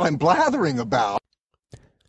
what 0.00 0.08
I'm 0.08 0.16
blathering 0.16 0.80
about. 0.80 1.18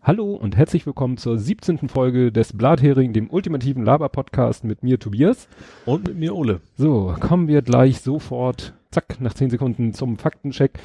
Hallo 0.01 0.33
und 0.33 0.55
herzlich 0.55 0.85
willkommen 0.85 1.17
zur 1.17 1.37
17. 1.37 1.89
Folge 1.89 2.31
des 2.31 2.53
Blathering, 2.53 3.11
dem 3.11 3.29
ultimativen 3.29 3.83
Laber-Podcast 3.83 4.63
mit 4.63 4.81
mir 4.81 4.97
Tobias. 4.97 5.47
Und 5.85 6.07
mit 6.07 6.17
mir 6.17 6.33
Ole. 6.33 6.61
So, 6.77 7.13
kommen 7.19 7.49
wir 7.49 7.61
gleich 7.61 7.99
sofort, 7.99 8.73
zack, 8.91 9.19
nach 9.19 9.33
10 9.33 9.49
Sekunden 9.49 9.93
zum 9.93 10.17
Faktencheck. 10.17 10.79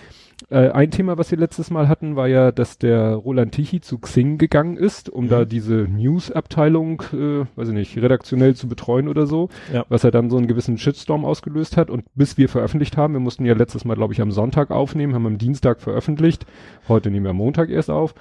Äh, 0.50 0.68
ein 0.70 0.90
Thema, 0.90 1.16
was 1.16 1.30
wir 1.30 1.38
letztes 1.38 1.70
Mal 1.70 1.88
hatten, 1.88 2.14
war 2.14 2.28
ja, 2.28 2.52
dass 2.52 2.76
der 2.78 3.14
Roland 3.14 3.52
Tichy 3.52 3.80
zu 3.80 3.98
Xing 3.98 4.36
gegangen 4.36 4.76
ist, 4.76 5.08
um 5.08 5.24
Mhm. 5.24 5.28
da 5.30 5.44
diese 5.46 5.74
News-Abteilung, 5.88 7.02
äh, 7.14 7.46
weiß 7.56 7.68
ich 7.68 7.74
nicht, 7.74 7.96
redaktionell 7.96 8.54
zu 8.54 8.68
betreuen 8.68 9.08
oder 9.08 9.26
so, 9.26 9.48
Ja. 9.72 9.84
was 9.88 10.04
er 10.04 10.10
dann 10.10 10.28
so 10.30 10.36
einen 10.36 10.46
gewissen 10.46 10.76
Shitstorm 10.78 11.24
ausgelöst 11.24 11.76
hat. 11.76 11.88
Und 11.90 12.04
bis 12.14 12.36
wir 12.36 12.48
veröffentlicht 12.48 12.96
haben, 12.96 13.14
wir 13.14 13.20
mussten 13.20 13.46
ja 13.46 13.54
letztes 13.54 13.84
Mal, 13.84 13.94
glaube 13.94 14.12
ich, 14.12 14.20
am 14.20 14.30
Sonntag 14.30 14.70
aufnehmen, 14.70 15.14
haben 15.14 15.26
am 15.26 15.38
Dienstag 15.38 15.80
veröffentlicht, 15.80 16.44
heute 16.88 17.10
nehmen 17.10 17.24
wir 17.24 17.30
am 17.30 17.36
Montag 17.36 17.70
erst 17.70 17.90
auf. 17.90 18.14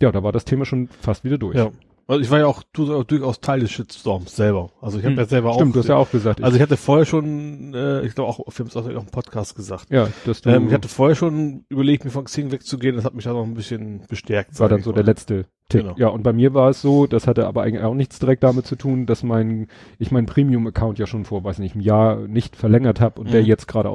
Ja, 0.00 0.10
da 0.10 0.22
war 0.24 0.32
das 0.32 0.44
Thema 0.44 0.64
schon 0.64 0.88
fast 0.88 1.22
wieder 1.24 1.38
durch. 1.38 1.56
Ja. 1.56 1.70
Also 2.08 2.20
ich 2.20 2.30
war 2.30 2.38
ja 2.40 2.46
auch 2.46 2.62
du- 2.72 3.04
durchaus 3.04 3.40
Teil 3.40 3.60
des 3.60 3.70
Shitstorms 3.70 4.34
selber. 4.36 4.70
Also 4.80 4.98
ich 4.98 5.04
habe 5.04 5.12
Hm. 5.14 5.18
ja 5.20 5.24
selber 5.26 5.52
Stimmt, 5.54 5.70
auch. 5.70 5.72
du 5.74 5.78
hast 5.80 5.88
ja 5.88 5.96
auch 5.96 6.10
gesagt. 6.10 6.42
also 6.42 6.56
ich 6.56 6.62
hatte 6.62 6.76
vorher 6.76 7.06
schon, 7.06 7.72
äh, 7.74 8.02
ich 8.04 8.14
glaube 8.14 8.28
auch, 8.30 8.38
wir 8.38 8.52
haben 8.58 8.66
es 8.66 8.76
auch 8.76 8.86
im 8.86 9.06
Podcast 9.06 9.54
gesagt. 9.54 9.86
ja, 9.90 10.08
dass 10.26 10.42
du, 10.42 10.50
Ähm, 10.50 10.66
ich 10.68 10.74
hatte 10.74 10.88
vorher 10.88 11.14
schon 11.16 11.64
überlegt, 11.68 12.04
mir 12.04 12.10
von 12.10 12.24
Xing 12.24 12.50
wegzugehen. 12.50 12.96
Das 12.96 13.04
hat 13.04 13.14
mich 13.14 13.24
dann 13.24 13.34
noch 13.34 13.44
ein 13.44 13.54
bisschen 13.54 14.02
bestärkt. 14.08 14.58
war 14.60 14.68
dann 14.68 14.82
so 14.82 14.90
mal. 14.90 14.96
der 14.96 15.04
letzte 15.04 15.44
Tick. 15.68 15.82
Genau. 15.82 15.94
Ja, 15.96 16.08
und 16.08 16.22
bei 16.22 16.32
mir 16.32 16.52
war 16.54 16.70
es 16.70 16.82
so, 16.82 17.06
das 17.06 17.26
hatte 17.26 17.46
aber 17.46 17.62
eigentlich 17.62 17.82
auch 17.84 17.94
nichts 17.94 18.18
direkt 18.18 18.42
damit 18.42 18.66
zu 18.66 18.76
tun, 18.76 19.06
dass 19.06 19.22
mein, 19.22 19.68
ich 19.98 20.10
meinen 20.10 20.26
Premium-Account 20.26 20.98
ja 20.98 21.06
schon 21.06 21.24
vor, 21.24 21.44
weiß 21.44 21.58
nicht, 21.60 21.74
einem 21.74 21.82
Jahr 21.84 22.16
nicht 22.26 22.56
verlängert 22.56 23.00
habe 23.00 23.20
und 23.20 23.32
der 23.32 23.42
Mhm. 23.42 23.46
jetzt 23.46 23.68
gerade 23.68 23.88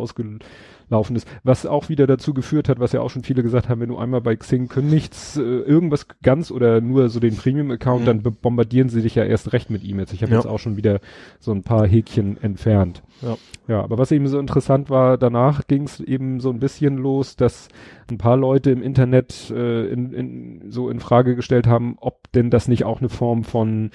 ausgelaufen 0.87 1.15
ist. 1.15 1.27
Was 1.43 1.65
auch 1.65 1.89
wieder 1.89 2.07
dazu 2.07 2.33
geführt 2.33 2.69
hat, 2.69 2.79
was 2.79 2.91
ja 2.93 3.01
auch 3.01 3.09
schon 3.09 3.23
viele 3.23 3.43
gesagt 3.43 3.69
haben, 3.69 3.81
wenn 3.81 3.89
du 3.89 3.97
einmal 3.97 4.21
bei 4.21 4.35
Xing 4.35 4.67
kündigst, 4.69 5.37
äh, 5.37 5.41
irgendwas 5.41 6.07
ganz 6.23 6.49
oder 6.51 6.81
nur 6.81 7.09
so 7.09 7.19
den 7.19 7.35
Premium-Account, 7.35 8.01
Mhm. 8.01 8.05
dann 8.05 8.21
bombardieren 8.41 8.89
sie 8.89 9.01
dich 9.01 9.15
ja 9.15 9.23
erst 9.23 9.53
recht 9.53 9.69
mit 9.69 9.83
E-Mails. 9.83 10.13
Ich 10.13 10.21
habe 10.21 10.31
Ja. 10.31 10.37
jetzt 10.39 10.47
auch 10.47 10.59
schon 10.59 10.77
wieder 10.77 10.99
so 11.39 11.51
ein 11.51 11.63
paar 11.63 11.85
Häkchen 11.87 12.41
entfernt. 12.41 13.03
Ja. 13.21 13.37
Ja, 13.67 13.81
aber 13.83 13.97
was 13.97 14.11
eben 14.13 14.27
so 14.27 14.39
interessant 14.39 14.89
war, 14.89 15.17
danach 15.17 15.67
ging 15.67 15.83
es 15.83 15.99
eben 15.99 16.39
so 16.39 16.49
ein 16.51 16.59
bisschen 16.59 16.95
los, 16.97 17.35
dass 17.35 17.67
ein 18.09 18.17
paar 18.17 18.37
Leute 18.37 18.71
im 18.71 18.81
Internet 18.81 19.51
äh, 19.51 19.87
in, 19.87 20.13
in, 20.13 20.71
so 20.71 20.89
in 20.89 21.01
Frage 21.01 21.35
gestellt 21.35 21.67
haben, 21.67 21.97
ob 21.99 22.31
denn 22.31 22.49
das 22.49 22.69
nicht 22.69 22.85
auch 22.85 22.99
eine 22.99 23.09
Form 23.09 23.43
von 23.43 23.91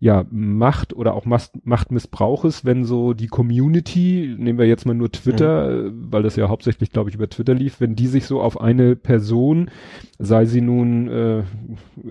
ja, 0.00 0.24
Macht 0.30 0.92
oder 0.92 1.14
auch 1.14 1.24
Machtmissbrauch 1.24 2.44
ist, 2.44 2.64
wenn 2.64 2.84
so 2.84 3.14
die 3.14 3.28
Community, 3.28 4.34
nehmen 4.38 4.58
wir 4.58 4.66
jetzt 4.66 4.86
mal 4.86 4.94
nur 4.94 5.10
Twitter, 5.10 5.86
äh, 5.86 5.90
weil 5.92 6.22
das 6.22 6.36
ja 6.36 6.48
hauptsächlich, 6.48 6.90
glaube 6.90 7.10
ich, 7.10 7.16
über 7.16 7.28
Twitter 7.28 7.54
lief, 7.54 7.80
wenn 7.80 7.94
die 7.94 8.06
sich 8.06 8.26
so 8.26 8.40
auf 8.40 8.60
eine 8.60 8.96
Person, 8.96 9.70
sei 10.24 10.44
sie 10.46 10.60
nun 10.60 11.08
äh, 11.08 11.42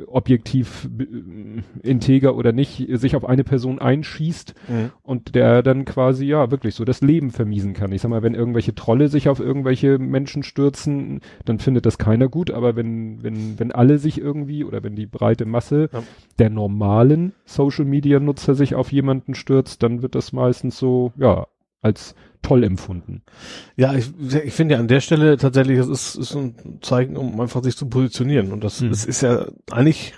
objektiv 0.07 0.89
äh, 0.99 1.87
integer 1.87 2.35
oder 2.35 2.51
nicht, 2.51 2.87
sich 2.99 3.15
auf 3.15 3.25
eine 3.25 3.43
Person 3.43 3.79
einschießt, 3.79 4.53
Mhm. 4.69 4.91
und 5.03 5.35
der 5.35 5.63
dann 5.63 5.85
quasi 5.85 6.25
ja 6.25 6.51
wirklich 6.51 6.75
so 6.75 6.85
das 6.85 7.01
Leben 7.01 7.31
vermiesen 7.31 7.73
kann. 7.73 7.91
Ich 7.91 8.01
sag 8.01 8.09
mal, 8.09 8.23
wenn 8.23 8.35
irgendwelche 8.35 8.75
Trolle 8.75 9.07
sich 9.07 9.29
auf 9.29 9.39
irgendwelche 9.39 9.97
Menschen 9.97 10.43
stürzen, 10.43 11.21
dann 11.45 11.59
findet 11.59 11.85
das 11.85 11.97
keiner 11.97 12.27
gut, 12.29 12.51
aber 12.51 12.75
wenn 12.75 13.21
wenn 13.23 13.59
wenn 13.59 13.71
alle 13.71 13.97
sich 13.97 14.19
irgendwie 14.19 14.63
oder 14.63 14.83
wenn 14.83 14.95
die 14.95 15.05
breite 15.07 15.45
Masse 15.45 15.89
Ja. 15.91 16.03
der 16.39 16.49
normalen 16.49 17.33
Social 17.45 17.85
Media 17.85 18.19
Nutzer 18.19 18.55
sich 18.55 18.75
auf 18.75 18.91
jemanden 18.91 19.35
stürzt, 19.35 19.83
dann 19.83 20.01
wird 20.01 20.15
das 20.15 20.33
meistens 20.33 20.77
so 20.77 21.11
ja 21.17 21.47
als 21.81 22.15
toll 22.43 22.63
empfunden. 22.63 23.23
Ja, 23.75 23.95
ich, 23.95 24.11
ich 24.45 24.53
finde 24.53 24.75
ja 24.75 24.79
an 24.79 24.87
der 24.87 24.99
Stelle 24.99 25.37
tatsächlich, 25.37 25.79
es 25.79 25.87
ist, 25.87 26.15
ist 26.15 26.35
ein 26.35 26.77
Zeichen, 26.81 27.17
um 27.17 27.41
einfach 27.41 27.63
sich 27.63 27.75
zu 27.75 27.87
positionieren. 27.87 28.51
Und 28.51 28.63
das, 28.63 28.79
Hm. 28.81 28.89
das 28.91 29.05
ist 29.05 29.21
ja 29.21 29.47
eigentlich, 29.71 30.13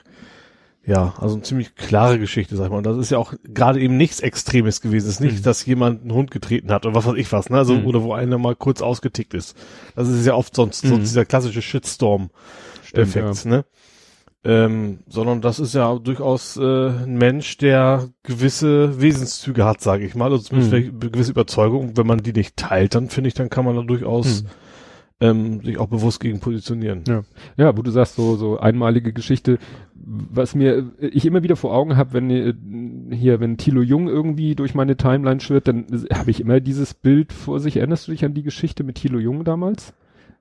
ja, 0.86 1.14
also 1.20 1.36
eine 1.36 1.44
ziemlich 1.44 1.76
klare 1.76 2.20
Geschichte, 2.20 2.56
sag 2.58 2.66
ich 2.66 2.72
mal. 2.72 2.78
Und 2.80 2.86
das 2.86 2.98
ist 2.98 3.12
ja 3.12 3.18
auch 3.18 3.34
gerade 3.46 3.80
eben 3.80 3.96
nichts 3.96 4.20
Extremes 4.20 4.82
gewesen. 4.82 5.08
Es 5.08 5.14
ist 5.16 5.20
nicht, 5.22 5.38
Hm. 5.38 5.44
dass 5.44 5.66
jemand 5.66 6.02
einen 6.02 6.12
Hund 6.14 6.32
getreten 6.32 6.72
hat 6.72 6.86
oder 6.86 6.94
was 6.96 7.06
weiß 7.06 7.16
ich 7.16 7.32
was, 7.32 7.50
ne? 7.50 7.58
Also, 7.58 7.76
Hm. 7.78 7.86
oder 7.88 8.04
wo 8.04 8.14
einer 8.14 8.38
mal 8.38 8.56
kurz 8.56 8.82
ausgetickt 8.82 9.34
ist. 9.34 9.56
Das 9.96 10.10
ist 10.10 10.26
ja 10.26 10.34
oft 10.36 10.54
sonst, 10.56 10.82
sonst 10.86 11.10
dieser 11.10 11.26
klassische 11.26 11.62
Shitstorm-Effekt, 11.62 13.46
ne? 13.46 13.66
Ähm, 14.48 15.00
sondern 15.08 15.42
das 15.42 15.60
ist 15.60 15.74
ja 15.74 15.96
durchaus 15.98 16.56
äh, 16.58 16.90
ein 16.90 17.18
Mensch, 17.18 17.58
der 17.58 18.10
gewisse 18.22 19.02
Wesenszüge 19.02 19.66
hat, 19.66 19.82
sage 19.82 20.06
ich 20.06 20.14
mal, 20.14 20.32
oder 20.32 20.42
zumindest 20.42 20.72
Hm. 20.72 20.84
vielleicht 21.00 21.14
gewisse 21.14 21.32
Überzeugung. 21.32 21.98
Wenn 21.98 22.06
man 22.06 22.20
die 22.20 22.32
nicht 22.34 22.56
teilt, 22.56 22.94
dann 22.94 23.10
finde 23.10 23.30
ich, 23.30 23.34
dann 23.34 23.50
kann 23.50 23.66
man 23.66 23.76
da 23.76 23.82
durchaus 23.82 24.42
Hm. 24.42 24.48
ähm, 25.20 25.62
sich 25.62 25.80
auch 25.80 25.88
bewusst 25.88 26.20
gegen 26.20 26.40
positionieren. 26.42 27.04
Ja. 27.08 27.24
Ja, 27.58 27.76
wo 27.76 27.82
du 27.82 27.90
sagst, 27.90 28.18
so, 28.18 28.36
so 28.36 28.60
einmalige 28.60 29.14
Geschichte, 29.14 29.58
was 29.96 30.54
mir, 30.54 30.92
äh, 31.00 31.08
ich 31.08 31.26
immer 31.26 31.42
wieder 31.42 31.56
vor 31.56 31.74
Augen 31.74 31.98
habe, 31.98 32.14
wenn 32.14 32.30
äh, 32.30 32.54
hier, 33.16 33.40
wenn 33.40 33.58
Thilo 33.58 33.82
Jung 33.82 34.08
irgendwie 34.08 34.54
durch 34.54 34.76
meine 34.76 34.96
Timeline 34.96 35.40
schwirrt, 35.40 35.68
dann 35.68 35.86
habe 36.14 36.30
ich 36.30 36.40
immer 36.40 36.60
dieses 36.60 36.94
Bild 36.94 37.34
vor 37.34 37.60
sich. 37.60 37.78
Erinnerst 37.78 38.08
du 38.08 38.12
dich 38.12 38.24
an 38.24 38.36
die 38.36 38.44
Geschichte 38.44 38.84
mit 38.84 38.98
Thilo 38.98 39.18
Jung 39.18 39.44
damals? 39.44 39.94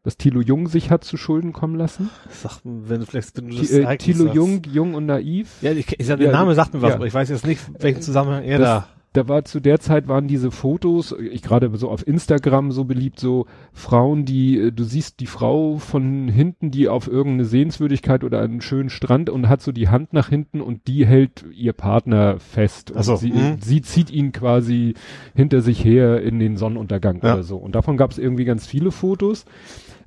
Dass 0.05 0.17
Thilo 0.19 0.41
Jung 0.41 0.69
sich 0.69 0.91
hat 0.91 1.03
zu 1.03 1.17
Schulden 1.17 1.53
kommen 1.53 1.75
lassen? 1.77 2.11
Sag, 2.31 2.59
wenn 2.63 3.01
du 3.01 3.07
vielleicht, 3.07 3.37
wenn 3.39 3.49
du 3.49 3.57
das 3.57 3.71
äh, 3.73 3.97
Thilo 3.97 4.25
sagst. 4.25 4.37
Jung, 4.37 4.63
Jung 4.71 4.95
und 4.95 5.07
naiv. 5.07 5.49
Ja, 5.63 5.73
ich, 5.73 5.99
ich 5.99 6.07
sag, 6.07 6.19
der 6.19 6.27
Ja, 6.27 6.33
Name 6.33 6.55
sagt 6.55 6.75
mir 6.75 6.83
was, 6.83 6.91
ja. 6.91 6.97
aber 6.97 7.07
ich 7.07 7.15
weiß 7.15 7.31
jetzt 7.31 7.47
nicht, 7.47 7.61
welchen 7.81 8.03
Zusammenhang 8.03 8.45
er 8.45 8.59
Das- 8.59 8.69
da. 8.69 8.89
Da 9.15 9.29
war 9.29 9.45
zu 9.45 9.61
der 9.61 9.79
Zeit 9.79 10.09
waren 10.09 10.27
diese 10.27 10.51
Fotos, 10.51 11.15
ich 11.31 11.41
gerade 11.43 11.71
so 11.77 11.89
auf 11.89 12.05
Instagram 12.05 12.73
so 12.73 12.83
beliebt, 12.83 13.21
so 13.21 13.47
Frauen, 13.73 14.25
die, 14.25 14.59
äh, 14.59 14.73
du 14.73 14.83
siehst 14.83 15.21
die 15.21 15.27
Frau 15.27 15.77
von 15.79 16.27
hinten, 16.27 16.73
die 16.73 16.89
auf 16.89 17.07
irgendeine 17.07 17.45
Sehenswürdigkeit 17.45 18.25
oder 18.25 18.41
einen 18.41 18.61
schönen 18.61 18.91
Strand 18.91 19.31
und 19.31 19.49
hat 19.49 19.63
so 19.63 19.71
die 19.71 19.89
Hand 19.89 20.13
nach 20.15 20.31
hinten 20.31 20.61
und 20.61 20.89
die 20.89 21.07
hält 21.07 21.45
ihr 21.55 21.75
Partner 21.75 22.41
fest. 22.41 22.91
Und 22.91 22.97
Ach 22.99 23.05
so, 23.05 23.15
sie, 23.15 23.31
mhm. 23.31 23.59
sie 23.61 23.83
zieht 23.83 24.11
ihn 24.11 24.33
quasi 24.33 24.95
hinter 25.37 25.61
sich 25.61 25.85
her 25.85 26.21
in 26.21 26.41
den 26.41 26.57
Sonnenuntergang 26.57 27.21
Ja. 27.23 27.35
oder 27.35 27.45
so. 27.45 27.57
Und 27.57 27.77
davon 27.77 27.97
gab 27.97 28.11
es 28.11 28.19
irgendwie 28.19 28.45
ganz 28.45 28.67
viele 28.67 28.91
Fotos. 28.91 29.45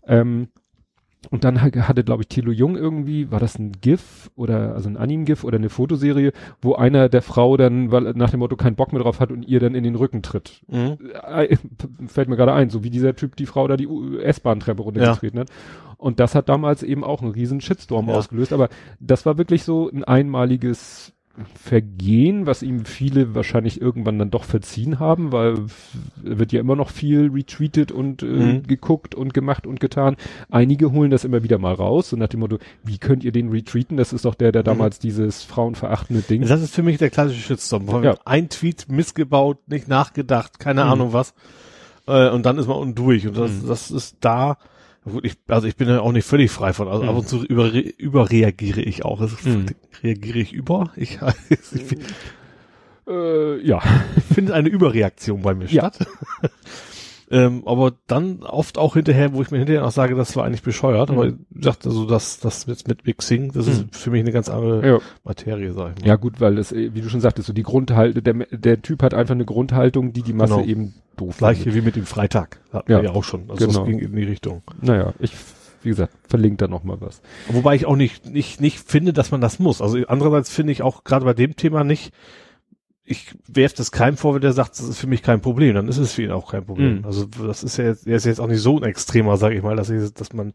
Ähm, 0.07 0.47
und 1.31 1.44
dann 1.44 1.62
ha- 1.62 1.88
hatte, 1.88 2.03
glaube 2.03 2.22
ich, 2.22 2.29
Thilo 2.29 2.51
Jung 2.51 2.78
irgendwie, 2.78 3.31
war 3.31 3.40
das 3.40 3.57
ein 3.57 3.73
GIF 3.81 4.29
oder 4.35 4.75
also 4.75 4.88
ein 4.88 4.95
Anime-GIF 4.97 5.44
oder 5.44 5.57
eine 5.57 5.69
Fotoserie, 5.69 6.31
wo 6.62 6.75
einer 6.75 7.09
der 7.09 7.22
Frau 7.22 7.57
dann, 7.57 7.91
weil 7.91 8.13
nach 8.13 8.29
dem 8.29 8.40
Motto 8.40 8.56
keinen 8.56 8.75
Bock 8.75 8.94
mehr 8.94 9.01
drauf 9.01 9.19
hat 9.19 9.31
und 9.31 9.44
ihr 9.44 9.59
dann 9.59 9.75
in 9.75 9.84
den 9.84 9.95
Rücken 9.95 10.22
tritt. 10.22 10.62
Mhm. 10.68 10.97
Äh, 11.28 11.57
Fällt 12.07 12.29
mir 12.29 12.38
gerade 12.38 12.53
ein, 12.53 12.69
so 12.69 12.84
wie 12.84 12.91
dieser 12.91 13.16
Typ 13.16 13.35
die 13.35 13.47
Frau 13.47 13.68
da 13.68 13.75
die 13.75 13.90
S-Bahn-Treppe 14.22 14.81
runtergetreten 14.84 15.40
hat. 15.40 15.50
Und 15.97 16.19
das 16.19 16.35
hat 16.35 16.47
damals 16.50 16.84
eben 16.84 17.03
auch 17.03 17.22
einen 17.24 17.31
riesen 17.31 17.59
Shitstorm 17.62 18.07
Ja. 18.07 18.13
ausgelöst. 18.16 18.53
Aber 18.53 18.69
das 19.00 19.25
war 19.25 19.38
wirklich 19.39 19.63
so 19.63 19.89
ein 19.89 20.03
einmaliges 20.03 21.13
Vergehen, 21.61 22.45
was 22.47 22.63
ihm 22.63 22.85
viele 22.85 23.35
wahrscheinlich 23.35 23.79
irgendwann 23.81 24.17
dann 24.17 24.31
doch 24.31 24.43
verziehen 24.43 24.99
haben, 24.99 25.31
weil 25.31 25.65
wird 26.21 26.51
ja 26.51 26.59
immer 26.59 26.75
noch 26.75 26.89
viel 26.89 27.29
retweetet 27.31 27.91
und 27.91 28.23
äh, 28.23 28.25
Mhm. 28.25 28.63
geguckt 28.63 29.13
und 29.15 29.33
gemacht 29.33 29.67
und 29.67 29.79
getan. 29.79 30.15
Einige 30.49 30.91
holen 30.91 31.11
das 31.11 31.25
immer 31.25 31.43
wieder 31.43 31.57
mal 31.59 31.73
raus, 31.73 32.09
so 32.09 32.17
nach 32.17 32.27
dem 32.29 32.39
Motto, 32.39 32.57
wie 32.83 32.97
könnt 32.97 33.23
ihr 33.23 33.31
den 33.31 33.49
retweeten? 33.49 33.97
Das 33.97 34.13
ist 34.13 34.25
doch 34.25 34.35
der, 34.35 34.51
der 34.51 34.63
damals 34.63 34.99
dieses 34.99 35.43
frauenverachtende 35.43 36.21
Ding. 36.23 36.41
Das 36.47 36.61
ist 36.61 36.73
für 36.73 36.83
mich 36.83 36.97
der 36.97 37.09
klassische 37.09 37.41
Shitstorm. 37.41 38.03
Ja. 38.03 38.15
Ein 38.25 38.49
Tweet 38.49 38.85
missgebaut, 38.89 39.59
nicht 39.67 39.87
nachgedacht, 39.87 40.59
keine 40.59 40.85
Mhm. 40.85 40.91
Ahnung 40.91 41.13
was. 41.13 41.33
Äh, 42.07 42.29
und 42.29 42.45
dann 42.45 42.57
ist 42.57 42.67
man 42.67 42.77
unten 42.77 42.95
durch. 42.95 43.27
Und 43.27 43.37
das, 43.37 43.51
Mhm. 43.51 43.67
das 43.67 43.91
ist 43.91 44.17
da, 44.21 44.57
ich, 45.23 45.38
also 45.47 45.68
ich 45.68 45.75
bin 45.75 45.88
ja 45.90 46.00
auch 46.01 46.12
nicht 46.12 46.25
völlig 46.28 46.51
frei 46.51 46.73
von. 46.73 46.88
Also 46.88 47.03
Mhm. 47.03 47.09
ab 47.09 47.16
und 47.18 47.28
zu 47.29 47.44
über, 47.45 47.72
überreagiere 47.72 48.81
ich 48.81 49.03
auch. 49.06 49.22
Also, 49.22 49.35
Mhm. 49.44 49.66
Reagiere 50.03 50.40
ich 50.40 50.53
über? 50.53 50.91
Ich, 50.95 51.19
ich 51.50 51.97
Äh, 53.07 53.65
ja. 53.65 53.80
findet 54.33 54.54
eine 54.54 54.69
Überreaktion 54.69 55.42
bei 55.42 55.54
mir 55.56 55.65
Ja. 55.68 55.92
statt. 55.94 56.07
ähm, 57.29 57.63
aber 57.65 57.94
dann 58.07 58.41
oft 58.44 58.77
auch 58.77 58.94
hinterher, 58.94 59.33
wo 59.33 59.41
ich 59.41 59.51
mir 59.51 59.57
hinterher 59.57 59.85
auch 59.85 59.91
sage, 59.91 60.15
das 60.15 60.35
war 60.35 60.45
eigentlich 60.45 60.63
bescheuert, 60.63 61.09
aber 61.09 61.27
ich 61.27 61.33
dachte 61.51 61.89
also, 61.89 62.06
das, 62.06 62.39
das 62.39 62.65
jetzt 62.68 62.88
mit 62.88 63.06
Mixing, 63.06 63.51
das 63.51 63.65
Mhm. 63.65 63.71
ist 63.71 63.85
für 63.95 64.12
mich 64.12 64.21
eine 64.21 64.31
ganz 64.31 64.47
andere 64.50 64.88
ja. 64.88 65.00
Materie, 65.24 65.74
sag 65.74 65.94
ich 65.97 66.01
mal. 66.03 66.07
Ja 66.07 66.15
gut, 66.15 66.39
weil 66.39 66.57
es, 66.57 66.71
äh, 66.71 66.94
wie 66.94 67.01
du 67.01 67.09
schon 67.09 67.19
sagtest, 67.21 67.47
so 67.47 67.53
die 67.53 67.63
Grundhaltung, 67.63 68.24
der, 68.24 68.33
der 68.51 68.81
Typ 68.81 69.03
hat 69.03 69.13
einfach 69.13 69.35
eine 69.35 69.45
Grundhaltung, 69.45 70.13
die 70.13 70.21
die 70.21 70.33
Masse 70.33 70.53
Genau. 70.56 70.65
eben 70.65 70.94
doof 71.18 71.38
Gleiche 71.38 71.63
findet. 71.63 71.81
wie 71.81 71.85
mit 71.85 71.95
dem 71.97 72.06
Freitag. 72.06 72.59
Hatten 72.71 72.91
Ja. 72.91 73.00
wir 73.01 73.06
ja 73.09 73.12
auch 73.15 73.24
schon. 73.24 73.50
Also 73.50 73.65
Genau. 73.68 73.79
das 73.79 73.88
ging 73.88 74.00
in 74.00 74.15
die 74.15 74.24
Richtung. 74.24 74.62
Naja, 74.81 75.13
ich, 75.19 75.31
wie 75.83 75.89
gesagt, 75.89 76.13
verlinke 76.29 76.57
da 76.57 76.68
noch 76.68 76.83
mal 76.83 77.01
was. 77.01 77.21
Wobei 77.50 77.75
ich 77.75 77.85
auch 77.85 77.95
nicht, 77.97 78.25
nicht, 78.29 78.62
nicht 78.62 78.79
finde, 78.79 79.12
dass 79.13 79.31
man 79.31 79.41
das 79.41 79.59
muss. 79.59 79.81
Also 79.81 79.97
andererseits 80.07 80.50
finde 80.50 80.71
ich 80.71 80.81
auch 80.81 81.03
gerade 81.03 81.25
bei 81.25 81.33
dem 81.33 81.56
Thema 81.56 81.83
nicht, 81.83 82.13
ich 83.09 83.33
werfe 83.48 83.77
das 83.77 83.92
keinem 83.92 84.18
vor, 84.18 84.36
wenn 84.36 84.42
der 84.42 84.51
sagt, 84.51 84.71
das 84.71 84.81
ist 84.81 85.00
für 85.00 85.07
mich 85.07 85.24
kein 85.24 85.39
Problem, 85.39 85.74
dann 85.74 85.88
ist 85.88 85.98
es 85.98 86.12
für 86.12 86.24
ihn 86.24 86.31
auch 86.31 86.51
kein 86.51 86.65
Problem. 86.65 87.00
Mhm. 87.00 87.06
Also 87.06 87.25
das 87.25 87.63
ist 87.63 87.77
ja 87.77 87.86
jetzt, 87.86 88.06
er 88.06 88.18
ist 88.18 88.25
jetzt 88.25 88.42
auch 88.42 88.48
nicht 88.48 88.59
so 88.59 88.77
ein 88.77 88.83
Extremer, 88.83 89.38
sage 89.38 89.56
ich 89.56 89.63
mal, 89.63 89.77
dass, 89.77 89.89
ich, 89.89 90.13
dass 90.13 90.33
man 90.33 90.54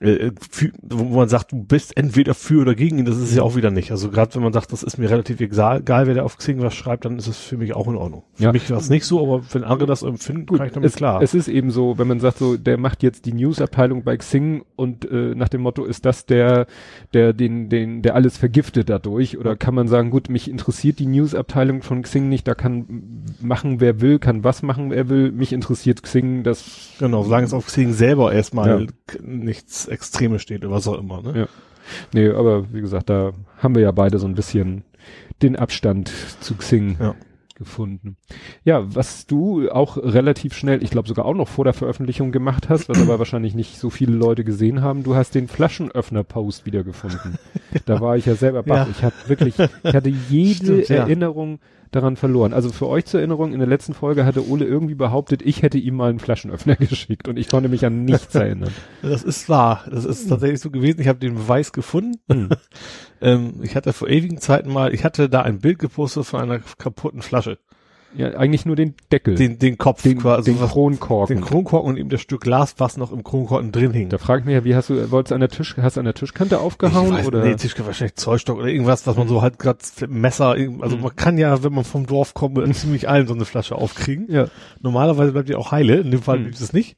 äh, 0.00 0.30
für, 0.50 0.72
wo 0.82 1.04
man 1.18 1.28
sagt, 1.28 1.52
du 1.52 1.62
bist 1.64 1.96
entweder 1.96 2.34
für 2.34 2.60
oder 2.60 2.74
gegen 2.74 2.98
ihn, 2.98 3.04
das 3.06 3.16
ist 3.16 3.34
ja 3.34 3.42
auch 3.42 3.56
wieder 3.56 3.70
nicht. 3.70 3.90
Also 3.92 4.10
gerade 4.10 4.34
wenn 4.34 4.42
man 4.42 4.52
sagt, 4.52 4.72
das 4.72 4.82
ist 4.82 4.98
mir 4.98 5.08
relativ 5.10 5.40
egal, 5.40 5.82
wer 5.86 6.14
da 6.14 6.22
auf 6.22 6.36
Xing 6.36 6.60
was 6.60 6.74
schreibt, 6.74 7.04
dann 7.06 7.18
ist 7.18 7.26
es 7.28 7.38
für 7.38 7.56
mich 7.56 7.74
auch 7.74 7.88
in 7.88 7.96
Ordnung. 7.96 8.24
Für 8.34 8.44
Ja. 8.44 8.52
mich 8.52 8.68
war 8.70 8.78
es 8.78 8.90
nicht 8.90 9.04
so, 9.06 9.22
aber 9.22 9.42
wenn 9.52 9.64
andere 9.64 9.86
das 9.88 10.02
empfinden, 10.02 10.46
Gut, 10.46 10.58
kann 10.58 10.66
ich 10.66 10.72
damit 10.74 10.90
es, 10.90 10.96
klar. 10.96 11.22
es 11.22 11.32
ist 11.34 11.48
eben 11.48 11.70
so, 11.70 11.96
wenn 11.98 12.06
man 12.08 12.20
sagt 12.20 12.38
so, 12.38 12.56
der 12.56 12.76
macht 12.78 13.02
jetzt 13.02 13.24
die 13.24 13.32
Newsabteilung 13.32 14.04
bei 14.04 14.16
Xing 14.18 14.64
und 14.76 15.10
äh, 15.10 15.34
nach 15.34 15.48
dem 15.48 15.62
Motto 15.62 15.84
ist 15.84 16.04
das 16.04 16.26
der, 16.26 16.66
der 17.14 17.32
den, 17.32 17.68
den, 17.70 18.02
der 18.02 18.14
alles 18.14 18.36
vergiftet 18.36 18.90
dadurch 18.90 19.38
oder 19.38 19.56
kann 19.56 19.74
man 19.74 19.88
sagen, 19.88 20.10
gut, 20.10 20.28
mich 20.28 20.50
interessiert 20.50 20.98
die 20.98 21.06
Newsabteilung 21.06 21.82
von 21.82 22.02
Xing 22.02 22.28
nicht, 22.28 22.46
da 22.46 22.54
kann 22.54 23.24
machen 23.40 23.80
wer 23.80 24.00
will, 24.02 24.18
kann 24.18 24.44
was 24.44 24.62
machen 24.62 24.90
wer 24.90 25.08
will, 25.08 25.32
mich 25.32 25.52
interessiert 25.52 26.02
Xing, 26.02 26.42
das 26.42 26.90
genau, 26.98 27.22
solange 27.22 27.46
es 27.46 27.54
auf 27.54 27.66
Xing 27.66 27.92
selber 27.94 28.32
erstmal 28.32 28.82
Ja. 28.82 28.86
k- 29.06 29.18
nichts 29.86 29.88
Extremes 29.88 30.42
steht 30.42 30.64
oder 30.64 30.74
was 30.74 30.88
auch 30.88 30.98
immer, 30.98 31.22
ne? 31.22 31.40
Ja. 31.40 31.46
Nee, 32.12 32.30
aber 32.30 32.72
wie 32.72 32.80
gesagt, 32.80 33.10
da 33.10 33.32
haben 33.58 33.74
wir 33.74 33.82
ja 33.82 33.92
beide 33.92 34.18
so 34.18 34.26
ein 34.26 34.34
bisschen 34.34 34.82
den 35.42 35.56
Abstand 35.56 36.10
zu 36.40 36.54
Xing 36.56 36.96
Ja. 37.00 37.14
gefunden. 37.54 38.16
Ja, 38.64 38.82
was 38.94 39.26
du 39.26 39.70
auch 39.70 39.96
relativ 39.96 40.54
schnell, 40.54 40.82
ich 40.82 40.90
glaube 40.90 41.06
sogar 41.06 41.24
auch 41.24 41.34
noch 41.34 41.48
vor 41.48 41.64
der 41.64 41.74
Veröffentlichung 41.74 42.32
gemacht 42.32 42.68
hast, 42.68 42.88
was 42.88 43.00
aber 43.00 43.18
wahrscheinlich 43.18 43.54
nicht 43.54 43.78
so 43.78 43.88
viele 43.90 44.16
Leute 44.16 44.42
gesehen 44.42 44.82
haben, 44.82 45.04
du 45.04 45.14
hast 45.14 45.34
den 45.34 45.46
Flaschenöffner-Post 45.46 46.66
wiedergefunden. 46.66 47.38
Da 47.84 48.00
war 48.00 48.16
ich 48.16 48.26
ja 48.26 48.34
selber 48.34 48.62
baff. 48.64 48.88
Ja. 48.88 48.90
Ich 48.90 49.02
hatte 49.04 49.28
wirklich, 49.28 49.54
ich 49.58 49.94
hatte 49.94 50.08
jede 50.28 50.82
Stimmt, 50.82 50.88
ja. 50.88 51.06
Daran 51.90 52.16
verloren. 52.16 52.52
Also 52.52 52.70
für 52.70 52.88
euch 52.88 53.06
zur 53.06 53.20
Erinnerung, 53.20 53.52
in 53.52 53.58
der 53.58 53.68
letzten 53.68 53.94
Folge 53.94 54.24
hatte 54.24 54.48
Ole 54.48 54.64
irgendwie 54.64 54.94
behauptet, 54.94 55.42
ich 55.42 55.62
hätte 55.62 55.78
ihm 55.78 55.96
mal 55.96 56.10
einen 56.10 56.18
Flaschenöffner 56.18 56.76
geschickt 56.76 57.28
und 57.28 57.38
ich 57.38 57.48
konnte 57.48 57.68
mich 57.68 57.84
an 57.84 58.04
nichts 58.04 58.34
erinnern. 58.34 58.72
Das 59.02 59.22
ist 59.22 59.48
wahr. 59.48 59.84
Das 59.90 60.04
ist 60.04 60.28
tatsächlich 60.28 60.60
so 60.60 60.70
gewesen. 60.70 61.00
Ich 61.00 61.08
habe 61.08 61.18
den 61.18 61.34
Beweis 61.34 61.72
gefunden. 61.72 62.50
ähm, 63.20 63.60
ich 63.62 63.76
hatte 63.76 63.92
vor 63.92 64.08
ewigen 64.08 64.38
Zeiten 64.38 64.72
mal, 64.72 64.92
ich 64.92 65.04
hatte 65.04 65.28
da 65.28 65.42
ein 65.42 65.58
Bild 65.58 65.78
gepostet 65.78 66.26
von 66.26 66.40
einer 66.40 66.60
kaputten 66.78 67.22
Flasche. 67.22 67.58
Ja, 68.16 68.28
eigentlich 68.30 68.64
nur 68.64 68.76
den 68.76 68.94
Deckel. 69.12 69.34
Den, 69.34 69.58
den 69.58 69.76
Kopf 69.78 70.02
den, 70.02 70.18
quasi. 70.18 70.50
den 70.52 70.60
was- 70.60 70.70
Kronkorken. 70.72 71.36
den 71.36 71.44
Kronkorken 71.44 71.90
und 71.90 71.96
eben 71.98 72.08
das 72.08 72.20
Stück 72.20 72.40
Glas, 72.40 72.74
was 72.78 72.96
noch 72.96 73.12
im 73.12 73.22
Kronkorken 73.24 73.72
drin 73.72 73.92
hing. 73.92 74.08
da 74.08 74.18
fragt 74.18 74.46
mich 74.46 74.54
ja, 74.54 74.64
wie 74.64 74.74
hast 74.74 74.88
du, 74.90 75.10
wolltest 75.10 75.30
du 75.30 75.34
an 75.34 75.40
der 75.40 75.50
Tisch, 75.50 75.76
hast 75.76 75.96
du 75.96 76.00
an 76.00 76.04
der 76.06 76.14
Tischkante 76.14 76.58
aufgehauen 76.60 77.08
ich 77.08 77.12
weiß, 77.20 77.26
oder? 77.26 77.44
Nee, 77.44 77.56
Tischke 77.56 77.84
wahrscheinlich 77.84 78.14
Zollstock 78.16 78.58
oder 78.58 78.68
irgendwas, 78.68 79.06
was 79.06 79.16
man 79.16 79.28
so 79.28 79.42
halt 79.42 79.58
gerade 79.58 79.78
Messer, 80.08 80.56
also 80.80 80.96
Mhm. 80.96 81.02
man 81.02 81.16
kann 81.16 81.36
ja, 81.38 81.62
wenn 81.62 81.72
man 81.74 81.84
vom 81.84 82.06
Dorf 82.06 82.32
kommt, 82.34 82.56
in 82.58 82.72
ziemlich 82.74 83.08
allen 83.08 83.26
so 83.26 83.34
eine 83.34 83.44
Flasche 83.44 83.74
aufkriegen. 83.76 84.26
ja. 84.30 84.46
Normalerweise 84.80 85.32
bleibt 85.32 85.48
die 85.48 85.54
auch 85.54 85.72
heile, 85.72 85.96
in 85.96 86.10
dem 86.10 86.22
Fall 86.22 86.38
Mhm. 86.38 86.44
gibt 86.44 86.60
es 86.60 86.72
nicht. 86.72 86.96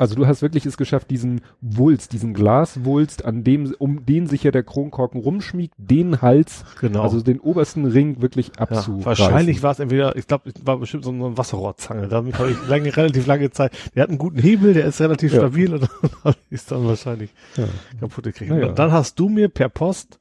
Also 0.00 0.14
du 0.14 0.26
hast 0.26 0.40
wirklich 0.42 0.64
es 0.66 0.76
geschafft, 0.76 1.10
diesen 1.10 1.42
Wulst, 1.60 2.12
diesen 2.12 2.32
Glaswulst, 2.34 3.24
an 3.24 3.44
dem, 3.44 3.72
um 3.78 4.06
den 4.06 4.26
sich 4.26 4.42
ja 4.44 4.50
der 4.50 4.62
Kronkorken 4.62 5.20
rumschmiegt, 5.20 5.74
den 5.76 6.22
Hals, 6.22 6.64
Genau. 6.80 7.02
also 7.02 7.20
den 7.20 7.38
obersten 7.40 7.84
Ring 7.84 8.22
wirklich 8.22 8.48
ja, 8.56 8.62
abzureißen. 8.62 9.04
wahrscheinlich 9.04 9.62
war 9.62 9.72
es 9.72 9.78
entweder, 9.78 10.16
ich 10.16 10.26
glaube, 10.26 10.50
es 10.50 10.66
war 10.66 10.78
bestimmt 10.78 11.04
so 11.04 11.10
eine 11.10 11.36
Wasserrohrzange. 11.36 12.08
Damit 12.08 12.38
habe 12.38 12.50
ich 12.50 12.56
lange, 12.68 12.96
relativ 12.96 13.26
lange 13.26 13.50
Zeit. 13.50 13.72
Der 13.94 14.02
hat 14.04 14.08
einen 14.08 14.18
guten 14.18 14.38
Hebel, 14.38 14.72
der 14.74 14.86
ist 14.86 15.00
relativ 15.00 15.32
Ja. 15.32 15.40
stabil 15.40 15.74
und 15.74 15.82
dann 16.24 16.34
ist 16.48 16.70
dann 16.72 16.86
wahrscheinlich 16.86 17.30
Ja. 17.56 17.64
kaputt 18.00 18.24
gekriegt. 18.24 18.50
Naja. 18.50 18.68
Und 18.68 18.78
dann 18.78 18.92
hast 18.92 19.18
du 19.20 19.28
mir 19.28 19.48
per 19.48 19.68
Post, 19.68 20.18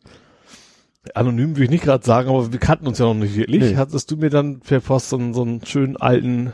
anonym 1.16 1.56
will 1.56 1.64
ich 1.64 1.70
nicht 1.70 1.84
gerade 1.86 2.06
sagen, 2.06 2.30
aber 2.30 2.52
wir 2.52 2.60
kannten 2.60 2.88
uns 2.88 3.00
ja 3.00 3.06
noch 3.06 3.14
nicht 3.14 3.36
wirklich, 3.36 3.64
Nee. 3.64 3.76
hattest 3.78 4.12
du 4.12 4.18
mir 4.18 4.30
dann 4.30 4.60
per 4.60 4.80
Post 4.81 5.10
so, 5.10 5.34
so 5.34 5.42
einen 5.42 5.66
schönen 5.66 5.98
alten, 5.98 6.54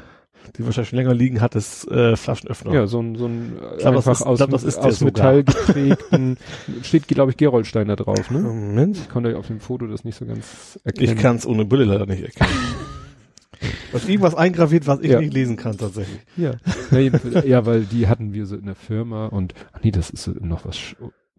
den 0.54 0.66
wahrscheinlich 0.66 0.90
schon 0.90 0.98
länger 0.98 1.14
liegen 1.14 1.42
hattest, 1.42 1.88
äh, 1.90 2.16
Flaschenöffner. 2.16 2.74
Ja, 2.74 2.88
so 2.88 3.00
ein, 3.00 3.16
so 3.16 3.26
ein 3.28 3.54
äh, 3.58 3.78
glaub, 3.78 3.96
das 3.96 4.08
einfach 4.08 4.12
ist- 4.12 4.22
aus, 4.24 4.38
glaub, 4.40 4.54
ist 4.54 4.78
aus. 4.78 5.02
Metall 5.02 5.44
geprägten, 5.44 6.38
steht 6.84 7.08
glaube 7.08 7.32
ich 7.32 7.38
Gerolstein 7.38 7.88
da 7.88 7.96
drauf, 7.96 8.30
ne? 8.32 8.40
Moment. 8.40 8.98
Ich 8.98 9.10
konnte 9.10 9.38
auf 9.38 9.48
dem 9.48 9.60
Foto 9.60 9.88
das 9.88 10.04
nicht 10.04 10.16
so 10.18 10.26
ganz 10.26 10.80
erkennen. 10.84 11.10
Ich 11.16 11.22
kann 11.22 11.36
es 11.38 11.46
ohne 11.46 11.66
Brille 11.66 11.86
leider 11.86 12.06
nicht 12.06 12.24
erkennen. 12.24 12.50
Was 13.92 14.08
irgendwas 14.08 14.36
eingraviert, 14.36 14.86
was 14.86 15.00
ich 15.00 15.10
Ja. 15.12 15.20
nicht 15.22 15.34
lesen 15.34 15.56
kann 15.56 15.78
tatsächlich. 15.78 16.20
Ja. 16.36 16.52
Ja, 17.46 17.66
weil 17.66 17.82
die 17.86 18.08
hatten 18.08 18.34
wir 18.34 18.46
so 18.46 18.56
in 18.56 18.66
der 18.66 18.76
Firma 18.76 19.28
und, 19.28 19.54
ach 19.74 19.80
nee, 19.82 19.92
das 19.92 20.10
ist 20.10 20.24
so 20.24 20.32
noch 20.40 20.66
was, 20.66 20.78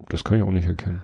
das 0.09 0.25
kann 0.25 0.39
ich 0.39 0.43
auch 0.43 0.51
nicht 0.51 0.67
erkennen. 0.67 1.03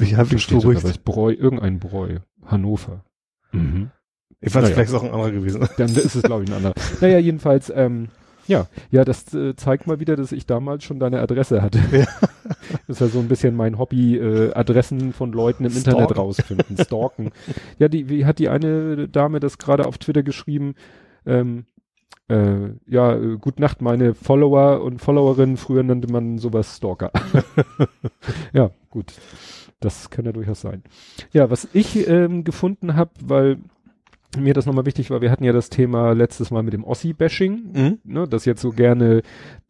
Ich 0.00 0.10
sogar 0.16 0.24
beruhigt. 0.60 0.82
was, 0.84 0.98
Bräu, 0.98 1.32
irgendein 1.32 1.78
Bräu, 1.78 2.18
Hannover. 2.46 3.04
Mhm. 3.52 3.90
Ich 4.40 4.54
weiß, 4.54 4.62
Naja. 4.62 4.74
vielleicht 4.74 4.90
ist 4.90 4.94
auch 4.94 5.02
ein 5.04 5.10
anderer 5.12 5.30
gewesen. 5.32 5.68
Dann 5.76 5.88
ist 5.88 6.14
es, 6.14 6.22
glaube 6.22 6.44
ich, 6.44 6.50
ein 6.50 6.56
anderer. 6.56 6.74
Naja, 7.00 7.18
jedenfalls, 7.18 7.72
ähm, 7.74 8.08
ja, 8.46 8.66
ja, 8.90 9.04
das 9.04 9.34
äh, 9.34 9.54
zeigt 9.56 9.86
mal 9.86 10.00
wieder, 10.00 10.16
dass 10.16 10.32
ich 10.32 10.46
damals 10.46 10.84
schon 10.84 10.98
deine 11.00 11.20
Adresse 11.20 11.62
hatte. 11.62 11.80
Ja. 11.92 12.06
Das 12.86 12.96
ist 12.96 13.00
ja 13.00 13.06
so 13.08 13.18
ein 13.18 13.28
bisschen 13.28 13.54
mein 13.54 13.78
Hobby, 13.78 14.16
äh, 14.16 14.52
Adressen 14.54 15.12
von 15.12 15.32
Leuten 15.32 15.64
im 15.66 15.72
Internet 15.72 16.04
Stalken. 16.04 16.16
rausfinden, 16.16 16.76
stalken. 16.82 17.30
Ja, 17.78 17.88
die, 17.88 18.08
wie 18.08 18.24
hat 18.24 18.38
die 18.38 18.48
eine 18.48 19.08
Dame 19.08 19.40
das 19.40 19.58
gerade 19.58 19.84
auf 19.86 19.98
Twitter 19.98 20.22
geschrieben? 20.22 20.74
Ähm, 21.26 21.66
äh, 22.28 22.70
ja, 22.86 23.14
äh, 23.14 23.36
gut 23.38 23.60
Nacht, 23.60 23.82
meine 23.82 24.14
Follower 24.14 24.82
und 24.82 25.00
Followerinnen, 25.00 25.58
früher 25.58 25.82
nannte 25.82 26.10
man 26.10 26.38
sowas 26.38 26.76
Stalker. 26.78 27.10
ja, 28.52 28.70
gut. 28.90 29.12
Das 29.80 30.08
kann 30.10 30.24
ja 30.24 30.32
durchaus 30.32 30.60
sein. 30.62 30.82
Ja, 31.32 31.50
was 31.50 31.68
ich 31.72 32.08
ähm, 32.08 32.44
gefunden 32.44 32.96
habe, 32.96 33.10
weil 33.22 33.58
mir 34.36 34.52
das 34.52 34.66
nochmal 34.66 34.84
wichtig 34.84 35.10
war, 35.10 35.20
wir 35.22 35.30
hatten 35.30 35.44
ja 35.44 35.52
das 35.52 35.70
Thema 35.70 36.12
letztes 36.12 36.50
Mal 36.50 36.62
mit 36.62 36.74
dem 36.74 36.84
Ossi-Bashing, 36.84 37.60
Mhm. 37.74 37.98
ne, 38.04 38.28
dass 38.28 38.44
jetzt 38.44 38.60
so 38.60 38.70
gerne 38.70 39.22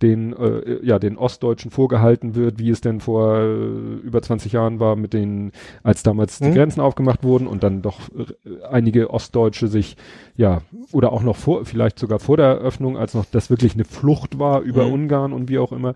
den, 0.02 0.32
äh, 0.32 0.84
ja, 0.84 0.98
den 0.98 1.16
Ostdeutschen 1.16 1.70
vorgehalten 1.70 2.34
wird, 2.34 2.58
wie 2.58 2.70
es 2.70 2.80
denn 2.80 3.00
vor 3.00 3.38
äh, 3.38 3.94
über 4.04 4.20
20 4.20 4.52
Jahren 4.52 4.80
war 4.80 4.96
mit 4.96 5.12
den, 5.12 5.52
als 5.84 6.02
damals 6.02 6.38
die 6.38 6.46
Mhm. 6.48 6.54
Grenzen 6.54 6.80
aufgemacht 6.80 7.22
wurden 7.22 7.46
und 7.46 7.62
dann 7.62 7.82
doch 7.82 8.00
äh, 8.10 8.64
einige 8.68 9.10
Ostdeutsche 9.10 9.68
sich, 9.68 9.96
ja, 10.36 10.62
oder 10.92 11.12
auch 11.12 11.22
noch 11.22 11.36
vor, 11.36 11.64
vielleicht 11.64 11.98
sogar 11.98 12.18
vor 12.18 12.36
der 12.36 12.46
Eröffnung, 12.46 12.96
als 12.98 13.14
noch 13.14 13.26
das 13.30 13.50
wirklich 13.50 13.74
eine 13.74 13.84
Flucht 13.84 14.38
war 14.40 14.60
über 14.62 14.86
Mhm. 14.86 14.92
Ungarn 14.92 15.32
und 15.32 15.48
wie 15.48 15.58
auch 15.58 15.70
immer. 15.72 15.94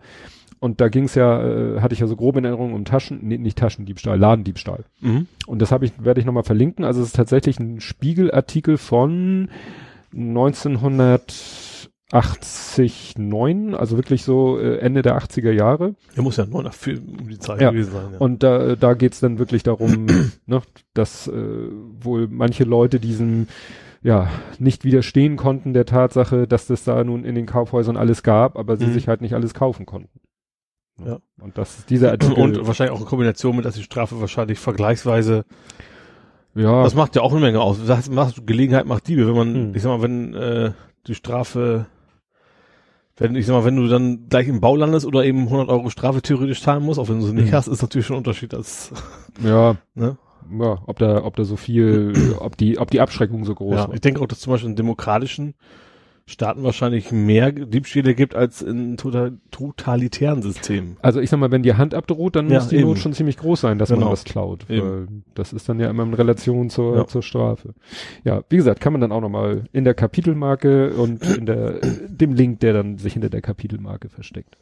Und 0.63 0.81
da 0.81 0.89
ging 0.89 1.05
es 1.07 1.17
ja, 1.17 1.43
äh, 1.43 1.81
hatte 1.81 1.93
ich 1.93 1.99
ja 1.99 2.07
so 2.07 2.15
grobe 2.15 2.39
in 2.39 2.45
Erinnerung 2.45 2.73
um 2.73 2.85
Taschen, 2.85 3.19
nee, 3.23 3.37
nicht 3.37 3.59
Taschendiebstahl, 3.59 4.17
Ladendiebstahl. 4.17 4.85
Mhm. 5.01 5.27
Und 5.49 5.59
das 5.61 5.73
habe 5.73 5.85
ich, 5.87 5.93
werde 6.05 6.21
ich 6.21 6.27
nochmal 6.27 6.45
verlinken. 6.45 6.85
Also 6.85 7.01
es 7.01 7.09
ist 7.09 7.17
tatsächlich 7.17 7.59
ein 7.59 7.81
Spiegelartikel 7.81 8.79
von 8.79 9.49
1989, 12.13 13.75
also 13.77 13.97
wirklich 13.97 14.23
so 14.23 14.59
äh, 14.59 14.79
Ende 14.79 15.03
der 15.03 15.19
80er 15.19 15.51
Jahre. 15.51 15.95
Er 16.15 16.23
muss 16.23 16.37
ja 16.37 16.47
nur 16.47 16.63
nach 16.63 16.75
viel 16.75 16.99
um 17.21 17.29
die 17.29 17.39
Zeit 17.39 17.61
Ja. 17.61 17.71
gewesen 17.71 17.93
sein. 17.93 18.13
Ja. 18.13 18.19
Und 18.19 18.43
da, 18.43 18.77
da 18.77 18.95
geht's 18.95 19.21
dann 19.21 19.39
wirklich 19.39 19.63
darum, 19.63 20.07
ne, 20.47 20.63
dass 20.95 21.27
äh, 21.29 21.33
wohl 22.01 22.29
manche 22.31 22.65
Leute 22.65 23.01
diesem 23.01 23.49
ja 24.03 24.29
nicht 24.59 24.85
widerstehen 24.85 25.37
konnten 25.37 25.75
der 25.75 25.87
Tatsache, 25.87 26.47
dass 26.49 26.67
das 26.67 26.85
da 26.85 27.03
nun 27.05 27.25
in 27.25 27.35
den 27.35 27.47
Kaufhäusern 27.47 27.97
alles 27.97 28.23
gab, 28.23 28.57
aber 28.59 28.77
sie 28.77 28.87
Mhm. 28.87 28.93
sich 28.93 29.09
halt 29.09 29.21
nicht 29.21 29.35
alles 29.35 29.55
kaufen 29.55 29.87
konnten. 29.87 30.21
Ja. 31.05 31.19
Und 31.41 31.59
das 31.59 31.79
ist 31.81 31.91
dieser 31.91 32.11
Artikel. 32.11 32.35
und 32.35 32.67
wahrscheinlich 32.67 32.95
auch 32.97 33.01
in 33.01 33.07
Kombination 33.07 33.57
mit, 33.57 33.65
dass 33.65 33.75
die 33.75 33.83
Strafe 33.83 34.21
wahrscheinlich 34.21 34.59
vergleichsweise, 34.59 35.45
ja, 36.55 36.83
das 36.83 36.95
macht 36.95 37.17
ja 37.17 37.23
auch 37.23 37.33
eine 37.33 37.41
Menge 37.41 37.61
aus. 37.61 37.79
Du 37.79 37.85
sagst, 37.85 38.11
machst, 38.13 38.47
Gelegenheit 38.47 38.87
macht 38.87 39.09
Diebe. 39.09 39.27
Wenn 39.27 39.35
man, 39.35 39.69
Mhm. 39.71 39.75
ich 39.75 39.83
sag 39.83 39.89
mal, 39.91 40.03
wenn 40.03 40.35
äh, 40.35 40.73
die 41.07 41.15
Strafe, 41.15 41.87
wenn, 43.17 43.35
ich 43.37 43.47
sag 43.47 43.55
mal, 43.55 43.65
wenn 43.65 43.77
du 43.77 43.89
dann 43.89 44.29
gleich 44.29 44.49
im 44.49 44.61
Bau 44.61 44.77
landest 44.77 45.07
oder 45.07 45.25
eben 45.25 45.45
100 45.45 45.69
Euro 45.69 45.89
Strafe 45.91 46.21
theoretisch 46.23 46.63
zahlen 46.63 46.83
musst, 46.85 47.01
auch 47.01 47.09
wenn 47.09 47.21
du 47.21 47.27
sie 47.27 47.33
nicht 47.33 47.51
Mhm. 47.51 47.57
hast, 47.57 47.69
ist 47.69 47.83
natürlich 47.83 48.07
schon 48.07 48.17
ein 48.17 48.19
Unterschied 48.19 48.55
als, 48.55 48.93
ja, 49.43 49.77
ne? 49.95 50.19
ja, 50.61 50.83
ob 50.87 50.99
da, 50.99 51.25
ob 51.25 51.37
da 51.37 51.45
so 51.45 51.57
viel, 51.57 52.37
ob 52.39 52.57
die, 52.59 52.79
ob 52.79 52.91
die 52.91 53.01
Abschreckung 53.01 53.45
so 53.45 53.55
groß 53.55 53.75
Ja, 53.75 53.89
war. 53.89 53.95
ich 53.95 54.01
denke 54.03 54.21
auch, 54.21 54.27
dass 54.27 54.41
zum 54.41 54.53
Beispiel 54.53 54.71
in 54.71 54.77
demokratischen 54.77 55.55
Staaten 56.27 56.63
wahrscheinlich 56.63 57.11
mehr 57.11 57.51
Diebstähle 57.53 58.15
gibt 58.15 58.35
als 58.35 58.63
in 58.63 58.97
total, 58.97 59.39
totalitären 59.51 60.41
Systemen. 60.41 60.97
Also 61.03 61.21
ich 61.21 61.29
sag 61.31 61.39
mal, 61.41 61.51
wenn 61.51 61.63
die 61.65 61.75
Hand 61.75 61.95
abdroht, 61.95 62.37
dann 62.37 62.49
Ja, 62.49 62.61
muss 62.61 62.69
die 62.69 62.77
eben. 62.77 62.89
Not 62.89 62.99
schon 62.99 63.13
ziemlich 63.13 63.37
groß 63.37 63.61
sein, 63.61 63.79
dass 63.79 63.89
Genau. 63.89 64.03
man 64.03 64.13
was 64.13 64.25
klaut. 64.25 64.69
Weil 64.69 65.09
das 65.35 65.53
ist 65.53 65.69
dann 65.69 65.81
ja 65.81 65.91
immer 65.91 66.05
in 66.05 66.15
Relation 66.15 66.71
zur, 66.71 66.97
Ja. 66.97 67.07
zur 67.07 67.23
Strafe. 67.23 67.75
Ja, 68.25 68.43
wie 68.49 68.57
gesagt, 68.57 68.81
kann 68.81 68.93
man 68.93 69.01
dann 69.01 69.11
auch 69.13 69.21
nochmal 69.21 69.65
in 69.73 69.85
der 69.85 69.95
Kapitelmarke 69.95 70.93
und 70.95 71.27
in 71.27 71.47
der, 71.47 71.81
dem 72.09 72.35
Link, 72.35 72.61
der 72.61 72.73
dann 72.73 72.99
sich 72.99 73.15
hinter 73.15 73.29
der 73.31 73.43
Kapitelmarke 73.43 74.09
versteckt. 74.09 74.57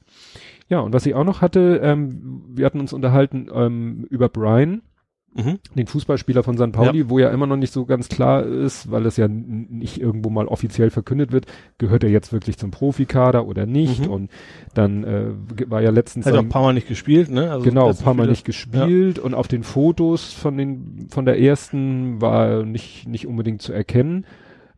Ja, 0.69 0.81
und 0.81 0.93
was 0.95 1.05
ich 1.05 1.14
auch 1.14 1.25
noch 1.25 1.40
hatte, 1.43 1.81
ähm, 1.83 2.43
wir 2.55 2.64
hatten 2.64 2.81
uns 2.81 2.93
unterhalten 2.93 3.49
ähm, 3.52 4.07
über 4.09 4.29
Brian, 4.29 4.83
Mhm. 5.32 5.58
den 5.76 5.87
Fußballspieler 5.87 6.42
von 6.42 6.56
St. 6.58 6.72
Pauli, 6.72 7.08
wo 7.08 7.20
ja 7.20 7.30
immer 7.30 7.46
noch 7.46 7.56
nicht 7.56 7.72
so 7.72 7.84
ganz 7.84 8.08
klar 8.08 8.44
ist, 8.44 8.90
weil 8.90 9.06
es 9.06 9.16
ja 9.16 9.28
nicht 9.28 10.00
irgendwo 10.00 10.28
mal 10.28 10.46
offiziell 10.49 10.90
verkündet 10.90 11.30
wird, 11.30 11.46
gehört 11.78 12.02
er 12.02 12.10
jetzt 12.10 12.32
wirklich 12.32 12.58
zum 12.58 12.72
Profikader 12.72 13.46
oder 13.46 13.64
nicht. 13.64 14.06
Mhm. 14.06 14.10
Und 14.10 14.30
dann 14.75 15.04
äh, 15.04 15.26
war 15.70 15.82
ja 15.82 15.90
letztens 15.90 16.26
Hat 16.26 16.34
auch 16.34 16.38
ein 16.38 16.49
paar 16.49 16.62
Mal 16.62 16.75
nicht 16.75 16.88
gespielt, 16.88 17.30
ne? 17.30 17.50
Also 17.52 17.64
genau, 17.64 17.90
ein 17.90 17.96
paar 17.96 18.14
Mal 18.14 18.25
Spiele- 18.25 18.30
nicht 18.32 18.44
gespielt 18.44 19.18
und 19.20 19.34
auf 19.34 19.46
den 19.46 19.62
Fotos 19.62 20.32
von 20.32 20.56
den 20.56 21.06
von 21.10 21.25
der 21.25 21.40
ersten 21.40 22.20
war 22.20 22.64
nicht 22.64 23.06
nicht 23.06 23.26
unbedingt 23.28 23.62
zu 23.62 23.72
erkennen. 23.72 24.26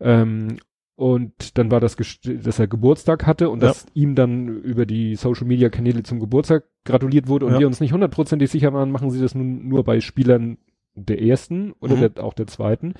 Ähm, 0.01 0.59
Und 0.95 1.57
dann 1.59 1.71
war 1.71 1.81
das, 1.81 1.97
dass 1.97 2.59
er 2.59 2.67
Geburtstag 2.67 3.27
hatte 3.27 3.51
und 3.51 3.63
ja. 3.63 3.69
dass 3.69 3.87
ihm 3.95 4.15
dann 4.15 4.49
über 4.49 4.87
die 4.87 5.17
Social 5.17 5.47
Media 5.47 5.69
Kanäle 5.71 6.03
zum 6.03 6.21
Geburtstag 6.21 6.65
gratuliert 6.85 7.29
wurde 7.29 7.47
und 7.47 7.55
ja. 7.55 7.61
wir 7.61 7.67
uns 7.67 7.81
nicht 7.81 7.93
hundertprozentig 7.93 8.51
sicher 8.51 8.73
waren, 8.73 8.91
machen 8.91 9.11
sie 9.11 9.21
das 9.21 9.35
nun 9.35 9.69
nur 9.69 9.85
bei 9.85 10.01
Spielern 10.01 10.59
der 10.95 11.23
ersten 11.23 11.73
oder 11.81 11.97
mhm. 11.97 12.15
der, 12.15 12.25
auch 12.25 12.35
der 12.35 12.47
zweiten. 12.47 12.95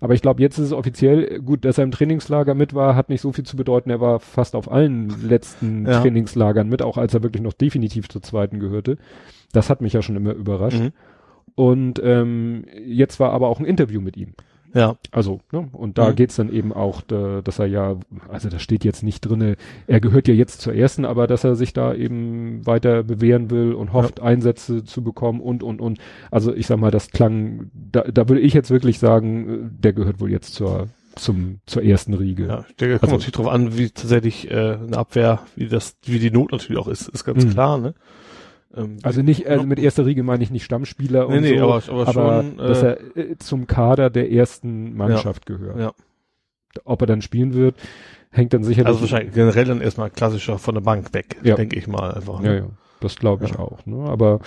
Aber 0.00 0.14
ich 0.14 0.22
glaube, 0.22 0.42
jetzt 0.42 0.58
ist 0.58 0.66
es 0.66 0.72
offiziell 0.72 1.40
gut, 1.40 1.64
dass 1.64 1.78
er 1.78 1.84
im 1.84 1.90
Trainingslager 1.90 2.54
mit 2.54 2.74
war, 2.74 2.94
hat 2.94 3.08
nicht 3.08 3.20
so 3.20 3.32
viel 3.32 3.44
zu 3.44 3.56
bedeuten. 3.56 3.90
Er 3.90 4.00
war 4.00 4.20
fast 4.20 4.54
auf 4.54 4.70
allen 4.70 5.08
letzten 5.26 5.86
ja. 5.86 6.00
Trainingslagern 6.00 6.68
mit, 6.68 6.82
auch 6.82 6.98
als 6.98 7.14
er 7.14 7.22
wirklich 7.22 7.42
noch 7.42 7.52
definitiv 7.52 8.08
zur 8.08 8.22
zweiten 8.22 8.60
gehörte. 8.60 8.98
Das 9.52 9.70
hat 9.70 9.80
mich 9.80 9.92
ja 9.92 10.02
schon 10.02 10.16
immer 10.16 10.32
überrascht. 10.32 10.80
Mhm. 10.80 10.92
Und 11.54 12.00
ähm, 12.04 12.64
jetzt 12.84 13.20
war 13.20 13.32
aber 13.32 13.48
auch 13.48 13.60
ein 13.60 13.66
Interview 13.66 14.00
mit 14.00 14.16
ihm. 14.16 14.34
Ja. 14.74 14.96
Also, 15.12 15.40
ne? 15.52 15.68
Und 15.72 15.98
da 15.98 16.10
mhm. 16.10 16.16
geht's 16.16 16.36
dann 16.36 16.52
eben 16.52 16.72
auch, 16.72 17.00
da, 17.00 17.40
dass 17.42 17.60
er 17.60 17.66
ja, 17.66 17.96
also 18.28 18.48
da 18.48 18.58
steht 18.58 18.84
jetzt 18.84 19.02
nicht 19.02 19.20
drinne, 19.20 19.56
er 19.86 20.00
gehört 20.00 20.26
ja 20.26 20.34
jetzt 20.34 20.60
zur 20.60 20.74
ersten, 20.74 21.04
aber 21.04 21.26
dass 21.26 21.44
er 21.44 21.54
sich 21.54 21.72
da 21.72 21.94
eben 21.94 22.66
weiter 22.66 23.04
bewähren 23.04 23.50
will 23.50 23.72
und 23.72 23.92
hofft, 23.92 24.18
ja. 24.18 24.24
Einsätze 24.24 24.84
zu 24.84 25.02
bekommen 25.02 25.40
und, 25.40 25.62
und, 25.62 25.80
und. 25.80 25.98
Also 26.30 26.52
ich 26.52 26.66
sag 26.66 26.78
mal, 26.78 26.90
das 26.90 27.10
klang, 27.10 27.70
da, 27.72 28.02
da 28.02 28.28
würde 28.28 28.40
ich 28.40 28.52
jetzt 28.52 28.70
wirklich 28.70 28.98
sagen, 28.98 29.70
der 29.78 29.92
gehört 29.92 30.20
wohl 30.20 30.30
jetzt 30.30 30.54
zur, 30.54 30.88
zum, 31.14 31.60
zur 31.66 31.84
ersten 31.84 32.14
Riege. 32.14 32.46
Ja, 32.46 32.64
der 32.80 32.98
kommt 32.98 33.02
also, 33.04 33.14
natürlich 33.14 33.32
drauf 33.32 33.48
an, 33.48 33.78
wie 33.78 33.90
tatsächlich 33.90 34.50
äh, 34.50 34.54
eine 34.74 34.96
Abwehr, 34.96 35.40
wie 35.54 35.68
das, 35.68 35.96
wie 36.02 36.18
die 36.18 36.32
Not 36.32 36.50
natürlich 36.50 36.80
auch 36.80 36.88
ist, 36.88 37.08
ist 37.08 37.24
ganz 37.24 37.44
mhm. 37.44 37.50
klar, 37.50 37.78
ne? 37.78 37.94
Ähm, 38.76 38.98
also 39.02 39.22
nicht, 39.22 39.46
also 39.46 39.66
mit 39.66 39.78
erster 39.78 40.06
Riege 40.06 40.22
meine 40.22 40.42
ich 40.42 40.50
nicht 40.50 40.64
Stammspieler 40.64 41.28
nee, 41.28 41.36
und 41.36 41.42
nee, 41.42 41.58
so, 41.58 41.64
aber, 41.64 41.82
aber, 41.88 42.08
aber 42.08 42.42
schon, 42.42 42.56
dass 42.56 42.82
äh, 42.82 42.96
er 43.14 43.30
äh, 43.30 43.38
zum 43.38 43.66
Kader 43.66 44.10
der 44.10 44.30
ersten 44.30 44.96
Mannschaft 44.96 45.48
ja, 45.48 45.56
gehört. 45.56 45.78
Ja. 45.78 45.92
Ob 46.84 47.00
er 47.00 47.06
dann 47.06 47.22
spielen 47.22 47.54
wird, 47.54 47.76
hängt 48.30 48.52
dann 48.52 48.64
sicherlich. 48.64 48.88
Also 48.88 49.02
wahrscheinlich 49.02 49.34
generell 49.34 49.64
dann 49.64 49.80
erstmal 49.80 50.10
klassischer 50.10 50.58
von 50.58 50.74
der 50.74 50.82
Bank 50.82 51.14
weg, 51.14 51.36
ja. 51.42 51.54
denke 51.54 51.76
ich 51.76 51.86
mal 51.86 52.12
einfach. 52.12 52.40
Ne? 52.40 52.48
Ja, 52.48 52.54
ja, 52.54 52.68
das 53.00 53.16
glaube 53.16 53.44
ich 53.44 53.52
ja. 53.52 53.58
auch. 53.60 53.86
Ne? 53.86 54.08
Aber 54.08 54.40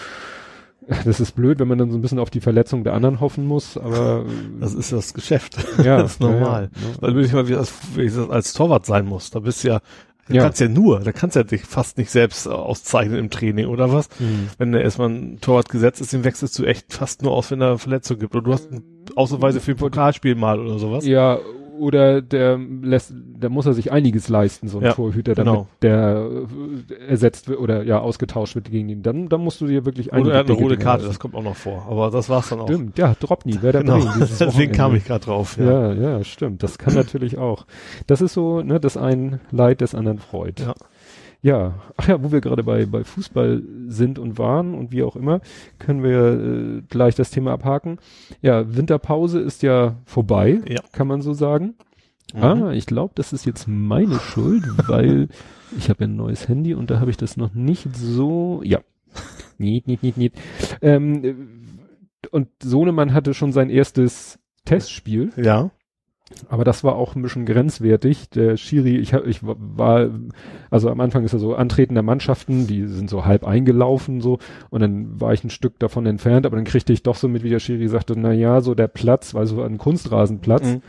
das 1.06 1.20
ist 1.20 1.34
blöd, 1.34 1.60
wenn 1.60 1.68
man 1.68 1.78
dann 1.78 1.92
so 1.92 1.98
ein 1.98 2.02
bisschen 2.02 2.20
auf 2.20 2.30
die 2.30 2.42
Verletzung 2.42 2.84
der 2.84 2.94
anderen 2.94 3.20
hoffen 3.20 3.46
muss, 3.46 3.78
aber. 3.78 4.26
Das 4.60 4.74
ist 4.74 4.92
das 4.92 5.14
Geschäft. 5.14 5.58
Ja. 5.84 5.98
das 6.02 6.14
ist 6.14 6.22
normal. 6.22 6.70
Ja, 6.74 6.82
ja. 6.82 6.96
Weil 7.02 7.14
du 7.14 7.22
nicht 7.22 7.34
mal 7.34 7.48
wie 7.48 7.56
als, 7.56 7.74
wie 7.96 8.10
als 8.30 8.54
Torwart 8.54 8.86
sein 8.86 9.06
musst. 9.06 9.36
Da 9.36 9.40
bist 9.40 9.64
du 9.64 9.70
ja 9.70 9.82
Du 10.28 10.36
ja. 10.36 10.44
kannst 10.44 10.60
ja 10.60 10.68
nur, 10.68 11.00
da 11.00 11.12
kannst 11.12 11.36
ja 11.36 11.44
dich 11.44 11.64
fast 11.64 11.98
nicht 11.98 12.12
selbst 12.12 12.48
auszeichnen 12.48 13.18
im 13.18 13.30
Training 13.30 13.68
oder 13.68 13.92
was. 13.94 14.10
Mhm. 14.20 14.50
Wenn 14.58 14.72
da 14.72 14.80
erstmal 14.80 15.10
ein 15.10 15.40
Torwart 15.40 15.70
gesetzt 15.70 16.02
ist, 16.02 16.14
den 16.14 16.24
wechselst 16.24 16.58
du 16.60 16.66
echt 16.66 16.94
fast 16.94 17.22
nur 17.22 17.32
aus, 17.32 17.52
wenn 17.52 17.60
da 17.60 17.78
Verletzung 17.78 18.20
gibt. 18.20 18.36
Oder 18.36 18.44
du 18.44 18.54
hast 18.54 18.70
Ausweise 19.16 19.60
für 19.62 19.72
ein 19.72 19.78
Pokalspiel 19.78 20.36
mal 20.36 20.60
oder 20.60 20.80
sowas. 20.80 21.06
Ja, 21.06 21.40
oder 21.78 22.22
der 22.22 22.58
lässt, 22.58 23.14
da 23.40 23.50
muss 23.50 23.66
er 23.66 23.74
sich 23.74 23.92
einiges 23.92 24.30
leisten, 24.30 24.68
so 24.68 24.80
ein 24.80 24.86
ja, 24.86 24.94
Torhüter, 24.94 25.36
damit 25.36 25.54
genau. 25.54 25.68
der 25.82 26.30
äh, 26.90 27.08
ersetzt 27.08 27.48
wird 27.48 27.60
oder 27.60 27.84
ja 27.84 28.00
ausgetauscht 28.00 28.56
wird 28.56 28.72
gegen 28.72 28.90
ihn. 28.90 29.04
Dann, 29.04 29.30
dann 29.30 29.42
musst 29.42 29.62
du 29.62 29.68
dir 29.68 29.86
wirklich 29.86 30.12
Oder 30.14 30.34
er 30.34 30.40
hat 30.40 30.50
eine 30.50 30.58
rote 30.58 30.78
Karte, 30.78 31.06
das 31.06 31.20
kommt 31.20 31.36
auch 31.36 31.44
noch 31.44 31.56
vor. 31.56 31.86
Aber 31.90 32.12
das 32.12 32.30
war's 32.30 32.50
dann 32.50 32.60
auch. 32.60 32.68
Stimmt, 32.68 32.98
ja, 32.98 33.16
Dropney, 33.20 33.58
wer 33.62 33.72
da 33.74 33.82
genau. 33.82 34.00
Deswegen 34.20 34.72
kam 34.72 34.96
ich 34.96 35.06
gerade 35.06 35.26
drauf. 35.26 35.58
Ja. 35.58 35.94
ja, 35.94 36.18
ja, 36.18 36.24
stimmt. 36.24 36.64
Das 36.64 36.78
kann 36.78 36.94
natürlich 36.94 37.38
auch. 37.38 37.66
Das 38.08 38.22
ist 38.22 38.34
so, 38.34 38.62
ne, 38.62 38.80
das 38.80 38.98
ein 38.98 39.40
Leid 39.52 39.82
des 39.82 39.96
anderen 39.96 40.20
freut. 40.20 40.60
Ja. 40.60 40.74
Ja, 41.42 41.76
ach 41.98 42.08
ja, 42.08 42.24
wo 42.24 42.32
wir 42.32 42.42
gerade 42.42 42.64
bei, 42.64 42.86
bei 42.86 43.04
Fußball 43.04 43.62
sind 43.88 44.20
und 44.20 44.38
waren 44.38 44.74
und 44.74 44.92
wie 44.92 45.04
auch 45.04 45.16
immer, 45.16 45.42
können 45.78 46.04
wir 46.04 46.80
äh, 46.80 46.82
gleich 46.90 47.16
das 47.16 47.30
Thema 47.30 47.54
abhaken. 47.54 48.00
Ja, 48.42 48.76
Winterpause 48.76 49.40
ist 49.40 49.64
ja 49.64 49.98
vorbei, 50.06 50.62
ja. 50.68 50.82
kann 50.92 51.08
man 51.08 51.22
so 51.22 51.34
sagen. 51.34 51.76
Mhm. 52.34 52.44
Ah, 52.44 52.72
ich 52.72 52.86
glaube, 52.86 53.14
das 53.16 53.34
ist 53.34 53.46
jetzt 53.46 53.68
meine 53.68 54.20
Schuld, 54.20 54.64
weil 54.88 55.30
ich 55.78 55.90
habe 55.90 56.06
ein 56.06 56.16
neues 56.16 56.48
Handy 56.48 56.74
und 56.74 56.90
da 56.90 57.00
habe 57.00 57.12
ich 57.12 57.18
das 57.18 57.38
noch 57.38 57.54
nicht 57.54 57.96
so. 57.96 58.62
Ja. 58.64 58.80
Niet, 59.58 59.88
niet, 59.88 60.02
niet, 60.02 60.18
niet. 60.18 60.34
Ähm, 60.82 61.64
und 62.32 62.50
Sohnemann 62.62 63.14
hatte 63.14 63.34
schon 63.34 63.52
sein 63.52 63.70
erstes 63.70 64.40
Testspiel. 64.66 65.30
Ja. 65.36 65.72
Aber 66.50 66.64
das 66.64 66.84
war 66.84 66.96
auch 66.96 67.16
ein 67.16 67.22
bisschen 67.22 67.46
grenzwertig. 67.46 68.30
Der 68.30 68.58
Schiri, 68.58 68.98
ich, 68.98 69.14
ich 69.14 69.40
war, 69.44 70.10
also 70.70 70.90
am 70.90 71.00
Anfang 71.00 71.24
ist 71.24 71.34
er 71.34 71.40
so 71.40 71.56
Antreten 71.56 71.94
der 71.94 72.04
Mannschaften, 72.04 72.68
die 72.68 72.86
sind 72.86 73.10
so 73.10 73.26
halb 73.26 73.46
eingelaufen 73.46 74.20
so 74.22 74.40
und 74.70 74.82
dann 74.82 75.20
war 75.20 75.34
ich 75.34 75.44
ein 75.44 75.50
Stück 75.50 75.80
davon 75.80 76.06
entfernt, 76.06 76.46
aber 76.46 76.58
dann 76.58 76.66
kriegte 76.66 76.94
ich 76.94 77.04
doch 77.04 77.16
so 77.16 77.28
mit, 77.28 77.44
wie 77.44 77.50
der 77.50 77.60
Schiri 77.60 77.88
sagte, 77.88 78.14
na 78.18 78.34
ja, 78.34 78.62
so 78.62 78.76
der 78.76 78.88
Platz, 78.88 79.34
weil 79.34 79.46
so 79.46 79.62
ein 79.62 79.78
Kunstrasenplatz, 79.78 80.66
mhm. 80.66 80.82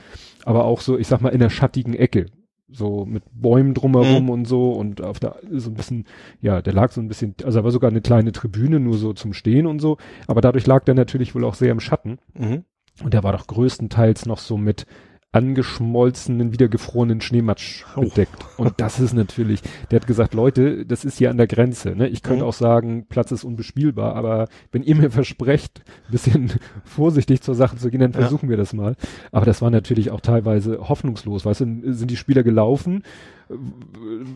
aber 0.45 0.65
auch 0.65 0.81
so, 0.81 0.99
ich 0.99 1.07
sag 1.07 1.21
mal, 1.21 1.31
in 1.31 1.41
der 1.41 1.51
schattigen 1.51 1.95
Ecke. 1.95 2.27
So 2.71 3.07
mit 3.07 3.23
Bäumen 3.33 3.73
drumherum 3.73 4.25
mhm. 4.25 4.31
und 4.31 4.45
so 4.45 4.73
und 4.73 5.01
auf 5.01 5.19
der, 5.19 5.37
so 5.53 5.71
ein 5.71 5.75
bisschen, 5.75 6.05
ja, 6.43 6.61
der 6.61 6.75
lag 6.75 6.93
so 6.93 7.01
ein 7.01 7.09
bisschen, 7.09 7.35
also 7.43 7.61
da 7.61 7.65
war 7.65 7.71
sogar 7.71 7.91
eine 7.91 8.03
kleine 8.03 8.33
Tribüne 8.33 8.79
nur 8.79 8.99
so 8.99 9.15
zum 9.15 9.33
Stehen 9.33 9.67
und 9.67 9.79
so, 9.79 9.97
aber 10.27 10.43
dadurch 10.43 10.67
lag 10.67 10.85
der 10.85 10.95
natürlich 10.95 11.35
wohl 11.35 11.45
auch 11.45 11.55
sehr 11.55 11.73
im 11.73 11.81
Schatten. 11.81 12.19
Mhm. 12.35 12.65
Und 13.03 13.15
der 13.15 13.23
war 13.23 13.33
doch 13.33 13.47
größtenteils 13.47 14.27
noch 14.27 14.39
so 14.39 14.57
mit 14.57 14.87
angeschmolzenen, 15.31 16.53
wiedergefrorenen 16.53 17.21
Schneematsch 17.21 17.85
oh. 17.97 18.01
bedeckt. 18.01 18.47
Und 18.57 18.75
das 18.79 18.99
ist 18.99 19.13
natürlich, 19.13 19.61
der 19.91 20.01
hat 20.01 20.07
gesagt, 20.07 20.33
Leute, 20.33 20.87
das 20.87 21.05
ist 21.05 21.19
hier 21.19 21.31
an 21.31 21.37
der 21.37 21.47
Grenze. 21.47 21.91
Ne? 21.95 22.09
Ich 22.09 22.23
könnte 22.23 22.45
mhm. 22.45 22.49
auch 22.49 22.55
sagen, 22.55 23.07
Platz 23.09 23.31
ist 23.31 23.45
unbespielbar, 23.45 24.17
aber 24.17 24.49
wenn 24.73 24.83
ihr 24.83 24.97
mir 24.97 25.11
versprecht, 25.11 25.83
ein 26.07 26.13
bisschen 26.13 26.53
vorsichtig 26.85 27.43
zur 27.43 27.55
Sache 27.55 27.77
zu 27.77 27.91
gehen, 27.91 28.01
dann 28.01 28.15
versuchen 28.15 28.47
ja. 28.47 28.51
wir 28.51 28.57
das 28.57 28.73
mal. 28.73 28.97
Aber 29.31 29.45
das 29.45 29.61
war 29.61 29.71
natürlich 29.71 30.11
auch 30.11 30.23
teilweise 30.23 30.89
hoffnungslos. 30.89 31.45
Weißt 31.45 31.61
du, 31.61 31.93
sind 31.93 32.11
die 32.11 32.17
Spieler 32.17 32.43
gelaufen, 32.43 33.03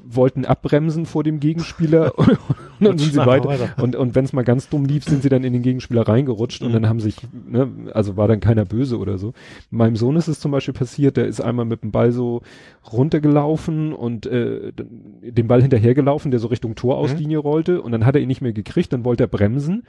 wollten 0.08 0.44
abbremsen 0.44 1.06
vor 1.06 1.22
dem 1.22 1.40
Gegenspieler 1.40 2.18
und 2.18 2.38
dann 2.80 2.98
sind 2.98 3.12
sie 3.12 3.18
weiter. 3.18 3.48
weiter. 3.48 3.82
Und, 3.82 3.94
und 3.96 4.14
wenn 4.14 4.24
es 4.24 4.32
mal 4.32 4.42
ganz 4.42 4.68
dumm 4.68 4.84
lief, 4.84 5.04
sind 5.04 5.22
sie 5.22 5.28
dann 5.28 5.44
in 5.44 5.52
den 5.52 5.62
Gegenspieler 5.62 6.08
reingerutscht 6.08 6.62
mhm. 6.62 6.68
und 6.68 6.72
dann 6.72 6.88
haben 6.88 7.00
sich, 7.00 7.16
ne, 7.46 7.68
also 7.92 8.16
war 8.16 8.28
dann 8.28 8.40
keiner 8.40 8.64
böse 8.64 8.98
oder 8.98 9.18
so. 9.18 9.34
Meinem 9.70 9.96
Sohn 9.96 10.16
ist 10.16 10.28
es 10.28 10.40
zum 10.40 10.52
Beispiel 10.52 10.74
passiert, 10.74 11.16
der 11.16 11.26
ist 11.26 11.40
einmal 11.40 11.66
mit 11.66 11.82
dem 11.82 11.90
Ball 11.90 12.12
so 12.12 12.42
runtergelaufen 12.90 13.92
und 13.92 14.26
äh, 14.26 14.72
den 14.72 15.46
Ball 15.46 15.60
hinterhergelaufen, 15.60 16.30
der 16.30 16.40
so 16.40 16.48
Richtung 16.48 16.74
Torauslinie 16.74 17.38
mhm. 17.38 17.42
rollte 17.42 17.82
und 17.82 17.92
dann 17.92 18.06
hat 18.06 18.14
er 18.14 18.22
ihn 18.22 18.28
nicht 18.28 18.42
mehr 18.42 18.52
gekriegt, 18.52 18.92
dann 18.92 19.04
wollte 19.04 19.24
er 19.24 19.28
bremsen. 19.28 19.84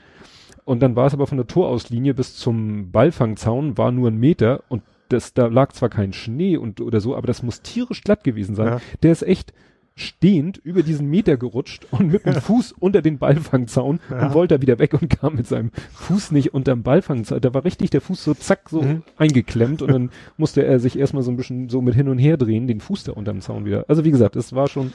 Und 0.64 0.82
dann 0.82 0.96
war 0.96 1.06
es 1.06 1.14
aber 1.14 1.26
von 1.26 1.36
der 1.36 1.46
Torauslinie 1.46 2.14
bis 2.14 2.36
zum 2.36 2.90
Ballfangzaun 2.90 3.76
war 3.76 3.92
nur 3.92 4.10
ein 4.10 4.16
Meter 4.16 4.64
und 4.68 4.82
das, 5.08 5.34
da 5.34 5.46
lag 5.46 5.72
zwar 5.72 5.88
kein 5.88 6.12
Schnee 6.12 6.56
und 6.56 6.80
oder 6.80 7.00
so, 7.00 7.16
aber 7.16 7.26
das 7.26 7.42
muss 7.42 7.62
tierisch 7.62 8.02
glatt 8.02 8.24
gewesen 8.24 8.54
sein. 8.54 8.66
Ja. 8.66 8.80
Der 9.02 9.12
ist 9.12 9.22
echt 9.22 9.52
stehend 9.96 10.58
über 10.58 10.82
diesen 10.82 11.08
Meter 11.08 11.36
gerutscht 11.36 11.86
und 11.92 12.10
mit 12.10 12.26
dem. 12.26 12.34
Fuß 12.34 12.72
unter 12.72 13.00
den 13.00 13.18
Ballfangzaun 13.18 14.00
ja. 14.10 14.26
und 14.26 14.34
wollte 14.34 14.56
da 14.56 14.62
wieder 14.62 14.78
weg 14.78 14.94
und 14.94 15.08
kam 15.08 15.36
mit 15.36 15.46
seinem 15.46 15.70
Fuß 15.92 16.32
nicht 16.32 16.52
unterm 16.52 16.82
Ballfangzaun. 16.82 17.40
Da 17.40 17.54
war 17.54 17.64
richtig 17.64 17.90
der 17.90 18.00
Fuß 18.00 18.24
so 18.24 18.34
zack 18.34 18.68
so 18.70 18.82
mhm. 18.82 19.02
eingeklemmt 19.16 19.82
und 19.82 19.92
dann 19.92 20.10
musste 20.36 20.64
er 20.64 20.80
sich 20.80 20.98
erstmal 20.98 21.22
so 21.22 21.30
ein 21.30 21.36
bisschen 21.36 21.68
so 21.68 21.80
mit 21.80 21.94
hin 21.94 22.08
und 22.08 22.18
her 22.18 22.36
drehen, 22.36 22.66
den 22.66 22.80
Fuß 22.80 23.04
da 23.04 23.12
unterm 23.12 23.40
Zaun 23.40 23.64
wieder. 23.64 23.84
Also 23.88 24.04
wie 24.04 24.10
gesagt, 24.10 24.34
es 24.34 24.52
war 24.52 24.68
schon, 24.68 24.92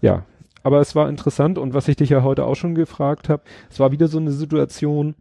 ja, 0.00 0.24
aber 0.64 0.80
es 0.80 0.96
war 0.96 1.08
interessant 1.08 1.56
und 1.56 1.74
was 1.74 1.86
ich 1.86 1.96
dich 1.96 2.10
ja 2.10 2.22
heute 2.22 2.44
auch 2.44 2.56
schon 2.56 2.74
gefragt 2.74 3.28
habe, 3.28 3.42
es 3.70 3.78
war 3.78 3.92
wieder 3.92 4.08
so 4.08 4.18
eine 4.18 4.32
Situation, 4.32 5.14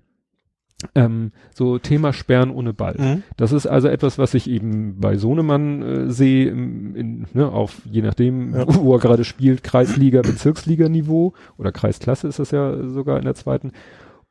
ähm, 0.96 1.32
so 1.54 1.78
Thema 1.78 2.14
Sperren 2.14 2.52
ohne 2.52 2.74
Ball. 2.74 2.96
Mhm. 2.98 3.24
Das 3.38 3.52
ist 3.52 3.68
also 3.68 3.88
etwas, 3.88 4.18
was 4.18 4.34
ich 4.34 4.50
eben 4.50 5.00
bei 5.00 5.18
Sohnemann 5.18 5.82
äh, 5.82 6.12
sehe, 6.12 6.50
im, 6.50 6.96
in, 6.96 7.28
ne, 7.34 7.50
auf 7.50 7.82
je 7.86 8.02
nachdem, 8.02 8.54
ja. 8.54 8.66
wo 8.68 8.94
er 8.94 9.00
gerade 9.00 9.24
spielt, 9.24 9.64
Kreisliga, 9.64 10.22
Bezirksliga-Niveau 10.22 11.34
oder 11.58 11.72
Kreisklasse 11.72 12.28
ist 12.28 12.40
das 12.40 12.52
ja 12.52 12.88
sogar 12.88 13.18
in 13.18 13.26
der 13.26 13.36
zweiten. 13.36 13.72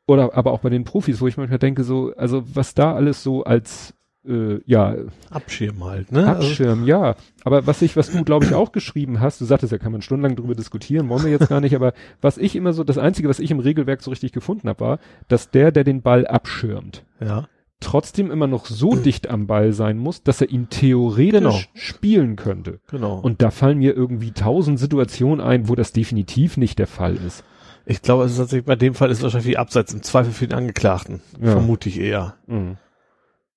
Oder 0.07 0.37
aber 0.37 0.53
auch 0.53 0.61
bei 0.61 0.71
den 0.71 0.85
Profis, 0.85 1.21
wo 1.21 1.29
ich 1.29 1.37
manchmal 1.37 1.59
denke, 1.59 1.85
so, 1.85 2.13
also 2.17 2.43
was 2.55 2.75
da 2.75 2.95
alles 2.95 3.23
so 3.23 3.45
als 3.45 3.95
äh, 4.27 4.61
ja. 4.67 4.95
Abschirm 5.31 5.85
halt, 5.85 6.13
ne? 6.13 6.27
Abschirm, 6.29 6.81
also, 6.81 6.85
ja. 6.87 7.17
Aber 7.45 7.67
was 7.67 7.83
ich, 7.83 7.97
was 7.97 8.11
du, 8.11 8.25
glaube 8.25 8.45
ich, 8.45 8.55
auch 8.55 8.73
geschrieben 8.73 9.21
hast, 9.21 9.41
du 9.41 9.45
sagtest 9.45 9.73
ja, 9.73 9.79
kann 9.79 9.93
man 9.93 10.03
stundenlang 10.03 10.37
drüber 10.37 10.55
diskutieren, 10.55 11.09
wollen 11.09 11.25
wir 11.25 11.31
jetzt 11.31 11.49
gar 11.49 11.61
nicht, 11.61 11.75
aber 11.75 11.93
was 12.21 12.39
ich 12.39 12.55
immer 12.55 12.73
so, 12.73 12.85
das 12.85 12.99
Einzige, 12.99 13.29
was 13.29 13.41
ich 13.41 13.51
im 13.51 13.61
Regelwerk 13.61 14.03
so 14.03 14.11
richtig 14.11 14.33
gefunden 14.33 14.69
habe, 14.69 14.81
war, 14.81 14.99
dass 15.29 15.51
der, 15.51 15.73
der 15.73 15.85
den 15.85 16.03
Ball 16.03 16.27
abschirmt, 16.27 17.05
ja. 17.21 17.49
trotzdem 17.81 18.31
immer 18.31 18.47
noch 18.47 18.67
so 18.67 18.95
dicht 18.95 19.29
am 19.29 19.47
Ball 19.47 19.73
sein 19.73 19.99
muss, 19.99 20.23
dass 20.23 20.41
er 20.41 20.51
ihn 20.51 20.69
theoretisch 20.69 21.41
genau. 21.41 21.61
spielen 21.75 22.37
könnte. 22.37 22.79
Genau. 22.91 23.19
Und 23.19 23.43
da 23.43 23.51
fallen 23.51 23.79
mir 23.79 23.95
irgendwie 23.95 24.31
tausend 24.31 24.79
Situationen 24.79 25.41
ein, 25.41 25.69
wo 25.69 25.75
das 25.75 25.93
definitiv 25.93 26.57
nicht 26.57 26.79
der 26.79 26.87
Fall 26.87 27.17
ist. 27.17 27.45
Ich 27.85 28.03
glaube, 28.03 28.25
es 28.25 28.33
ist 28.33 28.39
tatsächlich, 28.39 28.67
bei 28.67 28.77
dem 28.77 28.95
Fall 28.95 29.11
ist 29.11 29.25
wahrscheinlich 29.25 29.59
abseits 29.59 29.93
im 29.93 30.03
Zweifel 30.03 30.33
für 30.33 30.47
den 30.47 30.57
Angeklagten. 30.57 31.21
Ja. 31.41 31.51
Vermute 31.51 31.89
ich 31.89 31.99
eher. 31.99 32.37
Mhm. 32.47 32.77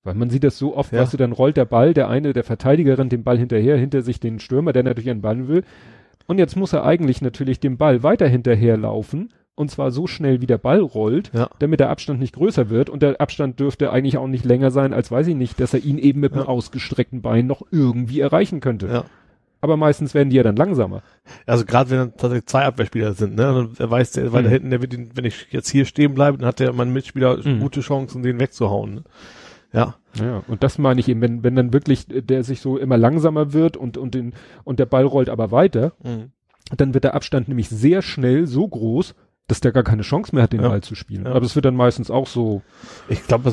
Weil 0.05 0.13
man 0.13 0.29
sieht 0.29 0.43
das 0.43 0.57
so 0.57 0.77
oft, 0.77 0.93
ja. 0.93 1.01
weißt 1.01 1.13
du, 1.13 1.17
dann 1.17 1.31
rollt 1.31 1.57
der 1.57 1.65
Ball, 1.65 1.93
der 1.93 2.07
eine 2.07 2.31
der 2.31 2.43
Verteidigerin 2.43 3.09
den 3.09 3.23
Ball 3.23 3.37
hinterher, 3.37 3.75
hinter 3.77 4.01
sich 4.01 4.19
den 4.19 4.39
Stürmer, 4.39 4.71
der 4.71 4.83
natürlich 4.83 5.09
einen 5.09 5.21
Ball 5.21 5.47
will. 5.47 5.63
Und 6.27 6.37
jetzt 6.37 6.55
muss 6.55 6.73
er 6.73 6.85
eigentlich 6.85 7.21
natürlich 7.21 7.59
dem 7.59 7.77
Ball 7.77 8.03
weiter 8.03 8.27
hinterherlaufen, 8.27 9.29
und 9.55 9.71
zwar 9.71 9.89
so 9.91 10.05
schnell 10.05 10.41
wie 10.41 10.47
der 10.47 10.57
Ball 10.57 10.79
rollt, 10.79 11.31
ja. 11.33 11.49
damit 11.59 11.79
der 11.79 11.89
Abstand 11.89 12.19
nicht 12.19 12.35
größer 12.35 12.69
wird 12.69 12.89
und 12.89 13.01
der 13.01 13.19
Abstand 13.21 13.59
dürfte 13.59 13.91
eigentlich 13.91 14.17
auch 14.17 14.27
nicht 14.27 14.45
länger 14.45 14.69
sein, 14.69 14.93
als 14.93 15.11
weiß 15.11 15.27
ich 15.27 15.35
nicht, 15.35 15.59
dass 15.59 15.73
er 15.73 15.83
ihn 15.83 15.97
eben 15.97 16.19
mit 16.19 16.33
ja. 16.33 16.39
einem 16.39 16.47
ausgestreckten 16.47 17.21
Bein 17.21 17.47
noch 17.47 17.63
irgendwie 17.71 18.19
erreichen 18.19 18.59
könnte. 18.59 18.87
Ja. 18.87 19.05
Aber 19.61 19.77
meistens 19.77 20.13
werden 20.13 20.29
die 20.29 20.35
ja 20.35 20.43
dann 20.43 20.57
langsamer. 20.57 21.01
Also 21.47 21.65
gerade 21.65 21.89
wenn 21.89 21.97
dann 21.97 22.17
tatsächlich 22.17 22.45
zwei 22.45 22.65
Abwehrspieler 22.65 23.13
sind, 23.13 23.35
ne? 23.35 23.55
Und 23.57 23.79
er 23.79 23.89
weiß, 23.89 24.11
der, 24.11 24.31
weil 24.31 24.41
mhm. 24.41 24.45
da 24.45 24.51
hinten, 24.51 24.69
der 24.69 24.81
wird 24.81 24.93
ihn, 24.93 25.09
wenn 25.15 25.25
ich 25.25 25.47
jetzt 25.49 25.69
hier 25.69 25.85
stehen 25.85 26.13
bleibe, 26.13 26.37
dann 26.37 26.47
hat 26.47 26.59
der 26.59 26.73
mein 26.73 26.93
Mitspieler 26.93 27.37
mhm. 27.43 27.61
gute 27.61 27.81
Chancen, 27.81 28.21
den 28.21 28.39
wegzuhauen. 28.39 28.95
Ne? 28.95 29.03
Ja. 29.75 29.95
Ja, 30.19 30.43
und 30.47 30.63
das 30.63 30.77
meine 30.77 30.99
ich 30.99 31.09
eben, 31.09 31.21
wenn, 31.21 31.43
wenn 31.43 31.55
dann 31.55 31.73
wirklich 31.73 32.05
der 32.07 32.43
sich 32.43 32.61
so 32.61 32.77
immer 32.77 32.97
langsamer 32.97 33.53
wird 33.53 33.75
und, 33.75 33.97
und 33.97 34.15
den, 34.15 34.33
und 34.63 34.79
der 34.79 34.85
Ball 34.85 35.03
rollt 35.05 35.29
aber 35.29 35.51
weiter, 35.51 35.93
mhm. 36.03 36.31
dann 36.75 36.93
wird 36.93 37.03
der 37.03 37.15
Abstand 37.15 37.49
nämlich 37.49 37.67
sehr 37.67 38.01
schnell 38.01 38.47
so 38.47 38.65
groß, 38.67 39.13
dass 39.47 39.59
der 39.59 39.71
gar 39.71 39.83
keine 39.83 40.01
Chance 40.01 40.33
mehr 40.33 40.43
hat, 40.43 40.53
den 40.53 40.61
ja. 40.61 40.69
Ball 40.69 40.81
zu 40.81 40.95
spielen. 40.95 41.25
Ja. 41.25 41.33
Aber 41.33 41.45
es 41.45 41.55
wird 41.55 41.65
dann 41.65 41.75
meistens 41.75 42.09
auch 42.09 42.27
so. 42.27 42.61
Ich 43.09 43.27
glaube, 43.27 43.51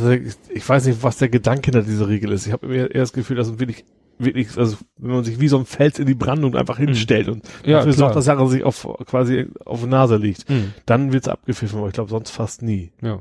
ich 0.54 0.68
weiß 0.68 0.86
nicht, 0.86 1.02
was 1.02 1.18
der 1.18 1.28
Gedanke 1.28 1.66
hinter 1.66 1.82
dieser 1.82 2.08
Regel 2.08 2.32
ist. 2.32 2.46
Ich 2.46 2.52
habe 2.52 2.74
eher 2.74 2.88
das 2.88 3.12
Gefühl, 3.12 3.36
dass 3.36 3.58
wirklich, 3.58 3.84
wirklich, 4.18 4.56
also 4.56 4.78
wenn 4.96 5.10
man 5.10 5.24
sich 5.24 5.40
wie 5.40 5.48
so 5.48 5.58
ein 5.58 5.66
Fels 5.66 5.98
in 5.98 6.06
die 6.06 6.14
Brandung 6.14 6.56
einfach 6.56 6.78
mhm. 6.78 6.86
hinstellt 6.86 7.28
und 7.28 7.46
ja, 7.64 7.78
dafür 7.78 7.92
sorgt, 7.92 8.16
dass 8.16 8.24
Sache 8.24 8.46
sich 8.48 8.64
auf 8.64 8.86
quasi 9.06 9.48
auf 9.66 9.82
die 9.82 9.88
Nase 9.88 10.16
liegt, 10.16 10.48
mhm. 10.48 10.72
dann 10.86 11.12
wird's 11.12 11.28
abgepfiffen, 11.28 11.78
aber 11.78 11.88
ich 11.88 11.94
glaube 11.94 12.10
sonst 12.10 12.30
fast 12.30 12.62
nie. 12.62 12.92
Ja. 13.02 13.18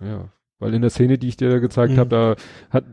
Ja. 0.00 0.28
Weil 0.58 0.74
in 0.74 0.80
der 0.80 0.90
Szene, 0.90 1.18
die 1.18 1.28
ich 1.28 1.36
dir 1.36 1.60
gezeigt 1.60 1.94
mhm. 1.94 1.98
habe, 1.98 2.10
da 2.10 2.36
hat 2.70 2.84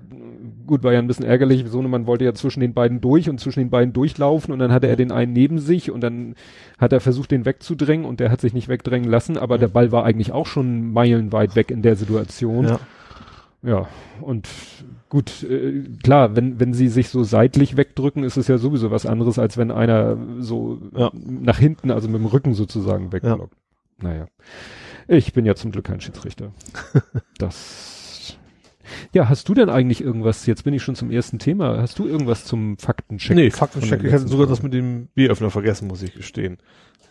gut, 0.65 0.83
war 0.83 0.93
ja 0.93 0.99
ein 0.99 1.07
bisschen 1.07 1.25
ärgerlich. 1.25 1.65
Sohnemann 1.67 2.07
wollte 2.07 2.25
ja 2.25 2.33
zwischen 2.33 2.59
den 2.59 2.73
beiden 2.73 3.01
durch 3.01 3.29
und 3.29 3.39
zwischen 3.39 3.59
den 3.59 3.69
beiden 3.69 3.93
durchlaufen 3.93 4.53
und 4.53 4.59
dann 4.59 4.71
hatte 4.71 4.87
er 4.87 4.95
den 4.95 5.11
einen 5.11 5.33
neben 5.33 5.59
sich 5.59 5.91
und 5.91 6.01
dann 6.01 6.35
hat 6.77 6.93
er 6.93 6.99
versucht, 6.99 7.31
den 7.31 7.45
wegzudrängen 7.45 8.05
und 8.05 8.19
der 8.19 8.31
hat 8.31 8.41
sich 8.41 8.53
nicht 8.53 8.69
wegdrängen 8.69 9.09
lassen, 9.09 9.37
aber 9.37 9.57
der 9.57 9.67
Ball 9.67 9.91
war 9.91 10.03
eigentlich 10.05 10.31
auch 10.31 10.45
schon 10.45 10.91
meilenweit 10.91 11.55
weg 11.55 11.71
in 11.71 11.81
der 11.81 11.95
Situation. 11.95 12.65
Ja, 12.65 12.79
ja 13.63 13.87
und 14.21 14.49
gut, 15.09 15.43
äh, 15.43 15.83
klar, 16.01 16.35
wenn, 16.35 16.59
wenn 16.59 16.73
sie 16.73 16.87
sich 16.87 17.09
so 17.09 17.23
seitlich 17.23 17.77
wegdrücken, 17.77 18.23
ist 18.23 18.37
es 18.37 18.47
ja 18.47 18.57
sowieso 18.57 18.91
was 18.91 19.05
anderes, 19.05 19.39
als 19.39 19.57
wenn 19.57 19.71
einer 19.71 20.17
so 20.39 20.79
ja. 20.95 21.11
nach 21.13 21.59
hinten, 21.59 21.91
also 21.91 22.07
mit 22.07 22.19
dem 22.19 22.25
Rücken 22.25 22.53
sozusagen 22.53 23.11
wegblockt. 23.11 23.53
Ja. 24.01 24.09
Naja. 24.09 24.25
Ich 25.07 25.33
bin 25.33 25.45
ja 25.45 25.55
zum 25.55 25.71
Glück 25.71 25.85
kein 25.85 26.01
Schiedsrichter. 26.01 26.53
das 27.37 27.93
ja, 29.13 29.29
hast 29.29 29.47
du 29.49 29.53
denn 29.53 29.69
eigentlich 29.69 30.01
irgendwas, 30.01 30.45
jetzt 30.45 30.63
bin 30.63 30.73
ich 30.73 30.83
schon 30.83 30.95
zum 30.95 31.11
ersten 31.11 31.39
Thema, 31.39 31.81
hast 31.81 31.99
du 31.99 32.07
irgendwas 32.07 32.45
zum 32.45 32.77
Faktencheck? 32.77 33.35
Nee, 33.35 33.49
Faktencheck, 33.49 34.03
ich 34.03 34.13
hatte 34.13 34.27
sogar 34.27 34.47
das 34.47 34.61
mit 34.63 34.73
dem 34.73 35.07
Bieröffner 35.15 35.49
vergessen, 35.49 35.87
muss 35.87 36.01
ich 36.01 36.13
gestehen. 36.13 36.57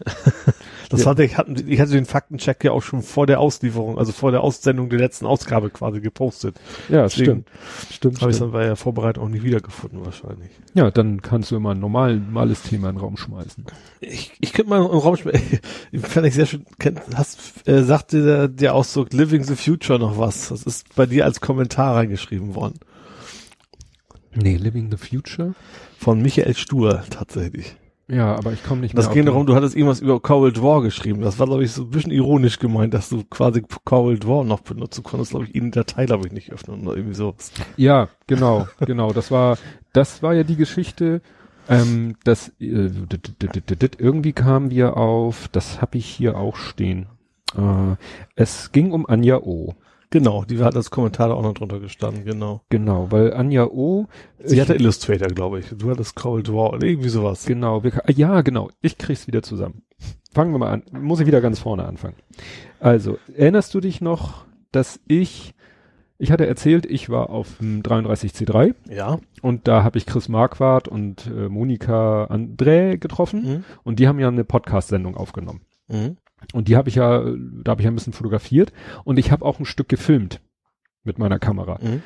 das 0.89 1.01
ja. 1.01 1.07
hatte 1.07 1.25
ich, 1.25 1.37
hatten, 1.37 1.57
ich 1.69 1.81
hatte 1.81 1.93
den 1.93 2.05
Faktencheck 2.05 2.63
ja 2.65 2.73
auch 2.73 2.83
schon 2.83 3.03
vor 3.03 3.27
der 3.27 3.41
Auslieferung, 3.41 3.99
also 3.99 4.13
vor 4.13 4.31
der 4.31 4.43
Aussendung 4.43 4.89
der 4.89 4.99
letzten 4.99 5.27
Ausgabe 5.27 5.71
quasi 5.71 6.01
gepostet. 6.01 6.61
Ja, 6.89 7.03
Deswegen 7.03 7.25
stimmt. 7.25 7.49
Stimmt. 7.93 8.21
Habe 8.21 8.31
ich 8.31 8.39
dann 8.39 8.53
bei 8.53 8.65
der 8.65 8.77
Vorbereitung 8.77 9.25
auch 9.25 9.29
nicht 9.29 9.45
wiedergefunden 9.45 10.05
wahrscheinlich. 10.05 10.51
Ja, 10.75 10.91
dann 10.91 11.23
kannst 11.23 11.51
du 11.51 11.57
immer 11.57 11.73
ein 11.73 11.81
normales 11.81 12.63
Thema 12.63 12.91
in 12.91 12.97
den 12.97 13.01
Raum 13.01 13.17
schmeißen. 13.17 13.65
Ich, 14.01 14.33
ich 14.41 14.53
könnte 14.53 14.71
mal 14.71 14.83
in 14.83 14.91
den 14.91 14.99
Raum 14.99 15.17
schmeißen. 15.17 15.61
Fand 16.03 16.27
ich 16.27 16.35
sehr 16.35 16.47
schön. 16.47 16.65
Hast, 17.15 17.69
äh, 17.69 17.83
sagte 17.83 18.25
der, 18.25 18.49
der 18.49 18.75
Ausdruck 18.75 19.13
Living 19.13 19.45
the 19.45 19.57
Future 19.57 19.99
noch 19.99 20.19
was? 20.19 20.49
Das 20.49 20.63
ist 20.65 20.95
bei 20.95 21.07
dir 21.07 21.25
als 21.25 21.41
Kommentar 21.41 21.97
reingeschrieben 21.97 22.55
worden. 22.55 22.79
Nee, 24.35 24.57
Living 24.57 24.91
the 24.91 24.97
Future? 24.97 25.55
Von 25.99 26.23
Michael 26.23 26.57
Stur 26.57 27.05
tatsächlich. 27.11 27.77
Ja, 28.09 28.35
aber 28.35 28.53
ich 28.53 28.63
komme 28.63 28.81
nicht 28.81 28.95
mehr. 28.95 29.03
Das 29.03 29.13
ging 29.13 29.25
darum, 29.25 29.47
du 29.47 29.55
hattest 29.55 29.77
irgendwas 29.77 30.01
über 30.01 30.21
Cold 30.21 30.63
War 30.63 30.83
geschrieben. 30.83 31.23
Das 31.23 31.39
war, 31.39 31.47
glaube 31.47 31.65
ich, 31.65 31.73
so 31.73 31.83
ein 31.83 31.91
bisschen 31.91 32.13
ironisch 32.13 32.59
gemeint, 32.59 32.93
dass 32.95 33.09
du 33.09 33.25
quasi 33.25 33.63
Cold 33.85 34.27
War 34.27 34.45
noch 34.45 34.61
benutzen 34.61 35.03
konntest, 35.03 35.31
glaube 35.31 35.47
ich, 35.47 35.55
ihn 35.55 35.71
Datei, 35.71 36.07
glaube 36.07 36.27
ich, 36.27 36.33
nicht 36.33 36.53
öffnen 36.53 36.87
oder 36.87 36.97
irgendwie 36.97 37.15
sowas. 37.15 37.53
Ja, 37.77 38.09
genau, 38.27 38.67
genau. 38.81 39.13
Das 39.13 39.31
war, 39.31 39.57
das 39.93 40.23
war 40.23 40.35
ja 40.35 40.43
die 40.43 40.57
Geschichte, 40.57 41.23
ähm, 41.69 42.17
dass 42.25 42.49
äh, 42.61 42.91
irgendwie 43.99 44.33
kamen 44.33 44.71
wir 44.71 44.97
auf, 44.97 45.49
das 45.49 45.81
habe 45.81 45.99
ich 45.99 46.07
hier 46.07 46.37
auch 46.37 46.57
stehen. 46.57 47.07
Äh, 47.57 47.97
es 48.35 48.73
ging 48.73 48.93
um 48.93 49.07
Anja 49.07 49.39
O. 49.39 49.75
Genau, 50.13 50.45
die 50.45 50.63
hat 50.63 50.77
als 50.77 50.91
Kommentar 50.91 51.35
auch 51.35 51.43
noch 51.43 51.55
drunter 51.55 51.81
gestanden, 51.81 52.27
genau. 52.27 52.61
Genau, 52.69 53.11
weil 53.11 53.33
Anja 53.33 53.65
O. 53.65 54.09
Sie 54.45 54.61
hatte 54.61 54.75
Illustrator, 54.75 55.29
glaube 55.29 55.61
ich. 55.61 55.71
Du 55.71 55.91
hattest 55.91 56.17
Cold 56.17 56.53
War 56.53 56.75
oder 56.75 56.87
irgendwie 56.87 57.09
sowas. 57.09 57.47
Genau, 57.47 57.83
wir, 57.83 57.93
ja, 58.09 58.43
genau. 58.43 58.69
Ich 58.83 58.99
krieg's 58.99 59.27
wieder 59.27 59.43
zusammen. 59.43 59.85
Fangen 60.35 60.53
wir 60.53 60.59
mal 60.59 60.71
an. 60.71 60.83
Muss 60.93 61.21
ich 61.21 61.27
wieder 61.27 61.41
ganz 61.41 61.61
vorne 61.61 61.87
anfangen. 61.87 62.17
Also, 62.79 63.17
erinnerst 63.35 63.73
du 63.73 63.81
dich 63.81 64.03
noch, 64.03 64.45
dass 64.71 65.01
ich, 65.09 65.55
ich 66.19 66.31
hatte 66.31 66.47
erzählt, 66.47 66.85
ich 66.85 67.09
war 67.09 67.31
auf 67.31 67.57
dem 67.59 67.83
33C3. 67.83 68.75
Ja. 68.91 69.19
Und 69.41 69.67
da 69.67 69.83
habe 69.83 69.97
ich 69.97 70.05
Chris 70.05 70.29
Marquardt 70.29 70.89
und 70.89 71.27
äh, 71.27 71.49
Monika 71.49 72.27
André 72.27 72.99
getroffen. 72.99 73.43
Mhm. 73.43 73.65
Und 73.83 73.99
die 73.99 74.09
haben 74.09 74.19
ja 74.19 74.29
eine 74.29 74.45
Podcast-Sendung 74.45 75.17
aufgenommen. 75.17 75.63
Mhm. 75.89 76.19
Und 76.53 76.69
die 76.69 76.77
habe 76.77 76.89
ich 76.89 76.97
ja, 76.97 77.21
da 77.21 77.71
habe 77.71 77.81
ich 77.81 77.85
ja 77.85 77.91
ein 77.91 77.95
bisschen 77.95 78.13
fotografiert 78.13 78.73
und 79.05 79.19
ich 79.19 79.31
habe 79.31 79.45
auch 79.45 79.59
ein 79.59 79.65
Stück 79.65 79.89
gefilmt 79.89 80.41
mit 81.05 81.19
meiner 81.19 81.39
Kamera. 81.39 81.79
Mhm. 81.83 82.03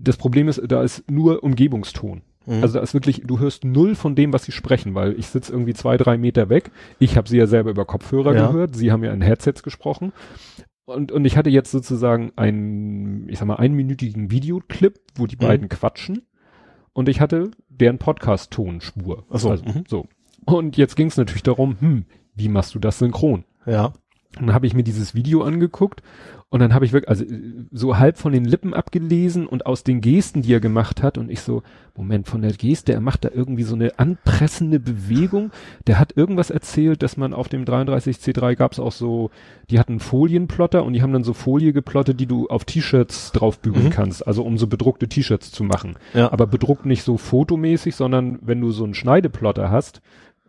Das 0.00 0.16
Problem 0.16 0.48
ist, 0.48 0.60
da 0.66 0.82
ist 0.82 1.10
nur 1.10 1.42
Umgebungston. 1.42 2.22
Mhm. 2.46 2.62
Also 2.62 2.74
da 2.78 2.80
ist 2.80 2.94
wirklich, 2.94 3.22
du 3.24 3.38
hörst 3.38 3.64
null 3.64 3.94
von 3.94 4.14
dem, 4.14 4.32
was 4.32 4.44
sie 4.44 4.52
sprechen, 4.52 4.94
weil 4.94 5.18
ich 5.18 5.26
sitze 5.26 5.52
irgendwie 5.52 5.74
zwei, 5.74 5.96
drei 5.96 6.16
Meter 6.16 6.48
weg. 6.48 6.70
Ich 6.98 7.16
habe 7.16 7.28
sie 7.28 7.36
ja 7.36 7.46
selber 7.46 7.70
über 7.70 7.84
Kopfhörer 7.84 8.34
ja. 8.34 8.46
gehört, 8.46 8.74
sie 8.74 8.90
haben 8.90 9.04
ja 9.04 9.12
in 9.12 9.20
Headsets 9.20 9.62
gesprochen. 9.62 10.12
Und, 10.86 11.12
und 11.12 11.26
ich 11.26 11.36
hatte 11.36 11.50
jetzt 11.50 11.70
sozusagen 11.70 12.32
einen, 12.36 13.28
ich 13.28 13.38
sag 13.38 13.46
mal, 13.46 13.56
einminütigen 13.56 14.30
Videoclip, 14.30 14.98
wo 15.16 15.26
die 15.26 15.36
mhm. 15.36 15.40
beiden 15.40 15.68
quatschen. 15.68 16.22
Und 16.94 17.10
ich 17.10 17.20
hatte 17.20 17.50
deren 17.68 17.98
Podcast-Tonspur. 17.98 19.24
so. 19.30 19.50
Also, 19.50 19.64
mhm. 19.64 19.84
so. 19.86 20.06
Und 20.46 20.78
jetzt 20.78 20.96
ging 20.96 21.08
es 21.08 21.18
natürlich 21.18 21.42
darum, 21.42 21.76
hm, 21.78 22.04
wie 22.38 22.48
machst 22.48 22.74
du 22.74 22.78
das 22.78 22.98
synchron? 22.98 23.44
Ja. 23.66 23.92
Und 24.38 24.46
dann 24.46 24.54
habe 24.54 24.66
ich 24.66 24.74
mir 24.74 24.84
dieses 24.84 25.14
Video 25.14 25.42
angeguckt 25.42 26.02
und 26.50 26.60
dann 26.60 26.72
habe 26.72 26.86
ich 26.86 26.94
wirklich, 26.94 27.10
also 27.10 27.24
so 27.72 27.98
halb 27.98 28.16
von 28.16 28.32
den 28.32 28.46
Lippen 28.46 28.72
abgelesen 28.72 29.46
und 29.46 29.66
aus 29.66 29.84
den 29.84 30.00
Gesten, 30.00 30.40
die 30.40 30.54
er 30.54 30.60
gemacht 30.60 31.02
hat 31.02 31.18
und 31.18 31.30
ich 31.30 31.40
so, 31.40 31.62
Moment, 31.94 32.26
von 32.26 32.40
der 32.40 32.52
Geste, 32.52 32.94
er 32.94 33.02
macht 33.02 33.24
da 33.24 33.30
irgendwie 33.34 33.64
so 33.64 33.74
eine 33.74 33.98
anpressende 33.98 34.80
Bewegung. 34.80 35.50
Der 35.86 35.98
hat 35.98 36.16
irgendwas 36.16 36.48
erzählt, 36.48 37.02
dass 37.02 37.18
man 37.18 37.34
auf 37.34 37.48
dem 37.48 37.64
33C3 37.64 38.54
gab 38.54 38.72
es 38.72 38.80
auch 38.80 38.92
so, 38.92 39.30
die 39.68 39.78
hatten 39.78 40.00
Folienplotter 40.00 40.84
und 40.84 40.94
die 40.94 41.02
haben 41.02 41.12
dann 41.12 41.24
so 41.24 41.34
Folie 41.34 41.74
geplottet, 41.74 42.18
die 42.18 42.26
du 42.26 42.48
auf 42.48 42.64
T-Shirts 42.64 43.32
draufbügeln 43.32 43.86
mhm. 43.86 43.90
kannst, 43.90 44.26
also 44.26 44.42
um 44.42 44.56
so 44.56 44.68
bedruckte 44.68 45.08
T-Shirts 45.08 45.52
zu 45.52 45.64
machen. 45.64 45.96
Ja. 46.14 46.32
Aber 46.32 46.46
bedruckt 46.46 46.86
nicht 46.86 47.02
so 47.02 47.18
fotomäßig, 47.18 47.94
sondern 47.94 48.38
wenn 48.40 48.60
du 48.60 48.70
so 48.70 48.84
einen 48.84 48.94
Schneideplotter 48.94 49.70
hast, 49.70 50.00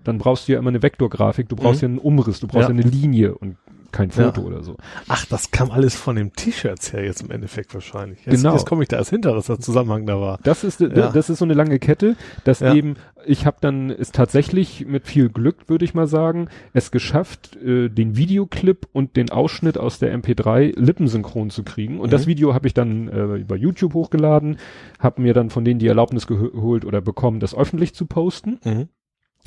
dann 0.03 0.17
brauchst 0.17 0.47
du 0.47 0.53
ja 0.53 0.59
immer 0.59 0.69
eine 0.69 0.81
Vektorgrafik, 0.81 1.49
du 1.49 1.55
brauchst 1.55 1.81
mhm. 1.81 1.87
ja 1.87 1.89
einen 1.89 1.99
Umriss, 1.99 2.39
du 2.39 2.47
brauchst 2.47 2.69
ja. 2.69 2.75
ja, 2.75 2.81
eine 2.81 2.89
Linie 2.89 3.35
und 3.35 3.57
kein 3.91 4.11
Foto 4.11 4.41
ja. 4.41 4.47
oder 4.47 4.63
so. 4.63 4.75
Ach, 5.07 5.25
das 5.25 5.51
kam 5.51 5.71
alles 5.71 5.95
von 5.95 6.15
dem 6.15 6.33
T-Shirts 6.33 6.93
her 6.93 7.03
jetzt 7.03 7.21
im 7.21 7.31
Endeffekt 7.31 7.73
wahrscheinlich. 7.73 8.19
Jetzt, 8.25 8.35
genau. 8.35 8.53
Jetzt 8.53 8.65
komme 8.65 8.83
ich 8.83 8.87
da 8.87 8.97
als 8.97 9.09
hinter, 9.09 9.33
dass 9.33 9.47
der 9.47 9.59
Zusammenhang 9.59 10.05
da 10.05 10.19
war. 10.19 10.39
Das 10.43 10.63
ist, 10.63 10.79
ja. 10.79 10.87
das 10.87 11.29
ist 11.29 11.39
so 11.39 11.45
eine 11.45 11.53
lange 11.53 11.79
Kette, 11.79 12.15
dass 12.43 12.59
ja. 12.59 12.73
eben, 12.73 12.95
ich 13.25 13.45
habe 13.45 13.57
dann 13.61 13.89
es 13.89 14.11
tatsächlich 14.11 14.85
mit 14.85 15.07
viel 15.07 15.29
Glück, 15.29 15.67
würde 15.69 15.85
ich 15.85 15.93
mal 15.93 16.07
sagen, 16.07 16.49
es 16.73 16.91
geschafft, 16.91 17.55
äh, 17.57 17.89
den 17.89 18.15
Videoclip 18.15 18.87
und 18.91 19.15
den 19.15 19.31
Ausschnitt 19.31 19.77
aus 19.77 19.99
der 19.99 20.15
MP3 20.17 20.79
lippensynchron 20.79 21.49
zu 21.49 21.63
kriegen. 21.63 21.99
Und 21.99 22.07
mhm. 22.07 22.11
das 22.11 22.27
Video 22.27 22.53
habe 22.53 22.67
ich 22.67 22.73
dann 22.73 23.07
äh, 23.07 23.37
über 23.37 23.55
YouTube 23.55 23.93
hochgeladen, 23.93 24.57
habe 24.99 25.21
mir 25.21 25.33
dann 25.33 25.49
von 25.49 25.65
denen 25.65 25.79
die 25.79 25.87
Erlaubnis 25.87 26.27
geholt 26.27 26.85
oder 26.85 27.01
bekommen, 27.01 27.39
das 27.39 27.55
öffentlich 27.55 27.95
zu 27.95 28.05
posten. 28.05 28.59
Mhm. 28.63 28.89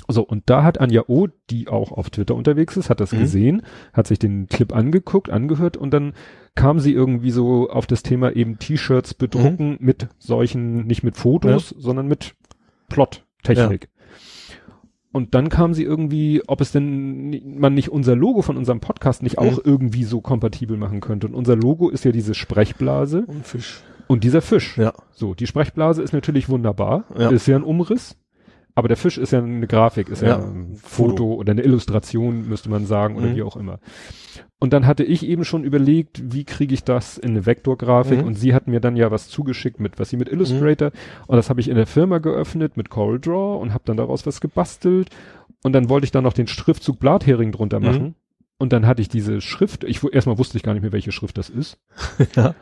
So, 0.09 0.23
und 0.23 0.45
da 0.47 0.65
hat 0.65 0.81
Anja 0.81 1.05
O, 1.07 1.29
die 1.51 1.69
auch 1.69 1.93
auf 1.93 2.11
Twitter 2.11 2.35
unterwegs 2.35 2.77
ist, 2.77 2.91
hat 2.91 3.01
das 3.01 3.13
mhm. 3.13 3.21
gesehen, 3.21 3.63
hat 3.93 4.07
sich 4.07 4.19
den 4.19 4.49
Clip 4.49 4.75
angeguckt, 4.75 5.31
angehört 5.31 5.77
und 5.77 5.93
dann 5.93 6.15
kam 6.55 6.81
sie 6.81 6.93
irgendwie 6.93 7.31
so 7.31 7.71
auf 7.71 7.87
das 7.87 8.03
Thema 8.03 8.35
eben 8.35 8.59
T-Shirts 8.59 9.15
bedrucken 9.15 9.71
mhm. 9.71 9.79
mit 9.81 10.09
solchen, 10.19 10.87
nicht 10.87 11.03
mit 11.03 11.17
Fotos, 11.17 11.71
ja. 11.71 11.77
sondern 11.79 12.09
mit 12.09 12.35
Plot-Technik. 12.89 13.85
Ja. 13.85 13.89
Und 15.13 15.35
dann 15.35 15.51
kam 15.51 15.75
sie 15.75 15.85
irgendwie, 15.85 16.43
ob 16.47 16.63
es 16.63 16.73
denn 16.73 17.59
man 17.59 17.75
nicht 17.75 17.91
unser 17.91 18.17
Logo 18.17 18.41
von 18.41 18.57
unserem 18.57 18.81
Podcast 18.81 19.23
nicht 19.23 19.39
auch 19.39 19.57
mhm. 19.57 19.63
irgendwie 19.65 20.05
so 20.05 20.23
kompatibel 20.23 20.79
machen 20.79 21.01
könnte. 21.01 21.27
Und 21.27 21.35
unser 21.35 21.55
Logo 21.55 21.91
ist 21.91 22.05
ja 22.05 22.13
diese 22.13 22.35
Sprechblase. 22.35 23.25
Und 23.27 23.47
Fisch. 23.47 23.83
Und 24.07 24.25
dieser 24.25 24.41
Fisch. 24.41 24.79
Ja. 24.79 24.95
So, 25.13 25.35
die 25.35 25.47
Sprechblase 25.47 26.03
ist 26.03 26.13
natürlich 26.13 26.49
wunderbar. 26.49 27.05
Ja. 27.17 27.29
Ist 27.31 27.47
ja 27.47 27.57
ein 27.57 27.63
Umriss. 27.63 28.17
Aber 28.75 28.89
der 28.89 28.97
Fisch 28.97 29.19
ist 29.19 29.33
ja 29.33 29.41
eine 29.41 29.67
Grafik, 29.67 30.09
ist 30.09 30.23
ja, 30.23 30.29
ja 30.29 30.37
ein 30.39 30.77
Foto, 30.77 31.11
Foto, 31.11 31.35
oder 31.35 31.53
eine 31.53 31.63
Illustration, 31.63 32.49
müsste 32.49 32.71
man 32.71 32.87
sagen, 32.87 33.17
oder 33.17 33.29
mhm. 33.29 33.37
wie 33.37 33.43
auch 33.43 33.57
immer. 33.57 33.81
Und 34.59 34.73
dann 34.73 34.87
hatte 34.87 35.05
ich 35.05 35.27
eben 35.27 35.45
schon 35.45 35.65
überlegt, 35.65 36.23
wie 36.33 36.45
kriege 36.45 36.73
ich 36.73 36.85
das 36.85 37.19
in 37.19 37.31
eine 37.31 37.47
Vektorgrafik? 37.47 38.21
Mhm. 38.21 38.27
Und 38.27 38.35
sie 38.35 38.55
hat 38.55 38.69
mir 38.69 38.81
dann 38.81 38.97
ja 38.97 39.11
was 39.11 39.29
zugeschickt 39.29 39.81
mit, 39.81 39.99
was 39.99 40.09
sie 40.09 40.17
mit 40.17 40.29
Illustrator. 40.29 40.89
Mhm. 40.91 41.25
Und 41.27 41.37
das 41.37 41.51
habe 41.51 41.61
ich 41.61 41.69
in 41.69 41.75
der 41.75 41.87
Firma 41.87 42.19
geöffnet 42.19 42.77
mit 42.77 42.89
CorelDRAW 42.89 43.61
und 43.61 43.75
habe 43.75 43.83
dann 43.85 43.97
daraus 43.97 44.25
was 44.25 44.41
gebastelt. 44.41 45.11
Und 45.65 45.73
dann 45.73 45.89
wollte 45.89 46.05
ich 46.05 46.13
dann 46.13 46.25
noch 46.25 46.33
den 46.33 46.47
Schriftzug 46.47 46.99
Blathering 46.99 47.53
drunter 47.53 47.81
mhm. 47.81 47.87
machen. 47.87 48.15
und 48.59 48.73
dann 48.73 48.87
hatte 48.87 49.03
ich 49.03 49.09
diese 49.09 49.41
Schrift, 49.41 49.83
ich 49.83 50.03
erstmal 50.13 50.39
wusste 50.39 50.57
ich 50.57 50.63
gar 50.63 50.73
nicht 50.73 50.83
mehr, 50.83 50.93
welche 50.93 51.13
Schrift 51.13 51.37
das 51.37 51.51
ist. 51.51 51.79
ja. 52.37 52.55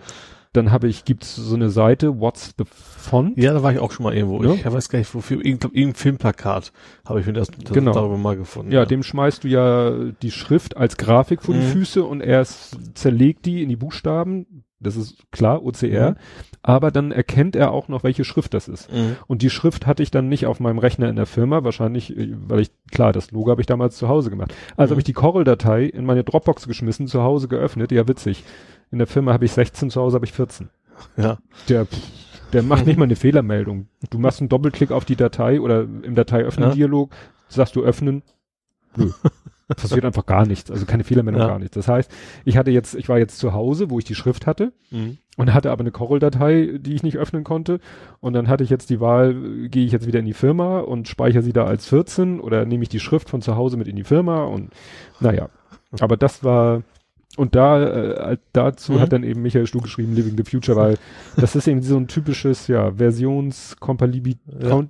Dann 0.52 0.72
habe 0.72 0.88
ich, 0.88 1.04
gibt's 1.04 1.36
so 1.36 1.54
eine 1.54 1.70
Seite, 1.70 2.18
What's 2.20 2.54
the 2.58 2.64
Font? 2.64 3.38
Ja, 3.38 3.52
da 3.52 3.62
war 3.62 3.72
ich 3.72 3.78
auch 3.78 3.92
schon 3.92 4.02
mal 4.02 4.14
irgendwo. 4.14 4.42
Ja? 4.42 4.54
Ich 4.54 4.64
weiß 4.64 4.88
gar 4.88 4.98
nicht, 4.98 5.14
wofür, 5.14 5.36
irgendein, 5.36 5.70
irgendein 5.72 5.94
Filmplakat 5.94 6.72
habe 7.04 7.20
ich 7.20 7.26
mir 7.26 7.34
das, 7.34 7.48
das 7.48 7.72
genau. 7.72 7.92
darüber 7.92 8.18
mal 8.18 8.36
gefunden. 8.36 8.72
Ja, 8.72 8.80
ja, 8.80 8.86
dem 8.86 9.04
schmeißt 9.04 9.44
du 9.44 9.48
ja 9.48 9.92
die 10.22 10.32
Schrift 10.32 10.76
als 10.76 10.96
Grafik 10.96 11.42
vor 11.42 11.54
mhm. 11.54 11.60
die 11.60 11.66
Füße 11.66 12.02
und 12.02 12.20
er 12.20 12.44
zerlegt 12.94 13.46
die 13.46 13.62
in 13.62 13.68
die 13.68 13.76
Buchstaben. 13.76 14.64
Das 14.80 14.96
ist 14.96 15.30
klar, 15.30 15.62
OCR. 15.62 16.12
Mhm. 16.12 16.16
Aber 16.62 16.90
dann 16.90 17.12
erkennt 17.12 17.54
er 17.54 17.70
auch 17.70 17.88
noch, 17.88 18.02
welche 18.02 18.24
Schrift 18.24 18.54
das 18.54 18.66
ist. 18.66 18.92
Mhm. 18.92 19.16
Und 19.26 19.42
die 19.42 19.50
Schrift 19.50 19.86
hatte 19.86 20.02
ich 20.02 20.10
dann 20.10 20.28
nicht 20.28 20.46
auf 20.46 20.58
meinem 20.58 20.78
Rechner 20.78 21.08
in 21.08 21.16
der 21.16 21.26
Firma, 21.26 21.64
wahrscheinlich, 21.64 22.16
äh, 22.16 22.34
weil 22.48 22.60
ich, 22.60 22.70
klar, 22.90 23.12
das 23.12 23.30
Logo 23.30 23.50
habe 23.50 23.60
ich 23.60 23.66
damals 23.66 23.96
zu 23.96 24.08
Hause 24.08 24.30
gemacht. 24.30 24.54
Also 24.76 24.90
mhm. 24.90 24.94
habe 24.94 25.00
ich 25.00 25.04
die 25.04 25.12
Corel-Datei 25.12 25.84
in 25.84 26.06
meine 26.06 26.24
Dropbox 26.24 26.66
geschmissen, 26.66 27.06
zu 27.06 27.22
Hause 27.22 27.48
geöffnet. 27.48 27.92
Ja, 27.92 28.08
witzig. 28.08 28.44
In 28.90 28.98
der 28.98 29.06
Firma 29.06 29.32
habe 29.32 29.44
ich 29.44 29.52
16, 29.52 29.90
zu 29.90 30.00
Hause 30.00 30.16
habe 30.16 30.26
ich 30.26 30.32
14. 30.32 30.68
Ja. 31.16 31.38
Der, 31.68 31.86
der 32.52 32.62
macht 32.62 32.86
nicht 32.86 32.98
mal 32.98 33.04
eine 33.04 33.16
Fehlermeldung. 33.16 33.88
Du 34.10 34.18
machst 34.18 34.40
einen 34.40 34.48
Doppelklick 34.48 34.90
auf 34.90 35.04
die 35.04 35.16
Datei 35.16 35.60
oder 35.60 35.82
im 35.82 36.14
Datei 36.14 36.42
öffnen 36.42 36.72
Dialog, 36.72 37.10
sagst 37.48 37.76
du 37.76 37.82
öffnen. 37.82 38.22
Nö. 38.96 39.10
passiert 39.76 40.04
einfach 40.04 40.26
gar 40.26 40.46
nichts. 40.46 40.70
Also 40.70 40.86
keine 40.86 41.04
Fehlermeldung, 41.04 41.42
ja. 41.42 41.48
gar 41.48 41.58
nichts. 41.58 41.74
Das 41.74 41.88
heißt, 41.88 42.10
ich 42.44 42.56
hatte 42.56 42.70
jetzt, 42.70 42.94
ich 42.94 43.08
war 43.08 43.18
jetzt 43.18 43.38
zu 43.38 43.52
Hause, 43.52 43.90
wo 43.90 43.98
ich 43.98 44.04
die 44.04 44.14
Schrift 44.14 44.46
hatte 44.46 44.72
mhm. 44.90 45.18
und 45.36 45.54
hatte 45.54 45.70
aber 45.70 45.80
eine 45.80 45.90
Corel-Datei, 45.90 46.78
die 46.78 46.94
ich 46.94 47.02
nicht 47.02 47.16
öffnen 47.16 47.44
konnte. 47.44 47.80
Und 48.20 48.32
dann 48.32 48.48
hatte 48.48 48.64
ich 48.64 48.70
jetzt 48.70 48.90
die 48.90 49.00
Wahl, 49.00 49.68
gehe 49.68 49.84
ich 49.84 49.92
jetzt 49.92 50.06
wieder 50.06 50.20
in 50.20 50.26
die 50.26 50.34
Firma 50.34 50.80
und 50.80 51.08
speichere 51.08 51.42
sie 51.42 51.52
da 51.52 51.64
als 51.64 51.86
14 51.86 52.40
oder 52.40 52.64
nehme 52.64 52.82
ich 52.82 52.88
die 52.88 53.00
Schrift 53.00 53.30
von 53.30 53.42
zu 53.42 53.56
Hause 53.56 53.76
mit 53.76 53.88
in 53.88 53.96
die 53.96 54.04
Firma 54.04 54.44
und 54.44 54.70
naja. 55.20 55.48
Aber 56.00 56.16
das 56.16 56.44
war, 56.44 56.82
und 57.36 57.54
da 57.54 57.82
äh, 58.32 58.36
dazu 58.52 58.92
mhm. 58.92 59.00
hat 59.00 59.12
dann 59.12 59.22
eben 59.22 59.42
Michael 59.42 59.66
Stuh 59.66 59.80
geschrieben 59.80 60.14
Living 60.14 60.36
the 60.36 60.42
Future, 60.42 60.76
weil 60.76 60.98
das 61.36 61.54
ist 61.54 61.68
eben 61.68 61.80
so 61.82 61.96
ein 61.96 62.08
typisches 62.08 62.66
ja 62.66 62.92
Versionskompatibilität. 62.92 64.40
Ja. 64.60 64.82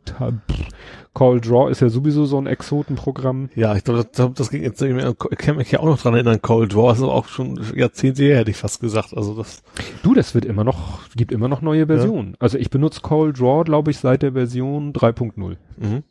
Call 1.13 1.41
Draw 1.41 1.71
ist 1.71 1.81
ja 1.81 1.89
sowieso 1.89 2.25
so 2.25 2.39
ein 2.41 2.47
Exotenprogramm. 2.47 3.51
Ja, 3.57 3.75
ich 3.75 3.85
glaube, 3.85 4.09
das, 4.11 4.33
das 4.35 4.51
ging 4.51 4.63
jetzt, 4.63 4.81
ich 4.81 5.39
kann 5.39 5.57
mich 5.57 5.71
ja 5.73 5.81
auch 5.81 5.87
noch 5.87 6.01
dran 6.01 6.15
erinnern, 6.15 6.41
Call 6.41 6.69
Draw 6.69 6.93
ist 6.93 7.03
auch 7.03 7.27
schon 7.27 7.61
Jahrzehnte 7.75 8.23
her, 8.23 8.39
hätte 8.39 8.53
ich 8.53 8.57
fast 8.57 8.81
gesagt. 8.81 9.17
Also 9.17 9.35
das. 9.35 9.63
Du, 10.03 10.15
das 10.15 10.35
wird 10.35 10.45
immer 10.45 10.65
noch, 10.65 11.01
gibt 11.17 11.33
immer 11.33 11.49
noch 11.49 11.63
neue 11.63 11.87
Versionen. 11.87 12.31
Ja. 12.31 12.37
Also 12.39 12.59
ich 12.59 12.71
benutze 12.71 13.01
Call 13.01 13.33
Draw, 13.33 13.65
glaube 13.65 13.91
ich, 13.91 13.99
seit 13.99 14.23
der 14.23 14.33
Version 14.33 14.93
3.0. 14.93 15.57
Mhm. 15.79 16.05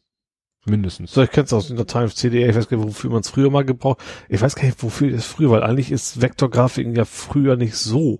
Mindestens. 0.69 1.13
So, 1.13 1.21
ich 1.21 1.31
kenne 1.31 1.45
es 1.45 1.53
aus 1.53 1.67
der 1.67 1.87
Time 1.87 2.09
CDA, 2.09 2.49
ich 2.49 2.55
weiß 2.55 2.69
gar 2.69 2.77
nicht, 2.77 2.87
wofür 2.87 3.09
man 3.09 3.21
es 3.21 3.29
früher 3.29 3.49
mal 3.49 3.65
gebraucht. 3.65 3.99
Ich 4.27 4.41
weiß 4.41 4.55
gar 4.55 4.65
nicht, 4.65 4.81
wofür 4.83 5.13
es 5.13 5.25
früher, 5.25 5.51
weil 5.51 5.63
eigentlich 5.63 5.91
ist 5.91 6.21
Vektorgrafiken 6.21 6.95
ja 6.95 7.05
früher 7.05 7.55
nicht 7.55 7.75
so. 7.75 8.19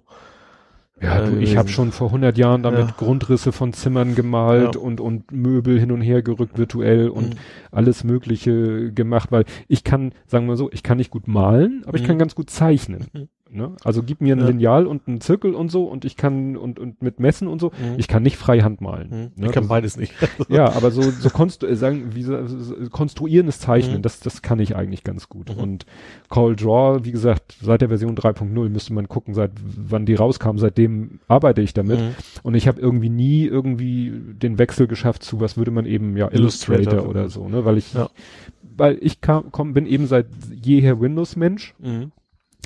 Ja, 1.02 1.22
du, 1.22 1.38
ich 1.38 1.56
habe 1.56 1.70
schon 1.70 1.92
vor 1.92 2.08
100 2.08 2.38
Jahren 2.38 2.62
damit 2.62 2.88
ja. 2.88 2.96
Grundrisse 2.98 3.52
von 3.52 3.72
Zimmern 3.72 4.16
gemalt 4.16 4.76
ja. 4.76 4.82
und 4.82 5.00
und 5.00 5.32
Möbel 5.32 5.80
hin 5.80 5.92
und 5.92 6.02
her 6.02 6.22
gerückt 6.22 6.58
virtuell 6.58 7.10
und 7.10 7.36
mhm. 7.36 7.40
alles 7.72 8.04
Mögliche 8.04 8.92
gemacht, 8.92 9.32
weil 9.32 9.46
ich 9.68 9.86
kann, 9.86 10.12
sagen 10.28 10.48
wir 10.48 10.58
so, 10.58 10.70
ich 10.72 10.84
kann 10.84 10.98
nicht 10.98 11.10
gut 11.10 11.28
malen, 11.28 11.84
aber 11.86 11.98
mhm. 11.98 12.02
ich 12.02 12.08
kann 12.08 12.20
ganz 12.20 12.36
gut 12.36 12.50
zeichnen. 12.50 13.08
Mhm. 13.14 13.30
Ne? 13.52 13.72
Also 13.84 14.04
gib 14.04 14.22
mir 14.22 14.36
ein 14.36 14.40
ja. 14.40 14.48
Lineal 14.48 14.86
und 14.86 15.08
einen 15.08 15.22
Zirkel 15.22 15.56
und 15.56 15.72
so 15.72 15.86
und 15.86 16.06
ich 16.06 16.18
kann 16.18 16.56
und 16.56 16.78
und 16.78 17.02
mit 17.02 17.20
Messen 17.20 17.48
und 17.48 17.60
so. 17.60 17.68
Mhm. 17.70 17.96
Ich 17.98 18.08
kann 18.08 18.22
nicht 18.22 18.38
freihand 18.38 18.80
malen. 18.80 19.10
Mhm. 19.10 19.42
Ne? 19.42 19.48
Ich 19.48 19.52
kann 19.52 19.68
beides 19.68 19.98
nicht. 19.98 20.14
ja, 20.50 20.72
aber 20.72 20.92
so 20.92 21.02
so 21.02 21.30
konstru 21.30 21.68
äh, 21.68 21.76
sagen 21.76 22.10
wie 22.14 22.22
so, 22.22 22.38
konstruierendes 22.92 23.60
Zeichnen, 23.60 23.98
mhm. 23.98 24.02
das 24.04 24.20
das 24.20 24.44
kann 24.44 24.60
ich 24.60 24.76
eigentlich 24.76 25.04
ganz 25.04 25.30
gut. 25.30 25.56
Mhm. 25.56 25.64
Und 25.64 25.86
Call 26.30 26.56
Draw, 26.56 27.04
wie 27.04 27.12
gesagt, 27.12 27.56
seit 27.62 27.82
der 27.82 27.90
Version 27.90 28.16
3.0 28.16 28.70
müsste 28.70 28.94
man 28.94 29.08
gucken, 29.08 29.34
seit 29.34 29.52
wann 29.64 30.06
die 30.06 30.16
rauskam. 30.16 30.58
Seitdem 30.58 31.20
arbeite 31.28 31.62
ich 31.62 31.74
damit 31.74 32.00
mhm. 32.00 32.16
und 32.44 32.54
ich 32.54 32.68
habe 32.68 32.80
irgendwie 32.80 33.10
nie 33.10 33.46
irgendwie 33.46 34.12
den 34.12 34.60
Wechsel 34.60 34.88
geschafft 34.88 35.24
zu 35.24 35.40
was 35.40 35.58
würde 35.58 35.72
man 35.72 35.86
eben 35.86 36.16
ja 36.18 36.30
Illustrator, 36.32 36.84
Illustrator 36.84 37.10
oder 37.10 37.30
so, 37.30 37.48
ne, 37.48 37.66
weil 37.66 37.78
ich 37.78 37.94
ja. 37.94 38.10
weil 38.78 39.00
ich 39.02 39.22
kam, 39.22 39.52
komm, 39.52 39.74
bin 39.74 39.88
eben 39.88 40.06
seit 40.06 40.28
jeher 40.62 41.02
Windows 41.02 41.36
Mensch. 41.36 41.74
Mhm 41.80 42.12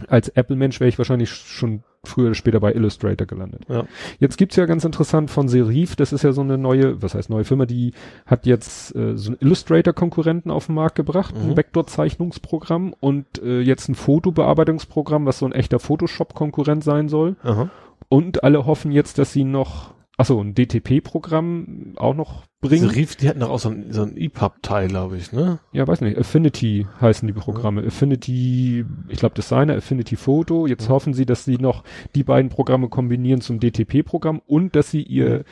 als 0.08 0.30
Apple-Mensch 0.30 0.80
wäre 0.80 0.90
ich 0.90 0.98
wahrscheinlich 0.98 1.30
schon 1.30 1.84
früher 2.06 2.28
oder 2.28 2.36
später 2.36 2.60
bei 2.60 2.74
Illustrator 2.74 3.26
gelandet. 3.26 3.64
Ja. 3.70 3.86
Jetzt 4.20 4.38
gibt's 4.38 4.56
ja 4.56 4.66
ganz 4.66 4.84
interessant 4.84 5.32
von 5.32 5.48
Serif, 5.48 5.96
das 5.96 6.12
ist 6.12 6.24
ja 6.24 6.34
so 6.34 6.42
eine 6.42 6.58
neue, 6.58 7.02
was 7.02 7.16
heißt 7.16 7.30
neue 7.30 7.46
Firma, 7.46 7.66
die 7.66 7.94
hat 8.26 8.46
jetzt 8.46 8.94
äh, 8.96 9.16
so 9.16 9.32
ein 9.32 9.38
Illustrator-Konkurrenten 9.40 10.52
auf 10.52 10.66
den 10.66 10.76
Markt 10.76 10.96
gebracht, 10.96 11.36
mhm. 11.36 11.52
ein 11.52 11.58
Vektorzeichnungsprogramm 11.58 12.94
und 13.00 13.42
äh, 13.42 13.62
jetzt 13.62 13.88
ein 13.88 13.96
Fotobearbeitungsprogramm, 13.96 15.26
was 15.26 15.40
so 15.40 15.46
ein 15.46 15.54
echter 15.54 15.80
Photoshop-Konkurrent 15.80 16.84
sein 16.84 17.08
soll. 17.08 17.38
Aha. 17.44 17.70
Und 18.10 18.44
alle 18.44 18.66
hoffen 18.66 18.92
jetzt, 18.92 19.18
dass 19.18 19.32
sie 19.32 19.46
noch 19.46 19.93
Achso, 20.16 20.40
ein 20.40 20.54
DTP-Programm 20.54 21.94
auch 21.96 22.14
noch 22.14 22.44
bringen. 22.62 22.90
Serif, 22.90 23.16
die 23.16 23.28
hatten 23.28 23.40
doch 23.40 23.50
auch 23.50 23.60
so 23.60 23.70
ein, 23.70 23.92
so 23.92 24.04
ein 24.04 24.16
EPUB-Teil, 24.16 24.88
glaube 24.88 25.18
ich, 25.18 25.32
ne? 25.32 25.60
Ja, 25.72 25.88
weiß 25.88 26.02
nicht. 26.02 26.20
Affinity 26.20 26.86
heißen 27.02 27.26
die 27.26 27.34
Programme. 27.34 27.82
Ja. 27.82 27.88
Affinity, 27.88 28.86
ich 29.10 29.20
glaube 29.20 29.34
Designer, 29.34 29.76
Affinity 29.76 30.16
Photo. 30.16 30.68
Jetzt 30.68 30.86
ja. 30.86 30.90
hoffen 30.90 31.16
sie, 31.16 31.26
dass 31.26 31.46
sie 31.46 31.58
noch 31.58 31.84
die 32.14 32.24
beiden 32.24 32.50
Programme 32.50 32.90
kombinieren 32.90 33.42
zum 33.42 33.60
DTP-Programm 33.60 34.42
und 34.46 34.76
dass 34.76 34.92
sie 34.92 35.02
ihr 35.02 35.38
ja. 35.38 35.44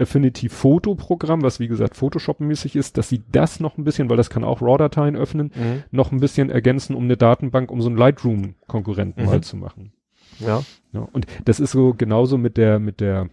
Affinity 0.00 0.48
Photo 0.48 0.96
Programm, 0.96 1.42
was 1.42 1.60
wie 1.60 1.68
gesagt 1.68 1.96
Photoshop-mäßig 1.96 2.74
ist, 2.74 2.98
dass 2.98 3.08
sie 3.08 3.22
das 3.30 3.60
noch 3.60 3.78
ein 3.78 3.84
bisschen, 3.84 4.10
weil 4.10 4.16
das 4.16 4.30
kann 4.30 4.42
auch 4.42 4.62
RAW-Dateien 4.62 5.14
öffnen, 5.14 5.52
mhm. 5.54 5.84
noch 5.92 6.10
ein 6.10 6.20
bisschen 6.20 6.50
ergänzen, 6.50 6.96
um 6.96 7.04
eine 7.04 7.16
Datenbank, 7.16 7.70
um 7.70 7.80
so 7.80 7.88
einen 7.88 7.98
Lightroom-Konkurrenten 7.98 9.22
mhm. 9.22 9.26
mal 9.28 9.40
zu 9.42 9.56
machen. 9.56 9.92
Ja. 10.40 10.62
ja. 10.92 11.08
Und 11.12 11.26
das 11.44 11.60
ist 11.60 11.72
so 11.72 11.94
genauso 11.94 12.36
mit 12.38 12.56
der, 12.56 12.78
mit 12.78 13.00
der 13.00 13.28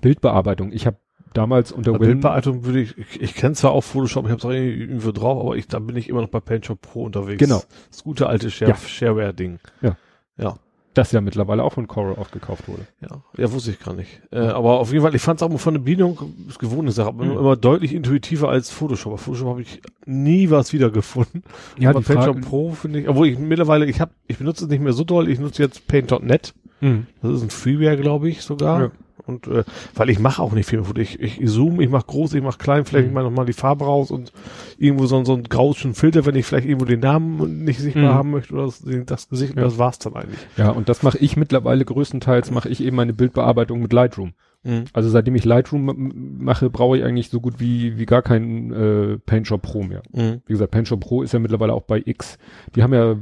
Bildbearbeitung. 0.00 0.72
Ich 0.72 0.86
habe 0.86 0.96
damals 1.34 1.72
unter 1.72 1.92
Win 1.94 2.00
Bildbearbeitung 2.00 2.64
würde 2.64 2.80
ich, 2.80 2.96
ich, 2.98 3.20
ich 3.20 3.34
kenne 3.34 3.54
zwar 3.54 3.72
auch 3.72 3.82
Photoshop, 3.82 4.24
ich 4.26 4.30
habe 4.30 4.38
es 4.38 4.44
auch 4.44 4.50
irgendwie 4.50 5.12
drauf, 5.12 5.40
aber 5.40 5.56
ich, 5.56 5.66
da 5.68 5.78
bin 5.78 5.96
ich 5.96 6.08
immer 6.08 6.22
noch 6.22 6.28
bei 6.28 6.40
PaintShop 6.40 6.80
Pro 6.80 7.04
unterwegs. 7.04 7.38
Genau. 7.38 7.62
Das 7.90 8.04
gute 8.04 8.26
alte 8.26 8.50
Share, 8.50 8.72
ja. 8.72 8.76
Shareware-Ding. 8.76 9.58
Ja. 9.80 9.96
Ja. 10.36 10.56
Das 10.94 11.10
ja 11.10 11.22
mittlerweile 11.22 11.62
auch 11.62 11.72
von 11.72 11.88
Coral 11.88 12.16
aufgekauft 12.16 12.68
wurde. 12.68 12.86
Ja, 13.00 13.22
ja, 13.38 13.50
wusste 13.50 13.70
ich 13.70 13.80
gar 13.80 13.94
nicht. 13.94 14.20
Äh, 14.30 14.40
aber 14.40 14.78
auf 14.78 14.92
jeden 14.92 15.02
Fall, 15.02 15.14
ich 15.14 15.22
fand 15.22 15.40
es 15.40 15.42
auch 15.42 15.48
mal 15.48 15.56
von 15.56 15.72
der 15.72 15.80
Bedienung, 15.80 16.34
das 16.46 16.58
gewohnte 16.58 16.92
Sache, 16.92 17.14
mhm. 17.14 17.30
immer 17.30 17.56
deutlich 17.56 17.94
intuitiver 17.94 18.50
als 18.50 18.68
Photoshop. 18.70 19.12
Bei 19.12 19.16
Photoshop 19.16 19.48
habe 19.48 19.62
ich 19.62 19.80
nie 20.04 20.50
was 20.50 20.74
wiedergefunden. 20.74 21.44
Ja, 21.78 21.90
aber 21.90 22.02
PaintShop 22.02 22.42
Pro 22.42 22.72
finde 22.72 23.00
ich, 23.00 23.08
obwohl 23.08 23.28
ich 23.28 23.38
mittlerweile, 23.38 23.86
ich 23.86 24.02
habe, 24.02 24.12
ich 24.26 24.36
benutze 24.36 24.64
es 24.64 24.70
nicht 24.70 24.82
mehr 24.82 24.92
so 24.92 25.04
doll, 25.04 25.30
ich 25.30 25.38
nutze 25.38 25.62
jetzt 25.62 25.86
Paint.net. 25.86 26.52
Mhm. 26.82 27.06
Das 27.22 27.32
ist 27.32 27.42
ein 27.42 27.50
Freeware, 27.50 27.96
glaube 27.96 28.28
ich, 28.28 28.42
sogar. 28.42 28.80
Ja. 28.82 28.90
Und 29.26 29.46
äh, 29.46 29.64
weil 29.94 30.10
ich 30.10 30.18
mache 30.18 30.42
auch 30.42 30.52
nicht 30.52 30.68
viel 30.68 30.80
mehr 30.80 30.96
Ich, 30.96 31.20
ich 31.20 31.40
zoome, 31.44 31.82
ich 31.82 31.90
mache 31.90 32.06
groß, 32.06 32.34
ich 32.34 32.42
mache 32.42 32.58
klein, 32.58 32.84
vielleicht 32.84 33.06
mhm. 33.06 33.10
ich 33.10 33.14
mache 33.14 33.24
nochmal 33.24 33.46
die 33.46 33.52
Farbe 33.52 33.84
raus 33.84 34.10
und 34.10 34.32
irgendwo 34.78 35.06
so, 35.06 35.24
so 35.24 35.34
ein 35.34 35.44
grauschen 35.44 35.94
Filter, 35.94 36.26
wenn 36.26 36.34
ich 36.34 36.46
vielleicht 36.46 36.66
irgendwo 36.66 36.86
den 36.86 37.00
Namen 37.00 37.64
nicht 37.64 37.80
sichtbar 37.80 38.12
mhm. 38.12 38.14
haben 38.14 38.30
möchte 38.30 38.54
oder 38.54 38.64
das, 38.64 38.82
das 39.06 39.28
Gesicht, 39.28 39.56
ja. 39.56 39.62
das 39.62 39.78
war's 39.78 39.98
dann 39.98 40.14
eigentlich. 40.14 40.40
Ja, 40.56 40.70
und 40.70 40.88
das 40.88 41.02
mache 41.02 41.18
ich 41.18 41.36
mittlerweile 41.36 41.84
größtenteils, 41.84 42.50
mache 42.50 42.68
ich 42.68 42.82
eben 42.82 42.96
meine 42.96 43.12
Bildbearbeitung 43.12 43.80
mit 43.80 43.92
Lightroom. 43.92 44.32
Mhm. 44.64 44.84
Also 44.92 45.08
seitdem 45.08 45.34
ich 45.34 45.44
Lightroom 45.44 46.12
mache, 46.38 46.70
brauche 46.70 46.96
ich 46.96 47.04
eigentlich 47.04 47.30
so 47.30 47.40
gut 47.40 47.58
wie, 47.58 47.98
wie 47.98 48.06
gar 48.06 48.22
keinen 48.22 48.72
äh, 48.72 49.18
PaintShop 49.18 49.62
Pro 49.62 49.82
mehr. 49.82 50.02
Mhm. 50.12 50.42
Wie 50.46 50.52
gesagt, 50.52 50.70
PaintShop 50.70 51.00
Pro 51.00 51.22
ist 51.22 51.32
ja 51.32 51.38
mittlerweile 51.38 51.72
auch 51.72 51.82
bei 51.82 52.02
X. 52.04 52.38
Die 52.74 52.82
haben 52.82 52.94
ja, 52.94 53.16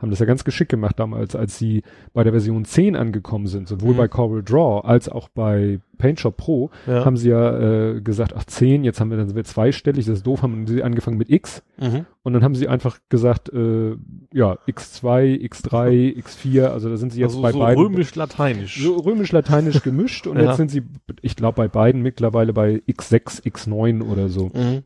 haben 0.00 0.10
das 0.10 0.18
ja 0.18 0.26
ganz 0.26 0.44
geschickt 0.44 0.70
gemacht 0.70 0.98
damals, 0.98 1.36
als 1.36 1.58
sie 1.58 1.82
bei 2.12 2.24
der 2.24 2.32
Version 2.32 2.64
10 2.64 2.96
angekommen 2.96 3.46
sind, 3.46 3.68
sowohl 3.68 3.92
mhm. 3.92 3.98
bei 3.98 4.08
Coral 4.08 4.42
Draw 4.42 4.86
als 4.86 5.08
auch 5.08 5.28
bei 5.28 5.80
PaintShop 5.98 6.36
Pro, 6.36 6.70
ja. 6.86 7.04
haben 7.04 7.16
sie 7.16 7.30
ja 7.30 7.58
äh, 7.58 8.00
gesagt, 8.00 8.34
ach 8.36 8.44
10, 8.44 8.84
jetzt 8.84 9.00
haben 9.00 9.10
wir 9.10 9.16
dann 9.16 9.28
sind 9.28 9.36
wir 9.36 9.44
zweistellig, 9.44 10.06
das 10.06 10.18
ist 10.18 10.26
doof, 10.26 10.42
haben 10.42 10.66
sie 10.66 10.82
angefangen 10.82 11.18
mit 11.18 11.30
X 11.30 11.62
mhm. 11.78 12.06
und 12.22 12.32
dann 12.32 12.42
haben 12.42 12.54
sie 12.54 12.68
einfach 12.68 12.98
gesagt, 13.08 13.52
äh, 13.52 13.96
ja, 14.32 14.58
X2, 14.68 15.40
X3, 15.48 16.16
X4, 16.22 16.66
also 16.66 16.88
da 16.88 16.96
sind 16.96 17.12
sie 17.12 17.20
jetzt 17.20 17.30
also 17.30 17.42
bei 17.42 17.52
so 17.52 17.58
beiden. 17.58 17.82
römisch-lateinisch. 17.82 18.82
So 18.82 18.96
römisch-lateinisch 18.96 19.82
gemischt 19.82 20.26
und 20.26 20.36
ja. 20.40 20.44
jetzt 20.44 20.56
sind 20.56 20.70
sie, 20.70 20.82
ich 21.22 21.36
glaube, 21.36 21.56
bei 21.56 21.68
beiden 21.68 22.02
mittlerweile 22.02 22.52
bei 22.52 22.82
X6, 22.88 23.42
X9 23.44 24.02
oder 24.02 24.28
so. 24.28 24.50
Mhm. 24.54 24.82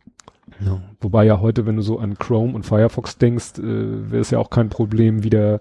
Ja. 0.64 0.80
Wobei 1.00 1.24
ja 1.24 1.40
heute, 1.40 1.66
wenn 1.66 1.76
du 1.76 1.82
so 1.82 1.98
an 1.98 2.18
Chrome 2.18 2.54
und 2.54 2.64
Firefox 2.64 3.18
denkst, 3.18 3.58
äh, 3.58 4.10
wäre 4.10 4.20
es 4.20 4.30
ja 4.30 4.38
auch 4.38 4.50
kein 4.50 4.68
Problem, 4.68 5.22
wieder 5.22 5.60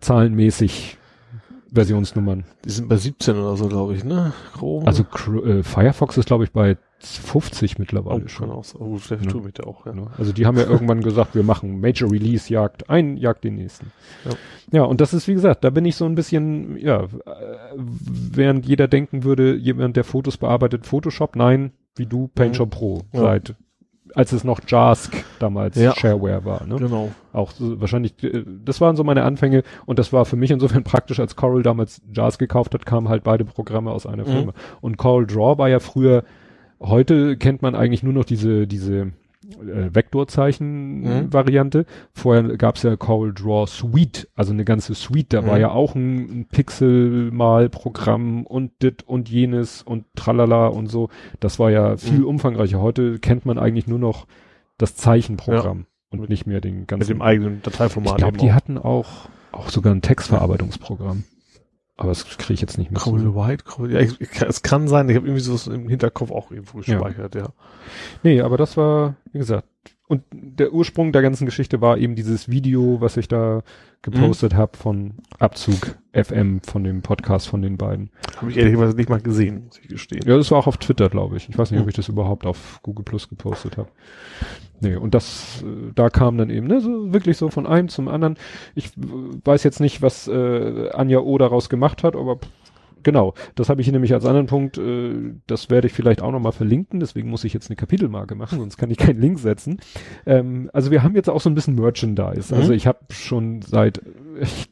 zahlenmäßig 0.00 0.98
Versionsnummern. 1.76 2.44
Die 2.64 2.70
sind 2.70 2.88
bei 2.88 2.96
17 2.96 3.36
oder 3.36 3.56
so, 3.56 3.68
glaube 3.68 3.94
ich, 3.94 4.04
ne? 4.04 4.32
Chrome. 4.54 4.86
Also 4.86 5.04
äh, 5.44 5.62
Firefox 5.62 6.16
ist, 6.16 6.26
glaube 6.26 6.44
ich, 6.44 6.50
bei 6.50 6.76
50 6.98 7.78
mittlerweile 7.78 8.24
oh, 8.24 8.28
schon. 8.28 8.50
Auch, 8.50 8.64
oh, 8.78 8.96
vielleicht 8.96 9.32
ja. 9.32 9.40
mit 9.40 9.62
auch, 9.62 9.86
ja. 9.86 9.94
ja. 9.94 10.06
Also 10.18 10.32
die 10.32 10.46
haben 10.46 10.56
ja 10.56 10.64
irgendwann 10.64 11.02
gesagt, 11.02 11.34
wir 11.34 11.42
machen 11.42 11.80
Major 11.80 12.10
Release 12.10 12.52
Jagd, 12.52 12.90
ein 12.90 13.16
Jagd 13.16 13.44
den 13.44 13.56
nächsten. 13.56 13.92
Ja. 14.24 14.30
ja, 14.72 14.82
und 14.82 15.00
das 15.00 15.14
ist, 15.14 15.28
wie 15.28 15.34
gesagt, 15.34 15.62
da 15.62 15.70
bin 15.70 15.84
ich 15.84 15.96
so 15.96 16.06
ein 16.06 16.14
bisschen, 16.14 16.76
ja, 16.78 17.04
äh, 17.04 17.08
während 17.76 18.66
jeder 18.66 18.88
denken 18.88 19.24
würde, 19.24 19.54
jemand, 19.54 19.96
der 19.96 20.04
Fotos 20.04 20.38
bearbeitet, 20.38 20.86
Photoshop, 20.86 21.36
nein, 21.36 21.72
wie 21.94 22.06
du, 22.06 22.28
PaintShop 22.28 22.68
mhm. 22.68 22.76
Pro, 22.78 23.02
seit 23.12 23.54
als 24.16 24.32
es 24.32 24.44
noch 24.44 24.60
JASC 24.66 25.24
damals 25.38 25.76
ja. 25.76 25.94
Shareware 25.94 26.44
war. 26.46 26.66
Ne? 26.66 26.76
Genau. 26.76 27.12
Auch 27.34 27.52
so, 27.52 27.78
wahrscheinlich, 27.80 28.14
äh, 28.24 28.44
das 28.64 28.80
waren 28.80 28.96
so 28.96 29.04
meine 29.04 29.24
Anfänge 29.24 29.62
und 29.84 29.98
das 29.98 30.10
war 30.12 30.24
für 30.24 30.36
mich 30.36 30.50
insofern 30.50 30.84
praktisch, 30.84 31.20
als 31.20 31.36
Coral 31.36 31.62
damals 31.62 32.00
JASC 32.12 32.38
gekauft 32.38 32.72
hat, 32.72 32.86
kamen 32.86 33.10
halt 33.10 33.22
beide 33.22 33.44
Programme 33.44 33.90
aus 33.90 34.06
einer 34.06 34.26
mhm. 34.26 34.32
Firma. 34.32 34.52
Und 34.80 34.96
Coral 34.96 35.26
Draw 35.26 35.58
war 35.58 35.68
ja 35.68 35.80
früher, 35.80 36.24
heute 36.80 37.36
kennt 37.36 37.60
man 37.60 37.74
eigentlich 37.74 38.02
nur 38.02 38.14
noch 38.14 38.24
diese, 38.24 38.66
diese 38.66 39.12
äh, 39.60 39.94
Vektorzeichen-Variante. 39.94 41.80
Mhm. 41.80 41.84
Vorher 42.12 42.56
gab's 42.56 42.82
ja 42.82 42.96
Coral 42.96 43.32
Draw 43.32 43.66
Suite, 43.66 44.28
also 44.34 44.52
eine 44.52 44.64
ganze 44.64 44.94
Suite. 44.94 45.32
Da 45.32 45.42
mhm. 45.42 45.46
war 45.46 45.58
ja 45.58 45.70
auch 45.70 45.94
ein, 45.94 46.40
ein 46.40 46.46
Pixel-Mal-Programm 46.46 48.46
und 48.46 48.82
dit 48.82 49.02
und 49.02 49.28
jenes 49.28 49.82
und 49.82 50.04
tralala 50.14 50.68
und 50.68 50.88
so. 50.88 51.08
Das 51.40 51.58
war 51.58 51.70
ja 51.70 51.96
viel 51.96 52.20
mhm. 52.20 52.26
umfangreicher. 52.26 52.80
Heute 52.80 53.18
kennt 53.18 53.46
man 53.46 53.58
eigentlich 53.58 53.86
nur 53.86 53.98
noch 53.98 54.26
das 54.78 54.96
Zeichenprogramm 54.96 55.80
ja. 55.80 56.18
und 56.18 56.28
nicht 56.28 56.46
mehr 56.46 56.60
den 56.60 56.86
ganzen. 56.86 57.00
Mit 57.00 57.08
dem 57.08 57.22
eigenen 57.22 57.62
Dateiformat. 57.62 58.12
Ich 58.12 58.18
glaube, 58.18 58.38
die 58.38 58.52
hatten 58.52 58.78
auch, 58.78 59.28
auch 59.52 59.70
sogar 59.70 59.94
ein 59.94 60.02
Textverarbeitungsprogramm. 60.02 61.24
Aber 61.96 62.10
das 62.10 62.26
kriege 62.26 62.54
ich 62.54 62.60
jetzt 62.60 62.76
nicht 62.76 62.90
mehr. 62.90 63.00
Crowley 63.00 63.34
White, 63.34 63.64
Crowley, 63.64 63.94
ja, 63.94 64.00
ich, 64.00 64.20
ich, 64.20 64.42
es 64.42 64.62
kann 64.62 64.86
sein, 64.86 65.08
ich 65.08 65.16
habe 65.16 65.26
irgendwie 65.26 65.42
sowas 65.42 65.66
im 65.66 65.88
Hinterkopf 65.88 66.30
auch 66.30 66.50
irgendwo 66.50 66.78
gespeichert, 66.78 67.34
ja. 67.34 67.42
ja. 67.42 67.48
Nee, 68.22 68.40
aber 68.42 68.58
das 68.58 68.76
war, 68.76 69.16
wie 69.32 69.38
gesagt, 69.38 69.66
und 70.08 70.22
der 70.32 70.72
Ursprung 70.72 71.12
der 71.12 71.22
ganzen 71.22 71.46
Geschichte 71.46 71.80
war 71.80 71.98
eben 71.98 72.14
dieses 72.14 72.48
Video, 72.48 73.00
was 73.00 73.16
ich 73.16 73.26
da 73.26 73.62
gepostet 74.02 74.52
mhm. 74.52 74.56
habe 74.56 74.76
von 74.76 75.14
Abzug 75.38 75.96
FM, 76.12 76.60
von 76.62 76.84
dem 76.84 77.02
Podcast 77.02 77.48
von 77.48 77.60
den 77.60 77.76
beiden. 77.76 78.10
Habe 78.36 78.50
ich 78.50 78.56
ehrlicherweise 78.56 78.94
nicht 78.96 79.08
mal 79.08 79.20
gesehen, 79.20 79.64
muss 79.64 79.80
ich 79.82 79.88
gestehen. 79.88 80.22
Ja, 80.24 80.36
das 80.36 80.50
war 80.52 80.58
auch 80.58 80.68
auf 80.68 80.76
Twitter, 80.76 81.08
glaube 81.08 81.36
ich. 81.36 81.48
Ich 81.48 81.58
weiß 81.58 81.72
nicht, 81.72 81.78
mhm. 81.78 81.84
ob 81.84 81.88
ich 81.88 81.96
das 81.96 82.08
überhaupt 82.08 82.46
auf 82.46 82.80
Google 82.84 83.04
Plus 83.04 83.28
gepostet 83.28 83.76
habe. 83.76 83.88
Nee, 84.80 84.94
und 84.94 85.14
das, 85.14 85.64
äh, 85.64 85.92
da 85.94 86.08
kam 86.08 86.38
dann 86.38 86.50
eben, 86.50 86.68
ne, 86.68 86.80
so 86.80 87.12
wirklich 87.12 87.36
so 87.36 87.50
von 87.50 87.66
einem 87.66 87.88
zum 87.88 88.06
anderen. 88.06 88.36
Ich 88.76 88.92
weiß 88.96 89.64
jetzt 89.64 89.80
nicht, 89.80 90.02
was 90.02 90.28
äh, 90.28 90.90
Anja 90.90 91.18
O 91.18 91.36
daraus 91.38 91.68
gemacht 91.68 92.04
hat, 92.04 92.14
aber 92.14 92.38
Genau, 93.06 93.34
das 93.54 93.68
habe 93.68 93.80
ich 93.80 93.86
hier 93.86 93.92
nämlich 93.92 94.12
als 94.12 94.24
anderen 94.24 94.48
Punkt, 94.48 94.78
äh, 94.78 95.12
das 95.46 95.70
werde 95.70 95.86
ich 95.86 95.92
vielleicht 95.92 96.22
auch 96.22 96.32
nochmal 96.32 96.50
verlinken, 96.50 96.98
deswegen 96.98 97.30
muss 97.30 97.44
ich 97.44 97.54
jetzt 97.54 97.70
eine 97.70 97.76
Kapitelmarke 97.76 98.34
machen, 98.34 98.58
sonst 98.58 98.78
kann 98.78 98.90
ich 98.90 98.98
keinen 98.98 99.20
Link 99.20 99.38
setzen. 99.38 99.78
Ähm, 100.26 100.70
also 100.72 100.90
wir 100.90 101.04
haben 101.04 101.14
jetzt 101.14 101.30
auch 101.30 101.40
so 101.40 101.48
ein 101.48 101.54
bisschen 101.54 101.76
Merchandise. 101.76 102.52
Mhm. 102.52 102.60
Also 102.60 102.72
ich 102.72 102.88
habe 102.88 102.98
schon 103.10 103.62
seit, 103.62 104.02
ich 104.40 104.68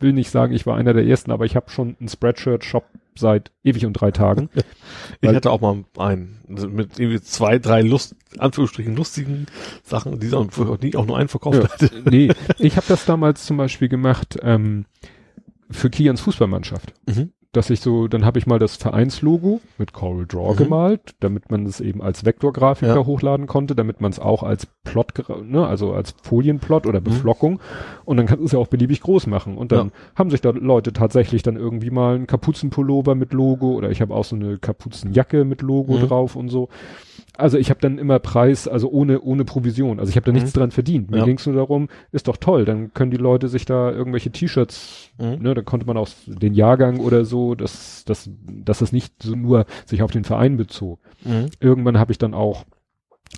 will 0.00 0.12
nicht 0.12 0.28
sagen, 0.28 0.52
ich 0.52 0.66
war 0.66 0.76
einer 0.76 0.92
der 0.92 1.06
ersten, 1.06 1.30
aber 1.30 1.46
ich 1.46 1.56
habe 1.56 1.70
schon 1.70 1.96
einen 1.98 2.10
Spreadshirt-Shop 2.10 2.84
seit 3.16 3.52
ewig 3.64 3.86
und 3.86 3.94
drei 3.94 4.10
Tagen. 4.10 4.50
ich 5.22 5.30
hatte 5.30 5.50
auch 5.50 5.62
mal 5.62 5.82
einen 5.96 6.40
also 6.46 6.68
mit 6.68 6.98
irgendwie 6.98 7.22
zwei, 7.22 7.58
drei 7.58 7.80
Lust, 7.80 8.16
Anführungsstrichen 8.36 8.96
lustigen 8.96 9.46
Sachen, 9.82 10.20
die 10.20 10.30
auch, 10.34 10.78
nie, 10.82 10.94
auch 10.94 11.06
nur 11.06 11.16
einen 11.16 11.28
verkauft 11.28 11.62
ja, 11.62 11.70
hatte. 11.70 11.90
nee, 12.10 12.30
ich 12.58 12.76
habe 12.76 12.86
das 12.86 13.06
damals 13.06 13.46
zum 13.46 13.56
Beispiel 13.56 13.88
gemacht 13.88 14.38
ähm, 14.42 14.84
für 15.70 15.88
Kians 15.88 16.20
Fußballmannschaft. 16.20 16.92
Mhm 17.06 17.32
dass 17.58 17.70
ich 17.70 17.80
so, 17.80 18.06
dann 18.06 18.24
habe 18.24 18.38
ich 18.38 18.46
mal 18.46 18.60
das 18.60 18.76
Vereinslogo 18.76 19.60
mit 19.78 19.92
Coral 19.92 20.26
Draw 20.26 20.52
mhm. 20.52 20.56
gemalt, 20.56 21.16
damit 21.18 21.50
man 21.50 21.66
es 21.66 21.80
eben 21.80 22.00
als 22.00 22.24
Vektorgrafiker 22.24 22.94
ja. 22.94 23.04
hochladen 23.04 23.48
konnte, 23.48 23.74
damit 23.74 24.00
man 24.00 24.12
es 24.12 24.20
auch 24.20 24.44
als 24.44 24.66
Plot, 24.84 25.12
ne, 25.42 25.66
also 25.66 25.92
als 25.92 26.14
Folienplot 26.22 26.86
oder 26.86 27.00
mhm. 27.00 27.04
Beflockung 27.04 27.52
mhm. 27.54 27.58
und 28.04 28.16
dann 28.16 28.26
kann 28.26 28.44
es 28.44 28.52
ja 28.52 28.60
auch 28.60 28.68
beliebig 28.68 29.00
groß 29.00 29.26
machen. 29.26 29.58
Und 29.58 29.72
dann 29.72 29.88
ja. 29.88 29.92
haben 30.14 30.30
sich 30.30 30.40
da 30.40 30.50
Leute 30.50 30.92
tatsächlich 30.92 31.42
dann 31.42 31.56
irgendwie 31.56 31.90
mal 31.90 32.14
einen 32.14 32.28
Kapuzenpullover 32.28 33.16
mit 33.16 33.32
Logo 33.32 33.72
oder 33.72 33.90
ich 33.90 34.00
habe 34.00 34.14
auch 34.14 34.24
so 34.24 34.36
eine 34.36 34.58
Kapuzenjacke 34.58 35.44
mit 35.44 35.60
Logo 35.60 35.94
mhm. 35.94 36.06
drauf 36.06 36.36
und 36.36 36.50
so 36.50 36.68
also 37.36 37.58
ich 37.58 37.70
habe 37.70 37.80
dann 37.80 37.98
immer 37.98 38.18
Preis, 38.18 38.68
also 38.68 38.90
ohne 38.90 39.20
ohne 39.20 39.44
Provision. 39.44 40.00
Also 40.00 40.10
ich 40.10 40.16
habe 40.16 40.26
da 40.26 40.32
nichts 40.32 40.54
mhm. 40.54 40.58
dran 40.58 40.70
verdient. 40.70 41.10
Mir 41.10 41.18
ja. 41.18 41.24
ging 41.24 41.38
es 41.38 41.46
nur 41.46 41.56
darum, 41.56 41.88
ist 42.12 42.28
doch 42.28 42.36
toll, 42.36 42.64
dann 42.64 42.92
können 42.94 43.10
die 43.10 43.16
Leute 43.16 43.48
sich 43.48 43.64
da 43.64 43.90
irgendwelche 43.90 44.30
T-Shirts, 44.30 45.10
mhm. 45.18 45.42
ne, 45.42 45.54
da 45.54 45.62
konnte 45.62 45.86
man 45.86 45.96
auch 45.96 46.08
den 46.26 46.54
Jahrgang 46.54 47.00
oder 47.00 47.24
so, 47.24 47.54
dass 47.54 48.04
dass 48.04 48.30
dass 48.46 48.80
es 48.80 48.92
nicht 48.92 49.22
so 49.22 49.34
nur 49.34 49.66
sich 49.86 50.02
auf 50.02 50.10
den 50.10 50.24
Verein 50.24 50.56
bezog. 50.56 51.00
Mhm. 51.24 51.46
Irgendwann 51.60 51.98
habe 51.98 52.12
ich 52.12 52.18
dann 52.18 52.34
auch 52.34 52.64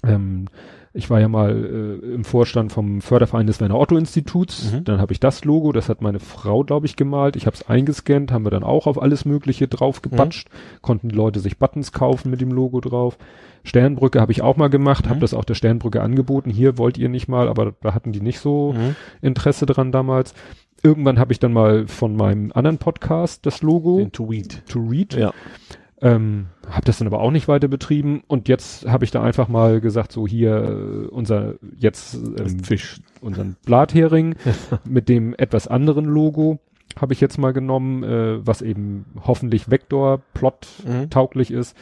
ähm, 0.04 0.46
ich 0.92 1.08
war 1.08 1.20
ja 1.20 1.28
mal 1.28 2.00
äh, 2.02 2.14
im 2.14 2.24
Vorstand 2.24 2.72
vom 2.72 3.00
Förderverein 3.00 3.46
des 3.46 3.60
Werner 3.60 3.78
Otto 3.78 3.96
Instituts. 3.96 4.72
Mhm. 4.72 4.84
Dann 4.84 5.00
habe 5.00 5.12
ich 5.12 5.20
das 5.20 5.44
Logo, 5.44 5.70
das 5.70 5.88
hat 5.88 6.02
meine 6.02 6.18
Frau, 6.18 6.64
glaube 6.64 6.86
ich, 6.86 6.96
gemalt. 6.96 7.36
Ich 7.36 7.46
habe 7.46 7.54
es 7.54 7.68
eingescannt, 7.68 8.32
haben 8.32 8.44
wir 8.44 8.50
dann 8.50 8.64
auch 8.64 8.88
auf 8.88 9.00
alles 9.00 9.24
Mögliche 9.24 9.68
drauf 9.68 10.02
gebatscht. 10.02 10.48
Mhm. 10.48 10.82
Konnten 10.82 11.08
die 11.10 11.14
Leute 11.14 11.38
sich 11.38 11.58
Buttons 11.58 11.92
kaufen 11.92 12.30
mit 12.30 12.40
dem 12.40 12.50
Logo 12.50 12.80
drauf. 12.80 13.18
Sternbrücke 13.62 14.20
habe 14.20 14.32
ich 14.32 14.42
auch 14.42 14.56
mal 14.56 14.68
gemacht, 14.68 15.04
mhm. 15.04 15.10
habe 15.10 15.20
das 15.20 15.32
auch 15.32 15.44
der 15.44 15.54
Sternbrücke 15.54 16.02
angeboten. 16.02 16.50
Hier 16.50 16.76
wollt 16.76 16.98
ihr 16.98 17.08
nicht 17.08 17.28
mal, 17.28 17.48
aber 17.48 17.72
da 17.82 17.94
hatten 17.94 18.10
die 18.10 18.20
nicht 18.20 18.40
so 18.40 18.72
mhm. 18.72 18.96
Interesse 19.22 19.66
dran 19.66 19.92
damals. 19.92 20.34
Irgendwann 20.82 21.18
habe 21.18 21.32
ich 21.32 21.38
dann 21.38 21.52
mal 21.52 21.86
von 21.86 22.16
meinem 22.16 22.50
anderen 22.52 22.78
Podcast 22.78 23.46
das 23.46 23.62
Logo. 23.62 23.98
Den 23.98 24.12
to 24.12 24.24
Read. 24.24 24.62
To 24.66 24.80
Read. 24.80 25.14
Ja. 25.14 25.32
Ähm, 26.02 26.46
habe 26.68 26.86
das 26.86 26.98
dann 26.98 27.06
aber 27.06 27.20
auch 27.20 27.30
nicht 27.30 27.46
weiter 27.46 27.68
betrieben 27.68 28.22
und 28.26 28.48
jetzt 28.48 28.88
habe 28.88 29.04
ich 29.04 29.10
da 29.10 29.22
einfach 29.22 29.48
mal 29.48 29.80
gesagt, 29.80 30.12
so 30.12 30.26
hier 30.26 30.54
äh, 30.56 31.06
unser 31.08 31.54
jetzt 31.76 32.14
ähm, 32.14 32.64
Fisch, 32.64 33.00
unseren 33.20 33.56
Blathering 33.66 34.34
mit 34.84 35.10
dem 35.10 35.34
etwas 35.36 35.68
anderen 35.68 36.06
Logo 36.06 36.58
habe 36.98 37.12
ich 37.12 37.20
jetzt 37.20 37.38
mal 37.38 37.52
genommen, 37.52 38.02
äh, 38.02 38.46
was 38.46 38.62
eben 38.62 39.04
hoffentlich 39.24 39.70
Vektor-Plot 39.70 40.66
mhm. 40.86 41.10
tauglich 41.10 41.50
ist 41.50 41.76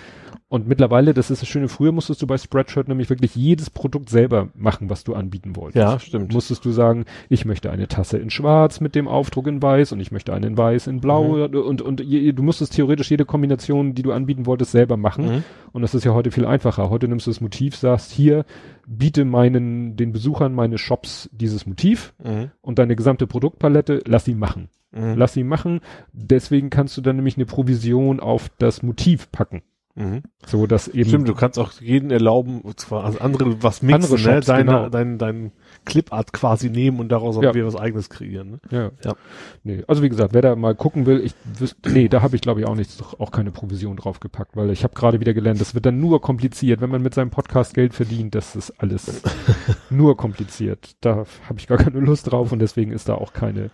und 0.48 0.66
mittlerweile, 0.66 1.14
das 1.14 1.30
ist 1.30 1.42
das 1.42 1.48
Schöne, 1.48 1.68
früher 1.68 1.92
musstest 1.92 2.22
du 2.22 2.26
bei 2.26 2.38
Spreadshirt 2.38 2.88
nämlich 2.88 3.10
wirklich 3.10 3.34
jedes 3.34 3.70
Produkt 3.70 4.08
selber 4.08 4.48
machen, 4.54 4.88
was 4.90 5.04
du 5.04 5.14
anbieten 5.14 5.56
wolltest. 5.56 5.76
Ja, 5.76 5.98
stimmt. 5.98 6.32
Musstest 6.32 6.64
du 6.64 6.70
sagen, 6.70 7.04
ich 7.28 7.44
möchte 7.44 7.70
eine 7.70 7.88
Tasse 7.88 8.18
in 8.18 8.30
schwarz 8.30 8.80
mit 8.80 8.94
dem 8.94 9.08
Aufdruck 9.08 9.46
in 9.46 9.62
weiß 9.62 9.92
und 9.92 10.00
ich 10.00 10.12
möchte 10.12 10.32
einen 10.32 10.52
in 10.52 10.58
weiß 10.58 10.86
in 10.86 11.00
blau 11.00 11.48
mhm. 11.48 11.54
und, 11.54 11.82
und 11.82 12.00
je, 12.00 12.32
du 12.32 12.42
musstest 12.42 12.74
theoretisch 12.74 13.10
jede 13.10 13.24
Kombination, 13.24 13.94
die 13.94 14.02
du 14.02 14.12
anbieten 14.12 14.46
wolltest, 14.46 14.72
selber 14.72 14.96
machen. 14.96 15.26
Mhm. 15.26 15.44
Und 15.72 15.82
das 15.82 15.94
ist 15.94 16.04
ja 16.04 16.14
heute 16.14 16.30
viel 16.30 16.46
einfacher. 16.46 16.90
Heute 16.90 17.08
nimmst 17.08 17.26
du 17.26 17.30
das 17.30 17.40
Motiv, 17.40 17.76
sagst, 17.76 18.10
hier, 18.10 18.44
biete 18.86 19.24
meinen, 19.24 19.96
den 19.96 20.12
Besuchern 20.12 20.54
meines 20.54 20.80
Shops 20.80 21.28
dieses 21.32 21.66
Motiv 21.66 22.14
mhm. 22.24 22.50
und 22.62 22.78
deine 22.78 22.96
gesamte 22.96 23.26
Produktpalette, 23.26 24.02
lass 24.06 24.24
sie 24.24 24.34
machen. 24.34 24.70
Mhm. 24.90 25.14
Lass 25.16 25.34
sie 25.34 25.44
machen. 25.44 25.80
Deswegen 26.12 26.70
kannst 26.70 26.96
du 26.96 27.00
dann 27.00 27.16
nämlich 27.16 27.36
eine 27.36 27.46
Provision 27.46 28.20
auf 28.20 28.48
das 28.58 28.82
Motiv 28.82 29.30
packen. 29.30 29.62
Mhm. 29.98 30.22
So, 30.46 30.66
dass 30.68 30.86
eben. 30.86 31.08
Stimmt, 31.08 31.28
du 31.28 31.34
kannst 31.34 31.58
auch 31.58 31.72
jeden 31.80 32.12
erlauben, 32.12 32.62
zwar 32.76 33.04
also 33.04 33.18
andere 33.18 33.62
was 33.62 33.82
mixen, 33.82 34.04
andere 34.04 34.12
ne? 34.12 34.18
Shops, 34.18 34.46
ne? 34.46 34.54
Deine, 34.54 34.64
genau. 34.64 34.88
dein, 34.88 35.18
dein 35.18 35.52
Clipart 35.88 36.32
quasi 36.32 36.70
nehmen 36.70 37.00
und 37.00 37.08
daraus 37.08 37.36
auch 37.36 37.42
ja. 37.42 37.54
wieder 37.54 37.66
was 37.66 37.76
eigenes 37.76 38.08
kreieren. 38.10 38.50
Ne? 38.50 38.60
Ja. 38.70 38.90
ja. 39.04 39.16
Nee, 39.64 39.82
also 39.88 40.02
wie 40.02 40.08
gesagt, 40.08 40.34
wer 40.34 40.42
da 40.42 40.54
mal 40.54 40.74
gucken 40.74 41.06
will, 41.06 41.20
ich 41.24 41.34
wüsste, 41.58 41.90
nee, 41.90 42.08
da 42.08 42.22
habe 42.22 42.36
ich 42.36 42.42
glaube 42.42 42.60
ich 42.60 42.66
auch 42.66 42.74
nichts, 42.74 43.02
auch 43.18 43.30
keine 43.30 43.50
Provision 43.50 43.96
draufgepackt, 43.96 44.56
weil 44.56 44.70
ich 44.70 44.84
habe 44.84 44.94
gerade 44.94 45.20
wieder 45.20 45.34
gelernt, 45.34 45.60
das 45.60 45.74
wird 45.74 45.86
dann 45.86 45.98
nur 45.98 46.20
kompliziert, 46.20 46.80
wenn 46.80 46.90
man 46.90 47.02
mit 47.02 47.14
seinem 47.14 47.30
Podcast 47.30 47.74
Geld 47.74 47.94
verdient, 47.94 48.34
das 48.34 48.54
ist 48.54 48.70
alles 48.78 49.22
nur 49.90 50.16
kompliziert. 50.16 50.96
Da 51.00 51.24
habe 51.48 51.58
ich 51.58 51.66
gar 51.66 51.78
keine 51.78 52.00
Lust 52.00 52.30
drauf 52.30 52.52
und 52.52 52.60
deswegen 52.60 52.92
ist 52.92 53.08
da 53.08 53.14
auch 53.14 53.32
keine, 53.32 53.70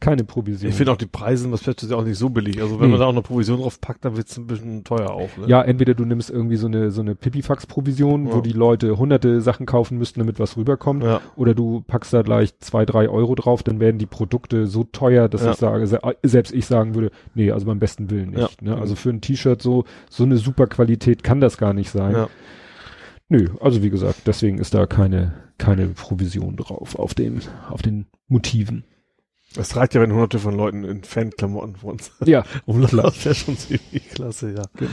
keine 0.00 0.24
Provision. 0.24 0.70
Ich 0.70 0.76
finde 0.76 0.92
auch 0.92 0.96
die 0.96 1.06
Preise, 1.06 1.50
was 1.52 1.62
Fetches 1.62 1.90
ja 1.90 1.96
auch 1.96 2.04
nicht 2.04 2.18
so 2.18 2.30
billig. 2.30 2.60
Also 2.60 2.80
wenn 2.80 2.86
nee. 2.86 2.92
man 2.92 3.00
da 3.00 3.06
auch 3.06 3.12
eine 3.12 3.22
Provision 3.22 3.60
drauf 3.60 3.80
packt, 3.80 4.04
dann 4.04 4.16
wird 4.16 4.28
es 4.28 4.36
ein 4.36 4.46
bisschen 4.46 4.84
teuer 4.84 5.10
auch. 5.10 5.36
Ne? 5.36 5.46
Ja, 5.46 5.62
entweder 5.62 5.94
du 5.94 6.04
nimmst 6.04 6.30
irgendwie 6.30 6.56
so 6.56 6.66
eine 6.66 6.90
so 6.90 7.00
eine 7.00 7.14
Pipifax-Provision, 7.14 8.26
ja. 8.26 8.34
wo 8.34 8.40
die 8.40 8.52
Leute 8.52 8.98
hunderte 8.98 9.40
Sachen 9.40 9.66
kaufen 9.66 9.98
müssten, 9.98 10.20
damit 10.20 10.38
was 10.38 10.56
rüberkommt, 10.56 11.02
ja. 11.02 11.20
oder 11.36 11.54
du 11.58 11.82
packst 11.86 12.12
da 12.12 12.22
gleich 12.22 12.58
zwei, 12.60 12.86
drei 12.86 13.08
Euro 13.08 13.34
drauf, 13.34 13.62
dann 13.62 13.80
werden 13.80 13.98
die 13.98 14.06
Produkte 14.06 14.66
so 14.66 14.84
teuer, 14.84 15.28
dass 15.28 15.42
ja. 15.42 15.50
ich 15.50 15.56
sage, 15.56 16.00
selbst 16.22 16.52
ich 16.54 16.66
sagen 16.66 16.94
würde, 16.94 17.10
nee, 17.34 17.50
also 17.50 17.66
beim 17.66 17.78
besten 17.78 18.10
Willen 18.10 18.30
nicht. 18.30 18.62
Ne? 18.62 18.76
Also 18.76 18.94
für 18.94 19.10
ein 19.10 19.20
T-Shirt 19.20 19.60
so 19.60 19.84
so 20.08 20.24
eine 20.24 20.36
super 20.36 20.66
Qualität 20.66 21.22
kann 21.22 21.40
das 21.40 21.58
gar 21.58 21.72
nicht 21.72 21.90
sein. 21.90 22.26
Nö, 23.28 23.48
also 23.60 23.82
wie 23.82 23.90
gesagt, 23.90 24.22
deswegen 24.26 24.58
ist 24.58 24.74
da 24.74 24.86
keine 24.86 25.34
keine 25.58 25.88
Provision 25.88 26.56
drauf 26.56 26.96
auf 26.96 27.14
dem 27.14 27.40
auf 27.68 27.82
den 27.82 28.06
Motiven. 28.28 28.84
Es 29.56 29.76
reicht 29.76 29.94
ja, 29.94 30.00
wenn 30.00 30.12
hunderte 30.12 30.38
von 30.38 30.54
Leuten 30.54 30.84
in 30.84 31.02
Fanklamotten 31.02 31.76
von 31.76 31.90
uns 31.92 32.12
ja. 32.24 32.44
rumlaufen. 32.66 32.98
Das 33.02 33.24
wäre 33.24 33.34
schon 33.34 33.56
ziemlich 33.56 34.10
klasse, 34.10 34.52
ja. 34.52 34.62
Genau. 34.76 34.90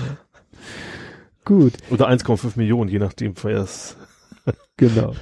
Gut. 1.43 1.73
Oder 1.91 2.09
1,5 2.09 2.53
Millionen, 2.55 2.89
je 2.89 2.99
nachdem, 2.99 3.33
wer 3.43 3.59
es 3.59 3.97
genau. 4.77 5.13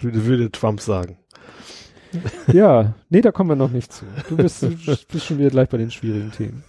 würde, 0.00 0.24
würde 0.24 0.50
Trump 0.50 0.80
sagen. 0.80 1.18
Ja, 2.52 2.94
nee, 3.10 3.20
da 3.20 3.32
kommen 3.32 3.50
wir 3.50 3.56
noch 3.56 3.70
nicht 3.70 3.92
zu. 3.92 4.06
Du 4.28 4.36
bist, 4.36 4.62
du 4.62 4.70
bist 5.12 5.24
schon 5.24 5.38
wieder 5.38 5.50
gleich 5.50 5.68
bei 5.68 5.76
den 5.76 5.90
schwierigen 5.90 6.32
Themen. 6.32 6.64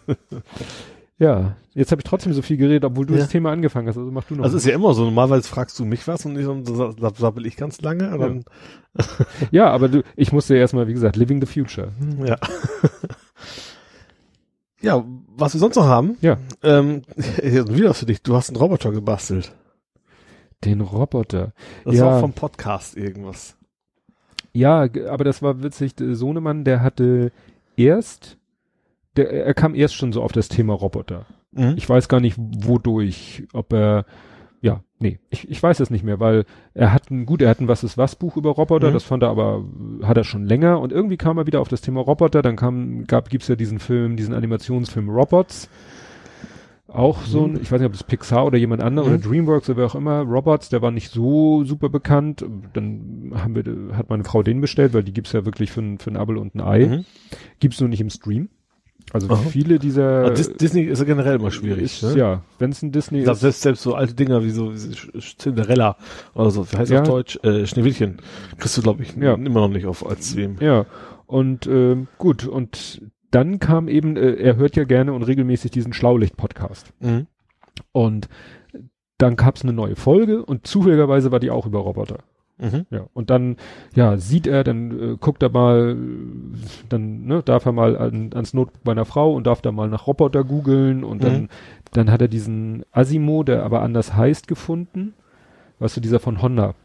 Ja, 1.19 1.57
jetzt 1.73 1.91
habe 1.91 1.99
ich 1.99 2.05
trotzdem 2.05 2.31
so 2.31 2.41
viel 2.41 2.55
geredet, 2.55 2.85
obwohl 2.85 3.05
du 3.05 3.13
ja. 3.13 3.19
das 3.19 3.29
Thema 3.29 3.51
angefangen 3.51 3.89
hast. 3.89 3.97
Also 3.97 4.09
mach 4.09 4.23
du 4.23 4.35
noch. 4.35 4.45
Also 4.45 4.55
ist 4.55 4.65
ja 4.65 4.73
immer 4.73 4.93
so. 4.93 5.03
Normalerweise 5.03 5.49
fragst 5.49 5.77
du 5.77 5.83
mich 5.83 6.07
was 6.07 6.25
und 6.25 6.39
ich 6.39 6.47
und 6.47 6.65
so 6.65 6.93
sabbel 6.93 7.45
ich 7.45 7.57
ganz 7.57 7.81
lange. 7.81 8.05
Ja. 8.05 8.17
Dann 8.17 8.45
ja, 9.51 9.69
aber 9.69 9.89
du, 9.89 10.03
ich 10.15 10.31
musste 10.31 10.55
ja 10.55 10.61
erstmal, 10.61 10.87
wie 10.87 10.93
gesagt, 10.93 11.17
living 11.17 11.41
the 11.41 11.45
future. 11.45 11.91
Ja. 12.25 12.37
ja, 14.81 15.03
was 15.35 15.53
wir 15.53 15.59
sonst 15.59 15.75
noch 15.75 15.85
haben. 15.85 16.17
Ja. 16.21 16.37
Ähm, 16.63 17.01
wieder 17.41 17.93
für 17.93 18.05
dich. 18.05 18.21
Du 18.21 18.37
hast 18.37 18.49
einen 18.49 18.57
Roboter 18.57 18.93
gebastelt. 18.93 19.53
Den 20.65 20.81
Roboter. 20.81 21.53
Das 21.85 21.95
ja. 21.95 22.05
war 22.05 22.19
vom 22.19 22.33
Podcast 22.33 22.97
irgendwas. 22.97 23.57
Ja, 24.53 24.87
aber 25.09 25.23
das 25.23 25.41
war 25.41 25.63
witzig. 25.63 25.93
Sohnemann, 25.97 26.63
der 26.63 26.81
hatte 26.81 27.31
erst, 27.77 28.37
der, 29.15 29.31
er 29.31 29.53
kam 29.53 29.75
erst 29.75 29.95
schon 29.95 30.11
so 30.11 30.21
auf 30.21 30.31
das 30.31 30.49
Thema 30.49 30.73
Roboter. 30.73 31.25
Mhm. 31.51 31.75
Ich 31.77 31.87
weiß 31.87 32.09
gar 32.09 32.19
nicht, 32.19 32.35
wodurch, 32.37 33.47
ob 33.53 33.73
er, 33.73 34.05
ja, 34.61 34.83
nee, 34.99 35.19
ich, 35.29 35.49
ich 35.49 35.61
weiß 35.61 35.79
es 35.79 35.89
nicht 35.89 36.03
mehr, 36.03 36.19
weil 36.19 36.45
er 36.73 36.93
hat 36.93 37.09
ein, 37.09 37.25
gut, 37.25 37.41
er 37.41 37.49
hat 37.49 37.59
ein 37.59 37.67
Was 37.67 37.83
ist 37.83 37.97
was 37.97 38.15
Buch 38.15 38.37
über 38.37 38.51
Roboter, 38.51 38.89
mhm. 38.89 38.93
das 38.93 39.03
fand 39.03 39.23
er 39.23 39.29
aber, 39.29 39.63
hat 40.03 40.17
er 40.17 40.23
schon 40.23 40.45
länger 40.45 40.79
und 40.79 40.91
irgendwie 40.91 41.17
kam 41.17 41.37
er 41.37 41.47
wieder 41.47 41.61
auf 41.61 41.69
das 41.69 41.81
Thema 41.81 42.01
Roboter, 42.01 42.41
dann 42.41 42.55
kam, 42.55 43.05
gab, 43.05 43.29
gibt's 43.29 43.47
ja 43.47 43.55
diesen 43.55 43.79
Film, 43.79 44.15
diesen 44.15 44.33
Animationsfilm 44.33 45.09
Robots, 45.09 45.69
auch 46.91 47.23
so 47.23 47.45
ein, 47.45 47.53
mhm. 47.53 47.59
ich 47.61 47.71
weiß 47.71 47.79
nicht, 47.79 47.87
ob 47.87 47.93
es 47.93 48.03
Pixar 48.03 48.45
oder 48.45 48.57
jemand 48.57 48.81
anderes 48.81 49.07
mhm. 49.07 49.15
oder 49.15 49.23
Dreamworks 49.23 49.69
oder 49.69 49.77
wer 49.77 49.85
auch 49.85 49.95
immer, 49.95 50.21
Robots, 50.21 50.69
der 50.69 50.81
war 50.81 50.91
nicht 50.91 51.11
so 51.11 51.63
super 51.63 51.89
bekannt. 51.89 52.45
Dann 52.73 53.31
haben 53.35 53.55
wir, 53.55 53.95
hat 53.95 54.09
meine 54.09 54.23
Frau 54.23 54.43
den 54.43 54.61
bestellt, 54.61 54.93
weil 54.93 55.03
die 55.03 55.13
gibt's 55.13 55.31
ja 55.31 55.45
wirklich 55.45 55.71
für, 55.71 55.81
ein, 55.81 55.97
für 55.99 56.11
ein 56.11 56.17
Abel 56.17 56.37
und 56.37 56.55
ein 56.55 56.61
Ei. 56.61 56.85
Mhm. 56.85 57.05
Gibt's 57.59 57.79
nur 57.79 57.89
nicht 57.89 58.01
im 58.01 58.09
Stream. 58.09 58.49
Also 59.11 59.29
Aha. 59.29 59.37
viele 59.37 59.79
dieser. 59.79 60.25
Aber 60.25 60.31
Disney 60.31 60.83
ist 60.83 60.99
ja 60.99 61.05
generell 61.05 61.35
immer 61.35 61.49
schwierig. 61.49 61.83
Ist, 61.83 62.03
ne? 62.03 62.17
Ja, 62.17 62.41
wenn 62.59 62.71
es 62.71 62.83
ein 62.83 62.91
Disney 62.91 63.21
ist. 63.21 63.39
Selbst, 63.39 63.61
selbst 63.61 63.81
so 63.81 63.95
alte 63.95 64.13
Dinger 64.13 64.43
wie 64.43 64.51
so 64.51 64.71
Cinderella 64.73 65.97
oder 66.35 66.51
so, 66.51 66.71
wie 66.71 66.77
heißt 66.77 66.91
ja. 66.91 67.01
auf 67.01 67.07
Deutsch? 67.07 67.39
Äh, 67.43 67.65
Schneewittchen. 67.65 68.17
Kriegst 68.59 68.77
du, 68.77 68.81
glaube 68.83 69.01
ich, 69.01 69.15
ja. 69.15 69.33
immer 69.33 69.61
noch 69.61 69.69
nicht 69.69 69.87
auf 69.87 70.05
als 70.05 70.29
Stream. 70.29 70.57
Ja. 70.59 70.85
Und 71.25 71.65
äh, 71.65 71.95
gut, 72.19 72.45
und 72.45 73.01
dann 73.31 73.59
kam 73.59 73.87
eben, 73.87 74.17
äh, 74.17 74.33
er 74.33 74.55
hört 74.55 74.75
ja 74.75 74.83
gerne 74.83 75.13
und 75.13 75.23
regelmäßig 75.23 75.71
diesen 75.71 75.93
Schlaulicht-Podcast. 75.93 76.93
Mhm. 76.99 77.27
Und 77.91 78.29
dann 79.17 79.35
gab's 79.35 79.63
eine 79.63 79.73
neue 79.73 79.95
Folge 79.95 80.43
und 80.43 80.65
zufälligerweise 80.65 81.31
war 81.31 81.39
die 81.39 81.51
auch 81.51 81.65
über 81.65 81.79
Roboter. 81.79 82.19
Mhm. 82.57 82.85
Ja, 82.89 83.05
und 83.13 83.29
dann, 83.29 83.55
ja, 83.95 84.17
sieht 84.17 84.45
er, 84.45 84.63
dann 84.63 85.13
äh, 85.13 85.17
guckt 85.17 85.41
er 85.41 85.49
mal, 85.49 85.95
dann 86.89 87.25
ne, 87.25 87.41
darf 87.43 87.65
er 87.65 87.71
mal 87.71 87.97
an, 87.97 88.31
ans 88.33 88.53
Notebook 88.53 88.85
meiner 88.85 89.05
Frau 89.05 89.33
und 89.33 89.47
darf 89.47 89.61
da 89.61 89.71
mal 89.71 89.87
nach 89.87 90.07
Roboter 90.07 90.43
googeln 90.43 91.03
und 91.03 91.21
mhm. 91.21 91.25
dann, 91.25 91.49
dann 91.93 92.11
hat 92.11 92.21
er 92.21 92.27
diesen 92.27 92.83
Asimo, 92.91 93.43
der 93.43 93.63
aber 93.63 93.81
anders 93.81 94.13
heißt, 94.13 94.47
gefunden. 94.47 95.13
Weißt 95.79 95.95
du, 95.95 96.01
dieser 96.01 96.19
von 96.19 96.41
Honda. 96.41 96.75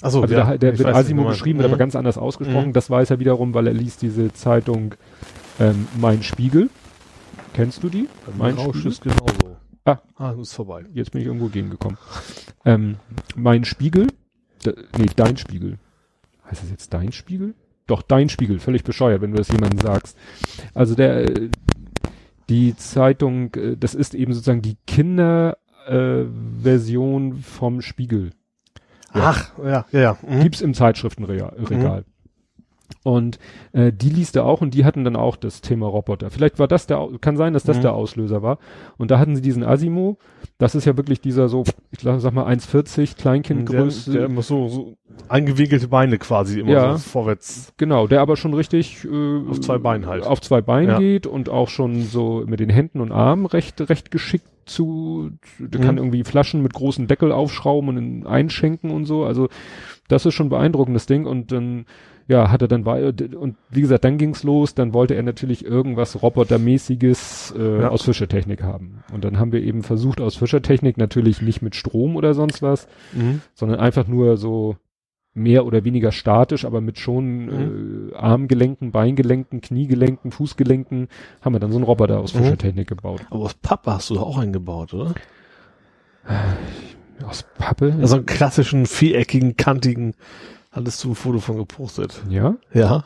Also 0.00 0.24
ja, 0.26 0.56
der, 0.56 0.58
der 0.58 0.78
wird 0.78 0.88
Asimo 0.88 1.26
geschrieben, 1.26 1.58
mhm. 1.58 1.64
aber 1.64 1.76
ganz 1.76 1.96
anders 1.96 2.18
ausgesprochen. 2.18 2.68
Mhm. 2.68 2.72
Das 2.72 2.88
weiß 2.88 3.10
er 3.10 3.18
wiederum, 3.18 3.54
weil 3.54 3.66
er 3.66 3.74
liest 3.74 4.02
diese 4.02 4.32
Zeitung 4.32 4.94
ähm, 5.60 5.86
Mein 6.00 6.22
Spiegel. 6.22 6.70
Kennst 7.54 7.82
du 7.82 7.88
die? 7.88 8.08
Mein 8.36 8.54
Rausch 8.54 8.84
ist 8.84 9.02
genauso. 9.02 9.56
Ah, 9.84 9.98
ah, 10.16 10.34
ist 10.40 10.52
vorbei. 10.52 10.84
Jetzt 10.92 11.12
bin 11.12 11.22
ich 11.22 11.26
irgendwo 11.26 11.48
gegengekommen. 11.48 11.96
Ähm, 12.64 12.96
mein 13.34 13.64
Spiegel. 13.64 14.06
De, 14.64 14.74
nee, 14.98 15.06
dein 15.16 15.36
Spiegel. 15.36 15.78
Heißt 16.48 16.62
das 16.62 16.70
jetzt 16.70 16.92
dein 16.92 17.10
Spiegel? 17.12 17.54
Doch, 17.86 18.02
dein 18.02 18.28
Spiegel. 18.28 18.60
Völlig 18.60 18.84
bescheuert, 18.84 19.22
wenn 19.22 19.32
du 19.32 19.38
das 19.38 19.48
jemandem 19.48 19.80
sagst. 19.80 20.16
Also 20.74 20.94
der, 20.94 21.30
äh, 21.30 21.48
die 22.48 22.76
Zeitung, 22.76 23.52
äh, 23.54 23.76
das 23.76 23.94
ist 23.94 24.14
eben 24.14 24.34
sozusagen 24.34 24.62
die 24.62 24.76
Kinderversion 24.86 27.32
äh, 27.32 27.42
vom 27.42 27.80
Spiegel. 27.80 28.30
Ja. 29.14 29.30
Ach, 29.30 29.58
ja, 29.58 29.86
ja, 29.90 30.00
ja. 30.00 30.18
Mhm. 30.26 30.42
Gibt's 30.42 30.60
im 30.60 30.74
Zeitschriftenregal. 30.74 31.56
Mhm. 31.58 32.04
Und 33.04 33.38
äh, 33.72 33.92
die 33.92 34.10
liest 34.10 34.36
er 34.36 34.44
auch 34.44 34.60
und 34.60 34.74
die 34.74 34.84
hatten 34.84 35.04
dann 35.04 35.16
auch 35.16 35.36
das 35.36 35.60
Thema 35.60 35.86
Roboter. 35.86 36.30
Vielleicht 36.30 36.58
war 36.58 36.68
das 36.68 36.86
der, 36.86 37.08
kann 37.20 37.36
sein, 37.36 37.52
dass 37.52 37.62
das 37.62 37.78
mhm. 37.78 37.82
der 37.82 37.92
Auslöser 37.94 38.42
war. 38.42 38.58
Und 38.96 39.10
da 39.10 39.18
hatten 39.18 39.36
sie 39.36 39.42
diesen 39.42 39.62
Asimo. 39.62 40.18
Das 40.58 40.74
ist 40.74 40.84
ja 40.84 40.96
wirklich 40.96 41.20
dieser 41.20 41.48
so, 41.48 41.64
ich 41.90 42.00
sag 42.00 42.32
mal 42.32 42.46
1,40 42.46 43.16
Kleinkindgröße. 43.16 44.10
Der, 44.10 44.20
der 44.20 44.30
immer 44.30 44.42
so, 44.42 44.68
so 44.68 44.96
eingewiegelte 45.28 45.88
Beine 45.88 46.18
quasi 46.18 46.60
immer 46.60 46.70
ja, 46.70 46.92
so 46.92 46.98
vorwärts. 46.98 47.72
Genau, 47.76 48.06
der 48.06 48.20
aber 48.20 48.36
schon 48.36 48.54
richtig 48.54 49.04
äh, 49.04 49.48
auf 49.48 49.60
zwei 49.60 49.78
Beinen 49.78 50.06
halt. 50.06 50.26
Auf 50.26 50.40
zwei 50.40 50.60
Beinen 50.60 50.90
ja. 50.90 50.98
geht 50.98 51.26
und 51.26 51.48
auch 51.48 51.68
schon 51.68 52.02
so 52.02 52.44
mit 52.46 52.60
den 52.60 52.70
Händen 52.70 53.00
und 53.00 53.12
Armen 53.12 53.46
recht 53.46 53.88
recht 53.88 54.10
geschickt 54.10 54.48
zu, 54.66 55.30
der 55.58 55.80
mhm. 55.80 55.84
kann 55.84 55.96
irgendwie 55.98 56.24
Flaschen 56.24 56.62
mit 56.62 56.74
großen 56.74 57.06
Deckel 57.06 57.32
aufschrauben 57.32 57.96
und 57.96 58.26
einschenken 58.26 58.90
und 58.90 59.06
so. 59.06 59.24
Also 59.24 59.48
das 60.08 60.26
ist 60.26 60.34
schon 60.34 60.48
beeindruckendes 60.48 61.06
Ding 61.06 61.26
und 61.26 61.52
dann 61.52 61.86
ja, 62.28 62.50
hat 62.50 62.60
er 62.60 62.68
dann 62.68 62.84
weiter, 62.84 63.38
und 63.38 63.56
wie 63.70 63.80
gesagt, 63.80 64.04
dann 64.04 64.18
ging's 64.18 64.42
los, 64.42 64.74
dann 64.74 64.92
wollte 64.92 65.14
er 65.14 65.22
natürlich 65.22 65.64
irgendwas 65.64 66.22
Robotermäßiges 66.22 67.54
äh, 67.58 67.80
ja. 67.80 67.88
aus 67.88 68.02
Fischertechnik 68.02 68.62
haben. 68.62 69.02
Und 69.12 69.24
dann 69.24 69.38
haben 69.38 69.50
wir 69.50 69.62
eben 69.62 69.82
versucht, 69.82 70.20
aus 70.20 70.36
Fischertechnik 70.36 70.98
natürlich 70.98 71.40
nicht 71.40 71.62
mit 71.62 71.74
Strom 71.74 72.16
oder 72.16 72.34
sonst 72.34 72.60
was, 72.60 72.86
mhm. 73.14 73.40
sondern 73.54 73.80
einfach 73.80 74.06
nur 74.06 74.36
so 74.36 74.76
mehr 75.32 75.64
oder 75.64 75.84
weniger 75.84 76.12
statisch, 76.12 76.66
aber 76.66 76.82
mit 76.82 76.98
schon 76.98 77.46
mhm. 77.46 78.10
äh, 78.10 78.14
Armgelenken, 78.16 78.92
Beingelenken, 78.92 79.62
Kniegelenken, 79.62 80.30
Fußgelenken, 80.30 81.08
haben 81.40 81.54
wir 81.54 81.60
dann 81.60 81.72
so 81.72 81.78
einen 81.78 81.84
Roboter 81.84 82.20
aus 82.20 82.34
mhm. 82.34 82.40
Fischertechnik 82.40 82.88
gebaut. 82.88 83.22
Aber 83.30 83.44
aus 83.44 83.54
Pappe 83.54 83.94
hast 83.94 84.10
du 84.10 84.18
auch 84.18 84.36
einen 84.36 84.52
gebaut, 84.52 84.92
oder? 84.92 85.14
Aus 87.26 87.42
Pappe? 87.56 87.96
Also 88.02 88.16
einen 88.16 88.26
klassischen, 88.26 88.84
viereckigen, 88.84 89.56
kantigen 89.56 90.12
Hattest 90.78 91.02
du 91.02 91.10
ein 91.10 91.14
Foto 91.16 91.40
von 91.40 91.56
gepostet? 91.56 92.22
Ja? 92.28 92.54
Ja. 92.72 93.02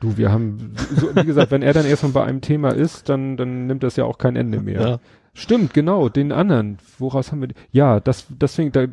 Du, 0.00 0.16
wir 0.16 0.32
haben, 0.32 0.72
so, 0.96 1.14
wie 1.14 1.26
gesagt, 1.26 1.50
wenn 1.50 1.60
er 1.60 1.74
dann 1.74 1.84
erstmal 1.84 2.12
bei 2.12 2.24
einem 2.24 2.40
Thema 2.40 2.70
ist, 2.70 3.10
dann, 3.10 3.36
dann 3.36 3.66
nimmt 3.66 3.82
das 3.82 3.96
ja 3.96 4.04
auch 4.04 4.16
kein 4.16 4.34
Ende 4.34 4.60
mehr. 4.60 4.80
Ja. 4.80 4.98
Stimmt, 5.34 5.74
genau, 5.74 6.08
den 6.08 6.32
anderen. 6.32 6.78
Woraus 6.98 7.32
haben 7.32 7.42
wir, 7.42 7.48
ja, 7.70 8.00
das, 8.00 8.26
deswegen, 8.30 8.72
da, 8.72 8.86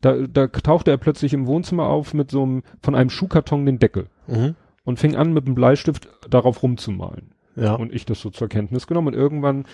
da, 0.00 0.26
da 0.26 0.48
tauchte 0.48 0.90
er 0.90 0.96
plötzlich 0.96 1.32
im 1.32 1.46
Wohnzimmer 1.46 1.86
auf 1.86 2.14
mit 2.14 2.32
so 2.32 2.42
einem, 2.42 2.62
von 2.82 2.96
einem 2.96 3.10
Schuhkarton 3.10 3.64
den 3.64 3.78
Deckel. 3.78 4.06
Mhm. 4.26 4.56
Und 4.82 4.98
fing 4.98 5.14
an 5.14 5.32
mit 5.32 5.46
einem 5.46 5.54
Bleistift 5.54 6.08
darauf 6.28 6.64
rumzumalen. 6.64 7.30
Ja. 7.54 7.74
Und 7.74 7.92
ich 7.92 8.06
das 8.06 8.20
so 8.20 8.30
zur 8.30 8.48
Kenntnis 8.48 8.88
genommen 8.88 9.08
und 9.08 9.14
irgendwann 9.14 9.66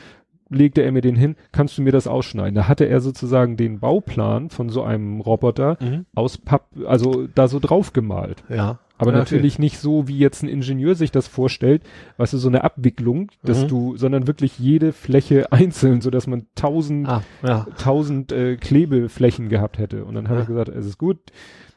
legte 0.48 0.82
er 0.82 0.92
mir 0.92 1.00
den 1.00 1.16
hin, 1.16 1.36
kannst 1.52 1.76
du 1.76 1.82
mir 1.82 1.92
das 1.92 2.06
ausschneiden? 2.06 2.54
Da 2.54 2.68
hatte 2.68 2.84
er 2.84 3.00
sozusagen 3.00 3.56
den 3.56 3.80
Bauplan 3.80 4.50
von 4.50 4.68
so 4.68 4.82
einem 4.82 5.20
Roboter 5.20 5.76
mhm. 5.80 6.06
aus 6.14 6.38
Papp, 6.38 6.68
also 6.86 7.26
da 7.34 7.48
so 7.48 7.58
drauf 7.58 7.92
gemalt. 7.92 8.44
Ja. 8.48 8.78
Aber 8.98 9.12
ja, 9.12 9.18
natürlich 9.18 9.54
okay. 9.54 9.62
nicht 9.62 9.78
so, 9.78 10.08
wie 10.08 10.18
jetzt 10.18 10.42
ein 10.42 10.48
Ingenieur 10.48 10.94
sich 10.94 11.10
das 11.10 11.28
vorstellt, 11.28 11.82
weißt 12.16 12.32
du, 12.32 12.38
so 12.38 12.48
eine 12.48 12.64
Abwicklung, 12.64 13.30
dass 13.42 13.64
mhm. 13.64 13.68
du, 13.68 13.96
sondern 13.96 14.26
wirklich 14.26 14.58
jede 14.58 14.92
Fläche 14.92 15.52
einzeln, 15.52 16.00
so 16.00 16.10
dass 16.10 16.26
man 16.26 16.46
tausend, 16.54 17.08
ah, 17.08 17.22
ja. 17.42 17.66
tausend 17.78 18.32
äh, 18.32 18.56
Klebeflächen 18.56 19.48
gehabt 19.48 19.78
hätte. 19.78 20.04
Und 20.04 20.14
dann 20.14 20.28
habe 20.28 20.36
ja. 20.36 20.42
ich 20.42 20.48
gesagt, 20.48 20.68
es 20.68 20.86
ist 20.86 20.98
gut, 20.98 21.18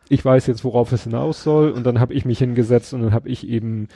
ich 0.08 0.24
weiß 0.24 0.48
jetzt, 0.48 0.64
worauf 0.64 0.92
es 0.92 1.04
hinaus 1.04 1.44
soll. 1.44 1.72
Und 1.72 1.86
dann 1.86 2.00
habe 2.00 2.14
ich 2.14 2.26
mich 2.26 2.40
hingesetzt 2.40 2.94
und 2.94 3.02
dann 3.02 3.14
habe 3.14 3.30
ich 3.30 3.48
eben 3.48 3.88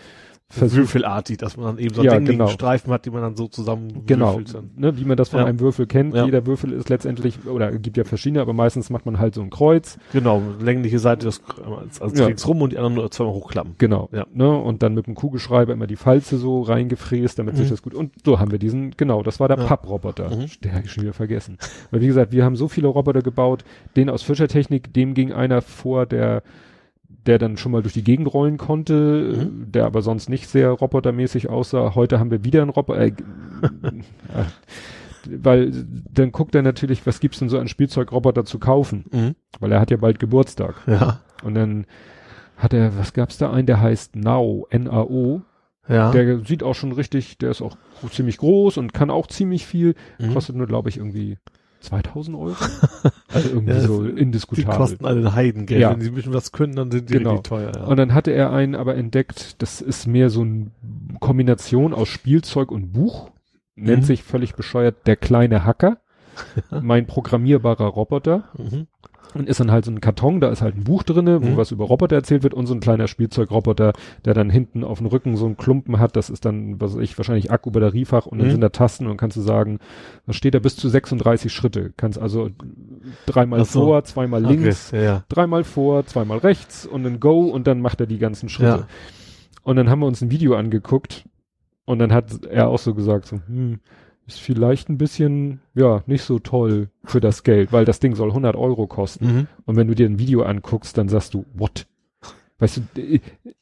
Würfelartig, 0.55 1.37
dass 1.37 1.57
man 1.57 1.65
dann 1.65 1.77
eben 1.77 1.93
so 1.93 2.03
ja, 2.03 2.17
genau. 2.19 2.47
Streifen 2.47 2.91
hat, 2.91 3.05
die 3.05 3.09
man 3.09 3.21
dann 3.21 3.35
so 3.35 3.47
zusammen 3.47 4.03
genau, 4.05 4.39
ne, 4.75 4.97
wie 4.97 5.05
man 5.05 5.17
das 5.17 5.29
von 5.29 5.39
ja. 5.39 5.45
einem 5.45 5.59
Würfel 5.59 5.87
kennt. 5.87 6.15
Ja. 6.15 6.25
Jeder 6.25 6.45
Würfel 6.45 6.71
ist 6.71 6.89
letztendlich, 6.89 7.45
oder 7.45 7.71
gibt 7.71 7.97
ja 7.97 8.03
verschiedene, 8.03 8.41
aber 8.41 8.53
meistens 8.53 8.89
macht 8.89 9.05
man 9.05 9.19
halt 9.19 9.33
so 9.35 9.41
ein 9.41 9.49
Kreuz. 9.49 9.97
Genau, 10.11 10.41
längliche 10.59 10.99
Seite 10.99 11.25
das 11.25 11.41
als, 11.81 12.01
als 12.01 12.19
ja. 12.19 12.27
rum 12.45 12.61
und 12.61 12.71
die 12.71 12.77
anderen 12.77 12.95
nur 12.95 13.11
zweimal 13.11 13.33
hochklappen. 13.33 13.75
Genau, 13.77 14.09
ja. 14.11 14.25
ne, 14.33 14.49
und 14.49 14.83
dann 14.83 14.93
mit 14.93 15.07
dem 15.07 15.15
Kugelschreiber 15.15 15.73
immer 15.73 15.87
die 15.87 15.95
Falze 15.95 16.37
so 16.37 16.61
reingefräst, 16.61 17.39
damit 17.39 17.55
mhm. 17.55 17.59
sich 17.59 17.69
das 17.69 17.81
gut, 17.81 17.93
und 17.93 18.11
so 18.25 18.39
haben 18.39 18.51
wir 18.51 18.59
diesen, 18.59 18.91
genau, 18.91 19.23
das 19.23 19.39
war 19.39 19.47
der 19.47 19.57
ja. 19.57 19.65
Papproboter. 19.65 20.35
Mhm. 20.35 20.45
Der 20.63 20.73
habe 20.73 20.85
ich 20.85 20.91
schon 20.91 21.03
wieder 21.03 21.13
vergessen. 21.13 21.57
Weil 21.91 22.01
wie 22.01 22.07
gesagt, 22.07 22.31
wir 22.31 22.45
haben 22.45 22.55
so 22.55 22.67
viele 22.67 22.87
Roboter 22.87 23.21
gebaut, 23.21 23.63
den 23.95 24.09
aus 24.09 24.23
Fischertechnik, 24.23 24.93
dem 24.93 25.13
ging 25.13 25.31
einer 25.31 25.61
vor, 25.61 26.05
der 26.05 26.43
der 27.25 27.39
dann 27.39 27.57
schon 27.57 27.71
mal 27.71 27.81
durch 27.81 27.93
die 27.93 28.03
Gegend 28.03 28.33
rollen 28.33 28.57
konnte, 28.57 29.49
mhm. 29.49 29.71
der 29.71 29.86
aber 29.86 30.01
sonst 30.01 30.29
nicht 30.29 30.47
sehr 30.47 30.69
robotermäßig 30.69 31.49
aussah. 31.49 31.95
Heute 31.95 32.19
haben 32.19 32.31
wir 32.31 32.43
wieder 32.43 32.62
einen 32.62 32.71
Roboter. 32.71 33.01
Äh, 33.01 33.07
äh, 33.12 34.45
weil 35.25 35.71
dann 36.12 36.33
guckt 36.33 36.53
er 36.53 36.63
natürlich, 36.63 37.05
was 37.05 37.21
gibt's 37.21 37.39
denn 37.39 37.47
so 37.49 37.57
an 37.57 37.69
Spielzeugroboter 37.69 38.43
zu 38.43 38.59
kaufen? 38.59 39.05
Mhm. 39.12 39.36
Weil 39.59 39.71
er 39.71 39.79
hat 39.79 39.91
ja 39.91 39.97
bald 39.97 40.19
Geburtstag. 40.19 40.75
Ja. 40.86 41.21
Und 41.43 41.55
dann 41.55 41.86
hat 42.57 42.73
er, 42.73 42.97
was 42.97 43.13
gab's 43.13 43.38
da 43.38 43.51
einen, 43.51 43.67
der 43.67 43.79
heißt 43.81 44.15
Nao, 44.15 44.67
N-A-O. 44.69 45.41
Ja. 45.88 46.12
Der 46.12 46.39
sieht 46.39 46.63
auch 46.63 46.75
schon 46.75 46.93
richtig, 46.93 47.38
der 47.38 47.51
ist 47.51 47.62
auch 47.62 47.77
ziemlich 48.12 48.38
groß 48.38 48.77
und 48.77 48.93
kann 48.93 49.09
auch 49.09 49.27
ziemlich 49.27 49.65
viel, 49.65 49.95
mhm. 50.17 50.33
kostet 50.33 50.55
nur, 50.55 50.67
glaube 50.67 50.89
ich, 50.89 50.97
irgendwie 50.97 51.38
2000 51.84 52.38
Euro? 52.38 52.56
Also 53.34 53.50
irgendwie 53.50 53.74
ja, 53.74 53.80
so 53.82 54.04
indiskutabel. 54.04 54.72
Die 54.72 54.78
kosten 54.78 55.06
alle 55.06 55.34
Heidengeld. 55.34 55.82
Ja. 55.82 55.91
Wenn 55.91 56.02
sie 56.02 56.10
ein 56.10 56.13
bisschen 56.13 56.34
was 56.34 56.52
können, 56.52 56.76
dann 56.76 56.91
sind 56.91 57.10
die 57.10 57.13
genau. 57.13 57.32
richtig 57.32 57.50
teuer. 57.50 57.72
Ja. 57.76 57.86
Und 57.86 57.98
dann 57.98 58.13
hatte 58.13 58.30
er 58.30 58.52
einen 58.52 58.76
aber 58.76 58.96
entdeckt, 58.96 59.60
das 59.63 59.81
ist 59.81 60.06
mehr 60.06 60.29
so 60.29 60.42
eine 60.42 60.69
Kombination 61.19 61.96
aus 61.96 62.10
Spielzeug 62.10 62.71
und 62.71 62.94
Buch. 62.94 63.31
Nennt 63.75 64.04
mhm. 64.04 64.06
sich 64.06 64.21
völlig 64.21 64.54
bescheuert 64.54 65.08
der 65.08 65.15
kleine 65.15 65.65
Hacker. 65.65 65.98
mein 66.81 67.08
programmierbarer 67.08 67.88
Roboter. 67.88 68.44
Mhm 68.56 68.88
und 69.34 69.50
ist 69.50 69.60
dann 69.60 69.71
halt 69.71 69.86
so 69.86 69.92
ein 69.92 70.02
Karton, 70.02 70.40
da 70.40 70.50
ist 70.50 70.62
halt 70.62 70.75
ein 70.75 70.84
Buch 70.84 71.04
drinne, 71.04 71.44
wo 71.44 71.50
mhm. 71.50 71.58
was 71.58 71.71
über 71.71 71.86
Roboter 71.86 72.15
erzählt 72.15 72.44
wird 72.44 72.54
und 72.54 72.65
so 72.65 72.73
ein 72.73 72.79
kleiner 72.79 73.08
Spielzeugroboter, 73.08 73.94
der 74.25 74.34
dann 74.34 74.50
hinten 74.50 74.84
auf 74.84 75.00
dem 75.00 75.08
Rücken 75.08 75.36
so 75.38 75.46
einen 75.46 75.58
Klumpen 75.58 76.00
hat, 76.00 76.15
das 76.15 76.29
ist 76.29 76.46
dann, 76.46 76.79
was 76.79 76.96
weiß 76.96 77.02
ich, 77.02 77.17
wahrscheinlich 77.17 77.52
Akku-Batteriefach 77.52 78.25
und 78.25 78.40
dann 78.40 78.48
mhm. 78.48 78.52
sind 78.52 78.62
da 78.62 78.69
Tasten 78.69 79.08
und 79.08 79.17
kannst 79.17 79.38
du 79.38 79.42
sagen, 79.42 79.79
was 80.25 80.36
steht 80.36 80.54
da 80.54 80.60
bis 80.60 80.75
zu 80.75 80.90
36 80.90 81.52
Schritte, 81.52 81.94
kannst 81.98 82.19
also 82.19 82.50
dreimal 83.25 83.65
so. 83.65 83.86
vor, 83.86 84.04
zweimal 84.04 84.46
okay. 84.46 84.56
links, 84.56 84.92
ja. 84.92 85.23
dreimal 85.29 85.63
vor, 85.63 86.06
zweimal 86.06 86.40
rechts 86.40 86.86
und 86.86 87.04
dann 87.04 87.19
Go 87.19 87.42
und 87.42 87.67
dann 87.67 87.81
macht 87.81 88.00
er 88.00 88.08
die 88.08 88.19
ganzen 88.19 88.50
Schritte. 88.50 88.69
Ja. 88.69 88.88
Und 89.63 89.77
dann 89.77 89.90
haben 89.90 90.00
wir 90.00 90.08
uns 90.08 90.21
ein 90.21 90.29
Video 90.29 90.56
angeguckt 90.56 91.25
und 91.86 92.00
dann 92.00 92.13
hat 92.13 92.46
er 92.46 92.67
auch 92.69 92.79
so 92.79 92.94
gesagt, 92.94 93.25
so, 93.25 93.40
hm, 93.48 93.79
ist 94.26 94.40
vielleicht 94.40 94.90
ein 94.90 94.98
bisschen, 94.98 95.60
ja, 95.74 96.04
nicht 96.06 96.24
so 96.24 96.40
toll 96.40 96.90
für 97.04 97.19
das 97.19 97.44
Geld, 97.44 97.71
weil 97.71 97.86
das 97.86 98.00
Ding 98.00 98.15
soll 98.15 98.30
100 98.30 98.56
Euro 98.56 98.88
kosten. 98.88 99.26
Mhm. 99.26 99.48
Und 99.65 99.76
wenn 99.76 99.88
du 99.88 99.96
dir 99.96 100.08
ein 100.08 100.19
Video 100.19 100.44
anguckst, 100.44 100.98
dann 100.98 101.10
sagst 101.10 101.34
du, 101.34 101.46
what? 101.54 101.88
Weißt 102.60 102.78
du, 102.78 103.19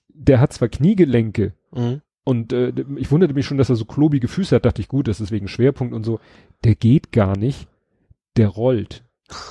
der 0.09 0.39
hat 0.39 0.53
zwar 0.53 0.69
Kniegelenke 0.69 1.53
mhm. 1.73 2.01
und 2.23 2.53
äh, 2.53 2.73
ich 2.97 3.11
wunderte 3.11 3.33
mich 3.33 3.45
schon, 3.45 3.57
dass 3.57 3.69
er 3.69 3.75
so 3.75 3.85
klobige 3.85 4.27
Füße 4.27 4.55
hat, 4.55 4.65
dachte 4.65 4.81
ich, 4.81 4.87
gut, 4.87 5.07
das 5.07 5.21
ist 5.21 5.31
wegen 5.31 5.47
Schwerpunkt 5.47 5.93
und 5.93 6.03
so. 6.03 6.19
Der 6.63 6.75
geht 6.75 7.11
gar 7.11 7.37
nicht, 7.37 7.67
der 8.37 8.49
rollt. 8.49 9.03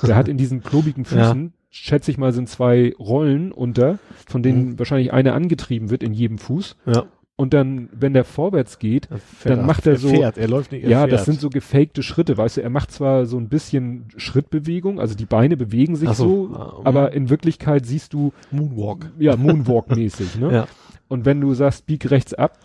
Der 0.03 0.15
hat 0.15 0.27
in 0.27 0.37
diesen 0.37 0.61
klobigen 0.61 1.03
Füßen, 1.05 1.43
ja. 1.43 1.51
schätze 1.69 2.11
ich 2.11 2.17
mal, 2.17 2.31
sind 2.31 2.47
zwei 2.47 2.93
Rollen 2.97 3.51
unter, 3.51 3.99
von 4.27 4.43
denen 4.43 4.69
mhm. 4.69 4.79
wahrscheinlich 4.79 5.11
eine 5.11 5.33
angetrieben 5.33 5.89
wird 5.89 6.03
in 6.03 6.13
jedem 6.13 6.37
Fuß. 6.37 6.77
Ja 6.85 7.05
und 7.41 7.55
dann, 7.55 7.89
wenn 7.91 8.13
der 8.13 8.23
vorwärts 8.23 8.77
geht, 8.77 9.09
dann 9.43 9.65
macht 9.65 9.87
er, 9.87 9.93
er 9.93 9.97
so, 9.97 10.09
fährt, 10.09 10.37
er 10.37 10.47
läuft 10.47 10.71
nicht, 10.71 10.83
er 10.83 10.91
ja, 10.91 10.99
fährt. 10.99 11.11
das 11.11 11.25
sind 11.25 11.41
so 11.41 11.49
gefakte 11.49 12.03
Schritte, 12.03 12.37
weißt 12.37 12.57
du, 12.57 12.61
er 12.61 12.69
macht 12.69 12.91
zwar 12.91 13.25
so 13.25 13.35
ein 13.37 13.49
bisschen 13.49 14.05
Schrittbewegung, 14.15 14.99
also 14.99 15.15
die 15.15 15.25
Beine 15.25 15.57
bewegen 15.57 15.95
sich 15.95 16.07
so, 16.11 16.49
so 16.49 16.55
ah, 16.55 16.81
aber 16.83 17.13
in 17.13 17.31
Wirklichkeit 17.31 17.87
siehst 17.87 18.13
du 18.13 18.31
Moonwalk. 18.51 19.09
Ja, 19.17 19.33
Moonwalk-mäßig, 19.37 20.37
ne? 20.39 20.53
Ja. 20.53 20.67
Und 21.07 21.25
wenn 21.25 21.41
du 21.41 21.55
sagst, 21.55 21.87
bieg 21.87 22.11
rechts 22.11 22.35
ab, 22.35 22.59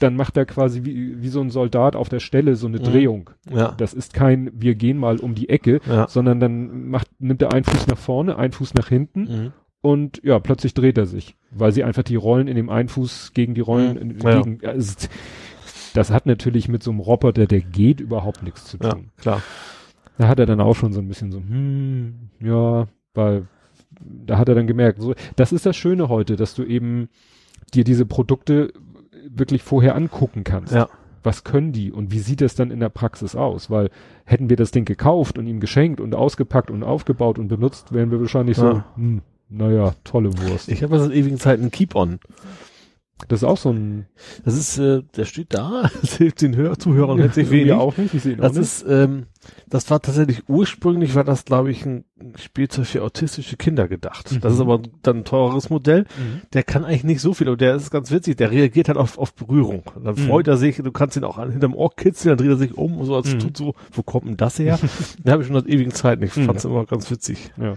dann 0.00 0.16
macht 0.16 0.36
er 0.36 0.44
quasi 0.44 0.82
wie, 0.82 1.22
wie 1.22 1.28
so 1.28 1.40
ein 1.40 1.50
Soldat 1.50 1.94
auf 1.94 2.08
der 2.08 2.18
Stelle 2.18 2.56
so 2.56 2.66
eine 2.66 2.80
mhm. 2.80 2.82
Drehung. 2.82 3.30
Ja. 3.48 3.76
Das 3.78 3.94
ist 3.94 4.12
kein, 4.12 4.50
wir 4.54 4.74
gehen 4.74 4.98
mal 4.98 5.20
um 5.20 5.36
die 5.36 5.50
Ecke, 5.50 5.80
ja. 5.88 6.08
sondern 6.08 6.40
dann 6.40 6.88
macht, 6.88 7.06
nimmt 7.20 7.42
er 7.42 7.52
einen 7.52 7.62
Fuß 7.62 7.86
nach 7.86 7.96
vorne, 7.96 8.36
einen 8.36 8.52
Fuß 8.52 8.74
nach 8.74 8.88
hinten 8.88 9.20
mhm 9.20 9.52
und 9.86 10.20
ja, 10.24 10.40
plötzlich 10.40 10.74
dreht 10.74 10.98
er 10.98 11.06
sich, 11.06 11.36
weil 11.52 11.70
sie 11.70 11.84
einfach 11.84 12.02
die 12.02 12.16
Rollen 12.16 12.48
in 12.48 12.56
dem 12.56 12.70
einen 12.70 12.88
Fuß 12.88 13.30
gegen 13.34 13.54
die 13.54 13.60
Rollen, 13.60 14.16
mhm. 14.16 14.18
ja. 14.18 14.42
gegen, 14.42 14.66
also, 14.66 15.06
das 15.94 16.10
hat 16.10 16.26
natürlich 16.26 16.68
mit 16.68 16.82
so 16.82 16.90
einem 16.90 16.98
Roboter, 16.98 17.46
der 17.46 17.60
geht, 17.60 18.00
überhaupt 18.00 18.42
nichts 18.42 18.64
zu 18.64 18.78
tun. 18.78 19.12
Ja, 19.16 19.22
klar. 19.22 19.42
Da 20.18 20.26
hat 20.26 20.40
er 20.40 20.46
dann 20.46 20.60
auch 20.60 20.74
schon 20.74 20.92
so 20.92 21.00
ein 21.00 21.06
bisschen 21.06 21.30
so, 21.30 21.38
hm, 21.38 22.30
ja, 22.40 22.88
weil 23.14 23.46
da 24.00 24.38
hat 24.38 24.48
er 24.48 24.56
dann 24.56 24.66
gemerkt, 24.66 25.00
so, 25.00 25.14
das 25.36 25.52
ist 25.52 25.66
das 25.66 25.76
Schöne 25.76 26.08
heute, 26.08 26.34
dass 26.34 26.56
du 26.56 26.64
eben 26.64 27.08
dir 27.72 27.84
diese 27.84 28.06
Produkte 28.06 28.72
wirklich 29.28 29.62
vorher 29.62 29.94
angucken 29.94 30.42
kannst. 30.42 30.74
Ja. 30.74 30.88
Was 31.22 31.44
können 31.44 31.70
die 31.70 31.92
und 31.92 32.10
wie 32.10 32.18
sieht 32.18 32.40
das 32.40 32.56
dann 32.56 32.72
in 32.72 32.80
der 32.80 32.88
Praxis 32.88 33.36
aus? 33.36 33.70
Weil 33.70 33.90
hätten 34.24 34.50
wir 34.50 34.56
das 34.56 34.72
Ding 34.72 34.84
gekauft 34.84 35.38
und 35.38 35.46
ihm 35.46 35.60
geschenkt 35.60 36.00
und 36.00 36.16
ausgepackt 36.16 36.72
und 36.72 36.82
aufgebaut 36.82 37.38
und 37.38 37.46
benutzt, 37.46 37.92
wären 37.92 38.10
wir 38.10 38.20
wahrscheinlich 38.20 38.56
ja. 38.56 38.62
so, 38.62 38.82
hm, 38.96 39.22
naja, 39.48 39.94
tolle 40.04 40.30
Wurst. 40.38 40.68
Ich 40.68 40.82
habe 40.82 40.98
seit 40.98 41.12
ewigen 41.12 41.38
Zeiten 41.38 41.70
Keep-On. 41.70 42.18
Das 43.28 43.40
ist 43.40 43.44
auch 43.44 43.56
so 43.56 43.70
ein. 43.70 44.06
Das 44.44 44.54
ist, 44.54 44.76
äh, 44.78 45.02
der 45.16 45.24
steht 45.24 45.54
da. 45.54 45.90
Das 46.02 46.16
hilft 46.18 46.42
den 46.42 46.54
Hör 46.56 46.78
Zuhörern 46.78 47.18
letztlich 47.22 47.50
wenig. 47.50 47.72
auch 47.72 47.96
nicht. 47.96 48.12
Ich 48.14 48.22
sehe 48.22 48.32
ihn 48.34 48.40
das 48.40 48.56
auch 48.56 48.60
ist, 48.60 48.84
nicht. 48.86 48.92
ähm, 48.94 49.26
das 49.68 49.90
war 49.90 50.00
tatsächlich 50.00 50.48
ursprünglich 50.48 51.14
war 51.14 51.24
das, 51.24 51.44
glaube 51.44 51.70
ich, 51.70 51.84
ein 51.84 52.04
Spielzeug 52.36 52.86
für 52.86 53.02
autistische 53.02 53.56
Kinder 53.56 53.88
gedacht. 53.88 54.30
Mhm. 54.32 54.40
Das 54.40 54.52
ist 54.52 54.60
aber 54.60 54.80
dann 55.02 55.18
ein 55.18 55.24
teureres 55.24 55.70
Modell. 55.70 56.02
Mhm. 56.02 56.42
Der 56.52 56.62
kann 56.62 56.84
eigentlich 56.84 57.04
nicht 57.04 57.20
so 57.20 57.34
viel, 57.34 57.48
aber 57.48 57.56
der 57.56 57.74
ist 57.74 57.90
ganz 57.90 58.10
witzig. 58.10 58.36
Der 58.36 58.50
reagiert 58.50 58.88
halt 58.88 58.98
auf, 58.98 59.18
auf 59.18 59.34
Berührung. 59.34 59.82
Und 59.94 60.04
dann 60.04 60.14
mhm. 60.14 60.28
freut 60.28 60.46
er 60.46 60.56
sich. 60.56 60.76
Du 60.76 60.92
kannst 60.92 61.16
ihn 61.16 61.24
auch 61.24 61.38
an, 61.38 61.50
hinterm 61.50 61.74
Ohr 61.74 61.94
kitzeln, 61.94 62.36
dann 62.36 62.46
dreht 62.46 62.54
er 62.54 62.58
sich 62.58 62.76
um 62.76 62.98
und 62.98 63.06
so 63.06 63.16
als 63.16 63.34
mhm. 63.34 63.40
tut 63.40 63.56
so. 63.56 63.74
Wo 63.92 64.02
kommt 64.02 64.26
denn 64.26 64.36
das 64.36 64.58
her? 64.58 64.78
den 65.24 65.32
habe 65.32 65.42
ich 65.42 65.48
schon 65.48 65.56
seit 65.56 65.68
ewigen 65.68 65.92
Zeiten. 65.92 66.22
Ich 66.22 66.32
fand 66.32 66.56
es 66.56 66.64
immer 66.64 66.84
ganz 66.84 67.10
witzig. 67.10 67.50
Ja. 67.56 67.74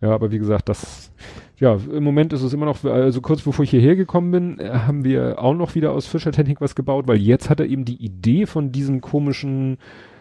Ja, 0.00 0.10
aber 0.10 0.30
wie 0.30 0.38
gesagt, 0.38 0.68
das, 0.68 1.10
ja, 1.58 1.76
im 1.92 2.04
Moment 2.04 2.32
ist 2.32 2.42
es 2.42 2.52
immer 2.52 2.66
noch, 2.66 2.84
also 2.84 3.20
kurz 3.20 3.42
bevor 3.42 3.64
ich 3.64 3.70
hierher 3.70 3.96
gekommen 3.96 4.30
bin, 4.30 4.60
äh, 4.60 4.70
haben 4.70 5.04
wir 5.04 5.42
auch 5.42 5.54
noch 5.54 5.74
wieder 5.74 5.92
aus 5.92 6.06
Fischertechnik 6.06 6.60
was 6.60 6.74
gebaut, 6.74 7.08
weil 7.08 7.18
jetzt 7.18 7.50
hat 7.50 7.60
er 7.60 7.66
eben 7.66 7.84
die 7.84 8.02
Idee 8.02 8.46
von 8.46 8.72
diesem 8.72 9.00
komischen, 9.00 9.78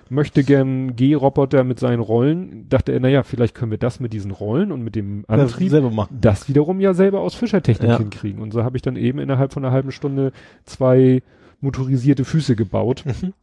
möchte 0.09 0.43
gern 0.43 0.95
G-Roboter 0.95 1.63
mit 1.63 1.79
seinen 1.79 1.99
Rollen, 1.99 2.67
dachte 2.69 2.91
er, 2.91 2.99
naja, 2.99 3.23
vielleicht 3.23 3.55
können 3.55 3.71
wir 3.71 3.77
das 3.77 3.99
mit 3.99 4.13
diesen 4.13 4.31
Rollen 4.31 4.71
und 4.71 4.83
mit 4.83 4.95
dem 4.95 5.25
Antrieb, 5.27 5.71
das, 5.71 6.07
das 6.21 6.49
wiederum 6.49 6.79
ja 6.79 6.93
selber 6.93 7.21
aus 7.21 7.35
Fischertechnik 7.35 7.89
ja. 7.89 7.97
hinkriegen. 7.97 8.41
Und 8.41 8.51
so 8.51 8.63
habe 8.63 8.77
ich 8.77 8.81
dann 8.81 8.95
eben 8.95 9.19
innerhalb 9.19 9.53
von 9.53 9.63
einer 9.63 9.73
halben 9.73 9.91
Stunde 9.91 10.31
zwei 10.65 11.21
motorisierte 11.61 12.25
Füße 12.25 12.55
gebaut. 12.55 13.03
Mhm. 13.05 13.33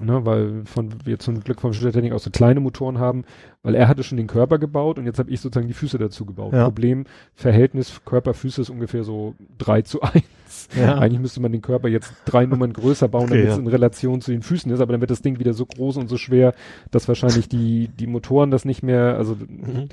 Ne, 0.00 0.24
weil 0.24 0.62
von 0.64 0.94
wir 1.04 1.18
zum 1.18 1.40
Glück 1.40 1.60
vom 1.60 1.72
Technik 1.72 2.12
auch 2.12 2.20
so 2.20 2.30
kleine 2.30 2.60
Motoren 2.60 2.98
haben, 2.98 3.24
weil 3.62 3.74
er 3.74 3.88
hatte 3.88 4.02
schon 4.02 4.16
den 4.16 4.28
Körper 4.28 4.58
gebaut 4.58 4.98
und 4.98 5.04
jetzt 5.04 5.18
habe 5.18 5.30
ich 5.30 5.40
sozusagen 5.40 5.68
die 5.68 5.74
Füße 5.74 5.98
dazu 5.98 6.24
gebaut. 6.24 6.52
Ja. 6.52 6.64
Problem, 6.64 7.04
Verhältnis 7.34 8.00
Körper-Füße 8.04 8.62
ist 8.62 8.70
ungefähr 8.70 9.04
so 9.04 9.34
drei 9.58 9.82
zu 9.82 10.00
eins. 10.02 10.68
Ja. 10.78 10.96
Eigentlich 10.98 11.20
müsste 11.20 11.40
man 11.40 11.52
den 11.52 11.60
Körper 11.60 11.88
jetzt 11.88 12.12
drei 12.24 12.46
Nummern 12.46 12.72
größer 12.72 13.08
bauen, 13.08 13.28
damit 13.28 13.44
okay, 13.44 13.52
es 13.52 13.58
in 13.58 13.66
Relation 13.66 14.20
zu 14.20 14.30
den 14.30 14.42
Füßen 14.42 14.70
ist, 14.70 14.80
aber 14.80 14.92
dann 14.92 15.00
wird 15.00 15.10
das 15.10 15.22
Ding 15.22 15.38
wieder 15.38 15.52
so 15.52 15.66
groß 15.66 15.96
und 15.96 16.08
so 16.08 16.16
schwer, 16.16 16.54
dass 16.90 17.08
wahrscheinlich 17.08 17.48
die, 17.48 17.88
die 17.88 18.06
Motoren 18.06 18.50
das 18.50 18.64
nicht 18.64 18.82
mehr, 18.82 19.16
also 19.16 19.34
mhm. 19.34 19.88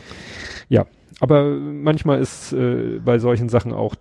ja. 0.69 0.85
Aber 1.19 1.45
manchmal 1.45 2.19
ist 2.19 2.53
äh, 2.53 2.99
bei 3.03 3.17
solchen 3.17 3.49
Sachen 3.49 3.73
auch 3.73 3.95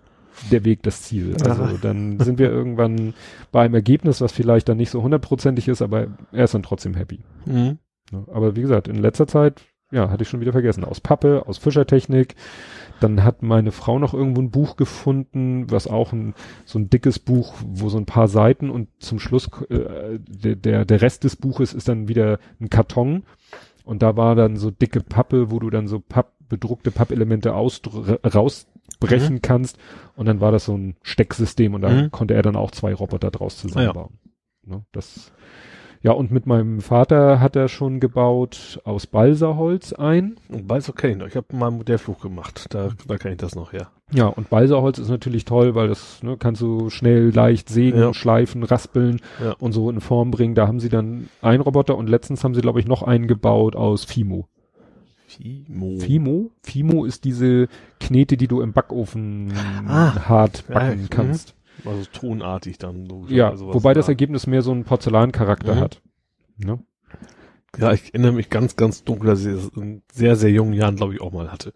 der 0.51 0.65
Weg 0.65 0.83
das 0.83 1.03
Ziel. 1.03 1.35
Also 1.43 1.63
ja. 1.63 1.73
dann 1.81 2.19
sind 2.19 2.39
wir 2.39 2.49
irgendwann 2.49 3.13
bei 3.51 3.61
einem 3.61 3.73
Ergebnis, 3.73 4.21
was 4.21 4.31
vielleicht 4.31 4.69
dann 4.69 4.77
nicht 4.77 4.89
so 4.89 5.01
hundertprozentig 5.01 5.67
ist, 5.67 5.81
aber 5.81 6.07
er 6.31 6.45
ist 6.45 6.53
dann 6.53 6.63
trotzdem 6.63 6.95
happy. 6.95 7.19
Mhm. 7.45 7.79
Aber 8.11 8.55
wie 8.55 8.61
gesagt, 8.61 8.87
in 8.87 8.95
letzter 8.95 9.27
Zeit, 9.27 9.61
ja, 9.91 10.09
hatte 10.09 10.23
ich 10.23 10.29
schon 10.29 10.41
wieder 10.41 10.51
vergessen. 10.51 10.83
Aus 10.83 10.99
Pappe, 10.99 11.43
aus 11.45 11.57
Fischertechnik. 11.57 12.35
Dann 12.99 13.23
hat 13.23 13.43
meine 13.43 13.71
Frau 13.71 13.99
noch 13.99 14.13
irgendwo 14.13 14.41
ein 14.41 14.49
Buch 14.49 14.75
gefunden, 14.75 15.69
was 15.69 15.87
auch 15.87 16.13
ein, 16.13 16.33
so 16.65 16.79
ein 16.79 16.89
dickes 16.89 17.19
Buch, 17.19 17.53
wo 17.63 17.89
so 17.89 17.97
ein 17.97 18.07
paar 18.07 18.27
Seiten 18.27 18.69
und 18.69 18.89
zum 18.99 19.19
Schluss 19.19 19.49
äh, 19.69 20.19
der, 20.19 20.55
der, 20.55 20.85
der 20.85 21.01
Rest 21.01 21.23
des 21.23 21.35
Buches 21.35 21.73
ist 21.73 21.87
dann 21.87 22.07
wieder 22.07 22.39
ein 22.59 22.69
Karton. 22.69 23.23
Und 23.85 24.01
da 24.01 24.17
war 24.17 24.35
dann 24.35 24.57
so 24.57 24.71
dicke 24.71 24.99
Pappe, 25.01 25.51
wo 25.51 25.59
du 25.59 25.69
dann 25.69 25.87
so 25.87 25.99
Papp, 25.99 26.33
bedruckte 26.49 26.91
Pappelemente 26.91 27.49
raus 27.49 28.67
brechen 28.99 29.35
mhm. 29.35 29.41
kannst. 29.41 29.77
Und 30.15 30.25
dann 30.25 30.41
war 30.41 30.51
das 30.51 30.65
so 30.65 30.75
ein 30.75 30.95
Stecksystem 31.01 31.73
und 31.73 31.81
da 31.81 31.89
mhm. 31.89 32.11
konnte 32.11 32.33
er 32.33 32.41
dann 32.41 32.55
auch 32.55 32.71
zwei 32.71 32.93
Roboter 32.93 33.31
draus 33.31 33.57
zusammenbauen. 33.57 34.19
Ja. 34.65 34.75
Ne, 34.75 34.85
das, 34.91 35.31
ja, 36.01 36.11
und 36.11 36.31
mit 36.31 36.45
meinem 36.45 36.81
Vater 36.81 37.39
hat 37.39 37.55
er 37.55 37.67
schon 37.67 37.99
gebaut 37.99 38.79
aus 38.83 39.07
Balsaholz 39.07 39.93
ein. 39.93 40.35
Und 40.49 40.67
Balsa 40.67 40.91
kenne 40.91 41.13
ich 41.13 41.19
noch. 41.19 41.27
Ich 41.27 41.35
habe 41.35 41.55
mal 41.55 41.67
einen 41.67 41.77
Modellflug 41.77 42.21
gemacht. 42.21 42.67
Da, 42.69 42.91
da 43.07 43.17
kenne 43.17 43.33
ich 43.33 43.39
das 43.39 43.55
noch, 43.55 43.73
ja. 43.73 43.87
Ja, 44.13 44.27
und 44.27 44.49
Balsaholz 44.49 44.99
ist 44.99 45.09
natürlich 45.09 45.43
toll, 45.43 45.75
weil 45.75 45.89
das 45.89 46.23
ne, 46.23 46.37
kannst 46.37 46.61
du 46.61 46.89
schnell, 46.89 47.31
leicht 47.31 47.67
sägen, 47.67 47.99
ja. 47.99 48.13
schleifen, 48.13 48.63
raspeln 48.63 49.19
ja. 49.43 49.53
und 49.59 49.73
so 49.73 49.89
in 49.89 49.99
Form 49.99 50.31
bringen. 50.31 50.55
Da 50.55 50.67
haben 50.67 50.79
sie 50.79 50.89
dann 50.89 51.29
einen 51.41 51.61
Roboter 51.61 51.97
und 51.97 52.07
letztens 52.07 52.43
haben 52.43 52.55
sie, 52.55 52.61
glaube 52.61 52.79
ich, 52.79 52.87
noch 52.87 53.03
einen 53.03 53.27
gebaut 53.27 53.75
aus 53.75 54.05
Fimo. 54.05 54.47
Fimo. 55.37 55.99
Fimo? 55.99 56.51
Fimo 56.63 57.05
ist 57.05 57.23
diese 57.23 57.67
Knete, 57.99 58.37
die 58.37 58.47
du 58.47 58.61
im 58.61 58.73
Backofen 58.73 59.53
ah, 59.87 60.27
hart 60.27 60.67
backen 60.67 60.99
ja, 60.99 61.03
mhm. 61.03 61.09
kannst. 61.09 61.55
Also 61.85 62.05
tonartig 62.11 62.79
dann. 62.79 63.07
Ja, 63.29 63.57
wobei 63.59 63.93
das 63.93 64.07
Ergebnis 64.07 64.47
mehr 64.47 64.63
so 64.63 64.71
einen 64.71 64.83
Porzellancharakter 64.83 65.75
mhm. 65.75 65.79
hat. 65.79 66.01
Ne? 66.57 66.79
Ja, 67.77 67.91
ich 67.93 68.13
erinnere 68.13 68.31
mich 68.31 68.49
ganz, 68.49 68.75
ganz 68.75 69.03
dunkel, 69.03 69.27
dass 69.27 69.45
ich 69.45 69.53
es 69.53 69.69
in 69.75 70.01
sehr, 70.11 70.35
sehr 70.35 70.49
jungen 70.49 70.73
Jahren, 70.73 70.95
glaube 70.95 71.13
ich, 71.13 71.21
auch 71.21 71.31
mal 71.31 71.51
hatte. 71.51 71.73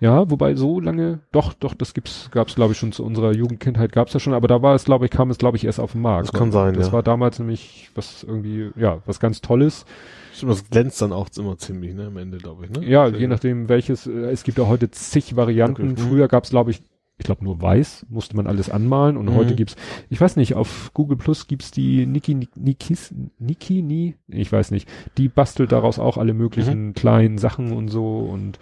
Ja, 0.00 0.30
wobei 0.30 0.56
so 0.56 0.80
lange, 0.80 1.20
doch, 1.30 1.54
doch, 1.54 1.74
das 1.74 1.94
gibt's, 1.94 2.28
gab's, 2.32 2.56
glaube 2.56 2.72
ich, 2.72 2.78
schon 2.78 2.92
zu 2.92 3.04
unserer 3.04 3.32
Jugendkindheit 3.32 3.92
gab's 3.92 4.12
ja 4.12 4.20
schon, 4.20 4.34
aber 4.34 4.48
da 4.48 4.60
war 4.60 4.74
es, 4.74 4.84
glaube 4.84 5.04
ich, 5.04 5.10
kam 5.10 5.30
es, 5.30 5.38
glaube 5.38 5.56
ich, 5.56 5.64
erst 5.64 5.80
auf 5.80 5.92
den 5.92 6.02
Markt. 6.02 6.28
Das 6.28 6.38
kann 6.38 6.52
sein, 6.52 6.74
Das 6.74 6.88
ja. 6.88 6.92
war 6.92 7.02
damals 7.02 7.38
nämlich 7.38 7.90
was 7.94 8.24
irgendwie, 8.24 8.72
ja, 8.76 9.00
was 9.06 9.20
ganz 9.20 9.40
Tolles. 9.40 9.86
Stimmt, 10.32 10.52
das 10.52 10.70
glänzt 10.70 11.02
dann 11.02 11.12
auch 11.12 11.28
immer 11.36 11.58
ziemlich, 11.58 11.94
ne, 11.94 12.06
am 12.06 12.16
Ende, 12.16 12.38
glaube 12.38 12.64
ich, 12.64 12.70
ne? 12.70 12.84
Ja, 12.86 13.06
je 13.08 13.26
nachdem 13.26 13.68
welches, 13.68 14.06
äh, 14.06 14.30
es 14.30 14.44
gibt 14.44 14.58
ja 14.58 14.66
heute 14.66 14.90
zig 14.90 15.36
Varianten. 15.36 15.92
Okay. 15.92 16.02
Mhm. 16.02 16.08
Früher 16.08 16.28
gab's, 16.28 16.50
glaube 16.50 16.70
ich, 16.70 16.82
ich 17.18 17.24
glaube 17.24 17.44
nur 17.44 17.60
weiß, 17.60 18.06
musste 18.08 18.34
man 18.36 18.46
alles 18.46 18.70
anmalen 18.70 19.16
und 19.16 19.26
mhm. 19.26 19.34
heute 19.34 19.54
gibt's, 19.54 19.76
ich 20.08 20.20
weiß 20.20 20.36
nicht, 20.36 20.54
auf 20.54 20.90
Google 20.94 21.16
Plus 21.16 21.46
gibt's 21.46 21.70
die 21.70 22.06
Niki, 22.06 22.48
Nikis, 22.56 23.14
Niki, 23.38 23.82
nie, 23.82 24.16
ich 24.28 24.50
weiß 24.50 24.70
nicht, 24.70 24.88
die 25.18 25.28
bastelt 25.28 25.70
daraus 25.72 25.98
auch 25.98 26.16
alle 26.16 26.34
möglichen 26.34 26.88
mhm. 26.88 26.94
kleinen 26.94 27.38
Sachen 27.38 27.72
und 27.72 27.88
so 27.88 28.18
und 28.18 28.58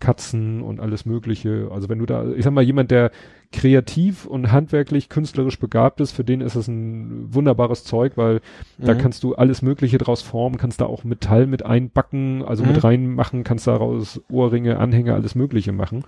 Katzen 0.00 0.60
und 0.60 0.80
alles 0.80 1.06
mögliche. 1.06 1.68
Also 1.72 1.88
wenn 1.88 1.98
du 1.98 2.06
da, 2.06 2.30
ich 2.32 2.44
sag 2.44 2.52
mal, 2.52 2.62
jemand, 2.62 2.90
der 2.90 3.10
kreativ 3.54 4.26
und 4.26 4.50
handwerklich, 4.50 5.08
künstlerisch 5.08 5.58
begabt 5.60 6.00
ist, 6.00 6.10
für 6.10 6.24
den 6.24 6.40
ist 6.40 6.56
es 6.56 6.66
ein 6.66 7.32
wunderbares 7.32 7.84
Zeug, 7.84 8.16
weil 8.16 8.40
mhm. 8.78 8.86
da 8.86 8.94
kannst 8.94 9.22
du 9.22 9.34
alles 9.36 9.62
Mögliche 9.62 9.96
draus 9.96 10.22
formen, 10.22 10.58
kannst 10.58 10.80
da 10.80 10.86
auch 10.86 11.04
Metall 11.04 11.46
mit 11.46 11.64
einbacken, 11.64 12.42
also 12.44 12.64
mhm. 12.64 12.72
mit 12.72 12.84
reinmachen, 12.84 13.44
kannst 13.44 13.66
daraus 13.68 14.20
Ohrringe, 14.28 14.78
Anhänger, 14.78 15.14
alles 15.14 15.36
Mögliche 15.36 15.72
machen. 15.72 16.04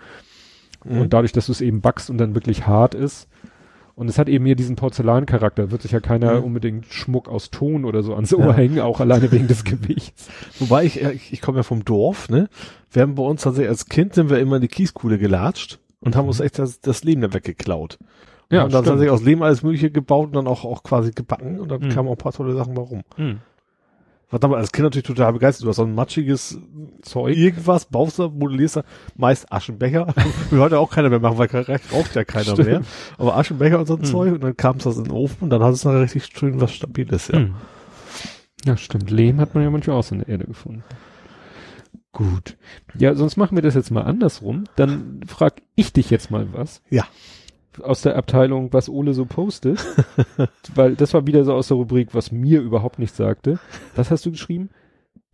Mhm. 0.85 1.03
Und 1.03 1.13
dadurch, 1.13 1.33
dass 1.33 1.47
du 1.47 1.53
es 1.53 1.61
eben 1.61 1.81
backst 1.81 2.11
und 2.11 2.19
dann 2.19 2.35
wirklich 2.35 2.67
hart 2.67 2.95
ist 2.95 3.29
Und 3.95 4.09
es 4.09 4.19
hat 4.19 4.29
eben 4.29 4.45
hier 4.45 4.57
diesen 4.57 4.77
Porzellancharakter. 4.77 5.71
Wird 5.71 5.83
sich 5.83 5.93
ja 5.93 6.01
keiner 6.01 6.41
mhm. 6.41 6.45
unbedingt 6.45 6.87
Schmuck 6.87 7.29
aus 7.29 7.51
Ton 7.51 7.85
oder 7.85 8.03
so 8.03 8.15
ans 8.15 8.35
Ohr 8.35 8.49
ja. 8.49 8.55
hängen, 8.55 8.81
auch 8.81 9.01
alleine 9.01 9.33
wegen 9.33 9.47
des 9.47 9.65
Gewichts. 9.65 10.29
Wobei 10.59 10.85
ich, 10.85 11.01
ich, 11.01 11.33
ich 11.33 11.41
komme 11.41 11.59
ja 11.59 11.63
vom 11.63 11.85
Dorf, 11.85 12.29
ne? 12.29 12.49
Wir 12.91 13.03
haben 13.03 13.15
bei 13.15 13.23
uns 13.23 13.43
tatsächlich 13.43 13.71
als 13.71 13.87
Kind 13.87 14.15
sind 14.15 14.29
wir 14.31 14.39
immer 14.39 14.57
in 14.57 14.63
die 14.63 14.69
Kieskuhle 14.69 15.19
gelatscht 15.19 15.79
und 16.07 16.17
haben 16.17 16.29
uns 16.29 16.41
echt 16.41 16.59
das, 16.59 16.81
das 16.81 17.05
Leben 17.05 17.21
da 17.21 17.35
weggeklaut. 17.35 17.99
Und 18.49 18.57
ja, 18.57 18.63
haben 18.63 18.71
dann 18.71 18.85
tatsächlich 18.85 19.11
aus 19.11 19.23
Leben 19.23 19.43
alles 19.43 19.63
Mögliche 19.63 19.91
gebaut 19.91 20.29
und 20.29 20.37
dann 20.37 20.47
auch, 20.47 20.65
auch 20.65 20.83
quasi 20.83 21.11
gebacken 21.11 21.59
und 21.61 21.69
dann 21.69 21.81
mhm. 21.81 21.89
kamen 21.89 22.09
auch 22.09 22.13
ein 22.13 22.19
paar 22.19 22.33
tolle 22.33 22.55
Sachen 22.55 22.77
warum. 22.77 23.03
Mhm. 23.17 23.41
War 24.31 24.41
damals 24.41 24.61
als 24.61 24.73
Kind 24.73 24.85
natürlich 24.85 25.07
total 25.07 25.33
begeistert. 25.33 25.65
Du 25.65 25.69
hast 25.69 25.77
so 25.77 25.85
ein 25.85 25.95
matschiges 25.95 26.59
Zeug, 27.03 27.37
irgendwas, 27.37 27.85
baust 27.85 28.19
du, 28.19 28.29
modellierst 28.29 28.77
du, 28.77 28.83
meist 29.17 29.53
Aschenbecher. 29.53 30.13
Will 30.51 30.61
heute 30.61 30.81
auch 30.81 30.91
keiner 30.91 31.11
mehr 31.11 31.21
machen, 31.21 31.39
weil 31.39 31.47
recht 31.47 31.89
braucht 31.91 32.15
ja 32.17 32.25
keiner 32.25 32.53
Stimmt. 32.53 32.69
mehr. 32.69 32.83
Aber 33.19 33.37
Aschenbecher 33.37 33.79
und 33.79 33.87
so 33.87 33.95
ein 33.95 34.01
mhm. 34.01 34.05
Zeug 34.05 34.33
und 34.35 34.43
dann 34.43 34.57
kam 34.57 34.79
es 34.79 34.85
das 34.85 34.97
in 34.97 35.05
den 35.05 35.13
Ofen 35.13 35.45
und 35.45 35.51
dann 35.51 35.63
hat 35.63 35.75
es 35.75 35.85
nachher 35.85 36.03
richtig 36.03 36.27
schön 36.27 36.61
was 36.61 36.73
Stabiles, 36.73 37.29
ja. 37.29 37.41
Mhm. 37.41 37.55
Ja, 38.65 38.77
stimmt. 38.77 39.11
Lehm 39.11 39.41
hat 39.41 39.55
man 39.55 39.63
ja 39.63 39.71
manchmal 39.71 39.97
auch 39.97 40.11
in 40.11 40.19
der 40.19 40.29
Erde 40.29 40.47
gefunden. 40.47 40.83
Gut. 42.17 42.57
Ja, 42.99 43.15
sonst 43.15 43.37
machen 43.37 43.57
wir 43.57 43.63
das 43.63 43.75
jetzt 43.75 43.91
mal 43.91 44.03
andersrum. 44.03 44.65
Dann 44.77 45.21
frag 45.27 45.61
ich 45.75 45.93
dich 45.93 46.09
jetzt 46.09 46.31
mal 46.31 46.49
was. 46.53 46.83
Ja 46.89 47.07
aus 47.83 48.01
der 48.01 48.17
Abteilung, 48.17 48.73
was 48.73 48.89
Ole 48.89 49.13
so 49.13 49.27
postet, 49.27 49.85
weil 50.75 50.95
das 50.95 51.13
war 51.13 51.27
wieder 51.27 51.45
so 51.45 51.53
aus 51.53 51.69
der 51.69 51.77
Rubrik, 51.77 52.15
was 52.15 52.33
mir 52.33 52.63
überhaupt 52.63 52.99
nicht 52.99 53.15
sagte. 53.15 53.59
Was 53.95 54.11
hast 54.11 54.25
du 54.25 54.31
geschrieben? 54.31 54.71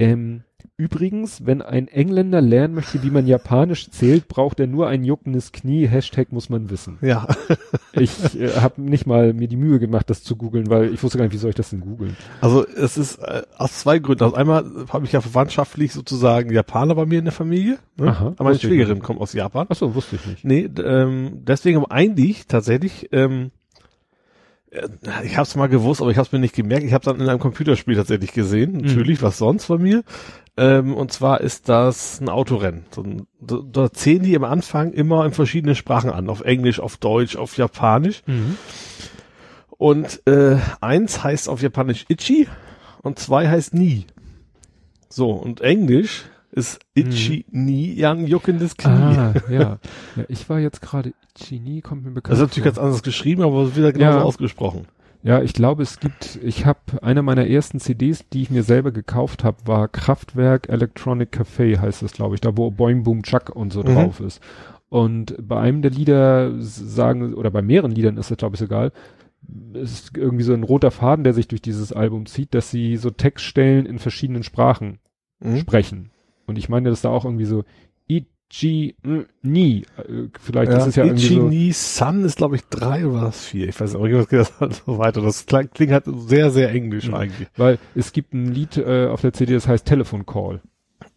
Ähm, 0.01 0.43
Übrigens, 0.77 1.47
wenn 1.47 1.63
ein 1.63 1.89
Engländer 1.89 2.41
lernen 2.41 2.75
möchte, 2.75 3.03
wie 3.03 3.11
man 3.11 3.27
Japanisch 3.27 3.91
zählt, 3.91 4.29
braucht 4.29 4.59
er 4.61 4.67
nur 4.67 4.89
ein 4.89 5.05
juckendes 5.05 5.53
Knie. 5.53 5.87
Hashtag 5.87 6.33
muss 6.33 6.49
man 6.49 6.71
wissen. 6.71 6.99
Ja. 7.03 7.29
ich 7.93 8.39
äh, 8.41 8.61
habe 8.61 8.83
nicht 8.83 9.07
mal 9.07 9.33
mir 9.33 9.49
die 9.49 9.57
Mühe 9.57 9.79
gemacht, 9.79 10.11
das 10.11 10.23
zu 10.23 10.37
googeln, 10.37 10.71
weil 10.71 10.93
ich 10.93 11.03
wusste 11.03 11.19
gar 11.19 11.25
nicht, 11.25 11.33
wie 11.33 11.39
soll 11.39 11.51
ich 11.51 11.57
das 11.57 11.71
denn 11.71 11.81
googeln. 11.81 12.17
Also 12.41 12.67
es 12.67 12.97
ist 12.97 13.17
äh, 13.19 13.43
aus 13.57 13.81
zwei 13.81 13.99
Gründen. 13.99 14.25
Also 14.25 14.37
einmal 14.37 14.65
habe 14.91 15.05
ich 15.05 15.13
ja 15.13 15.21
verwandtschaftlich 15.21 15.93
sozusagen 15.93 16.53
Japaner 16.53 16.95
bei 16.95 17.07
mir 17.07 17.19
in 17.19 17.25
der 17.27 17.33
Familie. 17.33 17.79
Ne? 17.97 18.09
Aha, 18.09 18.27
Aber 18.37 18.45
meine 18.45 18.59
Schwägerin 18.59 19.01
kommt 19.01 19.21
aus 19.21 19.33
Japan. 19.33 19.67
Ach 19.69 19.77
so, 19.77 19.95
wusste 19.95 20.17
ich 20.17 20.27
nicht. 20.27 20.45
Nee, 20.45 20.69
ähm, 20.83 21.43
deswegen 21.45 21.85
eigentlich 21.87 22.47
tatsächlich 22.47 23.09
ähm, 23.13 23.51
äh, 24.73 24.89
ich 25.25 25.37
habe 25.37 25.47
es 25.47 25.55
mal 25.55 25.69
gewusst, 25.69 26.01
aber 26.01 26.11
ich 26.11 26.17
habe 26.17 26.27
es 26.27 26.33
mir 26.33 26.39
nicht 26.39 26.55
gemerkt. 26.55 26.85
Ich 26.85 26.93
habe 26.93 27.03
es 27.03 27.05
dann 27.05 27.21
in 27.21 27.29
einem 27.29 27.39
Computerspiel 27.39 27.97
tatsächlich 27.97 28.33
gesehen. 28.33 28.73
Natürlich, 28.73 29.21
mhm. 29.21 29.27
was 29.27 29.39
sonst 29.39 29.67
von 29.67 29.83
mir. 29.83 30.03
Ähm, 30.57 30.95
und 30.95 31.13
zwar 31.13 31.41
ist 31.41 31.69
das 31.69 32.21
ein 32.21 32.29
Autorennen. 32.29 32.85
So, 32.91 33.05
da, 33.41 33.61
da 33.65 33.91
zählen 33.91 34.23
die 34.23 34.37
am 34.37 34.45
Anfang 34.45 34.93
immer 34.93 35.25
in 35.25 35.33
verschiedene 35.33 35.75
Sprachen 35.75 36.11
an. 36.11 36.29
Auf 36.29 36.43
Englisch, 36.43 36.79
auf 36.79 36.99
Deutsch, 36.99 37.37
auf 37.37 37.57
Japanisch. 37.57 38.23
Mhm. 38.27 38.57
Und 39.71 40.23
äh, 40.27 40.59
eins 40.81 41.25
heißt 41.25 41.49
auf 41.49 41.63
Japanisch 41.63 42.05
Ichi 42.09 42.49
und 43.03 43.19
zwei 43.19 43.49
heißt 43.49 43.75
Nie. 43.75 44.07
So, 45.09 45.31
und 45.31 45.61
Englisch 45.61 46.25
ist 46.53 46.81
Ichi 46.95 47.47
mhm. 47.51 47.65
Nie 47.65 47.95
ja 47.95 48.13
ein 48.13 48.27
juckendes 48.27 48.77
Knie. 48.77 48.91
Ah, 48.91 49.35
ja. 49.49 49.61
ja. 49.61 49.79
Ich 50.29 50.49
war 50.51 50.61
jetzt 50.61 50.83
gerade 50.83 51.15
Ichi 51.35 51.59
Nie, 51.61 51.81
kommt 51.81 52.05
mir 52.05 52.11
bekannt 52.11 52.33
Das 52.33 52.39
ist 52.39 52.43
natürlich 52.43 52.65
vor. 52.65 52.73
ganz 52.73 52.79
anders 52.79 53.03
geschrieben, 53.03 53.43
aber 53.43 53.75
wieder 53.75 53.93
genauso 53.93 54.19
ja. 54.19 54.25
ausgesprochen. 54.25 54.87
Ja, 55.25 55.41
ich 55.41 55.53
glaube, 55.53 55.83
es 55.85 56.01
gibt, 56.01 56.41
ich 56.43 56.67
habe 56.67 56.81
eine 57.01 57.23
meiner 57.23 57.47
ersten 57.47 57.79
CDs, 57.79 58.29
die 58.29 58.43
ich 58.43 58.51
mir 58.51 58.65
selber 58.65 58.91
gekauft 58.91 59.45
habe, 59.45 59.59
war 59.67 59.87
Kraftwerk 59.87 60.69
Electronic 60.69 61.33
Café, 61.33 61.79
heißt 61.79 62.03
es, 62.03 62.13
glaube 62.13 62.35
ich, 62.35 62.41
da 62.41 62.57
wo 62.57 62.71
Boing 62.71 63.05
Boom 63.05 63.23
Chuck 63.23 63.51
und 63.55 63.73
so 63.73 63.81
mhm. 63.83 63.95
drauf 63.95 64.21
ist. 64.21 64.41
Und 64.89 65.37
bei 65.41 65.61
einem 65.61 65.81
der 65.81 65.93
Lieder 65.93 66.53
sagen, 66.59 67.35
oder 67.35 67.51
bei 67.51 67.63
mehreren 67.63 67.93
Liedern 67.93 68.17
ist 68.17 68.31
es, 68.31 68.37
glaube 68.37 68.57
ich, 68.57 68.63
egal, 68.63 68.93
ist 69.75 70.17
irgendwie 70.17 70.45
so 70.45 70.55
ein 70.55 70.65
roter 70.65 70.91
Faden, 70.91 71.25
der 71.25 71.35
sich 71.35 71.49
durch 71.49 71.63
dieses 71.63 71.93
Album 71.93 72.27
zieht, 72.27 72.53
dass 72.53 72.71
sie 72.71 72.97
so 72.97 73.11
Textstellen 73.11 73.87
in 73.87 73.99
verschiedenen 73.99 74.43
Sprachen 74.43 74.99
mhm. 75.41 75.57
sprechen. 75.59 76.11
Und 76.47 76.59
ich 76.59 76.69
meine, 76.69 76.91
dass 76.91 77.03
da 77.03 77.11
auch 77.11 77.25
irgendwie 77.25 77.45
so 77.45 77.65
Ichi 78.53 78.95
Ni. 79.43 79.85
Vielleicht 80.39 80.73
ja, 80.73 80.79
ist 80.79 80.87
es 80.89 80.97
ja 80.97 81.05
Ichi 81.05 81.35
irgendwie 81.35 81.35
so. 81.35 81.49
Ni 81.49 81.73
San 81.73 82.25
ist 82.25 82.37
glaube 82.37 82.57
ich 82.57 82.65
drei 82.69 83.07
oder 83.07 83.23
was 83.23 83.47
vier. 83.47 83.69
Ich 83.69 83.81
weiß 83.81 83.95
nicht, 83.95 84.15
aber 84.15 84.27
das 84.27 84.61
halt 84.61 84.75
so 84.75 84.99
weiter. 84.99 85.23
Das 85.23 85.47
klingt, 85.47 85.75
klingt 85.75 85.93
halt 85.93 86.05
sehr 86.07 86.51
sehr 86.51 86.71
englisch 86.71 87.09
mhm. 87.09 87.15
eigentlich. 87.15 87.49
Weil 87.57 87.79
es 87.95 88.13
gibt 88.13 88.35
ein 88.35 88.47
Lied 88.53 88.77
äh, 88.77 89.07
auf 89.07 89.23
der 89.23 89.33
CD, 89.33 89.55
das 89.55 89.67
heißt 89.67 89.87
Telefon 89.87 90.27
Call. 90.27 90.61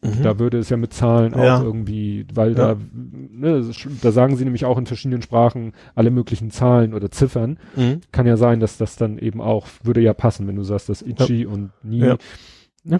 Mhm. 0.02 0.24
Da 0.24 0.40
würde 0.40 0.60
es 0.60 0.70
ja 0.70 0.78
mit 0.78 0.94
Zahlen 0.94 1.34
ja. 1.38 1.58
auch 1.58 1.64
irgendwie, 1.64 2.26
weil 2.34 2.52
ja. 2.52 2.76
da, 2.76 2.78
ne, 2.94 3.70
da 4.02 4.12
sagen 4.12 4.38
sie 4.38 4.46
nämlich 4.46 4.66
auch 4.66 4.78
in 4.78 4.86
verschiedenen 4.86 5.22
Sprachen 5.22 5.74
alle 5.94 6.12
möglichen 6.12 6.52
Zahlen 6.52 6.94
oder 6.94 7.12
Ziffern. 7.12 7.60
Mhm. 7.76 8.02
Kann 8.12 8.28
ja 8.28 8.38
sein, 8.38 8.60
dass 8.60 8.78
das 8.78 8.96
dann 8.96 9.18
eben 9.18 9.42
auch, 9.42 9.68
würde 9.84 10.02
ja 10.02 10.14
passen, 10.14 10.48
wenn 10.48 10.56
du 10.56 10.64
sagst, 10.64 10.90
das 10.90 11.02
Ichi 11.02 11.44
ja. 11.44 11.50
und 11.50 11.72
Ni. 11.84 12.00
Ja. 12.00 12.18
Ja, 12.84 13.00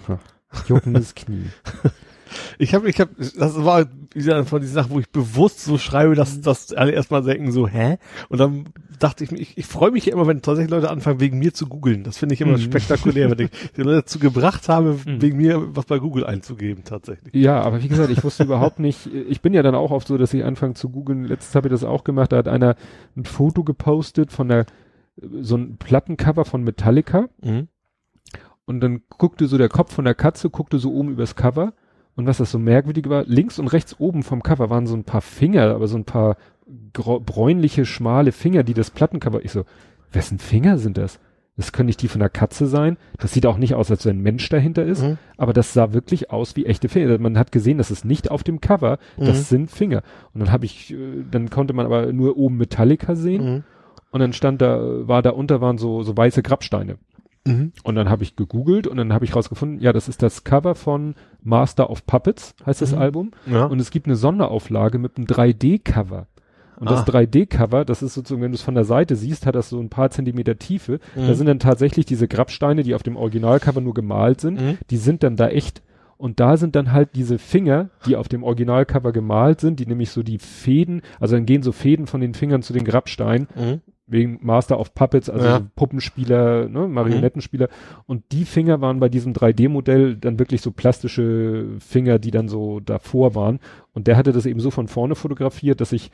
juckendes 0.66 1.14
Knie. 1.14 1.46
Ich 2.58 2.74
habe, 2.74 2.88
ich 2.88 3.00
habe, 3.00 3.10
das 3.16 3.64
war 3.64 3.86
wieder 4.14 4.44
von 4.44 4.60
diesen 4.60 4.74
Sachen, 4.74 4.90
wo 4.90 5.00
ich 5.00 5.10
bewusst 5.10 5.62
so 5.62 5.78
schreibe, 5.78 6.14
dass, 6.14 6.40
dass 6.40 6.72
alle 6.72 6.92
erstmal 6.92 7.22
denken 7.22 7.52
so, 7.52 7.68
hä? 7.68 7.98
Und 8.28 8.38
dann 8.38 8.66
dachte 8.98 9.24
ich 9.24 9.30
mir, 9.30 9.38
ich, 9.38 9.58
ich 9.58 9.66
freue 9.66 9.90
mich 9.90 10.06
ja 10.06 10.14
immer, 10.14 10.26
wenn 10.26 10.42
tatsächlich 10.42 10.70
Leute 10.70 10.90
anfangen, 10.90 11.20
wegen 11.20 11.38
mir 11.38 11.52
zu 11.52 11.66
googeln. 11.66 12.02
Das 12.02 12.18
finde 12.18 12.34
ich 12.34 12.40
immer 12.40 12.52
mhm. 12.52 12.62
spektakulär, 12.62 13.30
wenn 13.30 13.46
ich 13.46 13.50
die 13.76 13.82
Leute 13.82 13.96
dazu 13.96 14.18
gebracht 14.18 14.68
habe, 14.68 14.98
mhm. 15.04 15.22
wegen 15.22 15.36
mir 15.36 15.76
was 15.76 15.84
bei 15.84 15.98
Google 15.98 16.24
einzugeben, 16.24 16.84
tatsächlich. 16.84 17.34
Ja, 17.34 17.60
aber 17.60 17.82
wie 17.82 17.88
gesagt, 17.88 18.10
ich 18.10 18.24
wusste 18.24 18.44
überhaupt 18.44 18.78
nicht, 18.78 19.06
ich 19.06 19.40
bin 19.42 19.54
ja 19.54 19.62
dann 19.62 19.74
auch 19.74 19.90
oft 19.90 20.08
so, 20.08 20.16
dass 20.16 20.32
ich 20.34 20.44
anfange 20.44 20.74
zu 20.74 20.88
googeln. 20.88 21.24
Letztes 21.24 21.54
habe 21.54 21.68
ich 21.68 21.72
das 21.72 21.84
auch 21.84 22.04
gemacht, 22.04 22.32
da 22.32 22.38
hat 22.38 22.48
einer 22.48 22.76
ein 23.16 23.24
Foto 23.24 23.64
gepostet 23.64 24.32
von 24.32 24.48
der, 24.48 24.66
so 25.40 25.56
ein 25.56 25.76
Plattencover 25.76 26.44
von 26.44 26.62
Metallica. 26.62 27.28
Mhm. 27.42 27.68
Und 28.64 28.80
dann 28.80 29.02
guckte 29.08 29.46
so 29.46 29.58
der 29.58 29.68
Kopf 29.68 29.94
von 29.94 30.04
der 30.04 30.14
Katze, 30.14 30.50
guckte 30.50 30.78
so 30.78 30.92
oben 30.92 31.10
übers 31.10 31.36
Cover 31.36 31.72
und 32.16 32.26
was 32.26 32.38
das 32.38 32.50
so 32.50 32.58
merkwürdig 32.58 33.08
war, 33.08 33.24
links 33.24 33.58
und 33.58 33.68
rechts 33.68 33.96
oben 33.98 34.22
vom 34.22 34.42
Cover 34.42 34.70
waren 34.70 34.86
so 34.86 34.96
ein 34.96 35.04
paar 35.04 35.20
Finger, 35.20 35.74
aber 35.74 35.86
so 35.86 35.96
ein 35.96 36.04
paar 36.04 36.36
bräunliche, 36.92 37.84
schmale 37.84 38.32
Finger, 38.32 38.64
die 38.64 38.74
das 38.74 38.90
Plattencover, 38.90 39.44
ich 39.44 39.52
so, 39.52 39.64
wessen 40.10 40.38
Finger 40.38 40.78
sind 40.78 40.96
das? 40.96 41.20
Das 41.56 41.72
können 41.72 41.86
nicht 41.86 42.02
die 42.02 42.08
von 42.08 42.20
der 42.20 42.28
Katze 42.28 42.66
sein. 42.66 42.98
Das 43.18 43.32
sieht 43.32 43.46
auch 43.46 43.56
nicht 43.56 43.74
aus, 43.74 43.90
als 43.90 44.04
wenn 44.04 44.18
ein 44.18 44.22
Mensch 44.22 44.46
dahinter 44.50 44.84
ist. 44.84 45.02
Mhm. 45.02 45.16
Aber 45.38 45.54
das 45.54 45.72
sah 45.72 45.94
wirklich 45.94 46.30
aus 46.30 46.54
wie 46.54 46.66
echte 46.66 46.90
Finger. 46.90 47.18
Man 47.18 47.38
hat 47.38 47.50
gesehen, 47.50 47.78
das 47.78 47.90
ist 47.90 48.04
nicht 48.04 48.30
auf 48.30 48.44
dem 48.44 48.60
Cover. 48.60 48.98
Das 49.16 49.38
mhm. 49.38 49.42
sind 49.42 49.70
Finger. 49.70 50.02
Und 50.34 50.40
dann 50.40 50.52
habe 50.52 50.66
ich, 50.66 50.92
äh, 50.92 51.24
dann 51.30 51.48
konnte 51.48 51.72
man 51.72 51.86
aber 51.86 52.12
nur 52.12 52.36
oben 52.36 52.58
Metallica 52.58 53.14
sehen. 53.14 53.44
Mhm. 53.44 53.64
Und 54.10 54.20
dann 54.20 54.34
stand 54.34 54.60
da, 54.60 55.08
war 55.08 55.22
da 55.22 55.30
unter 55.30 55.62
waren 55.62 55.78
so, 55.78 56.02
so 56.02 56.14
weiße 56.14 56.42
Grabsteine. 56.42 56.98
Mhm. 57.46 57.72
Und 57.82 57.94
dann 57.94 58.08
habe 58.08 58.22
ich 58.22 58.36
gegoogelt 58.36 58.86
und 58.86 58.96
dann 58.96 59.12
habe 59.12 59.24
ich 59.24 59.34
rausgefunden, 59.34 59.80
ja, 59.80 59.92
das 59.92 60.08
ist 60.08 60.22
das 60.22 60.44
Cover 60.44 60.74
von 60.74 61.14
Master 61.42 61.90
of 61.90 62.06
Puppets, 62.06 62.54
heißt 62.64 62.82
das 62.82 62.92
mhm. 62.92 62.98
Album. 62.98 63.30
Ja. 63.46 63.64
Und 63.66 63.80
es 63.80 63.90
gibt 63.90 64.06
eine 64.06 64.16
Sonderauflage 64.16 64.98
mit 64.98 65.16
einem 65.16 65.26
3D-Cover. 65.26 66.26
Und 66.78 66.88
ah. 66.88 66.90
das 66.90 67.06
3D-Cover, 67.06 67.84
das 67.84 68.02
ist 68.02 68.14
sozusagen, 68.14 68.42
wenn 68.42 68.52
du 68.52 68.56
es 68.56 68.62
von 68.62 68.74
der 68.74 68.84
Seite 68.84 69.16
siehst, 69.16 69.46
hat 69.46 69.54
das 69.54 69.70
so 69.70 69.80
ein 69.80 69.88
paar 69.88 70.10
Zentimeter 70.10 70.58
Tiefe. 70.58 71.00
Mhm. 71.14 71.26
Da 71.26 71.34
sind 71.34 71.46
dann 71.46 71.58
tatsächlich 71.58 72.04
diese 72.06 72.28
Grabsteine, 72.28 72.82
die 72.82 72.94
auf 72.94 73.02
dem 73.02 73.16
Originalcover 73.16 73.80
nur 73.80 73.94
gemalt 73.94 74.40
sind, 74.40 74.60
mhm. 74.60 74.78
die 74.90 74.98
sind 74.98 75.22
dann 75.22 75.36
da 75.36 75.48
echt. 75.48 75.82
Und 76.18 76.40
da 76.40 76.56
sind 76.56 76.76
dann 76.76 76.92
halt 76.92 77.10
diese 77.14 77.38
Finger, 77.38 77.90
die 78.06 78.16
auf 78.16 78.28
dem 78.28 78.42
Originalcover 78.42 79.12
gemalt 79.12 79.60
sind, 79.60 79.80
die 79.80 79.86
nämlich 79.86 80.10
so 80.10 80.22
die 80.22 80.38
Fäden, 80.38 81.02
also 81.20 81.34
dann 81.34 81.44
gehen 81.44 81.62
so 81.62 81.72
Fäden 81.72 82.06
von 82.06 82.22
den 82.22 82.32
Fingern 82.32 82.62
zu 82.62 82.72
den 82.72 82.84
Grabsteinen. 82.84 83.48
Mhm 83.54 83.80
wegen 84.06 84.38
Master 84.40 84.78
of 84.78 84.94
Puppets, 84.94 85.28
also 85.28 85.46
ja. 85.46 85.62
Puppenspieler, 85.74 86.68
ne, 86.68 86.86
Marionettenspieler. 86.86 87.66
Mhm. 87.66 88.02
Und 88.06 88.24
die 88.32 88.44
Finger 88.44 88.80
waren 88.80 89.00
bei 89.00 89.08
diesem 89.08 89.32
3D-Modell 89.32 90.16
dann 90.16 90.38
wirklich 90.38 90.60
so 90.62 90.70
plastische 90.70 91.66
Finger, 91.80 92.18
die 92.18 92.30
dann 92.30 92.48
so 92.48 92.80
davor 92.80 93.34
waren. 93.34 93.58
Und 93.94 94.06
der 94.06 94.16
hatte 94.16 94.32
das 94.32 94.46
eben 94.46 94.60
so 94.60 94.70
von 94.70 94.88
vorne 94.88 95.14
fotografiert, 95.14 95.80
dass 95.80 95.92
ich 95.92 96.10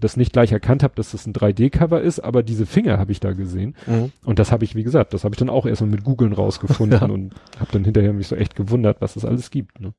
das 0.00 0.16
nicht 0.16 0.32
gleich 0.32 0.52
erkannt 0.52 0.82
habe, 0.82 0.94
dass 0.96 1.12
das 1.12 1.26
ein 1.26 1.32
3D-Cover 1.32 2.00
ist, 2.00 2.20
aber 2.20 2.42
diese 2.42 2.66
Finger 2.66 2.98
habe 2.98 3.12
ich 3.12 3.20
da 3.20 3.32
gesehen. 3.32 3.74
Mhm. 3.86 4.12
Und 4.24 4.38
das 4.38 4.52
habe 4.52 4.64
ich, 4.64 4.74
wie 4.74 4.84
gesagt, 4.84 5.14
das 5.14 5.24
habe 5.24 5.34
ich 5.34 5.38
dann 5.38 5.50
auch 5.50 5.66
erstmal 5.66 5.90
mit 5.90 6.04
Googeln 6.04 6.32
rausgefunden 6.32 7.00
ja. 7.00 7.06
und 7.06 7.34
habe 7.58 7.72
dann 7.72 7.84
hinterher 7.84 8.12
mich 8.12 8.28
so 8.28 8.36
echt 8.36 8.56
gewundert, 8.56 9.00
was 9.00 9.16
es 9.16 9.24
alles 9.24 9.50
gibt. 9.50 9.80
Ne? 9.80 9.92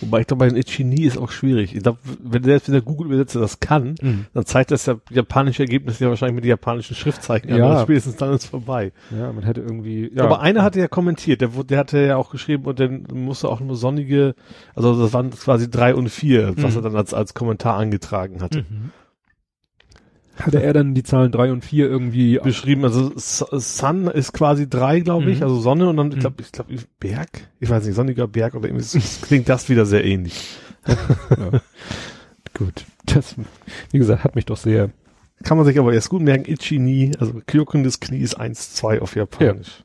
Wobei 0.00 0.20
ich 0.20 0.26
glaube, 0.26 0.40
bei 0.40 0.48
den 0.48 0.56
Ichini 0.56 1.02
ist 1.02 1.18
auch 1.18 1.30
schwierig. 1.30 1.74
Ich 1.74 1.82
glaube, 1.82 1.98
wenn 2.22 2.42
selbst 2.42 2.68
wenn 2.68 2.72
der 2.72 2.82
Google-Übersetzer 2.82 3.40
das 3.40 3.60
kann, 3.60 3.94
mhm. 4.00 4.26
dann 4.32 4.46
zeigt 4.46 4.70
das 4.70 4.86
ja 4.86 4.96
japanische 5.10 5.62
Ergebnisse 5.62 6.04
ja 6.04 6.10
wahrscheinlich 6.10 6.36
mit 6.36 6.44
den 6.44 6.50
japanischen 6.50 6.96
Schriftzeichen 6.96 7.54
ja. 7.54 7.78
an. 7.78 7.82
Spätestens 7.82 8.16
dann 8.16 8.32
ist 8.32 8.46
vorbei. 8.46 8.92
Ja, 9.10 9.32
man 9.32 9.44
hätte 9.44 9.60
irgendwie. 9.60 10.10
Ja. 10.14 10.24
Aber 10.24 10.40
einer 10.40 10.62
hatte 10.62 10.80
ja 10.80 10.88
kommentiert, 10.88 11.42
der, 11.42 11.48
der 11.48 11.78
hatte 11.78 11.98
ja 11.98 12.16
auch 12.16 12.30
geschrieben 12.30 12.64
und 12.64 12.80
dann 12.80 13.06
musste 13.12 13.48
auch 13.48 13.60
nur 13.60 13.76
sonnige, 13.76 14.34
also 14.74 14.98
das 15.00 15.12
waren 15.12 15.30
quasi 15.30 15.70
drei 15.70 15.94
und 15.94 16.08
vier, 16.08 16.52
mhm. 16.52 16.62
was 16.62 16.76
er 16.76 16.82
dann 16.82 16.96
als, 16.96 17.12
als 17.12 17.34
Kommentar 17.34 17.76
angetragen 17.76 18.40
hatte. 18.40 18.60
Mhm 18.68 18.92
hatte 20.40 20.62
er 20.62 20.72
dann 20.72 20.94
die 20.94 21.02
Zahlen 21.02 21.32
drei 21.32 21.52
und 21.52 21.64
vier 21.64 21.88
irgendwie 21.88 22.38
beschrieben. 22.38 22.84
Also 22.84 23.12
Sun 23.16 24.06
ist 24.08 24.32
quasi 24.32 24.68
drei, 24.68 25.00
glaube 25.00 25.30
ich, 25.30 25.38
mhm. 25.38 25.44
also 25.44 25.60
Sonne 25.60 25.88
und 25.88 25.96
dann, 25.96 26.12
ich 26.12 26.18
glaube, 26.18 26.36
mhm. 26.38 26.44
ich 26.44 26.52
glaube, 26.52 26.74
Berg, 26.98 27.28
ich 27.58 27.70
weiß 27.70 27.84
nicht, 27.84 27.94
sonniger 27.94 28.26
Berg 28.26 28.54
oder 28.54 28.68
irgendwie, 28.68 29.00
klingt 29.22 29.48
das 29.48 29.68
wieder 29.68 29.86
sehr 29.86 30.04
ähnlich. 30.04 30.56
ja. 30.86 31.60
Gut. 32.54 32.84
Das, 33.06 33.34
wie 33.90 33.98
gesagt, 33.98 34.24
hat 34.24 34.34
mich 34.34 34.44
doch 34.44 34.56
sehr 34.56 34.90
Kann 35.44 35.56
man 35.56 35.66
sich 35.66 35.78
aber 35.78 35.92
erst 35.92 36.10
gut 36.10 36.22
merken, 36.22 36.50
Ichi 36.50 36.78
ni, 36.78 37.12
also 37.18 37.40
des 37.82 38.00
Knie 38.00 38.18
ist 38.18 38.34
1, 38.34 38.74
2 38.74 39.00
auf 39.00 39.16
Japanisch. 39.16 39.82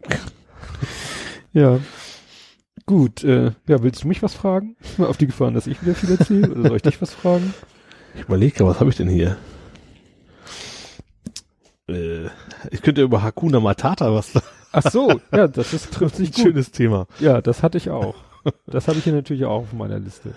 Ja. 1.53 1.61
ja. 1.61 1.79
Gut, 2.85 3.23
äh, 3.23 3.51
ja, 3.67 3.81
willst 3.81 4.03
du 4.03 4.07
mich 4.07 4.21
was 4.21 4.35
fragen? 4.35 4.75
Auf 4.99 5.17
die 5.17 5.27
Gefahren, 5.27 5.53
dass 5.53 5.67
ich 5.67 5.81
wieder 5.81 5.95
viel 5.95 6.11
erzähle? 6.11 6.51
Oder 6.51 6.61
soll 6.69 6.75
ich 6.75 6.81
dich 6.83 7.01
was 7.01 7.13
fragen? 7.13 7.53
Ich 8.15 8.23
überlege, 8.23 8.65
was 8.65 8.79
habe 8.79 8.89
ich 8.89 8.97
denn 8.97 9.09
hier? 9.09 9.37
Äh, 11.87 12.25
ich 12.71 12.81
könnte 12.81 13.01
über 13.01 13.21
Hakuna 13.21 13.59
Matata 13.59 14.13
was 14.13 14.33
Ach 14.71 14.91
so, 14.91 15.21
ja, 15.31 15.47
das 15.47 15.73
ist, 15.73 15.91
trifft 15.93 16.17
sich 16.17 16.33
gut. 16.33 16.43
Schönes 16.43 16.71
Thema. 16.71 17.07
Ja, 17.19 17.41
das 17.41 17.63
hatte 17.63 17.77
ich 17.77 17.89
auch. 17.89 18.15
Das 18.67 18.87
habe 18.87 18.97
ich 18.97 19.05
hier 19.05 19.13
natürlich 19.13 19.45
auch 19.45 19.61
auf 19.61 19.73
meiner 19.73 19.99
Liste. 19.99 20.33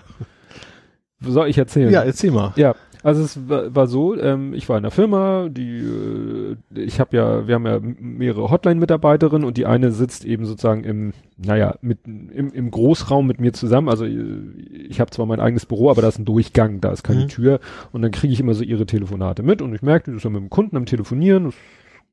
Soll 1.19 1.49
ich 1.49 1.57
erzählen? 1.57 1.91
Ja, 1.91 2.03
erzähl 2.03 2.31
mal. 2.31 2.53
Ja, 2.55 2.75
also 3.01 3.23
es 3.23 3.47
war, 3.47 3.73
war 3.73 3.87
so, 3.87 4.19
ähm, 4.19 4.53
ich 4.53 4.67
war 4.67 4.77
in 4.77 4.83
der 4.83 4.91
Firma, 4.91 5.47
die, 5.49 5.77
äh, 5.77 6.55
ich 6.75 6.99
habe 6.99 7.15
ja, 7.15 7.47
wir 7.47 7.55
haben 7.55 7.65
ja 7.65 7.79
mehrere 7.81 8.49
Hotline-Mitarbeiterinnen 8.49 9.47
und 9.47 9.57
die 9.57 9.65
eine 9.65 9.91
sitzt 9.91 10.25
eben 10.25 10.45
sozusagen 10.45 10.83
im, 10.83 11.13
naja, 11.37 11.75
mit 11.81 11.99
im, 12.05 12.51
im 12.51 12.71
Großraum 12.71 13.25
mit 13.25 13.39
mir 13.39 13.53
zusammen. 13.53 13.87
Also 13.87 14.05
ich 14.05 14.99
habe 14.99 15.11
zwar 15.11 15.25
mein 15.25 15.39
eigenes 15.39 15.65
Büro, 15.65 15.89
aber 15.89 16.01
da 16.01 16.09
ist 16.09 16.19
ein 16.19 16.25
Durchgang, 16.25 16.81
da 16.81 16.91
ist 16.91 17.03
keine 17.03 17.23
mhm. 17.23 17.29
Tür 17.29 17.59
und 17.93 18.01
dann 18.01 18.11
kriege 18.11 18.33
ich 18.33 18.39
immer 18.41 18.53
so 18.53 18.63
ihre 18.63 18.85
Telefonate 18.85 19.43
mit 19.43 19.61
und 19.61 19.73
ich 19.73 19.81
merke, 19.81 20.11
die 20.11 20.17
ist 20.17 20.23
ja 20.23 20.29
mit 20.29 20.41
dem 20.41 20.49
Kunden 20.49 20.75
am 20.75 20.85
Telefonieren, 20.85 21.47
es 21.47 21.55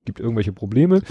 gibt 0.04 0.20
irgendwelche 0.20 0.52
Probleme 0.52 1.02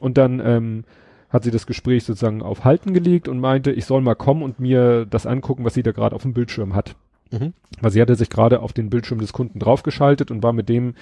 und 0.00 0.18
dann 0.18 0.40
ähm, 0.44 0.84
hat 1.30 1.44
sie 1.44 1.50
das 1.50 1.66
Gespräch 1.66 2.04
sozusagen 2.04 2.42
auf 2.42 2.64
Halten 2.64 2.92
gelegt 2.92 3.26
und 3.28 3.40
meinte, 3.40 3.70
ich 3.70 3.86
soll 3.86 4.02
mal 4.02 4.14
kommen 4.14 4.42
und 4.42 4.60
mir 4.60 5.06
das 5.06 5.24
angucken, 5.24 5.64
was 5.64 5.74
sie 5.74 5.82
da 5.82 5.92
gerade 5.92 6.14
auf 6.14 6.22
dem 6.22 6.34
Bildschirm 6.34 6.74
hat. 6.74 6.94
Mhm. 7.30 7.52
Weil 7.80 7.90
sie 7.90 8.00
hatte 8.00 8.14
sich 8.14 8.30
gerade 8.30 8.60
auf 8.60 8.72
den 8.72 8.90
Bildschirm 8.90 9.20
des 9.20 9.32
Kunden 9.32 9.58
draufgeschaltet 9.58 10.30
und 10.30 10.42
war 10.42 10.52
mit 10.52 10.68
dem 10.68 10.94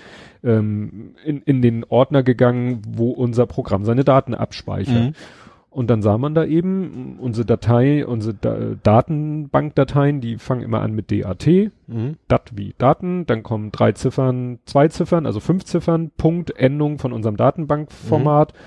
ähm, 0.45 1.15
in, 1.25 1.43
in 1.43 1.63
den 1.63 1.85
Ordner 1.85 2.23
gegangen, 2.23 2.83
wo 2.89 3.11
unser 3.11 3.47
Programm 3.47 3.85
seine 3.85 4.05
Daten 4.05 4.35
abspeichert. 4.35 5.05
Mhm. 5.07 5.13
Und 5.77 5.91
dann 5.91 6.01
sah 6.01 6.17
man 6.17 6.35
da 6.35 6.47
eben 6.47 7.19
unsere 7.21 7.45
Datei, 7.45 8.07
unsere 8.07 8.35
da 8.41 8.57
Datenbankdateien, 8.83 10.23
die 10.23 10.39
fangen 10.39 10.63
immer 10.63 10.81
an 10.81 10.95
mit 10.95 11.13
DAT, 11.13 11.47
mhm. 11.87 12.17
Dat 12.29 12.53
wie 12.55 12.75
Daten, 12.79 13.27
dann 13.27 13.43
kommen 13.43 13.73
drei 13.73 13.93
Ziffern, 13.93 14.59
zwei 14.65 14.89
Ziffern, 14.89 15.27
also 15.27 15.39
fünf 15.39 15.65
Ziffern, 15.65 16.13
Punkt, 16.17 16.57
Endung 16.57 16.99
von 16.99 17.13
unserem 17.13 17.37
Datenbankformat. 17.37 18.55
Mhm. 18.55 18.59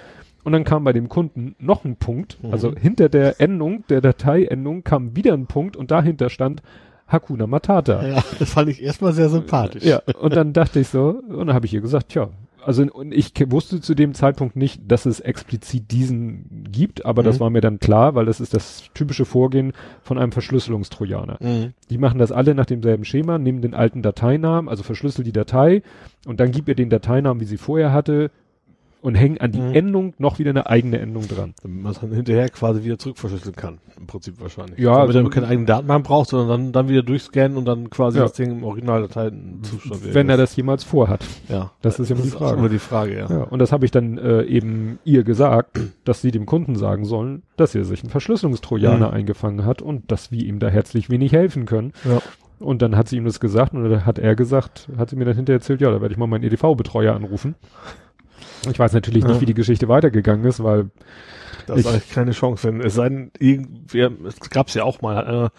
Und 0.43 0.51
dann 0.51 0.63
kam 0.63 0.83
bei 0.83 0.93
dem 0.93 1.09
Kunden 1.09 1.55
noch 1.57 1.83
ein 1.83 1.95
Punkt, 1.95 2.37
also 2.51 2.69
mhm. 2.69 2.75
hinter 2.77 3.09
der 3.09 3.41
Endung, 3.41 3.85
der 3.89 4.01
Dateiendung 4.01 4.83
kam 4.83 5.15
wieder 5.15 5.33
ein 5.33 5.47
Punkt 5.47 5.75
und 5.77 5.89
dahinter 5.89 6.29
stand 6.29 6.61
Hakuna 7.09 7.47
Matata. 7.47 8.05
Ja, 8.07 8.23
das 8.39 8.53
fand 8.53 8.69
ich 8.69 8.81
erstmal 8.81 9.13
sehr 9.13 9.29
sympathisch. 9.29 9.83
Ja, 9.83 10.01
und 10.19 10.35
dann 10.35 10.53
dachte 10.53 10.79
ich 10.79 10.87
so, 10.87 11.21
und 11.27 11.47
dann 11.47 11.53
habe 11.53 11.65
ich 11.65 11.73
ihr 11.73 11.81
gesagt, 11.81 12.09
tja, 12.09 12.29
also 12.65 12.83
und 12.83 13.13
ich 13.13 13.33
wusste 13.51 13.81
zu 13.81 13.95
dem 13.95 14.13
Zeitpunkt 14.13 14.55
nicht, 14.55 14.81
dass 14.87 15.05
es 15.05 15.19
explizit 15.19 15.91
diesen 15.91 16.67
gibt, 16.71 17.05
aber 17.05 17.21
mhm. 17.21 17.25
das 17.25 17.39
war 17.39 17.49
mir 17.49 17.61
dann 17.61 17.79
klar, 17.79 18.15
weil 18.15 18.25
das 18.25 18.39
ist 18.39 18.53
das 18.53 18.83
typische 18.93 19.25
Vorgehen 19.25 19.73
von 20.01 20.17
einem 20.17 20.31
Verschlüsselungstrojaner. 20.31 21.37
Mhm. 21.39 21.73
Die 21.89 21.97
machen 21.97 22.19
das 22.19 22.31
alle 22.31 22.55
nach 22.55 22.65
demselben 22.65 23.05
Schema, 23.05 23.37
nehmen 23.37 23.61
den 23.61 23.73
alten 23.73 24.01
Dateinamen, 24.01 24.69
also 24.69 24.83
verschlüssel 24.83 25.23
die 25.23 25.31
Datei 25.31 25.81
und 26.27 26.39
dann 26.39 26.51
gib 26.51 26.67
ihr 26.67 26.75
den 26.75 26.89
Dateinamen, 26.89 27.41
wie 27.41 27.45
sie 27.45 27.57
vorher 27.57 27.93
hatte, 27.93 28.29
und 29.01 29.15
hängen 29.15 29.37
an 29.39 29.51
die 29.51 29.61
mhm. 29.61 29.73
Endung 29.73 30.13
noch 30.17 30.39
wieder 30.39 30.49
eine 30.49 30.67
eigene 30.67 30.99
Endung 30.99 31.27
dran. 31.27 31.53
Damit 31.61 31.83
man 31.83 31.91
es 31.91 31.99
dann 31.99 32.11
hinterher 32.11 32.49
quasi 32.49 32.83
wieder 32.83 32.97
zurückverschlüsseln 32.97 33.55
kann. 33.55 33.79
Im 33.97 34.07
Prinzip 34.07 34.41
wahrscheinlich. 34.41 34.77
Ja. 34.79 34.93
Damit 34.93 35.07
also, 35.07 35.21
man 35.23 35.31
keine 35.31 35.47
eigenen 35.47 35.65
Datenbank 35.65 36.05
braucht, 36.05 36.29
sondern 36.29 36.49
dann, 36.49 36.71
dann 36.71 36.89
wieder 36.89 37.03
durchscannen 37.03 37.57
und 37.57 37.65
dann 37.65 37.89
quasi 37.89 38.17
ja. 38.17 38.23
das 38.23 38.33
Ding 38.33 38.51
im 38.51 38.63
Originaldateienzustand 38.63 40.13
Wenn 40.13 40.29
er 40.29 40.37
das 40.37 40.55
jemals 40.55 40.83
vorhat. 40.83 41.23
Ja. 41.47 41.71
Das 41.81 41.99
ist 41.99 42.09
ja 42.09 42.15
immer 42.15 42.25
die 42.25 42.31
Frage. 42.31 42.57
immer 42.57 42.69
die 42.69 42.79
Frage, 42.79 43.17
ja. 43.17 43.29
ja. 43.29 43.43
Und 43.43 43.59
das 43.59 43.71
habe 43.71 43.85
ich 43.85 43.91
dann 43.91 44.17
äh, 44.17 44.43
eben 44.43 44.99
ihr 45.05 45.23
gesagt, 45.23 45.79
dass 46.03 46.21
sie 46.21 46.31
dem 46.31 46.45
Kunden 46.45 46.75
sagen 46.75 47.05
sollen, 47.05 47.43
dass 47.55 47.75
er 47.75 47.85
sich 47.85 48.03
einen 48.03 48.09
Verschlüsselungstrojaner 48.09 49.07
mhm. 49.07 49.13
eingefangen 49.13 49.65
hat 49.65 49.81
und 49.81 50.11
dass 50.11 50.31
wir 50.31 50.43
ihm 50.43 50.59
da 50.59 50.67
herzlich 50.67 51.09
wenig 51.09 51.31
helfen 51.31 51.65
können. 51.65 51.93
Ja. 52.03 52.21
Und 52.59 52.81
dann 52.81 52.97
hat 52.97 53.07
sie 53.07 53.15
ihm 53.15 53.23
das 53.25 53.39
gesagt 53.39 53.73
und 53.73 53.89
dann 53.89 54.05
hat 54.05 54.19
er 54.19 54.35
gesagt, 54.35 54.89
hat 54.97 55.09
sie 55.09 55.15
mir 55.15 55.23
dann 55.23 55.35
hinterher 55.35 55.59
erzählt, 55.59 55.79
ja, 55.79 55.89
da 55.91 56.01
werde 56.01 56.11
ich 56.11 56.17
mal 56.17 56.27
meinen 56.27 56.43
EDV-Betreuer 56.43 57.15
anrufen. 57.15 57.55
Ich 58.69 58.79
weiß 58.79 58.93
natürlich 58.93 59.23
nicht, 59.23 59.41
wie 59.41 59.45
die 59.45 59.53
Geschichte 59.53 59.87
weitergegangen 59.87 60.45
ist, 60.45 60.63
weil 60.63 60.89
da 61.69 61.75
ist 61.75 61.87
eigentlich 61.87 62.09
keine 62.09 62.31
Chance, 62.31 62.67
wenn 62.67 62.81
es 62.81 62.95
sei 62.95 63.09
denn, 63.09 63.31
irgendwer, 63.37 64.11
es 64.25 64.49
gab's 64.49 64.73
ja 64.73 64.83
auch 64.83 65.01
mal, 65.01 65.45
äh, 65.45 65.49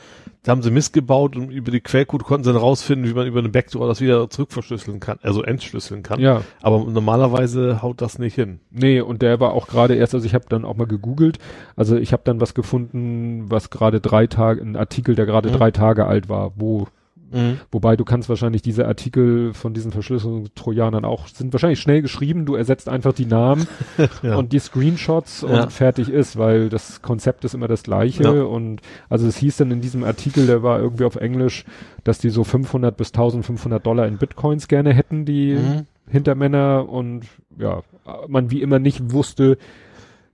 da 0.43 0.53
haben 0.53 0.63
sie 0.63 0.71
missgebaut 0.71 1.37
und 1.37 1.51
über 1.51 1.71
die 1.71 1.81
Quellcode 1.81 2.25
konnten 2.25 2.45
sie 2.45 2.53
dann 2.53 2.61
rausfinden, 2.61 3.09
wie 3.09 3.15
man 3.15 3.27
über 3.27 3.41
eine 3.41 3.51
Backdoor 3.51 3.87
das 3.87 4.01
wieder 4.01 4.29
zurückverschlüsseln 4.29 4.99
kann, 4.99 5.19
also 5.23 5.43
entschlüsseln 5.43 6.03
kann. 6.03 6.19
Ja. 6.19 6.43
Aber 6.63 6.79
normalerweise 6.79 7.83
haut 7.83 8.01
das 8.01 8.19
nicht 8.19 8.35
hin. 8.35 8.61
Nee, 8.71 9.01
und 9.01 9.23
der 9.23 9.39
war 9.39 9.53
auch 9.53 9.69
gerade 9.69 9.95
erst, 9.95 10.15
also 10.15 10.27
ich 10.27 10.35
habe 10.35 10.47
dann 10.49 10.65
auch 10.65 10.77
mal 10.77 10.87
gegoogelt, 10.87 11.39
also 11.77 11.97
ich 11.97 12.13
habe 12.13 12.23
dann 12.25 12.41
was 12.41 12.55
gefunden, 12.55 13.51
was 13.51 13.71
gerade 13.71 14.01
drei 14.01 14.27
Tage, 14.27 14.63
ein 14.63 14.77
Artikel, 14.77 15.15
der 15.15 15.27
gerade 15.27 15.51
mhm. 15.51 15.55
drei 15.55 15.71
Tage 15.71 16.07
alt 16.07 16.29
war, 16.29 16.53
wo 16.57 16.89
Mhm. 17.33 17.59
Wobei 17.71 17.97
du 17.97 18.05
kannst 18.05 18.29
wahrscheinlich 18.29 18.63
diese 18.63 18.87
Artikel 18.87 19.55
von 19.55 19.75
diesen 19.75 19.93
Verschlüsselungstrojanern 19.93 21.05
auch, 21.05 21.29
sind 21.29 21.53
wahrscheinlich 21.53 21.81
schnell 21.81 22.03
geschrieben, 22.03 22.45
du 22.45 22.55
ersetzt 22.55 22.89
einfach 22.89 23.13
die 23.13 23.27
Namen 23.27 23.67
ja. 24.23 24.37
und 24.37 24.53
die 24.53 24.59
Screenshots 24.59 25.43
und 25.45 25.53
ja. 25.53 25.69
fertig 25.69 26.09
ist, 26.09 26.37
weil 26.37 26.69
das 26.69 27.03
Konzept 27.03 27.45
ist 27.45 27.55
immer 27.55 27.69
das 27.69 27.83
gleiche 27.83 28.25
ja. 28.25 28.43
und 28.43 28.81
also 29.09 29.27
es 29.27 29.37
hieß 29.37 29.59
dann 29.59 29.71
in 29.71 29.81
diesem 29.81 30.05
Artikel, 30.05 30.47
der 30.47 30.63
war 30.63 30.81
irgendwie 30.81 31.05
auf 31.05 31.17
Englisch, 31.17 31.65
dass 32.05 32.19
die 32.19 32.31
so 32.31 32.45
500 32.45 32.97
bis 32.97 33.09
1500 33.09 33.85
Dollar 33.85 34.07
in 34.07 34.19
Bitcoins 34.19 34.69
gerne 34.69 34.93
hätten, 34.93 35.25
die 35.25 35.55
mhm. 35.55 35.87
Hintermänner 36.09 36.89
und 36.89 37.27
ja, 37.59 37.83
man 38.27 38.51
wie 38.51 38.63
immer 38.63 38.79
nicht 38.79 39.13
wusste, 39.13 39.59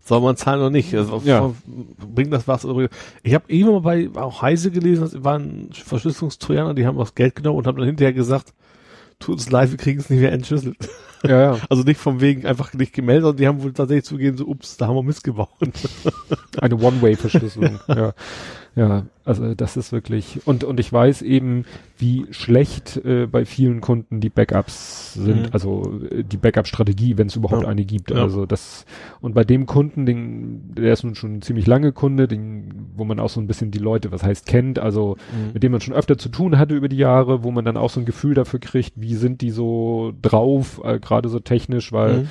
soll 0.07 0.21
man 0.21 0.37
zahlen 0.37 0.61
oder 0.61 0.71
nicht? 0.71 0.95
Also, 0.95 1.21
ja. 1.25 1.53
Bringt 2.15 2.33
das 2.33 2.47
was? 2.47 2.67
Ich 3.23 3.35
habe 3.35 3.65
mal 3.65 3.81
bei 3.81 4.09
auch 4.15 4.41
Heise 4.41 4.71
gelesen, 4.71 5.03
das 5.03 5.25
waren 5.25 5.71
Verschlüsselungstrojaner, 5.73 6.75
die 6.75 6.87
haben 6.87 6.97
das 6.97 7.15
Geld 7.15 7.35
genommen 7.35 7.59
und 7.59 7.67
haben 7.67 7.77
dann 7.77 7.87
hinterher 7.87 8.13
gesagt, 8.13 8.55
tut 9.19 9.35
uns 9.35 9.51
leid, 9.51 9.71
wir 9.71 9.79
kriegen 9.79 9.99
es 9.99 10.09
nicht 10.09 10.21
mehr 10.21 10.33
entschlüsselt. 10.33 10.77
Ja, 11.25 11.41
ja. 11.41 11.59
Also 11.69 11.83
nicht 11.83 11.99
vom 11.99 12.21
wegen 12.21 12.47
einfach 12.47 12.73
nicht 12.75 12.93
gemeldet, 12.93 13.23
sondern 13.25 13.37
die 13.39 13.49
haben 13.49 13.63
wohl 13.63 13.73
tatsächlich 13.73 14.05
zugegeben, 14.05 14.37
so, 14.37 14.47
ups, 14.47 14.77
da 14.77 14.87
haben 14.87 14.97
wir 14.97 15.03
missgebaut. 15.03 15.49
Eine 16.61 16.77
One-Way-Verschlüsselung, 16.77 17.81
ja. 17.89 18.13
Ja, 18.77 19.07
also 19.25 19.55
das 19.55 19.79
ist 19.79 19.91
wirklich 19.91 20.47
und 20.47 20.63
und 20.63 20.79
ich 20.79 20.93
weiß 20.93 21.23
eben, 21.23 21.65
wie 21.97 22.27
schlecht 22.31 22.99
äh, 23.07 23.27
bei 23.27 23.47
vielen 23.47 23.81
Kunden 23.81 24.21
die 24.21 24.29
Backups 24.29 25.15
sind, 25.15 25.45
mhm. 25.45 25.49
also 25.53 25.99
äh, 26.11 26.23
die 26.23 26.37
Backup-Strategie, 26.37 27.17
wenn 27.17 27.29
es 27.29 27.37
überhaupt 27.37 27.63
ja. 27.63 27.69
eine 27.71 27.87
gibt. 27.87 28.11
Ja. 28.11 28.19
Also 28.19 28.45
das 28.45 28.85
und 29.23 29.35
bei 29.35 29.45
dem 29.45 29.65
Kunden, 29.65 30.05
den, 30.05 30.75
der 30.75 30.93
ist 30.93 31.05
nun 31.05 31.15
schon 31.15 31.41
ziemlich 31.41 31.67
lange 31.67 31.93
Kunde, 31.93 32.29
den, 32.29 32.91
wo 32.95 33.05
man 33.05 33.19
auch 33.19 33.31
so 33.31 33.41
ein 33.41 33.47
bisschen 33.47 33.71
die 33.71 33.79
Leute, 33.79 34.13
was 34.13 34.23
heißt 34.23 34.45
kennt, 34.45 34.79
also 34.79 35.17
mhm. 35.33 35.55
mit 35.55 35.63
dem 35.63 35.73
man 35.73 35.81
schon 35.81 35.95
öfter 35.95 36.19
zu 36.19 36.29
tun 36.29 36.59
hatte 36.59 36.75
über 36.75 36.91
die 36.91 36.99
Jahre, 36.99 37.43
wo 37.43 37.51
man 37.51 37.65
dann 37.65 37.79
auch 37.79 37.89
so 37.89 38.01
ein 38.01 38.07
Gefühl 38.07 38.35
dafür 38.35 38.61
kriegt, 38.61 38.93
wie 38.97 39.15
sind 39.15 39.41
die 39.41 39.53
so 39.53 40.13
drauf, 40.21 40.83
äh, 40.85 41.01
gerade 41.01 41.31
so 41.31 41.41
technisch, 41.41 41.93
weil 41.93 42.19
mhm. 42.19 42.29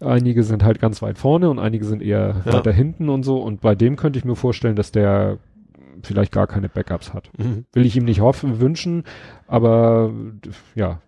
einige 0.00 0.44
sind 0.44 0.64
halt 0.64 0.80
ganz 0.80 1.02
weit 1.02 1.18
vorne 1.18 1.50
und 1.50 1.58
einige 1.58 1.84
sind 1.84 2.00
eher 2.00 2.36
ja. 2.46 2.54
weiter 2.54 2.72
hinten 2.72 3.10
und 3.10 3.22
so. 3.22 3.36
Und 3.36 3.60
bei 3.60 3.74
dem 3.74 3.96
könnte 3.96 4.18
ich 4.18 4.24
mir 4.24 4.34
vorstellen, 4.34 4.76
dass 4.76 4.90
der 4.90 5.36
vielleicht 6.04 6.32
gar 6.32 6.46
keine 6.46 6.68
Backups 6.68 7.12
hat. 7.12 7.30
Mhm. 7.38 7.64
Will 7.72 7.86
ich 7.86 7.96
ihm 7.96 8.04
nicht 8.04 8.20
hoffen, 8.20 8.60
wünschen, 8.60 9.04
aber 9.46 10.12
ja, 10.74 11.00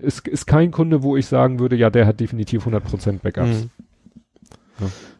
ist, 0.00 0.26
ist 0.28 0.46
kein 0.46 0.70
Kunde, 0.70 1.02
wo 1.02 1.16
ich 1.16 1.26
sagen 1.26 1.58
würde, 1.58 1.76
ja, 1.76 1.90
der 1.90 2.06
hat 2.06 2.20
definitiv 2.20 2.66
100% 2.66 3.20
Backups. 3.20 3.64
Mhm. 3.64 3.70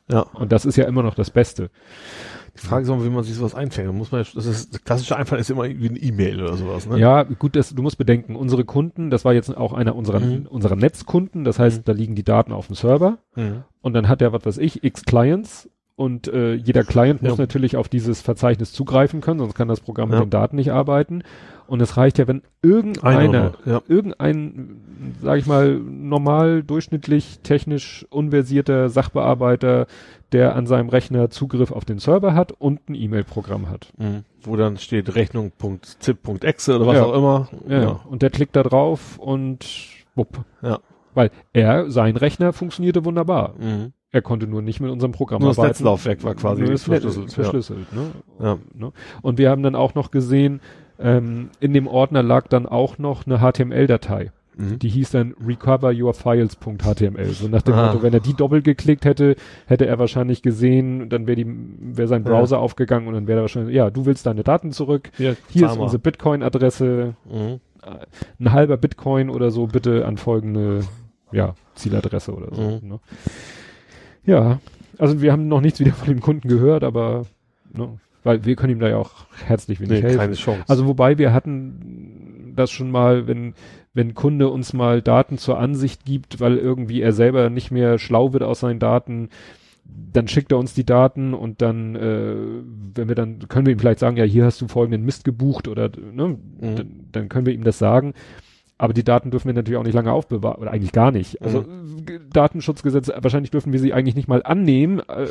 Ja. 0.09 0.17
ja. 0.17 0.21
Und 0.35 0.53
das 0.53 0.65
ist 0.65 0.77
ja 0.77 0.85
immer 0.85 1.03
noch 1.03 1.15
das 1.15 1.31
Beste. 1.31 1.71
Die 2.55 2.67
Frage 2.67 2.83
ist 2.83 2.91
auch, 2.91 3.03
wie 3.03 3.09
man 3.09 3.25
sich 3.25 3.35
sowas 3.35 3.55
einfängt. 3.55 3.89
Da 3.89 3.93
muss 3.93 4.13
man, 4.13 4.25
das 4.35 4.47
ist, 4.47 4.75
das 4.75 4.85
klassische 4.85 5.17
Einfall 5.17 5.39
ist 5.39 5.51
immer 5.51 5.65
irgendwie 5.65 5.89
eine 5.89 5.99
E-Mail 5.99 6.43
oder 6.43 6.57
sowas, 6.57 6.87
ne? 6.87 6.99
Ja, 6.99 7.23
gut, 7.23 7.57
das, 7.57 7.75
du 7.75 7.83
musst 7.83 7.97
bedenken, 7.97 8.37
unsere 8.37 8.65
Kunden, 8.65 9.09
das 9.09 9.25
war 9.25 9.33
jetzt 9.33 9.57
auch 9.57 9.73
einer 9.73 9.97
unserer, 9.97 10.21
mhm. 10.21 10.47
unserer 10.47 10.77
Netzkunden, 10.77 11.45
das 11.45 11.59
heißt, 11.59 11.79
mhm. 11.79 11.85
da 11.85 11.93
liegen 11.93 12.15
die 12.15 12.25
Daten 12.25 12.53
auf 12.53 12.67
dem 12.67 12.77
Server 12.77 13.19
mhm. 13.37 13.65
und 13.81 13.95
dann 13.95 14.07
hat 14.07 14.21
er, 14.21 14.35
was 14.35 14.45
weiß 14.45 14.59
ich, 14.59 14.85
x 14.85 15.05
Clients 15.05 15.71
und 15.95 16.29
äh, 16.29 16.55
jeder 16.55 16.85
Client 16.85 17.23
ja. 17.23 17.29
muss 17.29 17.39
natürlich 17.39 17.77
auf 17.77 17.89
dieses 17.89 18.21
Verzeichnis 18.21 18.73
zugreifen 18.73 19.21
können, 19.21 19.41
sonst 19.41 19.55
kann 19.55 19.69
das 19.69 19.81
Programm 19.81 20.11
ja. 20.11 20.17
mit 20.17 20.27
den 20.27 20.31
Daten 20.31 20.57
nicht 20.57 20.73
arbeiten. 20.73 21.23
Und 21.67 21.81
es 21.81 21.97
reicht 21.97 22.19
ja, 22.19 22.27
wenn 22.27 22.43
irgendeiner, 22.61 23.55
ja. 23.65 23.83
irgendein, 23.89 25.15
sage 25.23 25.41
ich 25.41 25.47
mal, 25.47 25.79
normal, 25.79 26.63
durchschnittlich, 26.63 27.41
technisch 27.43 28.07
unversierter 28.11 28.89
Sachbearbeiter, 28.89 29.87
der 30.33 30.57
an 30.57 30.67
seinem 30.67 30.89
Rechner 30.89 31.31
Zugriff 31.31 31.73
auf 31.73 31.85
den 31.85 31.99
Server 31.99 32.35
hat 32.35 32.53
und 32.53 32.89
ein 32.89 32.95
E-Mail-Programm 32.95 33.71
hat. 33.71 33.93
Mhm. 33.99 34.25
Wo 34.43 34.57
dann 34.57 34.79
steht 34.79 35.15
Rechnung.zip.exe 35.15 36.77
oder 36.77 36.87
was 36.87 36.99
auch 36.99 37.15
immer. 37.15 37.49
Ja. 37.69 37.83
ja. 37.83 38.01
Und 38.09 38.23
der 38.23 38.31
klickt 38.31 38.57
da 38.57 38.63
drauf 38.63 39.19
und 39.19 39.67
wupp. 40.15 40.45
Ja. 40.63 40.81
Weil 41.15 41.31
er, 41.53 41.91
sein 41.91 42.17
Rechner 42.17 42.53
funktionierte 42.53 43.05
wunderbar. 43.05 43.55
Mhm. 43.59 43.93
Er 44.13 44.21
konnte 44.21 44.47
nur 44.47 44.61
nicht 44.61 44.81
mit 44.81 44.91
unserem 44.91 45.13
Programm 45.13 45.41
nur 45.41 45.51
arbeiten. 45.51 45.69
Das 45.69 45.79
Netzlaufwerk 45.81 46.23
war 46.23 46.35
quasi 46.35 46.63
nur 46.63 46.77
verschlüsselt. 46.77 47.33
verschlüsselt 47.33 47.87
ja. 47.93 47.99
Ne? 47.99 48.11
Ja. 48.41 48.59
Ne? 48.75 48.93
Und 49.23 49.39
wir 49.39 49.49
haben 49.49 49.63
dann 49.63 49.75
auch 49.75 49.95
noch 49.95 50.11
gesehen, 50.11 50.61
ähm, 50.99 51.49
in 51.61 51.73
dem 51.73 51.87
Ordner 51.87 52.23
lag 52.23 52.47
dann 52.49 52.67
auch 52.67 52.99
noch 52.99 53.27
eine 53.27 53.39
HTML-Datei. 53.39 54.31
Mhm. 54.57 54.79
Die 54.79 54.89
hieß 54.91 55.13
dann 55.13 55.35
recoveryourfiles.html. 55.45 57.29
So 57.31 57.49
nach 57.49 57.63
dem 57.63 57.75
Motto, 57.75 58.03
wenn 58.03 58.13
er 58.13 58.21
die 58.21 58.35
doppelt 58.35 58.65
geklickt 58.65 59.07
hätte, 59.07 59.37
hätte 59.67 59.87
er 59.87 59.99
wahrscheinlich 59.99 60.43
gesehen, 60.43 61.09
dann 61.09 61.27
wäre 61.27 61.37
die, 61.37 61.47
wäre 61.47 62.07
sein 62.07 62.23
Browser 62.23 62.57
ja. 62.57 62.63
aufgegangen 62.63 63.09
und 63.09 63.15
dann 63.15 63.27
wäre 63.27 63.41
er 63.41 63.43
wahrscheinlich, 63.43 63.75
ja, 63.75 63.89
du 63.89 64.05
willst 64.05 64.27
deine 64.27 64.43
Daten 64.43 64.73
zurück. 64.73 65.11
Ja, 65.17 65.33
Hier 65.49 65.69
ist 65.69 65.79
unsere 65.79 65.99
Bitcoin-Adresse. 65.99 67.15
Mhm. 67.31 67.61
Ein 68.39 68.53
halber 68.53 68.77
Bitcoin 68.77 69.31
oder 69.31 69.51
so, 69.51 69.67
bitte 69.67 70.05
an 70.07 70.19
folgende, 70.19 70.85
ja, 71.33 71.55
Zieladresse 71.75 72.33
oder 72.33 72.55
so. 72.55 72.63
Mhm. 72.63 72.89
Ne? 72.89 73.01
Ja, 74.25 74.61
also 74.99 75.21
wir 75.21 75.33
haben 75.33 75.49
noch 75.49 75.61
nichts 75.61 75.81
wieder 75.81 75.93
von 75.93 76.09
dem 76.09 76.21
Kunden 76.21 76.49
gehört, 76.49 76.85
aber 76.85 77.27
ne, 77.73 77.99
weil 78.23 78.45
wir 78.45 78.57
können 78.57 78.73
ihm 78.75 78.81
da 78.81 78.89
ja 78.89 78.99
auch 78.99 79.27
herzlich 79.47 79.81
wenig 79.81 80.03
nee, 80.03 80.03
helfen. 80.03 80.19
Keine 80.19 80.35
Chance. 80.35 80.65
Also 80.69 80.87
wobei 80.87 81.19
wir 81.19 81.33
hatten 81.33 82.53
das 82.55 82.71
schon 82.71 82.91
mal, 82.91 83.27
wenn 83.27 83.55
wenn 83.95 84.15
Kunde 84.15 84.49
uns 84.49 84.73
mal 84.73 85.03
Daten 85.03 85.39
zur 85.39 85.59
Ansicht 85.59 86.05
gibt, 86.05 86.41
weil 86.41 86.57
irgendwie 86.57 87.03
er 87.03 87.13
selber 87.13 87.51
nicht 87.51 87.71
mehr 87.71 87.99
schlau 87.99 88.33
wird 88.33 88.43
aus 88.43 88.61
seinen 88.61 88.79
Daten, 88.79 89.29
dann 89.85 90.29
schickt 90.29 90.53
er 90.53 90.59
uns 90.59 90.73
die 90.73 90.87
Daten 90.87 91.35
und 91.35 91.61
dann, 91.61 91.97
äh, 91.97 92.35
wenn 92.95 93.09
wir 93.09 93.15
dann, 93.15 93.49
können 93.49 93.67
wir 93.67 93.73
ihm 93.73 93.79
vielleicht 93.79 93.99
sagen, 93.99 94.17
ja, 94.17 94.25
hier 94.25 94.45
hast 94.45 94.61
du 94.61 94.69
folgenden 94.69 95.05
Mist 95.05 95.25
gebucht 95.25 95.69
oder 95.69 95.91
ne, 95.91 96.29
mhm. 96.29 96.77
dann, 96.77 96.91
dann 97.13 97.29
können 97.29 97.47
wir 97.47 97.53
ihm 97.53 97.65
das 97.65 97.79
sagen. 97.79 98.15
Aber 98.79 98.93
die 98.93 99.05
Daten 99.05 99.31
dürfen 99.31 99.47
wir 99.49 99.55
natürlich 99.55 99.79
auch 99.79 99.85
nicht 99.85 99.95
lange 99.95 100.13
aufbewahren, 100.13 100.61
oder 100.61 100.73
eigentlich 100.73 100.93
gar 100.93 101.13
nicht. 101.13 101.41
Also 101.41 101.63
mhm. 101.63 102.31
Datenschutzgesetz, 102.33 103.11
wahrscheinlich 103.15 103.51
dürfen 103.51 103.73
wir 103.73 103.81
sie 103.81 103.93
eigentlich 103.93 104.17
nicht 104.17 104.29
mal 104.29 104.43
annehmen, 104.43 105.01
äh, 105.01 105.29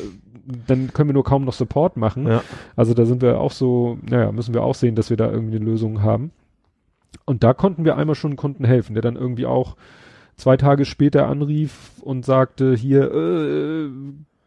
dann 0.67 0.93
können 0.93 1.09
wir 1.09 1.13
nur 1.13 1.23
kaum 1.23 1.45
noch 1.45 1.53
Support 1.53 1.97
machen. 1.97 2.27
Ja. 2.27 2.43
Also 2.75 2.93
da 2.93 3.05
sind 3.05 3.21
wir 3.21 3.39
auch 3.39 3.51
so, 3.51 3.97
naja, 4.09 4.31
müssen 4.31 4.53
wir 4.53 4.63
auch 4.63 4.75
sehen, 4.75 4.95
dass 4.95 5.09
wir 5.09 5.17
da 5.17 5.29
irgendwie 5.29 5.57
eine 5.57 5.65
Lösung 5.65 6.01
haben. 6.01 6.31
Und 7.25 7.43
da 7.43 7.53
konnten 7.53 7.85
wir 7.85 7.97
einmal 7.97 8.15
schon 8.15 8.31
einen 8.31 8.37
Kunden 8.37 8.65
helfen, 8.65 8.93
der 8.93 9.01
dann 9.01 9.15
irgendwie 9.15 9.45
auch 9.45 9.75
zwei 10.35 10.57
Tage 10.57 10.85
später 10.85 11.27
anrief 11.27 11.91
und 12.01 12.25
sagte, 12.25 12.73
hier, 12.73 13.11
äh, 13.13 13.89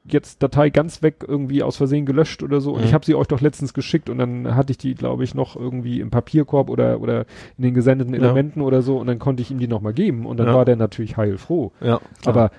jetzt 0.07 0.43
Datei 0.43 0.71
ganz 0.71 1.03
weg 1.03 1.25
irgendwie 1.27 1.63
aus 1.63 1.77
Versehen 1.77 2.05
gelöscht 2.05 2.43
oder 2.43 2.61
so. 2.61 2.73
Und 2.73 2.81
mhm. 2.81 2.87
ich 2.87 2.95
habe 2.95 3.07
sie 3.07 3.15
euch 3.15 3.27
doch 3.27 3.41
letztens 3.41 3.73
geschickt 3.73 4.11
und 4.11 4.19
dann 4.19 4.55
hatte 4.55 4.73
ich 4.73 4.79
die, 4.79 4.95
glaube 4.95 5.25
ich, 5.25 5.35
noch 5.35 5.57
irgendwie 5.57 6.01
im 6.01 6.11
Papierkorb 6.11 6.69
oder 6.69 7.01
oder 7.01 7.25
in 7.57 7.65
den 7.65 7.75
gesendeten 7.75 8.15
Elementen 8.15 8.61
ja. 8.61 8.67
oder 8.67 8.83
so 8.83 8.99
und 8.99 9.07
dann 9.07 9.19
konnte 9.19 9.43
ich 9.43 9.51
ihm 9.51 9.59
die 9.59 9.69
nochmal 9.69 9.95
geben 9.95 10.27
und 10.27 10.39
dann 10.39 10.49
ja. 10.49 10.55
war 10.55 10.65
der 10.65 10.77
natürlich 10.77 11.17
heilfroh. 11.17 11.73
Ja, 11.81 12.01
Aber 12.27 12.51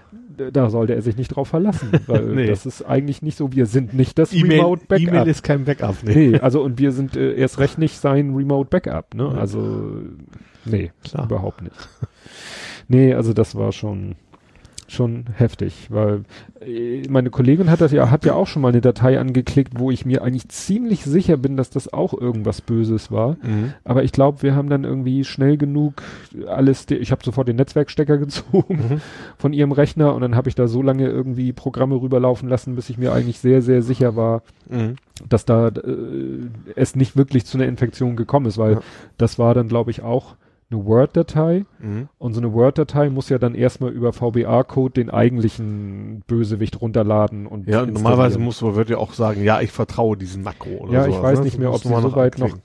da 0.51 0.69
sollte 0.69 0.95
er 0.95 1.01
sich 1.01 1.17
nicht 1.17 1.29
drauf 1.29 1.47
verlassen, 1.47 1.91
weil 2.07 2.25
nee. 2.25 2.47
das 2.47 2.65
ist 2.65 2.81
eigentlich 2.81 3.21
nicht 3.21 3.37
so, 3.37 3.53
wir 3.53 3.67
sind 3.67 3.93
nicht 3.93 4.17
das 4.17 4.33
e 4.33 4.41
Remote 4.41 4.85
Backup. 4.87 5.07
E-Mail 5.07 5.27
ist 5.27 5.43
kein 5.43 5.65
Backup. 5.65 5.97
Nee. 6.03 6.29
nee, 6.29 6.39
also 6.39 6.61
und 6.61 6.79
wir 6.79 6.91
sind 6.91 7.15
äh, 7.15 7.35
erst 7.35 7.59
recht 7.59 7.77
nicht 7.77 7.99
sein 7.99 8.35
Remote 8.35 8.69
Backup, 8.69 9.13
ne? 9.13 9.29
Also 9.29 10.01
nee, 10.65 10.91
Klar. 11.03 11.25
überhaupt 11.25 11.61
nicht. 11.61 11.75
Nee, 12.87 13.13
also 13.13 13.33
das 13.33 13.55
war 13.55 13.71
schon 13.71 14.15
schon 14.87 15.25
heftig, 15.33 15.87
weil 15.89 16.25
äh, 16.61 17.03
meine 17.09 17.29
Kollegin 17.29 17.69
hat 17.71 17.81
das 17.81 17.91
ja, 17.91 18.11
hat 18.11 18.23
ja 18.25 18.33
auch 18.33 18.47
schon 18.47 18.61
mal 18.61 18.69
eine 18.69 18.81
Datei 18.81 19.19
angeklickt, 19.19 19.79
wo 19.79 19.89
ich 19.89 20.05
mir 20.05 20.21
eigentlich 20.21 20.47
ziemlich 20.49 21.03
sicher 21.03 21.37
bin, 21.37 21.57
dass 21.57 21.69
das 21.69 21.91
auch 21.91 22.13
irgendwas 22.13 22.61
Böses 22.61 23.11
war. 23.11 23.37
Mhm. 23.41 23.73
Aber 23.83 24.03
ich 24.03 24.11
glaube, 24.11 24.43
wir 24.43 24.55
haben 24.55 24.69
dann 24.69 24.83
irgendwie 24.83 25.23
schnell 25.23 25.57
genug 25.57 26.03
alles, 26.47 26.85
ich 26.89 27.11
habe 27.11 27.23
sofort 27.23 27.47
den 27.47 27.55
Netzwerkstecker 27.55 28.17
gezogen 28.19 28.75
mhm. 28.89 29.01
von 29.37 29.53
ihrem 29.53 29.71
Rechner 29.71 30.13
und 30.13 30.21
dann 30.21 30.35
habe 30.35 30.49
ich 30.49 30.55
da 30.55 30.67
so 30.67 30.81
lange 30.81 31.07
irgendwie 31.07 31.51
Programme 31.51 31.95
rüberlaufen 31.95 32.47
lassen, 32.47 32.75
bis 32.75 32.89
ich 32.89 32.97
mir 32.97 33.13
eigentlich 33.13 33.39
sehr, 33.39 33.61
sehr 33.61 33.81
sicher 33.81 34.15
war, 34.15 34.43
mhm. 34.69 34.95
dass 35.27 35.45
da 35.45 35.69
äh, 35.69 36.49
es 36.75 36.95
nicht 36.95 37.17
wirklich 37.17 37.45
zu 37.45 37.57
einer 37.57 37.67
Infektion 37.67 38.15
gekommen 38.15 38.45
ist, 38.45 38.57
weil 38.57 38.73
ja. 38.73 38.81
das 39.17 39.39
war 39.39 39.53
dann, 39.53 39.67
glaube 39.67 39.91
ich, 39.91 40.03
auch 40.03 40.35
eine 40.75 40.85
Word-Datei 40.85 41.65
mhm. 41.79 42.09
und 42.17 42.33
so 42.33 42.39
eine 42.39 42.53
Word-Datei 42.53 43.09
muss 43.09 43.29
ja 43.29 43.37
dann 43.37 43.55
erstmal 43.55 43.91
über 43.91 44.13
VBA-Code 44.13 44.93
den 44.93 45.09
eigentlichen 45.09 46.23
Bösewicht 46.27 46.81
runterladen 46.81 47.47
und 47.47 47.67
ja 47.67 47.85
normalerweise 47.85 48.39
muss 48.39 48.61
man 48.61 48.75
wird 48.75 48.89
ja 48.89 48.97
auch 48.97 49.13
sagen 49.13 49.43
ja 49.43 49.61
ich 49.61 49.71
vertraue 49.71 50.17
diesem 50.17 50.43
Makro 50.43 50.69
oder 50.81 50.93
ja 50.93 51.07
ich 51.07 51.21
weiß 51.21 51.39
ne? 51.39 51.45
nicht 51.45 51.57
mehr 51.57 51.71
ob 51.71 51.81
sie 51.81 51.89
so 51.89 52.15
weit 52.15 52.37
noch 52.37 52.57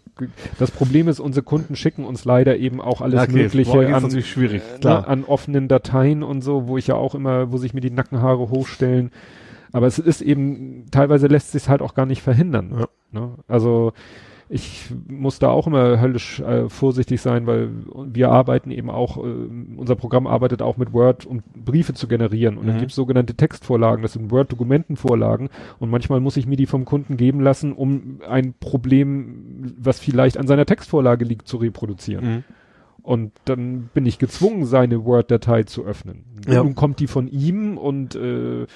das 0.58 0.70
Problem 0.70 1.08
ist 1.08 1.18
unsere 1.20 1.44
Kunden 1.44 1.76
schicken 1.76 2.04
uns 2.04 2.24
leider 2.24 2.56
eben 2.58 2.80
auch 2.80 3.00
alles 3.00 3.22
okay, 3.22 3.32
mögliche 3.32 3.94
an, 3.94 4.10
schwierig, 4.22 4.62
äh, 4.82 4.86
ne, 4.86 5.08
an 5.08 5.24
offenen 5.24 5.68
Dateien 5.68 6.22
und 6.22 6.42
so 6.42 6.68
wo 6.68 6.76
ich 6.76 6.88
ja 6.88 6.94
auch 6.96 7.14
immer 7.14 7.52
wo 7.52 7.56
sich 7.56 7.72
mir 7.72 7.80
die 7.80 7.90
Nackenhaare 7.90 8.50
hochstellen 8.50 9.10
aber 9.72 9.86
es 9.86 9.98
ist 9.98 10.20
eben 10.20 10.86
teilweise 10.90 11.28
lässt 11.28 11.52
sich 11.52 11.68
halt 11.68 11.80
auch 11.80 11.94
gar 11.94 12.06
nicht 12.06 12.22
verhindern 12.22 12.72
ja. 12.78 13.20
ne? 13.20 13.30
also 13.48 13.92
ich 14.52 14.90
muss 15.08 15.38
da 15.38 15.48
auch 15.48 15.68
immer 15.68 16.00
höllisch 16.00 16.40
äh, 16.40 16.68
vorsichtig 16.68 17.20
sein, 17.20 17.46
weil 17.46 17.70
wir 18.12 18.30
arbeiten 18.30 18.72
eben 18.72 18.90
auch, 18.90 19.16
äh, 19.16 19.20
unser 19.76 19.94
Programm 19.94 20.26
arbeitet 20.26 20.60
auch 20.60 20.76
mit 20.76 20.92
Word, 20.92 21.24
um 21.24 21.44
Briefe 21.54 21.94
zu 21.94 22.08
generieren. 22.08 22.58
Und 22.58 22.64
mhm. 22.64 22.68
dann 22.68 22.78
gibt 22.78 22.90
es 22.90 22.96
sogenannte 22.96 23.34
Textvorlagen, 23.34 24.02
das 24.02 24.14
sind 24.14 24.32
Word-Dokumentenvorlagen. 24.32 25.50
Und 25.78 25.90
manchmal 25.90 26.18
muss 26.18 26.36
ich 26.36 26.48
mir 26.48 26.56
die 26.56 26.66
vom 26.66 26.84
Kunden 26.84 27.16
geben 27.16 27.40
lassen, 27.40 27.72
um 27.72 28.18
ein 28.28 28.54
Problem, 28.58 29.72
was 29.78 30.00
vielleicht 30.00 30.36
an 30.36 30.48
seiner 30.48 30.66
Textvorlage 30.66 31.24
liegt, 31.24 31.46
zu 31.46 31.58
reproduzieren. 31.58 32.24
Mhm. 32.24 32.44
Und 33.02 33.32
dann 33.44 33.88
bin 33.94 34.04
ich 34.04 34.18
gezwungen, 34.18 34.64
seine 34.64 35.04
Word-Datei 35.04 35.62
zu 35.62 35.84
öffnen. 35.84 36.24
Ja. 36.48 36.64
Nun 36.64 36.74
kommt 36.74 36.98
die 36.98 37.06
von 37.06 37.28
ihm 37.28 37.78
und 37.78 38.16
äh, 38.16 38.66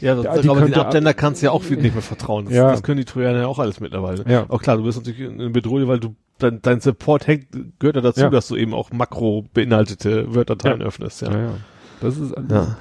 ja, 0.00 0.14
das, 0.14 0.44
ja, 0.44 0.50
aber 0.50 0.60
den 0.62 0.74
Absender 0.74 1.14
kannst 1.14 1.42
du 1.42 1.46
ja 1.46 1.52
auch 1.52 1.62
viel 1.62 1.78
nicht 1.78 1.94
mehr 1.94 2.02
vertrauen. 2.02 2.46
Das, 2.46 2.54
ja. 2.54 2.70
das 2.70 2.82
können 2.82 2.98
die 2.98 3.04
Trojaner 3.04 3.40
ja 3.40 3.46
auch 3.46 3.58
alles 3.58 3.80
mittlerweile. 3.80 4.24
Ja. 4.28 4.46
Auch 4.48 4.60
klar, 4.60 4.76
du 4.76 4.84
bist 4.84 4.98
natürlich 4.98 5.20
in 5.20 5.52
Bedrohung, 5.52 5.88
weil 5.88 6.00
du 6.00 6.14
dein, 6.38 6.60
dein 6.62 6.80
Support 6.80 7.26
hängt, 7.26 7.46
gehört 7.78 7.96
ja 7.96 8.02
dazu, 8.02 8.20
ja. 8.20 8.30
dass 8.30 8.48
du 8.48 8.56
eben 8.56 8.74
auch 8.74 8.90
makro 8.92 9.44
beinhaltete 9.54 10.34
Word-Dateien 10.34 10.80
ja. 10.80 10.86
öffnest. 10.86 11.22
Ja. 11.22 11.32
ja, 11.32 11.40
ja. 11.40 11.54
Das 12.00 12.18
ist 12.18 12.34
ja. 12.50 12.76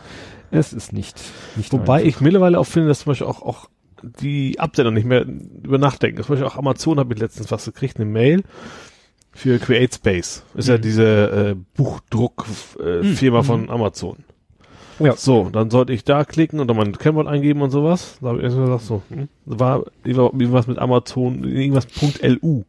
es 0.52 0.74
ist 0.74 0.93
nicht, 0.93 1.22
nicht 1.56 1.72
Wobei 1.72 1.98
einfach. 1.98 2.08
ich 2.08 2.22
mittlerweile 2.22 2.60
auch 2.60 2.66
finde, 2.66 2.89
dass 2.89 3.00
zum 3.00 3.12
Beispiel 3.12 3.28
auch, 3.28 3.41
auch 3.41 3.70
die 4.04 4.60
Absender 4.60 4.91
nicht 4.91 5.06
mehr 5.06 5.26
über 5.64 5.78
nachdenken. 5.78 6.22
Zum 6.24 6.36
Beispiel 6.36 6.48
auch 6.48 6.58
Amazon 6.58 7.00
habe 7.00 7.14
ich 7.14 7.20
letztens 7.20 7.52
was 7.52 7.66
gekriegt, 7.66 7.98
eine 7.98 8.06
Mail 8.06 8.43
für 9.32 9.58
CreateSpace. 9.60 10.43
Ist 10.56 10.68
mhm. 10.68 10.72
ja 10.72 10.78
diese 10.78 11.06
äh, 11.06 11.56
Buchdruckfirma 11.76 13.39
äh, 13.39 13.41
mhm. 13.41 13.46
von 13.46 13.70
Amazon. 13.70 14.18
Ja. 15.00 15.16
So, 15.16 15.50
dann 15.52 15.70
sollte 15.70 15.93
ich 15.93 16.04
da 16.04 16.24
klicken 16.24 16.60
und 16.60 16.68
dann 16.68 16.78
mein 16.78 16.98
Kennwort 16.98 17.28
eingeben 17.28 17.62
und 17.62 17.72
sowas. 17.72 18.18
Da 18.22 18.30
habe 18.30 18.39
ich 18.39 18.43
erstmal 18.46 18.68
gesagt, 18.68 18.84
so, 18.84 19.02
hm, 19.10 19.28
war 19.46 19.84
irgendwas 20.04 20.68
mit 20.68 20.80
Amazon, 20.80 21.43
irgendwas 21.43 21.88
.lu. 22.22 22.64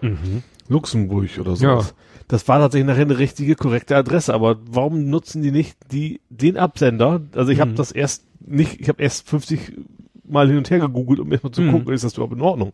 Mhm. 0.00 0.42
Luxemburg 0.68 1.38
oder 1.38 1.56
sowas. 1.56 1.88
Ja. 1.88 1.94
Das 2.28 2.46
war 2.46 2.60
tatsächlich 2.60 2.86
nachher 2.86 3.02
eine 3.02 3.18
richtige, 3.18 3.56
korrekte 3.56 3.96
Adresse, 3.96 4.32
aber 4.32 4.58
warum 4.64 5.10
nutzen 5.10 5.42
die 5.42 5.50
nicht 5.50 5.76
die, 5.90 6.20
den 6.30 6.56
Absender? 6.56 7.20
Also 7.34 7.50
ich 7.50 7.58
mhm. 7.58 7.62
habe 7.62 7.72
das 7.72 7.90
erst 7.90 8.24
nicht, 8.40 8.80
ich 8.80 8.88
habe 8.88 9.02
erst 9.02 9.28
50 9.28 9.72
Mal 10.28 10.46
hin 10.46 10.58
und 10.58 10.70
her 10.70 10.78
gegoogelt, 10.78 11.18
um 11.18 11.32
erstmal 11.32 11.50
zu 11.50 11.62
mhm. 11.62 11.72
gucken, 11.72 11.92
ist 11.92 12.04
das 12.04 12.14
überhaupt 12.14 12.34
in 12.34 12.40
Ordnung? 12.40 12.72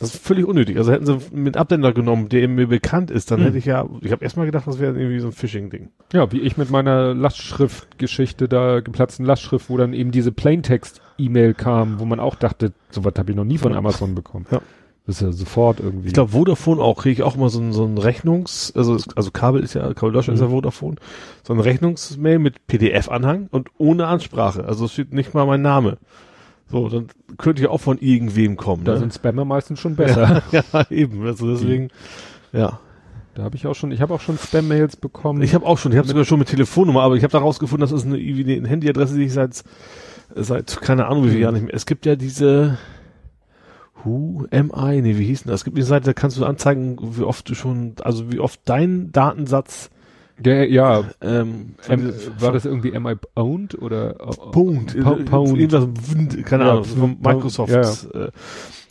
Das 0.00 0.14
ist 0.14 0.24
völlig 0.24 0.46
unnötig. 0.46 0.78
Also 0.78 0.92
hätten 0.92 1.04
sie 1.04 1.18
mit 1.30 1.58
Absender 1.58 1.92
genommen, 1.92 2.30
der 2.30 2.48
mir 2.48 2.66
bekannt 2.68 3.10
ist, 3.10 3.30
dann 3.30 3.40
hm. 3.40 3.46
hätte 3.46 3.58
ich 3.58 3.66
ja, 3.66 3.86
ich 4.00 4.10
habe 4.12 4.24
erstmal 4.24 4.46
gedacht, 4.46 4.66
das 4.66 4.78
wäre 4.78 4.98
irgendwie 4.98 5.20
so 5.20 5.28
ein 5.28 5.32
Phishing-Ding. 5.32 5.90
Ja, 6.14 6.32
wie 6.32 6.40
ich 6.40 6.56
mit 6.56 6.70
meiner 6.70 7.14
Lastschrift-Geschichte 7.14 8.48
da 8.48 8.80
geplatzten 8.80 9.26
Lastschrift, 9.26 9.68
wo 9.68 9.76
dann 9.76 9.92
eben 9.92 10.10
diese 10.10 10.32
Plaintext-E-Mail 10.32 11.52
kam, 11.52 12.00
wo 12.00 12.06
man 12.06 12.18
auch 12.18 12.34
dachte, 12.34 12.72
sowas 12.90 13.12
habe 13.18 13.30
ich 13.30 13.36
noch 13.36 13.44
nie 13.44 13.58
von 13.58 13.74
Amazon 13.74 14.14
bekommen. 14.14 14.46
Ja. 14.50 14.62
Das 15.06 15.16
ist 15.16 15.22
ja 15.22 15.32
sofort 15.32 15.80
irgendwie. 15.80 16.08
Ich 16.08 16.14
glaube, 16.14 16.32
Vodafone 16.32 16.80
auch, 16.80 17.02
kriege 17.02 17.12
ich 17.12 17.22
auch 17.22 17.36
mal 17.36 17.50
so 17.50 17.60
ein, 17.60 17.72
so 17.72 17.84
ein 17.84 17.98
Rechnungs, 17.98 18.72
also, 18.74 18.96
also 19.16 19.30
Kabel 19.30 19.62
ist 19.62 19.74
ja, 19.74 19.92
Kabel 19.92 20.12
Deutschland 20.12 20.38
mhm. 20.38 20.44
ist 20.44 20.48
ja 20.48 20.54
Vodafone, 20.54 20.96
so 21.42 21.52
ein 21.52 21.60
Rechnungsmail 21.60 22.38
mit 22.38 22.66
PDF-Anhang 22.66 23.48
und 23.50 23.68
ohne 23.76 24.06
Ansprache. 24.06 24.64
Also 24.64 24.86
es 24.86 24.92
steht 24.92 25.12
nicht 25.12 25.34
mal 25.34 25.44
mein 25.44 25.60
Name. 25.60 25.98
So, 26.70 26.88
dann 26.88 27.08
könnte 27.36 27.62
ja 27.62 27.70
auch 27.70 27.80
von 27.80 27.98
irgendwem 27.98 28.56
kommen. 28.56 28.84
Da 28.84 28.92
ne? 28.92 28.98
sind 29.00 29.14
Spammer 29.14 29.44
meistens 29.44 29.80
schon 29.80 29.96
besser. 29.96 30.42
Ja, 30.52 30.62
ja 30.72 30.90
eben. 30.90 31.26
Also 31.26 31.48
deswegen, 31.48 31.88
ja. 32.52 32.80
Da 33.34 33.44
habe 33.44 33.56
ich 33.56 33.66
auch 33.66 33.74
schon, 33.74 33.92
ich 33.92 34.00
habe 34.00 34.12
auch 34.12 34.20
schon 34.20 34.38
Spam-Mails 34.38 34.96
bekommen. 34.96 35.40
Ich 35.42 35.54
habe 35.54 35.64
auch 35.64 35.78
schon, 35.78 35.92
ich 35.92 35.98
habe 35.98 36.08
sogar 36.08 36.24
schon 36.24 36.40
mit 36.40 36.48
Telefonnummer, 36.48 37.02
aber 37.02 37.14
ich 37.14 37.22
habe 37.22 37.30
da 37.30 37.38
rausgefunden, 37.38 37.88
das 37.88 37.92
ist 37.92 38.04
eine, 38.04 38.16
eine 38.16 38.68
Handyadresse, 38.68 39.16
die 39.16 39.24
ich 39.24 39.32
seit, 39.32 39.62
seit 40.34 40.80
keine 40.80 41.06
Ahnung 41.06 41.24
wie 41.24 41.28
viele 41.30 41.42
Jahren 41.42 41.54
nicht 41.54 41.64
mehr. 41.64 41.74
Es 41.74 41.86
gibt 41.86 42.06
ja 42.06 42.16
diese 42.16 42.78
Who 44.02 44.46
am 44.50 44.72
I? 44.76 45.00
Nee, 45.00 45.16
wie 45.16 45.26
hieß 45.26 45.44
denn 45.44 45.52
das? 45.52 45.60
Es 45.60 45.64
gibt 45.64 45.76
eine 45.76 45.86
Seite, 45.86 46.06
da 46.06 46.12
kannst 46.12 46.38
du 46.38 46.44
anzeigen, 46.44 46.98
wie 47.00 47.22
oft 47.22 47.48
du 47.48 47.54
schon, 47.54 47.94
also 48.02 48.32
wie 48.32 48.40
oft 48.40 48.60
dein 48.64 49.12
Datensatz 49.12 49.90
der, 50.40 50.70
ja, 50.70 51.04
ähm, 51.20 51.74
M, 51.88 52.12
war 52.38 52.52
das 52.52 52.64
irgendwie 52.64 52.94
Am 52.94 53.06
I 53.06 53.14
Owned 53.34 53.80
oder 53.80 54.14
Pound, 54.14 54.96
Pound. 55.26 55.58
Irgendwas, 55.58 56.44
keine 56.44 56.70
Ahnung, 56.70 56.84
von 56.84 57.16
Microsoft. 57.20 57.72
Ja, 57.72 57.82
ja. 57.82 58.26
Äh, 58.26 58.30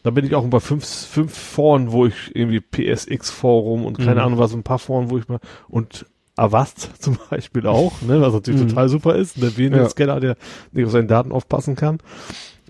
da 0.04 0.12
bin 0.12 0.26
ich 0.26 0.36
auch 0.36 0.46
bei 0.48 0.60
fünf, 0.60 0.86
fünf 0.86 1.34
Foren, 1.34 1.92
wo 1.92 2.06
ich 2.06 2.36
irgendwie 2.36 2.62
PSX 2.62 3.30
Forum 3.32 3.86
und 3.86 3.98
keine 3.98 4.16
mhm. 4.16 4.28
Ahnung 4.28 4.40
was, 4.40 4.54
ein 4.54 4.64
paar 4.64 4.80
Foren, 4.80 5.10
wo 5.10 5.18
ich 5.18 5.28
mal 5.28 5.40
und 5.68 6.06
Avast 6.36 6.90
zum 7.02 7.18
Beispiel 7.30 7.68
auch, 7.68 8.02
ne, 8.02 8.22
was 8.22 8.34
natürlich 8.34 8.62
mhm. 8.62 8.70
total 8.70 8.90
super 8.90 9.16
ist, 9.16 9.42
der 9.42 9.52
VNet-Scanner, 9.52 10.20
der 10.20 10.38
nicht 10.72 10.86
auf 10.86 10.92
seinen 10.92 11.08
Daten 11.08 11.32
aufpassen 11.32 11.76
kann. 11.76 12.00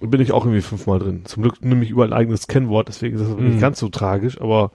Bin 0.02 0.22
ich 0.22 0.32
auch 0.32 0.46
irgendwie 0.46 0.62
fünfmal 0.62 1.00
drin. 1.00 1.26
Zum 1.26 1.44
Glück 1.44 1.64
nehme 1.64 1.84
ich 1.84 1.90
überall 1.90 2.10
ein 2.10 2.18
eigenes 2.18 2.48
Kennwort, 2.48 2.88
deswegen 2.88 3.18
ist 3.18 3.28
das 3.28 3.36
mhm. 3.36 3.50
nicht 3.50 3.62
ganz 3.62 3.80
so 3.80 3.90
tragisch, 3.90 4.40
aber 4.40 4.72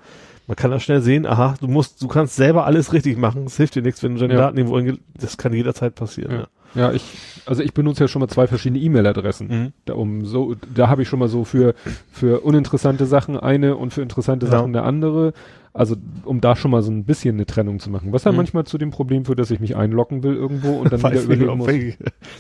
Man 0.46 0.56
kann 0.56 0.70
da 0.70 0.78
schnell 0.78 1.00
sehen, 1.00 1.26
aha, 1.26 1.54
du 1.60 1.68
musst, 1.68 2.02
du 2.02 2.08
kannst 2.08 2.36
selber 2.36 2.66
alles 2.66 2.92
richtig 2.92 3.16
machen. 3.16 3.44
Es 3.46 3.56
hilft 3.56 3.74
dir 3.74 3.82
nichts, 3.82 4.02
wenn 4.02 4.14
du 4.14 4.20
deine 4.20 4.34
ja. 4.34 4.40
Daten 4.40 4.58
irgendwo, 4.58 4.98
das 5.18 5.38
kann 5.38 5.52
jederzeit 5.52 5.94
passieren. 5.94 6.32
Ja. 6.32 6.38
ja. 6.40 6.48
Ja, 6.74 6.92
ich, 6.92 7.04
also 7.46 7.62
ich 7.62 7.72
benutze 7.72 8.04
ja 8.04 8.08
schon 8.08 8.20
mal 8.20 8.28
zwei 8.28 8.46
verschiedene 8.46 8.80
E-Mail-Adressen. 8.80 9.48
Mhm. 9.48 9.72
Da, 9.84 9.94
um 9.94 10.24
so, 10.24 10.54
da 10.74 10.88
habe 10.88 11.02
ich 11.02 11.08
schon 11.08 11.20
mal 11.20 11.28
so 11.28 11.44
für, 11.44 11.74
für 12.10 12.40
uninteressante 12.40 13.06
Sachen 13.06 13.38
eine 13.38 13.76
und 13.76 13.92
für 13.92 14.02
interessante. 14.02 14.46
Sachen 14.46 14.74
eine 14.74 14.82
andere. 14.82 15.32
Also 15.76 15.96
um 16.24 16.40
da 16.40 16.54
schon 16.54 16.70
mal 16.70 16.82
so 16.82 16.92
ein 16.92 17.04
bisschen 17.04 17.34
eine 17.34 17.46
Trennung 17.46 17.80
zu 17.80 17.90
machen. 17.90 18.12
Was 18.12 18.22
dann 18.22 18.34
mhm. 18.34 18.38
manchmal 18.38 18.64
zu 18.64 18.78
dem 18.78 18.92
Problem 18.92 19.24
führt, 19.24 19.40
dass 19.40 19.50
ich 19.50 19.58
mich 19.58 19.74
einloggen 19.74 20.22
will 20.22 20.36
irgendwo 20.36 20.78
und 20.78 20.92
dann 20.92 21.02
wieder 21.10 21.22
überlegen 21.22 21.58
muss. 21.58 21.68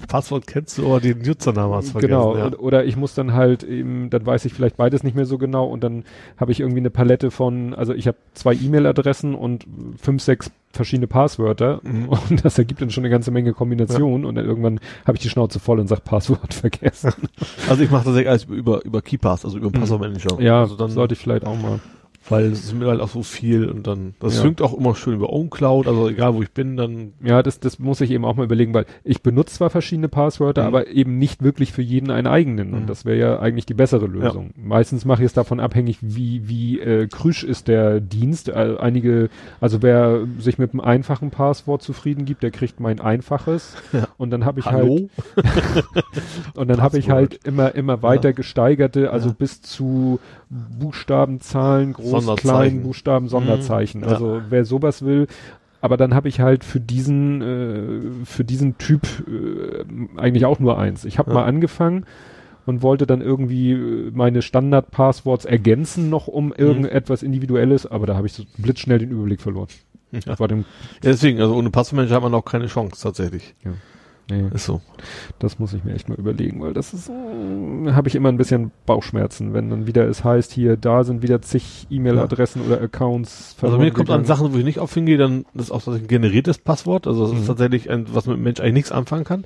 Passwort 0.06 0.46
kennst 0.46 0.78
du, 0.78 0.86
aber 0.86 1.00
den 1.00 1.20
Nutzernamen 1.20 1.74
hast 1.74 1.90
vergessen. 1.90 2.10
Genau, 2.12 2.36
ja. 2.36 2.56
oder 2.56 2.84
ich 2.84 2.96
muss 2.96 3.14
dann 3.14 3.32
halt 3.32 3.64
eben, 3.64 4.08
dann 4.08 4.24
weiß 4.24 4.44
ich 4.44 4.54
vielleicht 4.54 4.76
beides 4.76 5.02
nicht 5.02 5.16
mehr 5.16 5.26
so 5.26 5.36
genau 5.36 5.66
und 5.66 5.82
dann 5.82 6.04
habe 6.36 6.52
ich 6.52 6.60
irgendwie 6.60 6.78
eine 6.78 6.90
Palette 6.90 7.32
von, 7.32 7.74
also 7.74 7.92
ich 7.92 8.06
habe 8.06 8.18
zwei 8.34 8.54
E-Mail-Adressen 8.54 9.34
und 9.34 9.66
fünf, 10.00 10.22
sechs 10.22 10.52
verschiedene 10.70 11.08
Passwörter 11.08 11.80
mhm. 11.82 12.08
und 12.30 12.44
das 12.44 12.56
ergibt 12.56 12.82
dann 12.82 12.90
schon 12.90 13.02
eine 13.02 13.10
ganze 13.10 13.32
Menge 13.32 13.52
Kombinationen 13.52 14.22
ja. 14.22 14.28
und 14.28 14.36
dann 14.36 14.44
irgendwann 14.44 14.78
habe 15.06 15.16
ich 15.16 15.22
die 15.22 15.28
Schnauze 15.28 15.58
voll 15.58 15.80
und 15.80 15.88
sag 15.88 16.04
Passwort 16.04 16.54
vergessen. 16.54 17.12
Also 17.68 17.82
ich 17.82 17.90
mache 17.90 18.12
das 18.12 18.26
alles 18.26 18.44
über 18.44 18.84
über 18.84 19.02
KeyPass, 19.02 19.44
also 19.44 19.58
über 19.58 19.70
den 19.70 19.76
mhm. 19.76 19.80
Passwortmanager. 19.80 20.40
Ja, 20.40 20.60
also 20.60 20.76
dann 20.76 20.90
sollte 20.90 21.14
ich 21.14 21.20
vielleicht 21.20 21.44
auch 21.44 21.60
mal 21.60 21.80
weil 22.28 22.46
es 22.46 22.64
ist 22.64 22.74
mir 22.74 22.86
halt 22.86 23.00
auch 23.00 23.08
so 23.08 23.22
viel 23.22 23.68
und 23.68 23.86
dann, 23.86 24.14
das 24.18 24.42
ja. 24.42 24.50
auch 24.60 24.74
immer 24.74 24.94
schön 24.94 25.14
über 25.14 25.30
OwnCloud, 25.30 25.86
also 25.86 26.08
egal 26.08 26.34
wo 26.34 26.42
ich 26.42 26.50
bin, 26.50 26.76
dann. 26.76 27.12
Ja, 27.22 27.42
das, 27.42 27.60
das 27.60 27.78
muss 27.78 28.00
ich 28.00 28.10
eben 28.10 28.24
auch 28.24 28.36
mal 28.36 28.44
überlegen, 28.44 28.72
weil 28.72 28.86
ich 29.04 29.22
benutze 29.22 29.56
zwar 29.56 29.70
verschiedene 29.70 30.08
Passwörter, 30.08 30.62
mhm. 30.62 30.68
aber 30.68 30.88
eben 30.88 31.18
nicht 31.18 31.42
wirklich 31.42 31.72
für 31.72 31.82
jeden 31.82 32.10
einen 32.10 32.26
eigenen 32.26 32.68
mhm. 32.68 32.74
und 32.74 32.86
das 32.88 33.04
wäre 33.04 33.18
ja 33.18 33.38
eigentlich 33.40 33.66
die 33.66 33.74
bessere 33.74 34.06
Lösung. 34.06 34.52
Ja. 34.56 34.62
Meistens 34.64 35.04
mache 35.04 35.22
ich 35.22 35.26
es 35.26 35.32
davon 35.34 35.60
abhängig, 35.60 35.98
wie, 36.00 36.48
wie 36.48 36.80
äh, 36.80 37.08
krüsch 37.08 37.44
ist 37.44 37.68
der 37.68 38.00
Dienst. 38.00 38.48
Äh, 38.48 38.76
einige, 38.78 39.28
also 39.60 39.82
wer 39.82 40.26
sich 40.38 40.58
mit 40.58 40.72
einem 40.72 40.80
einfachen 40.80 41.30
Passwort 41.30 41.82
zufrieden 41.82 42.24
gibt, 42.24 42.42
der 42.42 42.50
kriegt 42.50 42.80
mein 42.80 43.00
einfaches 43.00 43.76
ja. 43.92 44.08
und 44.16 44.30
dann 44.30 44.44
habe 44.44 44.60
ich 44.60 44.66
Hallo? 44.66 45.08
halt 45.36 45.84
und 46.54 46.68
dann 46.68 46.80
habe 46.80 46.98
ich 46.98 47.10
halt 47.10 47.40
immer, 47.44 47.74
immer 47.74 48.02
weiter 48.02 48.32
gesteigerte, 48.32 49.10
also 49.10 49.32
bis 49.32 49.60
zu 49.60 50.20
Buchstaben, 50.78 51.40
Zahlen, 51.40 51.92
groß, 51.92 52.36
klein, 52.36 52.82
Buchstaben, 52.82 53.28
Sonderzeichen. 53.28 54.02
Mhm, 54.02 54.06
ja. 54.06 54.12
Also 54.12 54.42
wer 54.48 54.64
sowas 54.64 55.04
will, 55.04 55.26
aber 55.80 55.96
dann 55.96 56.14
habe 56.14 56.28
ich 56.28 56.40
halt 56.40 56.64
für 56.64 56.80
diesen 56.80 57.42
äh, 57.42 58.24
für 58.24 58.44
diesen 58.44 58.78
Typ 58.78 59.02
äh, 59.28 59.84
eigentlich 60.18 60.46
auch 60.46 60.60
nur 60.60 60.78
eins. 60.78 61.04
Ich 61.04 61.18
habe 61.18 61.30
ja. 61.30 61.34
mal 61.34 61.44
angefangen 61.44 62.06
und 62.66 62.82
wollte 62.82 63.06
dann 63.06 63.20
irgendwie 63.20 63.72
äh, 63.72 64.10
meine 64.14 64.42
Standard-Passworts 64.42 65.44
ergänzen 65.44 66.08
noch 66.08 66.28
um 66.28 66.46
mhm. 66.46 66.54
irgendetwas 66.56 67.22
Individuelles, 67.22 67.86
aber 67.86 68.06
da 68.06 68.16
habe 68.16 68.26
ich 68.26 68.32
so 68.32 68.44
blitzschnell 68.56 68.98
den 68.98 69.10
Überblick 69.10 69.40
verloren. 69.40 69.68
Ja. 70.12 70.36
deswegen, 71.02 71.40
also 71.40 71.56
ohne 71.56 71.70
Passwortmanager 71.70 72.14
hat 72.14 72.22
man 72.22 72.34
auch 72.34 72.44
keine 72.44 72.66
Chance 72.66 73.02
tatsächlich. 73.02 73.54
Ja. 73.64 73.72
Nee. 74.30 74.48
Ist 74.54 74.64
so. 74.64 74.80
Das 75.38 75.58
muss 75.58 75.74
ich 75.74 75.84
mir 75.84 75.94
echt 75.94 76.08
mal 76.08 76.18
überlegen, 76.18 76.62
weil 76.62 76.72
das 76.72 76.94
ist, 76.94 77.10
äh, 77.10 77.92
habe 77.92 78.08
ich 78.08 78.14
immer 78.14 78.30
ein 78.30 78.38
bisschen 78.38 78.70
Bauchschmerzen, 78.86 79.52
wenn 79.52 79.68
dann 79.68 79.86
wieder 79.86 80.08
es 80.08 80.24
heißt, 80.24 80.50
hier, 80.52 80.78
da 80.78 81.04
sind 81.04 81.22
wieder 81.22 81.42
zig 81.42 81.86
E-Mail-Adressen 81.90 82.62
ja. 82.62 82.68
oder 82.68 82.82
Accounts. 82.82 83.54
Also 83.60 83.78
mir 83.78 83.90
kommt 83.90 84.10
an 84.10 84.24
Sachen, 84.24 84.54
wo 84.54 84.58
ich 84.58 84.64
nicht 84.64 84.78
auf 84.78 84.94
hingehe, 84.94 85.18
dann 85.18 85.44
das 85.52 85.66
ist 85.66 85.72
auch 85.72 85.86
ein 85.86 86.06
generiertes 86.06 86.58
Passwort, 86.58 87.06
also 87.06 87.24
das 87.24 87.32
mhm. 87.32 87.40
ist 87.40 87.46
tatsächlich 87.46 87.90
ein, 87.90 88.06
was 88.14 88.26
mit 88.26 88.38
Mensch 88.38 88.60
eigentlich 88.60 88.74
nichts 88.74 88.92
anfangen 88.92 89.24
kann. 89.24 89.44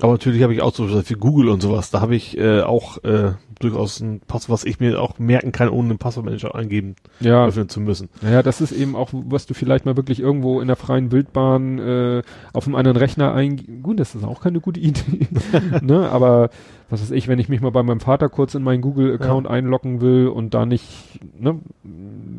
Aber 0.00 0.12
natürlich 0.12 0.42
habe 0.42 0.54
ich 0.54 0.62
auch 0.62 0.74
so 0.74 0.88
wie 0.88 1.14
Google 1.14 1.48
und 1.48 1.60
sowas. 1.60 1.90
Da 1.90 2.00
habe 2.00 2.14
ich 2.14 2.38
äh, 2.38 2.60
auch 2.60 3.02
äh, 3.04 3.32
durchaus 3.58 4.00
ein 4.00 4.20
Passwort, 4.20 4.50
was 4.50 4.64
ich 4.64 4.78
mir 4.78 5.00
auch 5.00 5.18
merken 5.18 5.52
kann, 5.52 5.68
ohne 5.68 5.90
einen 5.90 5.98
Passwortmanager 5.98 6.54
eingeben 6.54 6.94
ja. 7.20 7.46
öffnen 7.46 7.68
zu 7.68 7.80
müssen. 7.80 8.08
Ja, 8.22 8.42
das 8.42 8.60
ist 8.60 8.72
eben 8.72 8.94
auch, 8.94 9.10
was 9.12 9.46
du 9.46 9.54
vielleicht 9.54 9.86
mal 9.86 9.96
wirklich 9.96 10.20
irgendwo 10.20 10.60
in 10.60 10.68
der 10.68 10.76
freien 10.76 11.10
Wildbahn 11.10 11.78
äh, 11.78 12.22
auf 12.52 12.66
einem 12.66 12.76
anderen 12.76 12.96
Rechner 12.96 13.34
eingeben. 13.34 13.82
Gut, 13.82 13.98
das 13.98 14.14
ist 14.14 14.24
auch 14.24 14.40
keine 14.40 14.60
gute 14.60 14.80
Idee. 14.80 15.26
ne? 15.82 16.08
Aber 16.10 16.50
was 16.90 17.02
weiß 17.02 17.10
ich, 17.10 17.28
wenn 17.28 17.38
ich 17.38 17.48
mich 17.48 17.60
mal 17.60 17.70
bei 17.70 17.82
meinem 17.82 18.00
Vater 18.00 18.28
kurz 18.28 18.54
in 18.54 18.62
meinen 18.62 18.80
Google-Account 18.80 19.46
ja. 19.46 19.52
einloggen 19.52 20.00
will 20.00 20.28
und 20.28 20.54
da 20.54 20.64
nicht 20.64 21.20
ne, 21.38 21.58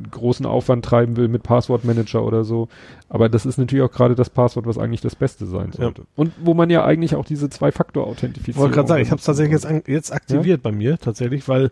großen 0.10 0.45
Aufwand 0.45 0.84
treiben 0.84 1.18
will 1.18 1.28
mit 1.28 1.43
Passwortmanager 1.43 2.24
oder 2.24 2.43
so. 2.43 2.68
Aber 3.10 3.30
das 3.30 3.45
ist 3.45 3.58
natürlich 3.58 3.84
auch 3.84 3.91
gerade 3.91 4.16
das 4.16 4.30
Passwort, 4.30 4.66
was 4.66 4.80
eigentlich 4.80 5.02
das 5.02 5.16
Beste 5.16 5.45
sein 5.45 5.72
sollte. 5.72 6.02
Ja. 6.02 6.08
Und 6.16 6.34
wo 6.43 6.56
man 6.56 6.70
ja 6.72 6.84
eigentlich 6.84 7.16
auch 7.16 7.26
diese 7.26 7.50
Zwei-Faktor-Authentifizierung. 7.50 8.56
Ich 8.56 8.58
wollte 8.58 8.76
gerade 8.76 8.88
sagen, 8.88 9.02
ich 9.04 9.12
habe 9.12 9.20
es 9.20 9.26
tatsächlich 9.26 9.54
jetzt, 9.54 9.66
an, 9.68 9.84
jetzt 9.86 10.12
aktiviert 10.12 10.62
ja? 10.64 10.72
bei 10.72 10.76
mir 10.76 10.97
tatsächlich, 10.97 11.47
weil 11.47 11.70